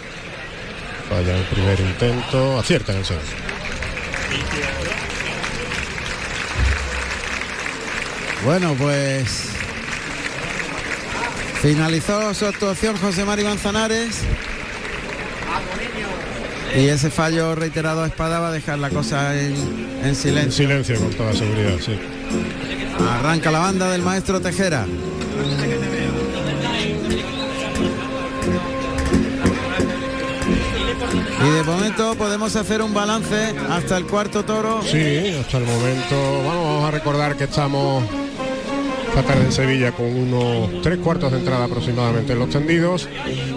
Falla 1.09 1.37
el 1.37 1.45
primer 1.45 1.79
intento. 1.79 2.59
Acierta 2.59 2.93
en 2.93 2.99
el 2.99 3.05
segundo. 3.05 3.29
Bueno, 8.45 8.75
pues 8.79 9.51
finalizó 11.61 12.35
su 12.35 12.47
actuación 12.47 12.97
José 12.97 13.25
Mari 13.25 13.45
Manzanares. 13.45 14.17
Y 16.75 16.89
ese 16.89 17.11
fallo 17.11 17.55
reiterado 17.55 18.03
a 18.03 18.07
espada 18.07 18.41
va 18.41 18.49
a 18.49 18.53
dejar 18.53 18.79
la 18.79 18.89
cosa 18.89 19.39
en, 19.39 19.53
en 20.01 20.07
En 20.07 20.17
silencio. 20.17 20.53
silencio 20.67 20.97
con 20.99 21.11
toda 21.11 21.33
seguridad, 21.35 21.77
sí. 21.85 21.99
Arranca 23.11 23.51
la 23.51 23.59
banda 23.59 23.91
del 23.91 24.01
maestro 24.03 24.41
Tejera. 24.41 24.87
Y 31.45 31.51
de 31.51 31.63
momento 31.65 32.15
podemos 32.15 32.55
hacer 32.55 32.83
un 32.83 32.95
balance 32.95 33.55
hasta 33.69 33.97
el 33.97 34.07
cuarto 34.07 34.45
toro. 34.45 34.81
Sí, 34.83 35.37
hasta 35.41 35.59
el 35.59 35.65
momento. 35.65 36.43
Vamos, 36.47 36.67
vamos 36.67 36.85
a 36.85 36.91
recordar 36.93 37.37
que 37.37 37.45
estamos 37.45 38.05
esta 39.09 39.25
tarde 39.25 39.45
en 39.45 39.53
Sevilla 39.53 39.93
con 39.93 40.07
unos 40.07 40.81
tres 40.83 40.99
cuartos 40.99 41.33
de 41.33 41.39
entrada 41.39 41.65
aproximadamente 41.65 42.33
en 42.33 42.39
los 42.39 42.49
tendidos. 42.49 43.09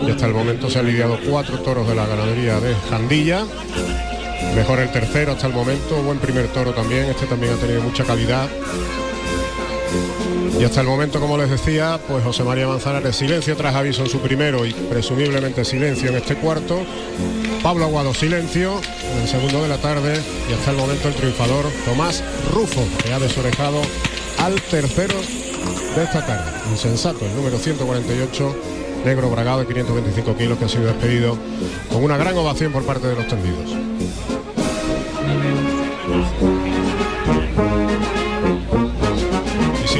Y 0.05 0.11
hasta 0.11 0.25
el 0.25 0.33
momento 0.33 0.69
se 0.69 0.79
han 0.79 0.87
lidiado 0.87 1.17
cuatro 1.29 1.59
toros 1.59 1.87
de 1.87 1.95
la 1.95 2.05
ganadería 2.05 2.59
de 2.59 2.75
Jandilla. 2.89 3.45
Mejor 4.55 4.79
el 4.79 4.91
tercero 4.91 5.33
hasta 5.33 5.47
el 5.47 5.53
momento, 5.53 6.01
buen 6.01 6.17
primer 6.19 6.47
toro 6.47 6.73
también, 6.73 7.05
este 7.05 7.25
también 7.25 7.53
ha 7.53 7.57
tenido 7.57 7.81
mucha 7.81 8.03
calidad. 8.03 8.49
Y 10.59 10.63
hasta 10.63 10.81
el 10.81 10.87
momento, 10.87 11.19
como 11.19 11.37
les 11.37 11.49
decía, 11.49 11.99
pues 12.07 12.23
José 12.23 12.43
María 12.43 12.67
Manzanares 12.67 13.15
silencio 13.15 13.57
tras 13.57 13.75
aviso 13.75 14.03
en 14.03 14.09
su 14.09 14.19
primero 14.19 14.65
y 14.65 14.73
presumiblemente 14.73 15.65
silencio 15.65 16.09
en 16.09 16.15
este 16.15 16.35
cuarto. 16.35 16.79
Pablo 17.61 17.85
Aguado 17.85 18.13
silencio 18.13 18.79
en 19.11 19.21
el 19.21 19.27
segundo 19.27 19.61
de 19.61 19.67
la 19.67 19.77
tarde 19.77 20.21
y 20.49 20.53
hasta 20.53 20.71
el 20.71 20.77
momento 20.77 21.09
el 21.09 21.15
triunfador 21.15 21.65
Tomás 21.83 22.23
Rufo, 22.53 22.83
que 23.03 23.11
ha 23.11 23.19
desorejado 23.19 23.81
al 24.39 24.61
tercero 24.61 25.15
de 25.95 26.03
esta 26.03 26.25
tarde. 26.25 26.51
Insensato, 26.71 27.25
el 27.25 27.35
número 27.35 27.57
148, 27.57 28.55
negro 29.03 29.29
bragado 29.29 29.59
de 29.59 29.67
525 29.67 30.37
kilos 30.37 30.57
que 30.57 30.65
ha 30.65 30.69
sido 30.69 30.85
despedido 30.85 31.37
con 31.91 32.03
una 32.03 32.17
gran 32.17 32.37
ovación 32.37 32.71
por 32.71 32.83
parte 32.85 33.07
de 33.07 33.15
los 33.15 33.27
tendidos. 33.27 33.94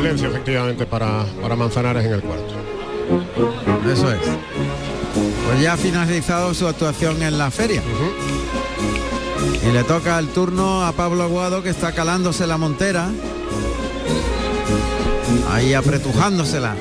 Silencio 0.05 0.29
efectivamente 0.29 0.85
para, 0.85 1.25
para 1.41 1.55
Manzanares 1.55 2.05
en 2.05 2.13
el 2.13 2.21
cuarto. 2.21 2.53
Eso 3.91 4.11
es. 4.11 4.19
Pues 5.47 5.61
ya 5.61 5.73
ha 5.73 5.77
finalizado 5.77 6.53
su 6.53 6.67
actuación 6.67 7.23
en 7.23 7.39
la 7.39 7.49
feria. 7.49 7.81
Y 9.67 9.71
le 9.71 9.83
toca 9.83 10.19
el 10.19 10.27
turno 10.27 10.85
a 10.85 10.91
Pablo 10.91 11.23
Aguado 11.23 11.63
que 11.63 11.69
está 11.69 11.91
calándose 11.93 12.45
la 12.45 12.57
montera. 12.57 13.09
Ahí 15.49 15.73
apretujándosela. 15.73 16.75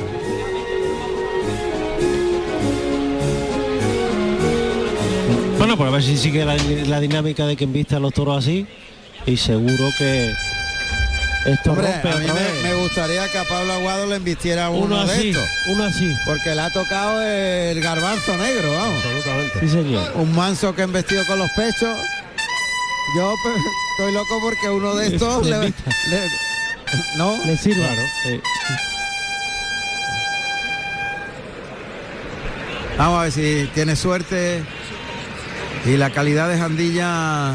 Bueno, 5.56 5.78
pues 5.78 5.88
a 5.88 5.92
ver 5.92 6.02
si 6.02 6.18
sigue 6.18 6.44
la, 6.44 6.56
la 6.56 7.00
dinámica 7.00 7.46
de 7.46 7.56
quien 7.56 7.72
viste 7.72 7.96
a 7.96 8.00
los 8.00 8.12
toros 8.12 8.36
así. 8.36 8.66
Y 9.24 9.38
seguro 9.38 9.88
que 9.96 10.34
esto 11.46 11.72
Hombre, 11.72 11.92
rompe 11.92 12.10
a 12.10 12.16
mí 12.16 12.26
me, 12.62 12.74
gustaría 12.74 13.28
que 13.28 13.38
a 13.38 13.44
Pablo 13.44 13.72
Aguado 13.74 14.06
le 14.06 14.16
invistiera 14.16 14.70
uno, 14.70 14.86
Uno 14.96 15.06
de 15.06 15.30
estos. 15.30 15.48
uno 15.68 15.84
así. 15.84 16.10
Porque 16.24 16.54
le 16.54 16.60
ha 16.60 16.70
tocado 16.70 17.20
el 17.22 17.80
garbanzo 17.80 18.36
negro, 18.36 18.72
vamos. 18.72 19.04
Absolutamente. 19.04 19.60
Sí, 19.60 19.68
señor. 19.68 20.12
Un 20.14 20.34
manso 20.34 20.74
que 20.74 20.82
ha 20.82 20.86
vestido 20.86 21.24
con 21.26 21.38
los 21.38 21.50
pechos. 21.50 21.96
Yo 23.16 23.34
pues, 23.42 23.56
estoy 23.98 24.12
loco 24.14 24.40
porque 24.40 24.68
uno 24.70 24.94
de 24.96 25.08
estos 25.08 25.44
Le 25.44 25.50
le, 25.50 25.56
invita. 25.66 25.90
le- 26.10 27.18
¿No? 27.18 27.36
Le 27.44 27.56
sirve. 27.56 27.82
Claro. 27.82 28.02
Sí. 28.24 28.40
Vamos 32.96 33.18
a 33.18 33.22
ver 33.24 33.32
si 33.32 33.68
tiene 33.74 33.96
suerte 33.96 34.62
y 35.84 35.96
la 35.96 36.10
calidad 36.10 36.48
de 36.48 36.56
Jandilla 36.58 37.52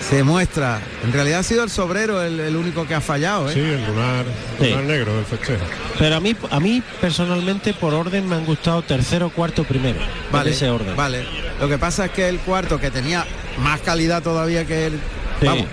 se 0.00 0.22
muestra. 0.22 0.80
En 1.04 1.12
realidad 1.12 1.40
ha 1.40 1.42
sido 1.42 1.64
el 1.64 1.70
sobrero 1.70 2.22
el, 2.22 2.38
el 2.40 2.56
único 2.56 2.86
que 2.86 2.94
ha 2.94 3.00
fallado, 3.00 3.50
¿eh? 3.50 3.54
Sí, 3.54 3.60
el 3.60 3.84
lunar, 3.86 4.24
lunar 4.60 4.84
negro 4.84 5.16
del 5.16 5.24
festejo. 5.24 5.62
Pero 5.98 6.16
a 6.16 6.20
mí, 6.20 6.34
a 6.50 6.60
mí 6.60 6.82
personalmente 7.00 7.74
por 7.74 7.92
orden 7.94 8.28
me 8.28 8.36
han 8.36 8.44
gustado 8.46 8.82
tercero, 8.82 9.30
cuarto, 9.30 9.64
primero. 9.64 10.00
En 10.00 10.32
Vale, 10.32 10.50
ese 10.52 10.70
orden. 10.70 10.96
vale. 10.96 11.24
Lo 11.60 11.68
que 11.68 11.78
pasa 11.78 12.06
es 12.06 12.10
que 12.12 12.28
el 12.28 12.38
cuarto, 12.40 12.78
que 12.80 12.90
tenía 12.90 13.26
más 13.58 13.80
calidad 13.80 14.22
todavía 14.22 14.64
que 14.64 14.86
el... 14.86 14.92
Sí. 15.40 15.46
Vamos, 15.46 15.66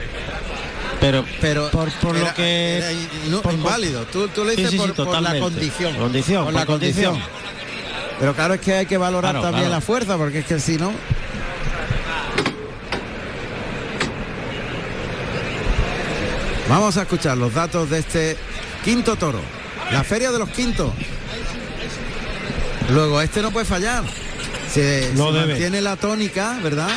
Pero, 0.99 1.25
pero 1.41 1.69
por, 1.69 1.91
por 1.99 2.15
era- 2.17 2.29
lo 2.29 2.33
que 2.35 2.77
era 2.77 2.87
no- 3.29 3.41
por- 3.41 3.53
inválido. 3.53 4.03
Tú, 4.05 4.27
tú 4.29 4.43
le 4.43 4.55
dices 4.55 4.71
sí, 4.71 4.77
sí, 4.79 4.83
por, 4.95 5.05
por 5.05 5.21
la 5.21 5.39
condición. 5.39 5.95
Condición, 5.95 6.43
por 6.45 6.53
por 6.53 6.59
la 6.61 6.65
condición. 6.65 7.11
condición. 7.13 7.35
Pero 8.19 8.33
claro 8.33 8.53
es 8.55 8.61
que 8.61 8.73
hay 8.73 8.85
que 8.85 8.97
valorar 8.97 9.31
Claro, 9.33 9.41
también 9.45 9.65
claro. 9.67 9.75
la 9.75 9.81
fuerza, 9.81 10.17
porque 10.17 10.39
es 10.39 10.45
que 10.45 10.59
si 10.59 10.77
no. 10.77 10.91
Vamos 16.69 16.97
a 16.97 17.03
escuchar 17.03 17.37
los 17.37 17.53
datos 17.53 17.89
de 17.89 17.99
este 17.99 18.37
quinto 18.83 19.15
toro. 19.15 19.39
La 19.91 20.03
feria 20.03 20.31
de 20.31 20.39
los 20.39 20.49
quintos. 20.49 20.91
Luego, 22.91 23.21
este 23.21 23.41
no 23.41 23.51
puede 23.51 23.65
fallar. 23.65 24.03
Se, 24.71 25.11
No 25.15 25.27
se 25.27 25.33
debe. 25.39 25.47
mantiene 25.53 25.81
la 25.81 25.95
tónica, 25.95 26.57
¿verdad? 26.63 26.89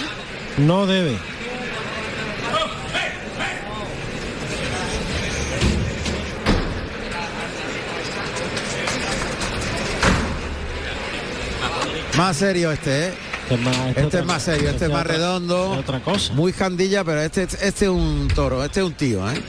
no 0.58 0.86
debe. 0.86 1.16
Más 12.16 12.36
serio 12.36 12.72
este, 12.72 13.08
¿eh? 13.08 13.12
Este 13.48 13.54
es 13.54 13.60
más, 13.60 13.76
Este 13.88 14.04
otra- 14.04 14.20
es 14.20 14.26
más 14.26 14.42
serio, 14.42 14.70
este 14.70 14.84
es 14.86 14.90
más 14.90 15.02
otra- 15.02 15.14
redondo. 15.14 15.70
otra 15.70 16.00
cosa. 16.00 16.32
Muy 16.34 16.52
jandilla, 16.52 17.04
pero 17.04 17.20
este, 17.22 17.44
este 17.44 17.66
es 17.68 17.88
un 17.90 18.28
toro, 18.34 18.64
este 18.64 18.80
es 18.80 18.86
un 18.86 18.92
tío, 18.94 19.30
¿eh? 19.30 19.40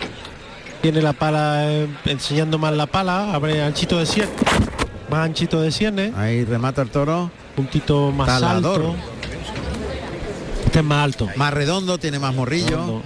Tiene 0.82 1.01
la 1.01 1.14
pala 1.14 1.72
eh, 1.72 1.88
enseñando 2.06 2.58
más 2.58 2.74
la 2.74 2.85
pala, 2.88 3.33
abre 3.33 3.61
anchito 3.61 3.99
de 3.99 4.06
cierre, 4.06 4.30
más 5.09 5.25
anchito 5.25 5.61
de 5.61 5.72
cierne, 5.72 6.14
Ahí 6.16 6.45
remata 6.45 6.82
el 6.82 6.90
toro. 6.90 7.30
puntito 7.56 8.11
más 8.11 8.27
Talador. 8.27 8.82
alto. 8.82 8.95
Este 10.66 10.80
es 10.80 10.85
más 10.85 11.03
alto. 11.03 11.27
Más 11.35 11.53
redondo, 11.53 11.98
tiene 11.98 12.19
más 12.19 12.33
morrillo. 12.33 12.69
Redondo, 12.69 13.03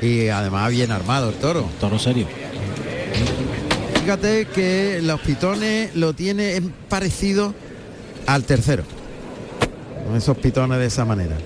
sí. 0.00 0.06
Y 0.06 0.28
además 0.28 0.68
bien 0.70 0.90
armado 0.90 1.28
el 1.28 1.36
toro. 1.36 1.68
Toro 1.78 1.98
serio. 1.98 2.26
Fíjate 4.00 4.46
que 4.46 4.98
los 5.02 5.20
pitones 5.20 5.94
lo 5.94 6.12
tiene 6.14 6.56
es 6.56 6.62
parecido 6.88 7.54
al 8.26 8.42
tercero. 8.44 8.82
Con 10.06 10.16
esos 10.16 10.36
pitones 10.38 10.78
de 10.80 10.86
esa 10.86 11.04
manera. 11.04 11.36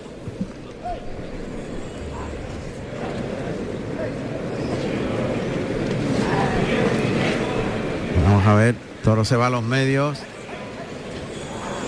Vamos 8.46 8.60
a 8.60 8.64
ver, 8.64 8.76
toro 9.02 9.24
se 9.24 9.34
va 9.34 9.48
a 9.48 9.50
los 9.50 9.64
medios. 9.64 10.18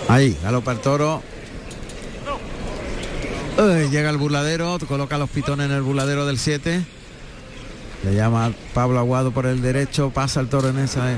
Ahí, 0.08 0.36
galopa 0.42 0.72
el 0.72 0.78
toro. 0.80 1.22
Uy, 3.56 3.88
llega 3.90 4.10
el 4.10 4.16
burladero, 4.16 4.76
coloca 4.88 5.18
los 5.18 5.30
pitones 5.30 5.66
en 5.66 5.72
el 5.72 5.82
burladero 5.82 6.26
del 6.26 6.36
7. 6.36 6.84
Le 8.02 8.14
llama 8.14 8.50
Pablo 8.74 8.98
Aguado 8.98 9.30
por 9.30 9.46
el 9.46 9.62
derecho, 9.62 10.10
pasa 10.10 10.40
el 10.40 10.48
toro 10.48 10.68
en 10.70 10.80
esa. 10.80 11.12
eh. 11.12 11.16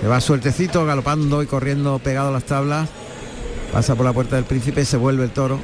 Se 0.00 0.06
va 0.08 0.22
sueltecito, 0.22 0.86
galopando 0.86 1.42
y 1.42 1.46
corriendo 1.46 1.98
pegado 1.98 2.28
a 2.28 2.32
las 2.32 2.44
tablas. 2.44 2.88
Pasa 3.74 3.94
por 3.94 4.06
la 4.06 4.14
puerta 4.14 4.36
del 4.36 4.46
príncipe 4.46 4.80
y 4.80 4.84
se 4.86 4.96
vuelve 4.96 5.24
el 5.24 5.30
toro. 5.32 5.60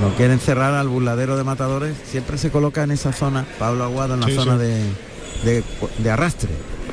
Lo 0.00 0.14
quieren 0.16 0.40
cerrar 0.40 0.72
al 0.72 0.88
burladero 0.88 1.36
de 1.36 1.44
matadores. 1.44 1.94
Siempre 2.10 2.38
se 2.38 2.50
coloca 2.50 2.84
en 2.84 2.92
esa 2.92 3.12
zona, 3.12 3.44
Pablo 3.58 3.84
Aguado 3.84 4.14
en 4.14 4.20
la 4.20 4.26
Sí, 4.28 4.34
zona 4.34 4.52
sí. 4.54 4.58
De, 4.60 4.82
de, 5.44 5.64
de 5.98 6.10
arrastre. 6.10 6.48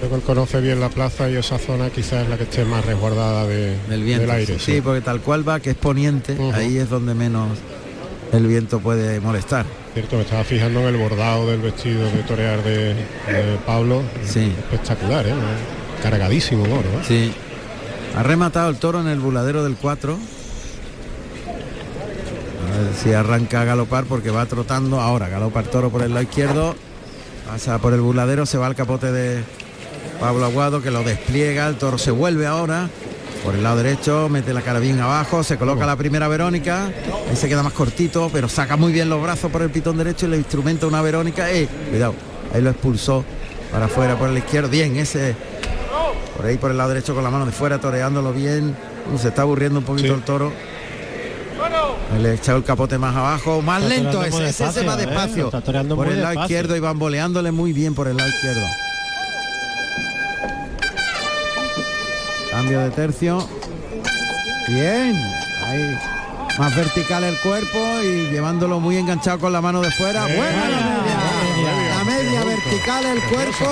Creo 0.06 0.19
que 0.19 0.22
él 0.22 0.35
conoce 0.35 0.61
bien 0.61 0.80
la 0.80 0.90
plaza 0.90 1.32
y 1.32 1.35
esa 1.35 1.58
zona 1.58 1.90
quizás 1.90 2.25
es 2.25 2.30
la 2.30 2.38
que 2.38 2.43
esté 2.43 2.64
más 2.64 2.85
resguardada 2.85 3.48
de, 3.48 3.75
del 3.90 4.03
viento. 4.03 4.22
del 4.22 4.30
aire. 4.30 4.59
sí, 4.59 4.80
porque 4.80 5.01
tal 5.01 5.19
cual 5.19 5.48
va, 5.48 5.59
que 5.59 5.72
es 5.72 5.75
poniente, 5.75 6.38
ahí 6.53 6.77
es 6.77 6.92
donde 6.92 7.16
menos 7.16 7.58
el 8.32 8.45
viento 8.45 8.80
puede 8.80 9.19
molestar. 9.19 9.66
Cierto, 9.95 10.17
me 10.17 10.22
estaba 10.22 10.43
fijando 10.43 10.82
en 10.82 10.93
el 10.93 10.98
bordado 10.98 11.50
del 11.50 11.59
vestido 11.59 12.03
de 12.03 12.22
torear 12.22 12.64
de, 12.64 12.93
de 12.93 13.58
Pablo. 13.66 14.03
Sí. 14.24 14.53
Espectacular, 14.59 15.25
¿eh? 15.25 15.34
Cargadísimo 16.03 16.66
oro. 16.66 16.82
¿eh? 16.82 17.03
Sí. 17.08 17.34
Ha 18.16 18.22
rematado 18.22 18.69
el 18.69 18.75
toro 18.75 19.01
en 19.01 19.08
el 19.08 19.19
buladero 19.19 19.64
del 19.64 19.75
4. 19.75 20.14
A 22.61 22.77
ver 22.77 22.93
si 22.93 23.11
arranca 23.11 23.61
a 23.61 23.66
galopar 23.66 24.03
porque 24.03 24.30
va 24.30 24.45
trotando. 24.45 25.01
Ahora 25.01 25.30
galopa 25.30 25.61
el 25.61 25.66
toro 25.66 25.90
por 25.90 26.03
el 26.03 26.09
lado 26.09 26.22
izquierdo. 26.22 26.75
Pasa 27.48 27.80
por 27.80 27.93
el 27.93 28.01
buladero, 28.01 28.45
se 28.45 28.59
va 28.59 28.67
al 28.67 28.75
capote 28.75 29.11
de 29.11 29.43
Pablo 30.19 30.45
Aguado 30.45 30.82
que 30.82 30.92
lo 30.92 31.03
despliega. 31.03 31.68
El 31.68 31.76
toro 31.76 31.98
se 31.98 32.11
vuelve 32.11 32.48
ahora. 32.48 32.90
Por 33.44 33.53
el 33.53 33.61
lado 33.61 33.77
derecho, 33.77 34.27
mete 34.27 34.53
la 34.53 34.61
cara 34.61 34.80
bien 34.80 35.00
abajo, 35.00 35.44
se 35.44 35.56
coloca 35.56 35.85
la 35.85 35.95
primera 35.95 36.27
Verónica, 36.27 36.85
ahí 37.30 37.35
se 37.35 37.48
queda 37.48 37.61
más 37.61 37.74
cortito, 37.74 38.32
pero 38.34 38.50
saca 38.50 38.76
muy 38.76 38.92
bien 38.92 39.08
los 39.08 39.22
brazos 39.22 39.52
por 39.52 39.61
el 39.61 39.69
pitón 39.69 40.00
derecho 40.00 40.26
y 40.26 40.30
le 40.30 40.38
instrumenta 40.38 40.88
una 40.88 41.00
Verónica. 41.03 41.52
¡Eh! 41.52 41.69
Cuidado, 41.92 42.16
ahí 42.52 42.61
lo 42.64 42.72
expulsó 42.72 43.24
para 43.72 43.85
afuera 43.85 44.18
por 44.18 44.30
el 44.30 44.38
izquierdo. 44.40 44.69
Bien, 44.69 44.95
ese 44.95 45.35
por 46.35 46.45
ahí 46.48 46.58
por 46.58 46.72
el 46.72 46.77
lado 46.77 46.90
derecho 46.90 47.14
con 47.14 47.24
la 47.24 47.30
mano 47.30 47.45
de 47.45 47.52
fuera, 47.52 47.80
toreándolo 47.80 48.34
bien. 48.34 48.76
Se 49.22 49.27
está 49.27 49.44
aburriendo 49.44 49.77
un 49.77 49.85
poquito 49.85 50.16
el 50.16 50.24
toro. 50.24 50.52
Le 52.19 52.30
he 52.32 52.34
echado 52.34 52.58
el 52.58 52.64
capote 52.64 52.98
más 52.98 53.16
abajo, 53.16 53.61
más 53.61 53.84
Está 53.84 53.95
lento 53.95 54.24
ese, 54.24 54.32
muy 54.32 54.45
ese, 54.45 54.50
ese 54.50 54.64
despacio, 54.64 54.84
más 54.85 55.00
¿eh? 55.00 55.06
despacio. 55.06 55.50
Toreando 55.61 55.95
por 55.95 56.08
el 56.08 56.22
lado 56.22 56.30
despacio. 56.30 56.44
izquierdo 56.44 56.76
y 56.76 56.80
bamboleándole 56.80 57.52
muy 57.52 57.74
bien 57.74 57.94
por 57.94 58.08
el 58.08 58.18
lado 58.18 58.30
izquierdo. 58.30 58.66
Cambio 62.66 62.80
de 62.80 62.90
tercio. 62.90 63.48
Bien. 64.68 65.14
Ahí. 65.68 65.95
Más 66.58 66.76
vertical 66.76 67.24
el 67.24 67.35
cuerpo 67.38 67.77
y 68.03 68.32
llevándolo 68.32 68.80
muy 68.80 68.98
enganchado 68.98 69.38
con 69.38 69.53
la 69.53 69.61
mano 69.61 69.82
de 69.84 69.92
fuera. 69.92 70.24
Buena 70.24 70.69
la 70.69 70.77
media. 70.80 71.95
La 71.95 72.03
media 72.06 72.44
vertical 72.44 73.06
el 73.06 73.22
cuerpo 73.32 73.72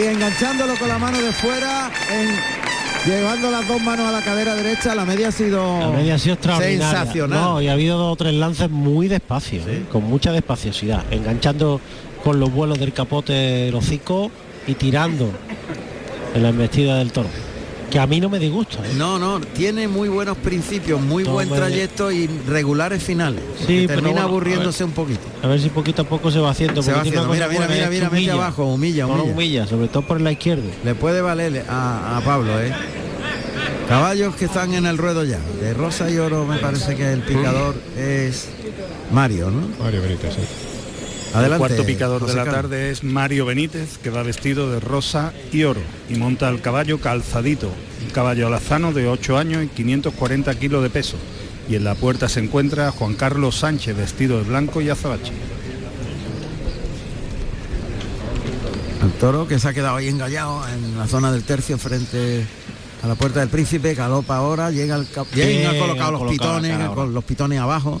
y 0.00 0.04
enganchándolo 0.04 0.76
con 0.76 0.86
la 0.88 0.98
mano 0.98 1.20
de 1.20 1.32
fuera. 1.32 1.90
en- 2.12 3.10
llevando 3.10 3.50
las 3.50 3.66
dos 3.66 3.82
manos 3.82 4.06
a 4.06 4.12
la 4.12 4.22
cadera 4.22 4.54
derecha. 4.54 4.94
La 4.94 5.04
media 5.04 5.26
ha 5.28 5.32
sido, 5.32 5.80
La 5.80 5.88
media 5.90 6.14
ha 6.14 6.18
sido 6.20 6.34
extraordinaria. 6.34 6.90
sensacional. 7.00 7.40
No, 7.40 7.60
y 7.60 7.66
ha 7.66 7.72
habido 7.72 7.98
dos 7.98 8.12
o 8.12 8.16
tres 8.16 8.34
lances 8.34 8.70
muy 8.70 9.08
despacio, 9.08 9.62
¿eh? 9.66 9.82
con 9.90 10.04
mucha 10.04 10.30
despaciosidad, 10.30 11.02
enganchando 11.12 11.80
con 12.22 12.38
los 12.38 12.52
vuelos 12.52 12.78
del 12.78 12.92
capote 12.92 13.32
del 13.32 13.74
hocico 13.74 14.30
y 14.68 14.74
tirando 14.74 15.28
en 16.36 16.42
la 16.44 16.50
embestida 16.50 16.98
del 16.98 17.10
toro. 17.10 17.28
Que 17.92 17.98
a 17.98 18.06
mí 18.06 18.20
no 18.20 18.30
me 18.30 18.38
disgusta. 18.38 18.78
¿eh? 18.78 18.92
No, 18.96 19.18
no, 19.18 19.38
tiene 19.38 19.86
muy 19.86 20.08
buenos 20.08 20.38
principios, 20.38 20.98
muy 20.98 21.24
No, 21.24 21.32
buen 21.32 21.50
me- 21.50 21.56
trayecto 21.56 22.10
y 22.10 22.26
regulares 22.48 23.02
finales. 23.02 23.42
Sí, 23.66 23.86
termina 23.86 24.12
bueno, 24.12 24.26
aburriéndose 24.28 24.82
un 24.82 24.92
poquito. 24.92 25.20
A 25.42 25.46
ver 25.46 25.60
si 25.60 25.68
poquito 25.68 26.00
a 26.00 26.04
poco 26.06 26.30
se 26.30 26.38
va 26.38 26.50
haciendo. 26.50 26.82
Se 26.82 26.90
va 26.90 27.00
haciendo. 27.02 27.28
Mira, 27.28 27.48
mira, 27.48 27.68
mira, 27.68 27.90
mira, 27.90 28.08
humilla. 28.08 28.32
abajo, 28.32 28.64
humilla, 28.64 29.04
No, 29.06 29.12
humilla. 29.14 29.32
humilla, 29.34 29.66
sobre 29.66 29.88
todo 29.88 30.02
por 30.06 30.22
la 30.22 30.32
izquierda. 30.32 30.64
Le 30.84 30.94
puede 30.94 31.20
valer 31.20 31.66
a, 31.68 32.16
a 32.16 32.20
Pablo, 32.22 32.58
¿eh? 32.62 32.72
Caballos 33.88 34.34
que 34.36 34.46
están 34.46 34.72
en 34.72 34.86
el 34.86 34.96
ruedo 34.96 35.22
ya. 35.24 35.38
De 35.60 35.74
rosa 35.74 36.08
y 36.10 36.16
oro 36.16 36.46
me 36.46 36.56
parece 36.56 36.96
que 36.96 37.12
el 37.12 37.20
picador 37.20 37.74
es 37.98 38.48
Mario, 39.12 39.50
¿no? 39.50 39.68
Mario 39.84 40.00
Benítez, 40.00 40.34
sí. 40.34 40.40
Adelante. 41.34 41.54
el 41.54 41.58
cuarto 41.58 41.86
picador 41.86 42.20
José 42.20 42.32
de 42.32 42.38
la 42.38 42.44
Carlos. 42.44 42.62
tarde 42.62 42.90
es 42.90 43.04
Mario 43.04 43.46
Benítez, 43.46 43.98
que 43.98 44.10
va 44.10 44.22
vestido 44.22 44.70
de 44.70 44.80
rosa 44.80 45.32
y 45.52 45.64
oro 45.64 45.80
y 46.08 46.14
monta 46.16 46.48
el 46.48 46.60
caballo 46.60 47.00
calzadito, 47.00 47.68
un 48.04 48.10
caballo 48.10 48.46
alazano 48.46 48.92
de 48.92 49.08
8 49.08 49.38
años 49.38 49.64
y 49.64 49.68
540 49.68 50.54
kilos 50.58 50.82
de 50.82 50.90
peso. 50.90 51.16
Y 51.68 51.76
en 51.76 51.84
la 51.84 51.94
puerta 51.94 52.28
se 52.28 52.40
encuentra 52.40 52.90
Juan 52.90 53.14
Carlos 53.14 53.56
Sánchez, 53.56 53.96
vestido 53.96 54.38
de 54.38 54.44
blanco 54.44 54.80
y 54.82 54.90
azabache. 54.90 55.32
El 59.02 59.10
toro 59.12 59.48
que 59.48 59.58
se 59.58 59.68
ha 59.68 59.72
quedado 59.72 59.96
ahí 59.96 60.08
engallado 60.08 60.62
en 60.68 60.96
la 60.98 61.06
zona 61.08 61.32
del 61.32 61.42
tercio 61.44 61.76
frente 61.78 62.44
a 63.02 63.06
la 63.08 63.14
puerta 63.16 63.40
del 63.40 63.48
príncipe, 63.48 63.94
galopa 63.94 64.36
ahora, 64.36 64.70
llega 64.70 64.94
el 64.96 65.08
cap- 65.10 65.26
bien, 65.34 65.48
Bien, 65.48 65.66
ha 65.66 65.78
colocado 65.78 66.12
los 66.12 66.30
pitones, 66.30 66.88
con 66.90 67.12
los 67.12 67.24
pitones 67.24 67.58
abajo. 67.58 68.00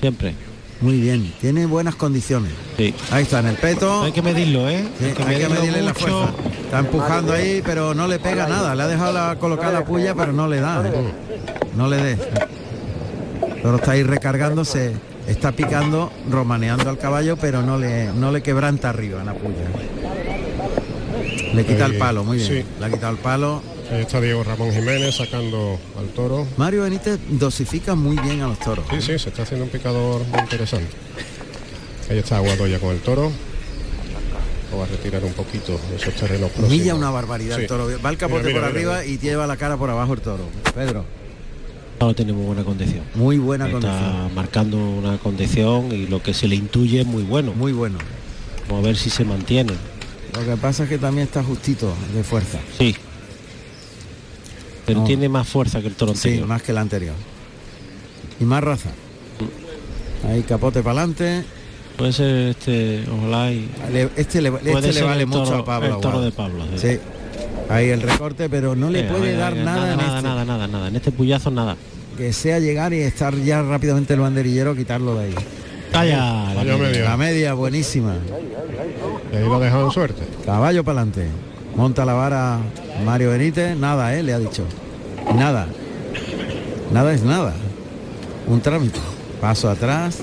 Siempre. 0.00 0.34
Muy 0.80 0.98
bien, 0.98 1.30
tiene 1.40 1.66
buenas 1.66 1.94
condiciones. 1.94 2.52
Sí. 2.78 2.94
Ahí 3.10 3.24
está 3.24 3.40
en 3.40 3.48
el 3.48 3.56
peto. 3.56 4.02
Hay 4.02 4.12
que 4.12 4.22
medirlo, 4.22 4.66
¿eh? 4.68 4.82
Sí, 4.98 5.04
hay 5.06 5.12
que 5.12 5.24
medirlo 5.26 5.54
medirle 5.56 5.82
la 5.82 5.92
fuerza. 5.94 6.30
Está 6.64 6.78
empujando 6.78 7.32
ahí, 7.34 7.60
pero 7.64 7.92
no 7.94 8.08
le 8.08 8.18
pega 8.18 8.46
nada. 8.48 8.74
Le 8.74 8.82
ha 8.84 8.88
dejado 8.88 9.12
la- 9.12 9.36
colocar 9.38 9.72
la 9.74 9.84
puya, 9.84 10.14
pero 10.14 10.32
no 10.32 10.48
le 10.48 10.60
da. 10.60 10.82
¿eh? 10.88 10.92
No 11.76 11.86
le 11.86 11.96
dé. 11.98 12.18
Pero 13.62 13.76
está 13.76 13.90
ahí 13.92 14.02
recargándose, 14.02 14.92
está 15.26 15.52
picando, 15.52 16.10
romaneando 16.30 16.88
al 16.88 16.96
caballo, 16.96 17.36
pero 17.36 17.60
no 17.60 17.76
le, 17.76 18.06
no 18.14 18.32
le 18.32 18.42
quebranta 18.42 18.88
arriba 18.88 19.22
la 19.22 19.34
puya. 19.34 19.66
Le 21.54 21.66
quita 21.66 21.84
el 21.86 21.98
palo, 21.98 22.24
muy 22.24 22.38
bien. 22.38 22.48
sí. 22.48 22.64
Le 22.78 22.86
ha 22.86 22.90
quitado 22.90 23.12
el 23.12 23.18
palo. 23.18 23.62
Ahí 23.90 24.02
está 24.02 24.20
Diego 24.20 24.44
Ramón 24.44 24.72
Jiménez 24.72 25.16
sacando 25.16 25.78
al 25.98 26.06
toro. 26.10 26.46
Mario 26.56 26.82
Benítez 26.82 27.18
dosifica 27.28 27.94
muy 27.96 28.16
bien 28.18 28.40
a 28.42 28.46
los 28.48 28.58
toros. 28.60 28.84
Sí, 28.90 29.00
sí, 29.00 29.18
se 29.18 29.30
está 29.30 29.42
haciendo 29.42 29.64
un 29.64 29.70
picador 29.70 30.24
muy 30.26 30.38
interesante. 30.40 30.88
Ahí 32.08 32.18
está 32.18 32.36
Aguadoya 32.36 32.78
con 32.78 32.90
el 32.90 33.00
toro. 33.00 33.32
Lo 34.70 34.78
va 34.78 34.84
a 34.84 34.86
retirar 34.86 35.24
un 35.24 35.32
poquito 35.32 35.80
de 35.90 35.96
esos 35.96 36.14
terrenos 36.14 36.50
próximos. 36.50 36.68
Humilla 36.70 36.94
una 36.94 37.10
barbaridad 37.10 37.56
Sí. 37.56 37.62
el 37.62 37.66
toro. 37.66 37.88
Va 38.04 38.10
el 38.10 38.16
capote 38.16 38.44
Mira, 38.44 38.60
mira, 38.60 38.68
por 38.68 38.78
mira, 38.78 38.92
arriba 38.98 39.04
y 39.04 39.18
lleva 39.18 39.46
la 39.48 39.56
cara 39.56 39.76
por 39.76 39.90
abajo 39.90 40.12
el 40.14 40.20
toro. 40.20 40.44
Pedro, 40.72 41.04
No 42.00 42.14
tiene 42.14 42.32
muy 42.32 42.46
buena 42.46 42.62
condición. 42.62 43.02
muy 43.16 43.38
buena 43.38 43.66
Está 43.66 43.80
condición. 43.80 44.34
marcando 44.36 44.76
una 44.78 45.18
condición 45.18 45.90
y 45.90 46.06
lo 46.06 46.22
que 46.22 46.32
se 46.32 46.46
le 46.46 46.54
intuye 46.54 47.00
es 47.00 47.06
muy 47.06 47.24
bueno. 47.24 47.52
Muy 47.54 47.72
bueno. 47.72 47.98
Vamos 48.68 48.84
a 48.84 48.86
ver 48.86 48.96
si 48.96 49.10
se 49.10 49.24
mantiene. 49.24 49.72
Lo 50.34 50.44
que 50.46 50.56
pasa 50.56 50.84
es 50.84 50.88
que 50.88 50.98
también 50.98 51.26
está 51.26 51.42
justito 51.42 51.92
de 52.14 52.22
fuerza. 52.22 52.60
Sí. 52.78 52.94
Pero 54.90 55.00
No. 55.00 55.06
tiene 55.06 55.28
más 55.28 55.46
fuerza 55.48 55.80
que 55.80 55.86
el 55.88 55.94
toro 55.94 56.14
Sí, 56.14 56.28
anterior. 56.28 56.48
más 56.48 56.62
que 56.62 56.72
el 56.72 56.78
anterior. 56.78 57.14
Y 58.40 58.44
más 58.44 58.62
raza. 58.64 58.90
Ahí 60.28 60.42
capote 60.42 60.82
para 60.82 60.98
adelante. 61.00 61.44
Puede 61.96 62.12
ser 62.12 62.48
este, 62.48 63.04
ojalá 63.10 63.52
y 63.52 63.68
Este 64.16 64.40
le, 64.40 64.48
este 64.64 64.92
le 64.92 65.02
vale 65.02 65.26
mucho 65.26 65.54
a 65.56 65.64
Pablo. 65.64 65.96
el 65.96 66.00
toro 66.00 66.20
de 66.22 66.32
Pablo, 66.32 66.64
sí. 66.76 66.88
Sí. 66.92 66.98
Ahí 67.68 67.88
el 67.90 68.02
recorte, 68.02 68.48
pero 68.48 68.74
no 68.74 68.90
le 68.90 69.00
Eh, 69.00 69.04
puede 69.04 69.30
ahí, 69.30 69.36
dar 69.36 69.52
ahí, 69.52 69.58
nada, 69.64 69.80
nada, 69.80 69.92
en 69.92 69.96
nada, 69.98 70.16
este. 70.16 70.28
nada, 70.28 70.44
nada, 70.44 70.66
nada. 70.66 70.88
En 70.88 70.96
este 70.96 71.12
puyazo 71.12 71.50
nada. 71.50 71.76
Que 72.16 72.32
sea 72.32 72.58
llegar 72.58 72.92
y 72.92 72.98
estar 73.00 73.34
ya 73.36 73.62
rápidamente 73.62 74.14
el 74.14 74.20
banderillero, 74.20 74.74
quitarlo 74.74 75.14
de 75.16 75.26
ahí. 75.26 75.34
Calla, 75.92 76.54
la 76.54 76.64
media. 76.76 77.04
La 77.04 77.16
media, 77.16 77.54
buenísima. 77.54 78.16
Y 79.32 79.36
ahí 79.36 79.44
lo 79.44 79.54
ha 79.56 79.60
dejado 79.60 79.86
en 79.86 79.90
suerte. 79.92 80.22
Caballo 80.44 80.82
para 80.84 81.00
adelante. 81.02 81.26
Monta 81.76 82.04
la 82.04 82.12
vara 82.14 82.58
Mario 83.04 83.30
Benítez. 83.30 83.76
Nada, 83.76 84.14
¿eh? 84.16 84.22
Le 84.22 84.32
ha 84.32 84.38
dicho. 84.38 84.64
Nada. 85.34 85.66
Nada 86.92 87.12
es 87.12 87.22
nada. 87.22 87.54
Un 88.46 88.60
trámite. 88.60 88.98
Paso 89.40 89.68
atrás. 89.70 90.18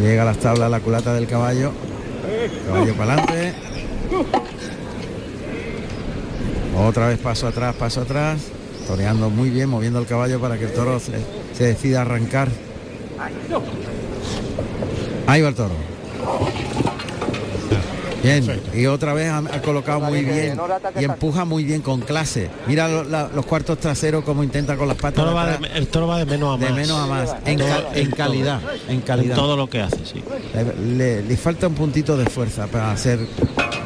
Llega 0.00 0.22
a 0.22 0.24
las 0.26 0.38
tablas 0.38 0.70
la 0.70 0.80
culata 0.80 1.14
del 1.14 1.26
caballo. 1.26 1.72
Caballo 2.66 2.94
para 2.94 3.14
adelante. 3.14 3.54
Otra 6.76 7.08
vez 7.08 7.18
paso 7.18 7.46
atrás, 7.46 7.74
paso 7.74 8.02
atrás. 8.02 8.40
Toreando 8.86 9.30
muy 9.30 9.50
bien, 9.50 9.68
moviendo 9.68 9.98
el 9.98 10.06
caballo 10.06 10.40
para 10.40 10.58
que 10.58 10.66
el 10.66 10.72
toro 10.72 11.00
se, 11.00 11.12
se 11.56 11.64
decida 11.64 12.02
arrancar. 12.02 12.48
Ahí 15.26 15.42
va 15.42 15.48
el 15.48 15.54
toro. 15.54 15.95
Bien, 18.26 18.60
y 18.74 18.86
otra 18.86 19.14
vez 19.14 19.30
ha, 19.30 19.38
ha 19.38 19.62
colocado 19.62 20.00
muy 20.00 20.24
bien 20.24 20.58
y 21.00 21.04
empuja 21.04 21.44
muy 21.44 21.62
bien 21.64 21.80
con 21.80 22.00
clase. 22.00 22.50
Mira 22.66 22.88
lo- 22.88 23.04
la- 23.04 23.28
los 23.34 23.46
cuartos 23.46 23.78
traseros 23.78 24.24
como 24.24 24.42
intenta 24.42 24.76
con 24.76 24.88
las 24.88 24.96
El 24.96 25.02
patas 25.02 25.14
toro, 25.16 25.28
de 25.30 25.34
va 25.34 25.42
atrás, 25.52 25.60
de, 25.72 25.78
el 25.78 25.86
toro 25.86 26.06
va 26.08 26.18
de 26.18 26.26
menos 26.26 26.54
a 26.56 26.58
de 26.58 26.66
más. 26.70 26.76
menos 26.76 26.98
a 26.98 27.06
más, 27.06 27.36
en, 27.44 27.58
Todo- 27.58 27.68
ca- 27.68 27.84
en 27.94 28.08
todo. 28.10 28.16
calidad, 28.16 28.60
en 28.88 29.00
calidad. 29.02 29.30
En 29.30 29.36
todo 29.36 29.56
lo 29.56 29.70
que 29.70 29.80
hace, 29.80 29.98
sí. 30.04 30.22
Le, 30.54 30.96
le- 30.96 31.22
le 31.22 31.36
falta 31.36 31.68
un 31.68 31.74
puntito 31.74 32.16
de 32.16 32.26
fuerza 32.26 32.66
para 32.66 32.90
hacer, 32.90 33.20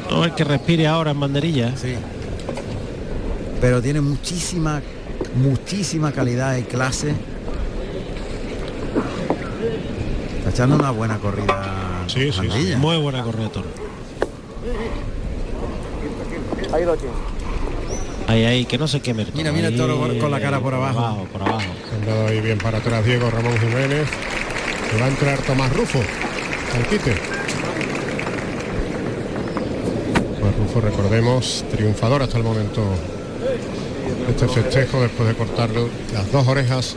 Todo 0.09 0.25
el 0.25 0.33
que 0.33 0.43
respire 0.43 0.87
ahora 0.87 1.11
en 1.11 1.19
banderilla. 1.19 1.75
sí. 1.77 1.93
Pero 3.61 3.79
tiene 3.79 4.01
muchísima, 4.01 4.81
muchísima 5.35 6.11
calidad 6.11 6.57
y 6.57 6.63
clase. 6.63 7.13
Está 10.39 10.49
echando 10.49 10.75
una 10.77 10.89
buena 10.89 11.17
corrida. 11.19 12.03
Sí, 12.07 12.31
sí. 12.31 12.75
Muy 12.77 12.97
buena 12.97 13.21
correa 13.23 13.43
de 13.43 13.49
toro. 13.49 13.67
Ahí 16.73 16.85
lo 16.85 16.95
tiene. 16.95 17.13
Ahí, 18.27 18.45
ahí, 18.45 18.65
que 18.65 18.77
no 18.77 18.87
se 18.87 19.01
queme 19.01 19.23
el. 19.23 19.33
Mira, 19.33 19.51
mira 19.51 19.67
el 19.67 19.75
toro 19.75 20.03
Ahí, 20.05 20.19
con 20.19 20.31
la 20.31 20.39
cara 20.39 20.59
por 20.59 20.73
abajo. 20.73 20.95
Por 20.95 21.03
abajo, 21.03 21.27
por 21.33 21.41
abajo. 21.41 21.65
Han 21.93 22.05
dado 22.05 22.27
ahí 22.27 22.39
bien 22.39 22.57
para 22.57 22.77
atrás 22.77 23.03
Diego 23.03 23.29
Ramón 23.29 23.57
Jiménez. 23.59 24.07
Se 24.89 24.99
va 24.99 25.05
a 25.05 25.09
entrar 25.09 25.39
Tomás 25.39 25.75
Rufo. 25.75 25.99
Al 25.99 26.87
quite. 26.87 27.15
Tomás 30.39 30.55
Rufo, 30.57 30.81
recordemos, 30.81 31.65
triunfador 31.71 32.21
hasta 32.21 32.37
el 32.37 32.43
momento 32.43 32.83
este 34.29 34.47
festejo 34.47 35.01
después 35.01 35.27
de 35.27 35.35
cortarle 35.35 35.87
las 36.13 36.31
dos 36.31 36.47
orejas 36.47 36.95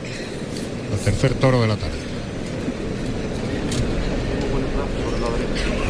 al 0.93 0.99
tercer 0.99 1.33
toro 1.33 1.61
de 1.61 1.67
la 1.67 1.75
tarde. 1.75 1.97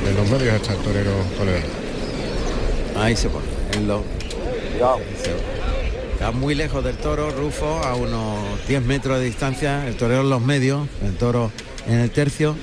En 0.07 0.15
los 0.15 0.30
medios 0.30 0.55
está 0.55 0.73
el 0.73 0.80
torero 0.80 1.11
Toledano. 1.38 1.65
Ahí 2.97 3.15
se 3.15 3.30
pone. 3.30 3.55
Lo... 3.81 4.03
Está 6.13 6.31
muy 6.31 6.55
lejos 6.55 6.83
del 6.83 6.95
toro, 6.95 7.29
Rufo, 7.31 7.65
a 7.83 7.95
unos 7.95 8.39
10 8.67 8.83
metros 8.83 9.19
de 9.19 9.25
distancia, 9.25 9.87
el 9.87 9.95
torero 9.95 10.21
en 10.21 10.29
los 10.29 10.41
medios, 10.41 10.87
el 11.03 11.15
toro 11.15 11.51
en 11.87 11.99
el 11.99 12.09
tercio. 12.09 12.55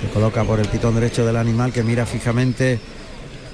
Se 0.00 0.08
coloca 0.08 0.42
por 0.44 0.58
el 0.58 0.68
pitón 0.68 0.94
derecho 0.94 1.24
del 1.26 1.36
animal 1.36 1.72
que 1.72 1.82
mira 1.82 2.06
fijamente 2.06 2.80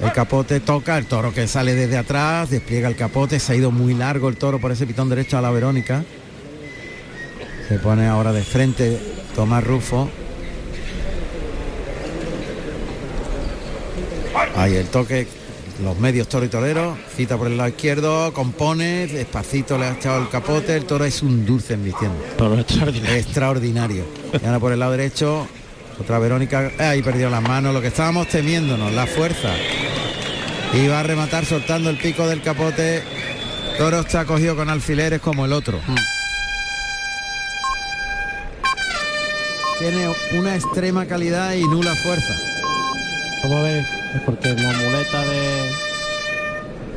el 0.00 0.12
capote, 0.12 0.60
toca 0.60 0.96
el 0.96 1.06
toro 1.06 1.34
que 1.34 1.48
sale 1.48 1.74
desde 1.74 1.98
atrás, 1.98 2.50
despliega 2.50 2.88
el 2.88 2.96
capote, 2.96 3.40
se 3.40 3.52
ha 3.52 3.56
ido 3.56 3.70
muy 3.70 3.94
largo 3.94 4.28
el 4.28 4.36
toro 4.36 4.60
por 4.60 4.70
ese 4.70 4.86
pitón 4.86 5.08
derecho 5.08 5.36
a 5.36 5.42
la 5.42 5.50
Verónica. 5.50 6.04
Se 7.68 7.78
pone 7.78 8.06
ahora 8.06 8.32
de 8.32 8.42
frente 8.42 8.98
Tomás 9.34 9.64
Rufo. 9.64 10.08
Ahí 14.56 14.76
el 14.76 14.86
toque, 14.86 15.26
los 15.82 15.98
medios 15.98 16.28
toro 16.28 16.44
y 16.44 16.48
torero, 16.48 16.96
cita 17.16 17.36
por 17.36 17.46
el 17.46 17.56
lado 17.56 17.68
izquierdo, 17.68 18.32
compone, 18.32 19.06
despacito 19.06 19.78
le 19.78 19.86
ha 19.86 19.92
echado 19.92 20.20
el 20.20 20.28
capote, 20.28 20.76
el 20.76 20.84
toro 20.84 21.04
es 21.04 21.22
un 21.22 21.46
dulce 21.46 21.74
en 21.74 21.84
vistiendo. 21.84 22.18
Toro 22.36 22.58
extraordinario. 22.58 23.16
Extraordinario. 23.16 24.04
Y 24.42 24.44
ahora 24.44 24.58
por 24.58 24.72
el 24.72 24.78
lado 24.80 24.92
derecho, 24.92 25.46
otra 26.00 26.18
Verónica, 26.18 26.70
eh, 26.78 26.82
ahí 26.82 27.02
perdió 27.02 27.30
las 27.30 27.42
manos, 27.42 27.74
lo 27.74 27.80
que 27.80 27.88
estábamos 27.88 28.28
temiéndonos, 28.28 28.92
la 28.92 29.06
fuerza. 29.06 29.54
Y 30.72 30.86
va 30.88 31.00
a 31.00 31.02
rematar 31.02 31.44
soltando 31.44 31.90
el 31.90 31.96
pico 31.96 32.26
del 32.26 32.42
capote. 32.42 33.02
Toro 33.78 34.00
está 34.00 34.24
cogido 34.24 34.56
con 34.56 34.68
alfileres 34.68 35.20
como 35.20 35.44
el 35.44 35.52
otro. 35.52 35.80
Tiene 39.78 40.08
una 40.36 40.56
extrema 40.56 41.06
calidad 41.06 41.54
y 41.54 41.62
nula 41.62 41.94
fuerza. 41.94 42.34
Vamos 43.44 43.58
a 43.58 43.62
ver, 43.62 43.97
es 44.14 44.22
porque 44.22 44.48
la 44.54 44.72
muleta 44.72 45.22
de 45.24 45.70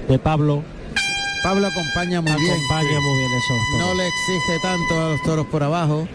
de 0.10 0.20
Pablo 0.20 0.64
Pablo 1.44 1.68
acompaña 1.68 2.22
muy 2.22 2.32
bien. 2.34 2.52
acompaña 2.54 3.00
muy 3.00 3.20
bien 3.20 3.32
esos 3.34 3.58
toros. 3.72 3.88
No 3.88 3.94
le 3.96 4.08
exige 4.08 4.60
tanto 4.62 5.02
a 5.06 5.10
los 5.12 5.22
toros 5.24 5.46
por 5.48 5.64
abajo, 5.64 6.08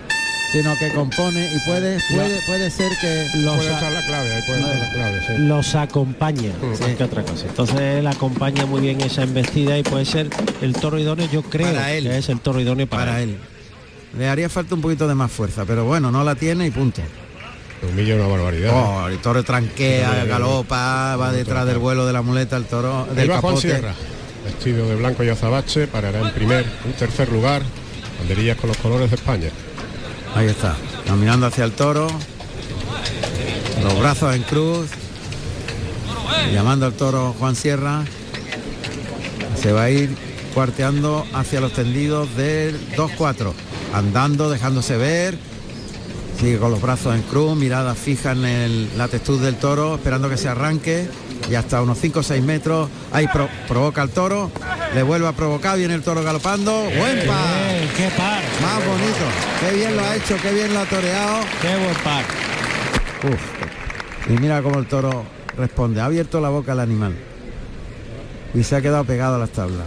sino 0.53 0.77
que 0.79 0.93
compone 0.93 1.49
y 1.53 1.59
puede 1.69 1.99
puede, 2.13 2.41
puede 2.47 2.71
ser 2.71 2.93
que 3.01 3.27
Los 3.39 3.57
Puede 3.57 3.71
a- 3.71 3.75
estar 3.75 3.93
la 3.93 4.07
clave, 4.07 4.35
ahí 4.35 4.43
puede 4.47 4.61
estar 4.61 4.79
la 4.79 4.91
clave, 4.93 5.21
sí. 5.27 5.33
los 5.39 5.75
acompaña 5.75 6.53
más 6.63 6.79
que 6.79 7.03
otra 7.05 7.23
cosa. 7.25 7.47
Entonces 7.49 7.77
él 7.81 8.07
acompaña 8.07 8.67
muy 8.67 8.81
bien 8.81 9.01
esa 9.01 9.25
embestida 9.25 9.77
y 9.79 9.83
puede 9.83 10.05
ser 10.05 10.31
el 10.63 10.73
toro 10.75 10.97
idóneo, 10.99 11.29
yo 11.33 11.43
creo 11.43 11.73
Para 11.73 11.93
él. 11.93 12.05
que 12.05 12.19
es 12.19 12.29
el 12.29 12.39
toro 12.39 12.61
idóneo 12.61 12.87
para, 12.87 13.07
para 13.07 13.23
él. 13.23 13.37
Le 14.17 14.29
haría 14.29 14.49
falta 14.49 14.77
un 14.77 14.81
poquito 14.81 15.09
de 15.09 15.15
más 15.17 15.33
fuerza, 15.33 15.65
pero 15.65 15.85
bueno, 15.85 16.13
no 16.13 16.23
la 16.23 16.37
tiene 16.37 16.67
y 16.67 16.71
punto. 16.71 17.03
Le 17.83 17.89
humilla 17.89 18.15
una 18.17 18.27
barbaridad. 18.27 18.73
Oh, 18.73 19.09
el 19.09 19.19
toro 19.19 19.43
tranquea, 19.43 20.25
galopa, 20.25 21.17
va 21.17 21.33
detrás 21.33 21.67
del 21.67 21.79
vuelo 21.79 22.07
de 22.07 22.13
la 22.13 22.23
muleta, 22.23 22.57
el 22.57 22.65
toro 22.65 23.07
del 23.15 23.29
Juan 23.29 23.41
capote. 23.41 23.61
Sierra, 23.61 23.95
vestido 24.45 24.89
de 24.89 24.95
blanco 24.97 25.23
y 25.25 25.29
azabache, 25.29 25.87
parará 25.87 26.21
en 26.21 26.33
primer, 26.33 26.65
un 26.85 26.93
tercer 26.93 27.31
lugar, 27.31 27.63
banderillas 28.19 28.57
con 28.57 28.69
los 28.69 28.77
colores 28.79 29.11
de 29.11 29.17
España. 29.17 29.51
Ahí 30.35 30.47
está, 30.47 30.77
caminando 31.07 31.47
hacia 31.47 31.65
el 31.65 31.73
toro, 31.73 32.09
los 33.83 33.99
brazos 33.99 34.35
en 34.35 34.43
cruz, 34.43 34.89
llamando 36.53 36.87
al 36.87 36.95
toro 36.95 37.35
Juan 37.39 37.57
Sierra, 37.57 38.05
se 39.61 39.73
va 39.73 39.85
a 39.85 39.91
ir 39.91 40.17
cuarteando 40.55 41.27
hacia 41.35 41.61
los 41.61 41.73
tendidos 41.73 42.35
del 42.37 42.79
2-4, 42.97 43.53
andando, 43.93 44.49
dejándose 44.49 44.97
ver, 44.97 45.39
sigue 46.39 46.59
con 46.59 46.71
los 46.71 46.81
brazos 46.81 47.15
en 47.15 47.23
cruz, 47.23 47.57
mirada 47.57 47.95
fija 47.95 48.33
en 48.33 48.45
el- 48.45 48.99
la 48.99 49.09
textura 49.09 49.45
del 49.47 49.57
toro, 49.57 49.95
esperando 49.97 50.29
que 50.29 50.37
se 50.37 50.49
arranque 50.49 51.09
y 51.51 51.55
hasta 51.55 51.81
unos 51.83 51.99
5 51.99 52.21
o 52.21 52.23
6 52.23 52.43
metros, 52.43 52.89
ahí 53.13 53.27
pro- 53.29 53.49
provoca 53.69 54.03
al 54.03 54.11
toro, 54.11 54.51
le 54.95 55.03
vuelve 55.03 55.27
a 55.29 55.33
provocar, 55.33 55.79
viene 55.79 55.95
el 55.95 56.03
toro 56.03 56.23
galopando, 56.23 56.73
buen 56.83 57.27
par. 57.27 57.57
Qué 57.97 58.09
par, 58.17 58.43
Más 58.63 58.85
bonito. 58.87 59.25
Qué 59.61 59.77
bien 59.77 59.97
lo 59.97 60.03
ha 60.03 60.17
hecho, 60.17 60.37
qué 60.43 60.53
bien 60.53 60.73
lo 60.75 60.81
ha 60.81 60.85
toreado. 60.87 61.39
qué 61.63 61.69
buen 61.69 61.95
par. 62.05 62.25
Uf. 63.33 64.31
Y 64.31 64.39
mira 64.41 64.61
cómo 64.63 64.79
el 64.79 64.87
toro 64.87 65.25
responde. 65.57 66.01
Ha 66.01 66.07
abierto 66.07 66.41
la 66.41 66.49
boca 66.51 66.73
el 66.73 66.81
animal. 66.81 67.15
Y 68.55 68.63
se 68.63 68.77
ha 68.77 68.83
quedado 68.83 69.05
pegado 69.05 69.37
a 69.37 69.39
las 69.39 69.51
tablas. 69.51 69.87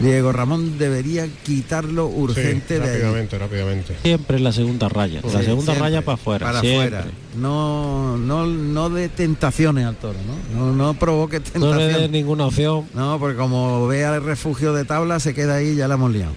Diego 0.00 0.30
Ramón 0.30 0.76
debería 0.78 1.26
quitarlo 1.42 2.06
urgente 2.06 2.74
Sí, 2.76 2.80
de 2.82 2.88
ahí. 2.90 2.96
rápidamente, 3.00 3.38
rápidamente. 3.38 3.96
Siempre 4.02 4.36
en 4.36 4.44
la 4.44 4.52
segunda 4.52 4.88
raya. 4.90 5.20
la 5.24 5.30
Sí, 5.30 5.44
segunda 5.46 5.72
siempre. 5.72 5.78
raya 5.82 6.02
para 6.02 6.14
afuera. 6.14 6.46
Para 6.46 6.60
siempre. 6.60 6.98
afuera. 6.98 7.14
No, 7.36 8.18
no, 8.18 8.44
no 8.46 8.90
de 8.90 9.08
tentaciones 9.08 9.86
al 9.86 9.96
toro, 9.96 10.18
¿no? 10.54 10.66
No, 10.66 10.72
no 10.72 10.94
provoque 10.94 11.40
No 11.54 11.74
le 11.74 11.86
dé 11.86 12.08
ninguna 12.10 12.46
opción. 12.46 12.86
No, 12.92 13.18
porque 13.18 13.36
como 13.36 13.86
vea 13.86 14.14
el 14.16 14.22
refugio 14.22 14.74
de 14.74 14.84
tabla, 14.84 15.18
se 15.18 15.32
queda 15.32 15.54
ahí 15.56 15.68
y 15.70 15.76
ya 15.76 15.88
la 15.88 15.94
hemos 15.94 16.12
liado. 16.12 16.32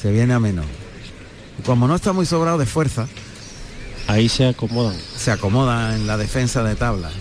Se 0.00 0.12
viene 0.12 0.34
a 0.34 0.38
menos. 0.40 0.66
Y 1.58 1.62
como 1.62 1.88
no 1.88 1.94
está 1.94 2.12
muy 2.12 2.26
sobrado 2.26 2.58
de 2.58 2.66
fuerza, 2.66 3.06
Ahí 4.08 4.28
se 4.28 4.46
acomodan. 4.46 4.94
se 5.16 5.30
acomoda 5.30 5.96
en 5.96 6.06
la 6.06 6.16
defensa 6.18 6.62
de 6.62 6.74
tablas. 6.76 7.12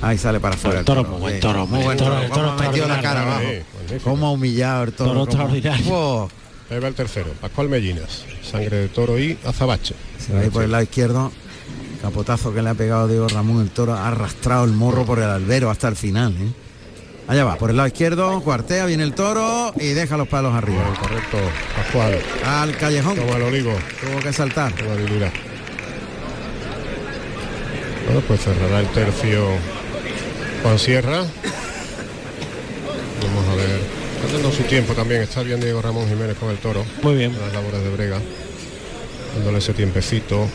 Ahí 0.00 0.16
sale 0.18 0.38
para 0.38 0.54
afuera. 0.54 0.78
El 0.80 0.84
toro, 0.84 1.02
muy 1.04 1.18
buen 1.20 1.40
toro, 1.40 1.66
muy 1.66 1.78
muy 1.78 1.84
buen 1.86 1.98
toro. 1.98 2.14
toro, 2.32 2.54
toro 2.54 2.86
la 2.86 3.00
cara 3.00 3.22
abajo. 3.22 3.42
Magnífico. 3.88 4.10
Cómo 4.10 4.26
ha 4.26 4.30
humillado 4.32 4.84
el 4.84 4.92
toro. 4.92 5.10
Toro 5.10 5.20
cómo- 5.20 5.24
extraordinario. 5.54 5.86
Wow. 5.86 6.28
Ahí 6.70 6.78
va 6.80 6.88
el 6.88 6.94
tercero, 6.94 7.30
Pascual 7.40 7.68
Mellinas, 7.70 8.24
sangre 8.42 8.76
de 8.76 8.88
toro 8.88 9.18
y 9.18 9.38
azabache. 9.46 9.94
Se 10.18 10.34
va 10.34 10.40
a 10.40 10.44
ir 10.44 10.50
por 10.50 10.62
el 10.64 10.70
lado 10.70 10.82
izquierdo. 10.82 11.32
Capotazo 12.02 12.52
que 12.52 12.60
le 12.62 12.68
ha 12.68 12.74
pegado 12.74 13.08
Diego 13.08 13.26
Ramón. 13.26 13.62
El 13.62 13.70
toro 13.70 13.94
ha 13.94 14.06
arrastrado 14.08 14.64
el 14.66 14.72
morro 14.72 15.04
por 15.06 15.18
el 15.18 15.24
albero 15.24 15.70
hasta 15.70 15.88
el 15.88 15.96
final. 15.96 16.32
¿eh? 16.38 16.52
Allá 17.26 17.44
va, 17.44 17.56
por 17.56 17.70
el 17.70 17.76
lado 17.76 17.86
izquierdo, 17.88 18.40
cuartea, 18.42 18.84
viene 18.86 19.02
el 19.02 19.14
toro 19.14 19.72
y 19.80 19.88
deja 19.88 20.16
los 20.18 20.28
palos 20.28 20.54
arriba. 20.54 20.82
Correcto, 21.00 21.38
Pascual. 21.76 22.18
Al 22.44 22.76
callejón. 22.76 23.16
Toma 23.16 23.36
el 23.36 23.42
olivo, 23.42 23.72
Tuvo 24.00 24.20
que 24.20 24.32
saltar. 24.32 24.72
Bueno, 28.06 28.22
pues 28.26 28.40
cerrará 28.40 28.80
el 28.80 28.86
tercio 28.88 29.46
Juan 30.62 30.78
Sierra. 30.78 31.22
Vamos 33.22 33.48
a 33.48 33.54
ver. 33.56 33.80
Está 34.24 34.32
dando 34.32 34.52
su 34.52 34.62
tiempo 34.64 34.94
también. 34.94 35.22
Está 35.22 35.42
bien 35.42 35.60
Diego 35.60 35.80
Ramón 35.82 36.08
Jiménez 36.08 36.36
con 36.38 36.50
el 36.50 36.58
toro. 36.58 36.84
Muy 37.02 37.14
bien. 37.14 37.32
en 37.34 37.40
Las 37.40 37.52
labores 37.52 37.82
de 37.82 37.90
brega. 37.90 38.18
Dándole 39.36 39.58
ese 39.58 39.72
tiempecito. 39.74 40.46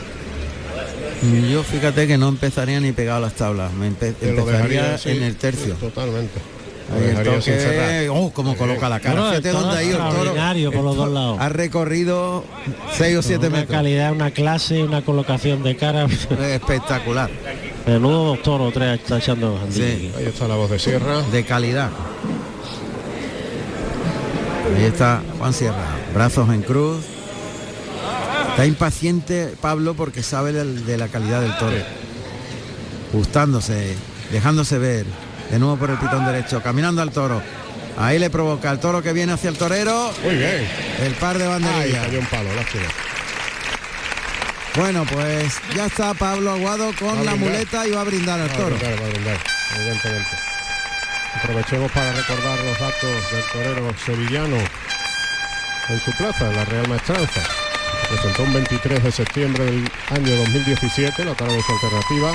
Yo 1.49 1.63
fíjate 1.63 2.05
que 2.05 2.17
no 2.17 2.27
empezaría 2.27 2.79
ni 2.81 2.91
pegado 2.91 3.19
a 3.19 3.21
las 3.21 3.33
tablas. 3.33 3.71
Me 3.73 3.89
empe- 3.89 4.13
empezaría 4.21 4.97
en 5.05 5.23
el 5.23 5.35
tercio. 5.37 5.75
Totalmente. 5.75 6.39
El 6.93 7.23
toque, 7.23 8.09
oh, 8.11 8.29
cómo 8.33 8.57
coloca 8.57 8.89
la 8.89 8.99
cara. 8.99 9.13
El 9.21 9.29
Fíjate 9.29 9.51
toro 9.51 9.61
dónde 9.63 9.77
ha 9.79 9.83
ido 9.83 9.91
el 9.93 9.97
toro. 9.99 10.09
extraordinario 10.15 10.71
por 10.73 10.83
los 10.83 10.95
dos 10.97 11.09
lados. 11.09 11.37
Ha 11.39 11.47
recorrido 11.49 12.43
6 12.97 13.17
o 13.17 13.21
7 13.21 13.47
una 13.47 13.57
metros. 13.59 13.77
calidad, 13.77 14.11
una 14.11 14.31
clase, 14.31 14.83
una 14.83 15.01
colocación 15.01 15.63
de 15.63 15.77
cara. 15.77 16.05
Espectacular. 16.05 17.29
Menudo 17.87 18.25
dos 18.25 18.41
toros, 18.41 18.73
tres 18.73 18.99
está 18.99 19.17
echando 19.17 19.57
Sí. 19.71 20.11
Ahí 20.17 20.25
está 20.27 20.47
la 20.47 20.55
voz 20.55 20.69
de 20.71 20.77
Sierra. 20.79 21.21
De 21.31 21.45
calidad. 21.45 21.89
Ahí 24.75 24.85
está 24.85 25.21
Juan 25.37 25.53
Sierra. 25.53 25.85
Brazos 26.13 26.49
en 26.49 26.61
cruz. 26.61 27.03
Está 28.51 28.65
impaciente 28.65 29.53
Pablo 29.61 29.95
porque 29.95 30.21
sabe 30.23 30.51
de 30.53 30.97
la 30.97 31.07
calidad 31.07 31.41
del 31.41 31.57
toro. 31.57 31.75
Gustándose, 33.11 33.95
dejándose 34.31 34.77
ver. 34.77 35.05
De 35.49 35.59
nuevo 35.59 35.77
por 35.77 35.89
el 35.89 35.97
pitón 35.97 36.25
derecho, 36.25 36.61
caminando 36.61 37.01
al 37.01 37.11
toro. 37.11 37.41
Ahí 37.97 38.17
le 38.17 38.29
provoca 38.29 38.71
el 38.71 38.79
toro 38.79 39.01
que 39.03 39.13
viene 39.13 39.33
hacia 39.33 39.49
el 39.49 39.57
torero. 39.57 40.11
Muy 40.23 40.35
bien. 40.35 40.67
El 41.03 41.13
par 41.15 41.37
de 41.37 41.47
banderillas. 41.47 42.05
cayó 42.05 42.19
un 42.19 42.25
palo. 42.27 42.49
Bueno, 44.75 45.05
pues 45.11 45.53
ya 45.75 45.85
está 45.85 46.13
Pablo 46.15 46.51
Aguado 46.51 46.91
con 46.97 47.23
la 47.25 47.35
muleta 47.35 47.87
y 47.87 47.91
va 47.91 48.01
a 48.01 48.03
brindar 48.05 48.39
al 48.39 48.49
Va 48.49 48.53
a 48.53 48.57
toro. 48.57 48.75
brindar, 48.75 49.01
va 49.01 49.05
a 49.05 49.09
brindar, 49.09 49.37
evidentemente. 49.77 50.52
Aprovechemos 51.35 51.91
para 51.91 52.13
recordar 52.13 52.59
los 52.59 52.79
datos 52.79 53.31
del 53.31 53.43
torero 53.51 53.93
sevillano 53.97 54.57
en 55.89 55.99
su 55.99 56.11
plaza, 56.11 56.51
la 56.51 56.65
Real 56.65 56.87
Maestranza. 56.87 57.41
Se 57.41 58.07
Presentó 58.07 58.43
un 58.43 58.53
23 58.53 59.03
de 59.03 59.11
septiembre 59.11 59.65
del 59.65 59.91
año 60.09 60.35
2017, 60.35 61.25
la 61.25 61.33
tarde 61.33 61.55
de 61.55 61.63
su 61.63 61.71
alternativa. 61.71 62.33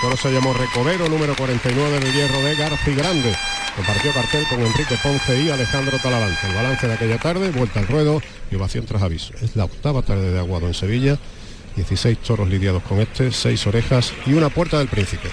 Toro 0.00 0.16
se 0.16 0.30
llamó 0.30 0.52
Recobero, 0.52 1.08
número 1.08 1.34
49 1.34 2.00
del 2.00 2.12
Hierro 2.12 2.40
de 2.42 2.54
Garci 2.54 2.94
Grande. 2.94 3.34
Compartió 3.76 4.12
cartel 4.12 4.44
con 4.48 4.60
Enrique 4.60 4.96
Ponce 5.02 5.42
y 5.42 5.50
Alejandro 5.50 5.98
Talavante. 5.98 6.46
El 6.46 6.54
balance 6.54 6.88
de 6.88 6.94
aquella 6.94 7.18
tarde, 7.18 7.50
vuelta 7.50 7.80
al 7.80 7.88
ruedo 7.88 8.22
y 8.50 8.56
ovación 8.56 8.86
tras 8.86 9.02
aviso. 9.02 9.34
Es 9.42 9.56
la 9.56 9.64
octava 9.64 10.02
tarde 10.02 10.32
de 10.32 10.38
Aguado 10.38 10.66
en 10.66 10.74
Sevilla. 10.74 11.18
16 11.76 12.18
toros 12.18 12.48
lidiados 12.48 12.82
con 12.84 13.00
este, 13.00 13.30
6 13.30 13.66
orejas 13.66 14.12
y 14.24 14.32
una 14.32 14.48
puerta 14.48 14.78
del 14.78 14.88
príncipe. 14.88 15.28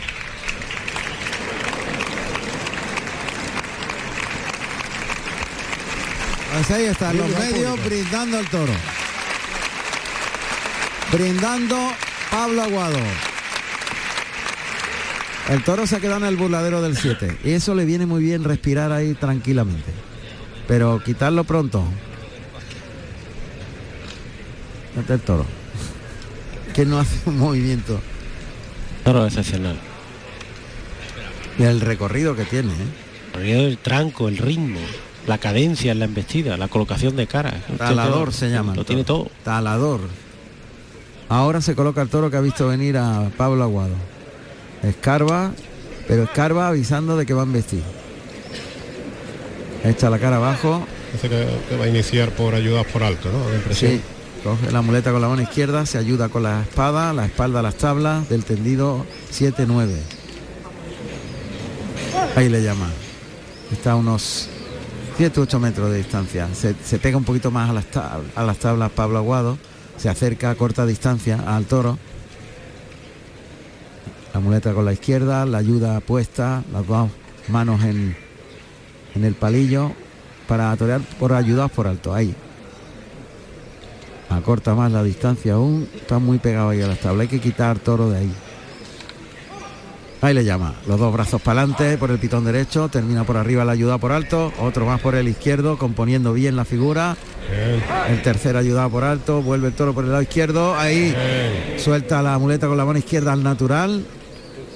Pues 6.54 6.70
ahí 6.70 6.86
está, 6.86 7.12
Bien, 7.12 7.24
los 7.28 7.40
medios 7.40 7.72
público. 7.72 7.90
brindando 7.90 8.38
al 8.38 8.48
toro. 8.48 8.74
Brindando 11.12 11.92
Pablo 12.30 12.62
Aguado. 12.62 13.00
El 15.50 15.64
toro 15.64 15.88
se 15.88 15.96
ha 15.96 16.00
quedado 16.00 16.20
en 16.20 16.26
el 16.26 16.36
burladero 16.38 16.82
del 16.84 16.96
7 16.96 17.40
y 17.44 17.52
eso 17.52 17.74
le 17.74 17.86
viene 17.86 18.06
muy 18.06 18.24
bien 18.24 18.44
respirar 18.44 18.92
ahí 18.92 19.16
tranquilamente. 19.16 19.92
Pero 20.68 21.02
quitarlo 21.04 21.44
pronto. 21.44 21.84
Este 24.98 25.16
es 25.16 25.20
el 25.20 25.26
toro. 25.26 25.46
Que 26.76 26.86
no 26.86 27.00
hace 27.00 27.18
un 27.26 27.40
movimiento. 27.40 28.00
Toro 29.04 29.26
excepcional. 29.26 29.78
Y 31.58 31.64
el 31.64 31.82
recorrido 31.82 32.36
que 32.36 32.46
tiene, 32.46 32.74
¿eh? 32.74 32.76
El 33.34 33.42
recorrido, 33.42 33.68
el 33.68 33.78
tranco, 33.80 34.28
el 34.28 34.38
ritmo, 34.38 34.80
la 35.28 35.38
cadencia 35.38 35.92
en 35.92 36.00
la 36.00 36.06
embestida, 36.06 36.58
la 36.58 36.68
colocación 36.68 37.16
de 37.16 37.28
cara. 37.28 37.54
Talador 37.78 38.34
se 38.34 38.50
llama. 38.50 38.76
Lo 38.76 38.86
tiene 38.86 39.04
todo. 39.04 39.30
Talador. 39.44 40.02
Ahora 41.30 41.62
se 41.62 41.76
coloca 41.76 42.02
el 42.02 42.10
toro 42.10 42.30
que 42.30 42.38
ha 42.38 42.42
visto 42.42 42.68
venir 42.68 42.98
a 42.98 43.30
Pablo 43.38 43.64
Aguado. 43.64 43.96
Escarba, 44.84 45.52
pero 46.08 46.24
escarba 46.24 46.68
avisando 46.68 47.18
de 47.18 47.26
que 47.26 47.34
va 47.34 47.42
a 47.42 47.46
embestir. 47.46 47.84
Echa 49.84 50.10
la 50.10 50.20
cara 50.20 50.38
abajo. 50.38 50.86
Dice 51.14 51.30
que, 51.30 51.48
que 51.70 51.78
va 51.78 51.86
a 51.86 51.88
iniciar 51.88 52.32
por 52.32 52.56
ayudas 52.56 52.86
por 52.88 53.04
alto, 53.04 53.32
¿no? 53.32 53.50
La 53.50 53.56
impresión. 53.56 53.92
Sí. 53.94 54.02
Coge 54.44 54.72
la 54.72 54.82
muleta 54.82 55.12
con 55.14 55.22
la 55.22 55.30
mano 55.30 55.42
izquierda, 55.42 55.86
se 55.86 55.98
ayuda 55.98 56.28
con 56.28 56.44
la 56.44 56.64
espada, 56.64 57.14
la 57.14 57.26
espalda 57.26 57.60
a 57.60 57.64
las 57.64 57.76
tablas 57.76 58.28
del 58.28 58.44
tendido 58.44 59.06
7-9. 59.32 59.96
Ahí 62.36 62.50
le 62.50 62.62
llama. 62.62 62.90
Está 63.72 63.94
a 63.94 63.96
unos 63.96 64.50
7-8 65.18 65.60
metros 65.60 65.92
de 65.92 65.98
distancia. 65.98 66.50
Se, 66.54 66.74
pega 67.00 67.18
un 67.18 67.24
poquito 67.24 67.52
más 67.52 67.70
a 67.70 68.44
las, 68.44 68.58
tablas 68.58 68.92
Pablo 68.92 69.20
Aguado. 69.20 69.58
Se 69.98 70.10
acerca 70.10 70.50
a 70.50 70.56
corta 70.56 70.86
distancia 70.86 71.40
al 71.46 71.66
toro. 71.66 72.00
La 74.34 74.40
muleta 74.40 74.74
con 74.74 74.86
la 74.86 74.94
izquierda, 74.94 75.46
la 75.46 75.60
ayuda 75.60 76.00
puesta, 76.00 76.64
las 76.72 76.88
dos 76.88 77.12
manos 77.48 77.84
en, 77.84 78.16
en 79.14 79.24
el 79.24 79.36
palillo 79.36 79.92
para 80.48 80.76
torear 80.76 81.02
por 81.20 81.34
ayudados 81.34 81.72
por 81.72 81.88
alto. 81.88 82.14
Ahí. 82.14 82.36
Acorta 84.30 84.74
más 84.74 84.92
la 84.92 85.04
distancia 85.04 85.54
aún. 85.54 85.88
Está 85.96 86.18
muy 86.18 86.40
pegado 86.40 86.70
ahí 86.70 86.82
a 86.82 86.88
las 86.88 87.00
tablas. 87.00 87.22
Hay 87.22 87.28
que 87.28 87.40
quitar 87.40 87.78
toro 87.78 88.10
de 88.10 88.18
ahí. 88.18 88.34
Ahí 90.24 90.34
le 90.34 90.46
llama. 90.46 90.74
Los 90.88 90.98
dos 91.02 91.12
brazos 91.12 91.42
para 91.42 91.60
adelante 91.60 91.98
por 91.98 92.10
el 92.10 92.18
pitón 92.18 92.46
derecho. 92.46 92.88
Termina 92.88 93.26
por 93.26 93.36
arriba 93.36 93.66
la 93.66 93.74
ayuda 93.74 93.98
por 93.98 94.14
alto. 94.14 94.54
Otro 94.58 94.86
más 94.86 95.02
por 95.02 95.16
el 95.16 95.28
izquierdo, 95.28 95.78
componiendo 95.78 96.32
bien 96.32 96.56
la 96.56 96.64
figura. 96.64 97.18
El 98.08 98.22
tercer 98.22 98.56
ayudado 98.56 98.90
por 98.90 99.04
alto. 99.04 99.42
Vuelve 99.42 99.68
el 99.68 99.74
toro 99.74 99.94
por 99.94 100.06
el 100.06 100.12
lado 100.12 100.22
izquierdo. 100.22 100.76
Ahí 100.76 101.14
suelta 101.76 102.22
la 102.22 102.40
muleta 102.40 102.68
con 102.68 102.78
la 102.78 102.86
mano 102.86 103.00
izquierda 103.00 103.34
al 103.34 103.44
natural. 103.44 104.06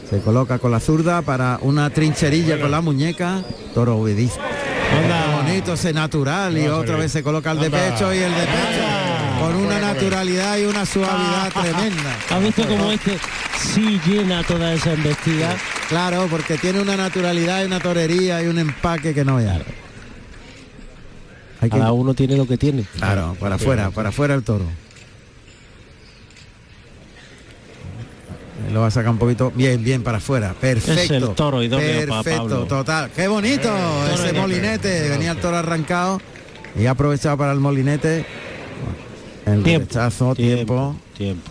Se 0.10 0.20
coloca 0.20 0.60
con 0.60 0.70
la 0.70 0.82
zurda 0.82 1.22
para 1.22 1.60
una 1.62 1.90
trincherilla 1.92 2.60
con 2.60 2.70
la 2.70 2.82
muñeca. 2.82 3.42
Toro 3.74 4.00
obediente. 4.00 4.36
Qué 4.36 5.34
bonito 5.34 5.74
ese 5.76 5.94
natural 5.94 6.58
y 6.58 6.68
otra 6.68 6.98
vez 6.98 7.14
se 7.14 7.24
coloca 7.24 7.52
el 7.52 7.60
de 7.60 7.70
pecho 7.70 8.14
y 8.14 8.18
el 8.18 8.32
de 8.36 8.42
pecho 8.42 8.97
con 9.40 9.56
una 9.56 9.80
naturalidad 9.80 10.58
y 10.58 10.66
una 10.66 10.86
suavidad 10.86 11.52
tremenda. 11.52 12.16
¿Has 12.30 12.44
visto 12.44 12.68
cómo 12.68 12.92
este 12.92 13.18
sí 13.60 14.00
llena 14.06 14.44
toda 14.44 14.74
esa 14.74 14.94
embestida? 14.94 15.56
Claro, 15.90 16.28
porque 16.30 16.58
tiene 16.58 16.82
una 16.82 16.96
naturalidad 16.98 17.62
y 17.64 17.66
una 17.66 17.80
torería 17.80 18.42
y 18.44 18.48
un 18.48 18.60
empaque 18.60 19.14
que 19.14 19.24
no. 19.24 19.38
Hay 19.38 19.46
que- 21.62 21.70
Cada 21.70 21.92
uno 21.92 22.14
tiene 22.14 22.36
lo 22.38 22.48
que 22.48 22.58
tiene. 22.58 22.84
Claro, 22.98 23.36
para 23.40 23.56
afuera, 23.56 23.90
para 23.92 24.10
afuera 24.10 24.34
el 24.36 24.44
toro. 24.44 24.66
Lo 28.72 28.82
va 28.82 28.88
a 28.88 28.92
sacar 28.92 29.12
un 29.12 29.18
poquito. 29.18 29.52
Bien, 29.56 29.82
bien, 29.84 30.04
para 30.04 30.18
afuera. 30.18 30.54
Perfecto. 30.60 31.02
Es 31.02 31.10
el 31.12 31.30
toro 31.36 31.60
Perfecto, 31.60 32.24
Pablo. 32.44 32.66
total. 32.66 33.10
Qué 33.16 33.28
bonito 33.28 33.70
ese 34.14 34.26
idóneo. 34.26 34.42
molinete. 34.42 35.10
Venía 35.10 35.32
el 35.32 35.38
toro 35.38 35.58
arrancado 35.58 36.20
y 36.78 36.86
ha 36.86 36.92
aprovechado 36.92 37.38
para 37.38 37.54
el 37.54 37.60
molinete. 37.60 38.26
El 39.48 39.64
Tiempo, 39.64 39.88
rechazo, 39.88 40.36
tiempo. 40.36 40.96
Tiempo. 41.18 41.50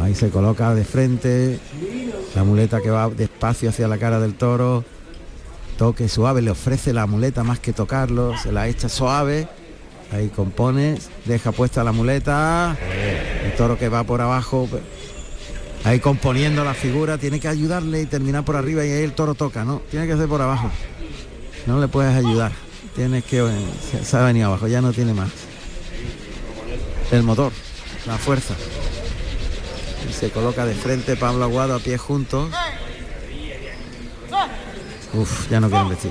Ahí 0.00 0.14
se 0.14 0.30
coloca 0.30 0.74
de 0.74 0.82
frente. 0.82 1.58
La 2.34 2.42
muleta 2.42 2.80
que 2.80 2.90
va 2.90 3.10
despacio 3.10 3.68
hacia 3.68 3.86
la 3.86 3.98
cara 3.98 4.20
del 4.20 4.34
toro. 4.34 4.82
Toque 5.76 6.08
suave, 6.08 6.40
le 6.40 6.50
ofrece 6.50 6.94
la 6.94 7.06
muleta 7.06 7.44
más 7.44 7.58
que 7.58 7.74
tocarlo. 7.74 8.36
Se 8.38 8.50
la 8.50 8.66
echa 8.66 8.88
suave. 8.88 9.46
Ahí 10.10 10.28
compone, 10.28 10.98
deja 11.26 11.52
puesta 11.52 11.84
la 11.84 11.92
muleta. 11.92 12.76
El 13.44 13.54
toro 13.56 13.78
que 13.78 13.90
va 13.90 14.04
por 14.04 14.22
abajo. 14.22 14.68
Ahí 15.84 16.00
componiendo 16.00 16.64
la 16.64 16.72
figura. 16.72 17.18
Tiene 17.18 17.40
que 17.40 17.48
ayudarle 17.48 18.00
y 18.00 18.06
terminar 18.06 18.42
por 18.42 18.56
arriba 18.56 18.86
y 18.86 18.90
ahí 18.90 19.02
el 19.02 19.12
toro 19.12 19.34
toca, 19.34 19.66
¿no? 19.66 19.82
Tiene 19.90 20.06
que 20.06 20.16
ser 20.16 20.28
por 20.28 20.40
abajo. 20.40 20.70
No 21.66 21.78
le 21.78 21.88
puedes 21.88 22.14
ayudar. 22.14 22.52
Tienes 22.94 23.24
que... 23.24 23.38
eh, 23.40 23.50
se- 24.04 24.16
ha 24.16 24.22
venido 24.24 24.48
abajo, 24.48 24.68
ya 24.68 24.80
no 24.80 24.92
tiene 24.92 25.14
más. 25.14 25.30
El 27.10 27.22
motor, 27.22 27.52
la 28.06 28.16
fuerza. 28.18 28.54
Y 30.08 30.12
se 30.12 30.30
coloca 30.30 30.64
de 30.66 30.74
frente 30.74 31.16
Pablo 31.16 31.44
Aguado 31.44 31.74
a 31.74 31.78
pie 31.80 31.98
juntos. 31.98 32.50
Uf, 35.12 35.48
ya 35.50 35.60
no 35.60 35.68
quieren 35.68 35.88
vestir. 35.88 36.10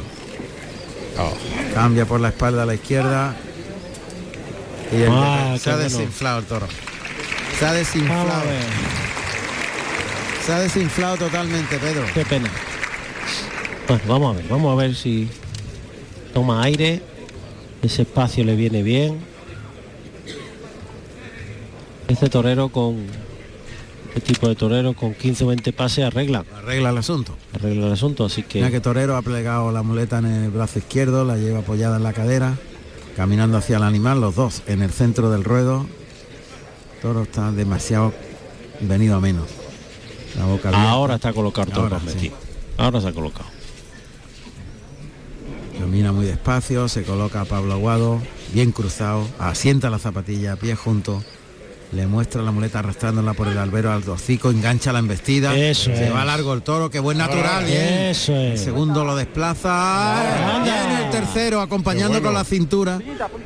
Cambia 1.74 2.06
por 2.06 2.20
la 2.22 2.30
espalda 2.30 2.64
a 2.64 2.66
la 2.66 2.76
izquierda. 2.76 3.36
Y 4.92 5.02
el 5.02 5.10
Ah, 5.12 5.56
se 5.60 5.72
ha 5.72 5.78
desinflado 5.78 6.40
el 6.40 6.45
toro. 6.45 6.68
Se 7.60 7.66
ha 7.66 7.74
desinflado. 7.74 8.28
Vamos 8.28 8.44
a 8.44 8.45
ver. 8.50 8.64
Se 10.45 10.53
ha 10.53 10.60
desinflado 10.60 11.18
totalmente, 11.18 11.78
Pedro. 11.80 12.06
Qué 12.14 12.26
pena. 12.26 12.50
Bueno, 13.88 14.03
vamos 14.08 14.34
a 14.34 14.38
ver, 14.40 14.48
vamos 14.50 14.74
a 14.74 14.76
ver 14.82 14.95
si 14.95 15.30
toma 16.34 16.64
aire. 16.64 17.02
Ese 17.82 18.03
espacio 18.03 18.44
le 18.44 18.56
viene 18.56 18.82
bien. 18.84 19.20
Este 22.08 22.30
torero 22.30 22.70
con 22.70 23.06
este 24.16 24.34
tipo 24.34 24.48
de 24.48 24.56
torero 24.56 24.94
con 24.94 25.14
15 25.16 25.44
o 25.44 25.48
20 25.48 25.74
pases 25.74 26.06
arregla. 26.06 26.45
Arregla 26.56 26.92
el 26.92 26.98
asunto. 26.98 27.36
Arregla 27.53 27.88
el 27.88 27.94
asunto, 27.94 28.26
así 28.26 28.44
que 28.44 28.60
Mira 28.60 28.70
que 28.72 28.80
Torero 28.80 29.16
ha 29.18 29.22
plegado 29.24 29.72
la 29.72 29.82
muleta 29.82 30.20
en 30.20 30.26
el 30.28 30.52
brazo 30.52 30.80
izquierdo, 30.80 31.26
la 31.26 31.38
lleva 31.38 31.60
apoyada 31.60 31.98
en 31.98 32.03
la 32.03 32.14
cadera, 32.14 32.56
caminando 33.16 33.58
hacia 33.58 33.78
el 33.78 33.84
animal, 33.84 34.22
los 34.22 34.36
dos 34.36 34.62
en 34.68 34.84
el 34.84 34.92
centro 34.92 35.32
del 35.32 35.44
ruedo. 35.44 35.88
Toro 37.02 37.24
está 37.24 37.52
demasiado 37.52 38.14
venido 38.82 39.16
a 39.16 39.20
menos. 39.20 39.48
La 40.38 40.45
boca 40.45 40.70
abierta. 40.70 40.90
ahora 40.92 41.16
está 41.16 41.34
colocado 41.34 41.68
el 41.68 41.74
toro 41.74 41.84
Ahora, 41.95 42.00
metido. 42.00 42.20
sí. 42.22 42.32
Ahora 42.78 43.02
se 43.02 43.08
ha 43.08 43.14
colocado. 43.14 43.45
Camina 45.84 46.14
muy 46.14 46.26
despacio, 46.26 46.88
se 46.88 47.03
coloca 47.03 47.44
Pablo 47.44 47.74
Aguado, 47.74 48.22
bien 48.53 48.72
cruzado, 48.72 49.28
asienta 49.38 49.90
la 49.90 50.00
zapatilla, 50.00 50.56
pie 50.56 50.76
junto, 50.76 51.22
le 51.94 52.08
muestra 52.08 52.42
la 52.42 52.52
muleta 52.52 52.80
arrastrándola 52.80 53.34
por 53.34 53.48
el 53.48 53.58
albero 53.58 53.92
al 53.92 54.08
hocico, 54.10 54.50
engancha 54.50 54.92
la 54.92 55.00
embestida, 55.00 55.56
Eso 55.56 55.86
se 55.96 56.08
es. 56.08 56.14
va 56.14 56.26
largo 56.26 56.54
el 56.54 56.62
toro, 56.62 56.90
que 56.90 57.00
buen 57.00 57.18
natural, 57.18 57.66
bien. 57.66 57.84
Eso 57.84 58.36
es. 58.36 58.60
El 58.60 58.66
segundo 58.66 59.06
lo 59.06 59.16
desplaza, 59.16 60.62
bien 60.64 61.04
el 61.06 61.10
tercero 61.12 61.62
acompañando 61.62 62.22
con 62.22 62.34
la 62.34 62.44
cintura 62.44 63.00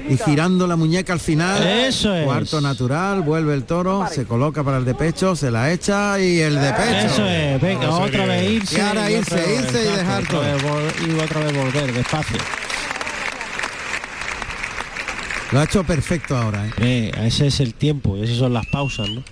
y 0.10 0.18
girando 0.18 0.66
la 0.68 0.76
muñeca 0.76 1.14
al 1.14 1.20
final. 1.20 1.66
Eso 1.66 2.14
es. 2.16 2.26
Cuarto 2.26 2.62
natural, 2.62 3.22
vuelve 3.22 3.54
el 3.54 3.64
toro, 3.64 4.06
se 4.12 4.26
coloca 4.26 4.64
para 4.64 4.78
el 4.78 4.86
de 4.86 4.96
pecho, 4.96 5.36
se 5.36 5.52
la 5.52 5.72
echa 5.72 6.20
y 6.20 6.40
el 6.40 6.56
de 6.56 6.72
pecho. 6.74 7.08
Eso 7.08 7.26
es, 7.28 7.62
venga, 7.62 7.90
otra 7.90 8.26
vez 8.26 8.50
irse. 8.50 8.78
Y 8.78 8.82
ahora 8.82 9.12
irse, 9.12 9.56
irse 9.56 9.84
y 9.94 9.98
dejar 9.98 10.26
todo. 10.28 10.44
y 10.44 11.20
otra 11.20 11.42
vez 11.42 11.58
volver 11.58 11.94
despacio. 11.94 12.38
Lo 15.52 15.60
ha 15.60 15.64
hecho 15.64 15.84
perfecto 15.84 16.36
ahora, 16.38 16.68
¿eh? 16.68 16.72
Eh, 16.80 17.12
ese 17.26 17.48
es 17.48 17.60
el 17.62 17.74
tiempo, 17.74 18.18
esas 18.18 18.38
son 18.38 18.54
las 18.54 18.66
pausas, 18.68 19.10
¿no? 19.10 19.24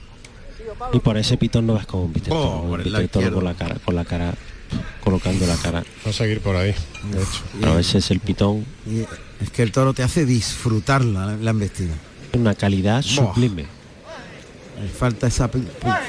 Y 0.93 0.99
por 0.99 1.17
ese 1.17 1.37
pitón 1.37 1.67
no 1.67 1.73
ves 1.75 1.85
cómo 1.85 2.07
viste 2.07 2.29
el 2.29 2.35
toro, 2.35 2.61
por 2.67 2.79
el 2.79 2.83
viste 2.85 2.89
lado 2.91 3.03
el 3.03 3.09
toro 3.09 3.25
izquierdo. 3.25 3.35
con 3.37 3.45
la 3.45 3.53
cara, 3.55 3.75
con 3.83 3.95
la 3.95 4.05
cara, 4.05 4.33
colocando 5.03 5.45
la 5.45 5.55
cara. 5.57 5.83
Va 6.05 6.09
a 6.09 6.13
seguir 6.13 6.39
por 6.41 6.55
ahí, 6.55 6.73
de 7.11 7.21
hecho. 7.21 7.75
A 7.75 7.79
ese 7.79 7.97
es 7.99 8.11
el 8.11 8.19
pitón, 8.19 8.65
Y 8.85 9.01
es 9.43 9.49
que 9.51 9.61
el 9.63 9.71
toro 9.71 9.93
te 9.93 10.03
hace 10.03 10.25
disfrutar 10.25 11.03
la, 11.03 11.35
la 11.35 11.51
embestida. 11.51 11.93
una 12.33 12.55
calidad 12.55 13.01
sublime. 13.01 13.65
Le 14.81 14.89
falta 14.89 15.27
esa 15.27 15.49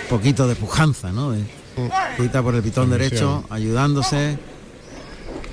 poquito 0.08 0.46
de 0.48 0.54
pujanza, 0.56 1.10
¿no? 1.12 1.30
De- 1.32 1.44
quita 2.16 2.42
por 2.42 2.54
el 2.54 2.62
pitón 2.62 2.90
derecho, 2.90 3.44
ayudándose. 3.50 4.38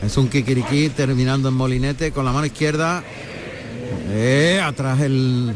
Es 0.01 0.17
un 0.17 0.29
kikiriki 0.29 0.89
terminando 0.89 1.49
en 1.49 1.55
molinete 1.55 2.11
con 2.11 2.23
la 2.25 2.31
mano 2.31 2.45
izquierda. 2.45 3.03
Eh, 4.09 4.61
atrás 4.63 4.99
el 5.01 5.55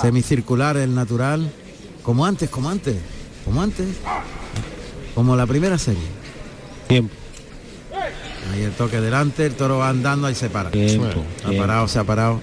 semicircular, 0.00 0.76
el 0.76 0.94
natural. 0.94 1.50
Como 2.02 2.24
antes, 2.24 2.48
como 2.48 2.70
antes, 2.70 2.96
como 3.44 3.60
antes. 3.62 3.86
Como 5.14 5.36
la 5.36 5.46
primera 5.46 5.76
serie. 5.78 6.02
Tiempo. 6.86 7.14
Ahí 8.52 8.62
el 8.62 8.72
toque 8.72 9.00
delante, 9.00 9.44
el 9.44 9.54
toro 9.54 9.78
va 9.78 9.90
andando, 9.90 10.26
ahí 10.26 10.34
se 10.34 10.48
para. 10.48 10.70
Tiempo, 10.70 11.06
ha 11.44 11.48
tiempo. 11.48 11.60
parado, 11.60 11.86
se 11.88 11.98
ha 11.98 12.04
parado. 12.04 12.40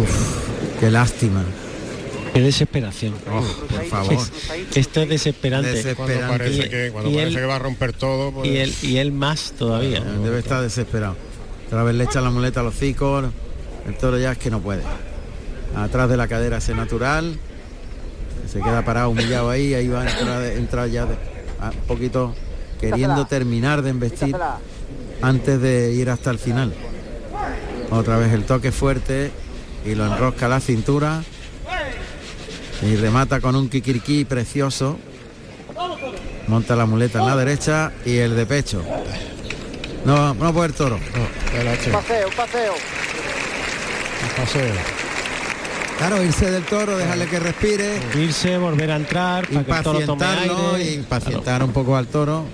Uf, 0.00 0.78
qué 0.80 0.90
lástima. 0.90 1.42
Qué 2.34 2.40
desesperación. 2.42 3.14
por 3.14 3.84
favor. 3.86 4.12
Es- 4.12 4.76
esto 4.76 5.00
es 5.02 5.08
desesperante. 5.08 5.94
Cuando 5.94 6.20
parece 6.28 6.68
que, 6.68 6.90
cuando 6.92 7.10
Y 7.10 7.14
parece 7.14 7.28
él- 7.30 7.34
que 7.40 7.46
va 7.46 7.56
a 7.56 7.58
romper 7.58 7.92
todo, 7.94 8.30
pues... 8.32 8.48
y 8.48 8.58
él, 8.58 8.74
y 8.82 8.96
él 8.98 9.10
más 9.12 9.52
todavía. 9.58 10.00
Debe 10.00 10.38
estar 10.38 10.62
desesperado. 10.62 11.16
Otra 11.66 11.82
vez 11.82 11.94
le 11.94 12.04
echa 12.04 12.20
la 12.20 12.30
muleta 12.30 12.60
a 12.60 12.62
los 12.62 12.74
hocicos. 12.76 13.24
El 13.86 13.96
toro 13.96 14.18
ya 14.18 14.32
es 14.32 14.38
que 14.38 14.50
no 14.50 14.60
puede. 14.60 14.82
Atrás 15.76 16.08
de 16.08 16.16
la 16.16 16.28
cadera 16.28 16.58
ese 16.58 16.74
natural. 16.74 17.38
Se 18.50 18.60
queda 18.60 18.84
parado, 18.84 19.10
humillado 19.10 19.50
ahí. 19.50 19.74
Ahí 19.74 19.88
va 19.88 20.02
a 20.02 20.10
entrar, 20.10 20.42
entrar 20.44 20.88
ya 20.88 21.06
de- 21.06 21.16
a- 21.60 21.70
un 21.70 21.86
poquito 21.86 22.34
queriendo 22.80 23.26
terminar 23.26 23.82
de 23.82 23.90
embestir 23.90 24.36
antes 25.22 25.60
de 25.60 25.92
ir 25.92 26.10
hasta 26.10 26.30
el 26.30 26.38
final. 26.38 26.72
Otra 27.90 28.16
vez 28.18 28.32
el 28.32 28.44
toque 28.44 28.72
fuerte 28.72 29.30
y 29.84 29.94
lo 29.94 30.06
enrosca 30.06 30.48
la 30.48 30.60
cintura. 30.60 31.22
Y 32.82 32.94
remata 32.96 33.40
con 33.40 33.56
un 33.56 33.68
kikiriki 33.68 34.24
precioso. 34.24 34.98
Monta 36.46 36.76
la 36.76 36.86
muleta 36.86 37.20
en 37.20 37.26
la 37.26 37.36
derecha 37.36 37.92
y 38.04 38.16
el 38.18 38.36
de 38.36 38.46
pecho. 38.46 38.82
No, 40.06 40.34
no 40.34 40.52
puede 40.54 40.68
el 40.68 40.74
toro. 40.74 40.98
Paseo, 41.92 42.28
paseo. 42.36 42.74
Paseo. 44.36 44.74
Claro, 45.98 46.22
irse 46.22 46.50
del 46.50 46.62
toro, 46.64 46.96
dejarle 46.96 47.26
que 47.26 47.40
respire. 47.40 47.98
Irse, 48.14 48.56
volver 48.58 48.90
a 48.92 48.96
entrar, 48.96 49.48
para 49.48 49.64
que 49.64 49.72
el 49.72 49.82
toro 49.82 50.00
tome 50.00 50.24
Impacientarlo 50.24 50.74
aire. 50.76 50.90
y 50.90 50.94
impacientar 50.94 51.62
un 51.64 51.72
poco 51.72 51.96
al 51.96 52.06
toro. 52.06 52.44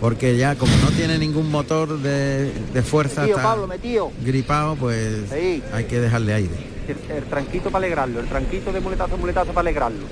Porque 0.00 0.36
ya 0.36 0.56
como 0.56 0.74
no 0.78 0.90
tiene 0.90 1.18
ningún 1.18 1.50
motor 1.50 1.98
de, 2.00 2.52
de 2.72 2.82
fuerza, 2.82 3.20
Metido, 3.22 3.36
está 3.38 3.48
Pablo, 3.50 3.66
metido. 3.66 4.12
gripado, 4.22 4.74
pues 4.76 5.30
Ahí. 5.32 5.62
hay 5.72 5.84
que 5.84 6.00
dejarle 6.00 6.34
aire. 6.34 6.54
El, 6.88 7.16
el 7.16 7.24
tranquito 7.24 7.70
para 7.70 7.84
alegrarlo, 7.86 8.20
el 8.20 8.26
tranquito 8.26 8.72
de 8.72 8.80
muletazo, 8.80 9.16
muletazo 9.16 9.52
para 9.52 9.60
alegrarlo. 9.60 10.04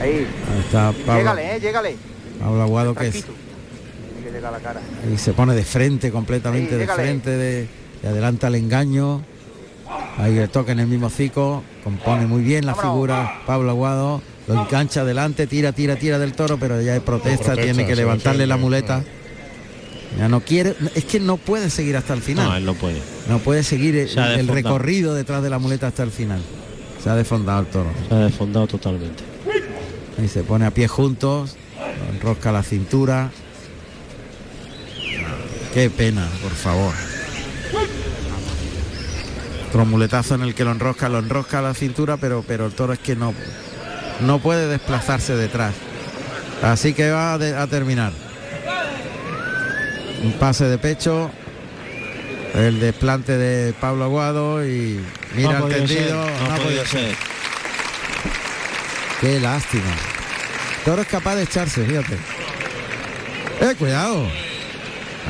Ahí. 0.00 0.10
Ahí 0.10 0.60
está 0.60 0.92
Pablo, 1.06 1.18
Llégale, 1.20 1.56
eh, 1.56 1.60
llégale. 1.60 1.96
Pablo 2.40 2.62
Aguado 2.62 2.94
que 2.94 3.08
es, 3.08 3.24
La 4.40 4.58
cara. 4.58 4.80
y 5.12 5.18
se 5.18 5.32
pone 5.32 5.54
de 5.54 5.64
frente, 5.64 6.10
completamente 6.10 6.76
de 6.76 6.86
frente, 6.86 7.30
de, 7.30 7.68
de 8.02 8.08
adelanta 8.08 8.48
el 8.48 8.54
engaño. 8.54 9.22
Ahí 10.18 10.38
el 10.38 10.48
toque 10.48 10.72
en 10.72 10.80
el 10.80 10.86
mismo 10.86 11.06
hocico, 11.06 11.62
compone 11.82 12.26
muy 12.26 12.42
bien 12.42 12.64
la 12.64 12.74
figura 12.74 13.40
Pablo 13.46 13.70
Aguado, 13.70 14.22
lo 14.46 14.62
engancha 14.62 15.00
adelante, 15.02 15.46
tira, 15.46 15.72
tira, 15.72 15.96
tira 15.96 16.18
del 16.18 16.32
toro, 16.32 16.58
pero 16.58 16.80
ya 16.80 16.94
hay 16.94 17.00
protesta, 17.00 17.46
Protesta, 17.46 17.62
tiene 17.62 17.86
que 17.86 17.96
levantarle 17.96 18.46
la 18.46 18.56
muleta. 18.56 19.02
Ya 20.18 20.28
no 20.28 20.40
quiere, 20.40 20.74
es 20.94 21.04
que 21.04 21.20
no 21.20 21.36
puede 21.36 21.70
seguir 21.70 21.96
hasta 21.96 22.14
el 22.14 22.20
final. 22.20 22.48
No, 22.48 22.56
él 22.56 22.64
no 22.64 22.74
puede. 22.74 23.00
No 23.28 23.38
puede 23.38 23.62
seguir 23.62 23.96
el, 23.96 24.48
recorrido 24.48 25.14
detrás 25.14 25.42
de 25.42 25.50
la 25.50 25.58
muleta 25.58 25.86
hasta 25.86 26.02
el 26.02 26.10
final. 26.10 26.40
Se 27.02 27.08
ha 27.08 27.14
desfondado 27.14 27.60
el 27.60 27.66
toro. 27.66 27.90
Se 28.08 28.14
ha 28.14 28.18
desfondado 28.18 28.66
totalmente. 28.66 29.22
Ahí 30.18 30.28
se 30.28 30.42
pone 30.42 30.66
a 30.66 30.72
pie 30.72 30.88
juntos, 30.88 31.56
enrosca 32.12 32.52
la 32.52 32.62
cintura. 32.62 33.30
Qué 35.72 35.88
pena, 35.88 36.28
por 36.42 36.52
favor. 36.52 36.94
Otro 39.68 39.84
muletazo 39.84 40.34
en 40.34 40.42
el 40.42 40.54
que 40.54 40.64
lo 40.64 40.72
enrosca, 40.72 41.08
lo 41.08 41.20
enrosca 41.20 41.60
a 41.60 41.62
la 41.62 41.74
cintura, 41.74 42.16
pero, 42.16 42.44
pero 42.46 42.66
el 42.66 42.72
toro 42.72 42.92
es 42.92 42.98
que 42.98 43.14
no, 43.14 43.32
no 44.20 44.40
puede 44.40 44.66
desplazarse 44.66 45.36
detrás. 45.36 45.74
Así 46.60 46.92
que 46.92 47.10
va 47.10 47.34
a, 47.34 47.66
terminar. 47.68 48.12
Un 50.24 50.32
pase 50.32 50.64
de 50.64 50.76
pecho. 50.76 51.30
El 52.52 52.80
desplante 52.80 53.38
de 53.38 53.72
Pablo 53.74 54.04
Aguado 54.04 54.66
y 54.66 55.00
mira 55.36 55.60
No 55.60 55.68
el 55.68 55.86
ser, 55.86 55.86
tendido. 55.86 56.26
no 56.26 56.48
no 56.48 56.62
podido 56.64 56.84
ser. 56.84 57.14
Qué 59.20 59.38
lástima. 59.38 59.94
Toro 60.84 61.02
es 61.02 61.08
capaz 61.08 61.36
de 61.36 61.44
echarse, 61.44 61.84
fíjate. 61.86 62.18
Eh, 63.60 63.74
cuidado. 63.78 64.26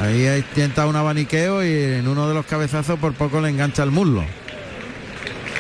Ahí 0.01 0.27
intenta 0.27 0.87
un 0.87 0.97
abaniqueo 0.97 1.63
y 1.63 1.99
en 1.99 2.09
uno 2.09 2.27
de 2.27 2.33
los 2.35 2.47
cabezazos 2.47 2.99
por 2.99 3.13
poco 3.13 3.41
le 3.41 3.51
engancha 3.51 3.83
el 3.83 3.91
muslo. 3.91 4.25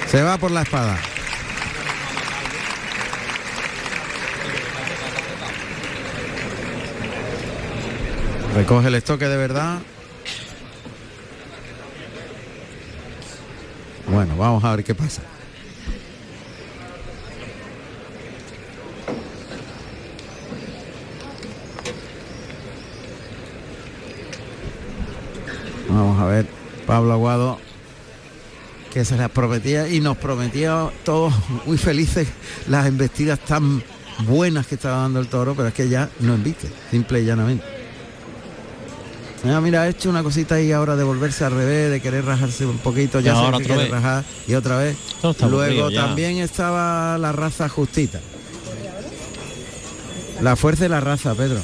Se 0.07 0.23
va 0.23 0.39
por 0.39 0.51
la 0.51 0.63
espada. 0.63 0.99
Recoge 8.55 8.89
el 8.89 8.95
estoque 8.95 9.29
de 9.29 9.37
verdad. 9.37 9.79
Bueno, 14.07 14.37
vamos 14.37 14.65
a 14.65 14.75
ver 14.75 14.85
qué 14.85 14.95
pasa. 14.95 15.23
Vamos 25.89 26.10
a 26.21 26.27
ver, 26.27 26.47
Pablo 26.87 27.13
Aguado, 27.13 27.59
que 28.93 29.05
se 29.05 29.17
les 29.17 29.29
prometía 29.31 29.89
y 29.89 30.01
nos 30.01 30.17
prometía 30.17 30.91
todos 31.05 31.33
muy 31.67 31.79
felices 31.79 32.29
las 32.69 32.87
embestidas 32.87 33.39
tan 33.41 33.83
buenas 34.27 34.67
que 34.67 34.75
estaba 34.75 35.03
dando 35.03 35.21
el 35.21 35.29
toro, 35.29 35.55
pero 35.55 35.69
es 35.69 35.75
que 35.75 35.89
ya 35.89 36.09
no 36.21 36.35
embiste, 36.35 36.69
simple 36.91 37.21
y 37.23 37.25
llanamente. 37.25 37.65
Ah, 39.45 39.61
mira, 39.63 39.83
ha 39.83 39.89
hecho 39.89 40.11
una 40.11 40.23
cosita 40.23 40.57
ahí 40.57 40.71
ahora 40.71 40.97
de 40.97 41.05
volverse 41.05 41.45
al 41.45 41.53
revés, 41.53 41.91
de 41.91 42.01
querer 42.03 42.27
rajarse 42.27 42.67
un 42.67 42.77
poquito, 42.79 43.21
ya 43.21 43.33
se 43.33 43.39
ahora 43.39 43.57
que 43.57 43.65
otra 43.65 43.77
quiere 43.77 43.83
vez. 43.85 43.91
rajar 43.91 44.25
y 44.47 44.55
otra 44.55 44.77
vez. 44.77 44.97
Luego 45.49 45.91
también 45.91 46.39
estaba 46.39 47.17
la 47.17 47.33
raza 47.33 47.69
justita. 47.69 48.21
La 50.43 50.57
fuerza 50.57 50.85
de 50.85 50.89
la 50.91 51.01
raza, 51.01 51.35
Pedro. 51.35 51.61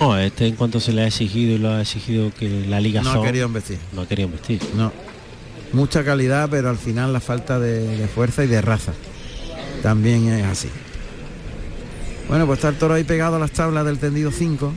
No, 0.00 0.18
este 0.18 0.46
en 0.46 0.56
cuanto 0.56 0.80
se 0.80 0.92
le 0.92 1.02
ha 1.02 1.06
exigido 1.06 1.54
y 1.54 1.58
lo 1.58 1.70
ha 1.70 1.80
exigido 1.82 2.32
que 2.38 2.48
la 2.68 2.80
liga 2.80 3.02
No 3.02 3.10
ha 3.10 3.14
son, 3.14 3.24
querido 3.24 3.46
embestir. 3.46 3.78
no 3.92 4.02
ha 4.02 4.08
querido 4.08 4.28
vestir. 4.28 4.60
No. 4.76 4.92
Mucha 5.72 6.04
calidad, 6.04 6.48
pero 6.50 6.68
al 6.70 6.78
final 6.78 7.12
la 7.12 7.20
falta 7.20 7.58
de, 7.58 7.96
de 7.96 8.08
fuerza 8.08 8.44
y 8.44 8.46
de 8.46 8.60
raza. 8.60 8.92
También 9.82 10.28
es 10.28 10.44
así. 10.44 10.68
Bueno, 12.28 12.46
pues 12.46 12.58
está 12.58 12.68
el 12.68 12.76
toro 12.76 12.94
ahí 12.94 13.04
pegado 13.04 13.36
a 13.36 13.38
las 13.38 13.50
tablas 13.50 13.84
del 13.84 13.98
tendido 13.98 14.30
5. 14.30 14.72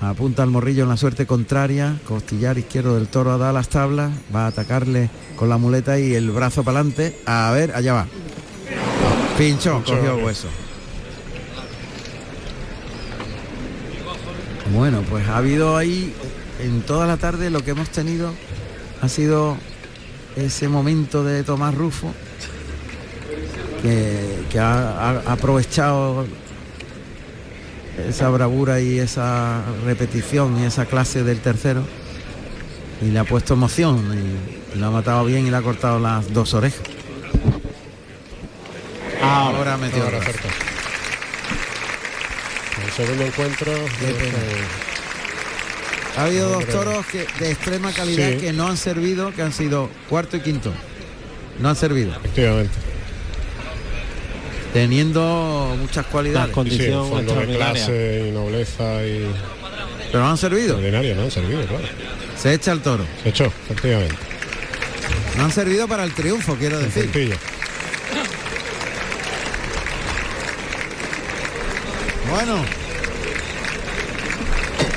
Apunta 0.00 0.42
al 0.42 0.50
morrillo 0.50 0.84
en 0.84 0.88
la 0.88 0.96
suerte 0.96 1.26
contraria. 1.26 1.96
Costillar 2.06 2.56
izquierdo 2.58 2.96
del 2.96 3.08
toro 3.08 3.36
da 3.38 3.52
las 3.52 3.68
tablas. 3.68 4.10
Va 4.34 4.44
a 4.44 4.48
atacarle 4.48 5.10
con 5.36 5.48
la 5.48 5.58
muleta 5.58 5.98
y 5.98 6.14
el 6.14 6.30
brazo 6.30 6.62
para 6.64 6.80
adelante. 6.80 7.18
A 7.26 7.50
ver, 7.52 7.72
allá 7.74 7.92
va. 7.92 8.06
Pinchó, 9.38 9.82
cogió 9.84 10.18
eh. 10.18 10.24
hueso. 10.24 10.48
Bueno, 14.72 15.02
pues 15.08 15.28
ha 15.28 15.38
habido 15.38 15.76
ahí 15.76 16.14
en 16.60 16.82
toda 16.82 17.06
la 17.06 17.16
tarde 17.16 17.50
lo 17.50 17.64
que 17.64 17.72
hemos 17.72 17.90
tenido 17.90 18.32
ha 19.02 19.08
sido 19.08 19.56
ese 20.36 20.68
momento 20.68 21.24
de 21.24 21.42
Tomás 21.42 21.74
Rufo 21.74 22.12
que, 23.82 24.44
que 24.50 24.58
ha, 24.58 25.18
ha 25.20 25.32
aprovechado 25.32 26.26
esa 28.08 28.28
bravura 28.28 28.80
y 28.80 28.98
esa 28.98 29.62
repetición 29.84 30.60
y 30.60 30.66
esa 30.66 30.86
clase 30.86 31.24
del 31.24 31.40
tercero 31.40 31.82
y 33.02 33.06
le 33.06 33.18
ha 33.18 33.24
puesto 33.24 33.54
emoción 33.54 33.98
y, 34.14 34.76
y 34.76 34.78
lo 34.78 34.86
ha 34.86 34.90
matado 34.90 35.24
bien 35.24 35.46
y 35.46 35.50
le 35.50 35.56
ha 35.56 35.62
cortado 35.62 35.98
las 35.98 36.32
dos 36.32 36.54
orejas. 36.54 36.82
Ahora 39.22 39.74
ha 39.74 39.78
metido 39.78 40.04
Ahora 40.04 40.20
el 42.84 42.92
segundo 42.92 43.24
encuentro. 43.24 43.72
pena. 43.72 44.38
Ha 46.16 46.24
habido 46.24 46.48
dos 46.50 46.66
toros 46.66 47.06
que, 47.06 47.26
de 47.38 47.52
extrema 47.52 47.92
calidad 47.92 48.30
Sí. 48.30 48.36
que 48.38 48.52
no 48.52 48.66
han 48.66 48.76
servido, 48.76 49.32
que 49.32 49.42
han 49.42 49.52
sido 49.52 49.88
cuarto 50.08 50.36
y 50.36 50.40
quinto. 50.40 50.72
No 51.60 51.68
han 51.68 51.76
servido. 51.76 52.12
Efectivamente. 52.16 52.72
Teniendo 54.72 55.76
muchas 55.80 56.06
cualidades. 56.06 56.54
Sí, 56.54 56.88
fondo 56.90 57.34
de 57.34 57.56
clase 57.56 58.26
y 58.28 58.30
nobleza 58.30 59.04
y. 59.04 59.26
Pero 60.12 60.24
no 60.24 60.30
han 60.30 60.38
servido. 60.38 60.76
Ordinario, 60.76 61.14
no 61.16 61.22
han 61.22 61.30
servido, 61.30 61.64
claro. 61.66 61.84
Se 62.40 62.54
echa 62.54 62.72
el 62.72 62.80
toro. 62.80 63.04
Se 63.22 63.28
echó, 63.30 63.44
efectivamente. 63.46 64.14
No 65.36 65.44
han 65.44 65.52
servido 65.52 65.86
para 65.88 66.04
el 66.04 66.12
triunfo, 66.12 66.54
quiero 66.56 66.78
decir. 66.78 67.10
Bueno. 72.30 72.56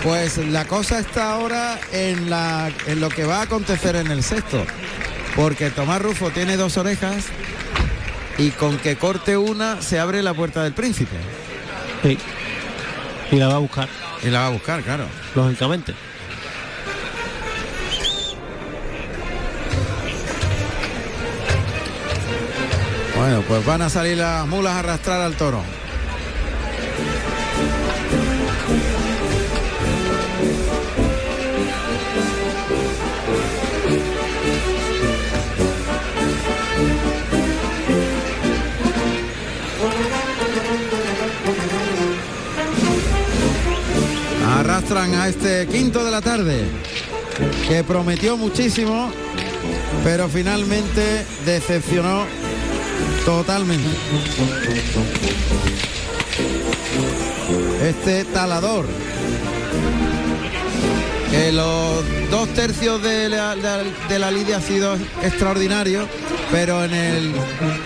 Pues 0.03 0.37
la 0.37 0.65
cosa 0.65 0.99
está 0.99 1.31
ahora 1.31 1.79
en, 1.91 2.29
la, 2.29 2.69
en 2.87 2.99
lo 2.99 3.09
que 3.09 3.23
va 3.23 3.39
a 3.39 3.41
acontecer 3.43 3.95
en 3.95 4.11
el 4.11 4.21
sexto. 4.21 4.65
Porque 5.35 5.69
Tomás 5.69 6.01
Rufo 6.01 6.29
tiene 6.29 6.57
dos 6.57 6.77
orejas 6.77 7.25
y 8.37 8.49
con 8.51 8.77
que 8.77 8.97
corte 8.97 9.37
una 9.37 9.81
se 9.81 9.99
abre 9.99 10.21
la 10.21 10.33
puerta 10.33 10.63
del 10.63 10.73
príncipe. 10.73 11.15
Sí. 12.03 12.17
Y 13.31 13.35
la 13.37 13.47
va 13.47 13.55
a 13.55 13.59
buscar. 13.59 13.87
Y 14.21 14.27
la 14.27 14.41
va 14.41 14.47
a 14.47 14.49
buscar, 14.49 14.81
claro. 14.83 15.05
Lógicamente. 15.35 15.93
Bueno, 23.15 23.41
pues 23.47 23.65
van 23.65 23.81
a 23.81 23.89
salir 23.89 24.17
las 24.17 24.45
mulas 24.47 24.73
a 24.73 24.79
arrastrar 24.79 25.21
al 25.21 25.35
toro. 25.35 25.63
A 44.95 45.27
este 45.27 45.65
quinto 45.65 46.05
de 46.05 46.11
la 46.11 46.21
tarde, 46.21 46.65
que 47.67 47.83
prometió 47.83 48.37
muchísimo, 48.37 49.11
pero 50.03 50.29
finalmente 50.29 51.25
decepcionó 51.45 52.25
Totalmente. 53.25 53.87
Este 57.81 58.25
talador. 58.25 58.85
Que 61.31 61.51
los 61.51 62.03
dos 62.29 62.49
tercios 62.49 63.01
de 63.01 63.29
la, 63.29 63.55
de 63.55 64.31
lidia 64.31 64.57
ha 64.57 64.61
sido 64.61 64.95
extraordinario, 65.23 66.07
pero 66.51 66.83
en 66.83 66.93
el 66.93 67.33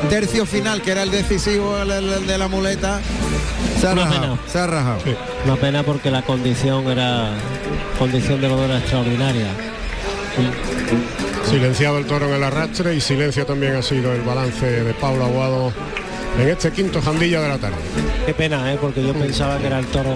tercio 0.09 0.45
final, 0.45 0.81
que 0.81 0.91
era 0.91 1.03
el 1.03 1.11
decisivo 1.11 1.77
de 1.77 2.37
la 2.37 2.47
muleta, 2.47 2.99
se 3.79 3.87
ha 3.87 3.91
Una 3.93 4.03
rajado. 4.05 4.21
pena. 4.21 4.37
Se 4.47 4.59
ha 4.59 4.67
rajado. 4.67 4.99
Una 5.45 5.55
pena 5.55 5.83
porque 5.83 6.11
la 6.11 6.21
condición 6.23 6.87
era 6.87 7.29
condición 7.97 8.41
de 8.41 8.47
era 8.47 8.77
extraordinaria. 8.77 9.47
Silenciado 11.49 11.97
el 11.97 12.05
toro 12.05 12.27
en 12.27 12.35
el 12.35 12.43
arrastre 12.43 12.95
y 12.95 13.01
silencio 13.01 13.45
también 13.45 13.75
ha 13.75 13.81
sido 13.81 14.13
el 14.13 14.21
balance 14.21 14.65
de 14.83 14.93
Pablo 14.93 15.25
Aguado 15.25 15.71
en 16.39 16.49
este 16.49 16.71
quinto 16.71 17.01
jandilla 17.01 17.41
de 17.41 17.47
la 17.49 17.57
tarde. 17.57 17.77
Qué 18.25 18.33
pena, 18.33 18.71
¿eh? 18.73 18.77
porque 18.79 19.03
yo 19.03 19.13
pensaba 19.13 19.57
que 19.57 19.67
era 19.67 19.79
el 19.79 19.85
toro. 19.87 20.15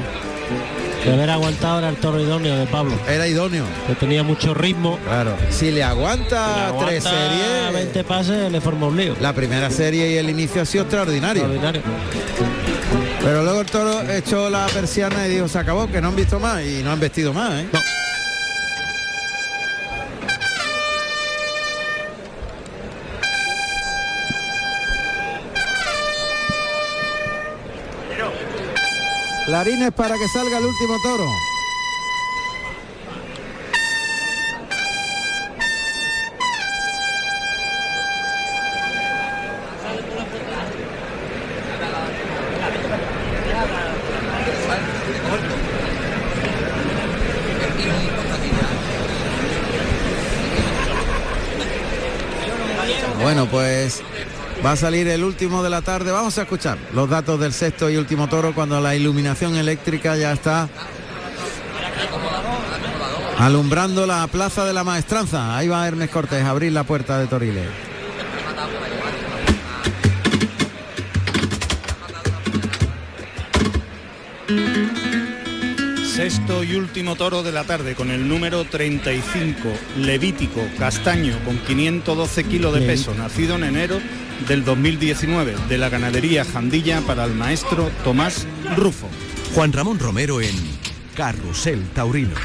De 1.06 1.11
haber 1.14 1.31
aguantado 1.31 1.80
era 1.80 1.90
el 1.90 1.95
toro 1.95 2.19
idóneo 2.22 2.56
de 2.57 2.67
Pablo. 2.67 2.93
Era 3.09 3.27
idóneo. 3.27 3.64
Que 3.88 3.95
tenía 3.95 4.22
mucho 4.22 4.53
ritmo. 4.53 4.99
Claro. 5.03 5.35
Si 5.49 5.72
le 5.72 5.81
aguanta, 5.83 6.67
Si 6.67 6.80
le 6.80 6.85
tres 6.85 7.06
aguanta 7.07 7.27
series. 7.30 7.73
20 7.73 8.03
pases, 8.03 8.51
le 8.51 8.61
forma 8.61 8.85
un 8.88 8.98
lío. 8.98 9.15
La 9.19 9.33
primera 9.33 9.72
serie 9.72 10.11
y 10.11 10.17
el 10.17 10.30
inicio 10.30 10.61
ha 10.61 10.65
sido 10.65 10.83
extraordinario. 10.83 11.41
Extraordinario. 11.43 11.81
Pero 13.24 13.43
luego 13.43 13.61
el 13.61 13.67
toro 13.67 14.01
echó 14.09 14.50
la 14.50 14.66
persiana 14.67 15.27
y 15.27 15.32
dijo, 15.35 15.48
se 15.48 15.59
acabó, 15.59 15.88
que 15.88 16.01
no 16.01 16.08
han 16.08 16.16
visto 16.16 16.40
más 16.40 16.64
y 16.64 16.82
no 16.83 16.91
han 16.91 17.00
vestido 17.00 17.33
más, 17.33 17.51
¿eh? 17.53 17.67
Clarines 29.45 29.91
para 29.91 30.16
que 30.16 30.27
salga 30.30 30.58
el 30.58 30.66
último 30.66 30.95
toro. 31.03 31.50
Va 54.65 54.73
a 54.73 54.75
salir 54.75 55.07
el 55.07 55.23
último 55.23 55.64
de 55.64 55.69
la 55.69 55.81
tarde. 55.81 56.11
Vamos 56.11 56.38
a 56.38 56.43
escuchar 56.43 56.77
los 56.93 57.09
datos 57.09 57.40
del 57.40 57.53
sexto 57.53 57.90
y 57.90 57.98
último 57.98 58.27
toro 58.27 58.53
cuando 58.53 58.80
la 58.80 58.95
iluminación 58.95 59.56
eléctrica 59.56 60.15
ya 60.15 60.33
está 60.33 60.69
alumbrando 63.40 64.06
la 64.06 64.27
plaza 64.27 64.65
de 64.65 64.73
la 64.73 64.83
maestranza. 64.83 65.57
Ahí 65.57 65.67
va 65.67 65.88
Hermes 65.88 66.09
Cortés 66.09 66.43
a 66.43 66.51
abrir 66.51 66.72
la 66.72 66.83
puerta 66.83 67.17
de 67.19 67.27
Toriles. 67.27 67.67
Sexto 76.06 76.64
y 76.64 76.75
último 76.75 77.15
toro 77.15 77.41
de 77.41 77.51
la 77.51 77.64
tarde 77.64 77.95
con 77.95 78.11
el 78.11 78.27
número 78.27 78.64
35, 78.65 79.57
Levítico 79.98 80.61
Castaño, 80.77 81.40
con 81.43 81.57
512 81.57 82.43
kilos 82.43 82.75
de 82.75 82.81
peso, 82.81 83.15
nacido 83.15 83.56
en 83.56 83.64
enero 83.64 83.99
del 84.47 84.63
2019, 84.65 85.55
de 85.69 85.77
la 85.77 85.89
ganadería 85.89 86.43
Jandilla 86.45 87.01
para 87.01 87.25
el 87.25 87.33
maestro 87.33 87.89
Tomás 88.03 88.45
Rufo. 88.77 89.07
Juan 89.55 89.71
Ramón 89.73 89.99
Romero 89.99 90.41
en 90.41 90.55
Carrusel 91.15 91.83
Taurino. 91.93 92.35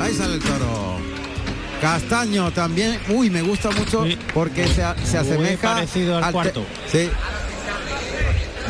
Ahí 0.00 0.14
sale 0.14 0.34
el 0.34 0.40
toro. 0.40 0.98
Castaño 1.80 2.50
también, 2.52 2.98
uy, 3.08 3.30
me 3.30 3.40
gusta 3.42 3.70
mucho 3.70 4.04
porque 4.34 4.66
se, 4.66 4.74
se 5.04 5.18
Muy 5.22 5.30
asemeja 5.32 5.74
parecido 5.74 6.18
al 6.18 6.30
cuarto. 6.32 6.64
Sí, 6.92 7.08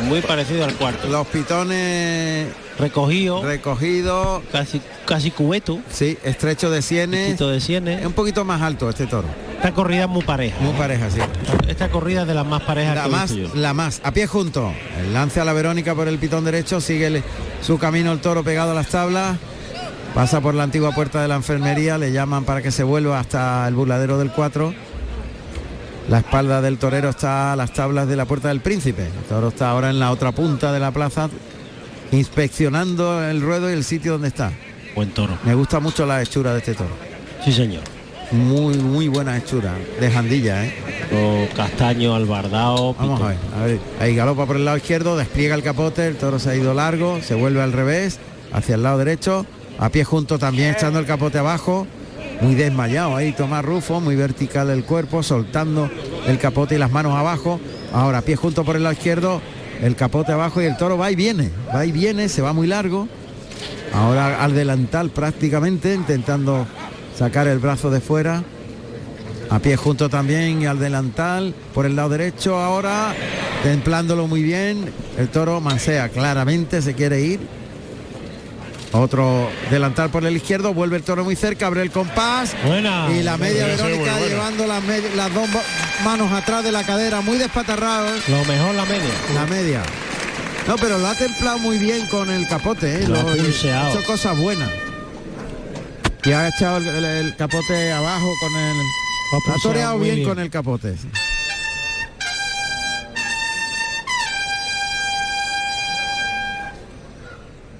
Muy 0.05 0.21
parecido 0.21 0.63
al 0.63 0.73
cuarto. 0.75 1.07
los 1.09 1.27
pitones 1.27 2.47
Recogido, 2.79 3.43
recogidos, 3.43 4.41
casi 4.51 4.81
casi 5.05 5.29
cubeto, 5.29 5.79
sí, 5.91 6.17
estrecho 6.23 6.71
de 6.71 6.81
sienes. 6.81 7.25
poquito 7.27 7.49
de 7.49 7.57
Es 7.57 7.63
sienes. 7.65 8.05
un 8.05 8.13
poquito 8.13 8.45
más 8.45 8.61
alto 8.61 8.89
este 8.89 9.05
toro. 9.07 9.27
Esta 9.61 9.73
corrida 9.75 10.03
es 10.05 10.09
muy 10.09 10.23
pareja. 10.23 10.57
Muy 10.59 10.73
pareja, 10.73 11.09
sí. 11.11 11.19
Esta 11.67 11.89
corrida 11.89 12.21
es 12.23 12.27
de 12.27 12.33
las 12.33 12.45
más 12.47 12.63
parejas 12.63 12.95
La 12.95 13.03
que 13.03 13.09
más, 13.09 13.31
yo. 13.31 13.47
la 13.53 13.73
más, 13.75 14.01
a 14.03 14.11
pie 14.11 14.25
junto. 14.25 14.73
El 14.99 15.13
lance 15.13 15.39
a 15.39 15.45
la 15.45 15.53
Verónica 15.53 15.93
por 15.93 16.07
el 16.07 16.17
pitón 16.17 16.43
derecho, 16.45 16.81
sigue 16.81 17.07
el- 17.07 17.23
su 17.61 17.77
camino 17.77 18.11
el 18.11 18.19
toro 18.21 18.43
pegado 18.43 18.71
a 18.71 18.73
las 18.73 18.87
tablas. 18.87 19.37
Pasa 20.15 20.41
por 20.41 20.55
la 20.55 20.63
antigua 20.63 20.91
puerta 20.93 21.21
de 21.21 21.27
la 21.27 21.35
enfermería, 21.35 21.99
le 21.99 22.11
llaman 22.11 22.43
para 22.43 22.63
que 22.63 22.71
se 22.71 22.81
vuelva 22.83 23.19
hasta 23.19 23.67
el 23.67 23.75
burladero 23.75 24.17
del 24.17 24.31
4. 24.31 24.73
La 26.09 26.17
espalda 26.17 26.59
del 26.61 26.79
torero 26.79 27.09
está 27.09 27.53
a 27.53 27.55
las 27.55 27.71
tablas 27.71 28.07
de 28.07 28.15
la 28.15 28.25
puerta 28.25 28.47
del 28.47 28.61
príncipe. 28.61 29.03
El 29.05 29.23
toro 29.29 29.49
está 29.49 29.69
ahora 29.69 29.91
en 29.91 29.99
la 29.99 30.09
otra 30.11 30.31
punta 30.31 30.71
de 30.73 30.79
la 30.79 30.89
plaza, 30.91 31.29
inspeccionando 32.11 33.23
el 33.23 33.41
ruedo 33.41 33.69
y 33.69 33.73
el 33.73 33.83
sitio 33.83 34.13
donde 34.13 34.29
está. 34.29 34.51
Buen 34.95 35.11
toro. 35.11 35.37
Me 35.45 35.53
gusta 35.53 35.79
mucho 35.79 36.05
la 36.07 36.19
hechura 36.21 36.51
de 36.53 36.59
este 36.59 36.73
toro. 36.73 36.89
Sí, 37.45 37.53
señor. 37.53 37.83
Muy, 38.31 38.77
muy 38.77 39.07
buena 39.09 39.37
hechura 39.37 39.73
de 39.99 40.09
jandilla, 40.09 40.65
¿eh? 40.65 40.73
O 41.13 41.53
castaño, 41.53 42.15
albardao, 42.15 42.93
Vamos 42.93 43.21
a 43.21 43.27
ver, 43.27 43.37
a 43.59 43.65
ver. 43.65 43.79
Ahí 43.99 44.15
galopa 44.15 44.45
por 44.45 44.55
el 44.55 44.63
lado 44.63 44.77
izquierdo, 44.77 45.17
despliega 45.17 45.55
el 45.55 45.63
capote, 45.63 46.07
el 46.07 46.15
toro 46.15 46.39
se 46.39 46.51
ha 46.51 46.55
ido 46.55 46.73
largo, 46.73 47.19
se 47.21 47.35
vuelve 47.35 47.61
al 47.61 47.73
revés, 47.73 48.19
hacia 48.53 48.75
el 48.75 48.83
lado 48.83 48.97
derecho, 48.99 49.45
a 49.77 49.89
pie 49.89 50.05
junto 50.05 50.39
también 50.39 50.71
echando 50.71 50.99
el 50.99 51.05
capote 51.05 51.39
abajo, 51.39 51.85
muy 52.41 52.55
desmayado 52.55 53.15
ahí 53.17 53.33
Tomás 53.33 53.65
Rufo, 53.65 53.99
muy 53.99 54.15
vertical 54.15 54.69
el 54.69 54.85
cuerpo, 54.85 55.23
soltando 55.23 55.89
el 56.25 56.39
capote 56.39 56.75
y 56.75 56.77
las 56.77 56.91
manos 56.91 57.13
abajo. 57.13 57.59
Ahora 57.93 58.19
a 58.19 58.21
pie 58.21 58.37
junto 58.37 58.63
por 58.63 58.77
el 58.77 58.83
lado 58.83 58.93
izquierdo, 58.93 59.41
el 59.81 59.97
capote 59.97 60.31
abajo 60.31 60.61
y 60.61 60.65
el 60.65 60.77
toro 60.77 60.97
va 60.97 61.11
y 61.11 61.15
viene, 61.15 61.49
va 61.73 61.85
y 61.85 61.91
viene, 61.91 62.29
se 62.29 62.41
va 62.41 62.53
muy 62.53 62.67
largo. 62.67 63.07
Ahora 63.93 64.41
al 64.41 64.55
delantal 64.55 65.09
prácticamente, 65.09 65.93
intentando 65.93 66.65
sacar 67.21 67.47
el 67.47 67.59
brazo 67.59 67.91
de 67.91 68.01
fuera. 68.01 68.43
A 69.51 69.59
pie 69.59 69.75
junto 69.75 70.09
también 70.09 70.61
y 70.61 70.65
al 70.65 70.79
delantal 70.79 71.53
por 71.73 71.85
el 71.85 71.95
lado 71.95 72.09
derecho 72.09 72.57
ahora, 72.57 73.13
templándolo 73.63 74.25
muy 74.25 74.41
bien. 74.41 74.91
El 75.19 75.27
toro 75.27 75.59
mansea 75.61 76.09
claramente, 76.09 76.81
se 76.81 76.95
quiere 76.95 77.21
ir. 77.21 77.39
Otro 78.93 79.49
delantal 79.69 80.09
por 80.09 80.25
el 80.25 80.35
izquierdo, 80.35 80.73
vuelve 80.73 80.97
el 80.97 81.03
toro 81.03 81.23
muy 81.23 81.35
cerca, 81.35 81.67
abre 81.67 81.81
el 81.83 81.91
compás. 81.91 82.55
Buena. 82.65 83.07
Y 83.15 83.21
la 83.21 83.37
media 83.37 83.67
Verónica 83.67 84.13
buena. 84.13 84.27
llevando 84.27 84.65
las, 84.65 85.33
dos 85.33 85.47
manos 86.03 86.31
atrás 86.31 86.63
de 86.63 86.71
la 86.71 86.83
cadera, 86.83 87.21
muy 87.21 87.37
despatarrado. 87.37 88.07
Lo 88.29 88.45
mejor 88.45 88.73
la 88.73 88.85
media. 88.85 89.13
La 89.35 89.45
media. 89.45 89.83
No, 90.67 90.75
pero 90.77 90.97
lo 90.97 91.05
ha 91.07 91.15
templado 91.15 91.59
muy 91.59 91.77
bien 91.77 92.07
con 92.07 92.31
el 92.31 92.47
capote, 92.47 93.03
¿eh? 93.03 93.07
Lo 93.07 93.21
Lo- 93.21 93.29
ha 93.29 93.35
hecho 93.35 94.03
cosas 94.07 94.35
buenas. 94.37 94.69
Y 96.23 96.31
ha 96.31 96.47
echado 96.49 96.77
el, 96.77 96.87
el- 96.87 97.05
el 97.05 97.35
capote 97.35 97.91
abajo 97.91 98.27
con 98.39 98.55
el. 98.55 98.77
ha 99.55 99.59
toreado 99.63 99.99
bien, 99.99 100.15
bien. 100.17 100.27
con 100.27 100.39
el 100.39 100.49
capote. 100.49 100.95
sí. 100.97 101.07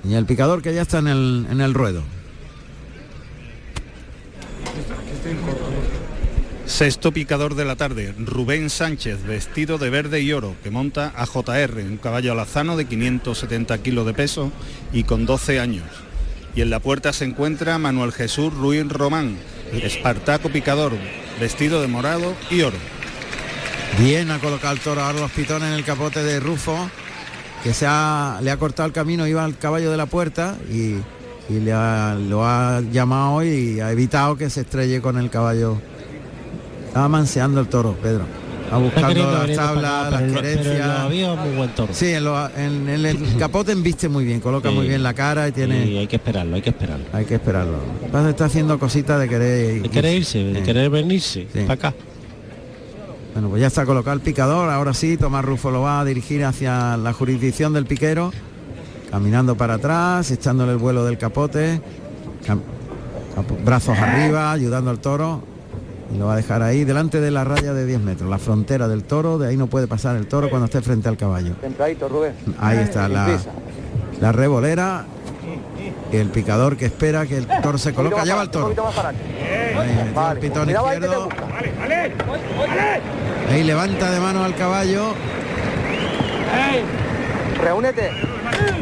Y 0.03 0.15
el 0.15 0.25
picador 0.25 0.61
que 0.61 0.73
ya 0.73 0.81
está 0.81 0.99
en 0.99 1.07
el, 1.07 1.47
en 1.49 1.61
el 1.61 1.73
ruedo. 1.73 2.01
Sexto 6.65 7.11
picador 7.11 7.55
de 7.55 7.65
la 7.65 7.75
tarde, 7.75 8.15
Rubén 8.17 8.69
Sánchez, 8.69 9.23
vestido 9.23 9.77
de 9.77 9.89
verde 9.89 10.21
y 10.21 10.31
oro, 10.31 10.55
que 10.63 10.71
monta 10.71 11.11
a 11.15 11.25
JR, 11.27 11.75
un 11.83 11.97
caballo 11.97 12.31
alazano 12.31 12.77
de 12.77 12.85
570 12.85 13.77
kilos 13.79 14.05
de 14.05 14.13
peso 14.13 14.51
y 14.93 15.03
con 15.03 15.25
12 15.25 15.59
años. 15.59 15.83
Y 16.55 16.61
en 16.61 16.69
la 16.69 16.80
puerta 16.80 17.13
se 17.13 17.25
encuentra 17.25 17.77
Manuel 17.77 18.11
Jesús 18.11 18.53
Ruiz 18.53 18.88
Román, 18.89 19.38
Espartaco 19.71 20.49
picador, 20.49 20.91
vestido 21.39 21.81
de 21.81 21.88
morado 21.88 22.33
y 22.49 22.61
oro. 22.61 22.77
Bien 23.99 24.31
ha 24.31 24.39
colocado 24.39 24.73
el 24.73 24.80
toro 24.80 25.01
ahora 25.01 25.19
los 25.19 25.31
pitones 25.31 25.69
en 25.69 25.75
el 25.75 25.85
capote 25.85 26.23
de 26.23 26.39
Rufo, 26.39 26.77
que 27.63 27.73
se 27.73 27.85
ha, 27.88 28.39
le 28.41 28.51
ha 28.51 28.57
cortado 28.57 28.88
el 28.88 28.93
camino, 28.93 29.27
iba 29.27 29.43
al 29.45 29.57
caballo 29.57 29.91
de 29.91 29.97
la 29.97 30.05
puerta 30.07 30.57
y, 30.69 30.95
y 31.53 31.59
le 31.63 31.71
ha- 31.73 32.15
lo 32.15 32.45
ha 32.45 32.81
llamado 32.81 33.43
y 33.43 33.80
ha 33.80 33.91
evitado 33.91 34.35
que 34.38 34.49
se 34.49 34.61
estrelle 34.61 35.01
con 35.01 35.17
el 35.17 35.30
caballo. 35.30 35.77
Estaba 36.88 37.07
manseando 37.07 37.61
el 37.61 37.67
toro, 37.67 37.93
Pedro. 38.01 38.25
Ha 38.72 38.77
buscando 38.77 39.32
las 39.48 39.56
tablas, 39.58 40.11
las 40.11 40.22
querencias. 40.32 41.09
muy 41.09 41.56
buen 41.58 41.69
toro. 41.75 41.93
Sí, 41.93 42.14
en, 42.14 42.24
lo- 42.24 42.50
en- 42.56 42.88
en 42.90 43.06
el 43.06 43.35
capote 43.40 43.72
embiste 43.74 44.08
muy 44.08 44.24
bien, 44.24 44.40
coloca 44.40 44.69
Sí. 44.69 44.75
muy 44.75 44.88
bien 44.88 45.03
la 45.03 45.14
cara 45.14 45.48
y 45.48 45.51
tiene. 45.51 45.85
Y 45.85 45.98
hay 45.98 46.08
que 46.08 46.16
esperarlo, 46.16 46.56
hay 46.56 46.61
que 46.61 46.69
esperarlo. 46.69 47.06
Hay 47.14 47.25
que 47.25 47.35
esperarlo. 47.35 47.77
Que 48.11 48.30
Está 48.30 48.45
haciendo 48.45 48.80
cositas 48.80 49.19
de 49.19 49.27
querer. 49.27 49.82
De 49.82 49.90
querer 49.90 50.17
irse, 50.17 50.40
de 50.43 50.64
querer 50.64 50.90
venirse 50.90 51.48
Sí. 51.53 51.59
para 51.61 51.74
acá. 51.74 51.93
Bueno, 53.33 53.50
pues 53.50 53.61
ya 53.61 53.67
está 53.67 53.85
colocado 53.85 54.14
el 54.16 54.22
picador. 54.22 54.69
Ahora 54.69 54.93
sí, 54.93 55.16
Tomás 55.17 55.43
Rufo 55.45 55.72
lo 55.72 55.82
va 55.82 56.00
a 56.01 56.06
dirigir 56.06 56.43
hacia 56.45 56.98
la 56.98 57.14
jurisdicción 57.14 57.74
del 57.74 57.85
piquero. 57.85 58.32
Caminando 59.09 59.56
para 59.56 59.74
atrás, 59.75 60.32
echándole 60.32 60.72
el 60.74 60.77
vuelo 60.77 61.03
del 61.06 61.17
capote. 61.17 61.82
brazos 63.66 63.98
arriba, 63.98 64.51
ayudando 64.51 64.90
al 64.91 65.00
toro. 65.00 65.43
Y 66.14 66.17
lo 66.17 66.25
va 66.27 66.33
a 66.33 66.35
dejar 66.35 66.61
ahí, 66.61 66.83
delante 66.83 67.22
de 67.22 67.31
la 67.31 67.43
raya 67.43 67.73
de 67.73 67.85
10 67.85 68.01
metros. 68.01 68.30
La 68.30 68.38
frontera 68.38 68.88
del 68.88 69.03
toro, 69.03 69.38
de 69.38 69.48
ahí 69.48 69.57
no 69.57 69.67
puede 69.67 69.88
pasar 69.88 70.15
el 70.15 70.27
toro 70.27 70.49
cuando 70.49 70.65
esté 70.65 70.81
frente 70.81 71.07
al 71.07 71.17
caballo. 71.17 71.53
Ahí 72.59 72.77
está 72.80 73.07
la, 73.07 73.40
la 74.19 74.31
revolera. 74.31 75.06
Y 76.11 76.17
el 76.17 76.30
picador 76.30 76.75
que 76.75 76.85
espera 76.85 77.25
que 77.25 77.38
el 77.38 77.48
toro 77.61 77.77
se 77.77 77.93
coloca. 77.93 78.17
más 78.17 78.25
Ya 78.27 78.35
va 78.35 78.45
para 78.45 78.51
el 78.51 78.57
adelante, 78.57 78.75
toro. 78.75 79.80
Ahí, 79.80 80.31
el 80.33 80.40
pitón 80.40 80.69
ahí 80.69 80.75
izquierdo. 80.75 81.30
levanta 83.64 84.11
de 84.11 84.19
mano 84.19 84.43
al 84.43 84.56
caballo. 84.56 85.14
Reúnete. 87.61 88.09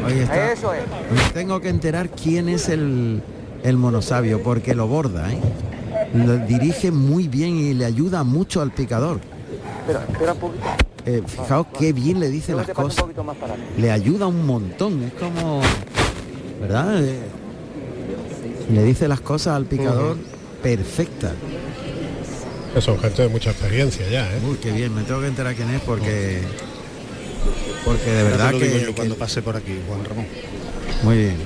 Ahí 0.06 0.20
está. 0.20 0.52
Eso 0.52 0.74
es. 0.74 0.82
Me 1.12 1.30
tengo 1.34 1.62
que 1.62 1.70
enterar 1.70 2.10
quién 2.10 2.50
es 2.50 2.70
el, 2.70 3.22
el 3.64 3.78
monosabio, 3.78 4.42
porque 4.42 4.74
lo 4.74 4.88
borda, 4.88 5.32
¿eh? 5.32 5.38
Lo 6.14 6.38
dirige 6.38 6.92
muy 6.92 7.28
bien 7.28 7.56
y 7.58 7.74
le 7.74 7.86
ayuda 7.86 8.24
mucho 8.24 8.62
al 8.62 8.72
picador. 8.72 9.20
Espera, 9.82 10.06
espera 10.12 10.34
un 10.34 10.40
poquito. 10.40 10.66
Eh, 11.06 11.24
fijaos 11.26 11.68
qué 11.78 11.94
bien 11.94 12.20
le 12.20 12.30
dice 12.30 12.54
las 12.54 12.68
cosas. 12.70 13.06
Le 13.78 13.92
ayuda 13.92 14.28
un 14.28 14.46
montón, 14.46 15.04
es 15.04 15.14
como... 15.14 15.62
¿Verdad? 16.62 17.04
Eh, 17.04 17.20
le 18.74 18.84
dice 18.84 19.08
las 19.08 19.22
cosas 19.22 19.56
al 19.56 19.66
picador 19.66 20.18
perfectas. 20.62 21.32
Que 22.74 22.82
son 22.82 23.00
gente 23.00 23.22
de 23.24 23.30
mucha 23.30 23.52
experiencia 23.52 24.08
ya, 24.10 24.26
¿eh? 24.32 24.40
Uy, 24.48 24.58
qué 24.58 24.72
bien, 24.72 24.94
me 24.94 25.04
tengo 25.04 25.22
que 25.22 25.28
enterar 25.28 25.56
quién 25.56 25.70
es 25.72 25.82
porque... 25.82 26.42
Porque 27.86 28.12
de 28.12 28.24
verdad 28.24 28.52
que, 28.52 28.80
yo 28.82 28.88
que- 28.88 28.94
cuando 28.94 29.16
pase 29.16 29.42
por 29.42 29.56
aquí, 29.56 29.80
Juan 29.88 30.04
Ramón. 30.06 30.26
Muy 31.04 31.18
bien. 31.18 31.38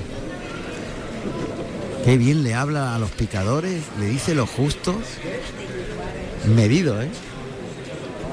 Qué 2.04 2.18
bien 2.18 2.42
le 2.42 2.54
habla 2.54 2.94
a 2.94 2.98
los 2.98 3.10
picadores, 3.10 3.82
le 3.98 4.06
dice 4.06 4.34
lo 4.34 4.46
justo. 4.46 4.94
Medido, 6.54 7.00
¿eh? 7.00 7.08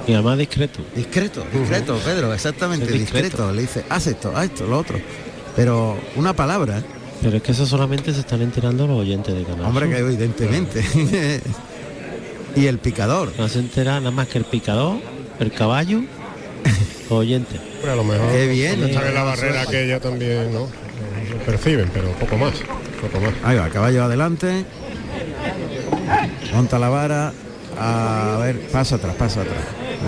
Y 0.08 0.14
además 0.14 0.38
discreto. 0.38 0.82
Discreto, 0.93 1.45
discreto, 1.53 1.98
Pedro, 2.03 2.33
exactamente, 2.33 2.85
discreto. 2.91 3.27
discreto. 3.27 3.53
Le 3.53 3.61
dice, 3.61 3.85
haz 3.90 4.08
esto, 4.08 4.33
haz 4.35 4.45
esto, 4.45 4.66
lo 4.66 4.77
otro. 4.77 5.00
Pero 5.56 5.98
una 6.16 6.33
palabra, 6.33 6.80
¿eh? 6.80 6.83
Pero 7.22 7.38
es 7.38 7.43
que 7.43 7.51
eso 7.51 7.66
solamente 7.66 8.14
se 8.14 8.22
están 8.22 8.41
enterando 8.41 8.88
los 8.88 9.00
oyentes 9.00 9.33
de 9.33 9.43
Canal 9.43 9.66
hombre, 9.67 9.90
que 9.90 9.98
evidentemente. 10.00 10.83
y 12.56 12.66
el 12.66 12.80
picador. 12.80 13.32
No 13.38 13.48
se 13.48 13.59
entera 13.59 14.00
nada 14.00 14.11
más 14.11 14.27
que 14.27 14.40
el 14.40 14.45
picador, 14.45 14.98
el 15.40 15.51
caballo, 15.51 16.01
los 17.03 17.11
oyentes. 17.11 17.59
Hombre, 17.75 17.91
a 17.91 17.95
lo 17.95 18.03
mejor 18.03 18.32
Qué 18.32 18.48
bien. 18.48 18.83
en 18.83 19.14
la 19.14 19.24
barrera 19.24 19.61
aquella 19.61 20.00
también, 20.00 20.51
¿no? 20.51 20.67
Perciben, 21.45 21.90
pero 21.93 22.11
poco 22.14 22.38
más. 22.38 22.53
Poco 23.02 23.20
más. 23.20 23.34
Ahí 23.44 23.58
va, 23.58 23.70
caballo 23.70 24.04
adelante. 24.04 24.66
Monta 26.54 26.80
la 26.80 26.90
vara. 26.90 27.34
A 27.80 28.38
ver, 28.42 28.60
paso 28.72 28.96
atrás, 28.96 29.16
paso 29.16 29.42
atrás. 29.42 29.64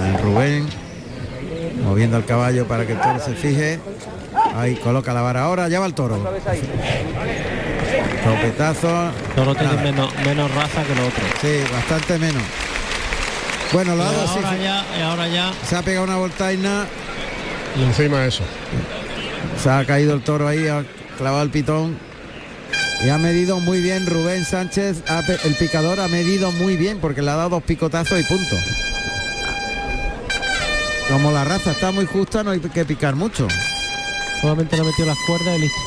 El 0.07 0.21
Rubén. 0.21 0.67
Moviendo 1.83 2.17
al 2.17 2.25
caballo 2.25 2.67
para 2.67 2.85
que 2.85 2.93
el 2.93 2.99
toro 3.01 3.19
se 3.19 3.33
fije. 3.33 3.79
Ahí 4.55 4.75
coloca 4.75 5.13
la 5.13 5.21
vara 5.21 5.43
ahora, 5.43 5.67
ya 5.69 5.79
va 5.79 5.85
el 5.87 5.93
toro. 5.93 6.15
Ahí. 6.47 6.61
Tropetazo. 8.23 9.11
Solo 9.35 9.55
tiene 9.55 9.73
menos, 9.81 10.09
menos 10.25 10.53
raza 10.53 10.83
que 10.83 10.95
los 10.95 11.07
otros. 11.07 11.25
Sí, 11.41 11.59
bastante 11.71 12.17
menos. 12.19 12.43
Bueno, 13.71 13.95
lo 13.95 14.03
ha 14.03 14.11
Y 14.11 14.15
dado 14.15 14.23
así. 14.23 14.37
ahora 14.37 14.57
ya, 14.57 14.85
y 14.97 15.01
ahora 15.01 15.27
ya, 15.27 15.51
Se 15.67 15.75
ha 15.75 15.81
pegado 15.81 16.05
una 16.05 16.17
voltaina. 16.17 16.85
Y 17.75 17.83
encima 17.83 18.25
eso. 18.25 18.43
Se 19.61 19.69
ha 19.69 19.83
caído 19.85 20.13
el 20.13 20.21
toro 20.21 20.47
ahí, 20.47 20.67
ha 20.67 20.83
clavado 21.17 21.43
el 21.43 21.49
pitón. 21.49 21.97
Y 23.05 23.09
ha 23.09 23.17
medido 23.17 23.59
muy 23.59 23.81
bien 23.81 24.05
Rubén 24.05 24.45
Sánchez, 24.45 25.03
el 25.43 25.55
picador 25.55 25.99
ha 25.99 26.07
medido 26.07 26.53
muy 26.53 26.77
bien 26.77 26.99
porque 26.99 27.21
le 27.21 27.31
ha 27.31 27.35
dado 27.35 27.49
dos 27.49 27.63
picotazos 27.63 28.17
y 28.17 28.23
punto. 28.23 28.55
Como 31.09 31.31
la 31.33 31.43
raza 31.43 31.71
está 31.71 31.91
muy 31.91 32.05
justa, 32.05 32.43
no 32.43 32.51
hay 32.51 32.61
que 32.61 32.85
picar 32.85 33.15
mucho. 33.15 33.45
solamente 34.39 34.77
le 34.77 34.83
ha 34.83 34.85
metido 34.85 35.07
las 35.07 35.17
cuerdas 35.27 35.57
y 35.57 35.61
listo. 35.61 35.81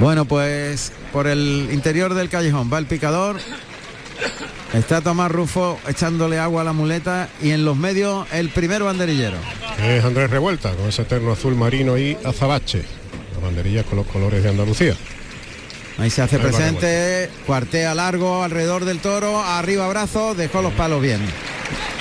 Bueno, 0.00 0.24
pues 0.24 0.92
por 1.12 1.26
el 1.26 1.68
interior 1.72 2.14
del 2.14 2.28
callejón 2.28 2.70
va 2.72 2.78
el 2.78 2.86
picador. 2.86 3.40
Está 4.74 5.00
Tomás 5.00 5.30
Rufo 5.30 5.78
echándole 5.88 6.38
agua 6.38 6.60
a 6.60 6.64
la 6.64 6.72
muleta 6.74 7.28
y 7.42 7.50
en 7.52 7.64
los 7.64 7.76
medios 7.76 8.26
el 8.32 8.50
primer 8.50 8.82
banderillero. 8.82 9.36
Es 9.82 10.04
Andrés 10.04 10.28
Revuelta, 10.30 10.72
con 10.72 10.88
ese 10.88 11.04
terno 11.04 11.32
azul 11.32 11.54
marino 11.54 11.96
y 11.96 12.16
azabache. 12.24 12.82
Las 13.32 13.42
banderillas 13.42 13.86
con 13.86 13.96
los 13.96 14.06
colores 14.06 14.42
de 14.42 14.50
Andalucía. 14.50 14.94
Ahí 15.96 16.10
se 16.10 16.20
hace 16.22 16.36
Ahí 16.36 16.42
presente, 16.42 17.30
cuartea 17.46 17.94
largo 17.94 18.42
alrededor 18.42 18.84
del 18.84 18.98
toro, 19.00 19.40
arriba 19.42 19.88
brazo, 19.88 20.34
dejó 20.34 20.60
los 20.60 20.72
palos 20.74 21.00
bien. 21.00 21.20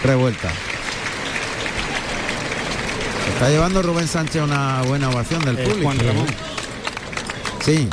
Revuelta. 0.03 0.49
Se 3.25 3.29
Está 3.33 3.49
llevando 3.49 3.81
Rubén 3.81 4.07
Sánchez 4.07 4.41
una 4.43 4.81
buena 4.83 5.09
ovación 5.09 5.43
del 5.45 5.57
Eh, 5.57 5.63
público. 5.63 5.83
Juan 5.83 5.99
Ramón. 5.99 6.25
Sí, 7.63 7.87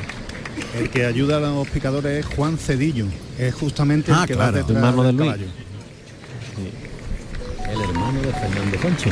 El 0.78 0.90
que 0.90 1.06
ayuda 1.06 1.36
a 1.38 1.40
los 1.40 1.68
picadores 1.68 2.26
es 2.26 2.34
Juan 2.34 2.58
Cedillo. 2.58 3.06
Es 3.38 3.54
justamente 3.54 4.12
Ah, 4.12 4.20
el 4.22 4.28
que 4.28 4.34
claro. 4.34 4.52
va 4.52 4.58
detrás 4.58 4.76
Hermano 4.76 5.02
de 5.02 5.06
del 5.08 5.16
Luis. 5.16 5.30
caballo. 5.30 5.46
El 7.72 7.80
hermano 7.80 8.20
de 8.22 8.32
Fernando 8.32 8.78
Concho. 8.80 9.10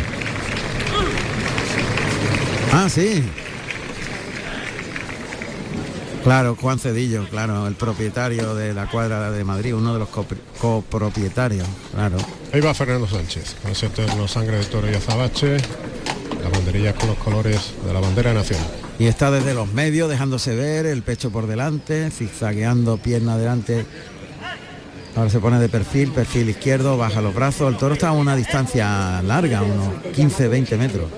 Ah, 2.73 2.89
sí. 2.89 3.23
Claro, 6.23 6.57
Juan 6.61 6.79
Cedillo, 6.79 7.27
claro, 7.29 7.67
el 7.67 7.75
propietario 7.75 8.55
de 8.55 8.73
la 8.75 8.87
cuadra 8.89 9.33
de 9.33 9.43
Madrid, 9.43 9.75
uno 9.75 9.93
de 9.93 9.99
los 9.99 10.09
copropietarios, 10.61 11.67
claro. 11.93 12.17
Ahí 12.53 12.61
va 12.61 12.73
Fernando 12.75 13.09
Sánchez, 13.09 13.57
con 13.61 13.73
ese 13.73 13.89
terno 13.89 14.29
sangre 14.29 14.59
de 14.59 14.65
toro 14.67 14.89
y 14.89 14.95
azabache. 14.95 15.57
Las 16.41 16.51
banderillas 16.53 16.95
con 16.95 17.09
los 17.09 17.19
colores 17.19 17.73
de 17.85 17.93
la 17.93 17.99
bandera 18.01 18.33
nacional. 18.33 18.67
Y 19.01 19.07
está 19.07 19.31
desde 19.33 19.53
los 19.55 19.73
medios, 19.73 20.09
dejándose 20.09 20.55
ver, 20.55 20.87
el 20.87 21.03
pecho 21.03 21.31
por 21.31 21.47
delante, 21.49 22.09
zigzagueando 22.11 22.99
pierna 22.99 23.35
adelante. 23.35 23.85
Ahora 25.15 25.29
se 25.29 25.41
pone 25.41 25.59
de 25.59 25.69
perfil, 25.69 26.11
perfil 26.11 26.49
izquierdo, 26.49 26.97
baja 26.97 27.21
los 27.21 27.35
brazos. 27.35 27.71
El 27.71 27.79
toro 27.79 27.95
está 27.95 28.09
a 28.09 28.13
una 28.13 28.35
distancia 28.35 29.21
larga, 29.23 29.63
unos 29.63 29.89
15-20 30.17 30.79
metros. 30.79 31.11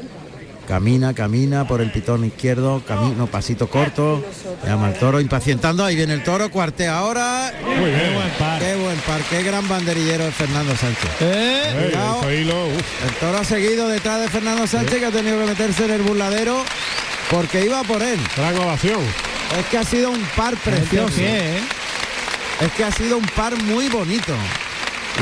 Camina, 0.66 1.12
camina 1.12 1.66
por 1.66 1.81
el 1.82 1.92
pitón 1.92 2.24
izquierdo, 2.24 2.82
camino, 2.89 3.26
pasito 3.26 3.68
corto. 3.68 4.24
Llama 4.64 4.89
al 4.89 4.94
toro, 4.94 5.20
impacientando. 5.20 5.84
Ahí 5.84 5.94
viene 5.94 6.14
el 6.14 6.23
toro, 6.23 6.50
cuartea 6.50 6.98
ahora. 6.98 7.52
Muy 7.62 7.90
bien. 7.90 8.00
Qué 8.00 8.14
buen 8.14 8.31
par. 8.31 8.58
Qué 8.60 8.74
buen 8.76 8.98
par, 9.00 9.20
qué 9.28 9.42
gran 9.42 9.68
banderillero 9.68 10.24
es 10.24 10.34
Fernando 10.34 10.74
Sánchez. 10.74 11.10
Eh. 11.20 11.92
El 13.06 13.14
toro 13.20 13.39
ha 13.39 13.44
seguido 13.44 13.89
detrás 13.89 14.23
de 14.23 14.28
Fernando 14.28 14.66
Sánchez 14.66 14.98
que 14.98 15.06
ha 15.06 15.10
tenido 15.10 15.39
que 15.39 15.47
meterse 15.47 15.84
en 15.84 15.90
el 15.92 16.02
burladero 16.02 16.64
porque 17.31 17.64
iba 17.64 17.82
por 17.84 18.02
él. 18.02 18.18
Gran 18.36 18.56
ovación. 18.56 19.00
Es 19.58 19.66
que 19.66 19.78
ha 19.78 19.84
sido 19.84 20.10
un 20.10 20.23
par 20.34 20.56
precioso. 20.56 21.14
¿qué, 21.16 21.58
eh? 21.58 21.60
Es 22.60 22.73
que 22.73 22.84
ha 22.84 22.92
sido 22.92 23.18
un 23.18 23.26
par 23.26 23.60
muy 23.62 23.89
bonito. 23.89 24.33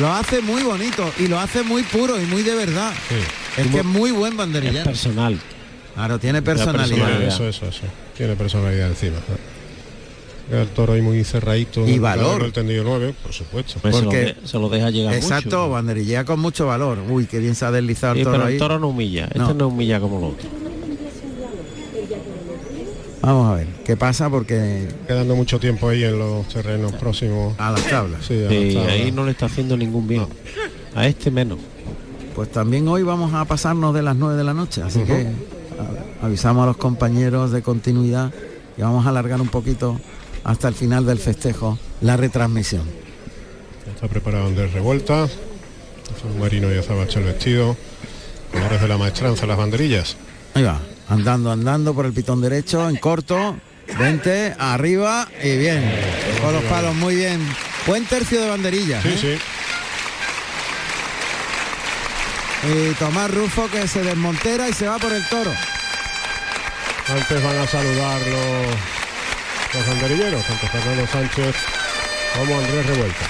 Lo 0.01 0.11
hace 0.13 0.41
muy 0.41 0.63
bonito 0.63 1.11
y 1.19 1.27
lo 1.29 1.39
hace 1.39 1.63
muy 1.63 1.83
puro 1.83 2.21
y 2.21 2.25
muy 2.27 2.43
de 2.43 2.55
verdad. 2.55 2.93
Sí. 3.09 3.61
Es 3.61 3.67
que 3.69 3.79
es 3.79 3.85
muy 3.85 4.11
buen 4.11 4.33
Es 4.33 4.39
banderillero. 4.39 4.85
personal. 4.85 5.39
Claro, 5.95 6.19
tiene 6.19 6.41
personalidad. 6.41 7.23
Eso, 7.23 7.47
eso, 7.47 7.67
eso. 7.67 7.83
Tiene 8.17 8.35
personalidad 8.37 8.89
encima. 8.89 9.17
El 10.51 10.69
toro 10.69 10.95
ahí 10.95 11.03
muy 11.03 11.23
cerradito. 11.25 11.87
Y 11.87 11.99
valor. 11.99 12.43
El 12.43 12.53
tendido 12.53 12.85
9, 12.85 13.15
por 13.23 13.33
supuesto. 13.33 13.75
Pues 13.81 13.95
se 13.97 14.03
lo 14.03 14.09
Porque- 14.11 14.25
de- 14.25 14.37
se 14.45 14.59
lo 14.59 14.69
deja 14.69 14.91
llegar 14.91 15.15
Exacto, 15.15 15.59
mucho. 15.61 15.71
banderillea 15.71 16.25
con 16.25 16.41
mucho 16.41 16.67
valor. 16.67 16.99
Uy, 17.09 17.27
qué 17.27 17.39
bien 17.39 17.55
se 17.55 17.65
ha 17.65 17.71
deslizado 17.71 18.13
el 18.15 18.19
Sí, 18.21 18.25
toro 18.25 18.37
pero 18.37 18.47
ahí. 18.49 18.55
el 18.55 18.59
toro 18.59 18.79
no 18.79 18.89
humilla. 18.89 19.25
Este 19.27 19.39
No. 19.39 19.55
no 19.55 19.69
humilla 19.69 20.01
como 20.01 20.19
el 20.19 20.25
otro. 20.25 20.49
Vamos 23.23 23.53
a 23.53 23.55
ver 23.55 23.67
qué 23.85 23.97
pasa 23.97 24.29
porque 24.29 24.89
Quedando 25.07 25.37
mucho 25.37 25.61
tiempo 25.61 25.89
ahí 25.89 26.03
en 26.05 26.19
los 26.19 26.49
terrenos 26.49 26.93
próximos. 26.95 27.55
a 27.59 27.71
las 27.71 27.87
tablas. 27.89 28.27
Sí, 28.27 28.35
a 28.35 28.51
las 28.51 28.53
Sí, 28.53 28.75
tablas. 28.75 28.93
ahí 28.93 29.13
no 29.13 29.25
le 29.25 29.31
está 29.31 29.47
haciendo 29.47 29.77
ningún 29.77 30.09
bien. 30.09 30.27
A 30.95 31.07
este 31.07 31.31
menos. 31.31 31.59
Pues 32.35 32.51
también 32.51 32.89
hoy 32.89 33.03
vamos 33.05 33.33
a 33.35 33.45
pasarnos 33.45 33.95
de 33.95 34.03
las 34.03 34.17
9 34.17 34.37
de 34.37 34.45
la 34.45 34.55
noche, 34.55 34.83
así 34.83 35.01
que 35.05 35.29
a- 36.21 36.27
avisamos 36.27 36.65
a 36.65 36.67
los 36.67 36.77
compañeros 36.77 37.53
de 37.53 37.63
continuidad 37.63 38.33
y 38.77 38.83
vamos 38.83 39.07
a 39.07 39.11
alargar 39.11 39.41
un 39.41 39.49
poquito 39.49 40.01
hasta 40.45 40.67
el 40.69 40.75
final 40.75 41.07
del 41.07 41.19
festejo 41.19 41.79
la 42.01 42.17
retransmisión. 42.17 42.83
Ya 43.87 43.93
Está 43.93 44.09
preparado 44.09 44.47
Andrés 44.47 44.73
Revuelta. 44.73 45.25
Azul 45.25 46.35
marino 46.41 46.73
y 46.75 46.79
azabache 46.79 47.21
el 47.21 47.27
vestido. 47.27 47.77
Colores 48.53 48.81
de 48.83 48.89
la 48.89 48.99
maestranza, 48.99 49.47
las 49.47 49.57
banderillas. 49.57 50.17
Ahí 50.55 50.63
va, 50.63 50.81
andando, 51.13 51.53
andando 51.53 51.95
por 51.95 52.07
el 52.07 52.13
pitón 52.13 52.41
derecho, 52.41 52.89
en 52.89 52.97
corto, 52.97 53.57
20, 53.99 54.57
arriba 54.59 55.29
y 55.43 55.59
bien. 55.59 55.83
Con 56.41 56.55
los 56.55 56.65
palos, 56.65 56.95
muy 56.95 57.17
bien. 57.17 57.41
Buen 57.87 58.07
tercio 58.07 58.41
de 58.41 58.49
banderillas. 58.49 59.03
Sí, 59.03 59.09
¿eh? 59.09 59.19
sí. 59.21 59.39
Y 62.65 62.95
Tomás 62.95 63.31
Rufo 63.31 63.69
que 63.69 63.87
se 63.89 64.03
desmontera 64.03 64.69
y 64.69 64.73
se 64.73 64.87
va 64.87 64.99
por 64.99 65.13
el 65.13 65.27
toro. 65.29 65.53
Antes 67.09 67.43
van 67.43 67.59
a 67.59 67.67
saludar 67.67 68.21
los, 68.21 68.67
los 69.75 69.87
banderilleros, 69.89 70.47
tanto 70.47 70.67
Fernando 70.69 71.07
Sánchez 71.09 71.57
como 72.39 72.59
Andrés 72.59 72.87
Revuelta. 72.87 73.27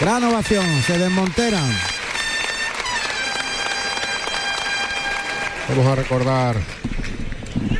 Gran 0.00 0.24
ovación, 0.24 0.82
se 0.86 0.96
desmonteran. 0.96 1.89
Vamos 5.70 5.86
a 5.86 5.94
recordar 5.94 6.56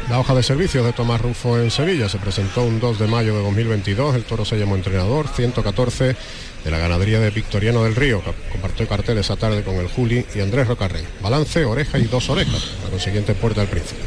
la 0.09 0.20
hoja 0.20 0.33
de 0.36 0.44
servicios 0.44 0.86
de 0.86 0.93
Tomás 0.93 1.20
Rufo 1.20 1.59
en 1.59 1.73
Sevilla. 1.73 2.09
Se 2.09 2.19
presentó 2.19 2.62
un 2.62 2.78
2 2.78 3.01
de 3.01 3.09
mayo 3.09 3.35
de 3.35 3.43
2022. 3.43 4.15
El 4.15 4.23
toro 4.23 4.44
se 4.44 4.57
llamó 4.57 4.77
entrenador 4.77 5.27
114 5.27 6.17
de 6.65 6.70
la 6.70 6.78
ganadería 6.78 7.19
de 7.19 7.31
Victoriano 7.31 7.83
del 7.83 7.97
Río. 7.97 8.23
Compartió 8.52 8.86
cartel 8.86 9.19
esa 9.19 9.35
tarde 9.35 9.65
con 9.65 9.75
el 9.75 9.89
Juli 9.89 10.25
y 10.36 10.41
Andrés 10.41 10.69
Rocarrey. 10.69 11.05
Balance, 11.20 11.65
oreja 11.65 11.99
y 11.99 12.05
dos 12.05 12.31
orejas. 12.31 12.75
La 12.85 12.91
consiguiente 12.91 13.35
puerta 13.35 13.62
del 13.62 13.70
príncipe. 13.70 14.02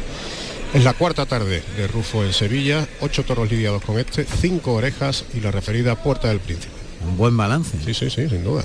Es 0.72 0.82
la 0.82 0.94
cuarta 0.94 1.26
tarde 1.26 1.62
de 1.76 1.86
Rufo 1.86 2.24
en 2.24 2.32
Sevilla. 2.32 2.88
Ocho 3.02 3.24
toros 3.24 3.50
lidiados 3.50 3.84
con 3.84 3.98
este, 3.98 4.24
cinco 4.24 4.72
orejas 4.72 5.26
y 5.34 5.40
la 5.40 5.50
referida 5.50 6.02
puerta 6.02 6.28
del 6.28 6.40
príncipe. 6.40 6.72
Un 7.06 7.18
buen 7.18 7.36
balance. 7.36 7.76
Sí, 7.84 7.92
sí, 7.92 8.08
sí, 8.08 8.30
sin 8.30 8.44
duda. 8.44 8.64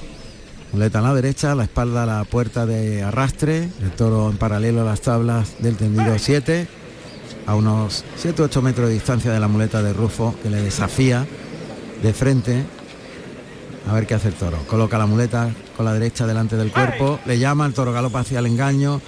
Muleta 0.72 1.00
a 1.00 1.02
la 1.02 1.16
derecha, 1.16 1.56
la 1.56 1.64
espalda 1.64 2.04
a 2.04 2.06
la 2.06 2.24
puerta 2.26 2.68
de 2.68 3.02
arrastre, 3.02 3.70
el 3.82 3.92
toro 3.92 4.30
en 4.30 4.38
paralelo 4.38 4.82
a 4.82 4.84
las 4.84 5.02
tablas 5.02 5.56
del 5.60 5.76
tendido 5.76 6.18
7, 6.18 6.68
a 7.48 7.56
unos 7.56 8.06
7-8 8.24 8.62
metros 8.62 8.88
de 8.88 8.94
distancia 8.94 9.32
de 9.32 9.40
la 9.40 9.48
muleta 9.48 9.82
de 9.82 9.94
Rufo, 9.94 10.36
que 10.44 10.52
le 10.52 10.62
desafía 10.62 11.26
de 12.04 12.14
frente. 12.14 12.64
A 13.90 13.94
ver 13.94 14.06
qué 14.06 14.14
hace 14.14 14.28
el 14.28 14.36
toro. 14.36 14.60
Coloca 14.68 15.00
la 15.00 15.08
muleta 15.08 15.50
con 15.76 15.86
la 15.88 15.94
derecha 15.94 16.28
delante 16.28 16.56
del 16.56 16.72
cuerpo, 16.72 17.20
le 17.26 17.40
llama, 17.40 17.66
el 17.66 17.74
toro 17.74 17.92
galopa 17.92 18.20
hacia 18.20 18.38
el 18.38 18.46
engaño, 18.46 19.02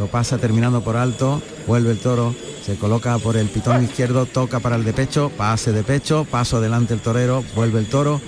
lo 0.00 0.08
pasa 0.08 0.38
terminando 0.38 0.82
por 0.82 0.96
alto, 0.96 1.40
vuelve 1.68 1.92
el 1.92 2.00
toro, 2.00 2.34
se 2.66 2.74
coloca 2.74 3.16
por 3.18 3.36
el 3.36 3.46
pitón 3.46 3.84
izquierdo, 3.84 4.26
toca 4.26 4.58
para 4.58 4.74
el 4.74 4.84
de 4.84 4.92
pecho, 4.92 5.30
pase 5.36 5.70
de 5.70 5.84
pecho, 5.84 6.26
paso 6.28 6.60
delante 6.60 6.92
el 6.92 7.00
torero, 7.00 7.44
vuelve 7.54 7.78
el 7.78 7.86
toro, 7.86 8.20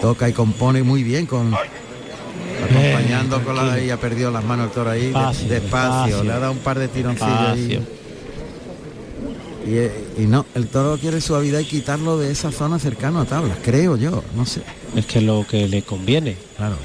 toca 0.00 0.26
y 0.26 0.32
compone 0.32 0.82
muy 0.82 1.02
bien 1.02 1.26
con 1.26 1.54
acompañando 2.64 3.42
con 3.44 3.56
la 3.56 3.80
y 3.80 3.90
ha 3.90 3.96
perdido 3.98 4.30
las 4.30 4.44
manos 4.44 4.66
el 4.66 4.72
toro 4.72 4.90
ahí 4.90 5.12
de- 5.12 5.48
Despacio, 5.60 6.22
le 6.24 6.32
ha 6.32 6.38
dado 6.38 6.52
un 6.52 6.58
par 6.58 6.78
de 6.78 6.88
tironcillos 6.88 7.30
ahí. 7.48 7.66
Despacio. 7.68 8.00
Y, 9.66 9.76
eh, 9.76 9.92
y 10.18 10.22
no, 10.22 10.46
el 10.54 10.68
toro 10.68 10.96
quiere 10.98 11.20
suavidad 11.20 11.58
y 11.60 11.64
quitarlo 11.64 12.18
de 12.18 12.30
esa 12.32 12.50
zona 12.50 12.78
cercana 12.78 13.20
a 13.22 13.24
tablas, 13.26 13.58
creo 13.62 13.96
yo, 13.96 14.24
no 14.34 14.46
sé. 14.46 14.62
Es 14.96 15.06
que 15.06 15.20
lo 15.20 15.46
que 15.46 15.68
le 15.68 15.82
conviene. 15.82 16.36
Claro. 16.56 16.76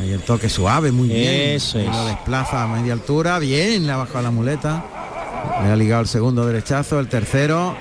Ahí 0.00 0.10
el 0.12 0.20
toque 0.22 0.48
suave, 0.48 0.90
muy 0.92 1.08
bien. 1.08 1.56
Eso. 1.56 1.78
Lo 1.78 2.04
desplaza 2.06 2.62
a 2.62 2.66
media 2.68 2.92
altura, 2.92 3.38
bien, 3.38 3.86
le 3.86 3.92
ha 3.92 3.96
bajado 3.96 4.22
la 4.22 4.30
muleta. 4.30 4.84
Le 5.62 5.70
ha 5.70 5.76
ligado 5.76 6.02
el 6.02 6.08
segundo 6.08 6.46
derechazo, 6.46 6.98
el 6.98 7.08
tercero, 7.08 7.76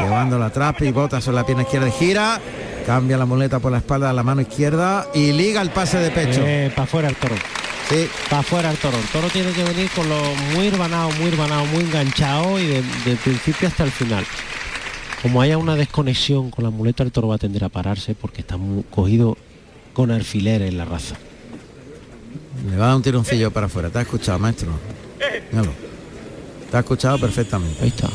llevando 0.00 0.38
la 0.38 0.50
trapa 0.50 0.84
y 0.84 0.92
bota 0.92 1.20
sobre 1.20 1.36
la 1.36 1.46
pierna 1.46 1.62
izquierda 1.62 1.90
gira. 1.90 2.40
Cambia 2.86 3.18
la 3.18 3.26
muleta 3.26 3.58
por 3.58 3.72
la 3.72 3.78
espalda 3.78 4.10
a 4.10 4.12
la 4.12 4.22
mano 4.22 4.40
izquierda 4.40 5.06
y 5.14 5.32
liga 5.32 5.60
el 5.60 5.70
pase 5.70 5.98
de 5.98 6.10
pecho. 6.10 6.40
para 6.74 6.84
afuera 6.84 7.08
el 7.08 7.16
toro. 7.16 7.34
Sí. 7.88 8.08
Para 8.28 8.40
afuera 8.40 8.70
el 8.70 8.76
toro. 8.76 8.98
El 8.98 9.08
toro 9.08 9.28
tiene 9.28 9.52
que 9.52 9.64
venir 9.64 9.90
con 9.94 10.08
lo 10.08 10.16
muy 10.54 10.68
urbanado, 10.68 11.10
muy 11.12 11.28
urbanado, 11.28 11.64
muy 11.66 11.84
enganchado 11.84 12.58
y 12.58 12.66
de, 12.66 12.82
de 13.04 13.16
principio 13.22 13.68
hasta 13.68 13.84
el 13.84 13.90
final. 13.90 14.24
Como 15.22 15.42
haya 15.42 15.58
una 15.58 15.74
desconexión 15.74 16.50
con 16.50 16.64
la 16.64 16.70
muleta, 16.70 17.02
el 17.02 17.12
toro 17.12 17.28
va 17.28 17.34
a 17.36 17.38
tender 17.38 17.64
a 17.64 17.68
pararse 17.68 18.14
porque 18.14 18.40
está 18.40 18.56
muy 18.56 18.84
cogido 18.84 19.36
con 19.92 20.10
alfileres 20.10 20.68
en 20.68 20.78
la 20.78 20.84
raza. 20.84 21.16
Le 22.70 22.76
va 22.76 22.84
a 22.84 22.88
dar 22.88 22.96
un 22.96 23.02
tironcillo 23.02 23.50
para 23.50 23.66
afuera. 23.66 23.90
¿Te 23.90 23.98
ha 23.98 24.02
escuchado, 24.02 24.38
maestro? 24.38 24.68
Míralo. 25.50 25.72
Te 26.70 26.76
ha 26.76 26.80
escuchado 26.80 27.18
perfectamente. 27.18 27.82
Ahí 27.82 27.88
está. 27.88 28.08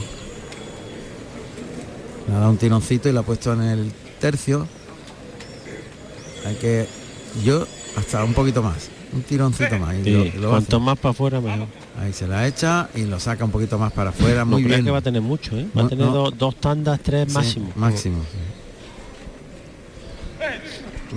Le 2.28 2.36
ha 2.36 2.40
dado 2.40 2.52
un 2.52 2.58
tironcito 2.58 3.10
y 3.10 3.12
lo 3.12 3.20
ha 3.20 3.24
puesto 3.24 3.54
en 3.54 3.62
el 3.62 3.92
tercio. 4.28 4.66
Hay 6.46 6.56
que. 6.56 6.88
Yo 7.44 7.68
hasta 7.98 8.24
un 8.24 8.34
poquito 8.34 8.64
más. 8.64 8.90
Un 9.12 9.22
tironcito 9.24 9.78
más. 9.78 9.96
y 9.96 10.04
Sí, 10.06 10.32
lo- 10.40 10.50
cuanto 10.52 10.78
hace. 10.78 10.86
más 10.86 10.98
para 10.98 11.12
afuera 11.12 11.42
mejor. 11.42 11.68
Ahí 12.02 12.14
se 12.14 12.26
la 12.28 12.48
echa 12.48 12.90
y 12.96 13.04
lo 13.04 13.20
saca 13.20 13.44
un 13.46 13.52
poquito 13.52 13.78
más 13.78 13.92
para 13.92 14.10
afuera. 14.12 14.40
No 14.46 14.52
Muy 14.52 14.64
creas 14.64 14.78
bien. 14.78 14.86
que 14.86 14.92
va 14.92 14.98
a 15.00 15.02
tener 15.02 15.22
mucho, 15.22 15.58
¿eh? 15.58 15.68
Va 15.78 15.82
No, 15.82 15.88
a 15.88 15.90
tener 15.90 16.06
no. 16.08 16.14
dos, 16.14 16.38
dos 16.38 16.56
tandas, 16.56 17.00
tres 17.02 17.28
Sí, 17.28 17.34
máximo. 17.34 17.72
Máximo. 17.76 18.20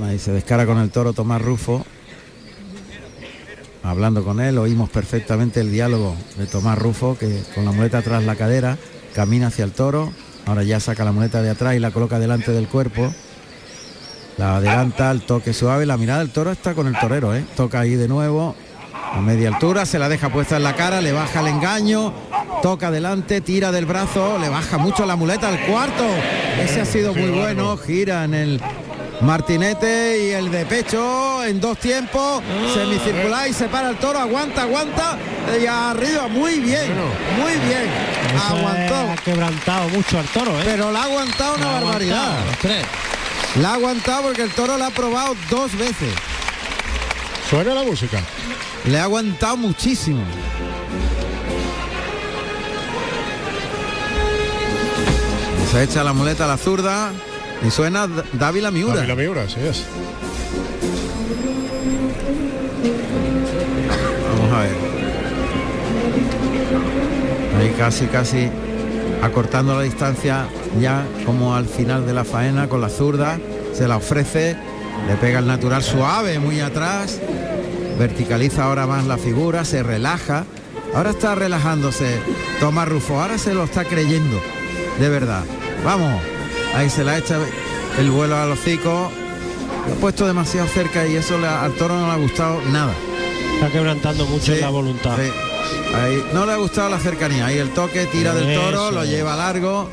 Ahí 0.04 0.18
se 0.18 0.32
descara 0.32 0.66
con 0.66 0.78
el 0.78 0.90
toro 0.90 1.12
Tomás 1.12 1.40
Rufo. 1.40 1.86
Hablando 3.82 4.24
con 4.24 4.40
él, 4.40 4.58
oímos 4.58 4.90
perfectamente 4.90 5.60
el 5.60 5.70
diálogo 5.70 6.16
de 6.36 6.46
Tomás 6.46 6.76
Rufo, 6.76 7.16
que 7.16 7.42
con 7.54 7.64
la 7.64 7.70
muleta 7.72 7.98
atrás 7.98 8.24
la 8.24 8.34
cadera, 8.36 8.76
camina 9.14 9.46
hacia 9.46 9.64
el 9.64 9.70
toro. 9.72 10.12
Ahora 10.46 10.62
ya 10.62 10.78
saca 10.78 11.04
la 11.04 11.10
muleta 11.10 11.42
de 11.42 11.50
atrás 11.50 11.74
y 11.74 11.80
la 11.80 11.90
coloca 11.90 12.20
delante 12.20 12.52
del 12.52 12.68
cuerpo. 12.68 13.12
La 14.36 14.56
adelanta, 14.56 15.10
el 15.10 15.22
toque 15.22 15.52
suave. 15.52 15.86
La 15.86 15.96
mirada 15.96 16.20
del 16.20 16.30
toro 16.30 16.52
está 16.52 16.72
con 16.74 16.86
el 16.86 16.96
torero, 16.98 17.34
¿eh? 17.34 17.44
Toca 17.56 17.80
ahí 17.80 17.96
de 17.96 18.06
nuevo. 18.06 18.54
A 19.12 19.20
media 19.20 19.48
altura, 19.48 19.86
se 19.86 19.98
la 19.98 20.08
deja 20.08 20.28
puesta 20.28 20.56
en 20.56 20.62
la 20.62 20.74
cara, 20.74 21.00
le 21.00 21.10
baja 21.10 21.40
el 21.40 21.46
engaño, 21.46 22.12
toca 22.62 22.88
adelante, 22.88 23.40
tira 23.40 23.72
del 23.72 23.86
brazo, 23.86 24.38
le 24.38 24.48
baja 24.48 24.78
mucho 24.78 25.06
la 25.06 25.16
muleta 25.16 25.48
al 25.48 25.58
cuarto. 25.66 26.04
Ese 26.60 26.80
ha 26.80 26.84
sido 26.84 27.14
muy 27.14 27.30
bueno, 27.30 27.76
gira 27.76 28.24
en 28.24 28.34
el 28.34 28.60
martinete 29.20 30.26
y 30.26 30.30
el 30.32 30.50
de 30.50 30.66
pecho 30.66 31.44
en 31.44 31.60
dos 31.60 31.78
tiempos, 31.78 32.42
semicircular 32.74 33.48
y 33.48 33.52
se 33.52 33.68
para 33.68 33.90
el 33.90 33.96
toro, 33.96 34.18
aguanta, 34.18 34.62
aguanta 34.62 35.16
y 35.60 35.66
arriba, 35.66 36.28
muy 36.28 36.60
bien, 36.60 36.92
muy 37.38 37.52
bien, 37.66 37.88
aguantó. 38.48 38.94
Ha 39.12 39.16
quebrantado 39.24 39.88
mucho 39.88 40.18
al 40.18 40.26
toro, 40.26 40.50
¿eh? 40.60 40.62
Pero 40.64 40.92
la 40.92 41.00
ha 41.00 41.04
aguantado 41.04 41.54
una 41.56 41.66
La 41.66 41.72
barbaridad. 41.80 42.38
aguantado. 42.38 42.74
La 43.60 43.70
ha 43.70 43.74
aguantado 43.74 44.22
porque 44.22 44.42
el 44.42 44.50
toro 44.50 44.76
la 44.76 44.86
ha 44.88 44.90
probado 44.90 45.34
dos 45.50 45.76
veces. 45.76 46.12
Suena 47.48 47.74
la 47.74 47.84
música. 47.84 48.20
Le 48.86 48.98
ha 48.98 49.04
aguantado 49.04 49.56
muchísimo. 49.56 50.22
Se 55.70 55.82
echa 55.82 56.04
la 56.04 56.12
muleta 56.12 56.44
a 56.44 56.48
la 56.48 56.56
zurda 56.56 57.12
y 57.64 57.70
suena 57.70 58.08
Dávila 58.32 58.70
Miura. 58.70 58.96
Dávila 58.96 59.14
Miura, 59.14 59.48
sí 59.48 59.60
es. 59.60 59.84
Vamos 64.38 64.52
a 64.52 64.60
ver. 64.60 64.76
Ahí 67.58 67.74
casi, 67.78 68.06
casi 68.06 68.50
acortando 69.22 69.74
la 69.74 69.82
distancia 69.82 70.46
ya 70.80 71.06
como 71.24 71.54
al 71.54 71.66
final 71.66 72.06
de 72.06 72.12
la 72.12 72.24
faena 72.24 72.68
con 72.68 72.80
la 72.80 72.88
zurda. 72.88 73.38
Se 73.72 73.88
la 73.88 73.96
ofrece, 73.96 74.56
le 75.08 75.16
pega 75.16 75.38
el 75.38 75.46
natural 75.46 75.82
suave 75.82 76.38
muy 76.38 76.60
atrás. 76.60 77.20
Verticaliza 77.98 78.64
ahora 78.64 78.86
más 78.86 79.06
la 79.06 79.16
figura, 79.16 79.64
se 79.64 79.82
relaja. 79.82 80.44
Ahora 80.94 81.10
está 81.10 81.34
relajándose 81.34 82.06
Tomás 82.60 82.88
Rufo, 82.88 83.20
ahora 83.20 83.36
se 83.38 83.52
lo 83.52 83.64
está 83.64 83.84
creyendo, 83.84 84.40
de 84.98 85.08
verdad. 85.08 85.42
Vamos, 85.84 86.22
ahí 86.76 86.90
se 86.90 87.04
la 87.04 87.18
echa 87.18 87.36
el 87.98 88.10
vuelo 88.10 88.36
al 88.36 88.52
hocico. 88.52 89.10
Lo 89.88 89.92
ha 89.94 89.96
puesto 89.96 90.26
demasiado 90.26 90.66
cerca 90.68 91.06
y 91.06 91.16
eso 91.16 91.38
le 91.38 91.46
al 91.46 91.72
toro 91.74 91.96
no 91.98 92.06
le 92.06 92.12
ha 92.12 92.16
gustado 92.16 92.60
nada. 92.72 92.92
Está 93.54 93.70
quebrantando 93.70 94.26
mucho 94.26 94.54
Sí, 94.54 94.60
la 94.60 94.68
voluntad. 94.68 95.16
sí. 95.16 95.30
Ahí, 95.94 96.24
no 96.32 96.44
le 96.46 96.52
ha 96.52 96.56
gustado 96.56 96.88
la 96.90 96.98
cercanía. 96.98 97.46
Ahí 97.46 97.58
el 97.58 97.70
toque, 97.70 98.06
tira 98.06 98.34
del 98.34 98.54
toro, 98.54 98.88
Eso. 98.88 98.90
lo 98.92 99.04
lleva 99.04 99.36
largo. 99.36 99.88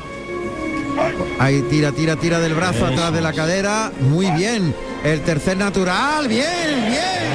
Ahí 1.38 1.62
tira, 1.62 1.92
tira, 1.92 2.16
tira 2.16 2.38
del 2.40 2.54
brazo 2.54 2.86
atrás 2.86 3.12
de 3.12 3.20
la 3.20 3.32
cadera. 3.32 3.90
Muy 4.00 4.30
bien. 4.32 4.74
El 5.04 5.20
tercer 5.22 5.56
natural. 5.56 6.28
Bien, 6.28 6.46
bien. 6.88 7.34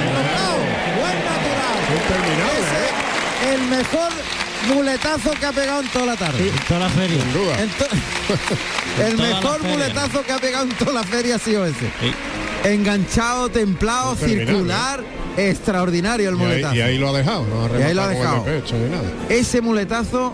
Buen 1.00 1.20
natural. 1.26 2.60
Ese, 2.60 3.54
el 3.54 3.62
mejor 3.70 4.10
muletazo 4.76 5.32
que 5.32 5.46
ha 5.46 5.52
pegado 5.52 5.82
en 5.82 5.88
toda 5.90 6.06
la 6.06 6.16
tarde. 6.16 6.50
En 6.50 6.60
toda 6.68 6.80
la 6.82 6.90
feria. 6.90 7.24
En 7.60 7.70
to- 7.70 7.86
el 9.06 9.18
mejor 9.18 9.64
muletazo 9.64 10.22
que 10.24 10.32
ha 10.32 10.38
pegado 10.40 10.66
en 10.66 10.72
toda 10.78 10.94
la 10.94 11.04
feria 11.04 11.36
ha 11.36 11.40
sido 11.40 11.66
ese. 11.66 11.86
Enganchado, 12.64 13.50
templado, 13.50 14.16
circular, 14.16 15.02
extraordinario 15.38 16.30
el 16.30 16.36
Y 16.36 16.40
ahí, 16.40 16.46
muletazo. 16.48 16.76
y 16.76 16.82
ahí 16.82 16.98
lo 16.98 17.10
ha 17.10 17.18
dejado, 17.18 17.46
no 17.48 17.64
ha 17.76 17.80
Y 17.80 17.84
ahí 17.84 17.94
lo 17.94 18.02
ha 18.04 18.08
rematado 18.10 18.36
con 18.38 18.46
dejado. 18.46 18.48
el 18.58 18.62
pecho 18.62 18.76
ni 18.78 18.90
nada. 18.90 19.04
Ese 19.30 19.62
muletazo, 19.62 20.34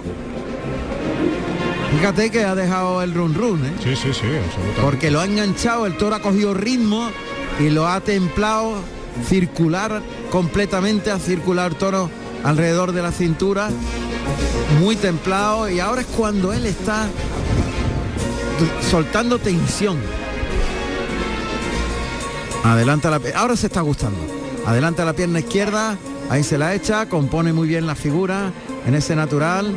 fíjate 1.98 2.30
que 2.32 2.44
ha 2.44 2.56
dejado 2.56 3.02
el 3.04 3.14
run 3.14 3.34
run, 3.34 3.66
¿eh? 3.66 3.72
Sí, 3.84 3.96
sí, 3.96 4.10
sí, 4.14 4.26
absolutamente. 4.26 4.82
porque 4.82 5.12
lo 5.12 5.20
ha 5.22 5.26
enganchado, 5.26 5.86
el 5.86 5.98
toro 5.98 6.16
ha 6.16 6.20
cogido 6.22 6.54
ritmo 6.54 7.10
y 7.60 7.70
lo 7.70 7.88
ha 7.88 8.00
templado 8.02 8.76
circular 9.28 10.02
completamente, 10.32 11.12
a 11.12 11.20
circular 11.20 11.74
toro 11.76 12.10
alrededor 12.44 12.92
de 12.92 13.02
la 13.02 13.12
cintura, 13.12 13.70
muy 14.82 14.96
templado 14.96 15.70
y 15.70 15.80
ahora 15.80 16.02
es 16.02 16.08
cuando 16.08 16.52
él 16.54 16.66
está 16.66 17.06
soltando 18.90 19.40
tensión. 19.40 19.98
Adelanta 22.64 23.10
la, 23.12 23.22
ahora 23.36 23.56
se 23.56 23.68
está 23.68 23.82
gustando. 23.82 24.20
Adelanta 24.66 25.06
la 25.06 25.14
pierna 25.14 25.40
izquierda, 25.40 25.98
ahí 26.30 26.44
se 26.44 26.58
la 26.58 26.74
echa, 26.74 27.08
compone 27.08 27.54
muy 27.54 27.68
bien 27.68 27.86
la 27.86 27.96
figura 27.96 28.52
en 28.88 28.96
ese 28.96 29.16
natural. 29.16 29.76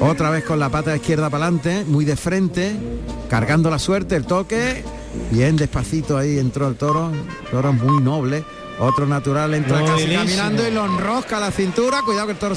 Otra 0.00 0.30
vez 0.30 0.44
con 0.44 0.60
la 0.60 0.68
pata 0.68 0.94
izquierda 0.94 1.28
para 1.28 1.46
adelante, 1.46 1.84
muy 1.84 2.04
de 2.04 2.16
frente, 2.16 2.76
cargando 3.28 3.68
la 3.68 3.80
suerte, 3.80 4.14
el 4.14 4.26
toque. 4.26 4.84
Bien 5.32 5.56
despacito 5.56 6.16
ahí 6.16 6.38
entró 6.38 6.68
el 6.68 6.76
toro, 6.76 7.10
toro 7.50 7.72
muy 7.72 8.00
noble. 8.02 8.44
Otro 8.80 9.06
natural 9.06 9.54
entra 9.54 9.84
casi 9.84 10.06
caminando 10.06 10.66
y 10.68 10.70
lo 10.70 10.84
enrosca 10.86 11.40
la 11.40 11.50
cintura. 11.50 12.02
Cuidado 12.02 12.26
que 12.26 12.32
el 12.34 12.38
toro 12.38 12.54
se 12.54 12.56